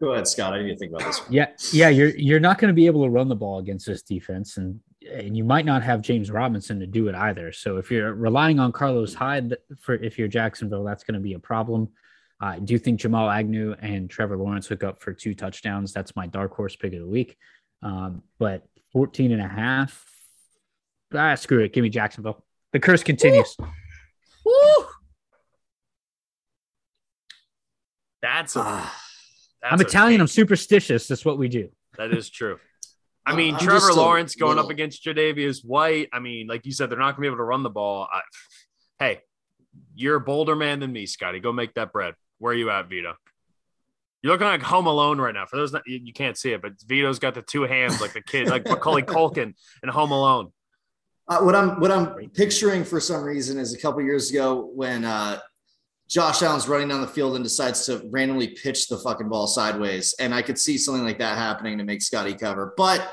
Go 0.00 0.12
ahead, 0.12 0.26
Scott. 0.26 0.52
I 0.52 0.56
didn't 0.56 0.66
even 0.72 0.78
think 0.78 0.92
about 0.92 1.06
this. 1.06 1.20
One. 1.20 1.32
Yeah, 1.32 1.48
yeah. 1.72 1.88
You're 1.88 2.10
you're 2.16 2.40
not 2.40 2.58
going 2.58 2.68
to 2.68 2.74
be 2.74 2.86
able 2.86 3.04
to 3.04 3.10
run 3.10 3.28
the 3.28 3.36
ball 3.36 3.58
against 3.58 3.86
this 3.86 4.02
defense, 4.02 4.56
and 4.56 4.80
and 5.10 5.36
you 5.36 5.44
might 5.44 5.64
not 5.64 5.82
have 5.82 6.02
James 6.02 6.30
Robinson 6.30 6.80
to 6.80 6.86
do 6.86 7.08
it 7.08 7.14
either. 7.14 7.52
So 7.52 7.76
if 7.76 7.90
you're 7.90 8.12
relying 8.14 8.58
on 8.58 8.72
Carlos 8.72 9.14
Hyde 9.14 9.56
for 9.80 9.94
if 9.94 10.18
you're 10.18 10.28
Jacksonville, 10.28 10.84
that's 10.84 11.04
going 11.04 11.14
to 11.14 11.20
be 11.20 11.34
a 11.34 11.38
problem. 11.38 11.88
I 12.40 12.58
do 12.58 12.78
think 12.78 13.00
Jamal 13.00 13.30
Agnew 13.30 13.74
and 13.80 14.10
Trevor 14.10 14.36
Lawrence 14.36 14.66
hook 14.66 14.82
up 14.82 15.00
for 15.00 15.12
two 15.12 15.34
touchdowns. 15.34 15.92
That's 15.92 16.16
my 16.16 16.26
dark 16.26 16.54
horse 16.54 16.74
pick 16.76 16.92
of 16.92 17.00
the 17.00 17.06
week. 17.06 17.36
Um, 17.82 18.22
but 18.38 18.66
14 18.92 19.32
and 19.32 19.40
a 19.40 19.48
half, 19.48 20.04
ah, 21.14 21.34
screw 21.36 21.60
it. 21.60 21.72
Give 21.72 21.82
me 21.82 21.90
Jacksonville. 21.90 22.44
The 22.72 22.80
curse 22.80 23.02
continues. 23.02 23.56
Woo! 24.44 24.84
That's 28.20 28.56
a, 28.56 28.62
Ah, 28.62 29.03
that's 29.64 29.72
I'm 29.72 29.80
a 29.80 29.88
Italian. 29.88 30.20
I'm 30.20 30.26
superstitious. 30.26 31.08
That's 31.08 31.24
what 31.24 31.38
we 31.38 31.48
do. 31.48 31.70
That 31.96 32.12
is 32.12 32.28
true. 32.28 32.58
I 33.26 33.34
mean, 33.34 33.54
I'm 33.54 33.60
Trevor 33.60 33.94
Lawrence 33.94 34.34
going 34.34 34.52
up 34.58 34.66
little- 34.66 34.70
against 34.72 35.02
Tre'Davious 35.04 35.64
White. 35.64 36.10
I 36.12 36.18
mean, 36.18 36.46
like 36.46 36.66
you 36.66 36.72
said, 36.72 36.90
they're 36.90 36.98
not 36.98 37.16
going 37.16 37.16
to 37.16 37.20
be 37.22 37.26
able 37.28 37.38
to 37.38 37.44
run 37.44 37.62
the 37.62 37.70
ball. 37.70 38.06
I, 38.12 38.20
hey, 38.98 39.20
you're 39.94 40.16
a 40.16 40.20
bolder 40.20 40.54
man 40.54 40.80
than 40.80 40.92
me, 40.92 41.06
Scotty. 41.06 41.40
Go 41.40 41.50
make 41.50 41.72
that 41.74 41.92
bread. 41.92 42.14
Where 42.38 42.52
are 42.52 42.56
you 42.56 42.70
at, 42.70 42.88
Vido? 42.90 43.14
You're 44.22 44.32
looking 44.32 44.46
like 44.46 44.62
Home 44.62 44.86
Alone 44.86 45.18
right 45.18 45.34
now. 45.34 45.46
For 45.46 45.56
those 45.56 45.72
not, 45.72 45.82
you, 45.86 46.00
you 46.02 46.12
can't 46.12 46.36
see 46.36 46.52
it, 46.52 46.60
but 46.60 46.72
Vido's 46.86 47.18
got 47.18 47.34
the 47.34 47.42
two 47.42 47.62
hands 47.62 48.00
like 48.00 48.12
the 48.12 48.22
kid, 48.22 48.48
like 48.48 48.66
Macaulay 48.68 49.02
Culkin 49.06 49.54
in 49.82 49.88
Home 49.88 50.10
Alone. 50.10 50.52
Uh, 51.26 51.40
what 51.40 51.54
I'm 51.54 51.80
what 51.80 51.90
I'm 51.90 52.28
picturing 52.30 52.84
for 52.84 53.00
some 53.00 53.22
reason 53.22 53.58
is 53.58 53.72
a 53.72 53.78
couple 53.78 54.02
years 54.02 54.30
ago 54.30 54.70
when 54.74 55.04
uh, 55.04 55.38
Josh 56.08 56.42
Allen's 56.42 56.68
running 56.68 56.88
down 56.88 57.00
the 57.00 57.06
field 57.06 57.34
and 57.34 57.42
decides 57.42 57.86
to 57.86 58.06
randomly 58.10 58.48
pitch 58.48 58.88
the 58.88 58.98
fucking 58.98 59.28
ball 59.28 59.46
sideways, 59.46 60.14
and 60.18 60.34
I 60.34 60.42
could 60.42 60.58
see 60.58 60.76
something 60.78 61.04
like 61.04 61.18
that 61.18 61.38
happening 61.38 61.78
to 61.78 61.84
make 61.84 62.02
Scotty 62.02 62.34
cover. 62.34 62.74
But 62.76 63.10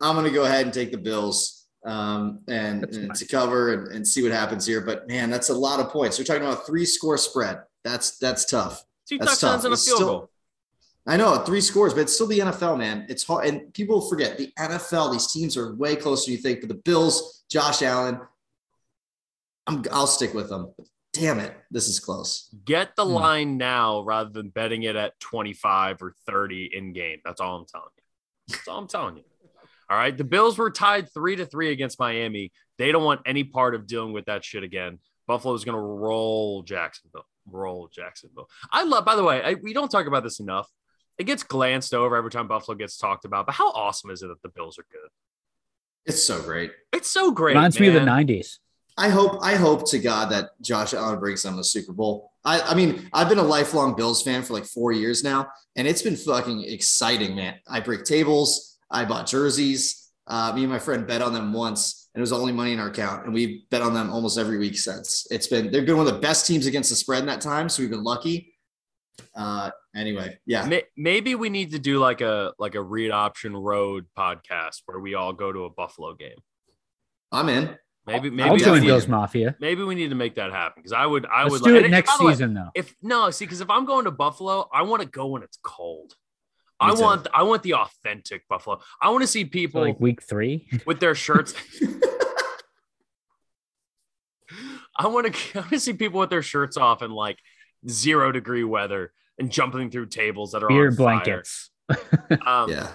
I'm 0.00 0.14
going 0.14 0.26
to 0.26 0.32
go 0.32 0.44
ahead 0.44 0.64
and 0.66 0.74
take 0.74 0.92
the 0.92 0.98
Bills 0.98 1.66
um, 1.84 2.40
and, 2.48 2.84
and 2.84 3.14
to 3.14 3.26
cover 3.26 3.72
and, 3.72 3.88
and 3.88 4.06
see 4.06 4.22
what 4.22 4.32
happens 4.32 4.66
here. 4.66 4.80
But 4.80 5.08
man, 5.08 5.30
that's 5.30 5.48
a 5.48 5.54
lot 5.54 5.80
of 5.80 5.88
points. 5.90 6.18
We're 6.18 6.24
talking 6.24 6.42
about 6.42 6.62
a 6.62 6.66
three 6.66 6.84
score 6.84 7.16
spread. 7.18 7.62
That's 7.84 8.18
that's 8.18 8.44
tough. 8.44 8.84
Two 9.06 9.18
That's 9.18 9.38
touchdowns 9.38 9.62
tough. 9.62 9.64
and 9.64 9.74
a 9.74 9.76
field 9.76 9.96
still- 9.96 10.06
goal. 10.08 10.30
I 11.06 11.18
know 11.18 11.36
three 11.44 11.60
scores, 11.60 11.92
but 11.92 12.00
it's 12.00 12.14
still 12.14 12.26
the 12.26 12.38
NFL, 12.38 12.78
man. 12.78 13.04
It's 13.10 13.24
hard, 13.24 13.44
and 13.46 13.74
people 13.74 14.00
forget 14.00 14.38
the 14.38 14.50
NFL. 14.58 15.12
These 15.12 15.30
teams 15.30 15.54
are 15.58 15.74
way 15.74 15.96
closer 15.96 16.30
than 16.30 16.36
you 16.36 16.42
think. 16.42 16.60
But 16.60 16.70
the 16.70 16.76
Bills, 16.76 17.44
Josh 17.50 17.82
Allen, 17.82 18.20
I'm, 19.66 19.84
I'll 19.92 20.06
stick 20.06 20.32
with 20.32 20.48
them. 20.48 20.72
Damn 21.14 21.38
it, 21.38 21.56
this 21.70 21.88
is 21.88 21.98
close. 22.00 22.52
Get 22.64 22.96
the 22.96 23.04
Hmm. 23.06 23.12
line 23.12 23.56
now 23.56 24.02
rather 24.02 24.30
than 24.30 24.48
betting 24.50 24.82
it 24.82 24.96
at 24.96 25.18
25 25.20 26.02
or 26.02 26.12
30 26.26 26.70
in 26.74 26.92
game. 26.92 27.20
That's 27.24 27.40
all 27.40 27.56
I'm 27.56 27.66
telling 27.66 27.88
you. 27.96 28.02
That's 28.48 28.68
all 28.68 28.78
I'm 28.78 28.88
telling 28.88 29.16
you. 29.16 29.22
All 29.88 29.96
right. 29.96 30.16
The 30.16 30.24
Bills 30.24 30.58
were 30.58 30.70
tied 30.70 31.12
three 31.12 31.36
to 31.36 31.46
three 31.46 31.70
against 31.70 31.98
Miami. 32.00 32.52
They 32.78 32.90
don't 32.90 33.04
want 33.04 33.20
any 33.26 33.44
part 33.44 33.74
of 33.74 33.86
dealing 33.86 34.12
with 34.12 34.24
that 34.26 34.44
shit 34.44 34.62
again. 34.64 34.98
Buffalo's 35.26 35.64
going 35.64 35.76
to 35.76 35.80
roll 35.82 36.62
Jacksonville. 36.62 37.26
Roll 37.48 37.88
Jacksonville. 37.94 38.48
I 38.72 38.82
love, 38.84 39.04
by 39.04 39.14
the 39.16 39.22
way, 39.22 39.42
I, 39.42 39.54
we 39.54 39.72
don't 39.72 39.90
talk 39.90 40.06
about 40.06 40.24
this 40.24 40.40
enough. 40.40 40.68
It 41.16 41.24
gets 41.24 41.42
glanced 41.44 41.94
over 41.94 42.16
every 42.16 42.30
time 42.30 42.48
Buffalo 42.48 42.76
gets 42.76 42.96
talked 42.96 43.24
about, 43.24 43.46
but 43.46 43.54
how 43.54 43.70
awesome 43.70 44.10
is 44.10 44.22
it 44.22 44.28
that 44.28 44.42
the 44.42 44.48
Bills 44.48 44.78
are 44.78 44.86
good? 44.90 45.10
It's 46.06 46.22
so 46.22 46.42
great. 46.42 46.72
It's 46.92 47.08
so 47.08 47.30
great. 47.30 47.52
Reminds 47.54 47.78
me 47.78 47.86
of 47.88 47.94
the 47.94 48.00
90s. 48.00 48.58
I 48.96 49.08
hope 49.08 49.38
I 49.42 49.56
hope 49.56 49.88
to 49.90 49.98
God 49.98 50.30
that 50.30 50.50
Josh 50.60 50.94
Allen 50.94 51.18
brings 51.18 51.42
them 51.42 51.56
the 51.56 51.64
Super 51.64 51.92
Bowl. 51.92 52.32
I, 52.44 52.60
I 52.60 52.74
mean, 52.74 53.08
I've 53.12 53.28
been 53.28 53.38
a 53.38 53.44
lifelong 53.44 53.96
Bills 53.96 54.22
fan 54.22 54.42
for 54.42 54.52
like 54.52 54.64
four 54.64 54.92
years 54.92 55.24
now, 55.24 55.48
and 55.76 55.88
it's 55.88 56.02
been 56.02 56.16
fucking 56.16 56.62
exciting, 56.64 57.34
man. 57.34 57.56
I 57.68 57.80
break 57.80 58.04
tables, 58.04 58.78
I 58.90 59.04
bought 59.04 59.26
jerseys. 59.26 60.00
Uh, 60.26 60.52
me 60.54 60.62
and 60.62 60.72
my 60.72 60.78
friend 60.78 61.06
bet 61.06 61.20
on 61.20 61.34
them 61.34 61.52
once, 61.52 62.08
and 62.14 62.20
it 62.20 62.22
was 62.22 62.30
the 62.30 62.38
only 62.38 62.52
money 62.52 62.72
in 62.72 62.80
our 62.80 62.88
account, 62.88 63.24
and 63.24 63.34
we 63.34 63.66
bet 63.70 63.82
on 63.82 63.92
them 63.92 64.10
almost 64.10 64.38
every 64.38 64.58
week 64.58 64.78
since. 64.78 65.26
It's 65.30 65.46
been 65.46 65.70
they've 65.70 65.84
been 65.84 65.96
one 65.96 66.06
of 66.06 66.14
the 66.14 66.20
best 66.20 66.46
teams 66.46 66.66
against 66.66 66.90
the 66.90 66.96
spread 66.96 67.20
in 67.20 67.26
that 67.26 67.40
time, 67.40 67.68
so 67.68 67.82
we've 67.82 67.90
been 67.90 68.04
lucky. 68.04 68.54
Uh, 69.34 69.70
anyway, 69.94 70.38
yeah, 70.46 70.80
Maybe 70.96 71.34
we 71.34 71.50
need 71.50 71.72
to 71.72 71.78
do 71.78 71.98
like 71.98 72.20
a 72.20 72.52
like 72.58 72.74
a 72.74 72.82
read 72.82 73.10
option 73.10 73.56
road 73.56 74.06
podcast 74.16 74.82
where 74.86 75.00
we 75.00 75.14
all 75.14 75.32
go 75.32 75.52
to 75.52 75.64
a 75.64 75.70
Buffalo 75.70 76.14
game. 76.14 76.38
I'm 77.32 77.48
in. 77.48 77.76
Maybe 78.06 78.28
maybe 78.30 78.42
I'll 78.42 78.48
maybe 78.50 78.60
join 78.64 78.72
definitely- 78.74 78.86
Bills 78.88 79.08
Mafia. 79.08 79.56
maybe 79.60 79.82
we 79.82 79.94
need 79.94 80.08
to 80.10 80.14
make 80.14 80.34
that 80.34 80.52
happen 80.52 80.74
because 80.82 80.92
I 80.92 81.06
would 81.06 81.24
I 81.26 81.44
Let's 81.44 81.52
would 81.52 81.62
do 81.62 81.74
like- 81.76 81.84
it 81.86 81.90
next 81.90 82.10
by 82.10 82.16
the 82.18 82.24
way, 82.26 82.32
season, 82.32 82.54
though. 82.54 82.68
If 82.74 82.94
no, 83.02 83.30
see, 83.30 83.44
because 83.46 83.60
if 83.60 83.70
I'm 83.70 83.84
going 83.86 84.04
to 84.04 84.10
Buffalo, 84.10 84.68
I 84.72 84.82
want 84.82 85.02
to 85.02 85.08
go 85.08 85.26
when 85.28 85.42
it's 85.42 85.58
cold. 85.62 86.14
I 86.80 86.94
too. 86.94 87.00
want 87.00 87.26
I 87.32 87.44
want 87.44 87.62
the 87.62 87.74
authentic 87.74 88.46
Buffalo. 88.48 88.80
I 89.00 89.08
want 89.10 89.22
to 89.22 89.26
see 89.26 89.44
So 89.44 89.48
people 89.48 89.80
like 89.82 90.00
week 90.00 90.22
three. 90.22 90.68
with 90.86 91.00
their 91.00 91.14
shirts. 91.14 91.54
I 94.96 95.06
want 95.08 95.34
to 95.34 95.40
I 95.58 95.60
want 95.60 95.70
to 95.70 95.80
see 95.80 95.92
people 95.94 96.20
with 96.20 96.30
their 96.30 96.42
shirts 96.42 96.76
off 96.76 97.02
in 97.02 97.10
like 97.10 97.38
zero 97.88 98.32
degree 98.32 98.64
weather 98.64 99.12
and 99.38 99.50
jumping 99.50 99.90
through 99.90 100.06
tables 100.06 100.52
that 100.52 100.62
are 100.62 100.68
Beer 100.68 100.88
on 100.88 100.94
fire. 100.96 100.96
blankets. 100.96 101.70
Um, 102.46 102.70
yeah, 102.70 102.88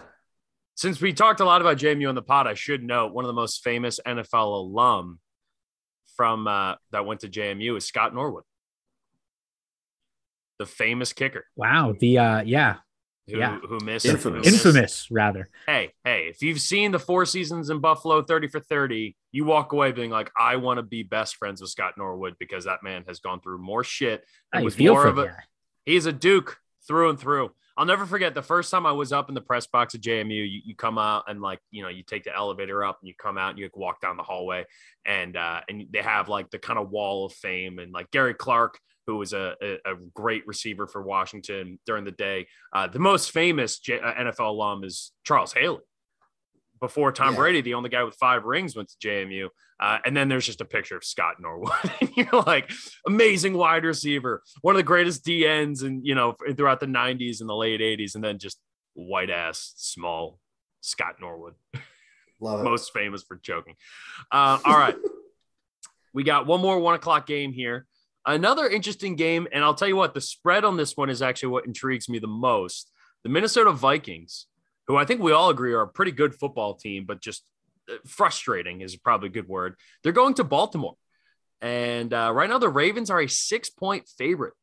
Since 0.80 1.02
we 1.02 1.12
talked 1.12 1.42
a 1.42 1.44
lot 1.46 1.60
about 1.60 1.76
JMU 1.76 2.08
on 2.08 2.16
the 2.16 2.22
pod, 2.22 2.48
I 2.48 2.54
should 2.54 2.86
note 2.86 3.12
one 3.14 3.26
of 3.26 3.28
the 3.28 3.34
most 3.34 3.66
famous 3.66 4.00
NFL 4.08 4.46
alum 4.62 5.20
from 6.16 6.48
uh, 6.48 6.76
that 6.92 7.06
went 7.06 7.20
to 7.20 7.28
JMU 7.28 7.76
is 7.76 7.84
Scott 7.86 8.16
Norwood, 8.16 8.46
the 10.58 10.66
famous 10.66 11.12
kicker 11.12 11.44
Wow. 11.58 11.96
The 12.00 12.18
uh 12.20 12.44
yeah. 12.44 12.78
who, 13.28 13.40
Yeah. 13.40 13.60
who 13.60 13.80
missed 13.84 14.06
Infamous. 14.06 14.46
who 14.48 14.52
missed- 14.54 14.66
Infamous, 14.66 15.08
rather. 15.12 15.50
Hey, 15.68 15.92
hey, 16.06 16.28
if 16.30 16.42
you've 16.42 16.62
seen 16.62 16.94
the 16.94 17.00
four 17.00 17.26
seasons 17.26 17.70
in 17.70 17.80
Buffalo, 17.80 18.22
30 18.22 18.48
for 18.48 18.62
30, 18.62 19.18
you 19.34 19.44
walk 19.44 19.74
away 19.74 19.92
being 19.92 20.12
like, 20.12 20.32
I 20.40 20.56
want 20.56 20.78
to 20.78 20.84
be 20.84 21.04
best 21.04 21.36
friends 21.36 21.60
with 21.60 21.72
Scott 21.72 21.96
Norwood 21.98 22.36
because 22.40 22.64
that 22.64 22.84
man 22.84 23.04
has 23.06 23.20
gone 23.20 23.42
through 23.42 23.58
more 23.58 23.84
shit. 23.84 24.24
I 24.54 24.60
and 24.60 24.64
was 24.66 24.76
feel 24.76 24.94
more 24.94 25.02
for 25.02 25.08
of 25.10 25.18
a, 25.18 25.26
guy. 25.26 25.44
He's 25.84 26.06
a 26.06 26.14
Duke 26.14 26.58
through 26.88 27.10
and 27.10 27.20
through. 27.20 27.52
I'll 27.80 27.86
never 27.86 28.06
forget 28.06 28.34
the 28.34 28.42
first 28.42 28.72
time 28.72 28.86
I 28.86 28.92
was 28.92 29.14
up 29.14 29.30
in 29.30 29.36
the 29.36 29.42
press 29.42 29.66
box 29.66 29.96
at 29.96 30.02
JMU. 30.02 30.36
You, 30.36 30.62
you 30.66 30.76
come 30.76 30.98
out 30.98 31.24
and 31.30 31.40
like 31.40 31.60
you 31.72 31.82
know 31.82 31.88
you 31.88 32.04
take 32.04 32.26
the 32.26 32.36
elevator 32.36 32.84
up 32.84 32.98
and 33.02 33.08
you 33.08 33.14
come 33.18 33.38
out 33.38 33.52
and 33.52 33.60
you 33.60 33.70
walk 33.74 34.02
down 34.02 34.18
the 34.18 34.24
hallway 34.24 34.66
and 35.06 35.38
uh, 35.38 35.62
and 35.70 35.86
they 35.90 36.02
have 36.02 36.28
like 36.28 36.50
the 36.50 36.60
kind 36.60 36.78
of 36.78 36.90
wall 36.90 37.26
of 37.26 37.32
fame 37.32 37.80
and 37.80 37.94
like 37.94 38.12
Gary 38.12 38.34
Clark 38.34 38.78
who 39.08 39.16
was 39.16 39.32
a, 39.32 39.56
a, 39.62 39.94
a 39.94 39.96
great 40.14 40.46
receiver 40.46 40.88
for 40.88 41.02
Washington 41.02 41.80
during 41.86 42.04
the 42.04 42.12
day. 42.12 42.48
Uh, 42.74 42.88
the 42.88 43.00
most 43.00 43.32
famous 43.32 43.80
J- 43.80 44.02
uh, 44.02 44.14
NFL 44.14 44.50
alum 44.50 44.84
is 44.84 45.14
Charles 45.24 45.54
Haley. 45.54 45.80
Before 46.80 47.12
Tom 47.12 47.34
Yeah. 47.34 47.40
Brady, 47.40 47.62
the 47.62 47.74
only 47.74 47.90
guy 47.90 48.04
with 48.04 48.16
five 48.16 48.46
rings 48.46 48.76
went 48.76 48.90
to 48.90 49.08
JMU. 49.08 49.50
Uh, 49.80 50.00
and 50.06 50.16
then 50.16 50.30
there's 50.30 50.46
just 50.46 50.62
a 50.62 50.66
picture 50.66 50.96
of 50.98 51.04
Scott 51.04 51.36
Norwood. 51.40 51.72
and 52.02 52.10
you're 52.16 52.44
like, 52.46 52.72
amazing 53.08 53.54
wide 53.54 53.84
receiver, 53.86 54.42
one 54.62 54.76
of 54.76 54.78
the 54.80 54.84
greatest 54.84 55.26
DNs 55.26 55.84
and 55.84 56.06
you 56.06 56.16
know 56.16 56.36
throughout 56.56 56.80
the 56.80 56.86
90s 56.86 57.40
and 57.42 57.50
the 57.50 57.56
late 57.56 57.80
80s, 57.82 58.16
and 58.16 58.24
then 58.24 58.40
just 58.40 58.60
white 58.94 59.30
ass 59.30 59.74
small 59.78 60.40
Scott 60.82 61.16
Norwood, 61.22 61.54
love 62.40 62.62
it. 62.62 62.64
most 62.64 62.92
famous 62.94 63.24
for 63.24 63.38
choking. 63.38 63.76
Uh, 64.32 64.60
all 64.66 64.78
right, 64.78 64.96
We 66.14 66.24
got 66.24 66.48
one 66.48 66.60
more 66.62 66.80
one 66.80 66.96
o'clock 66.96 67.28
game 67.28 67.54
here. 67.54 67.86
Another 68.26 68.68
interesting 68.68 69.16
game, 69.16 69.48
and 69.52 69.64
I'll 69.64 69.76
tell 69.76 69.88
you 69.88 69.96
what, 69.96 70.14
the 70.14 70.22
spread 70.22 70.66
on 70.66 70.76
this 70.76 70.98
one 70.98 71.10
is 71.10 71.22
actually 71.22 71.50
what 71.50 71.66
intrigues 71.66 72.10
me 72.10 72.20
the 72.20 72.28
most. 72.28 72.92
The 73.24 73.30
Minnesota 73.30 73.72
Vikings, 73.72 74.48
who 74.90 74.98
I 74.98 75.06
think 75.06 75.22
we 75.22 75.32
all 75.32 75.52
agree 75.52 75.74
are 75.74 75.84
a 75.84 75.88
pretty 75.88 76.12
good 76.12 76.34
football 76.34 76.74
team, 76.74 77.06
but 77.06 77.22
just 77.22 77.46
uh, 77.90 77.94
frustrating 78.08 78.82
is 78.82 78.98
probably 78.98 79.28
a 79.28 79.32
good 79.32 79.48
word. 79.48 79.76
They're 80.04 80.12
going 80.12 80.34
to 80.34 80.44
Baltimore. 80.44 80.96
And 81.62 82.12
uh, 82.12 82.32
right 82.34 82.50
now, 82.50 82.58
the 82.58 82.70
Ravens 82.70 83.12
are 83.12 83.22
a 83.22 83.30
six 83.30 83.70
point 83.70 84.10
favorite. 84.18 84.56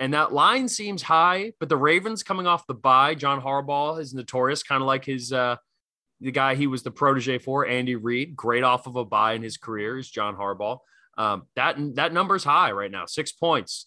And 0.00 0.14
that 0.14 0.32
line 0.32 0.66
seems 0.66 1.02
high, 1.02 1.52
but 1.60 1.68
the 1.68 1.76
Ravens 1.76 2.22
coming 2.22 2.46
off 2.46 2.66
the 2.66 2.74
bye, 2.74 3.14
John 3.14 3.40
Harbaugh 3.40 4.00
is 4.00 4.14
notorious, 4.14 4.62
kind 4.62 4.82
of 4.82 4.86
like 4.86 5.04
his 5.04 5.30
uh, 5.32 5.56
the 6.20 6.32
guy 6.32 6.54
he 6.54 6.66
was 6.66 6.82
the 6.82 6.90
protege 6.90 7.38
for, 7.38 7.66
Andy 7.66 7.96
Reid, 7.96 8.34
great 8.34 8.64
off 8.64 8.86
of 8.86 8.96
a 8.96 9.04
bye 9.04 9.34
in 9.34 9.42
his 9.42 9.58
career 9.58 9.98
is 9.98 10.10
John 10.10 10.36
Harbaugh. 10.36 10.78
Um, 11.18 11.42
that 11.54 11.76
that 11.96 12.14
number's 12.14 12.44
high 12.44 12.72
right 12.72 12.90
now, 12.90 13.04
six 13.04 13.30
points. 13.30 13.86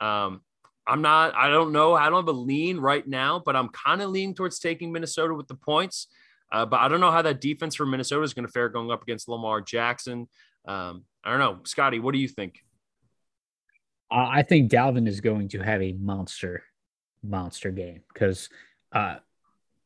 Um, 0.00 0.42
I'm 0.86 1.02
not, 1.02 1.34
I 1.34 1.50
don't 1.50 1.72
know, 1.72 1.94
I 1.94 2.06
don't 2.08 2.26
have 2.26 2.28
a 2.28 2.32
lean 2.32 2.78
right 2.78 3.06
now, 3.06 3.42
but 3.44 3.54
I'm 3.54 3.68
kind 3.68 4.02
of 4.02 4.10
leaning 4.10 4.34
towards 4.34 4.58
taking 4.58 4.92
Minnesota 4.92 5.34
with 5.34 5.46
the 5.46 5.54
points. 5.54 6.08
Uh, 6.52 6.66
but 6.66 6.80
I 6.80 6.88
don't 6.88 7.00
know 7.00 7.12
how 7.12 7.22
that 7.22 7.40
defense 7.40 7.76
for 7.76 7.86
Minnesota 7.86 8.22
is 8.22 8.34
going 8.34 8.46
to 8.46 8.52
fare 8.52 8.68
going 8.68 8.90
up 8.90 9.02
against 9.02 9.28
Lamar 9.28 9.60
Jackson. 9.60 10.28
Um, 10.66 11.04
I 11.22 11.30
don't 11.30 11.38
know, 11.38 11.60
Scotty, 11.64 12.00
what 12.00 12.12
do 12.12 12.18
you 12.18 12.28
think? 12.28 12.64
I 14.10 14.42
think 14.42 14.70
Dalvin 14.70 15.06
is 15.06 15.20
going 15.20 15.48
to 15.50 15.60
have 15.60 15.80
a 15.80 15.92
monster, 15.92 16.64
monster 17.22 17.70
game 17.70 18.02
because 18.12 18.48
uh, 18.92 19.16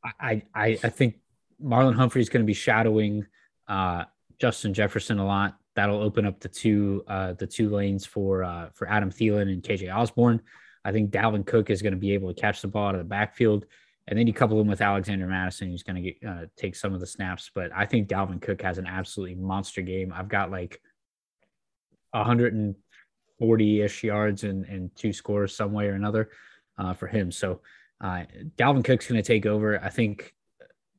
I, 0.02 0.42
I 0.54 0.78
I 0.82 0.88
think 0.88 1.16
Marlon 1.62 1.94
Humphrey 1.94 2.22
is 2.22 2.28
going 2.28 2.42
to 2.42 2.46
be 2.46 2.54
shadowing 2.54 3.26
uh, 3.68 4.04
Justin 4.38 4.72
Jefferson 4.74 5.18
a 5.18 5.26
lot. 5.26 5.58
That'll 5.74 6.00
open 6.00 6.24
up 6.24 6.40
the 6.40 6.48
two 6.48 7.04
uh, 7.06 7.34
the 7.34 7.46
two 7.46 7.68
lanes 7.68 8.06
for 8.06 8.44
uh, 8.44 8.70
for 8.72 8.88
Adam 8.88 9.10
Thielen 9.10 9.52
and 9.52 9.62
KJ 9.62 9.94
Osborn. 9.94 10.40
I 10.84 10.92
think 10.92 11.10
Dalvin 11.10 11.46
Cook 11.46 11.70
is 11.70 11.82
going 11.82 11.94
to 11.94 11.98
be 11.98 12.12
able 12.12 12.32
to 12.32 12.40
catch 12.40 12.60
the 12.60 12.68
ball 12.68 12.88
out 12.88 12.94
of 12.94 13.00
the 13.00 13.04
backfield, 13.04 13.64
and 14.06 14.18
then 14.18 14.26
you 14.26 14.32
couple 14.32 14.60
him 14.60 14.66
with 14.66 14.80
Alexander 14.80 15.26
Mattison, 15.26 15.70
who's 15.70 15.82
going 15.82 15.96
to 15.96 16.02
get 16.02 16.28
uh, 16.28 16.46
take 16.56 16.76
some 16.76 16.92
of 16.92 17.00
the 17.00 17.06
snaps. 17.06 17.50
But 17.54 17.70
I 17.74 17.86
think 17.86 18.08
Dalvin 18.08 18.42
Cook 18.42 18.60
has 18.62 18.78
an 18.78 18.86
absolutely 18.86 19.36
monster 19.36 19.80
game. 19.80 20.12
I've 20.14 20.28
got 20.28 20.50
like 20.50 20.80
140 22.10 23.80
ish 23.80 24.04
yards 24.04 24.44
and, 24.44 24.64
and 24.66 24.94
two 24.94 25.12
scores 25.12 25.56
some 25.56 25.72
way 25.72 25.86
or 25.86 25.94
another 25.94 26.30
uh, 26.78 26.92
for 26.92 27.06
him. 27.06 27.32
So 27.32 27.60
uh, 28.00 28.24
Dalvin 28.56 28.84
Cook's 28.84 29.06
going 29.06 29.22
to 29.22 29.26
take 29.26 29.46
over. 29.46 29.82
I 29.82 29.88
think 29.88 30.34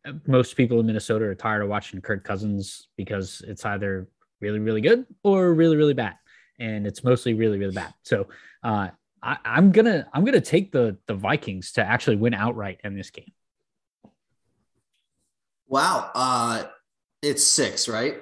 uh, 0.06 0.14
most 0.26 0.58
people 0.58 0.80
in 0.80 0.88
Minnesota 0.88 1.26
are 1.26 1.36
tired 1.36 1.62
of 1.62 1.70
watching 1.70 2.02
Kirk 2.02 2.24
Cousins 2.24 2.88
because 2.98 3.44
it's 3.48 3.66
either 3.66 4.08
really, 4.42 4.60
really 4.60 4.82
good 4.82 5.06
or 5.24 5.54
really, 5.54 5.78
really 5.78 5.94
bad. 5.94 6.16
And 6.60 6.88
it's 6.88 7.04
mostly 7.04 7.34
really, 7.34 7.58
really 7.60 7.74
bad. 7.74 7.94
So 8.04 8.28
uh, 8.64 8.90
I, 9.26 9.38
I'm 9.44 9.72
gonna 9.72 10.08
I'm 10.14 10.24
gonna 10.24 10.40
take 10.40 10.72
the 10.72 10.98
the 11.08 11.16
Vikings 11.16 11.74
to 11.74 11.84
actually 11.84 12.16
win 12.16 12.34
outright 12.34 12.80
in 12.84 12.96
this 12.96 13.10
game. 13.10 13.32
Wow, 15.68 16.12
uh, 16.14 16.64
it's 17.22 17.44
six, 17.44 17.90
right? 17.90 18.16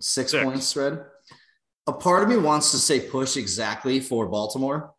Six, 0.00 0.32
six. 0.32 0.44
points 0.44 0.66
spread 0.66 1.04
a 1.86 1.92
part 1.92 2.22
of 2.22 2.28
me 2.28 2.36
wants 2.36 2.70
to 2.72 2.78
say 2.78 3.00
push 3.00 3.36
exactly 3.36 4.00
for 4.00 4.26
Baltimore. 4.26 4.92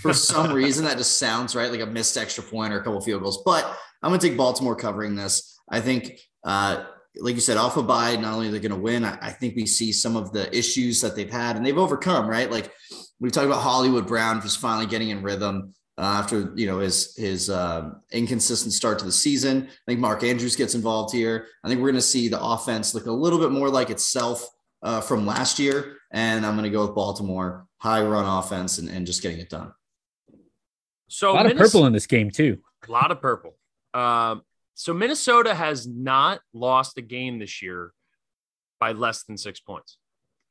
For 0.00 0.12
some 0.12 0.52
reason, 0.54 0.84
that 0.84 0.98
just 0.98 1.18
sounds 1.18 1.54
right, 1.54 1.70
like 1.70 1.80
a 1.80 1.86
missed 1.86 2.16
extra 2.16 2.42
point 2.42 2.72
or 2.72 2.80
a 2.80 2.84
couple 2.84 3.00
field 3.00 3.22
goals. 3.22 3.42
But 3.44 3.64
I'm 4.02 4.10
going 4.10 4.20
to 4.20 4.28
take 4.28 4.36
Baltimore 4.36 4.76
covering 4.76 5.14
this. 5.14 5.58
I 5.68 5.80
think, 5.80 6.18
uh, 6.44 6.84
like 7.16 7.34
you 7.34 7.40
said, 7.40 7.56
off 7.56 7.76
a 7.76 7.82
bye, 7.82 8.16
not 8.16 8.34
only 8.34 8.48
are 8.48 8.50
they 8.50 8.58
going 8.58 8.72
to 8.72 8.78
win, 8.78 9.04
I, 9.04 9.18
I, 9.20 9.30
think 9.30 9.54
we 9.54 9.66
see 9.66 9.92
some 9.92 10.16
of 10.16 10.32
the 10.32 10.54
issues 10.56 11.00
that 11.02 11.14
they've 11.14 11.30
had 11.30 11.56
and 11.56 11.64
they've 11.64 11.78
overcome, 11.78 12.26
right? 12.26 12.50
Like 12.50 12.72
we 13.22 13.30
talked 13.30 13.46
about 13.46 13.62
Hollywood 13.62 14.06
Brown 14.06 14.42
just 14.42 14.58
finally 14.58 14.84
getting 14.84 15.10
in 15.10 15.22
rhythm. 15.22 15.72
Uh, 15.96 16.16
after 16.18 16.52
you 16.56 16.66
know 16.66 16.80
his 16.80 17.14
his 17.16 17.48
uh, 17.48 17.90
inconsistent 18.10 18.72
start 18.72 18.98
to 18.98 19.04
the 19.04 19.12
season, 19.12 19.68
I 19.68 19.84
think 19.86 20.00
Mark 20.00 20.24
Andrews 20.24 20.56
gets 20.56 20.74
involved 20.74 21.14
here. 21.14 21.46
I 21.62 21.68
think 21.68 21.80
we're 21.80 21.88
going 21.88 21.96
to 21.96 22.02
see 22.02 22.28
the 22.28 22.42
offense 22.42 22.94
look 22.94 23.06
a 23.06 23.12
little 23.12 23.38
bit 23.38 23.52
more 23.52 23.68
like 23.68 23.90
itself 23.90 24.44
uh, 24.82 25.00
from 25.00 25.24
last 25.24 25.58
year, 25.58 25.98
and 26.12 26.44
I'm 26.44 26.54
going 26.54 26.64
to 26.64 26.70
go 26.70 26.84
with 26.84 26.94
Baltimore 26.96 27.66
high 27.76 28.02
run 28.02 28.24
offense 28.24 28.78
and, 28.78 28.88
and 28.88 29.06
just 29.06 29.22
getting 29.22 29.38
it 29.38 29.50
done. 29.50 29.72
So 31.08 31.30
a 31.30 31.34
lot 31.34 31.46
Minnesota, 31.46 31.64
of 31.64 31.72
purple 31.72 31.86
in 31.86 31.92
this 31.92 32.06
game 32.06 32.30
too. 32.30 32.58
A 32.88 32.90
lot 32.90 33.10
of 33.10 33.20
purple. 33.20 33.56
Um, 33.94 34.42
so 34.74 34.94
Minnesota 34.94 35.54
has 35.54 35.86
not 35.86 36.40
lost 36.54 36.98
a 36.98 37.02
game 37.02 37.38
this 37.38 37.62
year 37.62 37.92
by 38.80 38.92
less 38.92 39.24
than 39.24 39.36
six 39.36 39.60
points, 39.60 39.98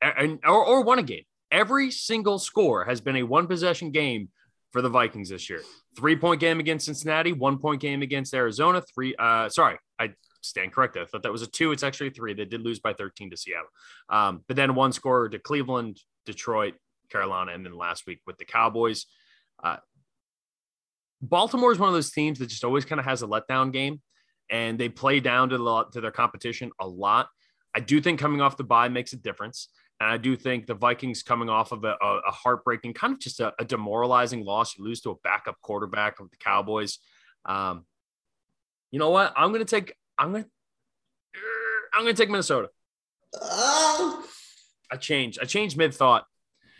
and 0.01 0.39
or, 0.45 0.63
or 0.63 0.83
won 0.83 0.99
a 0.99 1.03
game. 1.03 1.23
Every 1.51 1.91
single 1.91 2.39
score 2.39 2.85
has 2.85 3.01
been 3.01 3.17
a 3.17 3.23
one 3.23 3.47
possession 3.47 3.91
game 3.91 4.29
for 4.71 4.81
the 4.81 4.89
Vikings 4.89 5.29
this 5.29 5.49
year. 5.49 5.61
Three 5.97 6.15
point 6.15 6.39
game 6.39 6.59
against 6.59 6.85
Cincinnati, 6.85 7.33
one 7.33 7.57
point 7.57 7.81
game 7.81 8.01
against 8.01 8.33
Arizona. 8.33 8.81
Three. 8.93 9.15
Uh, 9.19 9.49
sorry, 9.49 9.77
I 9.99 10.13
stand 10.41 10.73
corrected. 10.73 11.03
I 11.03 11.05
thought 11.05 11.23
that 11.23 11.31
was 11.31 11.41
a 11.41 11.47
two. 11.47 11.71
It's 11.71 11.83
actually 11.83 12.07
a 12.07 12.11
three. 12.11 12.33
They 12.33 12.45
did 12.45 12.61
lose 12.61 12.79
by 12.79 12.93
13 12.93 13.31
to 13.31 13.37
Seattle. 13.37 13.67
Um, 14.09 14.43
but 14.47 14.55
then 14.55 14.75
one 14.75 14.91
score 14.93 15.27
to 15.29 15.39
Cleveland, 15.39 15.99
Detroit, 16.25 16.75
Carolina, 17.09 17.51
and 17.51 17.65
then 17.65 17.77
last 17.77 18.07
week 18.07 18.21
with 18.25 18.37
the 18.37 18.45
Cowboys. 18.45 19.05
Uh, 19.61 19.77
Baltimore 21.21 21.71
is 21.71 21.77
one 21.77 21.89
of 21.89 21.93
those 21.93 22.11
teams 22.11 22.39
that 22.39 22.47
just 22.47 22.63
always 22.63 22.85
kind 22.85 22.99
of 22.99 23.05
has 23.05 23.21
a 23.21 23.27
letdown 23.27 23.71
game, 23.71 24.01
and 24.49 24.79
they 24.79 24.89
play 24.89 25.19
down 25.19 25.49
to 25.49 25.57
the, 25.57 25.85
to 25.91 26.01
their 26.01 26.11
competition 26.11 26.71
a 26.79 26.87
lot. 26.87 27.27
I 27.75 27.79
do 27.79 28.01
think 28.01 28.19
coming 28.19 28.41
off 28.41 28.57
the 28.57 28.63
bye 28.63 28.89
makes 28.89 29.13
a 29.13 29.17
difference. 29.17 29.69
And 30.01 30.09
I 30.09 30.17
do 30.17 30.35
think 30.35 30.65
the 30.65 30.73
Vikings 30.73 31.21
coming 31.21 31.47
off 31.47 31.71
of 31.71 31.83
a, 31.83 31.95
a 32.01 32.31
heartbreaking, 32.31 32.95
kind 32.95 33.13
of 33.13 33.19
just 33.19 33.39
a, 33.39 33.53
a, 33.59 33.63
demoralizing 33.63 34.43
loss. 34.43 34.75
You 34.75 34.83
lose 34.83 34.99
to 35.01 35.11
a 35.11 35.15
backup 35.23 35.61
quarterback 35.61 36.19
of 36.19 36.31
the 36.31 36.37
Cowboys. 36.37 36.97
Um, 37.45 37.85
you 38.89 38.97
know 38.97 39.11
what? 39.11 39.31
I'm 39.37 39.49
going 39.49 39.63
to 39.63 39.75
take 39.75 39.93
I'm 40.17 40.31
gonna 40.31 40.45
I'm 41.93 42.01
gonna 42.01 42.13
take 42.13 42.31
Minnesota. 42.31 42.69
Uh, 43.39 44.21
I 44.91 44.97
changed. 44.99 45.37
I 45.39 45.45
changed 45.45 45.77
mid 45.77 45.93
thought. 45.93 46.25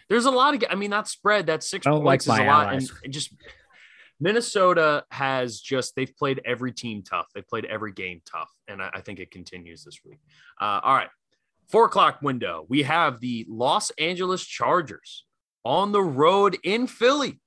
There's 0.10 0.26
a 0.26 0.32
lot 0.32 0.56
of. 0.56 0.64
I 0.70 0.76
mean, 0.76 0.90
that 0.90 1.08
spread, 1.08 1.46
that 1.46 1.62
six 1.62 1.86
points 1.86 2.06
like 2.06 2.22
is 2.22 2.28
a 2.28 2.32
lot, 2.32 2.68
allies. 2.68 2.92
and 3.04 3.14
just 3.14 3.34
Minnesota 4.20 5.06
has 5.12 5.60
just 5.60 5.96
they've 5.96 6.16
played 6.18 6.42
every 6.44 6.72
team 6.72 7.04
tough. 7.04 7.28
They've 7.36 7.48
played 7.48 7.66
every 7.66 7.94
game 7.94 8.22
tough, 8.26 8.50
and 8.68 8.82
I, 8.82 8.90
I 8.96 9.02
think 9.02 9.20
it 9.20 9.30
continues 9.30 9.84
this 9.84 10.00
week. 10.04 10.20
Uh, 10.60 10.82
all 10.84 10.96
right, 10.96 11.10
four 11.72 11.86
o'clock 11.86 12.22
window. 12.22 12.66
We 12.68 12.84
have 12.84 13.20
the 13.20 13.46
Los 13.50 13.92
Angeles 13.92 14.44
Chargers 14.44 15.26
on 15.64 15.92
the 15.92 16.04
road 16.04 16.58
in 16.64 16.88
Philly. 16.88 17.40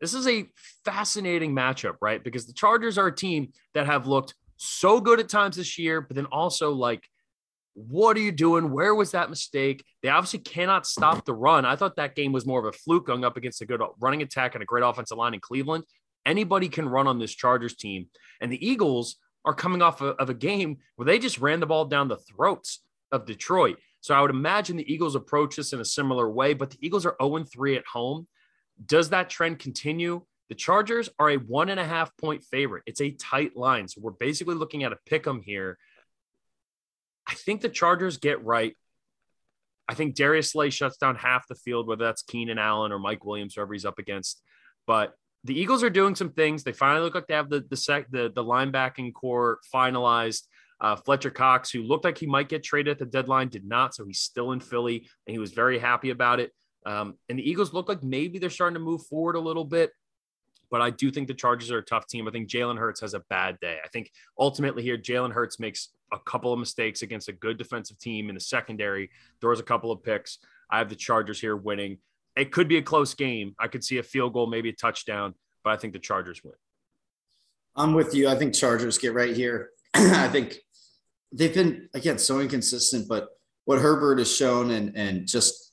This 0.00 0.14
is 0.14 0.26
a 0.26 0.46
fascinating 0.84 1.54
matchup, 1.54 1.96
right? 2.00 2.22
Because 2.22 2.46
the 2.46 2.52
Chargers 2.52 2.98
are 2.98 3.08
a 3.08 3.14
team 3.14 3.52
that 3.74 3.86
have 3.86 4.06
looked 4.06 4.34
so 4.56 5.00
good 5.00 5.20
at 5.20 5.28
times 5.28 5.56
this 5.56 5.78
year, 5.78 6.00
but 6.00 6.16
then 6.16 6.26
also 6.26 6.72
like, 6.72 7.04
what 7.74 8.16
are 8.16 8.20
you 8.20 8.32
doing? 8.32 8.72
Where 8.72 8.94
was 8.94 9.12
that 9.12 9.30
mistake? 9.30 9.84
They 10.02 10.08
obviously 10.08 10.40
cannot 10.40 10.86
stop 10.86 11.24
the 11.24 11.34
run. 11.34 11.64
I 11.64 11.76
thought 11.76 11.96
that 11.96 12.16
game 12.16 12.32
was 12.32 12.46
more 12.46 12.58
of 12.58 12.66
a 12.66 12.76
fluke 12.76 13.06
going 13.06 13.24
up 13.24 13.36
against 13.36 13.62
a 13.62 13.66
good 13.66 13.80
running 14.00 14.22
attack 14.22 14.54
and 14.54 14.62
a 14.62 14.66
great 14.66 14.84
offensive 14.84 15.16
line 15.16 15.34
in 15.34 15.40
Cleveland. 15.40 15.84
Anybody 16.26 16.68
can 16.68 16.88
run 16.88 17.06
on 17.06 17.18
this 17.18 17.34
Chargers 17.34 17.76
team. 17.76 18.08
And 18.40 18.50
the 18.50 18.66
Eagles 18.66 19.16
are 19.44 19.54
coming 19.54 19.82
off 19.82 20.02
of 20.02 20.28
a 20.28 20.34
game 20.34 20.78
where 20.96 21.06
they 21.06 21.18
just 21.18 21.38
ran 21.38 21.60
the 21.60 21.66
ball 21.66 21.84
down 21.84 22.08
the 22.08 22.18
throats 22.18 22.80
of 23.12 23.26
Detroit. 23.26 23.78
So 24.00 24.14
I 24.14 24.20
would 24.20 24.30
imagine 24.30 24.76
the 24.76 24.92
Eagles 24.92 25.14
approach 25.14 25.56
this 25.56 25.72
in 25.72 25.80
a 25.80 25.84
similar 25.84 26.30
way, 26.30 26.54
but 26.54 26.70
the 26.70 26.78
Eagles 26.80 27.04
are 27.04 27.16
0 27.22 27.44
3 27.44 27.76
at 27.76 27.86
home. 27.86 28.26
Does 28.84 29.10
that 29.10 29.28
trend 29.28 29.58
continue? 29.58 30.22
The 30.48 30.54
Chargers 30.54 31.08
are 31.18 31.30
a 31.30 31.36
one 31.36 31.68
and 31.68 31.78
a 31.78 31.84
half 31.84 32.16
point 32.16 32.44
favorite. 32.44 32.82
It's 32.86 33.00
a 33.00 33.12
tight 33.12 33.56
line. 33.56 33.88
So 33.88 34.00
we're 34.00 34.10
basically 34.12 34.56
looking 34.56 34.82
at 34.82 34.92
a 34.92 34.98
pick 35.06 35.26
'em 35.26 35.42
here. 35.42 35.78
I 37.26 37.34
think 37.34 37.60
the 37.60 37.68
Chargers 37.68 38.16
get 38.16 38.44
right. 38.44 38.76
I 39.88 39.94
think 39.94 40.14
Darius 40.14 40.52
Slay 40.52 40.70
shuts 40.70 40.96
down 40.96 41.16
half 41.16 41.46
the 41.46 41.54
field, 41.54 41.86
whether 41.86 42.04
that's 42.04 42.22
Keenan 42.22 42.58
Allen 42.58 42.90
or 42.90 42.98
Mike 42.98 43.24
Williams, 43.24 43.54
whoever 43.54 43.72
he's 43.72 43.84
up 43.84 43.98
against. 43.98 44.42
But 44.86 45.14
the 45.44 45.58
Eagles 45.58 45.84
are 45.84 45.90
doing 45.90 46.14
some 46.14 46.30
things. 46.30 46.64
They 46.64 46.72
finally 46.72 47.04
look 47.04 47.14
like 47.14 47.26
they 47.26 47.34
have 47.34 47.50
the 47.50 47.64
the 47.68 47.76
sec, 47.76 48.10
the, 48.10 48.30
the 48.34 48.44
linebacking 48.44 49.14
core 49.14 49.58
finalized. 49.72 50.46
Uh, 50.80 50.96
Fletcher 50.96 51.30
Cox, 51.30 51.70
who 51.70 51.82
looked 51.82 52.04
like 52.04 52.18
he 52.18 52.26
might 52.26 52.48
get 52.48 52.62
traded 52.62 52.92
at 52.92 52.98
the 52.98 53.06
deadline, 53.06 53.48
did 53.48 53.66
not. 53.66 53.94
So 53.94 54.04
he's 54.06 54.20
still 54.20 54.52
in 54.52 54.60
Philly, 54.60 55.08
and 55.26 55.32
he 55.34 55.38
was 55.38 55.52
very 55.52 55.78
happy 55.78 56.10
about 56.10 56.40
it. 56.40 56.52
Um, 56.86 57.14
and 57.28 57.38
the 57.38 57.48
Eagles 57.48 57.74
look 57.74 57.88
like 57.88 58.02
maybe 58.02 58.38
they're 58.38 58.48
starting 58.48 58.74
to 58.74 58.80
move 58.80 59.04
forward 59.06 59.36
a 59.36 59.40
little 59.40 59.64
bit 59.64 59.92
but 60.70 60.80
I 60.80 60.90
do 60.90 61.10
think 61.10 61.28
the 61.28 61.34
Chargers 61.34 61.70
are 61.70 61.78
a 61.78 61.84
tough 61.84 62.06
team. 62.06 62.28
I 62.28 62.30
think 62.30 62.48
Jalen 62.48 62.78
Hurts 62.78 63.00
has 63.00 63.14
a 63.14 63.20
bad 63.28 63.58
day. 63.60 63.78
I 63.84 63.88
think 63.88 64.10
ultimately 64.38 64.82
here, 64.82 64.96
Jalen 64.96 65.32
Hurts 65.32 65.58
makes 65.58 65.88
a 66.12 66.18
couple 66.18 66.52
of 66.52 66.58
mistakes 66.58 67.02
against 67.02 67.28
a 67.28 67.32
good 67.32 67.58
defensive 67.58 67.98
team 67.98 68.28
in 68.28 68.34
the 68.34 68.40
secondary, 68.40 69.10
throws 69.40 69.60
a 69.60 69.64
couple 69.64 69.90
of 69.90 70.02
picks. 70.02 70.38
I 70.70 70.78
have 70.78 70.88
the 70.88 70.96
Chargers 70.96 71.40
here 71.40 71.56
winning. 71.56 71.98
It 72.36 72.52
could 72.52 72.68
be 72.68 72.78
a 72.78 72.82
close 72.82 73.14
game. 73.14 73.54
I 73.58 73.66
could 73.66 73.82
see 73.82 73.98
a 73.98 74.02
field 74.02 74.32
goal, 74.32 74.46
maybe 74.46 74.68
a 74.68 74.72
touchdown, 74.72 75.34
but 75.64 75.70
I 75.70 75.76
think 75.76 75.92
the 75.92 75.98
Chargers 75.98 76.42
win. 76.44 76.54
I'm 77.74 77.92
with 77.92 78.14
you. 78.14 78.28
I 78.28 78.36
think 78.36 78.54
Chargers 78.54 78.98
get 78.98 79.12
right 79.12 79.34
here. 79.34 79.70
I 79.94 80.28
think 80.28 80.58
they've 81.32 81.54
been 81.54 81.88
again 81.94 82.18
so 82.18 82.40
inconsistent, 82.40 83.08
but 83.08 83.28
what 83.64 83.80
Herbert 83.80 84.18
has 84.18 84.34
shown 84.34 84.70
and 84.70 84.96
and 84.96 85.26
just 85.26 85.72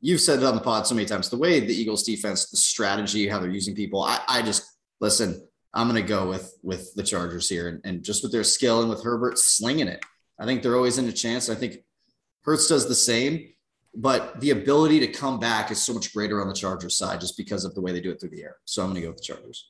you've 0.00 0.20
said 0.20 0.40
it 0.40 0.44
on 0.44 0.54
the 0.54 0.60
pod 0.60 0.86
so 0.86 0.94
many 0.94 1.06
times, 1.06 1.30
the 1.30 1.36
way 1.36 1.60
the 1.60 1.74
Eagles 1.74 2.02
defense, 2.02 2.50
the 2.50 2.56
strategy, 2.56 3.28
how 3.28 3.38
they're 3.38 3.50
using 3.50 3.74
people, 3.74 4.02
I, 4.02 4.20
I 4.28 4.42
just 4.42 4.64
listen, 5.00 5.46
I'm 5.74 5.86
gonna 5.86 6.02
go 6.02 6.28
with 6.28 6.54
with 6.62 6.94
the 6.94 7.02
Chargers 7.02 7.48
here 7.48 7.68
and, 7.68 7.80
and 7.84 8.02
just 8.02 8.22
with 8.22 8.32
their 8.32 8.44
skill 8.44 8.80
and 8.80 8.90
with 8.90 9.02
Herbert 9.02 9.38
slinging 9.38 9.88
it. 9.88 10.04
I 10.38 10.44
think 10.44 10.62
they're 10.62 10.76
always 10.76 10.98
in 10.98 11.08
a 11.08 11.12
chance. 11.12 11.48
I 11.48 11.54
think 11.54 11.78
Hurts 12.42 12.68
does 12.68 12.88
the 12.88 12.94
same, 12.94 13.52
but 13.94 14.40
the 14.40 14.50
ability 14.50 15.00
to 15.00 15.06
come 15.06 15.38
back 15.38 15.70
is 15.70 15.80
so 15.80 15.94
much 15.94 16.12
greater 16.12 16.40
on 16.40 16.48
the 16.48 16.54
Chargers 16.54 16.96
side 16.96 17.20
just 17.20 17.36
because 17.36 17.64
of 17.64 17.74
the 17.74 17.80
way 17.80 17.92
they 17.92 18.00
do 18.00 18.10
it 18.10 18.20
through 18.20 18.30
the 18.30 18.42
air. 18.42 18.56
So 18.64 18.82
I'm 18.82 18.88
gonna 18.88 19.02
go 19.02 19.08
with 19.08 19.18
the 19.18 19.24
Chargers. 19.24 19.68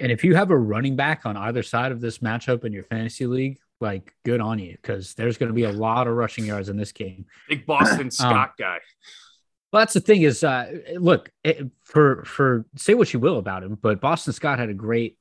And 0.00 0.10
if 0.10 0.24
you 0.24 0.34
have 0.34 0.50
a 0.50 0.58
running 0.58 0.96
back 0.96 1.24
on 1.24 1.36
either 1.36 1.62
side 1.62 1.92
of 1.92 2.00
this 2.00 2.18
matchup 2.18 2.64
in 2.64 2.72
your 2.72 2.82
fantasy 2.82 3.26
league, 3.26 3.58
like 3.80 4.14
good 4.24 4.40
on 4.40 4.58
you 4.58 4.72
because 4.72 5.14
there's 5.14 5.36
going 5.36 5.48
to 5.48 5.54
be 5.54 5.64
a 5.64 5.72
lot 5.72 6.06
of 6.06 6.14
rushing 6.14 6.44
yards 6.44 6.68
in 6.68 6.76
this 6.76 6.92
game. 6.92 7.26
Big 7.48 7.66
Boston 7.66 8.10
Scott 8.10 8.50
um, 8.50 8.54
guy. 8.58 8.78
Well, 9.72 9.80
that's 9.80 9.94
the 9.94 10.00
thing 10.00 10.22
is, 10.22 10.44
uh, 10.44 10.70
look 10.96 11.30
it, 11.42 11.68
for 11.82 12.24
for 12.24 12.64
say 12.76 12.94
what 12.94 13.12
you 13.12 13.18
will 13.18 13.38
about 13.38 13.64
him, 13.64 13.76
but 13.80 14.00
Boston 14.00 14.32
Scott 14.32 14.58
had 14.58 14.68
a 14.68 14.74
great 14.74 15.18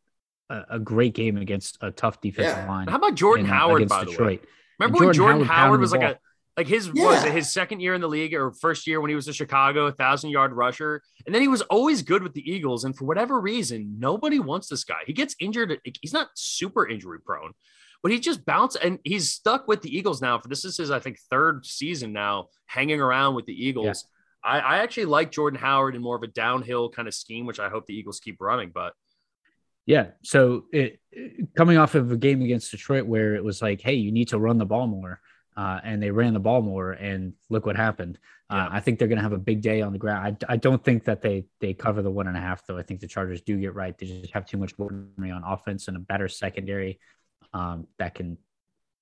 uh, 0.49 0.63
a 0.69 0.79
great 0.79 1.15
game 1.15 1.37
against 1.37 1.77
a 1.81 1.91
tough 1.91 2.21
defensive 2.21 2.57
yeah. 2.57 2.67
line. 2.67 2.87
How 2.87 2.97
about 2.97 3.15
Jordan 3.15 3.45
in, 3.45 3.51
uh, 3.51 3.55
Howard? 3.55 3.89
By 3.89 4.03
Detroit. 4.03 4.17
the 4.17 4.23
way, 4.23 4.39
remember 4.79 5.05
when 5.05 5.13
Jordan, 5.13 5.15
Jordan 5.15 5.47
Howard, 5.47 5.67
Howard 5.67 5.79
was 5.79 5.91
like 5.91 6.01
a 6.03 6.19
like 6.55 6.67
his 6.67 6.91
yeah. 6.93 7.05
was 7.05 7.23
his 7.23 7.51
second 7.51 7.79
year 7.79 7.95
in 7.95 8.01
the 8.01 8.07
league 8.07 8.33
or 8.33 8.51
first 8.51 8.85
year 8.85 9.01
when 9.01 9.09
he 9.09 9.15
was 9.15 9.27
a 9.27 9.33
Chicago 9.33 9.89
thousand 9.89 10.29
yard 10.29 10.53
rusher, 10.53 11.01
and 11.25 11.33
then 11.33 11.41
he 11.41 11.47
was 11.47 11.61
always 11.63 12.03
good 12.03 12.21
with 12.21 12.33
the 12.33 12.47
Eagles. 12.49 12.83
And 12.83 12.95
for 12.95 13.05
whatever 13.05 13.39
reason, 13.39 13.95
nobody 13.97 14.39
wants 14.39 14.67
this 14.67 14.83
guy. 14.83 15.01
He 15.05 15.13
gets 15.13 15.35
injured. 15.39 15.79
He's 16.01 16.13
not 16.13 16.29
super 16.35 16.87
injury 16.87 17.19
prone, 17.25 17.53
but 18.03 18.11
he 18.11 18.19
just 18.19 18.45
bounced 18.45 18.77
and 18.83 18.99
he's 19.03 19.31
stuck 19.31 19.67
with 19.67 19.81
the 19.81 19.95
Eagles 19.95 20.21
now. 20.21 20.37
For 20.37 20.49
this 20.49 20.65
is 20.65 20.77
his 20.77 20.91
I 20.91 20.99
think 20.99 21.17
third 21.31 21.65
season 21.65 22.13
now, 22.13 22.49
hanging 22.65 23.01
around 23.01 23.33
with 23.35 23.45
the 23.45 23.53
Eagles. 23.53 24.05
Yeah. 24.45 24.51
I, 24.51 24.59
I 24.59 24.77
actually 24.79 25.05
like 25.05 25.31
Jordan 25.31 25.59
Howard 25.59 25.95
in 25.95 26.01
more 26.01 26.17
of 26.17 26.23
a 26.23 26.27
downhill 26.27 26.89
kind 26.89 27.07
of 27.07 27.13
scheme, 27.13 27.45
which 27.45 27.59
I 27.59 27.69
hope 27.69 27.85
the 27.85 27.95
Eagles 27.95 28.19
keep 28.19 28.41
running. 28.41 28.71
But 28.73 28.93
yeah, 29.85 30.07
so 30.21 30.65
it, 30.71 30.99
coming 31.55 31.77
off 31.77 31.95
of 31.95 32.11
a 32.11 32.17
game 32.17 32.41
against 32.41 32.71
Detroit 32.71 33.05
where 33.05 33.35
it 33.35 33.43
was 33.43 33.61
like, 33.61 33.81
hey, 33.81 33.95
you 33.95 34.11
need 34.11 34.27
to 34.29 34.37
run 34.37 34.57
the 34.57 34.65
ball 34.65 34.87
more 34.87 35.21
uh, 35.55 35.79
and 35.83 36.01
they 36.01 36.11
ran 36.11 36.33
the 36.33 36.39
ball 36.39 36.61
more, 36.61 36.91
and 36.91 37.33
look 37.49 37.65
what 37.65 37.75
happened. 37.75 38.17
Uh, 38.49 38.55
yeah. 38.55 38.65
Uh, 38.65 38.69
I 38.73 38.79
think 38.79 38.99
they're 38.99 39.07
going 39.07 39.17
to 39.17 39.23
have 39.23 39.33
a 39.33 39.37
big 39.37 39.61
day 39.61 39.81
on 39.81 39.93
the 39.93 39.99
ground. 39.99 40.43
I, 40.49 40.53
I 40.53 40.57
don't 40.57 40.83
think 40.83 41.05
that 41.05 41.21
they 41.21 41.45
they 41.59 41.73
cover 41.73 42.01
the 42.01 42.11
one 42.11 42.27
and 42.27 42.37
a 42.37 42.39
half 42.39 42.65
though. 42.65 42.77
I 42.77 42.83
think 42.83 42.99
the 42.99 43.07
Chargers 43.07 43.41
do 43.41 43.57
get 43.57 43.75
right. 43.75 43.97
They 43.97 44.07
just 44.07 44.33
have 44.33 44.45
too 44.45 44.57
much 44.57 44.77
weaponry 44.77 45.31
on 45.31 45.43
offense 45.43 45.87
and 45.87 45.97
a 45.97 45.99
better 45.99 46.27
secondary 46.27 46.99
um, 47.53 47.87
that 47.99 48.15
can 48.15 48.37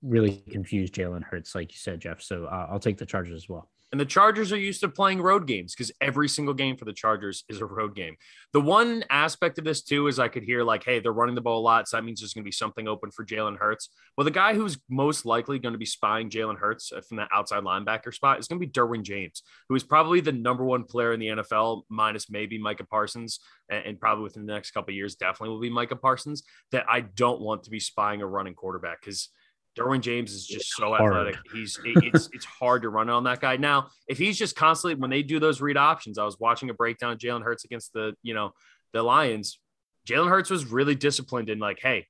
really 0.01 0.43
confuse 0.49 0.89
Jalen 0.89 1.23
Hurts, 1.23 1.55
like 1.55 1.71
you 1.71 1.77
said, 1.77 1.99
Jeff. 1.99 2.21
So 2.21 2.45
uh, 2.45 2.67
I'll 2.69 2.79
take 2.79 2.97
the 2.97 3.05
Chargers 3.05 3.35
as 3.35 3.49
well. 3.49 3.69
And 3.91 3.99
the 3.99 4.05
Chargers 4.05 4.51
are 4.53 4.57
used 4.57 4.79
to 4.81 4.89
playing 4.89 5.21
road 5.21 5.47
games 5.47 5.73
because 5.75 5.91
every 5.99 6.29
single 6.29 6.53
game 6.53 6.77
for 6.77 6.85
the 6.85 6.93
Chargers 6.93 7.43
is 7.49 7.59
a 7.59 7.65
road 7.65 7.93
game. 7.93 8.15
The 8.53 8.61
one 8.61 9.03
aspect 9.09 9.57
of 9.57 9.65
this, 9.65 9.81
too, 9.81 10.07
is 10.07 10.17
I 10.17 10.29
could 10.29 10.43
hear, 10.43 10.63
like, 10.63 10.83
hey, 10.83 10.99
they're 10.99 11.11
running 11.11 11.35
the 11.35 11.41
ball 11.41 11.59
a 11.59 11.61
lot. 11.61 11.89
So 11.89 11.97
that 11.97 12.03
means 12.03 12.21
there's 12.21 12.33
going 12.33 12.43
to 12.43 12.47
be 12.47 12.53
something 12.53 12.87
open 12.87 13.11
for 13.11 13.25
Jalen 13.25 13.57
Hurts. 13.57 13.89
Well, 14.15 14.25
the 14.25 14.31
guy 14.31 14.53
who's 14.53 14.77
most 14.89 15.25
likely 15.25 15.59
going 15.59 15.73
to 15.73 15.79
be 15.79 15.85
spying 15.85 16.29
Jalen 16.29 16.57
Hurts 16.57 16.91
uh, 16.91 17.01
from 17.01 17.17
that 17.17 17.29
outside 17.33 17.63
linebacker 17.63 18.13
spot 18.13 18.39
is 18.39 18.47
going 18.47 18.61
to 18.61 18.65
be 18.65 18.71
Derwin 18.71 19.03
James, 19.03 19.43
who 19.67 19.75
is 19.75 19.83
probably 19.83 20.21
the 20.21 20.31
number 20.31 20.63
one 20.63 20.85
player 20.85 21.11
in 21.13 21.19
the 21.19 21.27
NFL, 21.27 21.83
minus 21.89 22.29
maybe 22.29 22.57
Micah 22.57 22.85
Parsons. 22.85 23.39
And, 23.69 23.99
probably 23.99 24.23
within 24.23 24.45
the 24.45 24.53
next 24.53 24.71
couple 24.71 24.93
years, 24.93 25.15
definitely 25.15 25.49
will 25.49 25.61
be 25.61 25.69
Micah 25.69 25.95
Parsons. 25.95 26.43
That 26.71 26.85
I 26.89 27.01
don't 27.01 27.39
want 27.39 27.63
to 27.63 27.69
be 27.69 27.79
spying 27.79 28.21
a 28.21 28.27
running 28.27 28.53
quarterback 28.53 28.99
because 28.99 29.29
Derwin 29.77 30.01
James 30.01 30.33
is 30.33 30.45
just 30.45 30.71
so 30.75 30.93
hard. 30.93 31.13
athletic. 31.13 31.39
He's 31.53 31.79
it's 31.85 32.29
it's 32.33 32.45
hard 32.45 32.81
to 32.81 32.89
run 32.89 33.09
on 33.09 33.23
that 33.23 33.39
guy. 33.39 33.57
Now, 33.57 33.87
if 34.07 34.17
he's 34.17 34.37
just 34.37 34.55
constantly 34.55 34.99
when 34.99 35.09
they 35.09 35.23
do 35.23 35.39
those 35.39 35.61
read 35.61 35.77
options, 35.77 36.17
I 36.17 36.25
was 36.25 36.39
watching 36.39 36.69
a 36.69 36.73
breakdown 36.73 37.13
of 37.13 37.17
Jalen 37.17 37.43
Hurts 37.43 37.63
against 37.63 37.93
the 37.93 38.13
you 38.21 38.33
know 38.33 38.51
the 38.91 39.01
Lions. 39.01 39.59
Jalen 40.07 40.29
Hurts 40.29 40.49
was 40.49 40.65
really 40.65 40.95
disciplined 40.95 41.49
in 41.49 41.59
like, 41.59 41.79
hey, 41.81 42.07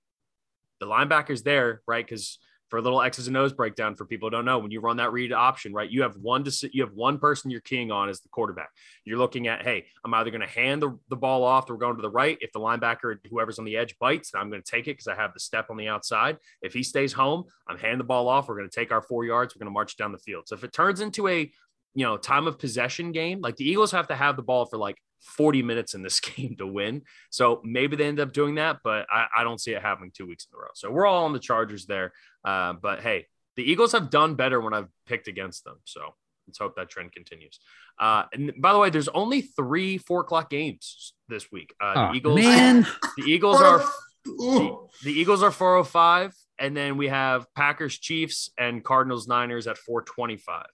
the 0.79 0.87
linebacker's 0.87 1.43
there, 1.43 1.81
right? 1.87 2.05
Because 2.05 2.39
for 2.71 2.77
a 2.77 2.81
little 2.81 3.01
X's 3.01 3.27
and 3.27 3.35
O's 3.35 3.51
breakdown 3.51 3.95
for 3.95 4.05
people 4.05 4.27
who 4.27 4.31
don't 4.31 4.45
know, 4.45 4.57
when 4.57 4.71
you 4.71 4.79
run 4.79 4.97
that 4.97 5.11
read 5.11 5.33
option, 5.33 5.73
right, 5.73 5.91
you 5.91 6.03
have 6.03 6.15
one 6.15 6.45
to 6.45 6.69
you 6.71 6.83
have 6.83 6.93
one 6.93 7.19
person 7.19 7.51
you're 7.51 7.59
keying 7.59 7.91
on 7.91 8.07
as 8.07 8.21
the 8.21 8.29
quarterback. 8.29 8.69
You're 9.03 9.17
looking 9.17 9.49
at, 9.49 9.61
hey, 9.61 9.85
I'm 10.05 10.13
either 10.13 10.31
going 10.31 10.41
to 10.41 10.47
hand 10.47 10.81
the, 10.81 10.97
the 11.09 11.17
ball 11.17 11.43
off, 11.43 11.69
or 11.69 11.73
we're 11.73 11.79
going 11.79 11.97
to 11.97 12.01
the 12.01 12.09
right. 12.09 12.37
If 12.39 12.53
the 12.53 12.61
linebacker, 12.61 13.17
whoever's 13.29 13.59
on 13.59 13.65
the 13.65 13.75
edge, 13.75 13.99
bites, 13.99 14.31
I'm 14.33 14.49
going 14.49 14.63
to 14.63 14.71
take 14.71 14.87
it 14.87 14.91
because 14.91 15.07
I 15.07 15.15
have 15.15 15.33
the 15.33 15.39
step 15.41 15.67
on 15.69 15.75
the 15.75 15.89
outside. 15.89 16.37
If 16.61 16.73
he 16.73 16.81
stays 16.81 17.11
home, 17.11 17.43
I'm 17.67 17.77
hand 17.77 17.99
the 17.99 18.05
ball 18.05 18.29
off. 18.29 18.47
We're 18.47 18.57
going 18.57 18.69
to 18.69 18.75
take 18.75 18.93
our 18.93 19.01
four 19.01 19.25
yards. 19.25 19.53
We're 19.53 19.59
going 19.59 19.71
to 19.71 19.73
march 19.73 19.97
down 19.97 20.13
the 20.13 20.17
field. 20.17 20.47
So 20.47 20.55
if 20.55 20.63
it 20.63 20.71
turns 20.71 21.01
into 21.01 21.27
a 21.27 21.51
you 21.93 22.05
know 22.05 22.15
time 22.15 22.47
of 22.47 22.57
possession 22.57 23.11
game, 23.11 23.41
like 23.41 23.57
the 23.57 23.69
Eagles 23.69 23.91
have 23.91 24.07
to 24.07 24.15
have 24.15 24.37
the 24.37 24.43
ball 24.43 24.65
for 24.65 24.77
like 24.77 24.95
40 25.21 25.63
minutes 25.63 25.93
in 25.93 26.01
this 26.01 26.19
game 26.19 26.55
to 26.57 26.67
win. 26.67 27.03
So 27.29 27.61
maybe 27.63 27.95
they 27.95 28.05
end 28.05 28.19
up 28.19 28.33
doing 28.33 28.55
that, 28.55 28.79
but 28.83 29.07
I, 29.09 29.27
I, 29.37 29.43
don't 29.43 29.59
see 29.59 29.71
it 29.71 29.81
happening 29.81 30.11
two 30.13 30.27
weeks 30.27 30.45
in 30.51 30.57
a 30.57 30.59
row. 30.59 30.69
So 30.73 30.91
we're 30.91 31.05
all 31.05 31.25
on 31.25 31.33
the 31.33 31.39
Chargers 31.39 31.85
there. 31.85 32.13
Uh, 32.43 32.73
but 32.73 33.01
hey, 33.01 33.27
the 33.55 33.63
Eagles 33.63 33.91
have 33.91 34.09
done 34.09 34.35
better 34.35 34.59
when 34.59 34.73
I've 34.73 34.89
picked 35.05 35.27
against 35.27 35.63
them. 35.63 35.77
So 35.85 36.01
let's 36.47 36.57
hope 36.57 36.75
that 36.75 36.89
trend 36.89 37.11
continues. 37.11 37.59
Uh, 37.99 38.23
and 38.33 38.53
by 38.57 38.73
the 38.73 38.79
way, 38.79 38.89
there's 38.89 39.09
only 39.09 39.41
three 39.41 39.97
four 39.97 40.21
o'clock 40.21 40.49
games 40.49 41.13
this 41.27 41.51
week. 41.51 41.73
Uh, 41.81 41.93
oh, 41.95 42.11
the 42.11 42.17
Eagles, 42.17 42.39
man. 42.39 42.87
the 43.17 43.23
Eagles 43.23 43.61
are 43.61 43.83
the, 44.25 44.77
the 45.03 45.11
Eagles 45.11 45.43
are 45.43 45.51
405, 45.51 46.35
and 46.59 46.75
then 46.75 46.97
we 46.97 47.07
have 47.07 47.45
Packers, 47.55 47.97
Chiefs, 47.97 48.49
and 48.57 48.83
Cardinals, 48.83 49.27
Niners 49.27 49.67
at 49.67 49.77
425. 49.77 50.65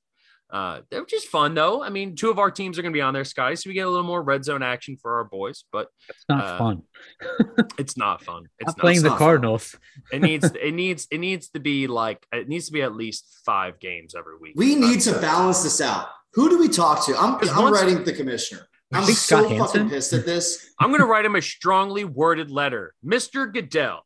Uh, 0.49 0.81
they're 0.89 1.05
just 1.05 1.27
fun 1.27 1.53
though. 1.53 1.83
I 1.83 1.89
mean, 1.89 2.15
two 2.15 2.29
of 2.29 2.39
our 2.39 2.49
teams 2.49 2.79
are 2.79 2.81
going 2.81 2.93
to 2.93 2.97
be 2.97 3.01
on 3.01 3.13
there, 3.13 3.25
Sky, 3.25 3.53
so 3.53 3.69
we 3.69 3.73
get 3.73 3.85
a 3.85 3.89
little 3.89 4.05
more 4.05 4.21
red 4.21 4.45
zone 4.45 4.63
action 4.63 4.97
for 5.01 5.17
our 5.17 5.25
boys. 5.25 5.65
But 5.71 5.89
it's 6.07 6.23
not 6.29 6.43
uh, 6.43 6.57
fun. 6.57 6.83
it's 7.77 7.97
not 7.97 8.23
fun. 8.23 8.45
It's 8.59 8.67
not, 8.67 8.77
playing 8.77 8.97
it's 8.97 9.03
the 9.03 9.15
Cardinals. 9.15 9.75
it 10.11 10.21
needs 10.21 10.45
it 10.45 10.73
needs 10.73 11.07
it 11.11 11.17
needs 11.17 11.49
to 11.49 11.59
be 11.59 11.87
like 11.87 12.25
it 12.31 12.47
needs 12.47 12.67
to 12.67 12.71
be 12.71 12.81
at 12.81 12.95
least 12.95 13.41
five 13.45 13.79
games 13.79 14.15
every 14.15 14.37
week. 14.37 14.53
We 14.55 14.75
need 14.75 15.01
to 15.01 15.19
balance 15.19 15.63
this 15.63 15.81
out. 15.81 16.07
Who 16.33 16.49
do 16.49 16.57
we 16.57 16.69
talk 16.69 17.05
to? 17.07 17.17
I'm 17.17 17.37
I'm 17.49 17.73
writing 17.73 18.03
the 18.03 18.13
commissioner. 18.13 18.67
I'm 18.93 19.03
so 19.03 19.41
fucking 19.41 19.57
Hansen? 19.57 19.89
pissed 19.89 20.13
at 20.13 20.25
this. 20.25 20.69
I'm 20.79 20.89
going 20.89 21.01
to 21.01 21.07
write 21.07 21.25
him 21.25 21.35
a 21.35 21.41
strongly 21.41 22.05
worded 22.05 22.49
letter, 22.49 22.93
Mister 23.03 23.47
Goodell. 23.47 24.05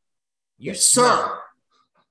You 0.58 0.72
yes, 0.72 0.82
sir. 0.82 1.38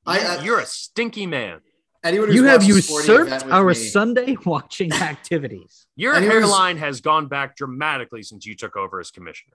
I, 0.06 0.20
I, 0.20 0.42
you're 0.44 0.60
a 0.60 0.66
stinky 0.66 1.26
man. 1.26 1.60
Anyone 2.02 2.32
you 2.32 2.44
have 2.44 2.62
usurped 2.62 3.44
our 3.50 3.68
me. 3.68 3.74
Sunday 3.74 4.36
watching 4.44 4.92
activities. 4.92 5.86
Your 5.96 6.18
hairline 6.18 6.78
has 6.78 7.00
gone 7.00 7.26
back 7.26 7.56
dramatically 7.56 8.22
since 8.22 8.46
you 8.46 8.54
took 8.56 8.76
over 8.76 9.00
as 9.00 9.10
commissioner. 9.10 9.54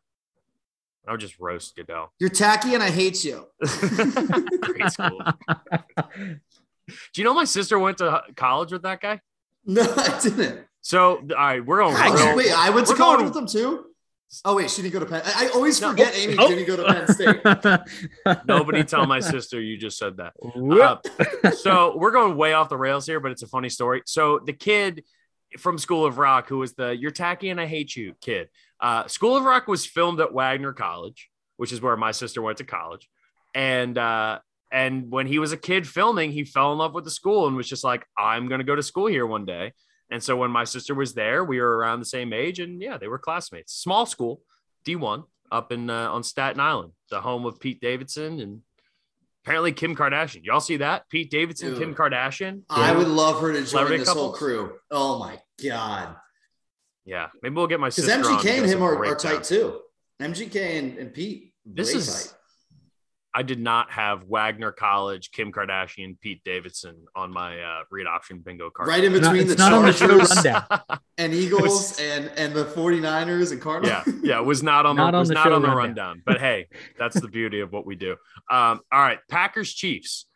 I'll 1.07 1.17
just 1.17 1.39
roast 1.39 1.75
Goodell. 1.75 2.11
You're 2.19 2.29
tacky 2.29 2.73
and 2.73 2.81
I 2.81 2.89
hate 2.89 3.23
you. 3.23 3.47
Great 4.61 4.91
school. 4.91 5.21
Do 6.87 7.21
you 7.21 7.23
know 7.23 7.33
my 7.33 7.45
sister 7.45 7.77
went 7.79 7.99
to 7.99 8.23
college 8.35 8.71
with 8.71 8.83
that 8.83 9.01
guy? 9.01 9.21
No, 9.65 9.81
I 9.81 10.19
didn't. 10.21 10.65
So, 10.81 11.17
all 11.17 11.23
right, 11.35 11.65
we're 11.65 11.79
going. 11.79 11.95
Real, 11.95 12.35
wait, 12.35 12.51
I 12.51 12.69
went 12.69 12.85
to 12.87 12.95
college 12.95 13.17
going, 13.17 13.25
with 13.25 13.33
them 13.33 13.47
too. 13.47 13.85
Oh 14.43 14.55
wait, 14.55 14.69
she 14.69 14.81
didn't 14.81 14.93
go 14.93 14.99
to 14.99 15.05
Penn. 15.05 15.21
I, 15.23 15.49
always 15.49 15.79
forget 15.79 16.13
no. 16.13 16.19
Amy 16.19 16.35
oh. 16.37 16.47
didn't 16.47 16.65
go 16.65 16.75
to 16.75 16.83
Penn 16.83 17.07
State. 17.07 18.45
Nobody 18.47 18.83
tell 18.83 19.05
my 19.05 19.19
sister 19.19 19.61
you 19.61 19.77
just 19.77 19.97
said 19.97 20.17
that. 20.17 20.33
Uh, 21.43 21.51
so 21.51 21.95
we're 21.95 22.11
going 22.11 22.35
way 22.35 22.53
off 22.53 22.69
the 22.69 22.77
rails 22.77 23.05
here, 23.05 23.19
but 23.19 23.31
it's 23.31 23.43
a 23.43 23.47
funny 23.47 23.69
story. 23.69 24.01
So 24.05 24.39
the 24.43 24.53
kid 24.53 25.03
from 25.57 25.77
School 25.77 26.05
of 26.05 26.17
Rock, 26.17 26.49
who 26.49 26.57
was 26.57 26.73
the 26.73 26.95
"You're 26.95 27.11
tacky 27.11 27.49
and 27.49 27.61
I 27.61 27.67
hate 27.67 27.95
you" 27.95 28.13
kid, 28.19 28.49
uh, 28.79 29.07
School 29.07 29.37
of 29.37 29.43
Rock 29.43 29.67
was 29.67 29.85
filmed 29.85 30.19
at 30.19 30.33
Wagner 30.33 30.73
College, 30.73 31.29
which 31.57 31.71
is 31.71 31.81
where 31.81 31.95
my 31.95 32.11
sister 32.11 32.41
went 32.41 32.57
to 32.57 32.65
college, 32.65 33.07
and 33.53 33.97
uh, 33.97 34.39
and 34.71 35.11
when 35.11 35.27
he 35.27 35.39
was 35.39 35.51
a 35.53 35.57
kid 35.57 35.87
filming, 35.87 36.31
he 36.31 36.43
fell 36.43 36.71
in 36.71 36.77
love 36.77 36.93
with 36.93 37.05
the 37.05 37.11
school 37.11 37.47
and 37.47 37.55
was 37.55 37.69
just 37.69 37.83
like, 37.83 38.05
"I'm 38.17 38.47
going 38.47 38.59
to 38.59 38.65
go 38.65 38.75
to 38.75 38.83
school 38.83 39.07
here 39.07 39.25
one 39.25 39.45
day." 39.45 39.73
And 40.11 40.21
so 40.21 40.37
when 40.37 40.51
my 40.51 40.63
sister 40.63 40.93
was 40.93 41.13
there, 41.13 41.43
we 41.43 41.59
were 41.59 41.77
around 41.77 41.99
the 41.99 42.05
same 42.05 42.31
age, 42.31 42.59
and 42.59 42.81
yeah, 42.81 42.97
they 42.97 43.07
were 43.07 43.17
classmates. 43.17 43.73
Small 43.73 44.05
school, 44.05 44.41
D1, 44.85 45.23
up 45.51 45.71
in 45.71 45.89
uh, 45.89 46.11
on 46.11 46.23
Staten 46.23 46.59
Island, 46.59 46.91
the 47.09 47.21
home 47.21 47.45
of 47.45 47.59
Pete 47.59 47.81
Davidson 47.81 48.39
and 48.39 48.61
apparently 49.43 49.71
Kim 49.71 49.95
Kardashian. 49.95 50.43
Y'all 50.43 50.59
see 50.59 50.77
that? 50.77 51.07
Pete 51.09 51.29
Davidson, 51.29 51.71
Dude, 51.71 51.79
Kim 51.79 51.95
Kardashian. 51.95 52.63
I 52.69 52.91
would 52.91 53.07
love 53.07 53.41
her 53.41 53.53
to 53.53 53.63
join 53.63 53.89
this 53.89 54.07
couple. 54.07 54.23
whole 54.23 54.33
crew. 54.33 54.73
Oh 54.91 55.19
my 55.19 55.39
god. 55.63 56.15
Yeah, 57.05 57.27
maybe 57.41 57.55
we'll 57.55 57.67
get 57.67 57.79
my 57.79 57.89
sister. 57.89 58.17
Because 58.17 58.43
MGK 58.43 58.57
and 58.57 58.65
him 58.65 58.81
are, 58.81 59.05
are 59.05 59.15
tight 59.15 59.43
too. 59.43 59.79
MGK 60.19 60.79
and, 60.79 60.97
and 60.97 61.13
Pete. 61.13 61.53
This 61.65 61.93
is 61.93 62.07
tight. 62.07 62.33
I 63.37 63.43
did 63.43 63.59
not 63.59 63.91
have 63.91 64.23
Wagner 64.23 64.71
College, 64.71 65.29
Kim 65.31 65.51
Kardashian, 65.51 66.17
Pete 66.21 66.41
Davidson 66.45 66.95
on 67.17 67.33
my 67.33 67.61
uh, 67.61 67.79
read 67.91 68.07
option 68.07 68.39
bingo 68.39 68.69
card. 68.69 68.87
Right 68.87 69.03
in 69.03 69.11
between 69.11 69.45
the 69.47 69.55
Chargers 69.57 69.99
the 69.99 70.99
and 71.17 71.33
Eagles 71.33 71.99
and 71.99 72.31
and 72.37 72.53
the 72.53 72.63
49ers 72.63 73.51
and 73.51 73.61
Cardinals. 73.61 74.03
Yeah, 74.07 74.13
yeah, 74.23 74.39
it 74.39 74.45
was 74.45 74.63
not 74.63 74.85
on 74.85 74.95
not 74.95 75.11
the 75.11 75.17
on 75.17 75.19
was 75.19 75.27
the 75.27 75.33
not 75.33 75.51
on 75.51 75.61
the 75.61 75.67
rundown. 75.67 75.85
rundown. 75.85 76.23
But 76.25 76.39
hey, 76.39 76.67
that's 76.97 77.19
the 77.19 77.27
beauty 77.27 77.59
of 77.59 77.73
what 77.73 77.85
we 77.85 77.95
do. 77.95 78.13
Um, 78.49 78.79
all 78.89 79.01
right, 79.01 79.19
Packers 79.29 79.73
Chiefs. 79.73 80.27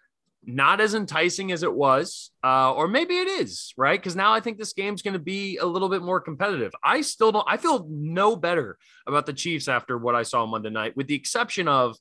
not 0.45 0.81
as 0.81 0.93
enticing 0.93 1.51
as 1.51 1.63
it 1.63 1.73
was, 1.73 2.31
uh, 2.43 2.73
or 2.73 2.88
maybe 2.88 3.15
it 3.15 3.27
is, 3.27 3.73
right? 3.77 3.99
Because 3.99 4.15
now 4.15 4.34
I 4.34 4.39
think 4.39 4.57
this 4.57 4.73
game's 4.73 5.01
going 5.01 5.13
to 5.13 5.19
be 5.19 5.57
a 5.57 5.65
little 5.65 5.89
bit 5.89 6.01
more 6.01 6.19
competitive. 6.19 6.71
I 6.84 7.01
still 7.01 7.31
don't, 7.31 7.45
I 7.47 7.57
feel 7.57 7.85
no 7.89 8.35
better 8.35 8.77
about 9.05 9.26
the 9.26 9.34
Chiefs 9.34 9.67
after 9.67 9.97
what 9.97 10.15
I 10.15 10.23
saw 10.23 10.45
Monday 10.45 10.69
night, 10.69 10.95
with 10.95 11.07
the 11.07 11.15
exception 11.15 11.67
of 11.67 11.97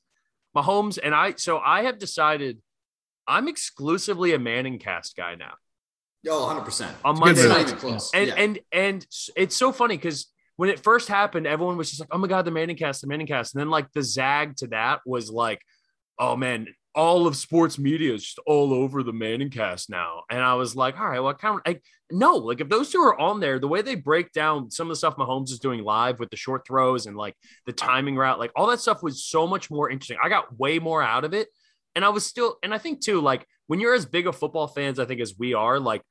Mahomes. 0.55 0.97
And 1.01 1.13
I, 1.13 1.33
so 1.35 1.59
I 1.59 1.83
have 1.83 1.99
decided 1.99 2.59
I'm 3.27 3.47
exclusively 3.47 4.33
a 4.33 4.39
Manning 4.39 4.79
cast 4.79 5.15
guy 5.15 5.35
now. 5.35 5.53
Oh, 6.27 6.53
100%. 6.53 6.89
On 7.05 7.19
Monday 7.19 7.47
night. 7.47 7.71
And, 8.13 8.27
yeah. 8.27 8.33
and, 8.35 8.59
and 8.71 9.07
it's 9.35 9.55
so 9.55 9.71
funny 9.71 9.95
because 9.95 10.27
when 10.57 10.69
it 10.69 10.79
first 10.79 11.07
happened, 11.07 11.47
everyone 11.47 11.77
was 11.77 11.89
just 11.89 12.01
like, 12.01 12.09
oh 12.11 12.17
my 12.17 12.27
God, 12.27 12.43
the 12.43 12.51
Manning 12.51 12.75
cast, 12.75 13.01
the 13.01 13.07
Manning 13.07 13.27
cast. 13.27 13.55
And 13.55 13.61
then 13.61 13.69
like 13.69 13.91
the 13.93 14.03
zag 14.03 14.57
to 14.57 14.67
that 14.67 14.99
was 15.05 15.29
like, 15.29 15.61
oh 16.17 16.35
man, 16.35 16.67
all 16.95 17.27
of 17.27 17.35
sports 17.35 17.77
media 17.77 18.13
is 18.13 18.23
just 18.23 18.39
all 18.47 18.73
over 18.73 19.03
the 19.03 19.13
Manning 19.13 19.49
cast 19.49 19.89
now. 19.89 20.23
And 20.29 20.41
I 20.41 20.55
was 20.55 20.75
like, 20.75 20.99
all 20.99 21.07
right, 21.07 21.19
well, 21.19 21.29
I 21.29 21.33
kind 21.33 21.55
of, 21.55 21.61
I, 21.65 21.79
no, 22.11 22.35
like 22.35 22.61
if 22.61 22.69
those 22.69 22.89
two 22.89 22.99
are 22.99 23.19
on 23.19 23.39
there, 23.39 23.59
the 23.59 23.67
way 23.67 23.81
they 23.81 23.95
break 23.95 24.31
down 24.31 24.71
some 24.71 24.87
of 24.87 24.89
the 24.89 24.95
stuff 24.95 25.15
Mahomes 25.15 25.51
is 25.51 25.59
doing 25.59 25.83
live 25.83 26.19
with 26.19 26.29
the 26.31 26.37
short 26.37 26.65
throws 26.65 27.05
and 27.05 27.15
like 27.15 27.35
the 27.67 27.73
timing 27.73 28.15
route, 28.15 28.39
like 28.39 28.51
all 28.55 28.67
that 28.67 28.79
stuff 28.79 29.03
was 29.03 29.23
so 29.23 29.45
much 29.45 29.69
more 29.69 29.89
interesting. 29.89 30.17
I 30.21 30.29
got 30.29 30.57
way 30.57 30.79
more 30.79 31.03
out 31.03 31.23
of 31.23 31.33
it. 31.33 31.47
And 31.95 32.03
I 32.03 32.09
was 32.09 32.25
still, 32.25 32.57
and 32.63 32.73
I 32.73 32.79
think 32.79 33.01
too, 33.01 33.21
like 33.21 33.45
when 33.67 33.79
you're 33.79 33.93
as 33.93 34.05
big 34.05 34.25
of 34.25 34.35
football 34.35 34.67
fans, 34.67 34.99
I 34.99 35.05
think 35.05 35.21
as 35.21 35.35
we 35.37 35.53
are, 35.53 35.79
like 35.79 36.01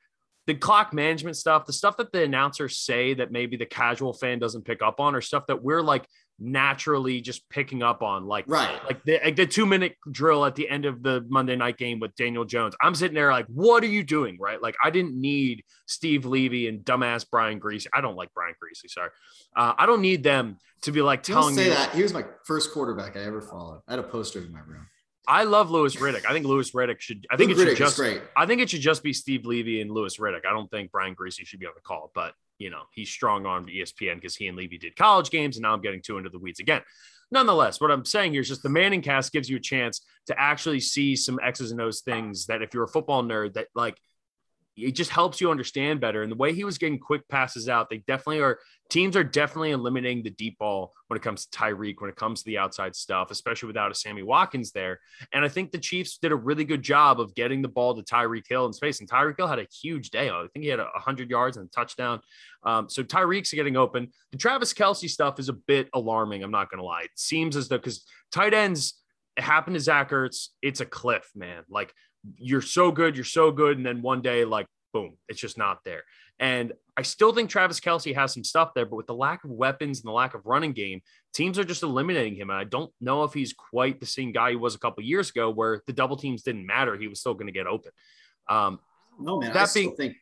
the 0.46 0.54
clock 0.54 0.94
management 0.94 1.36
stuff, 1.36 1.66
the 1.66 1.72
stuff 1.72 1.96
that 1.98 2.12
the 2.12 2.22
announcers 2.22 2.78
say 2.78 3.14
that 3.14 3.32
maybe 3.32 3.56
the 3.56 3.66
casual 3.66 4.12
fan 4.12 4.38
doesn't 4.38 4.64
pick 4.64 4.80
up 4.80 5.00
on, 5.00 5.14
or 5.14 5.20
stuff 5.20 5.46
that 5.48 5.62
we're 5.62 5.82
like 5.82 6.06
naturally 6.38 7.20
just 7.20 7.48
picking 7.48 7.82
up 7.82 8.02
on 8.02 8.26
like 8.26 8.44
right 8.46 8.78
like 8.84 9.02
the, 9.04 9.20
like 9.24 9.36
the 9.36 9.46
two 9.46 9.66
minute 9.66 9.96
drill 10.10 10.44
at 10.44 10.54
the 10.54 10.68
end 10.68 10.84
of 10.84 11.02
the 11.02 11.24
monday 11.28 11.56
night 11.56 11.76
game 11.76 11.98
with 11.98 12.14
daniel 12.14 12.44
jones 12.44 12.76
i'm 12.80 12.94
sitting 12.94 13.14
there 13.14 13.32
like 13.32 13.46
what 13.46 13.82
are 13.82 13.88
you 13.88 14.04
doing 14.04 14.38
right 14.40 14.62
like 14.62 14.76
i 14.84 14.90
didn't 14.90 15.20
need 15.20 15.64
steve 15.86 16.24
levy 16.24 16.68
and 16.68 16.84
dumbass 16.84 17.26
brian 17.28 17.58
griese 17.58 17.86
i 17.92 18.00
don't 18.00 18.16
like 18.16 18.32
brian 18.34 18.54
griese 18.54 18.88
sorry 18.88 19.10
uh, 19.56 19.72
i 19.78 19.84
don't 19.84 20.00
need 20.00 20.22
them 20.22 20.56
to 20.80 20.92
be 20.92 21.02
like 21.02 21.22
telling 21.24 21.54
say 21.54 21.64
me 21.64 21.70
that 21.70 21.92
he 21.92 22.02
was 22.02 22.12
my 22.12 22.24
first 22.44 22.72
quarterback 22.72 23.16
i 23.16 23.20
ever 23.20 23.40
followed 23.40 23.80
i 23.88 23.92
had 23.92 23.98
a 23.98 24.04
poster 24.04 24.40
in 24.40 24.52
my 24.52 24.60
room 24.60 24.86
I 25.30 25.44
love 25.44 25.70
Louis 25.70 25.94
Riddick. 25.96 26.24
I 26.26 26.32
think 26.32 26.46
Louis 26.46 26.70
Riddick 26.70 27.00
should. 27.00 27.26
I 27.30 27.36
think 27.36 27.50
Luke 27.50 27.58
it 27.58 27.60
should 27.60 27.74
Riddick 27.74 27.78
just. 27.78 27.96
Great. 27.98 28.22
I 28.34 28.46
think 28.46 28.62
it 28.62 28.70
should 28.70 28.80
just 28.80 29.02
be 29.02 29.12
Steve 29.12 29.44
Levy 29.44 29.82
and 29.82 29.90
Louis 29.90 30.16
Riddick. 30.16 30.46
I 30.48 30.54
don't 30.54 30.70
think 30.70 30.90
Brian 30.90 31.14
Griese 31.14 31.44
should 31.44 31.60
be 31.60 31.66
on 31.66 31.72
the 31.74 31.82
call. 31.82 32.10
But 32.14 32.32
you 32.58 32.70
know, 32.70 32.82
he's 32.92 33.10
strong 33.10 33.46
armed 33.46 33.68
ESPN 33.68 34.16
because 34.16 34.36
he 34.36 34.48
and 34.48 34.56
Levy 34.56 34.78
did 34.78 34.96
college 34.96 35.30
games, 35.30 35.56
and 35.56 35.62
now 35.62 35.72
I'm 35.72 35.80
getting 35.80 36.02
too 36.02 36.18
into 36.18 36.30
the 36.30 36.38
weeds 36.38 36.60
again. 36.60 36.82
Nonetheless, 37.30 37.80
what 37.80 37.90
I'm 37.90 38.04
saying 38.04 38.32
here 38.32 38.40
is 38.40 38.48
just 38.48 38.62
the 38.62 38.68
Manning 38.68 39.02
cast 39.02 39.32
gives 39.32 39.50
you 39.50 39.58
a 39.58 39.60
chance 39.60 40.00
to 40.26 40.40
actually 40.40 40.80
see 40.80 41.14
some 41.14 41.38
X's 41.42 41.72
and 41.72 41.80
O's 41.80 42.00
things 42.00 42.46
that 42.46 42.62
if 42.62 42.72
you're 42.72 42.84
a 42.84 42.88
football 42.88 43.22
nerd, 43.22 43.54
that 43.54 43.68
like 43.74 44.00
it 44.78 44.92
just 44.92 45.10
helps 45.10 45.40
you 45.40 45.50
understand 45.50 46.00
better. 46.00 46.22
And 46.22 46.30
the 46.30 46.36
way 46.36 46.52
he 46.52 46.64
was 46.64 46.78
getting 46.78 46.98
quick 46.98 47.28
passes 47.28 47.68
out, 47.68 47.90
they 47.90 47.98
definitely 47.98 48.40
are. 48.40 48.58
Teams 48.90 49.16
are 49.16 49.24
definitely 49.24 49.72
eliminating 49.72 50.22
the 50.22 50.30
deep 50.30 50.58
ball 50.58 50.94
when 51.08 51.16
it 51.16 51.22
comes 51.22 51.44
to 51.44 51.58
Tyreek, 51.58 51.96
when 51.98 52.08
it 52.08 52.16
comes 52.16 52.40
to 52.40 52.46
the 52.46 52.56
outside 52.56 52.96
stuff, 52.96 53.30
especially 53.30 53.66
without 53.66 53.90
a 53.90 53.94
Sammy 53.94 54.22
Watkins 54.22 54.72
there. 54.72 55.00
And 55.32 55.44
I 55.44 55.48
think 55.48 55.72
the 55.72 55.78
Chiefs 55.78 56.16
did 56.16 56.32
a 56.32 56.36
really 56.36 56.64
good 56.64 56.82
job 56.82 57.20
of 57.20 57.34
getting 57.34 57.60
the 57.60 57.68
ball 57.68 57.94
to 57.94 58.02
Tyreek 58.02 58.48
Hill 58.48 58.64
in 58.64 58.72
space. 58.72 59.00
And 59.00 59.08
Tyreek 59.08 59.36
Hill 59.36 59.46
had 59.46 59.58
a 59.58 59.66
huge 59.70 60.10
day. 60.10 60.30
I 60.30 60.46
think 60.52 60.64
he 60.64 60.70
had 60.70 60.80
a 60.80 60.84
100 60.84 61.28
yards 61.28 61.58
and 61.58 61.66
a 61.66 61.70
touchdown. 61.70 62.20
Um, 62.62 62.88
so 62.88 63.02
Tyreek's 63.02 63.52
getting 63.52 63.76
open. 63.76 64.10
The 64.32 64.38
Travis 64.38 64.72
Kelce 64.72 65.10
stuff 65.10 65.38
is 65.38 65.50
a 65.50 65.54
bit 65.54 65.88
alarming. 65.92 66.42
I'm 66.42 66.50
not 66.50 66.70
going 66.70 66.78
to 66.78 66.84
lie. 66.84 67.02
It 67.02 67.10
seems 67.14 67.56
as 67.56 67.68
though 67.68 67.78
because 67.78 68.04
tight 68.32 68.54
ends, 68.54 68.94
it 69.36 69.44
happened 69.44 69.74
to 69.74 69.80
Zach 69.80 70.10
Ertz. 70.10 70.48
It's 70.62 70.80
a 70.80 70.86
cliff, 70.86 71.30
man. 71.34 71.62
Like 71.68 71.92
you're 72.36 72.62
so 72.62 72.90
good, 72.90 73.16
you're 73.16 73.24
so 73.24 73.50
good, 73.50 73.76
and 73.76 73.86
then 73.86 74.02
one 74.02 74.22
day, 74.22 74.44
like 74.44 74.66
boom, 74.92 75.16
it's 75.28 75.40
just 75.40 75.58
not 75.58 75.84
there. 75.84 76.02
And 76.40 76.72
I 76.96 77.02
still 77.02 77.32
think 77.32 77.50
Travis 77.50 77.80
Kelce 77.80 78.14
has 78.14 78.32
some 78.32 78.44
stuff 78.44 78.72
there, 78.74 78.86
but 78.86 78.96
with 78.96 79.06
the 79.06 79.14
lack 79.14 79.44
of 79.44 79.50
weapons 79.50 80.00
and 80.00 80.08
the 80.08 80.12
lack 80.12 80.34
of 80.34 80.46
running 80.46 80.72
game, 80.72 81.00
teams 81.34 81.58
are 81.58 81.64
just 81.64 81.82
eliminating 81.82 82.36
him. 82.36 82.50
And 82.50 82.58
I 82.58 82.64
don't 82.64 82.92
know 83.00 83.24
if 83.24 83.32
he's 83.32 83.52
quite 83.52 84.00
the 84.00 84.06
same 84.06 84.32
guy 84.32 84.50
he 84.50 84.56
was 84.56 84.74
a 84.74 84.78
couple 84.78 85.02
years 85.02 85.30
ago, 85.30 85.50
where 85.50 85.82
the 85.86 85.92
double 85.92 86.16
teams 86.16 86.42
didn't 86.42 86.66
matter; 86.66 86.96
he 86.96 87.08
was 87.08 87.20
still 87.20 87.34
going 87.34 87.46
to 87.46 87.52
get 87.52 87.66
open. 87.66 87.92
Um, 88.48 88.80
no 89.20 89.40
man, 89.40 89.52
that 89.52 89.68
I 89.68 89.72
being, 89.74 89.94
think 89.96 90.16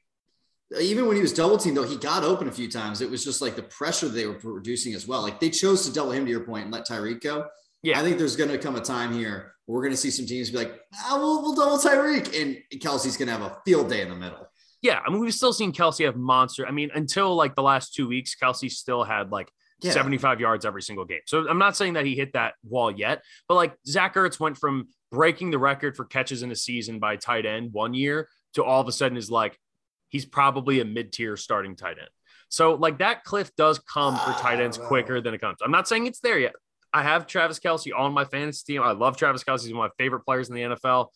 even 0.80 1.06
when 1.06 1.16
he 1.16 1.22
was 1.22 1.32
double 1.32 1.58
teamed, 1.58 1.76
though, 1.76 1.84
he 1.84 1.96
got 1.96 2.24
open 2.24 2.48
a 2.48 2.52
few 2.52 2.70
times. 2.70 3.00
It 3.00 3.10
was 3.10 3.24
just 3.24 3.40
like 3.40 3.54
the 3.54 3.62
pressure 3.62 4.08
they 4.08 4.26
were 4.26 4.34
producing 4.34 4.94
as 4.94 5.06
well. 5.06 5.22
Like 5.22 5.38
they 5.38 5.50
chose 5.50 5.86
to 5.86 5.92
double 5.92 6.12
him 6.12 6.24
to 6.24 6.30
your 6.30 6.40
point 6.40 6.64
and 6.64 6.72
let 6.72 6.86
Tyreek 6.86 7.20
go. 7.20 7.46
Yeah, 7.86 8.00
I 8.00 8.02
think 8.02 8.18
there's 8.18 8.34
going 8.34 8.50
to 8.50 8.58
come 8.58 8.74
a 8.74 8.80
time 8.80 9.12
here 9.12 9.54
where 9.64 9.76
we're 9.76 9.82
going 9.82 9.92
to 9.92 9.96
see 9.96 10.10
some 10.10 10.26
teams 10.26 10.50
be 10.50 10.56
like, 10.56 10.80
ah, 10.92 11.16
we'll, 11.20 11.40
we'll 11.40 11.54
double 11.54 11.78
Tyreek, 11.78 12.36
and 12.42 12.58
Kelce's 12.80 13.16
going 13.16 13.28
to 13.28 13.32
have 13.32 13.42
a 13.42 13.58
field 13.64 13.88
day 13.88 14.00
in 14.00 14.08
the 14.08 14.16
middle. 14.16 14.44
Yeah, 14.82 14.98
I 15.06 15.08
mean, 15.08 15.20
we've 15.20 15.32
still 15.32 15.52
seen 15.52 15.72
Kelce 15.72 16.04
have 16.04 16.16
monster. 16.16 16.66
I 16.66 16.72
mean, 16.72 16.90
until 16.92 17.36
like 17.36 17.54
the 17.54 17.62
last 17.62 17.94
two 17.94 18.08
weeks, 18.08 18.34
Kelce 18.34 18.72
still 18.72 19.04
had 19.04 19.30
like 19.30 19.52
yeah. 19.82 19.92
75 19.92 20.40
yards 20.40 20.66
every 20.66 20.82
single 20.82 21.04
game. 21.04 21.20
So 21.26 21.46
I'm 21.48 21.58
not 21.58 21.76
saying 21.76 21.92
that 21.92 22.04
he 22.04 22.16
hit 22.16 22.32
that 22.32 22.54
wall 22.68 22.90
yet, 22.90 23.22
but 23.48 23.54
like 23.54 23.76
Zach 23.86 24.16
Ertz 24.16 24.40
went 24.40 24.56
from 24.56 24.88
breaking 25.12 25.52
the 25.52 25.58
record 25.58 25.96
for 25.96 26.04
catches 26.04 26.42
in 26.42 26.50
a 26.50 26.56
season 26.56 26.98
by 26.98 27.14
tight 27.14 27.46
end 27.46 27.72
one 27.72 27.94
year 27.94 28.28
to 28.54 28.64
all 28.64 28.80
of 28.80 28.88
a 28.88 28.92
sudden 28.92 29.16
is 29.16 29.30
like 29.30 29.56
he's 30.08 30.24
probably 30.24 30.80
a 30.80 30.84
mid-tier 30.84 31.36
starting 31.36 31.76
tight 31.76 31.98
end. 32.00 32.10
So 32.48 32.74
like 32.74 32.98
that 32.98 33.22
cliff 33.22 33.54
does 33.56 33.78
come 33.78 34.16
for 34.16 34.32
tight 34.32 34.60
ends 34.60 34.76
quicker 34.76 35.20
than 35.20 35.34
it 35.34 35.40
comes. 35.40 35.58
I'm 35.64 35.70
not 35.70 35.86
saying 35.86 36.06
it's 36.06 36.20
there 36.20 36.40
yet. 36.40 36.54
I 36.92 37.02
have 37.02 37.26
Travis 37.26 37.58
Kelce 37.58 37.90
on 37.96 38.12
my 38.12 38.24
fantasy 38.24 38.72
team. 38.72 38.82
I 38.82 38.92
love 38.92 39.16
Travis 39.16 39.44
Kelce. 39.44 39.64
He's 39.64 39.74
one 39.74 39.86
of 39.86 39.92
my 39.92 40.04
favorite 40.04 40.20
players 40.20 40.48
in 40.48 40.54
the 40.54 40.62
NFL. 40.62 41.08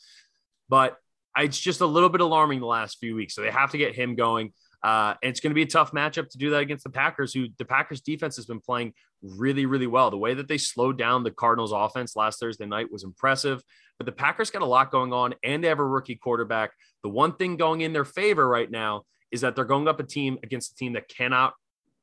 But 0.68 0.96
it's 1.36 1.58
just 1.58 1.80
a 1.80 1.86
little 1.86 2.08
bit 2.08 2.20
alarming 2.20 2.60
the 2.60 2.66
last 2.66 2.98
few 2.98 3.14
weeks. 3.14 3.34
So 3.34 3.42
they 3.42 3.50
have 3.50 3.70
to 3.70 3.78
get 3.78 3.94
him 3.94 4.14
going. 4.14 4.52
Uh, 4.82 5.14
and 5.22 5.30
it's 5.30 5.40
going 5.40 5.50
to 5.50 5.54
be 5.54 5.62
a 5.62 5.66
tough 5.66 5.92
matchup 5.92 6.28
to 6.30 6.38
do 6.38 6.50
that 6.50 6.62
against 6.62 6.84
the 6.84 6.90
Packers, 6.90 7.34
who 7.34 7.48
the 7.58 7.64
Packers 7.64 8.00
defense 8.00 8.36
has 8.36 8.46
been 8.46 8.60
playing 8.60 8.94
really, 9.22 9.66
really 9.66 9.86
well. 9.86 10.10
The 10.10 10.16
way 10.16 10.34
that 10.34 10.48
they 10.48 10.58
slowed 10.58 10.96
down 10.96 11.22
the 11.22 11.30
Cardinals 11.30 11.72
offense 11.72 12.16
last 12.16 12.40
Thursday 12.40 12.66
night 12.66 12.90
was 12.90 13.04
impressive. 13.04 13.62
But 13.98 14.06
the 14.06 14.12
Packers 14.12 14.50
got 14.50 14.62
a 14.62 14.66
lot 14.66 14.90
going 14.90 15.12
on 15.12 15.34
and 15.42 15.62
they 15.62 15.68
have 15.68 15.78
a 15.78 15.84
rookie 15.84 16.16
quarterback. 16.16 16.72
The 17.02 17.10
one 17.10 17.34
thing 17.34 17.56
going 17.56 17.82
in 17.82 17.92
their 17.92 18.06
favor 18.06 18.48
right 18.48 18.70
now 18.70 19.02
is 19.30 19.42
that 19.42 19.54
they're 19.54 19.64
going 19.64 19.88
up 19.88 20.00
a 20.00 20.04
team 20.04 20.38
against 20.42 20.72
a 20.72 20.76
team 20.76 20.94
that 20.94 21.08
cannot 21.08 21.52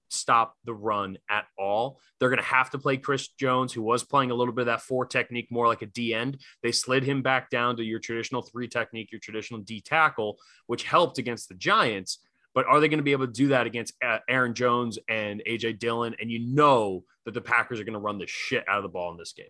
stop 0.10 0.56
the 0.66 0.74
run 0.74 1.18
at 1.30 1.46
all. 1.58 2.00
They're 2.20 2.30
going 2.30 2.42
to 2.42 2.46
have 2.46 2.70
to 2.72 2.78
play 2.78 2.98
Chris 2.98 3.28
Jones, 3.28 3.74
who 3.74 3.82
was 3.82 4.04
playing 4.04 4.32
a 4.32 4.36
little 4.36 4.54
bit 4.54 4.62
of 4.62 4.68
that 4.68 4.82
four 4.82 5.06
technique, 5.06 5.52
more 5.52 5.68
like 5.68 5.82
a 5.82 5.88
D 5.88 6.14
end. 6.14 6.40
They 6.64 6.72
slid 6.72 7.04
him 7.04 7.22
back 7.22 7.50
down 7.50 7.78
to 7.78 7.84
your 7.84 8.00
traditional 8.00 8.42
three 8.42 8.68
technique, 8.68 9.12
your 9.12 9.20
traditional 9.20 9.62
D 9.62 9.82
tackle, 9.82 10.38
which 10.68 10.84
helped 10.84 11.18
against 11.18 11.50
the 11.50 11.56
Giants. 11.56 12.20
But 12.54 12.66
are 12.66 12.80
they 12.80 12.88
going 12.88 12.98
to 13.00 13.04
be 13.04 13.12
able 13.12 13.28
to 13.28 13.34
do 13.34 13.50
that 13.50 13.68
against 13.68 13.94
uh, 14.04 14.20
Aaron 14.28 14.56
Jones 14.56 14.98
and 15.08 15.44
AJ 15.48 15.80
Dillon? 15.80 16.16
And 16.20 16.32
you 16.32 16.40
know 16.40 17.04
that 17.26 17.34
the 17.34 17.42
Packers 17.42 17.80
are 17.80 17.84
going 17.84 17.94
to 17.94 18.00
run 18.00 18.18
the 18.18 18.26
shit 18.26 18.64
out 18.68 18.78
of 18.78 18.84
the 18.84 18.90
ball 18.90 19.12
in 19.12 19.18
this 19.18 19.34
game. 19.34 19.46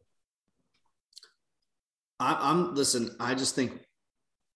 I'm 2.19 2.73
listen. 2.73 3.15
I 3.19 3.35
just 3.35 3.55
think 3.55 3.79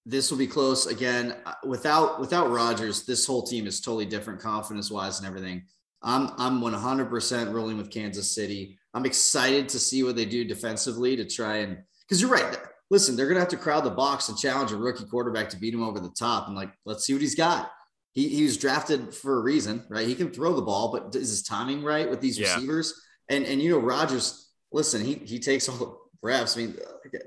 this 0.05 0.31
will 0.31 0.37
be 0.37 0.47
close 0.47 0.87
again. 0.87 1.35
Without 1.63 2.19
without 2.19 2.49
Rodgers, 2.49 3.05
this 3.05 3.25
whole 3.25 3.43
team 3.43 3.67
is 3.67 3.79
totally 3.79 4.05
different, 4.05 4.39
confidence 4.39 4.89
wise 4.89 5.19
and 5.19 5.27
everything. 5.27 5.63
I'm 6.03 6.31
I'm 6.37 6.61
100% 6.61 7.53
rolling 7.53 7.77
with 7.77 7.91
Kansas 7.91 8.33
City. 8.33 8.77
I'm 8.93 9.05
excited 9.05 9.69
to 9.69 9.79
see 9.79 10.03
what 10.03 10.15
they 10.15 10.25
do 10.25 10.43
defensively 10.43 11.15
to 11.15 11.25
try 11.25 11.57
and 11.57 11.77
because 12.01 12.21
you're 12.21 12.31
right. 12.31 12.57
Listen, 12.89 13.15
they're 13.15 13.27
gonna 13.27 13.39
have 13.39 13.49
to 13.49 13.57
crowd 13.57 13.83
the 13.83 13.91
box 13.91 14.29
and 14.29 14.37
challenge 14.37 14.71
a 14.71 14.77
rookie 14.77 15.05
quarterback 15.05 15.49
to 15.49 15.57
beat 15.57 15.73
him 15.73 15.83
over 15.83 15.99
the 15.99 16.09
top. 16.09 16.47
And 16.47 16.55
like, 16.55 16.71
let's 16.85 17.05
see 17.05 17.13
what 17.13 17.21
he's 17.21 17.35
got. 17.35 17.71
He, 18.13 18.27
he 18.27 18.43
was 18.43 18.57
drafted 18.57 19.13
for 19.13 19.37
a 19.37 19.41
reason, 19.41 19.85
right? 19.89 20.05
He 20.05 20.15
can 20.15 20.31
throw 20.31 20.53
the 20.53 20.61
ball, 20.61 20.91
but 20.91 21.15
is 21.15 21.29
his 21.29 21.43
timing 21.43 21.81
right 21.81 22.09
with 22.09 22.19
these 22.19 22.37
yeah. 22.37 22.53
receivers? 22.53 22.93
And 23.29 23.45
and 23.45 23.61
you 23.61 23.69
know, 23.69 23.79
Rodgers, 23.79 24.49
listen, 24.73 25.05
he 25.05 25.13
he 25.13 25.39
takes 25.39 25.69
all 25.69 25.77
the 25.77 25.95
reps. 26.21 26.57
I 26.57 26.61
mean, 26.61 26.75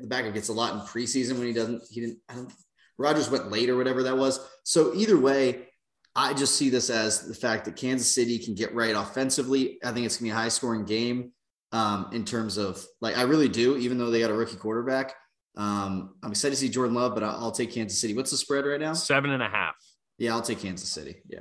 the 0.00 0.06
backup 0.06 0.34
gets 0.34 0.48
a 0.48 0.52
lot 0.52 0.74
in 0.74 0.80
preseason 0.80 1.38
when 1.38 1.46
he 1.46 1.52
doesn't, 1.52 1.82
he 1.90 2.00
didn't, 2.00 2.18
I 2.28 2.34
don't, 2.34 2.52
Rodgers 2.96 3.30
went 3.30 3.50
late 3.50 3.68
or 3.68 3.76
whatever 3.76 4.04
that 4.04 4.16
was. 4.16 4.40
So 4.62 4.94
either 4.94 5.18
way, 5.18 5.68
I 6.16 6.32
just 6.32 6.56
see 6.56 6.70
this 6.70 6.90
as 6.90 7.26
the 7.26 7.34
fact 7.34 7.64
that 7.64 7.76
Kansas 7.76 8.14
City 8.14 8.38
can 8.38 8.54
get 8.54 8.74
right 8.74 8.94
offensively. 8.94 9.78
I 9.84 9.92
think 9.92 10.06
it's 10.06 10.16
gonna 10.16 10.28
be 10.28 10.30
a 10.30 10.34
high 10.34 10.48
scoring 10.48 10.84
game 10.84 11.32
um, 11.72 12.08
in 12.12 12.24
terms 12.24 12.56
of 12.56 12.84
like 13.00 13.18
I 13.18 13.22
really 13.22 13.48
do, 13.48 13.76
even 13.76 13.98
though 13.98 14.10
they 14.10 14.20
got 14.20 14.30
a 14.30 14.34
rookie 14.34 14.56
quarterback. 14.56 15.14
Um, 15.56 16.14
I'm 16.22 16.30
excited 16.30 16.54
to 16.54 16.60
see 16.60 16.68
Jordan 16.68 16.94
Love, 16.94 17.14
but 17.14 17.22
I'll, 17.22 17.44
I'll 17.44 17.52
take 17.52 17.72
Kansas 17.72 18.00
City. 18.00 18.14
What's 18.14 18.30
the 18.30 18.36
spread 18.36 18.64
right 18.64 18.80
now? 18.80 18.92
Seven 18.92 19.30
and 19.30 19.42
a 19.42 19.48
half. 19.48 19.74
Yeah, 20.18 20.32
I'll 20.32 20.42
take 20.42 20.60
Kansas 20.60 20.88
City. 20.88 21.16
Yeah. 21.28 21.40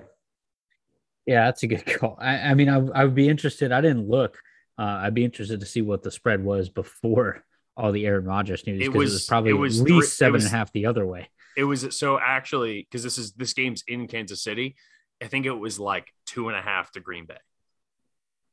Yeah, 1.26 1.46
that's 1.46 1.64
a 1.64 1.68
good 1.68 1.86
call. 2.00 2.18
I, 2.20 2.38
I 2.38 2.54
mean, 2.54 2.70
I, 2.70 2.78
I, 2.78 3.06
would 3.06 3.16
be 3.16 3.30
interested. 3.30 3.72
I 3.72 3.82
didn't 3.82 4.08
look. 4.08 4.38
Uh, 4.78 5.02
I'd 5.02 5.14
be 5.14 5.24
interested 5.24 5.60
to 5.60 5.66
see 5.66 5.82
what 5.82 6.04
the 6.04 6.12
spread 6.12 6.44
was 6.44 6.70
before 6.70 7.44
all 7.76 7.92
the 7.92 8.06
Aaron 8.06 8.26
Rodgers 8.26 8.66
news. 8.68 8.84
It 8.84 8.94
was, 8.94 9.12
it 9.12 9.14
was 9.16 9.26
probably 9.26 9.52
it 9.52 9.54
was 9.54 9.82
at 9.82 9.88
least 9.88 10.18
seven 10.18 10.34
was, 10.34 10.46
and 10.46 10.54
a 10.54 10.58
half 10.58 10.72
the 10.74 10.86
other 10.86 11.06
way. 11.06 11.30
It 11.56 11.64
was 11.64 11.96
so 11.98 12.20
actually 12.20 12.88
because 12.90 13.04
this 13.04 13.18
is 13.18 13.34
this 13.34 13.54
game's 13.54 13.84
in 13.88 14.08
Kansas 14.08 14.44
City. 14.44 14.76
I 15.22 15.28
think 15.28 15.46
it 15.46 15.52
was 15.52 15.80
like 15.80 16.08
two 16.26 16.50
and 16.50 16.58
a 16.58 16.62
half 16.62 16.92
to 16.94 17.00
Green 17.00 17.26
Bay. 17.26 17.38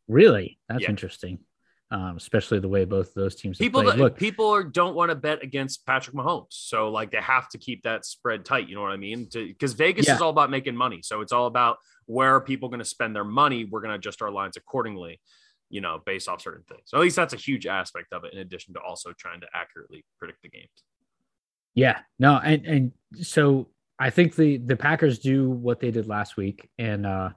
Really, 0.09 0.59
that's 0.68 0.82
yeah. 0.82 0.90
interesting. 0.90 1.39
um, 1.93 2.16
especially 2.16 2.60
the 2.60 2.68
way 2.68 2.85
both 2.85 3.09
of 3.09 3.14
those 3.14 3.35
teams 3.35 3.59
people 3.59 3.82
that, 3.82 3.98
Look, 3.98 4.16
people 4.16 4.48
are, 4.51 4.62
don't 4.62 4.94
want 4.94 5.10
to 5.10 5.16
bet 5.16 5.43
against 5.43 5.85
Patrick 5.86 6.14
Mahomes, 6.14 6.47
so 6.51 6.90
like 6.90 7.10
they 7.10 7.20
have 7.20 7.48
to 7.51 7.59
keep 7.59 7.82
that 7.82 8.05
spread 8.05 8.44
tight. 8.44 8.68
You 8.68 8.77
know 8.77 8.82
what 8.82 8.93
I 8.93 8.97
mean? 8.97 9.28
Because 9.32 9.72
Vegas 9.72 10.06
Yeah. 10.06 10.14
is 10.14 10.20
all 10.20 10.31
about 10.31 10.51
making 10.51 10.77
money, 10.77 11.01
so 11.02 11.20
it's 11.20 11.32
all 11.32 11.47
about 11.47 11.78
where 12.06 12.35
are 12.36 12.40
people 12.40 12.68
going 12.68 12.78
to 12.81 12.85
spend 12.85 13.14
their 13.16 13.24
money. 13.24 13.64
We're 13.64 13.81
going 13.81 13.90
to 13.90 13.97
adjust 13.97 14.22
our 14.22 14.31
lines 14.31 14.56
accordingly, 14.56 15.20
you 15.68 15.81
know, 15.81 16.01
based 16.06 16.28
off 16.28 16.40
certain 16.43 16.62
things. 16.68 16.82
So 16.86 16.97
at 16.97 17.01
least 17.01 17.16
that's 17.16 17.35
a 17.35 17.36
huge 17.36 17.66
aspect 17.66 18.12
of 18.12 18.24
it, 18.24 18.32
in 18.35 18.39
addition 18.39 18.74
to 18.74 18.81
also 18.81 19.12
trying 19.12 19.40
to 19.40 19.47
accurately 19.52 20.05
predict 20.18 20.43
the 20.43 20.48
games. 20.48 20.68
Yeah, 21.74 21.98
no, 22.18 22.36
and 22.36 22.66
and 22.66 22.92
so 23.22 23.68
I 23.98 24.10
think 24.10 24.34
the 24.34 24.59
the 24.59 24.76
Packers 24.76 25.18
do 25.18 25.51
what 25.51 25.80
they 25.80 25.90
did 25.90 26.06
last 26.06 26.36
week 26.36 26.70
and 26.78 27.06
uh 27.06 27.30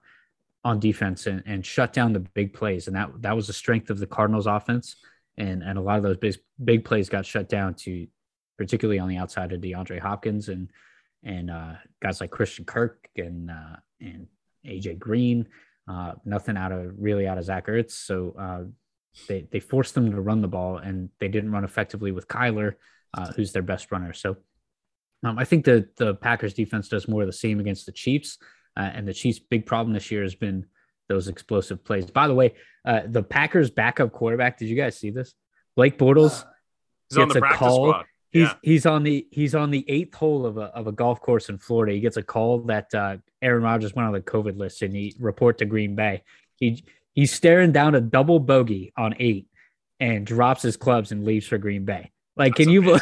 on 0.65 0.79
defense 0.79 1.27
and, 1.27 1.43
and 1.45 1.65
shut 1.65 1.91
down 1.91 2.13
the 2.13 2.19
big 2.21 2.53
plays, 2.53 2.87
and 2.87 2.95
that 2.95 3.09
that 3.21 3.35
was 3.35 3.47
the 3.47 3.53
strength 3.53 3.89
of 3.89 3.99
the 3.99 4.07
Cardinals 4.07 4.47
offense, 4.47 4.95
and 5.37 5.61
and 5.61 5.77
a 5.77 5.81
lot 5.81 5.97
of 5.97 6.03
those 6.03 6.17
big 6.17 6.35
big 6.63 6.85
plays 6.85 7.09
got 7.09 7.25
shut 7.25 7.49
down 7.49 7.73
to, 7.75 8.07
particularly 8.57 8.99
on 8.99 9.09
the 9.09 9.17
outside 9.17 9.51
of 9.51 9.61
DeAndre 9.61 9.99
Hopkins 9.99 10.49
and 10.49 10.69
and 11.23 11.51
uh, 11.51 11.73
guys 12.01 12.21
like 12.21 12.31
Christian 12.31 12.65
Kirk 12.65 13.07
and 13.17 13.51
uh, 13.51 13.75
and 14.01 14.27
AJ 14.65 14.99
Green, 14.99 15.47
uh, 15.87 16.13
nothing 16.25 16.57
out 16.57 16.71
of 16.71 16.93
really 16.97 17.27
out 17.27 17.37
of 17.37 17.43
Zach 17.43 17.67
Ertz, 17.67 17.91
so 17.91 18.35
uh, 18.39 18.63
they 19.27 19.47
they 19.51 19.59
forced 19.59 19.95
them 19.95 20.11
to 20.11 20.21
run 20.21 20.41
the 20.41 20.47
ball, 20.47 20.77
and 20.77 21.09
they 21.19 21.27
didn't 21.27 21.51
run 21.51 21.65
effectively 21.65 22.11
with 22.11 22.27
Kyler 22.27 22.75
uh, 23.13 23.31
who's 23.33 23.51
their 23.51 23.61
best 23.61 23.91
runner. 23.91 24.13
So 24.13 24.37
um, 25.23 25.37
I 25.39 25.45
think 25.45 25.65
the 25.65 25.87
the 25.97 26.15
Packers 26.15 26.53
defense 26.53 26.87
does 26.89 27.07
more 27.07 27.21
of 27.21 27.27
the 27.27 27.33
same 27.33 27.59
against 27.59 27.85
the 27.85 27.91
Chiefs, 27.91 28.37
uh, 28.77 28.89
and 28.93 29.07
the 29.07 29.13
Chiefs' 29.13 29.39
big 29.39 29.65
problem 29.65 29.93
this 29.93 30.11
year 30.11 30.23
has 30.23 30.35
been 30.35 30.65
those 31.09 31.27
explosive 31.27 31.83
plays. 31.83 32.05
By 32.09 32.27
the 32.27 32.33
way, 32.33 32.53
uh, 32.85 33.01
the 33.07 33.23
Packers' 33.23 33.69
backup 33.69 34.11
quarterback. 34.11 34.57
Did 34.57 34.67
you 34.69 34.75
guys 34.75 34.97
see 34.97 35.09
this? 35.11 35.33
Blake 35.75 35.97
Bortles. 35.97 36.45
He's 37.09 37.17
on 37.17 37.27
Gets 37.27 37.33
the 37.33 37.39
a 37.39 37.41
practice 37.41 37.59
call. 37.59 37.89
squad. 37.89 38.05
He's 38.31 38.41
Yeah. 38.47 38.53
he's 38.63 38.85
on 38.85 39.03
the 39.03 39.27
he's 39.31 39.53
on 39.53 39.69
the 39.69 39.85
eighth 39.87 40.15
hole 40.15 40.45
of 40.45 40.57
a 40.57 40.63
of 40.75 40.87
a 40.87 40.91
golf 40.91 41.21
course 41.21 41.49
in 41.49 41.57
Florida. 41.59 41.93
He 41.93 41.99
gets 41.99 42.17
a 42.17 42.23
call 42.23 42.61
that 42.63 42.93
uh, 42.95 43.17
Aaron 43.43 43.61
Rodgers 43.63 43.93
went 43.93 44.07
on 44.07 44.13
the 44.13 44.21
COVID 44.21 44.57
list 44.57 44.81
and 44.81 44.95
he 44.95 45.15
report 45.19 45.59
to 45.59 45.65
Green 45.65 45.93
Bay. 45.95 46.23
He 46.55 46.83
he's 47.13 47.31
staring 47.31 47.71
down 47.73 47.93
a 47.93 48.01
double 48.01 48.39
bogey 48.39 48.91
on 48.97 49.13
eight 49.19 49.47
and 49.99 50.25
drops 50.25 50.63
his 50.63 50.77
clubs 50.77 51.11
and 51.11 51.23
leaves 51.23 51.45
for 51.45 51.59
Green 51.59 51.85
Bay. 51.85 52.09
Like, 52.35 52.55
That's 52.55 52.65
can 52.65 52.69
you? 52.73 52.99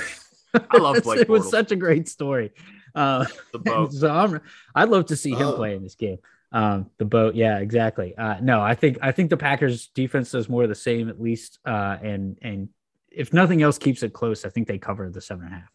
I 0.53 0.77
love 0.77 1.01
Blake 1.03 1.21
It 1.21 1.29
was 1.29 1.49
such 1.49 1.71
a 1.71 1.75
great 1.75 2.07
story. 2.09 2.51
Uh, 2.93 3.25
The 3.53 3.59
boat. 3.59 3.93
so 3.93 4.09
I'm, 4.09 4.41
I'd 4.75 4.89
love 4.89 5.07
to 5.07 5.15
see 5.15 5.31
him 5.31 5.47
Oh. 5.47 5.53
play 5.55 5.75
in 5.75 5.83
this 5.83 5.95
game. 5.95 6.17
Um, 6.53 6.89
the 6.97 7.05
boat, 7.05 7.35
yeah, 7.35 7.59
exactly. 7.59 8.13
Uh, 8.17 8.35
no, 8.41 8.59
I 8.59 8.75
think 8.75 8.97
I 9.01 9.13
think 9.13 9.29
the 9.29 9.37
Packers 9.37 9.87
defense 9.87 10.31
does 10.31 10.49
more 10.49 10.63
of 10.63 10.69
the 10.69 10.75
same 10.75 11.07
at 11.07 11.21
least, 11.21 11.59
uh, 11.65 11.97
and 12.03 12.37
and 12.41 12.67
if 13.09 13.31
nothing 13.31 13.61
else 13.61 13.77
keeps 13.77 14.03
it 14.03 14.11
close, 14.11 14.43
I 14.43 14.49
think 14.49 14.67
they 14.67 14.77
cover 14.77 15.09
the 15.09 15.21
seven 15.21 15.45
and 15.45 15.53
a 15.53 15.57
half. 15.59 15.69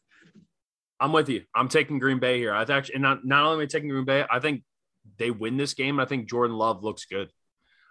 I'm 1.01 1.13
with 1.15 1.31
you. 1.31 1.45
I'm 1.55 1.69
taking 1.69 1.99
Green 1.99 2.19
Bay 2.19 2.39
here. 2.39 2.53
I 2.53 2.63
actually, 2.63 2.97
and 2.97 3.03
not, 3.03 3.25
not 3.25 3.45
only 3.45 3.57
am 3.57 3.61
I 3.63 3.67
taking 3.67 3.89
Green 3.89 4.05
Bay, 4.05 4.25
I 4.31 4.39
think 4.39 4.65
they 5.17 5.31
win 5.31 5.57
this 5.57 5.73
game. 5.73 5.99
I 5.99 6.05
think 6.05 6.29
Jordan 6.29 6.57
Love 6.59 6.83
looks 6.85 7.07
good. 7.07 7.31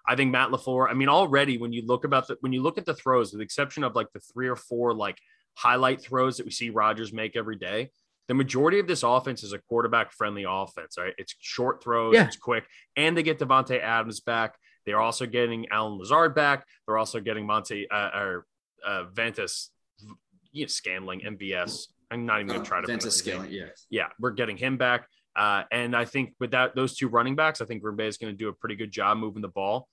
I 0.07 0.15
think 0.15 0.31
Matt 0.31 0.49
LaFleur. 0.49 0.87
I 0.87 0.93
mean, 0.93 1.09
already 1.09 1.57
when 1.57 1.73
you 1.73 1.83
look 1.87 2.03
about 2.05 2.27
the 2.27 2.37
when 2.41 2.53
you 2.53 2.61
look 2.61 2.77
at 2.77 2.85
the 2.85 2.93
throws, 2.93 3.31
with 3.31 3.39
the 3.39 3.43
exception 3.45 3.83
of 3.83 3.95
like 3.95 4.11
the 4.13 4.19
three 4.19 4.47
or 4.47 4.55
four 4.55 4.93
like 4.93 5.17
highlight 5.55 6.01
throws 6.01 6.37
that 6.37 6.45
we 6.45 6.51
see 6.51 6.69
Rodgers 6.69 7.11
make 7.11 7.35
every 7.35 7.55
day, 7.55 7.89
the 8.27 8.33
majority 8.33 8.79
of 8.79 8.87
this 8.87 9.03
offense 9.03 9.43
is 9.43 9.53
a 9.53 9.59
quarterback 9.59 10.11
friendly 10.11 10.45
offense. 10.47 10.97
Right? 10.97 11.13
It's 11.17 11.35
short 11.39 11.83
throws, 11.83 12.15
Yeah. 12.15 12.25
it's 12.27 12.37
quick, 12.37 12.65
and 12.95 13.15
they 13.17 13.23
get 13.23 13.39
Davante 13.39 13.79
Adams 13.81 14.19
back. 14.19 14.55
They're 14.85 15.01
also 15.01 15.25
getting 15.25 15.67
Allen 15.69 15.97
Lazard 15.97 16.35
back. 16.35 16.65
They're 16.85 16.97
also 16.97 17.19
getting 17.19 17.45
Monte 17.47 17.89
uh, 17.89 18.09
or 18.13 18.45
uh, 18.85 19.05
Ventus, 19.05 19.71
you 20.51 20.65
know, 20.65 20.67
Scanling, 20.67 21.25
MVS. 21.25 21.87
I'm 22.11 22.25
not 22.25 22.39
even 22.39 22.47
going 22.47 22.61
to 22.61 22.67
try 22.67 22.81
to 22.81 22.87
Ventus 22.87 23.21
pronounce 23.21 23.47
his 23.47 23.53
yeah. 23.53 23.65
yeah, 23.89 24.07
we're 24.19 24.31
getting 24.31 24.57
him 24.57 24.77
back. 24.77 25.07
Uh, 25.35 25.63
and 25.71 25.95
I 25.95 26.05
think 26.05 26.33
with 26.39 26.51
that, 26.51 26.75
those 26.75 26.95
two 26.95 27.07
running 27.09 27.35
backs, 27.35 27.61
I 27.61 27.65
think 27.65 27.81
Green 27.81 27.95
Bay 27.95 28.07
is 28.07 28.17
going 28.17 28.31
to 28.31 28.37
do 28.37 28.47
a 28.47 28.53
pretty 28.53 28.75
good 28.75 28.91
job 28.91 29.17
moving 29.17 29.41
the 29.41 29.49
ball. 29.49 29.87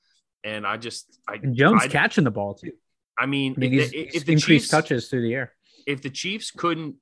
And 0.45 0.67
I 0.67 0.77
just, 0.77 1.19
I, 1.27 1.35
And 1.35 1.57
Jones 1.57 1.83
I, 1.85 1.89
catching 1.89 2.25
the 2.25 2.31
ball 2.31 2.55
too. 2.55 2.73
I 3.19 3.27
mean, 3.27 3.55
I 3.57 3.61
mean, 3.61 3.75
if, 3.75 3.91
the, 3.91 3.99
if 4.17 4.25
the 4.25 4.33
increased 4.33 4.65
Chiefs, 4.65 4.69
touches 4.69 5.09
through 5.09 5.23
the 5.23 5.35
air. 5.35 5.53
if 5.87 6.01
the 6.03 6.11
Chiefs 6.11 6.51
couldn't 6.51 6.97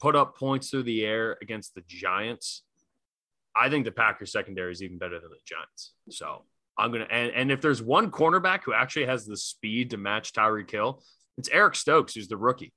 put 0.00 0.16
up 0.16 0.36
points 0.36 0.70
through 0.70 0.84
the 0.84 1.04
air 1.04 1.36
against 1.42 1.74
the 1.74 1.82
Giants, 1.86 2.62
I 3.54 3.68
think 3.68 3.84
the 3.84 3.92
Packers 3.92 4.32
secondary 4.32 4.72
is 4.72 4.82
even 4.82 4.98
better 4.98 5.20
than 5.20 5.30
the 5.30 5.36
Giants. 5.44 5.92
So 6.10 6.44
I'm 6.78 6.90
gonna, 6.92 7.06
and, 7.10 7.32
and 7.32 7.52
if 7.52 7.60
there's 7.60 7.82
one 7.82 8.10
cornerback 8.10 8.62
who 8.64 8.72
actually 8.72 9.06
has 9.06 9.26
the 9.26 9.36
speed 9.36 9.90
to 9.90 9.96
match 9.96 10.32
Tyreek 10.32 10.70
Hill, 10.70 11.02
it's 11.36 11.48
Eric 11.50 11.74
Stokes, 11.76 12.14
who's 12.14 12.28
the 12.28 12.36
rookie. 12.36 12.72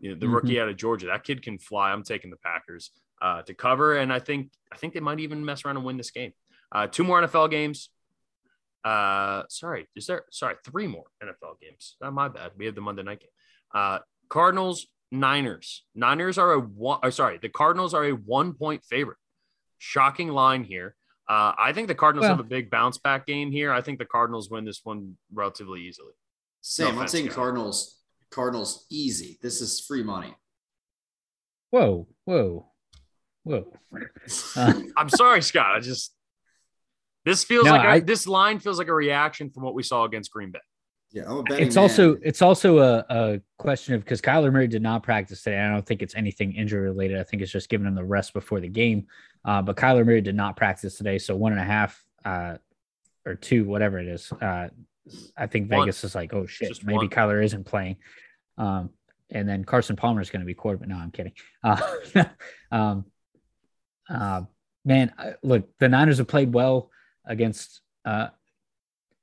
You 0.00 0.10
know, 0.10 0.16
the 0.18 0.26
Mhm. 0.26 0.34
rookie 0.34 0.60
out 0.60 0.68
of 0.68 0.76
Georgia. 0.76 1.06
That 1.06 1.24
kid 1.24 1.42
can 1.42 1.58
fly. 1.58 1.90
I'm 1.92 2.02
taking 2.02 2.30
the 2.30 2.36
Packers 2.36 2.90
uh, 3.22 3.42
to 3.42 3.54
cover, 3.54 3.96
and 3.96 4.12
I 4.12 4.18
think 4.18 4.50
I 4.72 4.76
think 4.76 4.92
they 4.92 5.00
might 5.00 5.20
even 5.20 5.44
mess 5.44 5.64
around 5.64 5.76
and 5.76 5.84
win 5.86 5.96
this 5.96 6.10
game. 6.10 6.32
Uh, 6.72 6.86
two 6.86 7.04
more 7.04 7.20
NFL 7.22 7.48
games. 7.50 7.88
Uh, 8.84 9.44
sorry, 9.48 9.88
is 9.96 10.06
there? 10.06 10.24
Sorry, 10.30 10.56
three 10.64 10.86
more 10.86 11.04
NFL 11.22 11.60
games. 11.60 11.96
Not 12.00 12.12
my 12.12 12.28
bad. 12.28 12.52
We 12.56 12.66
have 12.66 12.74
the 12.74 12.80
Monday 12.80 13.02
night 13.02 13.20
game. 13.20 13.30
Uh, 13.74 13.98
Cardinals, 14.28 14.86
Niners. 15.10 15.84
Niners 15.94 16.38
are 16.38 16.52
a 16.52 16.60
one. 16.60 16.98
Or 17.02 17.10
sorry, 17.10 17.38
the 17.40 17.48
Cardinals 17.48 17.94
are 17.94 18.04
a 18.04 18.12
one 18.12 18.52
point 18.52 18.84
favorite. 18.84 19.18
Shocking 19.78 20.28
line 20.28 20.64
here. 20.64 20.96
Uh, 21.28 21.52
I 21.58 21.72
think 21.72 21.88
the 21.88 21.94
Cardinals 21.94 22.24
Well- 22.24 22.36
have 22.36 22.44
a 22.44 22.48
big 22.48 22.70
bounce 22.70 22.98
back 22.98 23.26
game 23.26 23.50
here. 23.50 23.72
I 23.72 23.80
think 23.80 23.98
the 23.98 24.04
Cardinals 24.04 24.50
win 24.50 24.64
this 24.64 24.80
one 24.84 25.16
relatively 25.32 25.80
easily. 25.82 26.12
Same. 26.60 26.98
I'm 26.98 27.08
saying 27.08 27.26
Scott. 27.26 27.36
Cardinals. 27.36 27.98
Cardinals 28.30 28.86
easy. 28.90 29.38
This 29.40 29.60
is 29.60 29.80
free 29.80 30.02
money. 30.02 30.34
Whoa, 31.70 32.06
whoa, 32.24 32.70
whoa. 33.42 33.72
Uh, 34.56 34.82
I'm 34.96 35.08
sorry, 35.08 35.42
Scott. 35.42 35.76
I 35.76 35.80
just 35.80 36.14
this 37.24 37.44
feels 37.44 37.64
No, 37.64 37.72
like 37.72 37.84
a, 37.84 37.88
I- 37.88 38.00
this 38.00 38.26
line 38.26 38.58
feels 38.58 38.78
like 38.78 38.88
a 38.88 38.94
reaction 38.94 39.50
from 39.50 39.62
what 39.62 39.74
we 39.74 39.82
saw 39.82 40.04
against 40.04 40.30
Green 40.30 40.50
Bay. 40.50 40.60
Yeah, 41.12 41.24
I'm 41.26 41.38
a 41.38 41.42
betting 41.44 41.66
it's 41.68 41.76
man. 41.76 41.82
also 41.82 42.16
it's 42.22 42.42
also 42.42 42.78
a, 42.78 43.04
a 43.08 43.40
question 43.56 43.94
of 43.94 44.02
because 44.02 44.20
Kyler 44.20 44.52
Murray 44.52 44.66
did 44.66 44.82
not 44.82 45.04
practice 45.04 45.42
today. 45.42 45.60
I 45.60 45.70
don't 45.70 45.86
think 45.86 46.02
it's 46.02 46.16
anything 46.16 46.52
injury 46.54 46.80
related. 46.80 47.20
I 47.20 47.22
think 47.22 47.40
it's 47.40 47.52
just 47.52 47.68
giving 47.68 47.86
him 47.86 47.94
the 47.94 48.04
rest 48.04 48.32
before 48.32 48.58
the 48.58 48.68
game. 48.68 49.06
Uh, 49.44 49.62
but 49.62 49.76
Kyler 49.76 50.04
Murray 50.04 50.22
did 50.22 50.34
not 50.34 50.56
practice 50.56 50.96
today, 50.96 51.18
so 51.18 51.36
one 51.36 51.52
and 51.52 51.60
a 51.60 51.64
half 51.64 52.04
uh, 52.24 52.56
or 53.24 53.36
two, 53.36 53.64
whatever 53.64 54.00
it 54.00 54.08
is. 54.08 54.32
Uh, 54.32 54.68
I 55.36 55.46
think 55.46 55.70
One. 55.70 55.82
Vegas 55.82 56.02
is 56.02 56.14
like, 56.14 56.32
oh 56.34 56.46
shit, 56.46 56.68
Just 56.68 56.84
maybe 56.84 56.96
one. 56.96 57.10
Kyler 57.10 57.44
isn't 57.44 57.64
playing. 57.64 57.96
Um, 58.58 58.90
and 59.30 59.48
then 59.48 59.64
Carson 59.64 59.96
Palmer 59.96 60.20
is 60.20 60.30
going 60.30 60.40
to 60.40 60.46
be 60.46 60.54
quarterback. 60.54 60.88
No, 60.88 60.96
I'm 60.96 61.10
kidding. 61.10 61.32
Uh, 61.62 61.80
um, 62.72 63.04
uh, 64.08 64.42
man, 64.84 65.12
look, 65.42 65.68
the 65.78 65.88
Niners 65.88 66.18
have 66.18 66.28
played 66.28 66.52
well 66.52 66.90
against 67.26 67.80
uh, 68.04 68.28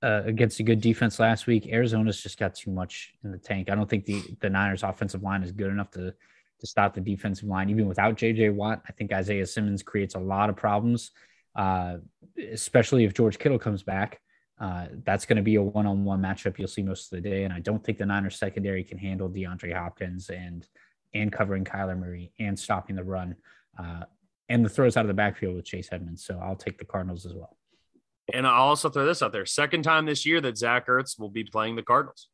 uh, 0.03 0.23
against 0.25 0.59
a 0.59 0.63
good 0.63 0.81
defense 0.81 1.19
last 1.19 1.47
week. 1.47 1.67
Arizona's 1.67 2.21
just 2.21 2.39
got 2.39 2.55
too 2.55 2.71
much 2.71 3.13
in 3.23 3.31
the 3.31 3.37
tank. 3.37 3.69
I 3.69 3.75
don't 3.75 3.89
think 3.89 4.05
the 4.05 4.23
the 4.39 4.49
Niners 4.49 4.83
offensive 4.83 5.23
line 5.23 5.43
is 5.43 5.51
good 5.51 5.71
enough 5.71 5.91
to 5.91 6.13
to 6.59 6.67
stop 6.67 6.93
the 6.93 7.01
defensive 7.01 7.47
line, 7.47 7.69
even 7.69 7.87
without 7.87 8.17
JJ 8.17 8.53
Watt. 8.53 8.81
I 8.87 8.91
think 8.91 9.11
Isaiah 9.11 9.45
Simmons 9.45 9.83
creates 9.83 10.15
a 10.15 10.19
lot 10.19 10.49
of 10.49 10.55
problems, 10.55 11.11
uh, 11.55 11.97
especially 12.51 13.03
if 13.03 13.13
George 13.13 13.37
Kittle 13.39 13.59
comes 13.59 13.83
back. 13.83 14.21
Uh, 14.59 14.85
that's 15.03 15.25
going 15.25 15.37
to 15.37 15.41
be 15.41 15.55
a 15.55 15.61
one-on-one 15.61 16.21
matchup 16.21 16.59
you'll 16.59 16.67
see 16.67 16.83
most 16.83 17.11
of 17.11 17.21
the 17.21 17.29
day, 17.29 17.45
and 17.45 17.53
I 17.53 17.59
don't 17.59 17.83
think 17.83 17.97
the 17.97 18.05
Niners 18.05 18.37
secondary 18.37 18.83
can 18.83 18.99
handle 18.99 19.27
DeAndre 19.27 19.75
Hopkins 19.75 20.29
and 20.29 20.67
and 21.13 21.31
covering 21.31 21.65
Kyler 21.65 21.97
Murray 21.97 22.31
and 22.39 22.57
stopping 22.57 22.95
the 22.95 23.03
run 23.03 23.35
uh, 23.77 24.03
and 24.49 24.63
the 24.63 24.69
throws 24.69 24.97
out 24.97 25.01
of 25.01 25.07
the 25.07 25.13
backfield 25.13 25.55
with 25.55 25.65
Chase 25.65 25.89
Edmonds. 25.91 26.23
So 26.23 26.39
I'll 26.41 26.55
take 26.55 26.77
the 26.77 26.85
Cardinals 26.85 27.25
as 27.25 27.33
well. 27.33 27.57
And 28.33 28.45
I'll 28.47 28.63
also 28.63 28.89
throw 28.89 29.05
this 29.05 29.21
out 29.21 29.31
there: 29.31 29.45
second 29.45 29.83
time 29.83 30.05
this 30.05 30.25
year 30.25 30.39
that 30.41 30.57
Zach 30.57 30.87
Ertz 30.87 31.19
will 31.19 31.29
be 31.29 31.43
playing 31.43 31.75
the 31.75 31.83
Cardinals. 31.83 32.29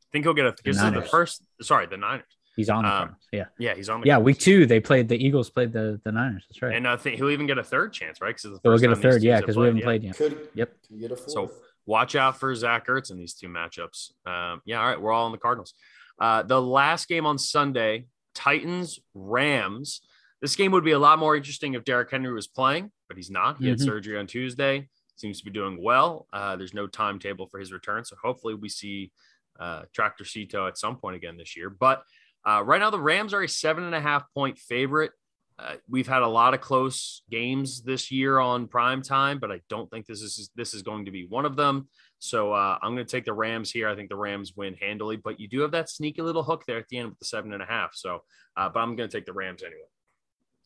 I 0.00 0.06
think 0.12 0.24
he'll 0.24 0.34
get 0.34 0.46
a. 0.46 0.54
This 0.64 0.76
is 0.76 0.92
the 0.92 1.02
first. 1.02 1.42
Sorry, 1.60 1.86
the 1.86 1.96
Niners. 1.96 2.24
He's 2.56 2.68
on 2.68 2.82
the 2.84 2.88
Um, 2.90 2.94
Cardinals. 2.98 3.22
Yeah. 3.32 3.44
Yeah, 3.58 3.74
he's 3.74 3.88
on 3.88 4.00
the. 4.00 4.06
Yeah, 4.06 4.14
Cardinals. 4.14 4.26
week 4.26 4.38
two 4.38 4.66
they 4.66 4.80
played 4.80 5.08
the 5.08 5.16
Eagles 5.16 5.48
played 5.50 5.72
the 5.72 6.00
the 6.04 6.12
Niners. 6.12 6.44
That's 6.48 6.60
right. 6.60 6.74
And 6.74 6.86
I 6.86 6.96
think 6.96 7.16
he'll 7.16 7.30
even 7.30 7.46
get 7.46 7.56
a 7.58 7.64
third 7.64 7.92
chance, 7.92 8.20
right? 8.20 8.28
Because 8.36 8.42
so 8.42 8.60
we'll 8.64 8.78
get 8.78 8.90
a 8.92 8.96
third, 8.96 9.22
yeah, 9.22 9.40
because 9.40 9.56
we 9.56 9.66
haven't 9.66 9.82
played 9.82 10.02
yet. 10.02 10.16
Could 10.16 10.48
Yep. 10.54 10.72
could 10.88 11.00
get 11.00 11.12
a 11.12 11.16
fourth. 11.16 11.30
So 11.30 11.50
watch 11.86 12.14
out 12.14 12.38
for 12.38 12.54
Zach 12.54 12.86
Ertz 12.88 13.10
in 13.10 13.18
these 13.18 13.34
two 13.34 13.48
matchups. 13.48 14.10
Um, 14.26 14.60
yeah, 14.64 14.80
all 14.80 14.86
right, 14.86 15.00
we're 15.00 15.12
all 15.12 15.26
on 15.26 15.32
the 15.32 15.38
Cardinals. 15.38 15.72
Uh, 16.18 16.42
the 16.42 16.60
last 16.60 17.08
game 17.08 17.24
on 17.26 17.38
Sunday, 17.38 18.06
Titans 18.34 18.98
Rams. 19.14 20.02
This 20.42 20.56
game 20.56 20.72
would 20.72 20.84
be 20.84 20.90
a 20.90 20.98
lot 20.98 21.18
more 21.20 21.36
interesting 21.36 21.74
if 21.74 21.84
Derrick 21.84 22.10
Henry 22.10 22.32
was 22.32 22.48
playing, 22.48 22.90
but 23.08 23.16
he's 23.16 23.30
not. 23.30 23.58
He 23.58 23.68
had 23.68 23.78
Mhm. 23.78 23.84
surgery 23.84 24.18
on 24.18 24.26
Tuesday. 24.26 24.88
Seems 25.16 25.38
to 25.38 25.44
be 25.44 25.52
doing 25.52 25.80
well. 25.80 26.26
Uh, 26.32 26.56
there's 26.56 26.74
no 26.74 26.88
timetable 26.88 27.46
for 27.46 27.60
his 27.60 27.72
return, 27.72 28.04
so 28.04 28.16
hopefully 28.20 28.54
we 28.54 28.68
see 28.68 29.12
uh, 29.60 29.84
Tractor 29.92 30.24
Cito 30.24 30.66
at 30.66 30.78
some 30.78 30.96
point 30.96 31.14
again 31.14 31.36
this 31.36 31.56
year. 31.56 31.70
But 31.70 32.02
uh, 32.44 32.62
right 32.64 32.80
now, 32.80 32.90
the 32.90 32.98
Rams 32.98 33.32
are 33.34 33.42
a 33.42 33.48
seven 33.48 33.84
and 33.84 33.94
a 33.94 34.00
half 34.00 34.24
point 34.34 34.58
favorite. 34.58 35.12
Uh, 35.58 35.76
we've 35.88 36.08
had 36.08 36.22
a 36.22 36.26
lot 36.26 36.54
of 36.54 36.60
close 36.62 37.22
games 37.30 37.82
this 37.82 38.10
year 38.10 38.40
on 38.40 38.66
prime 38.66 39.02
time, 39.02 39.38
but 39.38 39.52
I 39.52 39.60
don't 39.68 39.88
think 39.90 40.06
this 40.06 40.22
is 40.22 40.50
this 40.56 40.72
is 40.74 40.82
going 40.82 41.04
to 41.04 41.10
be 41.12 41.26
one 41.26 41.44
of 41.44 41.54
them. 41.54 41.88
So 42.18 42.52
uh, 42.52 42.78
I'm 42.82 42.94
going 42.94 43.06
to 43.06 43.10
take 43.10 43.26
the 43.26 43.34
Rams 43.34 43.70
here. 43.70 43.88
I 43.88 43.94
think 43.94 44.08
the 44.08 44.16
Rams 44.16 44.54
win 44.56 44.74
handily, 44.74 45.16
but 45.18 45.38
you 45.38 45.46
do 45.46 45.60
have 45.60 45.72
that 45.72 45.90
sneaky 45.90 46.22
little 46.22 46.42
hook 46.42 46.64
there 46.66 46.78
at 46.78 46.88
the 46.88 46.98
end 46.98 47.10
with 47.10 47.18
the 47.18 47.26
seven 47.26 47.52
and 47.52 47.62
a 47.62 47.66
half. 47.66 47.94
So, 47.94 48.24
uh, 48.56 48.70
but 48.70 48.80
I'm 48.80 48.96
going 48.96 49.08
to 49.08 49.16
take 49.16 49.26
the 49.26 49.32
Rams 49.34 49.62
anyway. 49.62 49.82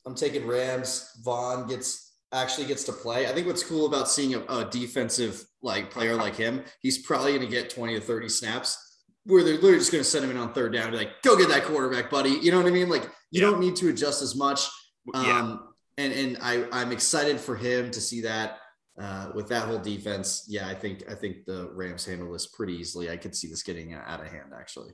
I'm 0.07 0.15
taking 0.15 0.47
Rams. 0.47 1.11
Von 1.25 1.67
gets 1.67 2.15
actually 2.33 2.67
gets 2.67 2.85
to 2.85 2.93
play. 2.93 3.27
I 3.27 3.33
think 3.33 3.47
what's 3.47 3.63
cool 3.63 3.87
about 3.87 4.09
seeing 4.09 4.35
a, 4.35 4.41
a 4.49 4.69
defensive 4.71 5.45
like 5.63 5.91
player 5.91 6.15
like 6.15 6.37
him, 6.37 6.63
he's 6.81 6.99
probably 6.99 7.33
going 7.33 7.45
to 7.45 7.51
get 7.51 7.71
20 7.71 7.95
to 7.95 8.01
30 8.01 8.29
snaps 8.29 8.83
where 9.25 9.43
they're 9.43 9.55
literally 9.55 9.79
just 9.79 9.91
going 9.91 10.03
to 10.03 10.09
send 10.09 10.25
him 10.25 10.31
in 10.31 10.37
on 10.37 10.53
third 10.53 10.73
down 10.73 10.85
and 10.85 10.93
be 10.93 10.99
like, 10.99 11.23
go 11.23 11.37
get 11.37 11.49
that 11.49 11.65
quarterback, 11.65 12.11
buddy. 12.11 12.31
You 12.31 12.53
know 12.53 12.59
what 12.59 12.67
I 12.67 12.71
mean? 12.71 12.89
Like 12.89 13.05
you 13.31 13.43
yeah. 13.43 13.51
don't 13.51 13.61
need 13.61 13.75
to 13.77 13.89
adjust 13.89 14.23
as 14.23 14.37
much. 14.37 14.69
Um, 15.15 15.25
yeah. 15.27 16.05
and, 16.05 16.13
and 16.13 16.39
I, 16.41 16.67
I'm 16.73 16.93
excited 16.93 17.41
for 17.41 17.57
him 17.57 17.91
to 17.91 18.01
see 18.01 18.21
that 18.23 18.59
uh, 19.01 19.31
with 19.35 19.49
that 19.49 19.67
whole 19.67 19.79
defense. 19.79 20.45
Yeah. 20.49 20.69
I 20.69 20.75
think, 20.75 21.11
I 21.11 21.15
think 21.15 21.45
the 21.45 21.71
Rams 21.73 22.05
handle 22.05 22.33
this 22.33 22.47
pretty 22.47 22.75
easily. 22.75 23.11
I 23.11 23.17
could 23.17 23.35
see 23.35 23.49
this 23.49 23.63
getting 23.65 23.95
out 23.95 24.21
of 24.21 24.29
hand 24.29 24.53
actually. 24.57 24.93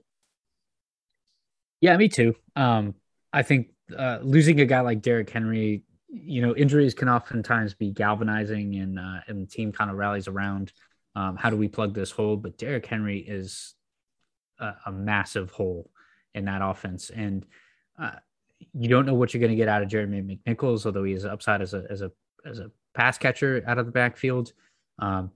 Yeah, 1.82 1.96
me 1.96 2.08
too. 2.08 2.34
Um, 2.56 2.94
I 3.32 3.42
think 3.42 3.68
uh, 3.94 4.18
losing 4.22 4.60
a 4.60 4.66
guy 4.66 4.80
like 4.80 5.02
Derrick 5.02 5.30
Henry, 5.30 5.82
you 6.08 6.42
know, 6.42 6.54
injuries 6.54 6.94
can 6.94 7.08
oftentimes 7.08 7.74
be 7.74 7.90
galvanizing 7.90 8.76
and, 8.76 8.98
uh, 8.98 9.20
and 9.26 9.42
the 9.42 9.46
team 9.46 9.72
kind 9.72 9.90
of 9.90 9.96
rallies 9.96 10.28
around 10.28 10.72
um, 11.14 11.36
how 11.36 11.50
do 11.50 11.56
we 11.56 11.68
plug 11.68 11.94
this 11.94 12.10
hole? 12.10 12.36
But 12.36 12.56
Derrick 12.56 12.86
Henry 12.86 13.18
is 13.18 13.74
a, 14.58 14.74
a 14.86 14.92
massive 14.92 15.50
hole 15.50 15.90
in 16.34 16.46
that 16.46 16.62
offense. 16.62 17.10
And 17.10 17.44
uh, 17.98 18.12
you 18.72 18.88
don't 18.88 19.06
know 19.06 19.14
what 19.14 19.34
you're 19.34 19.40
going 19.40 19.50
to 19.50 19.56
get 19.56 19.68
out 19.68 19.82
of 19.82 19.88
Jeremy 19.88 20.22
McNichols, 20.22 20.86
although 20.86 21.04
he 21.04 21.12
is 21.12 21.24
upside 21.24 21.60
as 21.60 21.74
a 21.74 21.84
as 21.90 22.02
a 22.02 22.12
as 22.44 22.58
a 22.58 22.70
pass 22.94 23.18
catcher 23.18 23.62
out 23.66 23.78
of 23.78 23.86
the 23.86 23.92
backfield. 23.92 24.52
Um, 24.98 25.30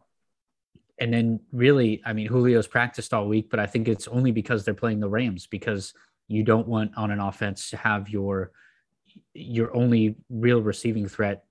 and 0.98 1.12
then 1.12 1.40
really, 1.52 2.00
I 2.06 2.14
mean, 2.14 2.28
Julio's 2.28 2.66
practiced 2.66 3.12
all 3.12 3.28
week, 3.28 3.50
but 3.50 3.60
I 3.60 3.66
think 3.66 3.86
it's 3.86 4.08
only 4.08 4.32
because 4.32 4.64
they're 4.64 4.74
playing 4.74 5.00
the 5.00 5.08
Rams 5.08 5.46
because 5.46 5.92
you 6.28 6.42
don't 6.42 6.66
want 6.66 6.96
on 6.96 7.10
an 7.10 7.20
offense 7.20 7.70
to 7.70 7.76
have 7.76 8.08
your 8.08 8.52
your 9.32 9.74
only 9.74 10.16
real 10.28 10.60
receiving 10.60 11.08
threat 11.08 11.44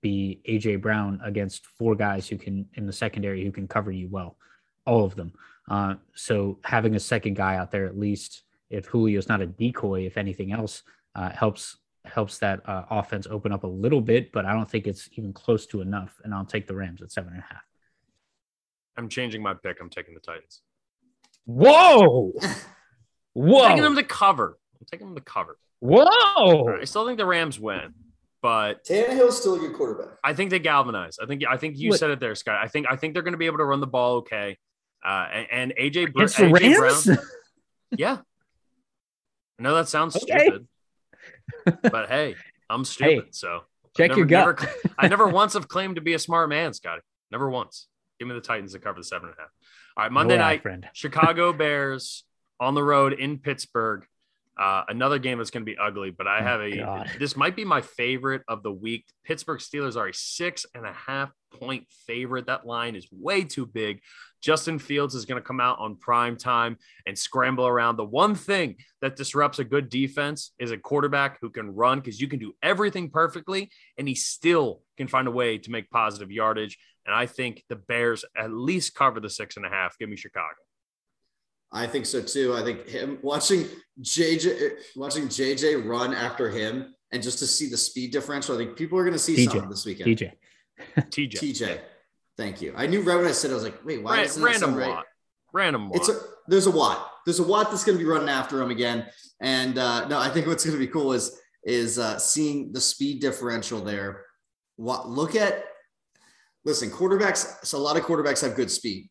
be 0.00 0.40
AJ 0.48 0.80
Brown 0.80 1.20
against 1.22 1.66
four 1.66 1.94
guys 1.94 2.28
who 2.28 2.38
can 2.38 2.66
in 2.74 2.86
the 2.86 2.92
secondary 2.92 3.44
who 3.44 3.52
can 3.52 3.68
cover 3.68 3.90
you 3.90 4.08
well, 4.08 4.36
all 4.86 5.04
of 5.04 5.14
them. 5.14 5.32
Uh, 5.68 5.94
so 6.14 6.58
having 6.64 6.94
a 6.94 7.00
second 7.00 7.34
guy 7.34 7.56
out 7.56 7.70
there, 7.70 7.86
at 7.86 7.98
least 7.98 8.42
if 8.70 8.90
Julio's 8.90 9.28
not 9.28 9.42
a 9.42 9.46
decoy, 9.46 10.06
if 10.06 10.16
anything 10.16 10.52
else, 10.52 10.82
uh, 11.14 11.30
helps 11.30 11.76
helps 12.06 12.38
that 12.38 12.66
uh, 12.66 12.84
offense 12.90 13.26
open 13.30 13.52
up 13.52 13.64
a 13.64 13.68
little 13.68 14.00
bit. 14.00 14.32
But 14.32 14.46
I 14.46 14.52
don't 14.52 14.70
think 14.70 14.86
it's 14.86 15.08
even 15.12 15.32
close 15.32 15.66
to 15.66 15.80
enough. 15.80 16.20
And 16.24 16.32
I'll 16.34 16.44
take 16.44 16.66
the 16.66 16.74
Rams 16.74 17.02
at 17.02 17.12
seven 17.12 17.32
and 17.32 17.42
a 17.42 17.46
half. 17.46 17.62
I'm 18.96 19.08
changing 19.08 19.42
my 19.42 19.54
pick. 19.54 19.78
I'm 19.80 19.90
taking 19.90 20.14
the 20.14 20.20
Titans. 20.20 20.62
Whoa! 21.44 22.32
Whoa! 23.34 23.62
I'm 23.62 23.70
taking 23.70 23.84
them 23.84 23.96
to 23.96 24.02
cover. 24.02 24.58
I'm 24.80 24.86
taking 24.90 25.06
them 25.06 25.16
to 25.16 25.22
cover. 25.22 25.58
Whoa! 25.80 26.78
I 26.80 26.84
still 26.84 27.06
think 27.06 27.18
the 27.18 27.26
Rams 27.26 27.58
win, 27.58 27.94
but 28.42 28.84
Tannehill's 28.84 29.38
still 29.38 29.54
a 29.54 29.58
good 29.58 29.74
quarterback. 29.74 30.18
I 30.22 30.34
think 30.34 30.50
they 30.50 30.58
galvanize. 30.58 31.18
I 31.22 31.26
think 31.26 31.42
I 31.48 31.56
think 31.56 31.78
you 31.78 31.90
what? 31.90 31.98
said 31.98 32.10
it 32.10 32.20
there, 32.20 32.34
Scott. 32.34 32.58
I 32.62 32.68
think 32.68 32.86
I 32.90 32.96
think 32.96 33.14
they're 33.14 33.22
going 33.22 33.32
to 33.32 33.38
be 33.38 33.46
able 33.46 33.58
to 33.58 33.64
run 33.64 33.80
the 33.80 33.86
ball 33.86 34.16
okay. 34.18 34.58
Uh, 35.04 35.26
and, 35.32 35.46
and 35.50 35.74
AJ, 35.80 36.12
Br- 36.12 36.24
AJ 36.24 37.06
Brown. 37.06 37.18
yeah. 37.96 38.18
I 39.58 39.62
know 39.62 39.74
that 39.74 39.88
sounds 39.88 40.16
okay. 40.16 40.46
stupid, 40.46 40.68
but 41.90 42.08
hey, 42.08 42.34
I'm 42.68 42.84
stupid. 42.84 43.24
Hey, 43.24 43.30
so 43.30 43.60
check 43.96 44.08
never, 44.08 44.20
your 44.20 44.26
gut. 44.26 44.60
Never, 44.60 44.72
I 44.98 45.08
never 45.08 45.28
once 45.28 45.54
have 45.54 45.68
claimed 45.68 45.96
to 45.96 46.00
be 46.00 46.14
a 46.14 46.18
smart 46.18 46.48
man, 46.48 46.72
Scotty. 46.72 47.02
Never 47.30 47.48
once. 47.50 47.86
Give 48.18 48.28
me 48.28 48.34
the 48.34 48.40
Titans 48.40 48.72
to 48.72 48.78
cover 48.78 49.00
the 49.00 49.04
seven 49.04 49.28
and 49.28 49.36
a 49.38 49.40
half. 49.40 49.50
All 49.96 50.04
right, 50.04 50.12
Monday 50.12 50.38
night, 50.38 50.62
friend. 50.62 50.86
Chicago 50.94 51.52
Bears 51.52 52.24
on 52.60 52.74
the 52.74 52.84
road 52.84 53.14
in 53.14 53.38
Pittsburgh. 53.38 54.04
Uh, 54.58 54.84
another 54.88 55.18
game 55.18 55.38
that's 55.38 55.50
going 55.50 55.64
to 55.64 55.72
be 55.72 55.78
ugly, 55.78 56.10
but 56.10 56.26
I 56.26 56.40
oh, 56.40 56.42
have 56.42 56.60
a. 56.60 56.76
God. 56.76 57.10
This 57.18 57.34
might 57.34 57.56
be 57.56 57.64
my 57.64 57.80
favorite 57.80 58.42
of 58.46 58.62
the 58.62 58.70
week. 58.70 59.06
Pittsburgh 59.24 59.58
Steelers 59.58 59.96
are 59.96 60.08
a 60.08 60.14
six 60.14 60.66
and 60.74 60.84
a 60.84 60.92
half 60.92 61.32
point 61.58 61.86
favorite. 62.06 62.46
That 62.46 62.66
line 62.66 62.94
is 62.94 63.08
way 63.10 63.42
too 63.42 63.64
big. 63.64 64.00
Justin 64.42 64.78
Fields 64.78 65.14
is 65.14 65.24
going 65.24 65.40
to 65.40 65.46
come 65.46 65.60
out 65.60 65.78
on 65.78 65.96
prime 65.96 66.36
time 66.36 66.76
and 67.06 67.18
scramble 67.18 67.66
around. 67.66 67.96
The 67.96 68.04
one 68.04 68.34
thing 68.34 68.76
that 69.00 69.16
disrupts 69.16 69.58
a 69.58 69.64
good 69.64 69.88
defense 69.88 70.52
is 70.58 70.72
a 70.72 70.78
quarterback 70.78 71.38
who 71.40 71.48
can 71.48 71.74
run 71.74 72.00
because 72.00 72.20
you 72.20 72.28
can 72.28 72.38
do 72.38 72.52
everything 72.62 73.10
perfectly 73.10 73.70
and 73.96 74.06
he 74.06 74.14
still 74.14 74.82
can 74.98 75.08
find 75.08 75.26
a 75.26 75.30
way 75.30 75.56
to 75.58 75.70
make 75.70 75.90
positive 75.90 76.30
yardage. 76.30 76.78
And 77.06 77.14
I 77.14 77.26
think 77.26 77.64
the 77.68 77.76
Bears 77.76 78.24
at 78.36 78.52
least 78.52 78.94
cover 78.94 79.20
the 79.20 79.30
six 79.30 79.56
and 79.56 79.64
a 79.64 79.70
half. 79.70 79.98
Give 79.98 80.08
me 80.08 80.16
Chicago. 80.16 80.56
I 81.72 81.86
think 81.86 82.06
so 82.06 82.20
too. 82.20 82.54
I 82.54 82.62
think 82.62 82.88
him 82.88 83.18
watching 83.22 83.66
JJ 84.00 84.72
watching 84.96 85.28
JJ 85.28 85.86
run 85.86 86.14
after 86.14 86.50
him 86.50 86.94
and 87.12 87.22
just 87.22 87.38
to 87.40 87.46
see 87.46 87.68
the 87.68 87.76
speed 87.76 88.12
differential. 88.12 88.54
I 88.54 88.58
think 88.58 88.76
people 88.76 88.98
are 88.98 89.04
going 89.04 89.12
to 89.12 89.18
see 89.18 89.36
TJ. 89.36 89.50
something 89.50 89.70
this 89.70 89.84
weekend. 89.84 90.16
TJ. 90.16 90.32
TJ. 90.96 91.32
TJ. 91.32 91.80
Thank 92.36 92.62
you. 92.62 92.72
I 92.76 92.86
knew 92.86 93.02
right 93.02 93.16
when 93.16 93.26
I 93.26 93.32
said 93.32 93.50
I 93.50 93.54
was 93.54 93.62
like, 93.62 93.84
wait, 93.84 94.02
why 94.02 94.20
is 94.20 94.38
random 94.38 94.76
that 94.76 94.88
Watt? 94.88 95.06
Random 95.52 95.90
Watt. 95.90 95.96
It's 95.96 96.08
a, 96.08 96.18
there's 96.48 96.66
a 96.66 96.70
Watt. 96.70 97.10
There's 97.26 97.38
a 97.38 97.44
Watt 97.44 97.70
that's 97.70 97.84
going 97.84 97.98
to 97.98 98.02
be 98.02 98.08
running 98.08 98.28
after 98.28 98.60
him 98.62 98.70
again. 98.70 99.06
And 99.40 99.78
uh, 99.78 100.08
no, 100.08 100.18
I 100.18 100.30
think 100.30 100.46
what's 100.46 100.64
going 100.64 100.78
to 100.78 100.84
be 100.84 100.90
cool 100.90 101.12
is 101.12 101.38
is 101.62 101.98
uh, 101.98 102.18
seeing 102.18 102.72
the 102.72 102.80
speed 102.80 103.20
differential 103.20 103.80
there. 103.80 104.24
What 104.76 105.08
look 105.08 105.36
at 105.36 105.64
listen, 106.64 106.90
quarterbacks. 106.90 107.64
So 107.64 107.78
a 107.78 107.80
lot 107.80 107.96
of 107.96 108.04
quarterbacks 108.04 108.42
have 108.42 108.54
good 108.54 108.70
speed. 108.70 109.10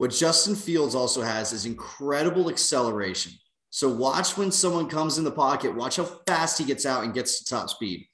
What 0.00 0.12
Justin 0.12 0.54
Fields 0.54 0.94
also 0.94 1.20
has 1.20 1.52
is 1.52 1.66
incredible 1.66 2.48
acceleration. 2.48 3.32
So 3.68 3.86
watch 3.90 4.34
when 4.38 4.50
someone 4.50 4.88
comes 4.88 5.18
in 5.18 5.24
the 5.24 5.30
pocket, 5.30 5.74
watch 5.74 5.96
how 5.96 6.04
fast 6.26 6.56
he 6.56 6.64
gets 6.64 6.86
out 6.86 7.04
and 7.04 7.12
gets 7.12 7.38
to 7.38 7.44
top 7.44 7.68
speed. 7.68 8.06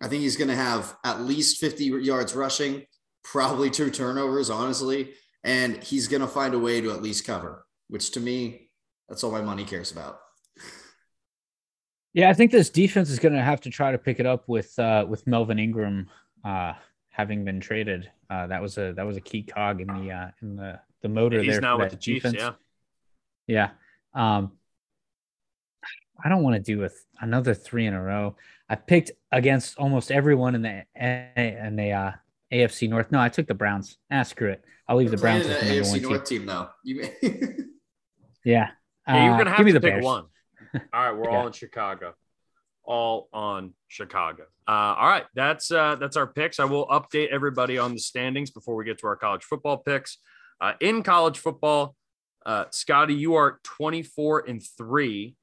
I 0.00 0.06
think 0.06 0.22
he's 0.22 0.36
going 0.36 0.50
to 0.50 0.54
have 0.54 0.96
at 1.02 1.22
least 1.22 1.58
50 1.58 1.86
yards 1.86 2.36
rushing, 2.36 2.84
probably 3.24 3.68
two 3.68 3.90
turnovers, 3.90 4.48
honestly. 4.48 5.14
And 5.42 5.82
he's 5.82 6.06
going 6.06 6.20
to 6.20 6.28
find 6.28 6.54
a 6.54 6.58
way 6.60 6.80
to 6.80 6.92
at 6.92 7.02
least 7.02 7.26
cover, 7.26 7.66
which 7.88 8.12
to 8.12 8.20
me, 8.20 8.70
that's 9.08 9.24
all 9.24 9.32
my 9.32 9.42
money 9.42 9.64
cares 9.64 9.90
about. 9.90 10.20
Yeah, 12.12 12.30
I 12.30 12.34
think 12.34 12.52
this 12.52 12.70
defense 12.70 13.10
is 13.10 13.18
going 13.18 13.34
to 13.34 13.42
have 13.42 13.60
to 13.62 13.70
try 13.70 13.90
to 13.90 13.98
pick 13.98 14.20
it 14.20 14.26
up 14.26 14.48
with 14.48 14.78
uh, 14.78 15.04
with 15.08 15.26
Melvin 15.26 15.58
Ingram 15.58 16.08
uh, 16.44 16.74
having 17.08 17.44
been 17.44 17.58
traded. 17.58 18.08
Uh, 18.30 18.46
that 18.46 18.62
was 18.62 18.78
a 18.78 18.92
that 18.92 19.04
was 19.04 19.16
a 19.16 19.20
key 19.20 19.42
cog 19.42 19.80
in 19.80 19.88
the 19.88 20.12
uh, 20.12 20.30
in 20.40 20.54
the 20.54 20.78
the 21.04 21.08
motor 21.10 21.42
he's 21.42 21.52
there. 21.52 21.60
now 21.60 21.78
with 21.78 21.90
the 21.90 21.96
Chiefs. 21.96 22.24
Defense. 22.24 22.56
Yeah, 23.46 23.68
yeah. 24.14 24.38
Um, 24.38 24.52
I 26.24 26.30
don't 26.30 26.42
want 26.42 26.56
to 26.56 26.62
do 26.62 26.80
with 26.80 27.04
another 27.20 27.52
three 27.52 27.86
in 27.86 27.92
a 27.92 28.02
row. 28.02 28.36
I 28.70 28.76
picked 28.76 29.12
against 29.30 29.78
almost 29.78 30.10
everyone 30.10 30.54
in 30.54 30.62
the 30.62 30.84
in 30.96 31.76
the 31.76 31.92
uh, 31.92 32.12
AFC 32.50 32.88
North. 32.88 33.12
No, 33.12 33.20
I 33.20 33.28
took 33.28 33.46
the 33.46 33.54
Browns. 33.54 33.98
Ah, 34.10 34.22
screw 34.22 34.50
it. 34.50 34.64
I'll 34.88 34.96
leave 34.96 35.10
the 35.10 35.18
Browns 35.18 35.46
as 35.46 35.60
the 35.60 35.66
AFC 35.66 36.02
North 36.02 36.24
team, 36.24 36.40
team 36.40 36.46
though. 36.46 36.68
You 36.82 37.02
yeah. 38.44 38.70
yeah, 39.06 39.26
you're 39.26 39.36
gonna 39.36 39.50
uh, 39.50 39.54
have 39.54 39.66
to 39.66 39.72
pick 39.74 39.82
Bears. 39.82 40.04
one. 40.04 40.24
All 40.74 40.80
right, 40.94 41.12
we're 41.12 41.30
yeah. 41.30 41.36
all 41.36 41.46
in 41.46 41.52
Chicago. 41.52 42.14
All 42.82 43.28
on 43.32 43.74
Chicago. 43.86 44.44
Uh, 44.66 44.96
all 44.98 45.06
right, 45.06 45.24
that's 45.34 45.70
uh, 45.70 45.94
that's 45.96 46.16
our 46.16 46.26
picks. 46.26 46.58
I 46.58 46.64
will 46.64 46.86
update 46.88 47.28
everybody 47.28 47.78
on 47.78 47.92
the 47.92 48.00
standings 48.00 48.50
before 48.50 48.74
we 48.74 48.84
get 48.84 48.98
to 48.98 49.06
our 49.06 49.14
college 49.14 49.44
football 49.44 49.76
picks. 49.76 50.18
Uh, 50.60 50.72
in 50.80 51.02
college 51.02 51.38
football, 51.38 51.94
uh, 52.46 52.64
Scotty, 52.70 53.14
you 53.14 53.34
are 53.34 53.60
24 53.64 54.44
and 54.48 54.62
three. 54.76 55.36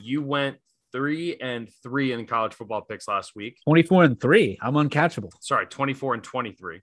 You 0.00 0.22
went 0.22 0.58
three 0.92 1.36
and 1.36 1.68
three 1.82 2.12
in 2.12 2.26
college 2.26 2.54
football 2.54 2.82
picks 2.82 3.08
last 3.08 3.34
week. 3.34 3.58
24 3.64 4.04
and 4.04 4.20
three. 4.20 4.58
I'm 4.60 4.74
uncatchable. 4.74 5.30
Sorry, 5.40 5.66
24 5.66 6.14
and 6.14 6.22
23. 6.22 6.80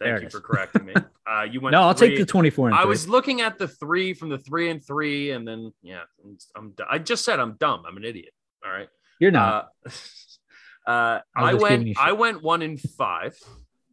Thank 0.00 0.22
you 0.22 0.30
for 0.30 0.40
correcting 0.40 0.84
me. 0.84 0.94
Uh, 1.26 1.44
you 1.44 1.58
went. 1.58 1.72
no, 1.72 1.80
I'll 1.80 1.94
take 1.94 2.18
the 2.18 2.26
24 2.26 2.68
and 2.68 2.76
I 2.76 2.84
was 2.84 3.08
looking 3.08 3.40
at 3.40 3.58
the 3.58 3.66
three 3.66 4.12
from 4.12 4.28
the 4.28 4.36
three 4.36 4.68
and 4.68 4.84
three, 4.84 5.30
and 5.30 5.48
then 5.48 5.72
yeah, 5.82 6.02
I'm. 6.54 6.74
I 6.88 6.98
just 6.98 7.24
said 7.24 7.40
I'm 7.40 7.54
dumb. 7.54 7.84
I'm 7.88 7.96
an 7.96 8.04
idiot. 8.04 8.34
All 8.62 8.70
right. 8.70 8.90
You're 9.18 9.30
not. 9.30 9.70
Uh, 9.86 9.90
uh, 10.86 11.20
I, 11.34 11.50
I 11.52 11.54
went. 11.54 11.96
I 11.98 12.12
went 12.12 12.42
one 12.42 12.60
in 12.60 12.76
five 12.76 13.38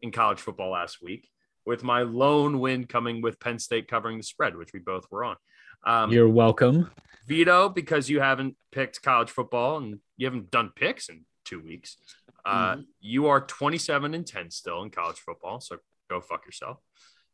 in 0.02 0.12
college 0.12 0.42
football 0.42 0.72
last 0.72 1.02
week 1.02 1.31
with 1.66 1.84
my 1.84 2.02
lone 2.02 2.60
win 2.60 2.86
coming 2.86 3.22
with 3.22 3.40
Penn 3.40 3.60
State 3.60 3.88
covering 3.88 4.18
the 4.18 4.24
spread, 4.24 4.56
which 4.56 4.74
we 4.74 4.80
both 4.80 5.06
were 5.12 5.24
on. 5.24 5.36
Um, 5.84 6.12
You're 6.12 6.30
welcome. 6.30 6.90
Vido, 7.28 7.70
because 7.70 8.10
you 8.10 8.20
haven't 8.20 8.56
picked 8.72 9.02
college 9.02 9.30
football 9.30 9.78
and 9.78 10.00
you 10.18 10.28
haven't 10.28 10.52
done 10.52 10.72
picks 10.76 11.10
in 11.10 11.26
two 11.46 11.62
weeks. 11.62 11.98
Uh, 12.46 12.74
mm-hmm. 12.74 12.82
You 13.00 13.28
are 13.28 13.42
27 13.42 14.14
and 14.14 14.26
10 14.26 14.52
still 14.52 14.82
in 14.84 14.90
college 14.90 15.18
football. 15.18 15.60
So 15.60 15.78
go 16.10 16.22
fuck 16.22 16.46
yourself. 16.46 16.78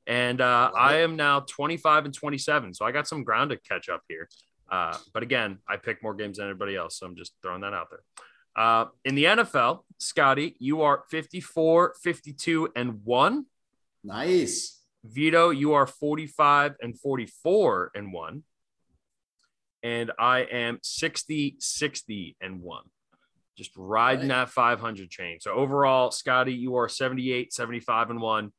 And 0.05 0.39
uh, 0.39 0.71
I 0.77 0.97
am 0.97 1.15
now 1.15 1.41
25 1.41 2.05
and 2.05 2.13
27. 2.13 2.73
So 2.73 2.85
I 2.85 2.91
got 2.91 3.07
some 3.07 3.23
ground 3.23 3.51
to 3.51 3.57
catch 3.57 3.89
up 3.89 4.03
here. 4.07 4.29
Uh, 4.69 4.97
but 5.13 5.23
again, 5.23 5.59
I 5.67 5.77
pick 5.77 6.01
more 6.03 6.13
games 6.13 6.37
than 6.37 6.47
anybody 6.47 6.75
else. 6.75 6.99
So 6.99 7.05
I'm 7.05 7.15
just 7.15 7.33
throwing 7.41 7.61
that 7.61 7.73
out 7.73 7.87
there. 7.89 8.03
Uh, 8.55 8.85
in 9.05 9.15
the 9.15 9.25
NFL, 9.25 9.81
Scotty, 9.99 10.55
you 10.59 10.81
are 10.81 11.03
54, 11.09 11.95
52, 12.01 12.69
and 12.75 13.03
one. 13.03 13.45
Nice. 14.07 14.81
Vido, 15.03 15.49
you 15.51 15.73
are 15.73 15.85
45 15.85 16.75
and 16.81 16.97
44 16.99 17.91
and 17.93 18.11
one. 18.13 18.43
And 19.83 20.11
I 20.17 20.39
am 20.39 20.79
60, 20.81 21.57
60 21.59 22.35
and 22.41 22.61
one. 22.61 22.83
Just 23.57 23.71
riding 23.75 24.29
Right. 24.29 24.45
that 24.45 24.49
500 24.49 25.09
chain. 25.09 25.39
So 25.39 25.51
overall, 25.51 26.11
Scotty, 26.11 26.53
you 26.53 26.75
are 26.77 26.89
78, 26.89 27.53
75 27.53 28.09
and 28.09 28.21
one. 28.21 28.51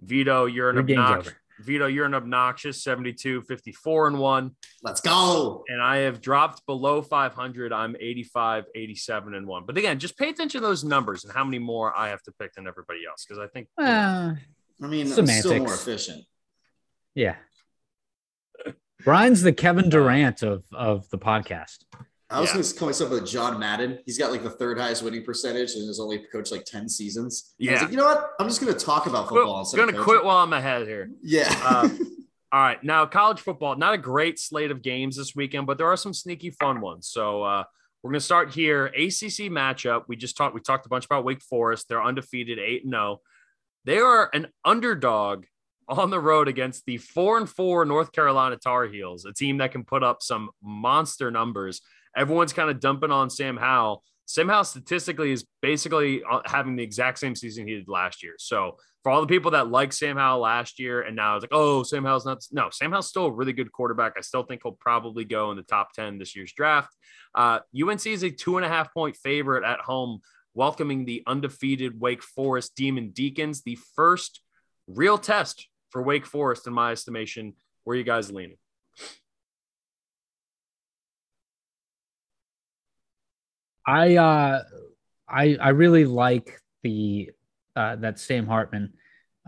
Vido, 0.00 0.46
you're 0.46 0.70
an 0.70 0.76
Your 0.88 0.98
obnoxious. 1.00 1.34
Vido, 1.60 1.86
you're 1.86 2.06
an 2.06 2.14
obnoxious 2.14 2.82
72, 2.82 3.42
54 3.42 4.08
and 4.08 4.18
one. 4.18 4.56
Let's 4.82 5.00
go. 5.00 5.62
And 5.68 5.80
I 5.80 5.98
have 5.98 6.20
dropped 6.20 6.64
below 6.66 7.02
500. 7.02 7.72
I'm 7.72 7.94
85, 8.00 8.64
87 8.74 9.34
and 9.34 9.46
one. 9.46 9.64
But 9.66 9.78
again, 9.78 9.98
just 9.98 10.16
pay 10.16 10.30
attention 10.30 10.60
to 10.60 10.66
those 10.66 10.82
numbers 10.82 11.24
and 11.24 11.32
how 11.32 11.44
many 11.44 11.58
more 11.58 11.96
I 11.96 12.08
have 12.08 12.22
to 12.22 12.32
pick 12.32 12.54
than 12.54 12.66
everybody 12.66 13.00
else. 13.08 13.24
Because 13.24 13.38
I 13.38 13.46
think 13.48 13.68
you 13.78 13.84
know, 13.84 13.90
Uh, 13.90 14.34
I 14.80 14.86
mean, 14.86 15.12
I'm 15.12 15.26
still 15.26 15.58
more 15.58 15.74
efficient. 15.74 16.24
yeah. 17.14 17.36
Brian's 19.04 19.42
the 19.42 19.52
Kevin 19.52 19.88
Durant 19.88 20.42
of 20.42 20.64
of 20.72 21.08
the 21.10 21.18
podcast. 21.18 21.78
I 22.30 22.40
was 22.40 22.48
Yeah. 22.50 22.54
going 22.54 22.64
to 22.64 22.74
call 22.76 22.88
myself 22.88 23.10
with 23.10 23.26
John 23.26 23.58
Madden. 23.58 23.98
He's 24.06 24.16
got 24.16 24.30
like 24.30 24.42
the 24.42 24.48
third 24.50 24.78
highest 24.78 25.02
winning 25.02 25.22
percentage 25.24 25.72
and 25.74 25.86
has 25.86 26.00
only 26.00 26.24
coached 26.32 26.50
like 26.50 26.64
10 26.64 26.88
seasons. 26.88 27.52
And 27.60 27.68
I 27.68 27.72
was 27.72 27.78
Yeah. 27.80 27.84
like, 27.84 27.90
you 27.90 27.96
know 27.98 28.04
what? 28.06 28.30
I'm 28.40 28.48
just 28.48 28.60
going 28.62 28.72
to 28.72 28.78
talk 28.78 29.06
about 29.06 29.28
football. 29.28 29.68
I'm 29.70 29.76
going 29.76 29.92
to 29.94 30.00
quit 30.02 30.24
while 30.24 30.38
I'm 30.38 30.52
ahead 30.54 30.86
here. 30.86 31.10
Yeah. 31.22 31.52
Uh, 31.62 31.90
All 32.52 32.60
right. 32.60 32.82
Now, 32.82 33.04
college 33.04 33.40
football, 33.40 33.76
not 33.76 33.92
a 33.92 33.98
great 33.98 34.38
slate 34.38 34.70
of 34.70 34.80
games 34.80 35.16
this 35.18 35.34
weekend, 35.36 35.66
but 35.66 35.76
there 35.76 35.88
are 35.88 35.96
some 35.96 36.14
sneaky 36.14 36.48
fun 36.50 36.80
ones. 36.80 37.06
So 37.08 37.42
uh, 37.42 37.64
we're 38.02 38.12
going 38.12 38.20
to 38.20 38.24
start 38.24 38.54
here. 38.54 38.86
ACC 38.86 39.50
matchup. 39.52 40.04
We 40.08 40.16
just 40.16 40.34
talked, 40.34 40.54
we 40.54 40.60
talked 40.62 40.86
a 40.86 40.88
bunch 40.88 41.04
about 41.04 41.24
Wake 41.24 41.42
Forest. 41.42 41.86
They're 41.90 42.02
undefeated, 42.02 42.58
8 42.58 42.84
and 42.84 42.94
0. 42.94 43.20
They 43.84 43.98
are 43.98 44.30
an 44.32 44.48
underdog 44.64 45.44
on 45.88 46.10
the 46.10 46.20
road 46.20 46.48
against 46.48 46.86
the 46.86 46.98
4 46.98 47.38
and 47.38 47.48
4 47.48 47.84
North 47.84 48.12
Carolina 48.12 48.56
Tar 48.56 48.86
Heels, 48.86 49.24
a 49.24 49.32
team 49.32 49.58
that 49.58 49.72
can 49.72 49.84
put 49.84 50.02
up 50.02 50.22
some 50.22 50.50
monster 50.62 51.30
numbers. 51.30 51.80
Everyone's 52.16 52.52
kind 52.52 52.70
of 52.70 52.80
dumping 52.80 53.10
on 53.10 53.30
Sam 53.30 53.56
Howell. 53.56 54.02
Sam 54.26 54.48
Howell 54.48 54.64
statistically 54.64 55.32
is 55.32 55.44
basically 55.60 56.22
uh, 56.30 56.40
having 56.44 56.76
the 56.76 56.82
exact 56.82 57.18
same 57.18 57.34
season 57.34 57.66
he 57.66 57.74
did 57.74 57.88
last 57.88 58.22
year. 58.22 58.34
So 58.38 58.76
for 59.02 59.10
all 59.10 59.20
the 59.20 59.26
people 59.26 59.50
that 59.50 59.68
like 59.68 59.92
Sam 59.92 60.16
Howell 60.16 60.40
last 60.40 60.78
year 60.78 61.02
and 61.02 61.16
now 61.16 61.36
it's 61.36 61.42
like, 61.42 61.50
oh, 61.52 61.82
Sam 61.82 62.04
Howell's 62.04 62.24
not. 62.24 62.44
No, 62.52 62.68
Sam 62.70 62.92
Howell's 62.92 63.08
still 63.08 63.26
a 63.26 63.32
really 63.32 63.52
good 63.52 63.72
quarterback. 63.72 64.14
I 64.16 64.20
still 64.20 64.44
think 64.44 64.62
he'll 64.62 64.72
probably 64.72 65.24
go 65.24 65.50
in 65.50 65.56
the 65.56 65.64
top 65.64 65.92
10 65.94 66.18
this 66.18 66.36
year's 66.36 66.52
draft. 66.52 66.94
Uh, 67.34 67.60
UNC 67.76 68.06
is 68.06 68.22
a 68.22 68.30
two 68.30 68.56
and 68.56 68.64
a 68.64 68.68
half 68.68 68.92
point 68.94 69.16
favorite 69.16 69.64
at 69.64 69.80
home, 69.80 70.20
welcoming 70.54 71.04
the 71.04 71.22
undefeated 71.26 72.00
Wake 72.00 72.22
Forest 72.22 72.74
Demon 72.76 73.10
Deacons, 73.10 73.62
the 73.62 73.78
first 73.96 74.40
real 74.86 75.18
test 75.18 75.68
for 75.90 76.02
Wake 76.02 76.26
Forest, 76.26 76.66
in 76.66 76.72
my 76.72 76.92
estimation. 76.92 77.54
Where 77.84 77.94
are 77.94 77.98
you 77.98 78.04
guys 78.04 78.30
leaning? 78.30 78.56
I 83.86 84.16
uh 84.16 84.62
I 85.28 85.56
I 85.60 85.70
really 85.70 86.04
like 86.04 86.60
the 86.82 87.30
uh 87.74 87.96
that 87.96 88.18
Sam 88.18 88.46
Hartman 88.46 88.92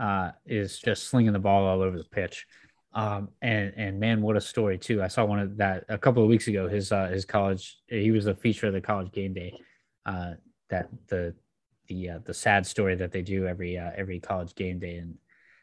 uh 0.01 0.33
is 0.45 0.79
just 0.79 1.05
slinging 1.05 1.33
the 1.33 1.39
ball 1.39 1.65
all 1.67 1.83
over 1.83 1.97
the 1.97 2.05
pitch. 2.05 2.47
Um 2.93 3.29
and 3.43 3.73
and 3.77 4.01
man 4.01 4.23
what 4.23 4.37
a 4.37 4.41
story 4.41 4.79
too. 4.79 5.03
I 5.03 5.09
saw 5.09 5.25
one 5.25 5.39
of 5.39 5.57
that 5.59 5.85
a 5.89 5.99
couple 5.99 6.23
of 6.23 6.29
weeks 6.29 6.49
ago 6.49 6.69
his 6.69 6.91
uh 6.91 7.09
his 7.09 7.25
college 7.25 7.77
he 7.87 8.11
was 8.11 8.27
a 8.27 8.35
feature 8.35 8.67
of 8.67 8.73
the 8.73 8.81
college 8.81 9.13
game 9.13 9.35
day 9.35 9.57
uh 10.05 10.33
that 10.75 10.89
the 11.09 11.35
the 11.89 12.11
uh, 12.11 12.19
the 12.25 12.35
sad 12.35 12.67
story 12.67 12.95
that 12.97 13.13
they 13.13 13.23
do 13.23 13.47
every 13.47 13.79
uh, 13.79 13.91
every 13.97 14.19
college 14.21 14.55
game 14.55 14.79
day 14.79 14.97
and 14.97 15.15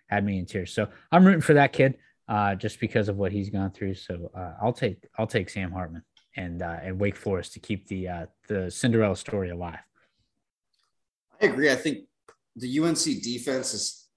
had 0.07 0.25
me 0.25 0.39
in 0.39 0.45
tears. 0.45 0.73
So 0.73 0.87
I'm 1.11 1.25
rooting 1.25 1.41
for 1.41 1.53
that 1.55 1.73
kid 1.73 1.97
uh 2.27 2.53
just 2.55 2.79
because 2.79 3.09
of 3.09 3.17
what 3.17 3.31
he's 3.31 3.49
gone 3.49 3.71
through. 3.71 3.95
So 3.95 4.31
uh, 4.35 4.53
I'll 4.61 4.73
take 4.73 4.97
I'll 5.17 5.27
take 5.27 5.49
Sam 5.49 5.71
Hartman 5.71 6.03
and 6.35 6.61
uh, 6.61 6.77
and 6.83 6.99
Wake 6.99 7.17
Forest 7.17 7.53
to 7.53 7.59
keep 7.59 7.87
the 7.87 8.07
uh, 8.07 8.25
the 8.47 8.71
Cinderella 8.71 9.15
story 9.15 9.49
alive. 9.49 9.83
I 11.41 11.45
agree. 11.47 11.71
I 11.71 11.75
think 11.75 12.05
the 12.55 12.79
UNC 12.79 13.03
defense 13.23 13.71
has 13.71 14.07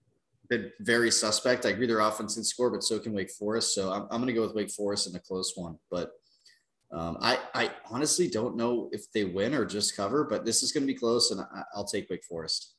been 0.49 0.71
very 0.81 1.11
suspect. 1.11 1.65
I 1.65 1.71
agree 1.71 1.87
their 1.87 2.01
offense 2.01 2.35
can 2.35 2.45
score, 2.45 2.71
but 2.71 2.85
so 2.85 2.99
can 2.99 3.15
Wake 3.15 3.31
Forest. 3.31 3.75
So 3.75 3.91
I'm, 3.91 4.03
I'm 4.11 4.21
going 4.21 4.27
to 4.27 4.35
go 4.35 4.43
with 4.43 4.55
Wake 4.55 4.71
Forest 4.71 5.09
in 5.09 5.17
a 5.17 5.21
close 5.21 5.53
one. 5.57 5.79
But 5.91 6.11
um, 6.95 7.19
I, 7.21 7.39
I 7.55 7.71
honestly 7.91 8.29
don't 8.29 8.57
know 8.57 8.89
if 8.93 9.11
they 9.13 9.25
win 9.25 9.53
or 9.55 9.65
just 9.65 9.97
cover, 9.97 10.25
but 10.25 10.45
this 10.45 10.63
is 10.63 10.71
going 10.71 10.87
to 10.87 10.93
be 10.93 10.99
close, 10.99 11.31
and 11.33 11.41
I, 11.41 11.63
I'll 11.75 11.85
take 11.85 12.09
Wake 12.09 12.25
Forest. 12.25 12.75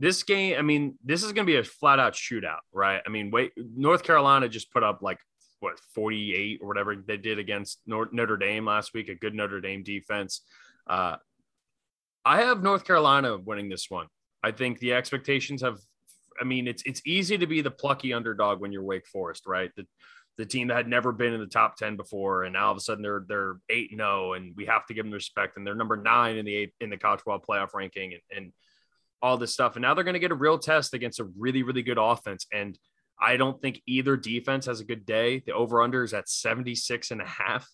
This 0.00 0.22
game, 0.22 0.58
I 0.58 0.62
mean, 0.62 0.98
this 1.04 1.22
is 1.22 1.32
going 1.32 1.46
to 1.46 1.52
be 1.52 1.58
a 1.58 1.64
flat 1.64 2.00
out 2.00 2.14
shootout, 2.14 2.60
right? 2.72 3.00
I 3.06 3.08
mean, 3.10 3.30
wait, 3.30 3.52
North 3.56 4.02
Carolina 4.02 4.48
just 4.48 4.72
put 4.72 4.82
up 4.82 5.00
like 5.02 5.18
what 5.60 5.78
48 5.94 6.60
or 6.62 6.68
whatever 6.68 6.96
they 6.96 7.18
did 7.18 7.38
against 7.38 7.80
Notre 7.86 8.36
Dame 8.36 8.64
last 8.64 8.94
week, 8.94 9.08
a 9.08 9.14
good 9.14 9.34
Notre 9.34 9.60
Dame 9.60 9.82
defense. 9.82 10.40
Uh, 10.86 11.16
I 12.24 12.42
have 12.42 12.62
North 12.62 12.84
Carolina 12.84 13.36
winning 13.38 13.68
this 13.68 13.90
one. 13.90 14.06
I 14.42 14.50
think 14.50 14.78
the 14.78 14.94
expectations 14.94 15.62
have. 15.62 15.78
I 16.40 16.44
mean, 16.44 16.66
it's 16.66 16.82
it's 16.86 17.02
easy 17.04 17.36
to 17.36 17.46
be 17.46 17.60
the 17.60 17.70
plucky 17.70 18.12
underdog 18.14 18.60
when 18.60 18.72
you're 18.72 18.82
Wake 18.82 19.06
Forest, 19.06 19.46
right? 19.46 19.70
The 19.76 19.86
the 20.40 20.46
team 20.46 20.68
that 20.68 20.76
had 20.76 20.88
never 20.88 21.12
been 21.12 21.34
in 21.34 21.40
the 21.40 21.46
top 21.46 21.76
ten 21.76 21.96
before, 21.96 22.44
and 22.44 22.54
now 22.54 22.66
all 22.66 22.72
of 22.72 22.78
a 22.78 22.80
sudden 22.80 23.02
they're 23.02 23.24
they're 23.28 23.56
eight 23.68 23.90
zero, 23.90 24.32
and 24.32 24.56
we 24.56 24.64
have 24.64 24.86
to 24.86 24.94
give 24.94 25.04
them 25.04 25.12
respect, 25.12 25.58
and 25.58 25.66
they're 25.66 25.74
number 25.74 25.98
nine 25.98 26.36
in 26.36 26.46
the 26.46 26.54
eight, 26.54 26.72
in 26.80 26.88
the 26.88 26.96
college 26.96 27.20
football 27.20 27.44
playoff 27.46 27.74
ranking, 27.74 28.14
and, 28.14 28.22
and 28.34 28.52
all 29.20 29.36
this 29.36 29.52
stuff, 29.52 29.76
and 29.76 29.82
now 29.82 29.92
they're 29.92 30.02
going 30.04 30.14
to 30.14 30.20
get 30.20 30.32
a 30.32 30.34
real 30.34 30.58
test 30.58 30.94
against 30.94 31.20
a 31.20 31.24
really 31.38 31.62
really 31.62 31.82
good 31.82 31.98
offense, 31.98 32.46
and 32.52 32.78
I 33.20 33.36
don't 33.36 33.60
think 33.60 33.82
either 33.86 34.16
defense 34.16 34.64
has 34.64 34.80
a 34.80 34.84
good 34.84 35.04
day. 35.04 35.42
The 35.44 35.52
over 35.52 35.82
under 35.82 36.02
is 36.02 36.14
at 36.14 36.26
76 36.26 37.10
and 37.10 37.20
a 37.20 37.26
half. 37.26 37.68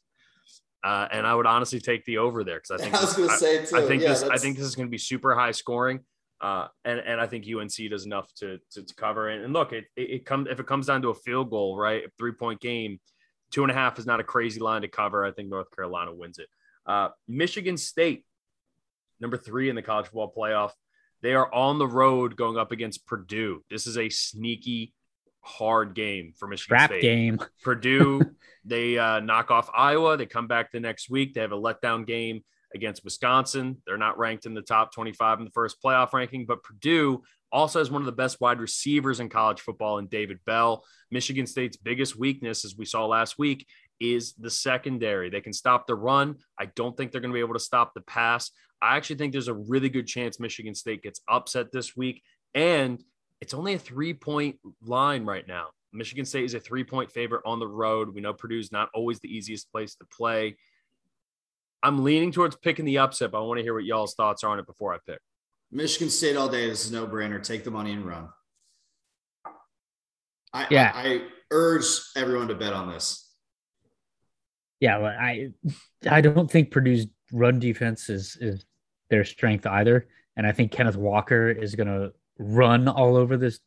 Uh, 0.82 1.06
and 1.12 1.24
I 1.24 1.34
would 1.34 1.46
honestly 1.46 1.78
take 1.78 2.04
the 2.04 2.18
over 2.18 2.42
there 2.42 2.60
because 2.60 2.80
I 2.80 2.82
think 2.82 2.94
I 2.96 3.00
was 3.00 3.14
to 3.14 3.28
say 3.30 3.64
too. 3.64 3.76
I 3.76 3.82
think 3.86 4.02
yeah, 4.02 4.08
this 4.08 4.22
I 4.24 4.38
think 4.38 4.56
this 4.56 4.66
is 4.66 4.74
going 4.74 4.88
to 4.88 4.90
be 4.90 4.98
super 4.98 5.36
high 5.36 5.52
scoring. 5.52 6.00
Uh, 6.40 6.68
and, 6.84 7.00
and 7.00 7.20
I 7.20 7.26
think 7.26 7.46
UNC 7.46 7.72
does 7.90 8.04
enough 8.04 8.32
to, 8.34 8.58
to, 8.72 8.82
to 8.82 8.94
cover 8.94 9.30
it. 9.30 9.42
And 9.42 9.52
look, 9.52 9.72
it, 9.72 9.86
it, 9.96 10.10
it 10.10 10.26
comes 10.26 10.48
if 10.50 10.60
it 10.60 10.66
comes 10.66 10.86
down 10.86 11.02
to 11.02 11.08
a 11.08 11.14
field 11.14 11.50
goal, 11.50 11.78
right? 11.78 12.04
A 12.04 12.08
three 12.18 12.32
point 12.32 12.60
game, 12.60 13.00
two 13.50 13.62
and 13.62 13.70
a 13.70 13.74
half 13.74 13.98
is 13.98 14.06
not 14.06 14.20
a 14.20 14.24
crazy 14.24 14.60
line 14.60 14.82
to 14.82 14.88
cover. 14.88 15.24
I 15.24 15.32
think 15.32 15.48
North 15.48 15.70
Carolina 15.74 16.14
wins 16.14 16.38
it. 16.38 16.48
Uh, 16.84 17.08
Michigan 17.26 17.76
State, 17.76 18.24
number 19.20 19.36
three 19.36 19.70
in 19.70 19.76
the 19.76 19.82
college 19.82 20.06
football 20.06 20.32
playoff. 20.36 20.72
They 21.22 21.34
are 21.34 21.52
on 21.52 21.78
the 21.78 21.86
road 21.86 22.36
going 22.36 22.58
up 22.58 22.70
against 22.70 23.06
Purdue. 23.06 23.64
This 23.70 23.86
is 23.86 23.96
a 23.96 24.10
sneaky, 24.10 24.92
hard 25.40 25.94
game 25.94 26.34
for 26.36 26.46
Michigan 26.46 26.76
Trap 26.76 26.90
State. 26.90 27.02
game. 27.02 27.40
Purdue, 27.62 28.20
they 28.64 28.98
uh, 28.98 29.20
knock 29.20 29.50
off 29.50 29.70
Iowa. 29.74 30.18
They 30.18 30.26
come 30.26 30.46
back 30.46 30.70
the 30.70 30.80
next 30.80 31.08
week. 31.08 31.32
They 31.32 31.40
have 31.40 31.52
a 31.52 31.56
letdown 31.56 32.06
game 32.06 32.44
against 32.76 33.04
Wisconsin. 33.04 33.82
They're 33.84 33.98
not 33.98 34.18
ranked 34.18 34.46
in 34.46 34.54
the 34.54 34.62
top 34.62 34.94
25 34.94 35.40
in 35.40 35.44
the 35.44 35.50
first 35.50 35.82
playoff 35.82 36.12
ranking, 36.12 36.46
but 36.46 36.62
Purdue 36.62 37.22
also 37.50 37.80
has 37.80 37.90
one 37.90 38.02
of 38.02 38.06
the 38.06 38.12
best 38.12 38.40
wide 38.40 38.60
receivers 38.60 39.18
in 39.18 39.28
college 39.28 39.60
football 39.60 39.98
in 39.98 40.06
David 40.06 40.38
Bell. 40.46 40.84
Michigan 41.10 41.46
State's 41.46 41.76
biggest 41.76 42.16
weakness, 42.16 42.64
as 42.64 42.76
we 42.76 42.84
saw 42.84 43.06
last 43.06 43.38
week, 43.38 43.66
is 44.00 44.34
the 44.34 44.50
secondary. 44.50 45.30
They 45.30 45.40
can 45.40 45.52
stop 45.52 45.86
the 45.86 45.94
run. 45.94 46.36
I 46.58 46.66
don't 46.76 46.96
think 46.96 47.10
they're 47.10 47.20
going 47.20 47.32
to 47.32 47.36
be 47.36 47.40
able 47.40 47.54
to 47.54 47.60
stop 47.60 47.94
the 47.94 48.02
pass. 48.02 48.50
I 48.82 48.96
actually 48.96 49.16
think 49.16 49.32
there's 49.32 49.48
a 49.48 49.54
really 49.54 49.88
good 49.88 50.06
chance 50.06 50.38
Michigan 50.38 50.74
State 50.74 51.02
gets 51.02 51.20
upset 51.28 51.72
this 51.72 51.96
week. 51.96 52.22
And 52.54 53.02
it's 53.40 53.54
only 53.54 53.74
a 53.74 53.78
three 53.78 54.14
point 54.14 54.58
line 54.82 55.24
right 55.24 55.46
now. 55.46 55.68
Michigan 55.92 56.24
State 56.24 56.44
is 56.44 56.54
a 56.54 56.60
three 56.60 56.84
point 56.84 57.10
favorite 57.10 57.42
on 57.46 57.58
the 57.58 57.66
road. 57.66 58.14
We 58.14 58.20
know 58.20 58.34
Purdue's 58.34 58.72
not 58.72 58.90
always 58.94 59.20
the 59.20 59.34
easiest 59.34 59.70
place 59.72 59.94
to 59.96 60.04
play. 60.04 60.56
I'm 61.82 62.04
leaning 62.04 62.32
towards 62.32 62.56
picking 62.56 62.84
the 62.84 62.98
upset, 62.98 63.30
but 63.30 63.38
I 63.38 63.46
want 63.46 63.58
to 63.58 63.62
hear 63.62 63.74
what 63.74 63.84
y'all's 63.84 64.14
thoughts 64.14 64.42
are 64.44 64.50
on 64.50 64.58
it 64.58 64.66
before 64.66 64.94
I 64.94 64.98
pick. 65.06 65.18
Michigan 65.70 66.10
State 66.10 66.36
all 66.36 66.48
day. 66.48 66.68
This 66.68 66.84
is 66.84 66.92
no 66.92 67.06
brainer. 67.06 67.42
Take 67.42 67.64
the 67.64 67.70
money 67.70 67.92
and 67.92 68.04
run. 68.04 68.28
I, 70.52 70.66
Yeah. 70.70 70.92
I, 70.94 71.08
I 71.08 71.20
urge 71.50 71.84
everyone 72.16 72.48
to 72.48 72.54
bet 72.54 72.72
on 72.72 72.90
this. 72.90 73.22
Yeah, 74.80 74.98
well, 74.98 75.16
I 75.18 75.48
I 76.08 76.20
don't 76.20 76.50
think 76.50 76.70
Purdue's 76.70 77.06
run 77.32 77.58
defense 77.58 78.10
is 78.10 78.36
is 78.40 78.66
their 79.08 79.24
strength 79.24 79.66
either, 79.66 80.06
and 80.36 80.46
I 80.46 80.52
think 80.52 80.70
Kenneth 80.70 80.96
Walker 80.96 81.50
is 81.50 81.74
going 81.74 81.86
to 81.86 82.12
run 82.38 82.86
all 82.86 83.16
over 83.16 83.38
this 83.38 83.58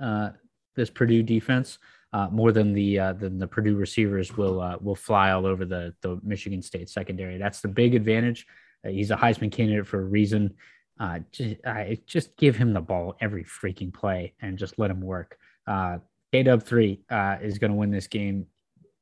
uh, 0.00 0.30
this 0.74 0.88
Purdue 0.88 1.22
defense 1.22 1.78
uh, 2.14 2.28
more 2.30 2.52
than 2.52 2.72
the 2.72 2.98
uh, 2.98 3.12
than 3.12 3.38
the 3.38 3.46
Purdue 3.46 3.74
receivers 3.74 4.36
will 4.36 4.60
uh, 4.60 4.76
will 4.80 4.94
fly 4.94 5.32
all 5.32 5.44
over 5.44 5.64
the 5.64 5.92
the 6.00 6.20
Michigan 6.22 6.62
State 6.62 6.88
secondary. 6.88 7.38
That's 7.38 7.60
the 7.60 7.68
big 7.68 7.96
advantage. 7.96 8.46
Uh, 8.86 8.90
he's 8.90 9.10
a 9.10 9.16
Heisman 9.16 9.50
candidate 9.50 9.88
for 9.88 10.00
a 10.00 10.04
reason. 10.04 10.54
Uh, 11.00 11.18
just, 11.32 11.56
I 11.66 11.98
just 12.06 12.36
give 12.36 12.54
him 12.54 12.72
the 12.72 12.80
ball 12.80 13.16
every 13.20 13.42
freaking 13.42 13.92
play 13.92 14.34
and 14.40 14.56
just 14.56 14.78
let 14.78 14.92
him 14.92 15.00
work. 15.00 15.36
Uh, 15.66 15.98
K 16.30 16.44
Dub 16.44 16.62
three 16.62 17.00
uh, 17.10 17.38
is 17.42 17.58
going 17.58 17.72
to 17.72 17.76
win 17.76 17.90
this 17.90 18.06
game 18.06 18.46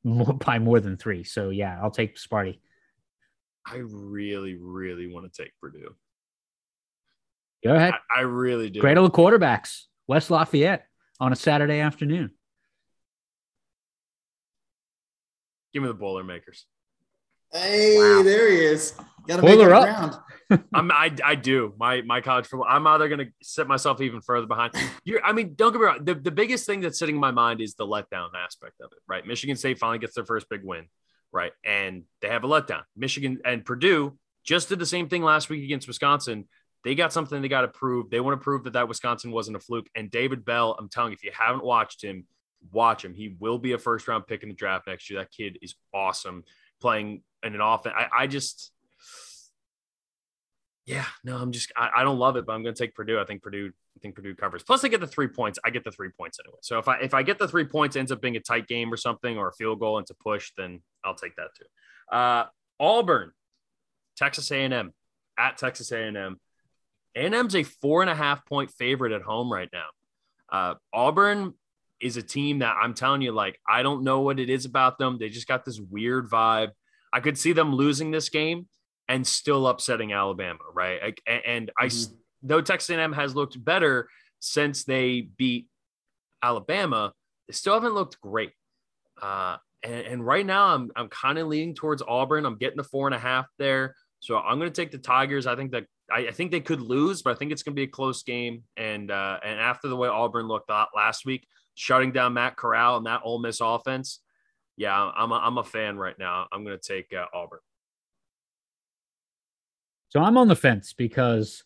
more, 0.03 0.33
by 0.45 0.57
more 0.57 0.79
than 0.79 0.97
three. 0.97 1.23
So 1.23 1.51
yeah, 1.51 1.79
I'll 1.79 1.91
take 1.91 2.17
Sparty. 2.17 2.57
I 3.63 3.75
really, 3.75 4.55
really 4.59 5.05
want 5.05 5.31
to 5.31 5.43
take 5.43 5.51
Purdue. 5.61 5.93
Go 7.63 7.75
ahead. 7.75 7.93
I, 8.09 8.19
I 8.19 8.21
really 8.21 8.71
do. 8.71 8.81
Cradle 8.81 9.05
of 9.05 9.11
quarterbacks, 9.11 9.83
West 10.07 10.31
Lafayette 10.31 10.87
on 11.19 11.31
a 11.31 11.35
Saturday 11.35 11.79
afternoon. 11.79 12.31
Give 15.73 15.81
me 15.83 15.87
the 15.89 15.93
Boilermakers. 15.95 16.65
Hey, 17.51 17.97
Wow. 17.97 18.23
there 18.23 18.49
he 18.49 18.57
is. 18.59 18.93
Got 19.27 19.37
to 19.37 19.41
Boiler 19.41 19.69
make 19.69 19.75
up. 19.75 19.83
up. 19.87 20.11
ground. 20.49 20.63
I'm 20.73 20.91
I, 20.91 21.11
I 21.23 21.35
do 21.35 21.73
my 21.77 22.01
my 22.01 22.19
college 22.21 22.45
football. 22.47 22.67
I'm 22.69 22.85
either 22.85 23.07
gonna 23.09 23.27
set 23.41 23.67
myself 23.67 24.01
even 24.01 24.21
further 24.21 24.45
behind. 24.45 24.73
You're, 25.03 25.23
I 25.23 25.31
mean, 25.31 25.53
don't 25.55 25.71
get 25.71 25.79
me 25.79 25.85
wrong. 25.85 26.03
The, 26.03 26.15
the 26.15 26.31
biggest 26.31 26.65
thing 26.65 26.81
that's 26.81 26.99
sitting 26.99 27.15
in 27.15 27.21
my 27.21 27.31
mind 27.31 27.61
is 27.61 27.75
the 27.75 27.87
letdown 27.87 28.29
aspect 28.37 28.81
of 28.81 28.91
it, 28.91 28.99
right? 29.07 29.25
Michigan 29.25 29.55
State 29.55 29.79
finally 29.79 29.99
gets 29.99 30.13
their 30.15 30.25
first 30.25 30.49
big 30.49 30.61
win, 30.63 30.85
right? 31.31 31.53
And 31.63 32.03
they 32.21 32.27
have 32.27 32.43
a 32.43 32.47
letdown. 32.47 32.81
Michigan 32.95 33.39
and 33.45 33.65
Purdue 33.65 34.17
just 34.43 34.69
did 34.69 34.79
the 34.79 34.85
same 34.85 35.07
thing 35.07 35.23
last 35.23 35.49
week 35.49 35.63
against 35.63 35.87
Wisconsin. 35.87 36.47
They 36.83 36.95
got 36.95 37.13
something 37.13 37.41
they 37.41 37.47
got 37.47 37.61
to 37.61 37.69
prove. 37.69 38.09
They 38.09 38.19
want 38.19 38.39
to 38.39 38.43
prove 38.43 38.65
that 38.65 38.73
that 38.73 38.89
Wisconsin 38.89 39.31
wasn't 39.31 39.55
a 39.55 39.59
fluke. 39.61 39.87
And 39.95 40.11
David 40.11 40.43
Bell, 40.43 40.75
I'm 40.77 40.89
telling 40.89 41.11
you, 41.11 41.15
if 41.15 41.23
you 41.23 41.31
haven't 41.33 41.63
watched 41.63 42.03
him, 42.03 42.27
watch 42.71 43.03
him. 43.03 43.13
He 43.13 43.35
will 43.39 43.57
be 43.57 43.73
a 43.73 43.77
first 43.77 44.07
round 44.07 44.27
pick 44.27 44.43
in 44.43 44.49
the 44.49 44.55
draft 44.55 44.87
next 44.87 45.09
year. 45.09 45.19
That 45.19 45.31
kid 45.31 45.57
is 45.61 45.75
awesome 45.93 46.43
playing 46.81 47.23
in 47.43 47.55
an 47.55 47.61
offense. 47.61 47.95
I, 47.97 48.23
I 48.23 48.27
just, 48.27 48.71
yeah, 50.85 51.05
no, 51.23 51.37
I'm 51.37 51.51
just, 51.51 51.71
I, 51.75 51.89
I 51.97 52.03
don't 52.03 52.19
love 52.19 52.35
it, 52.35 52.45
but 52.45 52.53
I'm 52.53 52.63
going 52.63 52.75
to 52.75 52.83
take 52.83 52.95
Purdue. 52.95 53.19
I 53.19 53.25
think 53.25 53.41
Purdue, 53.41 53.71
I 53.95 53.99
think 53.99 54.15
Purdue 54.15 54.35
covers. 54.35 54.63
Plus, 54.63 54.83
I 54.83 54.87
get 54.87 54.99
the 54.99 55.07
three 55.07 55.27
points. 55.27 55.59
I 55.63 55.69
get 55.69 55.83
the 55.83 55.91
three 55.91 56.09
points 56.09 56.39
anyway. 56.43 56.59
So 56.61 56.79
if 56.79 56.87
I 56.87 56.97
if 56.97 57.13
I 57.13 57.23
get 57.23 57.39
the 57.39 57.47
three 57.47 57.65
points, 57.65 57.95
ends 57.95 58.11
up 58.11 58.21
being 58.21 58.35
a 58.35 58.39
tight 58.39 58.67
game 58.67 58.91
or 58.91 58.97
something, 58.97 59.37
or 59.37 59.49
a 59.49 59.53
field 59.53 59.79
goal 59.79 59.97
and 59.97 60.07
to 60.07 60.13
push, 60.15 60.51
then 60.57 60.81
I'll 61.03 61.15
take 61.15 61.35
that 61.35 61.49
too. 61.57 62.15
Uh, 62.15 62.45
Auburn, 62.79 63.31
Texas 64.17 64.51
A&M 64.51 64.93
at 65.37 65.57
Texas 65.57 65.91
A&M. 65.91 66.39
A&M's 67.15 67.55
a 67.55 67.63
four 67.63 68.01
and 68.01 68.09
a 68.09 68.15
half 68.15 68.45
point 68.45 68.71
favorite 68.71 69.11
at 69.13 69.21
home 69.21 69.51
right 69.51 69.69
now. 69.71 69.85
Uh, 70.51 70.75
Auburn 70.91 71.53
is 72.03 72.17
a 72.17 72.21
team 72.21 72.59
that 72.59 72.75
I'm 72.81 72.93
telling 72.93 73.21
you, 73.21 73.31
like, 73.31 73.59
I 73.67 73.81
don't 73.83 74.03
know 74.03 74.19
what 74.21 74.39
it 74.39 74.49
is 74.49 74.65
about 74.65 74.97
them. 74.99 75.17
They 75.19 75.29
just 75.29 75.47
got 75.47 75.65
this 75.65 75.79
weird 75.79 76.29
vibe. 76.29 76.69
I 77.11 77.19
could 77.19 77.37
see 77.37 77.53
them 77.53 77.73
losing 77.73 78.11
this 78.11 78.29
game 78.29 78.67
and 79.07 79.25
still 79.25 79.67
upsetting 79.67 80.13
Alabama, 80.13 80.59
right? 80.73 81.01
Like, 81.01 81.21
a- 81.27 81.47
and 81.47 81.71
I, 81.79 81.85
s- 81.85 82.13
though 82.41 82.61
Texas 82.61 82.89
A&M 82.89 83.13
has 83.13 83.35
looked 83.35 83.63
better 83.63 84.09
since 84.39 84.83
they 84.83 85.21
beat 85.37 85.67
Alabama, 86.41 87.13
they 87.47 87.53
still 87.53 87.73
haven't 87.73 87.93
looked 87.93 88.19
great. 88.21 88.51
Uh, 89.21 89.57
and, 89.83 89.93
and 90.05 90.25
right 90.25 90.45
now, 90.45 90.67
I'm 90.67 90.91
I'm 90.95 91.09
kind 91.09 91.37
of 91.37 91.47
leaning 91.47 91.75
towards 91.75 92.01
Auburn. 92.07 92.45
I'm 92.45 92.57
getting 92.57 92.77
the 92.77 92.83
four 92.83 93.07
and 93.07 93.13
a 93.15 93.19
half 93.19 93.45
there, 93.59 93.95
so 94.19 94.37
I'm 94.37 94.57
going 94.59 94.71
to 94.71 94.81
take 94.81 94.91
the 94.91 94.97
Tigers. 94.97 95.45
I 95.45 95.55
think 95.55 95.71
that 95.71 95.85
I, 96.11 96.27
I 96.27 96.31
think 96.31 96.51
they 96.51 96.61
could 96.61 96.81
lose, 96.81 97.21
but 97.21 97.35
I 97.35 97.35
think 97.37 97.51
it's 97.51 97.63
going 97.63 97.75
to 97.75 97.79
be 97.79 97.83
a 97.83 97.87
close 97.91 98.23
game. 98.23 98.63
And 98.77 99.11
uh, 99.11 99.39
and 99.43 99.59
after 99.59 99.87
the 99.89 99.95
way 99.95 100.07
Auburn 100.07 100.47
looked 100.47 100.69
last 100.69 101.25
week, 101.25 101.45
shutting 101.75 102.11
down 102.11 102.33
Matt 102.33 102.55
Corral 102.55 102.97
and 102.97 103.05
that 103.05 103.21
Ole 103.23 103.39
Miss 103.39 103.59
offense, 103.61 104.19
yeah, 104.77 105.11
I'm 105.15 105.31
a, 105.31 105.35
I'm 105.35 105.57
a 105.57 105.63
fan 105.63 105.97
right 105.97 106.17
now. 106.17 106.47
I'm 106.51 106.63
going 106.63 106.77
to 106.77 106.87
take 106.87 107.13
uh, 107.13 107.25
Auburn. 107.33 107.59
So 110.09 110.21
I'm 110.21 110.37
on 110.37 110.47
the 110.47 110.55
fence 110.55 110.93
because 110.93 111.63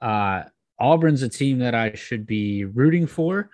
uh, 0.00 0.42
Auburn's 0.78 1.22
a 1.22 1.28
team 1.28 1.58
that 1.60 1.74
I 1.74 1.94
should 1.94 2.26
be 2.26 2.64
rooting 2.64 3.06
for 3.06 3.50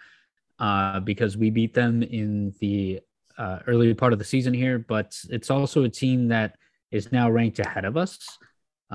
uh, 0.58 1.00
because 1.00 1.36
we 1.36 1.50
beat 1.50 1.74
them 1.74 2.02
in 2.02 2.54
the 2.60 3.00
uh, 3.38 3.60
early 3.66 3.92
part 3.94 4.12
of 4.12 4.18
the 4.18 4.24
season 4.24 4.54
here. 4.54 4.78
But 4.78 5.16
it's 5.30 5.50
also 5.50 5.84
a 5.84 5.88
team 5.88 6.28
that 6.28 6.56
is 6.90 7.10
now 7.10 7.30
ranked 7.30 7.58
ahead 7.58 7.84
of 7.84 7.96
us 7.96 8.38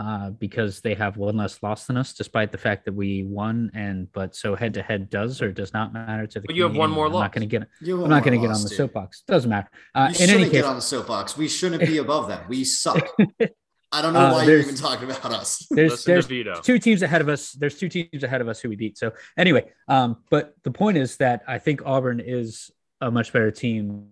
uh, 0.01 0.29
because 0.45 0.73
they 0.85 0.93
have 1.03 1.13
one 1.17 1.35
less 1.43 1.61
loss 1.61 1.81
than 1.87 1.97
us, 1.97 2.13
despite 2.13 2.49
the 2.55 2.57
fact 2.57 2.85
that 2.85 2.93
we 2.93 3.23
won. 3.39 3.69
And 3.73 3.97
but 4.13 4.29
so 4.41 4.55
head 4.55 4.73
to 4.75 4.81
head 4.89 5.09
does 5.09 5.41
or 5.41 5.51
does 5.51 5.71
not 5.73 5.87
matter 5.93 6.25
to 6.33 6.39
the. 6.39 6.47
But 6.47 6.55
you 6.55 6.63
have 6.63 6.71
one 6.71 6.89
Canadian. 6.91 6.95
more 6.95 7.05
I'm 7.07 7.13
loss. 7.13 7.23
not 7.25 7.31
going 7.33 7.47
to 7.49 7.51
get. 7.59 7.67
You 7.81 7.95
I'm 8.03 8.09
won't 8.09 8.23
going 8.25 8.39
to 8.39 8.47
get 8.47 8.53
on 8.55 8.61
the 8.63 8.69
dude. 8.69 8.77
soapbox. 8.77 9.23
Doesn't 9.27 9.49
matter. 9.49 9.69
Uh, 9.93 9.99
You 9.99 10.05
in 10.05 10.09
any 10.09 10.31
shouldn't 10.31 10.51
case, 10.51 10.61
get 10.61 10.65
on 10.65 10.75
the 10.75 10.81
soapbox. 10.93 11.37
We 11.37 11.47
shouldn't 11.49 11.81
be 11.85 11.97
above 11.97 12.27
them. 12.29 12.41
We 12.47 12.63
suck. 12.63 13.05
I 13.91 14.01
don't 14.03 14.13
know 14.13 14.19
Uh, 14.27 14.31
why 14.33 14.43
you're 14.45 14.59
even 14.59 14.75
talking 14.75 15.09
about 15.09 15.31
us. 15.33 15.65
there's 15.71 16.03
there's 16.05 16.27
two 16.63 16.77
teams 16.79 17.01
ahead 17.01 17.21
of 17.21 17.27
us. 17.29 17.51
There's 17.53 17.77
two 17.77 17.89
teams 17.89 18.23
ahead 18.23 18.41
of 18.41 18.47
us 18.47 18.59
who 18.61 18.69
we 18.69 18.75
beat. 18.75 18.97
So 18.99 19.11
anyway, 19.37 19.63
um, 19.87 20.17
but 20.29 20.53
the 20.63 20.71
point 20.71 20.97
is 20.97 21.17
that 21.17 21.41
I 21.47 21.57
think 21.57 21.81
Auburn 21.85 22.19
is 22.19 22.69
a 23.01 23.09
much 23.09 23.33
better 23.33 23.49
team 23.51 24.09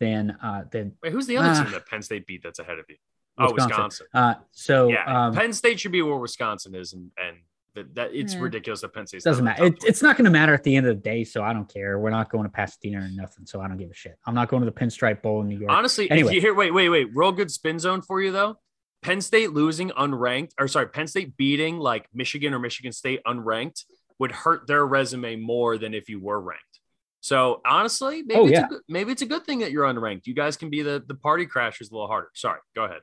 than 0.00 0.36
uh 0.42 0.64
than 0.72 0.92
Wait, 1.02 1.12
who's 1.12 1.26
the 1.28 1.36
other 1.38 1.48
Ah. 1.50 1.62
team 1.62 1.72
that 1.72 1.86
Penn 1.86 2.02
State 2.02 2.26
beat 2.26 2.42
that's 2.42 2.58
ahead 2.58 2.78
of 2.80 2.84
you? 2.88 2.96
Oh, 3.38 3.52
Wisconsin. 3.52 3.68
Wisconsin. 3.68 4.06
uh 4.14 4.34
so 4.50 4.88
yeah, 4.88 5.26
um 5.28 5.34
Penn 5.34 5.52
State 5.52 5.80
should 5.80 5.92
be 5.92 6.02
where 6.02 6.16
Wisconsin 6.16 6.74
is, 6.74 6.92
and 6.92 7.10
and 7.16 7.36
that, 7.74 7.94
that 7.94 8.10
it's 8.14 8.34
Eh. 8.34 8.38
ridiculous 8.38 8.82
that 8.82 8.92
Penn 8.92 9.06
State 9.06 9.22
doesn't 9.22 9.44
matter. 9.44 9.64
It, 9.64 9.82
it's 9.84 10.02
not 10.02 10.16
going 10.18 10.26
to 10.26 10.30
matter 10.30 10.52
at 10.52 10.62
the 10.62 10.76
end 10.76 10.86
of 10.86 10.94
the 10.94 11.00
day, 11.02 11.24
so 11.24 11.42
I 11.42 11.54
don't 11.54 11.66
care. 11.72 11.98
We're 11.98 12.10
not 12.10 12.30
going 12.30 12.44
to 12.44 12.50
Pasadena 12.50 12.98
or 12.98 13.08
nothing, 13.08 13.46
so 13.46 13.62
I 13.62 13.68
don't 13.68 13.78
give 13.78 13.90
a 13.90 13.94
shit. 13.94 14.18
I'm 14.26 14.34
not 14.34 14.48
going 14.48 14.60
to 14.62 14.66
the 14.70 14.78
Pinstripe 14.78 15.22
Bowl 15.22 15.40
in 15.40 15.48
New 15.48 15.58
York. 15.58 15.72
honestly. 15.72 16.10
Anyway. 16.10 16.28
If 16.28 16.34
you 16.34 16.40
hear, 16.42 16.52
wait, 16.54 16.74
wait, 16.74 16.90
wait, 16.90 17.08
real 17.14 17.32
good 17.32 17.50
spin 17.50 17.78
zone 17.78 18.02
for 18.02 18.20
you 18.20 18.30
though. 18.30 18.56
Penn 19.00 19.22
State 19.22 19.52
losing 19.52 19.88
unranked, 19.88 20.50
or 20.60 20.68
sorry, 20.68 20.88
Penn 20.88 21.06
State 21.06 21.34
beating 21.38 21.78
like 21.78 22.06
Michigan 22.12 22.52
or 22.52 22.58
Michigan 22.58 22.92
State 22.92 23.20
unranked 23.26 23.84
would 24.18 24.32
hurt 24.32 24.66
their 24.66 24.84
resume 24.86 25.36
more 25.36 25.78
than 25.78 25.94
if 25.94 26.10
you 26.10 26.20
were 26.20 26.40
ranked. 26.42 26.78
So 27.20 27.62
honestly, 27.64 28.22
maybe 28.22 28.38
Oh, 28.38 28.42
it's 28.44 28.52
yeah. 28.52 28.66
a 28.66 28.68
good, 28.68 28.80
maybe 28.86 29.12
it's 29.12 29.22
a 29.22 29.26
good 29.26 29.44
thing 29.46 29.60
that 29.60 29.70
you're 29.72 29.86
unranked. 29.86 30.26
You 30.26 30.34
guys 30.34 30.58
can 30.58 30.68
be 30.68 30.82
the 30.82 31.02
the 31.06 31.14
party 31.14 31.46
crashers 31.46 31.90
a 31.90 31.94
little 31.94 32.06
harder. 32.06 32.28
Sorry, 32.34 32.60
go 32.76 32.84
ahead. 32.84 33.00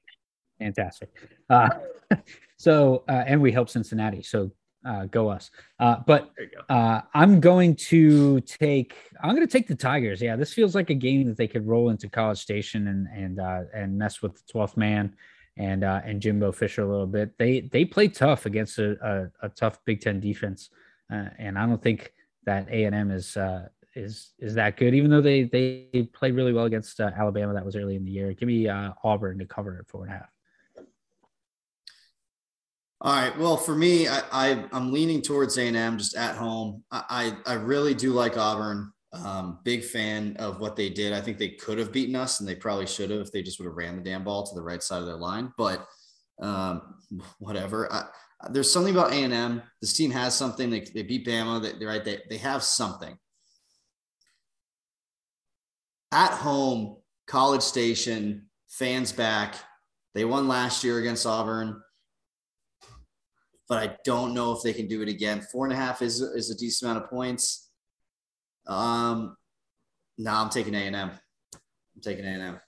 Fantastic. 0.60 1.10
Uh, 1.49 1.69
so 2.57 3.03
uh, 3.07 3.23
and 3.26 3.41
we 3.41 3.52
help 3.52 3.69
Cincinnati, 3.69 4.22
so 4.22 4.52
uh, 4.86 5.06
go 5.06 5.30
us. 5.30 5.52
Uh, 5.80 5.98
but 6.06 6.31
go. 6.36 6.73
Uh, 6.73 7.02
I'm 7.14 7.40
going 7.40 7.76
to 7.76 8.41
take. 8.41 8.95
I'm 9.22 9.36
going 9.36 9.48
to 9.48 9.52
take 9.52 9.68
the 9.68 9.76
Tigers. 9.76 10.22
Yeah, 10.22 10.36
this 10.36 10.53
feels 10.53 10.76
like 10.76 10.90
a 10.90 10.95
game 10.95 11.27
that 11.27 11.38
they 11.38 11.48
could 11.48 11.68
roll 11.68 11.90
into 11.90 12.10
College 12.10 12.40
Station 12.40 12.88
and 12.88 13.07
and 13.07 13.40
uh, 13.40 13.61
and 13.73 13.98
mess 13.98 14.22
with 14.22 14.36
the 14.36 14.53
12th 14.53 14.77
man 14.77 15.15
and 15.57 15.84
uh, 15.84 16.02
and 16.03 16.22
Jimbo 16.22 16.52
Fisher 16.52 16.84
a 16.84 16.90
little 16.90 17.07
bit. 17.07 17.38
They 17.38 17.61
they 17.61 17.86
play 17.86 18.07
tough 18.07 18.45
against 18.45 18.80
a, 18.80 19.31
a, 19.41 19.48
a 19.48 19.49
tough 19.49 19.80
Big 19.86 20.02
Ten 20.02 20.19
defense, 20.19 20.69
uh, 21.11 21.26
and 21.38 21.60
I 21.60 21.65
don't 21.65 21.81
think 21.81 22.14
that 22.45 22.68
A 22.69 22.86
and 22.86 22.95
M 22.95 23.11
is 23.11 23.36
uh, 23.38 23.68
is 23.94 24.31
is 24.40 24.56
that 24.56 24.77
good. 24.77 24.95
Even 24.95 25.11
though 25.11 25.22
they 25.22 25.44
they 25.44 26.10
played 26.14 26.34
really 26.34 26.53
well 26.53 26.65
against 26.65 26.99
uh, 26.99 27.11
Alabama, 27.15 27.53
that 27.53 27.65
was 27.65 27.76
early 27.76 27.95
in 27.95 28.06
the 28.06 28.11
year. 28.11 28.34
Give 28.34 28.48
me 28.48 28.69
uh, 28.69 28.94
Auburn 29.03 29.40
to 29.40 29.45
cover 29.45 29.77
at 29.80 29.88
four 29.90 30.06
and 30.06 30.14
a 30.14 30.18
half. 30.18 30.30
All 33.02 33.14
right. 33.14 33.38
Well, 33.38 33.56
for 33.56 33.76
me, 33.76 34.10
I, 34.10 34.22
I 34.32 34.66
I'm 34.74 34.92
leaning 34.92 35.22
towards 35.22 35.58
A 35.58 35.68
and 35.68 35.78
M 35.78 35.98
just 35.98 36.18
at 36.18 36.36
home. 36.36 36.84
I, 36.92 37.34
I 37.46 37.54
really 37.54 37.94
do 37.94 38.12
like 38.12 38.38
Auburn. 38.38 38.92
Um, 39.14 39.60
big 39.64 39.84
fan 39.84 40.36
of 40.38 40.60
what 40.60 40.76
they 40.76 40.90
did. 40.90 41.14
I 41.14 41.22
think 41.22 41.38
they 41.38 41.50
could 41.50 41.80
have 41.80 41.94
beaten 41.94 42.16
us, 42.16 42.40
and 42.40 42.50
they 42.50 42.56
probably 42.56 42.86
should 42.86 43.10
have 43.10 43.22
if 43.22 43.32
they 43.32 43.42
just 43.42 43.58
would 43.60 43.66
have 43.66 43.76
ran 43.78 43.96
the 43.96 44.04
damn 44.04 44.24
ball 44.24 44.46
to 44.46 44.54
the 44.54 44.62
right 44.62 44.84
side 44.84 45.00
of 45.00 45.06
their 45.06 45.16
line. 45.16 45.52
But 45.58 45.88
um, 46.42 46.96
whatever. 47.40 47.92
I, 47.92 48.04
there's 48.52 48.72
something 48.72 48.94
about 48.94 49.12
A 49.12 49.24
and 49.24 49.34
M. 49.34 49.62
This 49.82 49.94
team 49.94 50.12
has 50.12 50.36
something. 50.36 50.70
They, 50.70 50.82
they 50.82 51.04
beat 51.04 51.26
Bama. 51.26 51.62
They, 51.80 51.86
right. 51.86 52.04
They 52.04 52.20
they 52.30 52.38
have 52.38 52.64
something. 52.64 53.18
At 56.12 56.32
home, 56.32 56.98
College 57.28 57.62
Station, 57.62 58.50
fans 58.68 59.14
back. 59.14 59.56
They 60.16 60.26
won 60.26 60.50
last 60.50 60.84
year 60.84 61.00
against 61.00 61.26
Auburn 61.26 61.82
but 63.70 63.78
I 63.78 63.96
don't 64.04 64.34
know 64.34 64.52
if 64.52 64.64
they 64.64 64.74
can 64.74 64.88
do 64.88 65.04
it 65.04 65.08
again. 65.08 65.41
Four 65.41 65.66
and 65.66 65.74
a 65.74 65.78
half 65.78 66.02
is 66.02 66.20
is 66.22 66.50
a 66.50 66.58
decent 66.58 66.90
amount 66.90 67.06
of 67.06 67.10
points. 67.10 67.70
Um, 68.68 69.38
no, 70.18 70.34
I'm 70.34 70.50
taking 70.50 70.74
A 70.74 70.80
and 70.80 70.96
M. 70.96 71.12
I'm 71.54 72.02
taking 72.02 72.26
A 72.26 72.30
and 72.30 72.41
M. 72.41 72.62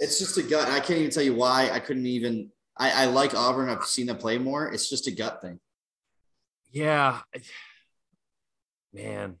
It's 0.00 0.18
just 0.18 0.36
a 0.36 0.42
gut. 0.42 0.68
I 0.68 0.80
can't 0.80 0.98
even 0.98 1.12
tell 1.12 1.22
you 1.22 1.34
why. 1.34 1.70
I 1.70 1.78
couldn't 1.78 2.06
even. 2.06 2.50
I, 2.76 3.04
I 3.04 3.06
like 3.06 3.34
Auburn. 3.34 3.68
I've 3.68 3.84
seen 3.84 4.06
them 4.06 4.16
play 4.16 4.36
more. 4.36 4.72
It's 4.72 4.90
just 4.90 5.06
a 5.06 5.12
gut 5.12 5.40
thing. 5.40 5.60
Yeah, 6.72 7.20
man. 8.92 9.36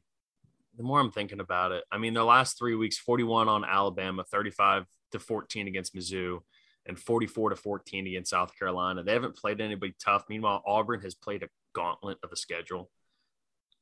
The 0.76 0.82
more 0.82 1.00
I'm 1.00 1.10
thinking 1.10 1.40
about 1.40 1.72
it, 1.72 1.84
I 1.90 1.98
mean, 1.98 2.14
the 2.14 2.24
last 2.24 2.58
three 2.58 2.76
weeks: 2.76 2.96
41 2.96 3.48
on 3.48 3.64
Alabama, 3.64 4.22
35 4.22 4.86
to 5.10 5.18
14 5.18 5.66
against 5.66 5.94
Mizzou, 5.94 6.40
and 6.86 6.98
44 6.98 7.50
to 7.50 7.56
14 7.56 8.06
against 8.06 8.30
South 8.30 8.56
Carolina. 8.58 9.02
They 9.02 9.12
haven't 9.12 9.36
played 9.36 9.60
anybody 9.60 9.94
tough. 10.02 10.24
Meanwhile, 10.28 10.62
Auburn 10.66 11.00
has 11.00 11.14
played 11.14 11.42
a 11.42 11.48
gauntlet 11.74 12.18
of 12.22 12.32
a 12.32 12.36
schedule, 12.36 12.90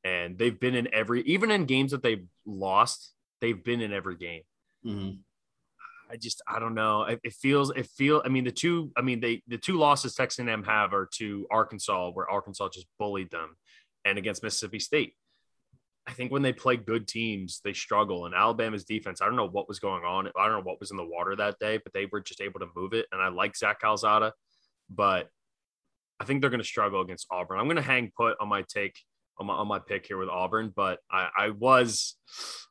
and 0.04 0.38
they've 0.38 0.58
been 0.58 0.74
in 0.74 0.92
every, 0.92 1.22
even 1.22 1.50
in 1.50 1.64
games 1.64 1.92
that 1.92 2.02
they've 2.02 2.26
lost, 2.46 3.12
they've 3.40 3.62
been 3.62 3.80
in 3.80 3.92
every 3.92 4.16
game. 4.16 4.42
Mhm. 4.84 5.18
I 6.10 6.16
just 6.16 6.42
I 6.48 6.58
don't 6.58 6.74
know. 6.74 7.04
It, 7.04 7.20
it 7.22 7.32
feels 7.34 7.70
it 7.70 7.86
feel. 7.86 8.20
I 8.24 8.28
mean 8.28 8.42
the 8.44 8.50
two. 8.50 8.90
I 8.96 9.02
mean 9.02 9.20
they 9.20 9.42
the 9.46 9.58
two 9.58 9.78
losses 9.78 10.14
Texas 10.14 10.44
A&M 10.44 10.64
have 10.64 10.92
are 10.92 11.08
to 11.18 11.46
Arkansas, 11.50 12.10
where 12.10 12.28
Arkansas 12.28 12.70
just 12.70 12.88
bullied 12.98 13.30
them, 13.30 13.56
and 14.04 14.18
against 14.18 14.42
Mississippi 14.42 14.80
State. 14.80 15.14
I 16.10 16.12
think 16.12 16.32
when 16.32 16.42
they 16.42 16.52
play 16.52 16.76
good 16.76 17.06
teams, 17.06 17.60
they 17.64 17.72
struggle. 17.72 18.26
And 18.26 18.34
Alabama's 18.34 18.84
defense, 18.84 19.22
I 19.22 19.26
don't 19.26 19.36
know 19.36 19.48
what 19.48 19.68
was 19.68 19.78
going 19.78 20.04
on. 20.04 20.26
I 20.36 20.48
don't 20.48 20.58
know 20.58 20.68
what 20.68 20.80
was 20.80 20.90
in 20.90 20.96
the 20.96 21.06
water 21.06 21.36
that 21.36 21.60
day, 21.60 21.78
but 21.78 21.92
they 21.92 22.06
were 22.06 22.20
just 22.20 22.40
able 22.40 22.58
to 22.58 22.66
move 22.74 22.94
it. 22.94 23.06
And 23.12 23.22
I 23.22 23.28
like 23.28 23.56
Zach 23.56 23.80
Calzada, 23.80 24.32
but 24.88 25.28
I 26.18 26.24
think 26.24 26.40
they're 26.40 26.50
going 26.50 26.60
to 26.60 26.66
struggle 26.66 27.00
against 27.00 27.28
Auburn. 27.30 27.60
I'm 27.60 27.66
going 27.66 27.76
to 27.76 27.82
hang 27.82 28.10
put 28.16 28.36
on 28.40 28.48
my 28.48 28.62
take 28.62 28.96
on 29.38 29.46
my, 29.46 29.54
on 29.54 29.68
my 29.68 29.78
pick 29.78 30.06
here 30.06 30.18
with 30.18 30.28
Auburn, 30.28 30.72
but 30.74 30.98
I, 31.10 31.28
I 31.38 31.50
was 31.50 32.16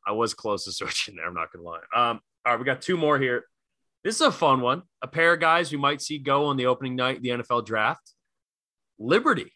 I 0.05 0.11
was 0.11 0.33
close 0.33 0.65
to 0.65 0.71
switching 0.73 1.15
there. 1.15 1.25
I'm 1.25 1.33
not 1.33 1.51
gonna 1.51 1.65
lie. 1.65 1.79
Um, 1.95 2.19
all 2.45 2.53
right, 2.53 2.59
we 2.59 2.65
got 2.65 2.81
two 2.81 2.95
more 2.95 3.17
here. 3.17 3.45
This 4.03 4.15
is 4.15 4.21
a 4.21 4.31
fun 4.31 4.61
one. 4.61 4.83
A 5.01 5.07
pair 5.07 5.33
of 5.33 5.39
guys 5.39 5.71
we 5.71 5.77
might 5.77 6.01
see 6.01 6.19
go 6.19 6.45
on 6.45 6.57
the 6.57 6.67
opening 6.67 6.95
night 6.95 7.21
the 7.21 7.29
NFL 7.29 7.65
draft. 7.65 8.13
Liberty 8.99 9.51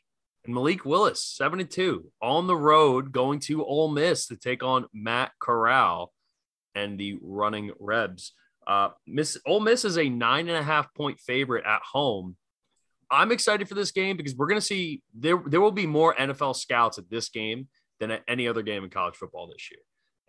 and 0.46 0.54
Malik 0.54 0.86
Willis, 0.86 1.24
seven 1.24 1.60
and 1.60 1.70
two, 1.70 2.12
on 2.22 2.48
the 2.48 2.56
road 2.56 3.12
going 3.12 3.40
to 3.42 3.64
Ole 3.64 3.90
Miss 3.90 4.28
to 4.28 4.36
take 4.36 4.64
on 4.64 4.88
Matt 4.94 5.32
Corral 5.40 6.12
and 6.76 7.00
the 7.00 7.18
running 7.22 7.72
Rebs. 7.80 8.34
Uh, 8.66 8.90
Miss 9.08 9.38
Ole 9.46 9.60
Miss 9.60 9.86
is 9.86 9.98
a 9.98 10.10
nine 10.10 10.48
and 10.48 10.58
a 10.58 10.64
half 10.64 10.94
point 10.94 11.20
favorite 11.20 11.66
at 11.66 11.82
home. 11.82 12.36
I'm 13.12 13.32
excited 13.32 13.68
for 13.68 13.76
this 13.76 13.92
game 13.92 14.18
because 14.18 14.36
we're 14.36 14.48
going 14.48 14.60
to 14.60 14.66
see 14.66 15.02
there 15.14 15.42
there 15.46 15.62
will 15.62 15.72
be 15.72 15.86
more 15.86 16.16
NFL 16.16 16.56
scouts 16.56 16.98
at 16.98 17.10
this 17.10 17.30
game 17.30 17.68
than 18.00 18.12
at 18.12 18.24
any 18.28 18.48
other 18.48 18.62
game 18.62 18.84
in 18.84 18.90
college 18.90 19.16
football 19.16 19.48
this 19.48 19.70
year, 19.70 19.82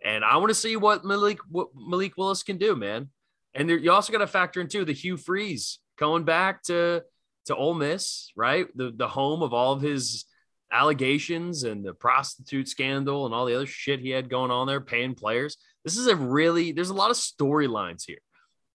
and 0.03 0.23
I 0.23 0.37
want 0.37 0.49
to 0.49 0.55
see 0.55 0.75
what 0.75 1.03
Malik 1.03 1.39
what 1.49 1.69
Malik 1.75 2.17
Willis 2.17 2.43
can 2.43 2.57
do, 2.57 2.75
man. 2.75 3.09
And 3.53 3.69
there, 3.69 3.77
you 3.77 3.91
also 3.91 4.11
got 4.11 4.19
to 4.19 4.27
factor 4.27 4.59
in 4.59 4.67
too 4.67 4.83
the 4.83 4.93
Hugh 4.93 5.17
Freeze 5.17 5.79
going 5.97 6.25
back 6.25 6.61
to 6.63 7.03
to 7.45 7.55
Ole 7.55 7.73
Miss, 7.73 8.31
right? 8.35 8.67
The 8.75 8.91
the 8.95 9.07
home 9.07 9.41
of 9.41 9.53
all 9.53 9.73
of 9.73 9.81
his 9.81 10.25
allegations 10.71 11.63
and 11.63 11.85
the 11.85 11.93
prostitute 11.93 12.67
scandal 12.67 13.25
and 13.25 13.33
all 13.33 13.45
the 13.45 13.55
other 13.55 13.65
shit 13.65 13.99
he 13.99 14.09
had 14.09 14.29
going 14.29 14.51
on 14.51 14.67
there, 14.67 14.81
paying 14.81 15.15
players. 15.15 15.57
This 15.83 15.97
is 15.97 16.07
a 16.07 16.15
really 16.15 16.71
there's 16.71 16.89
a 16.89 16.95
lot 16.95 17.11
of 17.11 17.17
storylines 17.17 18.03
here, 18.05 18.21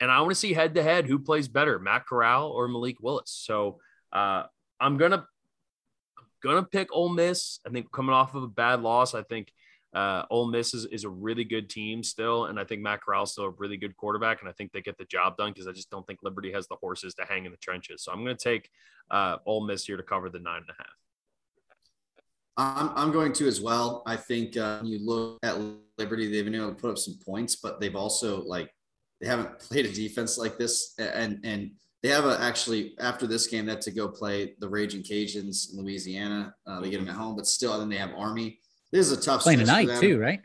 and 0.01 0.11
I 0.11 0.21
want 0.21 0.31
to 0.31 0.37
see 0.37 0.53
head 0.53 0.75
to 0.75 0.83
head 0.83 1.07
who 1.07 1.19
plays 1.19 1.49
better, 1.49 1.79
Matt 1.79 2.07
Corral 2.07 2.51
or 2.51 2.69
Malik 2.69 2.97
Willis. 3.01 3.31
So 3.31 3.79
uh, 4.13 4.45
I'm 4.81 4.97
gonna 4.97 5.27
I'm 6.19 6.27
gonna 6.43 6.63
pick 6.63 6.89
Ole 6.93 7.09
Miss. 7.09 7.61
I 7.67 7.71
think 7.71 7.91
coming 7.91 8.15
off 8.15 8.35
of 8.35 8.43
a 8.43 8.49
bad 8.49 8.81
loss, 8.81 9.15
I 9.15 9.23
think 9.23 9.53
uh, 9.93 10.25
Ole 10.31 10.47
Miss 10.47 10.73
is, 10.73 10.87
is 10.87 11.05
a 11.05 11.09
really 11.09 11.45
good 11.45 11.69
team 11.69 12.03
still, 12.03 12.47
and 12.47 12.61
I 12.61 12.65
think 12.65 12.81
Matt 12.81 13.03
Corral 13.03 13.25
is 13.25 13.33
still 13.33 13.45
a 13.45 13.51
really 13.51 13.77
good 13.77 13.97
quarterback, 13.97 14.41
and 14.41 14.49
I 14.49 14.53
think 14.53 14.73
they 14.73 14.81
get 14.81 14.97
the 14.99 15.05
job 15.05 15.37
done 15.37 15.51
because 15.53 15.67
I 15.67 15.73
just 15.73 15.91
don't 15.91 16.07
think 16.07 16.21
Liberty 16.23 16.53
has 16.53 16.69
the 16.69 16.77
horses 16.77 17.15
to 17.15 17.25
hang 17.25 17.45
in 17.45 17.51
the 17.51 17.59
trenches. 17.59 18.05
So 18.05 18.13
I'm 18.13 18.25
going 18.25 18.37
to 18.37 18.43
take 18.43 18.71
uh, 19.11 19.39
Ole 19.47 19.67
Miss 19.67 19.85
here 19.85 19.97
to 19.97 20.03
cover 20.03 20.29
the 20.29 20.39
nine 20.39 20.61
and 20.61 20.71
a 20.71 20.75
half. 20.79 20.97
I'm, 22.57 22.91
I'm 22.95 23.13
going 23.13 23.33
to 23.35 23.49
as 23.49 23.61
well. 23.61 24.03
I 24.07 24.17
think 24.17 24.57
uh, 24.57 24.81
you 24.85 25.05
look 25.05 25.39
at 25.43 25.59
Liberty, 25.99 26.31
they've 26.31 26.45
been 26.45 26.55
able 26.55 26.69
to 26.69 26.75
put 26.75 26.91
up 26.91 26.99
some 26.99 27.19
points, 27.25 27.57
but 27.57 27.81
they've 27.81 27.97
also 27.97 28.43
like 28.45 28.71
they 29.21 29.27
haven't 29.27 29.59
played 29.59 29.87
a 29.87 29.93
defense 29.93 30.39
like 30.39 30.57
this, 30.57 30.95
and 30.99 31.41
and 31.43 31.73
they 32.03 32.11
have 32.11 32.27
a, 32.27 32.39
actually 32.41 32.95
after 33.01 33.27
this 33.27 33.47
game 33.47 33.67
that 33.67 33.81
to 33.83 33.91
go 33.91 34.09
play 34.09 34.55
the 34.61 34.69
Raging 34.69 35.03
Cajuns 35.03 35.73
in 35.73 35.83
Louisiana. 35.83 36.55
Uh, 36.67 36.81
they 36.81 36.91
get 36.91 37.01
them 37.01 37.09
at 37.09 37.17
home, 37.17 37.35
but 37.35 37.47
still, 37.47 37.77
then 37.79 37.89
they 37.89 37.97
have 37.97 38.13
Army. 38.17 38.59
This 38.93 39.07
is 39.11 39.19
a 39.19 39.21
tough 39.21 39.43
playing 39.43 39.61
tonight 39.61 40.01
too, 40.01 40.19
right? 40.19 40.41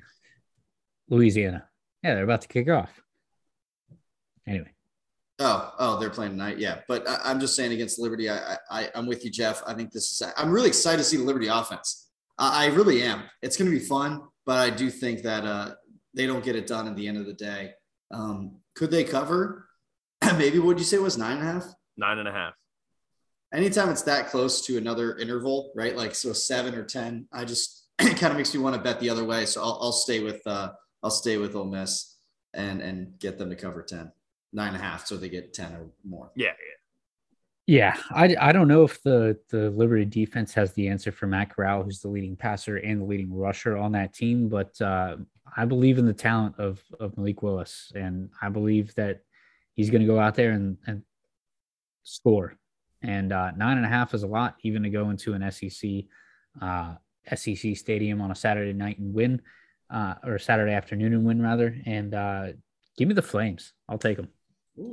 Louisiana. 1.10 1.68
Yeah, 2.04 2.16
they're 2.16 2.24
about 2.24 2.42
to 2.42 2.48
kick 2.48 2.70
off. 2.70 3.02
Anyway. 4.48 4.72
Oh, 5.40 5.74
oh, 5.80 6.00
they're 6.00 6.10
playing 6.10 6.32
tonight. 6.32 6.60
Yeah, 6.60 6.82
but 6.88 7.08
I, 7.10 7.32
am 7.32 7.40
just 7.40 7.56
saying 7.56 7.74
against 7.74 8.00
Liberty, 8.00 8.30
I, 8.30 8.58
I, 8.70 8.90
I'm 8.96 9.06
with 9.06 9.26
you, 9.26 9.32
Jeff. 9.32 9.62
I 9.68 9.74
think 9.74 9.92
this 9.92 10.04
is. 10.06 10.34
I'm 10.38 10.52
really 10.52 10.68
excited 10.68 11.00
to 11.00 11.04
see 11.04 11.18
the 11.18 11.24
Liberty 11.24 11.48
offense. 11.48 12.10
I, 12.38 12.66
I 12.66 12.68
really 12.68 13.02
am. 13.04 13.24
It's 13.42 13.58
going 13.58 13.70
to 13.70 13.78
be 13.78 13.84
fun, 13.84 14.22
but 14.46 14.60
I 14.60 14.70
do 14.70 14.90
think 14.90 15.24
that 15.24 15.44
uh, 15.44 15.74
they 16.14 16.26
don't 16.26 16.44
get 16.44 16.56
it 16.56 16.68
done 16.68 16.88
at 16.88 16.96
the 16.96 17.08
end 17.08 17.18
of 17.18 17.26
the 17.26 17.34
day. 17.34 17.72
Um, 18.12 18.58
could 18.76 18.92
they 18.92 19.04
cover? 19.04 19.68
Maybe 20.38 20.60
what 20.60 20.68
would 20.68 20.80
you 20.80 20.86
say 20.86 21.00
was 21.00 21.18
nine 21.18 21.38
and 21.38 21.48
a 21.48 21.52
half? 21.52 21.66
Nine 21.98 22.20
and 22.20 22.28
a 22.28 22.32
half. 22.32 22.54
Anytime 23.54 23.90
it's 23.90 24.04
that 24.04 24.28
close 24.28 24.66
to 24.68 24.78
another 24.78 25.18
interval, 25.18 25.72
right? 25.76 25.96
Like 25.96 26.16
so, 26.16 26.34
seven 26.34 26.76
or 26.76 26.84
ten. 26.84 27.28
I 27.34 27.46
just 27.46 27.85
it 28.00 28.18
kind 28.20 28.32
of 28.32 28.38
makes 28.38 28.54
me 28.54 28.60
want 28.60 28.76
to 28.76 28.82
bet 28.82 29.00
the 29.00 29.10
other 29.10 29.24
way. 29.24 29.46
So 29.46 29.62
I'll, 29.62 29.78
I'll 29.82 29.92
stay 29.92 30.22
with 30.22 30.46
uh, 30.46 30.74
I'll 31.04 31.12
stay 31.12 31.38
with 31.38 31.56
Ole 31.56 31.66
Miss 31.66 32.18
and 32.54 32.82
and 32.82 33.18
get 33.20 33.38
them 33.38 33.50
to 33.50 33.56
cover 33.56 33.82
ten 33.82 34.12
nine 34.54 34.70
and 34.70 34.78
a 34.78 34.80
half, 34.80 35.06
so 35.06 35.18
they 35.18 35.30
get 35.30 35.54
ten 35.54 35.74
or 35.74 35.88
more. 36.04 36.32
Yeah, 36.36 36.48
yeah. 36.48 36.76
Yeah, 37.68 37.98
I, 38.12 38.36
I 38.40 38.52
don't 38.52 38.68
know 38.68 38.84
if 38.84 39.02
the 39.02 39.40
the 39.50 39.72
Liberty 39.72 40.06
defense 40.06 40.54
has 40.54 40.72
the 40.74 40.88
answer 40.88 41.12
for 41.12 41.26
Matt 41.26 41.50
Corral, 41.50 41.82
who's 41.82 42.00
the 42.00 42.10
leading 42.10 42.36
passer 42.36 42.78
and 42.78 43.02
the 43.02 43.06
leading 43.06 43.34
rusher 43.34 43.76
on 43.76 43.92
that 43.94 44.14
team, 44.14 44.50
but 44.50 44.80
uh, 44.80 45.18
I 45.58 45.66
believe 45.66 45.98
in 45.98 46.06
the 46.06 46.14
talent 46.14 46.60
of 46.60 46.84
of 47.00 47.18
Malik 47.18 47.42
Willis, 47.42 47.92
and 47.96 48.30
I 48.40 48.50
believe 48.50 48.94
that 48.96 49.22
he's 49.74 49.90
going 49.90 50.02
to 50.02 50.08
go 50.08 50.20
out 50.20 50.36
there 50.36 50.52
and, 50.52 50.78
and 50.86 51.02
score. 52.04 52.56
And 53.02 53.32
uh, 53.32 53.52
nine 53.52 53.78
and 53.78 53.86
a 53.86 53.90
half 53.90 54.14
is 54.14 54.24
a 54.24 54.28
lot, 54.28 54.56
even 54.62 54.84
to 54.84 54.90
go 54.90 55.10
into 55.10 55.34
an 55.34 55.52
SEC 55.52 56.06
uh, 56.62 56.96
SEC 57.34 57.76
stadium 57.76 58.22
on 58.22 58.32
a 58.32 58.36
Saturday 58.36 58.74
night 58.74 59.00
and 59.00 59.14
win, 59.14 59.42
uh, 59.90 60.16
or 60.24 60.40
Saturday 60.40 60.74
afternoon 60.74 61.14
and 61.14 61.26
win 61.26 61.42
rather. 61.42 61.76
And 61.86 62.14
uh, 62.14 62.48
give 62.98 63.08
me 63.08 63.14
the 63.14 63.22
Flames. 63.22 63.74
I'll 63.88 63.98
take 63.98 64.18
them. 64.18 64.30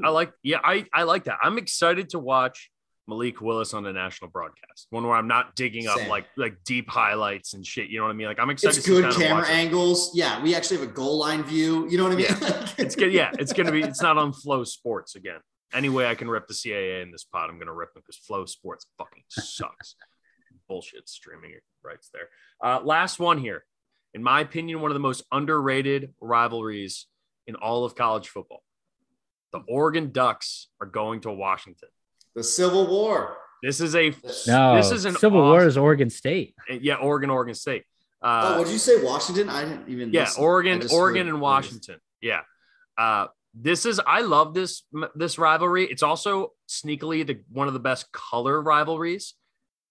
I 0.04 0.10
like, 0.10 0.32
yeah, 0.42 0.58
I, 0.62 0.86
I 0.92 1.02
like 1.02 1.24
that. 1.24 1.38
I'm 1.42 1.58
excited 1.58 2.10
to 2.10 2.18
watch 2.18 2.70
Malik 3.08 3.40
Willis 3.40 3.74
on 3.74 3.82
the 3.82 3.92
national 3.92 4.30
broadcast. 4.30 4.86
One 4.90 5.04
where 5.04 5.16
I'm 5.16 5.26
not 5.26 5.56
digging 5.56 5.88
up 5.88 6.06
like 6.08 6.26
like 6.36 6.62
deep 6.64 6.88
highlights 6.88 7.54
and 7.54 7.66
shit. 7.66 7.88
You 7.88 7.98
know 7.98 8.04
what 8.04 8.10
I 8.10 8.14
mean? 8.14 8.28
Like 8.28 8.38
I'm 8.38 8.50
excited. 8.50 8.78
It's 8.78 8.86
good 8.86 9.12
camera 9.14 9.46
angles. 9.48 10.12
Yeah, 10.14 10.42
we 10.42 10.54
actually 10.54 10.78
have 10.78 10.88
a 10.88 10.92
goal 10.92 11.18
line 11.18 11.42
view. 11.42 11.88
You 11.90 11.98
know 11.98 12.04
what 12.04 12.12
I 12.12 12.16
mean? 12.16 12.26
Yeah. 12.26 12.68
it's 12.78 12.94
good. 12.94 13.12
Yeah, 13.12 13.30
it's 13.38 13.52
gonna 13.52 13.72
be. 13.72 13.82
It's 13.82 14.02
not 14.02 14.18
on 14.18 14.32
FloSports 14.32 15.16
again. 15.16 15.40
Any 15.74 15.88
way 15.88 16.06
I 16.06 16.14
can 16.14 16.28
rip 16.28 16.46
the 16.46 16.54
CAA 16.54 17.02
in 17.02 17.10
this 17.10 17.24
pod, 17.24 17.50
I'm 17.50 17.58
gonna 17.58 17.74
rip 17.74 17.92
them 17.94 18.02
because 18.06 18.20
FloSports 18.28 18.86
fucking 18.98 19.24
sucks. 19.28 19.96
Bullshit 20.68 21.08
streaming 21.08 21.52
rights 21.84 22.10
there. 22.12 22.28
Uh, 22.62 22.80
last 22.82 23.18
one 23.18 23.38
here. 23.38 23.64
In 24.14 24.22
my 24.22 24.40
opinion, 24.40 24.80
one 24.80 24.90
of 24.90 24.94
the 24.94 25.00
most 25.00 25.24
underrated 25.32 26.12
rivalries 26.20 27.06
in 27.46 27.54
all 27.54 27.84
of 27.84 27.94
college 27.94 28.28
football. 28.28 28.62
The 29.52 29.60
Oregon 29.68 30.12
Ducks 30.12 30.68
are 30.80 30.86
going 30.86 31.20
to 31.22 31.32
Washington. 31.32 31.88
The 32.34 32.44
Civil 32.44 32.86
War. 32.86 33.36
This 33.62 33.80
is 33.80 33.94
a 33.94 34.12
no. 34.46 34.76
This 34.76 34.90
is 34.90 35.04
an 35.04 35.14
Civil 35.14 35.40
awesome, 35.40 35.50
War 35.50 35.66
is 35.66 35.76
Oregon 35.76 36.10
State. 36.10 36.54
Yeah, 36.68 36.96
Oregon, 36.96 37.30
Oregon 37.30 37.54
State. 37.54 37.84
Uh, 38.20 38.54
oh, 38.54 38.58
what 38.58 38.66
did 38.66 38.72
you 38.72 38.78
say? 38.78 39.02
Washington? 39.02 39.48
I 39.48 39.64
didn't 39.64 39.88
even. 39.88 40.12
Yeah, 40.12 40.22
listen. 40.22 40.42
Oregon, 40.42 40.82
Oregon, 40.92 41.28
and 41.28 41.40
Washington. 41.40 41.98
Yeah. 42.20 42.40
Uh, 42.98 43.26
this 43.54 43.84
is 43.86 44.00
I 44.06 44.22
love 44.22 44.54
this 44.54 44.82
this 45.14 45.38
rivalry. 45.38 45.84
It's 45.84 46.02
also 46.02 46.52
sneakily 46.68 47.26
the 47.26 47.40
one 47.50 47.68
of 47.68 47.74
the 47.74 47.80
best 47.80 48.10
color 48.12 48.60
rivalries. 48.60 49.34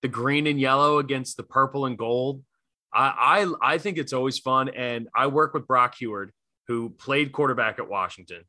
The 0.02 0.08
green 0.08 0.48
and 0.48 0.60
yellow 0.60 1.00
against 1.00 1.38
the 1.38 1.44
purple 1.44 1.86
and 1.86 1.98
gold. 1.98 2.44
I 2.94 3.46
I, 3.62 3.74
I 3.74 3.78
think 3.78 3.98
it's 3.98 4.14
always 4.14 4.40
fun, 4.40 4.70
and 4.70 5.08
I 5.16 5.28
work 5.28 5.54
with 5.54 5.68
Brock 5.68 5.96
Huard, 5.96 6.32
who 6.68 6.90
played 6.90 7.32
quarterback 7.32 7.80
at 7.80 7.90
Washington. 7.90 8.44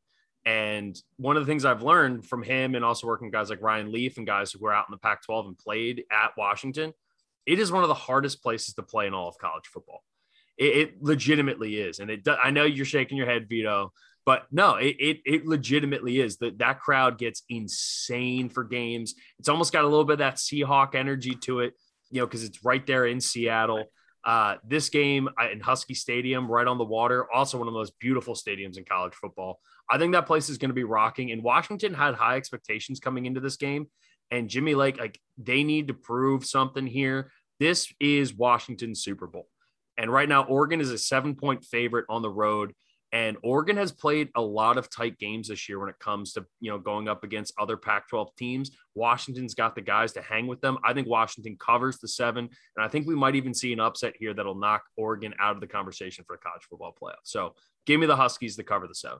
And 0.45 0.99
one 1.17 1.37
of 1.37 1.45
the 1.45 1.49
things 1.49 1.63
I've 1.63 1.83
learned 1.83 2.25
from 2.25 2.43
him 2.43 2.75
and 2.75 2.83
also 2.83 3.07
working 3.07 3.27
with 3.27 3.33
guys 3.33 3.49
like 3.49 3.61
Ryan 3.61 3.91
Leaf 3.91 4.17
and 4.17 4.27
guys 4.27 4.51
who 4.51 4.59
were 4.59 4.73
out 4.73 4.85
in 4.89 4.91
the 4.91 4.97
Pac 4.97 5.23
12 5.23 5.47
and 5.47 5.57
played 5.57 6.03
at 6.11 6.31
Washington, 6.37 6.93
it 7.45 7.59
is 7.59 7.71
one 7.71 7.83
of 7.83 7.87
the 7.87 7.93
hardest 7.93 8.43
places 8.43 8.73
to 8.75 8.83
play 8.83 9.07
in 9.07 9.13
all 9.13 9.29
of 9.29 9.37
college 9.37 9.67
football. 9.67 10.03
It, 10.57 10.77
it 10.77 11.03
legitimately 11.03 11.77
is. 11.77 11.99
And 11.99 12.11
it, 12.11 12.27
I 12.27 12.51
know 12.51 12.65
you're 12.65 12.85
shaking 12.85 13.17
your 13.17 13.25
head, 13.27 13.47
Vido, 13.47 13.93
but 14.25 14.45
no, 14.51 14.75
it, 14.75 14.95
it, 14.99 15.17
it 15.25 15.45
legitimately 15.45 16.19
is 16.19 16.37
that 16.37 16.57
that 16.59 16.79
crowd 16.79 17.17
gets 17.17 17.43
insane 17.49 18.49
for 18.49 18.63
games. 18.63 19.15
It's 19.39 19.49
almost 19.49 19.73
got 19.73 19.83
a 19.83 19.87
little 19.87 20.05
bit 20.05 20.13
of 20.13 20.19
that 20.19 20.35
Seahawk 20.35 20.95
energy 20.95 21.35
to 21.41 21.59
it, 21.59 21.73
you 22.09 22.21
know, 22.21 22.25
because 22.25 22.43
it's 22.43 22.63
right 22.63 22.85
there 22.85 23.05
in 23.05 23.19
Seattle. 23.19 23.85
Uh, 24.25 24.55
this 24.65 24.87
game 24.87 25.27
uh, 25.41 25.49
in 25.51 25.59
Husky 25.59 25.93
Stadium, 25.93 26.49
right 26.49 26.67
on 26.67 26.77
the 26.77 26.85
water, 26.85 27.29
also 27.31 27.57
one 27.57 27.67
of 27.67 27.73
the 27.73 27.79
most 27.79 27.99
beautiful 27.99 28.35
stadiums 28.35 28.77
in 28.77 28.85
college 28.85 29.13
football. 29.13 29.59
I 29.89 29.97
think 29.97 30.13
that 30.13 30.25
place 30.25 30.47
is 30.47 30.57
going 30.57 30.69
to 30.69 30.75
be 30.75 30.85
rocking. 30.85 31.31
And 31.31 31.43
Washington 31.43 31.93
had 31.93 32.15
high 32.15 32.37
expectations 32.37 33.01
coming 33.01 33.25
into 33.25 33.41
this 33.41 33.57
game. 33.57 33.87
And 34.31 34.49
Jimmy 34.49 34.75
Lake, 34.75 34.97
like 34.97 35.19
they 35.37 35.63
need 35.63 35.89
to 35.89 35.93
prove 35.93 36.45
something 36.45 36.87
here. 36.87 37.31
This 37.59 37.91
is 37.99 38.33
Washington 38.33 38.95
Super 38.95 39.27
Bowl. 39.27 39.47
And 39.97 40.11
right 40.11 40.27
now, 40.27 40.43
Oregon 40.43 40.81
is 40.81 40.89
a 40.89 40.97
seven 40.97 41.35
point 41.35 41.65
favorite 41.65 42.05
on 42.09 42.21
the 42.21 42.29
road. 42.29 42.73
And 43.13 43.37
Oregon 43.43 43.77
has 43.77 43.91
played 43.91 44.29
a 44.35 44.41
lot 44.41 44.75
of 44.75 44.89
tight 44.89 45.19
games 45.19 45.47
this 45.47 45.69
year 45.69 45.79
when 45.79 45.87
it 45.87 45.99
comes 45.99 46.33
to, 46.33 46.43
you 46.59 46.71
know, 46.71 46.79
going 46.79 47.07
up 47.07 47.23
against 47.23 47.53
other 47.59 47.77
Pac 47.77 48.09
12 48.09 48.35
teams. 48.35 48.71
Washington's 48.95 49.53
got 49.53 49.75
the 49.75 49.81
guys 49.81 50.13
to 50.13 50.21
hang 50.23 50.47
with 50.47 50.61
them. 50.61 50.79
I 50.83 50.93
think 50.93 51.07
Washington 51.07 51.55
covers 51.59 51.99
the 51.99 52.07
seven. 52.07 52.49
And 52.75 52.83
I 52.83 52.87
think 52.87 53.05
we 53.05 53.13
might 53.13 53.35
even 53.35 53.53
see 53.53 53.71
an 53.71 53.79
upset 53.79 54.15
here 54.17 54.33
that'll 54.33 54.55
knock 54.55 54.85
Oregon 54.97 55.35
out 55.39 55.53
of 55.53 55.61
the 55.61 55.67
conversation 55.67 56.25
for 56.25 56.33
a 56.33 56.39
college 56.39 56.63
football 56.67 56.95
playoff. 56.99 57.21
So 57.21 57.53
give 57.85 57.99
me 57.99 58.07
the 58.07 58.15
Huskies 58.15 58.55
to 58.55 58.63
cover 58.63 58.87
the 58.87 58.95
seven. 58.95 59.19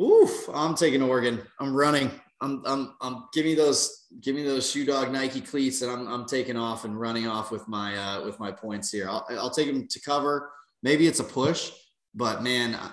Oof, 0.00 0.48
I'm 0.54 0.76
taking 0.76 1.02
Oregon. 1.02 1.42
I'm 1.58 1.74
running. 1.74 2.12
I'm, 2.40 2.62
I'm, 2.64 2.94
I'm 3.00 3.24
give 3.32 3.44
me 3.44 3.56
those, 3.56 4.06
give 4.20 4.36
me 4.36 4.44
those 4.44 4.70
shoe 4.70 4.84
dog 4.84 5.10
Nike 5.10 5.40
cleats, 5.40 5.82
and 5.82 5.90
I'm, 5.90 6.06
I'm 6.06 6.24
taking 6.26 6.56
off 6.56 6.84
and 6.84 6.98
running 7.00 7.26
off 7.26 7.50
with 7.50 7.66
my, 7.66 7.96
uh, 7.96 8.24
with 8.24 8.38
my 8.38 8.52
points 8.52 8.92
here. 8.92 9.08
I'll, 9.08 9.26
I'll 9.30 9.50
take 9.50 9.66
them 9.66 9.88
to 9.88 10.00
cover. 10.00 10.52
Maybe 10.84 11.08
it's 11.08 11.20
a 11.20 11.24
push, 11.24 11.72
but 12.14 12.42
man, 12.42 12.74
I 12.74 12.90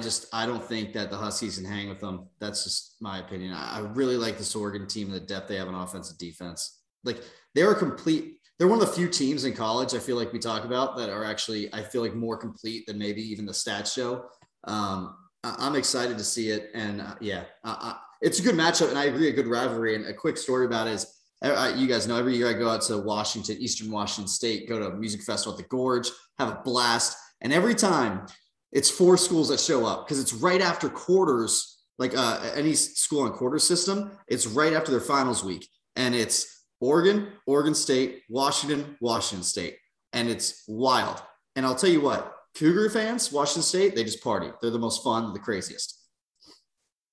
just, 0.00 0.26
I 0.32 0.46
don't 0.46 0.62
think 0.62 0.92
that 0.92 1.10
the 1.10 1.16
Huskies 1.16 1.58
can 1.58 1.66
hang 1.66 1.88
with 1.88 2.00
them. 2.00 2.28
That's 2.38 2.64
just 2.64 2.96
my 3.00 3.18
opinion. 3.18 3.52
I 3.54 3.80
really 3.80 4.16
like 4.16 4.38
this 4.38 4.54
Oregon 4.54 4.86
team 4.86 5.08
and 5.08 5.16
the 5.16 5.20
depth 5.20 5.48
they 5.48 5.56
have 5.56 5.68
on 5.68 5.74
offense 5.74 6.10
and 6.10 6.18
defense. 6.18 6.78
Like 7.04 7.22
they're 7.54 7.72
a 7.72 7.78
complete, 7.78 8.36
they're 8.58 8.68
one 8.68 8.80
of 8.80 8.86
the 8.86 8.92
few 8.92 9.08
teams 9.08 9.44
in 9.44 9.54
college 9.54 9.94
I 9.94 9.98
feel 9.98 10.16
like 10.16 10.32
we 10.32 10.38
talk 10.38 10.64
about 10.64 10.96
that 10.98 11.08
are 11.08 11.24
actually 11.24 11.72
I 11.72 11.82
feel 11.82 12.02
like 12.02 12.14
more 12.14 12.36
complete 12.36 12.86
than 12.86 12.98
maybe 12.98 13.22
even 13.22 13.46
the 13.46 13.52
stats 13.52 13.94
show. 13.94 14.26
Um, 14.64 15.16
I, 15.42 15.66
am 15.66 15.76
excited 15.76 16.18
to 16.18 16.24
see 16.24 16.50
it, 16.50 16.70
and 16.74 17.00
uh, 17.00 17.14
yeah, 17.20 17.44
uh, 17.64 17.94
it's 18.20 18.38
a 18.38 18.42
good 18.42 18.54
matchup, 18.54 18.90
and 18.90 18.98
I 18.98 19.04
agree, 19.04 19.30
a 19.30 19.32
good 19.32 19.46
rivalry. 19.46 19.94
And 19.94 20.06
a 20.06 20.12
quick 20.12 20.36
story 20.36 20.66
about 20.66 20.86
it 20.86 20.94
is. 20.94 21.16
Uh, 21.42 21.72
you 21.74 21.86
guys 21.86 22.06
know 22.06 22.18
every 22.18 22.36
year 22.36 22.50
I 22.50 22.52
go 22.52 22.68
out 22.68 22.82
to 22.82 22.98
Washington, 22.98 23.56
Eastern 23.60 23.90
Washington 23.90 24.28
State, 24.28 24.68
go 24.68 24.78
to 24.78 24.88
a 24.88 24.94
music 24.94 25.22
festival 25.22 25.54
at 25.54 25.56
the 25.56 25.66
Gorge, 25.70 26.10
have 26.38 26.50
a 26.50 26.60
blast. 26.62 27.16
And 27.40 27.50
every 27.50 27.74
time 27.74 28.26
it's 28.72 28.90
four 28.90 29.16
schools 29.16 29.48
that 29.48 29.60
show 29.60 29.84
up 29.84 30.06
because 30.06 30.20
it's 30.20 30.32
right 30.32 30.60
after 30.60 30.88
quarters, 30.88 31.78
like 31.98 32.16
uh, 32.16 32.40
any 32.54 32.74
school 32.74 33.22
on 33.22 33.32
quarter 33.32 33.58
system, 33.58 34.12
it's 34.28 34.46
right 34.46 34.72
after 34.72 34.90
their 34.90 35.00
finals 35.00 35.44
week. 35.44 35.68
And 35.96 36.14
it's 36.14 36.64
Oregon, 36.80 37.28
Oregon 37.46 37.74
State, 37.74 38.22
Washington, 38.28 38.96
Washington 39.00 39.44
State. 39.44 39.76
And 40.12 40.28
it's 40.28 40.64
wild. 40.66 41.22
And 41.56 41.66
I'll 41.66 41.74
tell 41.74 41.90
you 41.90 42.00
what, 42.00 42.32
Cougar 42.54 42.90
fans, 42.90 43.30
Washington 43.32 43.62
State, 43.62 43.94
they 43.94 44.04
just 44.04 44.22
party. 44.22 44.50
They're 44.60 44.70
the 44.70 44.78
most 44.78 45.04
fun, 45.04 45.32
the 45.32 45.38
craziest. 45.38 45.98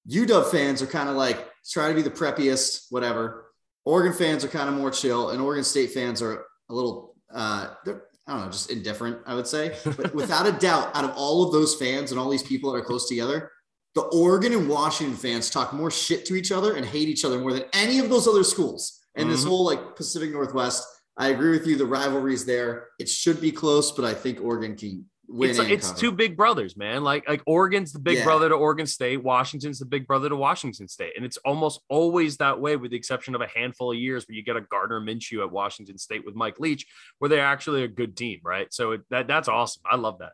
UW 0.10 0.50
fans 0.50 0.82
are 0.82 0.88
kind 0.88 1.10
of 1.10 1.16
like 1.16 1.50
try 1.70 1.90
to 1.90 1.96
be 1.96 2.02
the 2.02 2.10
preppiest, 2.10 2.86
whatever. 2.92 3.52
Oregon 3.84 4.14
fans 4.14 4.44
are 4.44 4.50
kind 4.50 4.70
of 4.70 4.76
more 4.76 4.92
chill, 4.92 5.32
and 5.32 5.42
Oregon 5.42 5.64
State 5.64 5.92
fans 5.92 6.22
are 6.22 6.46
a 6.70 6.74
little, 6.74 7.16
uh, 7.34 7.74
they're, 7.86 8.04
I 8.28 8.34
don't 8.34 8.46
know, 8.46 8.52
just 8.52 8.70
indifferent, 8.70 9.20
I 9.26 9.36
would 9.36 9.48
say. 9.48 9.78
But 9.86 10.14
without 10.14 10.48
a 10.48 10.52
doubt, 10.52 10.96
out 10.96 11.06
of 11.06 11.12
all 11.16 11.46
of 11.46 11.54
those 11.54 11.76
fans 11.76 12.12
and 12.12 12.20
all 12.20 12.30
these 12.30 12.44
people 12.44 12.72
that 12.72 12.80
are 12.80 12.84
close 12.84 13.08
together, 13.08 13.52
the 13.96 14.02
Oregon 14.02 14.54
and 14.54 14.70
Washington 14.70 15.16
fans 15.16 15.50
talk 15.50 15.74
more 15.74 15.90
shit 15.90 16.26
to 16.26 16.36
each 16.36 16.52
other 16.52 16.76
and 16.76 16.86
hate 16.86 17.08
each 17.08 17.26
other 17.26 17.40
more 17.40 17.54
than 17.54 17.64
any 17.74 18.00
of 18.00 18.10
those 18.10 18.28
other 18.28 18.44
schools. 18.44 19.00
And 19.16 19.24
mm-hmm. 19.24 19.32
this 19.32 19.44
whole 19.44 19.66
like 19.66 19.96
Pacific 19.96 20.32
Northwest, 20.32 20.86
I 21.18 21.30
agree 21.30 21.52
with 21.52 21.66
you. 21.66 21.78
The 21.78 21.86
rivalry 21.86 22.34
is 22.34 22.46
there. 22.46 22.90
It 23.00 23.10
should 23.10 23.42
be 23.42 23.52
close, 23.52 23.92
but 23.92 24.06
I 24.06 24.14
think 24.14 24.40
Oregon 24.42 24.76
can. 24.76 25.06
It's, 25.30 25.60
it's 25.60 25.92
two 25.92 26.12
big 26.12 26.38
brothers, 26.38 26.78
man. 26.78 27.04
Like 27.04 27.28
like 27.28 27.42
Oregon's 27.46 27.92
the 27.92 28.00
big 28.00 28.20
yeah. 28.20 28.24
brother 28.24 28.48
to 28.48 28.56
Oregon 28.56 28.88
State. 28.88 29.24
Washington's 29.24 29.80
the 29.80 29.86
big 29.86 30.08
brother 30.08 30.30
to 30.30 30.36
Washington 30.36 30.88
State, 30.88 31.14
and 31.18 31.26
it's 31.26 31.38
almost 31.38 31.82
always 31.90 32.38
that 32.38 32.62
way, 32.62 32.78
with 32.78 32.92
the 32.92 32.98
exception 32.98 33.36
of 33.36 33.42
a 33.42 33.48
handful 33.48 33.92
of 33.92 33.98
years 33.98 34.26
where 34.28 34.36
you 34.36 34.44
get 34.44 34.56
a 34.56 34.62
Gardner 34.62 35.02
Minshew 35.02 35.44
at 35.44 35.52
Washington 35.52 35.98
State 35.98 36.26
with 36.26 36.36
Mike 36.36 36.60
Leach, 36.60 36.86
where 37.20 37.28
they're 37.28 37.46
actually 37.46 37.84
a 37.84 37.90
good 37.90 38.16
team, 38.16 38.40
right? 38.44 38.74
So 38.74 38.94
it, 38.94 39.02
that 39.10 39.28
that's 39.28 39.50
awesome. 39.50 39.84
I 39.86 39.98
love 39.98 40.20
that. 40.20 40.32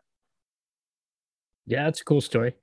Yeah, 1.66 1.88
it's 1.88 2.00
a 2.00 2.04
cool 2.04 2.20
story. 2.20 2.54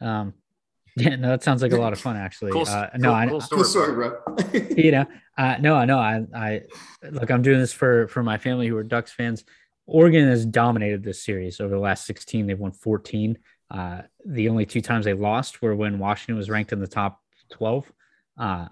Um, 0.00 0.34
yeah, 0.96 1.16
no, 1.16 1.28
that 1.28 1.42
sounds 1.42 1.62
like 1.62 1.72
a 1.72 1.78
lot 1.78 1.92
of 1.92 2.00
fun, 2.00 2.16
actually. 2.16 2.52
Cool, 2.52 2.66
uh, 2.68 2.88
no, 2.96 3.08
cool, 3.08 3.14
I, 3.14 3.26
cool 3.26 3.40
story, 3.40 3.64
story, 3.64 3.92
bro. 3.94 4.18
you 4.76 4.90
know, 4.92 5.06
uh, 5.38 5.56
no, 5.60 5.84
no, 5.84 5.98
I, 5.98 6.26
I 6.34 6.62
look, 7.10 7.30
I'm 7.30 7.42
doing 7.42 7.58
this 7.58 7.72
for 7.72 8.08
for 8.08 8.22
my 8.22 8.38
family 8.38 8.66
who 8.66 8.76
are 8.76 8.82
Ducks 8.82 9.12
fans. 9.12 9.44
Oregon 9.90 10.28
has 10.28 10.46
dominated 10.46 11.02
this 11.02 11.22
series 11.22 11.60
over 11.60 11.74
the 11.74 11.80
last 11.80 12.06
16. 12.06 12.46
They've 12.46 12.58
won 12.58 12.70
14. 12.70 13.36
Uh, 13.70 14.02
the 14.24 14.48
only 14.48 14.64
two 14.64 14.80
times 14.80 15.04
they 15.04 15.14
lost 15.14 15.60
were 15.60 15.74
when 15.74 15.98
Washington 15.98 16.36
was 16.36 16.48
ranked 16.48 16.72
in 16.72 16.78
the 16.78 16.86
top 16.86 17.20
12. 17.50 17.90
Uh, 18.38 18.68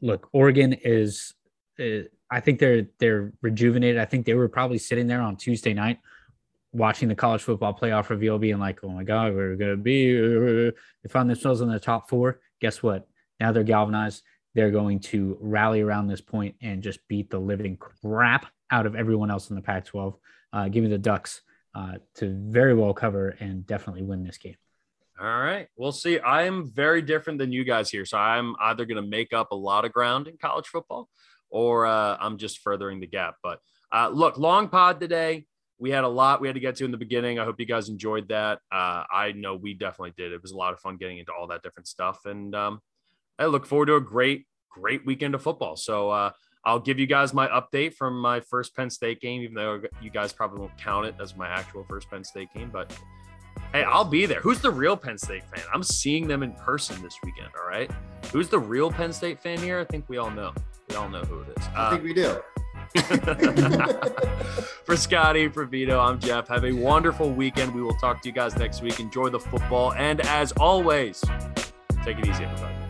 look, 0.00 0.28
Oregon 0.32 0.72
is, 0.72 1.34
uh, 1.80 2.06
I 2.30 2.40
think 2.40 2.60
they're 2.60 2.86
they're 2.98 3.32
rejuvenated. 3.42 4.00
I 4.00 4.04
think 4.04 4.26
they 4.26 4.34
were 4.34 4.48
probably 4.48 4.78
sitting 4.78 5.08
there 5.08 5.20
on 5.20 5.36
Tuesday 5.36 5.74
night 5.74 5.98
watching 6.72 7.08
the 7.08 7.14
college 7.14 7.42
football 7.42 7.76
playoff 7.76 8.08
reveal, 8.08 8.38
being 8.38 8.58
like, 8.58 8.82
"Oh 8.82 8.88
my 8.88 9.04
God, 9.04 9.34
we're 9.34 9.56
gonna 9.56 9.76
be." 9.76 10.12
They 10.12 11.08
found 11.08 11.30
themselves 11.30 11.60
in 11.60 11.68
the 11.68 11.78
top 11.78 12.08
four. 12.08 12.40
Guess 12.60 12.82
what? 12.82 13.06
Now 13.40 13.52
they're 13.52 13.62
galvanized. 13.62 14.22
They're 14.54 14.70
going 14.70 15.00
to 15.00 15.36
rally 15.40 15.80
around 15.80 16.08
this 16.08 16.20
point 16.20 16.56
and 16.62 16.82
just 16.82 17.06
beat 17.08 17.30
the 17.30 17.38
living 17.38 17.76
crap 17.76 18.46
out 18.70 18.86
of 18.86 18.94
everyone 18.94 19.30
else 19.30 19.50
in 19.50 19.56
the 19.56 19.62
Pac-12. 19.62 20.14
Uh, 20.54 20.68
give 20.68 20.82
me 20.82 20.88
the 20.88 20.96
Ducks 20.96 21.42
uh, 21.74 21.94
to 22.14 22.34
very 22.48 22.74
well 22.74 22.94
cover 22.94 23.36
and 23.40 23.66
definitely 23.66 24.02
win 24.02 24.24
this 24.24 24.38
game. 24.38 24.56
All 25.20 25.26
right, 25.26 25.68
we'll 25.76 25.92
see. 25.92 26.18
I'm 26.20 26.72
very 26.72 27.02
different 27.02 27.38
than 27.38 27.52
you 27.52 27.64
guys 27.64 27.90
here, 27.90 28.04
so 28.04 28.16
I'm 28.16 28.56
either 28.60 28.86
going 28.86 29.02
to 29.02 29.08
make 29.08 29.32
up 29.32 29.50
a 29.50 29.56
lot 29.56 29.84
of 29.84 29.92
ground 29.92 30.28
in 30.28 30.38
college 30.38 30.68
football, 30.68 31.08
or 31.50 31.86
uh, 31.86 32.16
I'm 32.18 32.38
just 32.38 32.60
furthering 32.60 33.00
the 33.00 33.06
gap. 33.06 33.36
But 33.42 33.60
uh, 33.92 34.08
look, 34.08 34.38
long 34.38 34.68
pod 34.68 35.00
today 35.00 35.46
we 35.78 35.90
had 35.90 36.04
a 36.04 36.08
lot 36.08 36.40
we 36.40 36.48
had 36.48 36.54
to 36.54 36.60
get 36.60 36.76
to 36.76 36.84
in 36.84 36.90
the 36.90 36.96
beginning. 36.96 37.38
I 37.38 37.44
hope 37.44 37.58
you 37.58 37.66
guys 37.66 37.88
enjoyed 37.88 38.28
that. 38.28 38.60
Uh, 38.70 39.04
I 39.12 39.32
know 39.32 39.56
we 39.56 39.74
definitely 39.74 40.14
did. 40.16 40.32
It 40.32 40.40
was 40.40 40.52
a 40.52 40.56
lot 40.56 40.72
of 40.72 40.80
fun 40.80 40.96
getting 40.96 41.18
into 41.18 41.32
all 41.32 41.48
that 41.48 41.62
different 41.62 41.88
stuff. 41.88 42.24
And 42.24 42.54
um, 42.54 42.80
I 43.38 43.46
look 43.46 43.66
forward 43.66 43.86
to 43.86 43.96
a 43.96 44.00
great, 44.00 44.46
great 44.70 45.04
weekend 45.04 45.34
of 45.34 45.42
football. 45.42 45.76
So 45.76 46.10
uh, 46.10 46.30
I'll 46.66 46.78
give 46.78 46.98
you 46.98 47.06
guys 47.06 47.34
my 47.34 47.46
update 47.48 47.94
from 47.94 48.18
my 48.18 48.40
first 48.40 48.74
Penn 48.74 48.88
State 48.90 49.20
game, 49.20 49.42
even 49.42 49.54
though 49.54 49.82
you 50.00 50.10
guys 50.10 50.32
probably 50.32 50.60
won't 50.60 50.76
count 50.78 51.06
it 51.06 51.14
as 51.20 51.36
my 51.36 51.46
actual 51.46 51.84
first 51.88 52.10
Penn 52.10 52.24
State 52.24 52.48
game. 52.54 52.70
But 52.72 52.96
hey, 53.72 53.82
I'll 53.84 54.04
be 54.04 54.24
there. 54.26 54.40
Who's 54.40 54.60
the 54.60 54.70
real 54.70 54.96
Penn 54.96 55.18
State 55.18 55.44
fan? 55.44 55.64
I'm 55.72 55.82
seeing 55.82 56.26
them 56.26 56.42
in 56.42 56.52
person 56.52 57.00
this 57.02 57.16
weekend. 57.22 57.48
All 57.60 57.68
right. 57.68 57.90
Who's 58.32 58.48
the 58.48 58.58
real 58.58 58.90
Penn 58.90 59.12
State 59.12 59.40
fan 59.40 59.58
here? 59.58 59.78
I 59.78 59.84
think 59.84 60.08
we 60.08 60.16
all 60.16 60.30
know. 60.30 60.52
We 60.88 60.96
all 60.96 61.08
know 61.08 61.22
who 61.22 61.40
it 61.40 61.48
is. 61.56 61.64
I 61.76 61.90
think 61.90 62.02
we 62.02 62.14
do. 62.14 62.40
for 64.84 64.96
Scotty, 64.96 65.48
for 65.48 65.64
Vido, 65.66 65.98
I'm 65.98 66.18
Jeff. 66.18 66.48
Have 66.48 66.64
a 66.64 66.72
wonderful 66.72 67.30
weekend. 67.30 67.74
We 67.74 67.82
will 67.82 67.96
talk 67.96 68.22
to 68.22 68.28
you 68.28 68.34
guys 68.34 68.56
next 68.56 68.82
week. 68.82 69.00
Enjoy 69.00 69.28
the 69.28 69.40
football. 69.40 69.92
And 69.94 70.20
as 70.22 70.52
always, 70.52 71.22
take 72.04 72.18
it 72.18 72.28
easy, 72.28 72.44
everybody. 72.44 72.83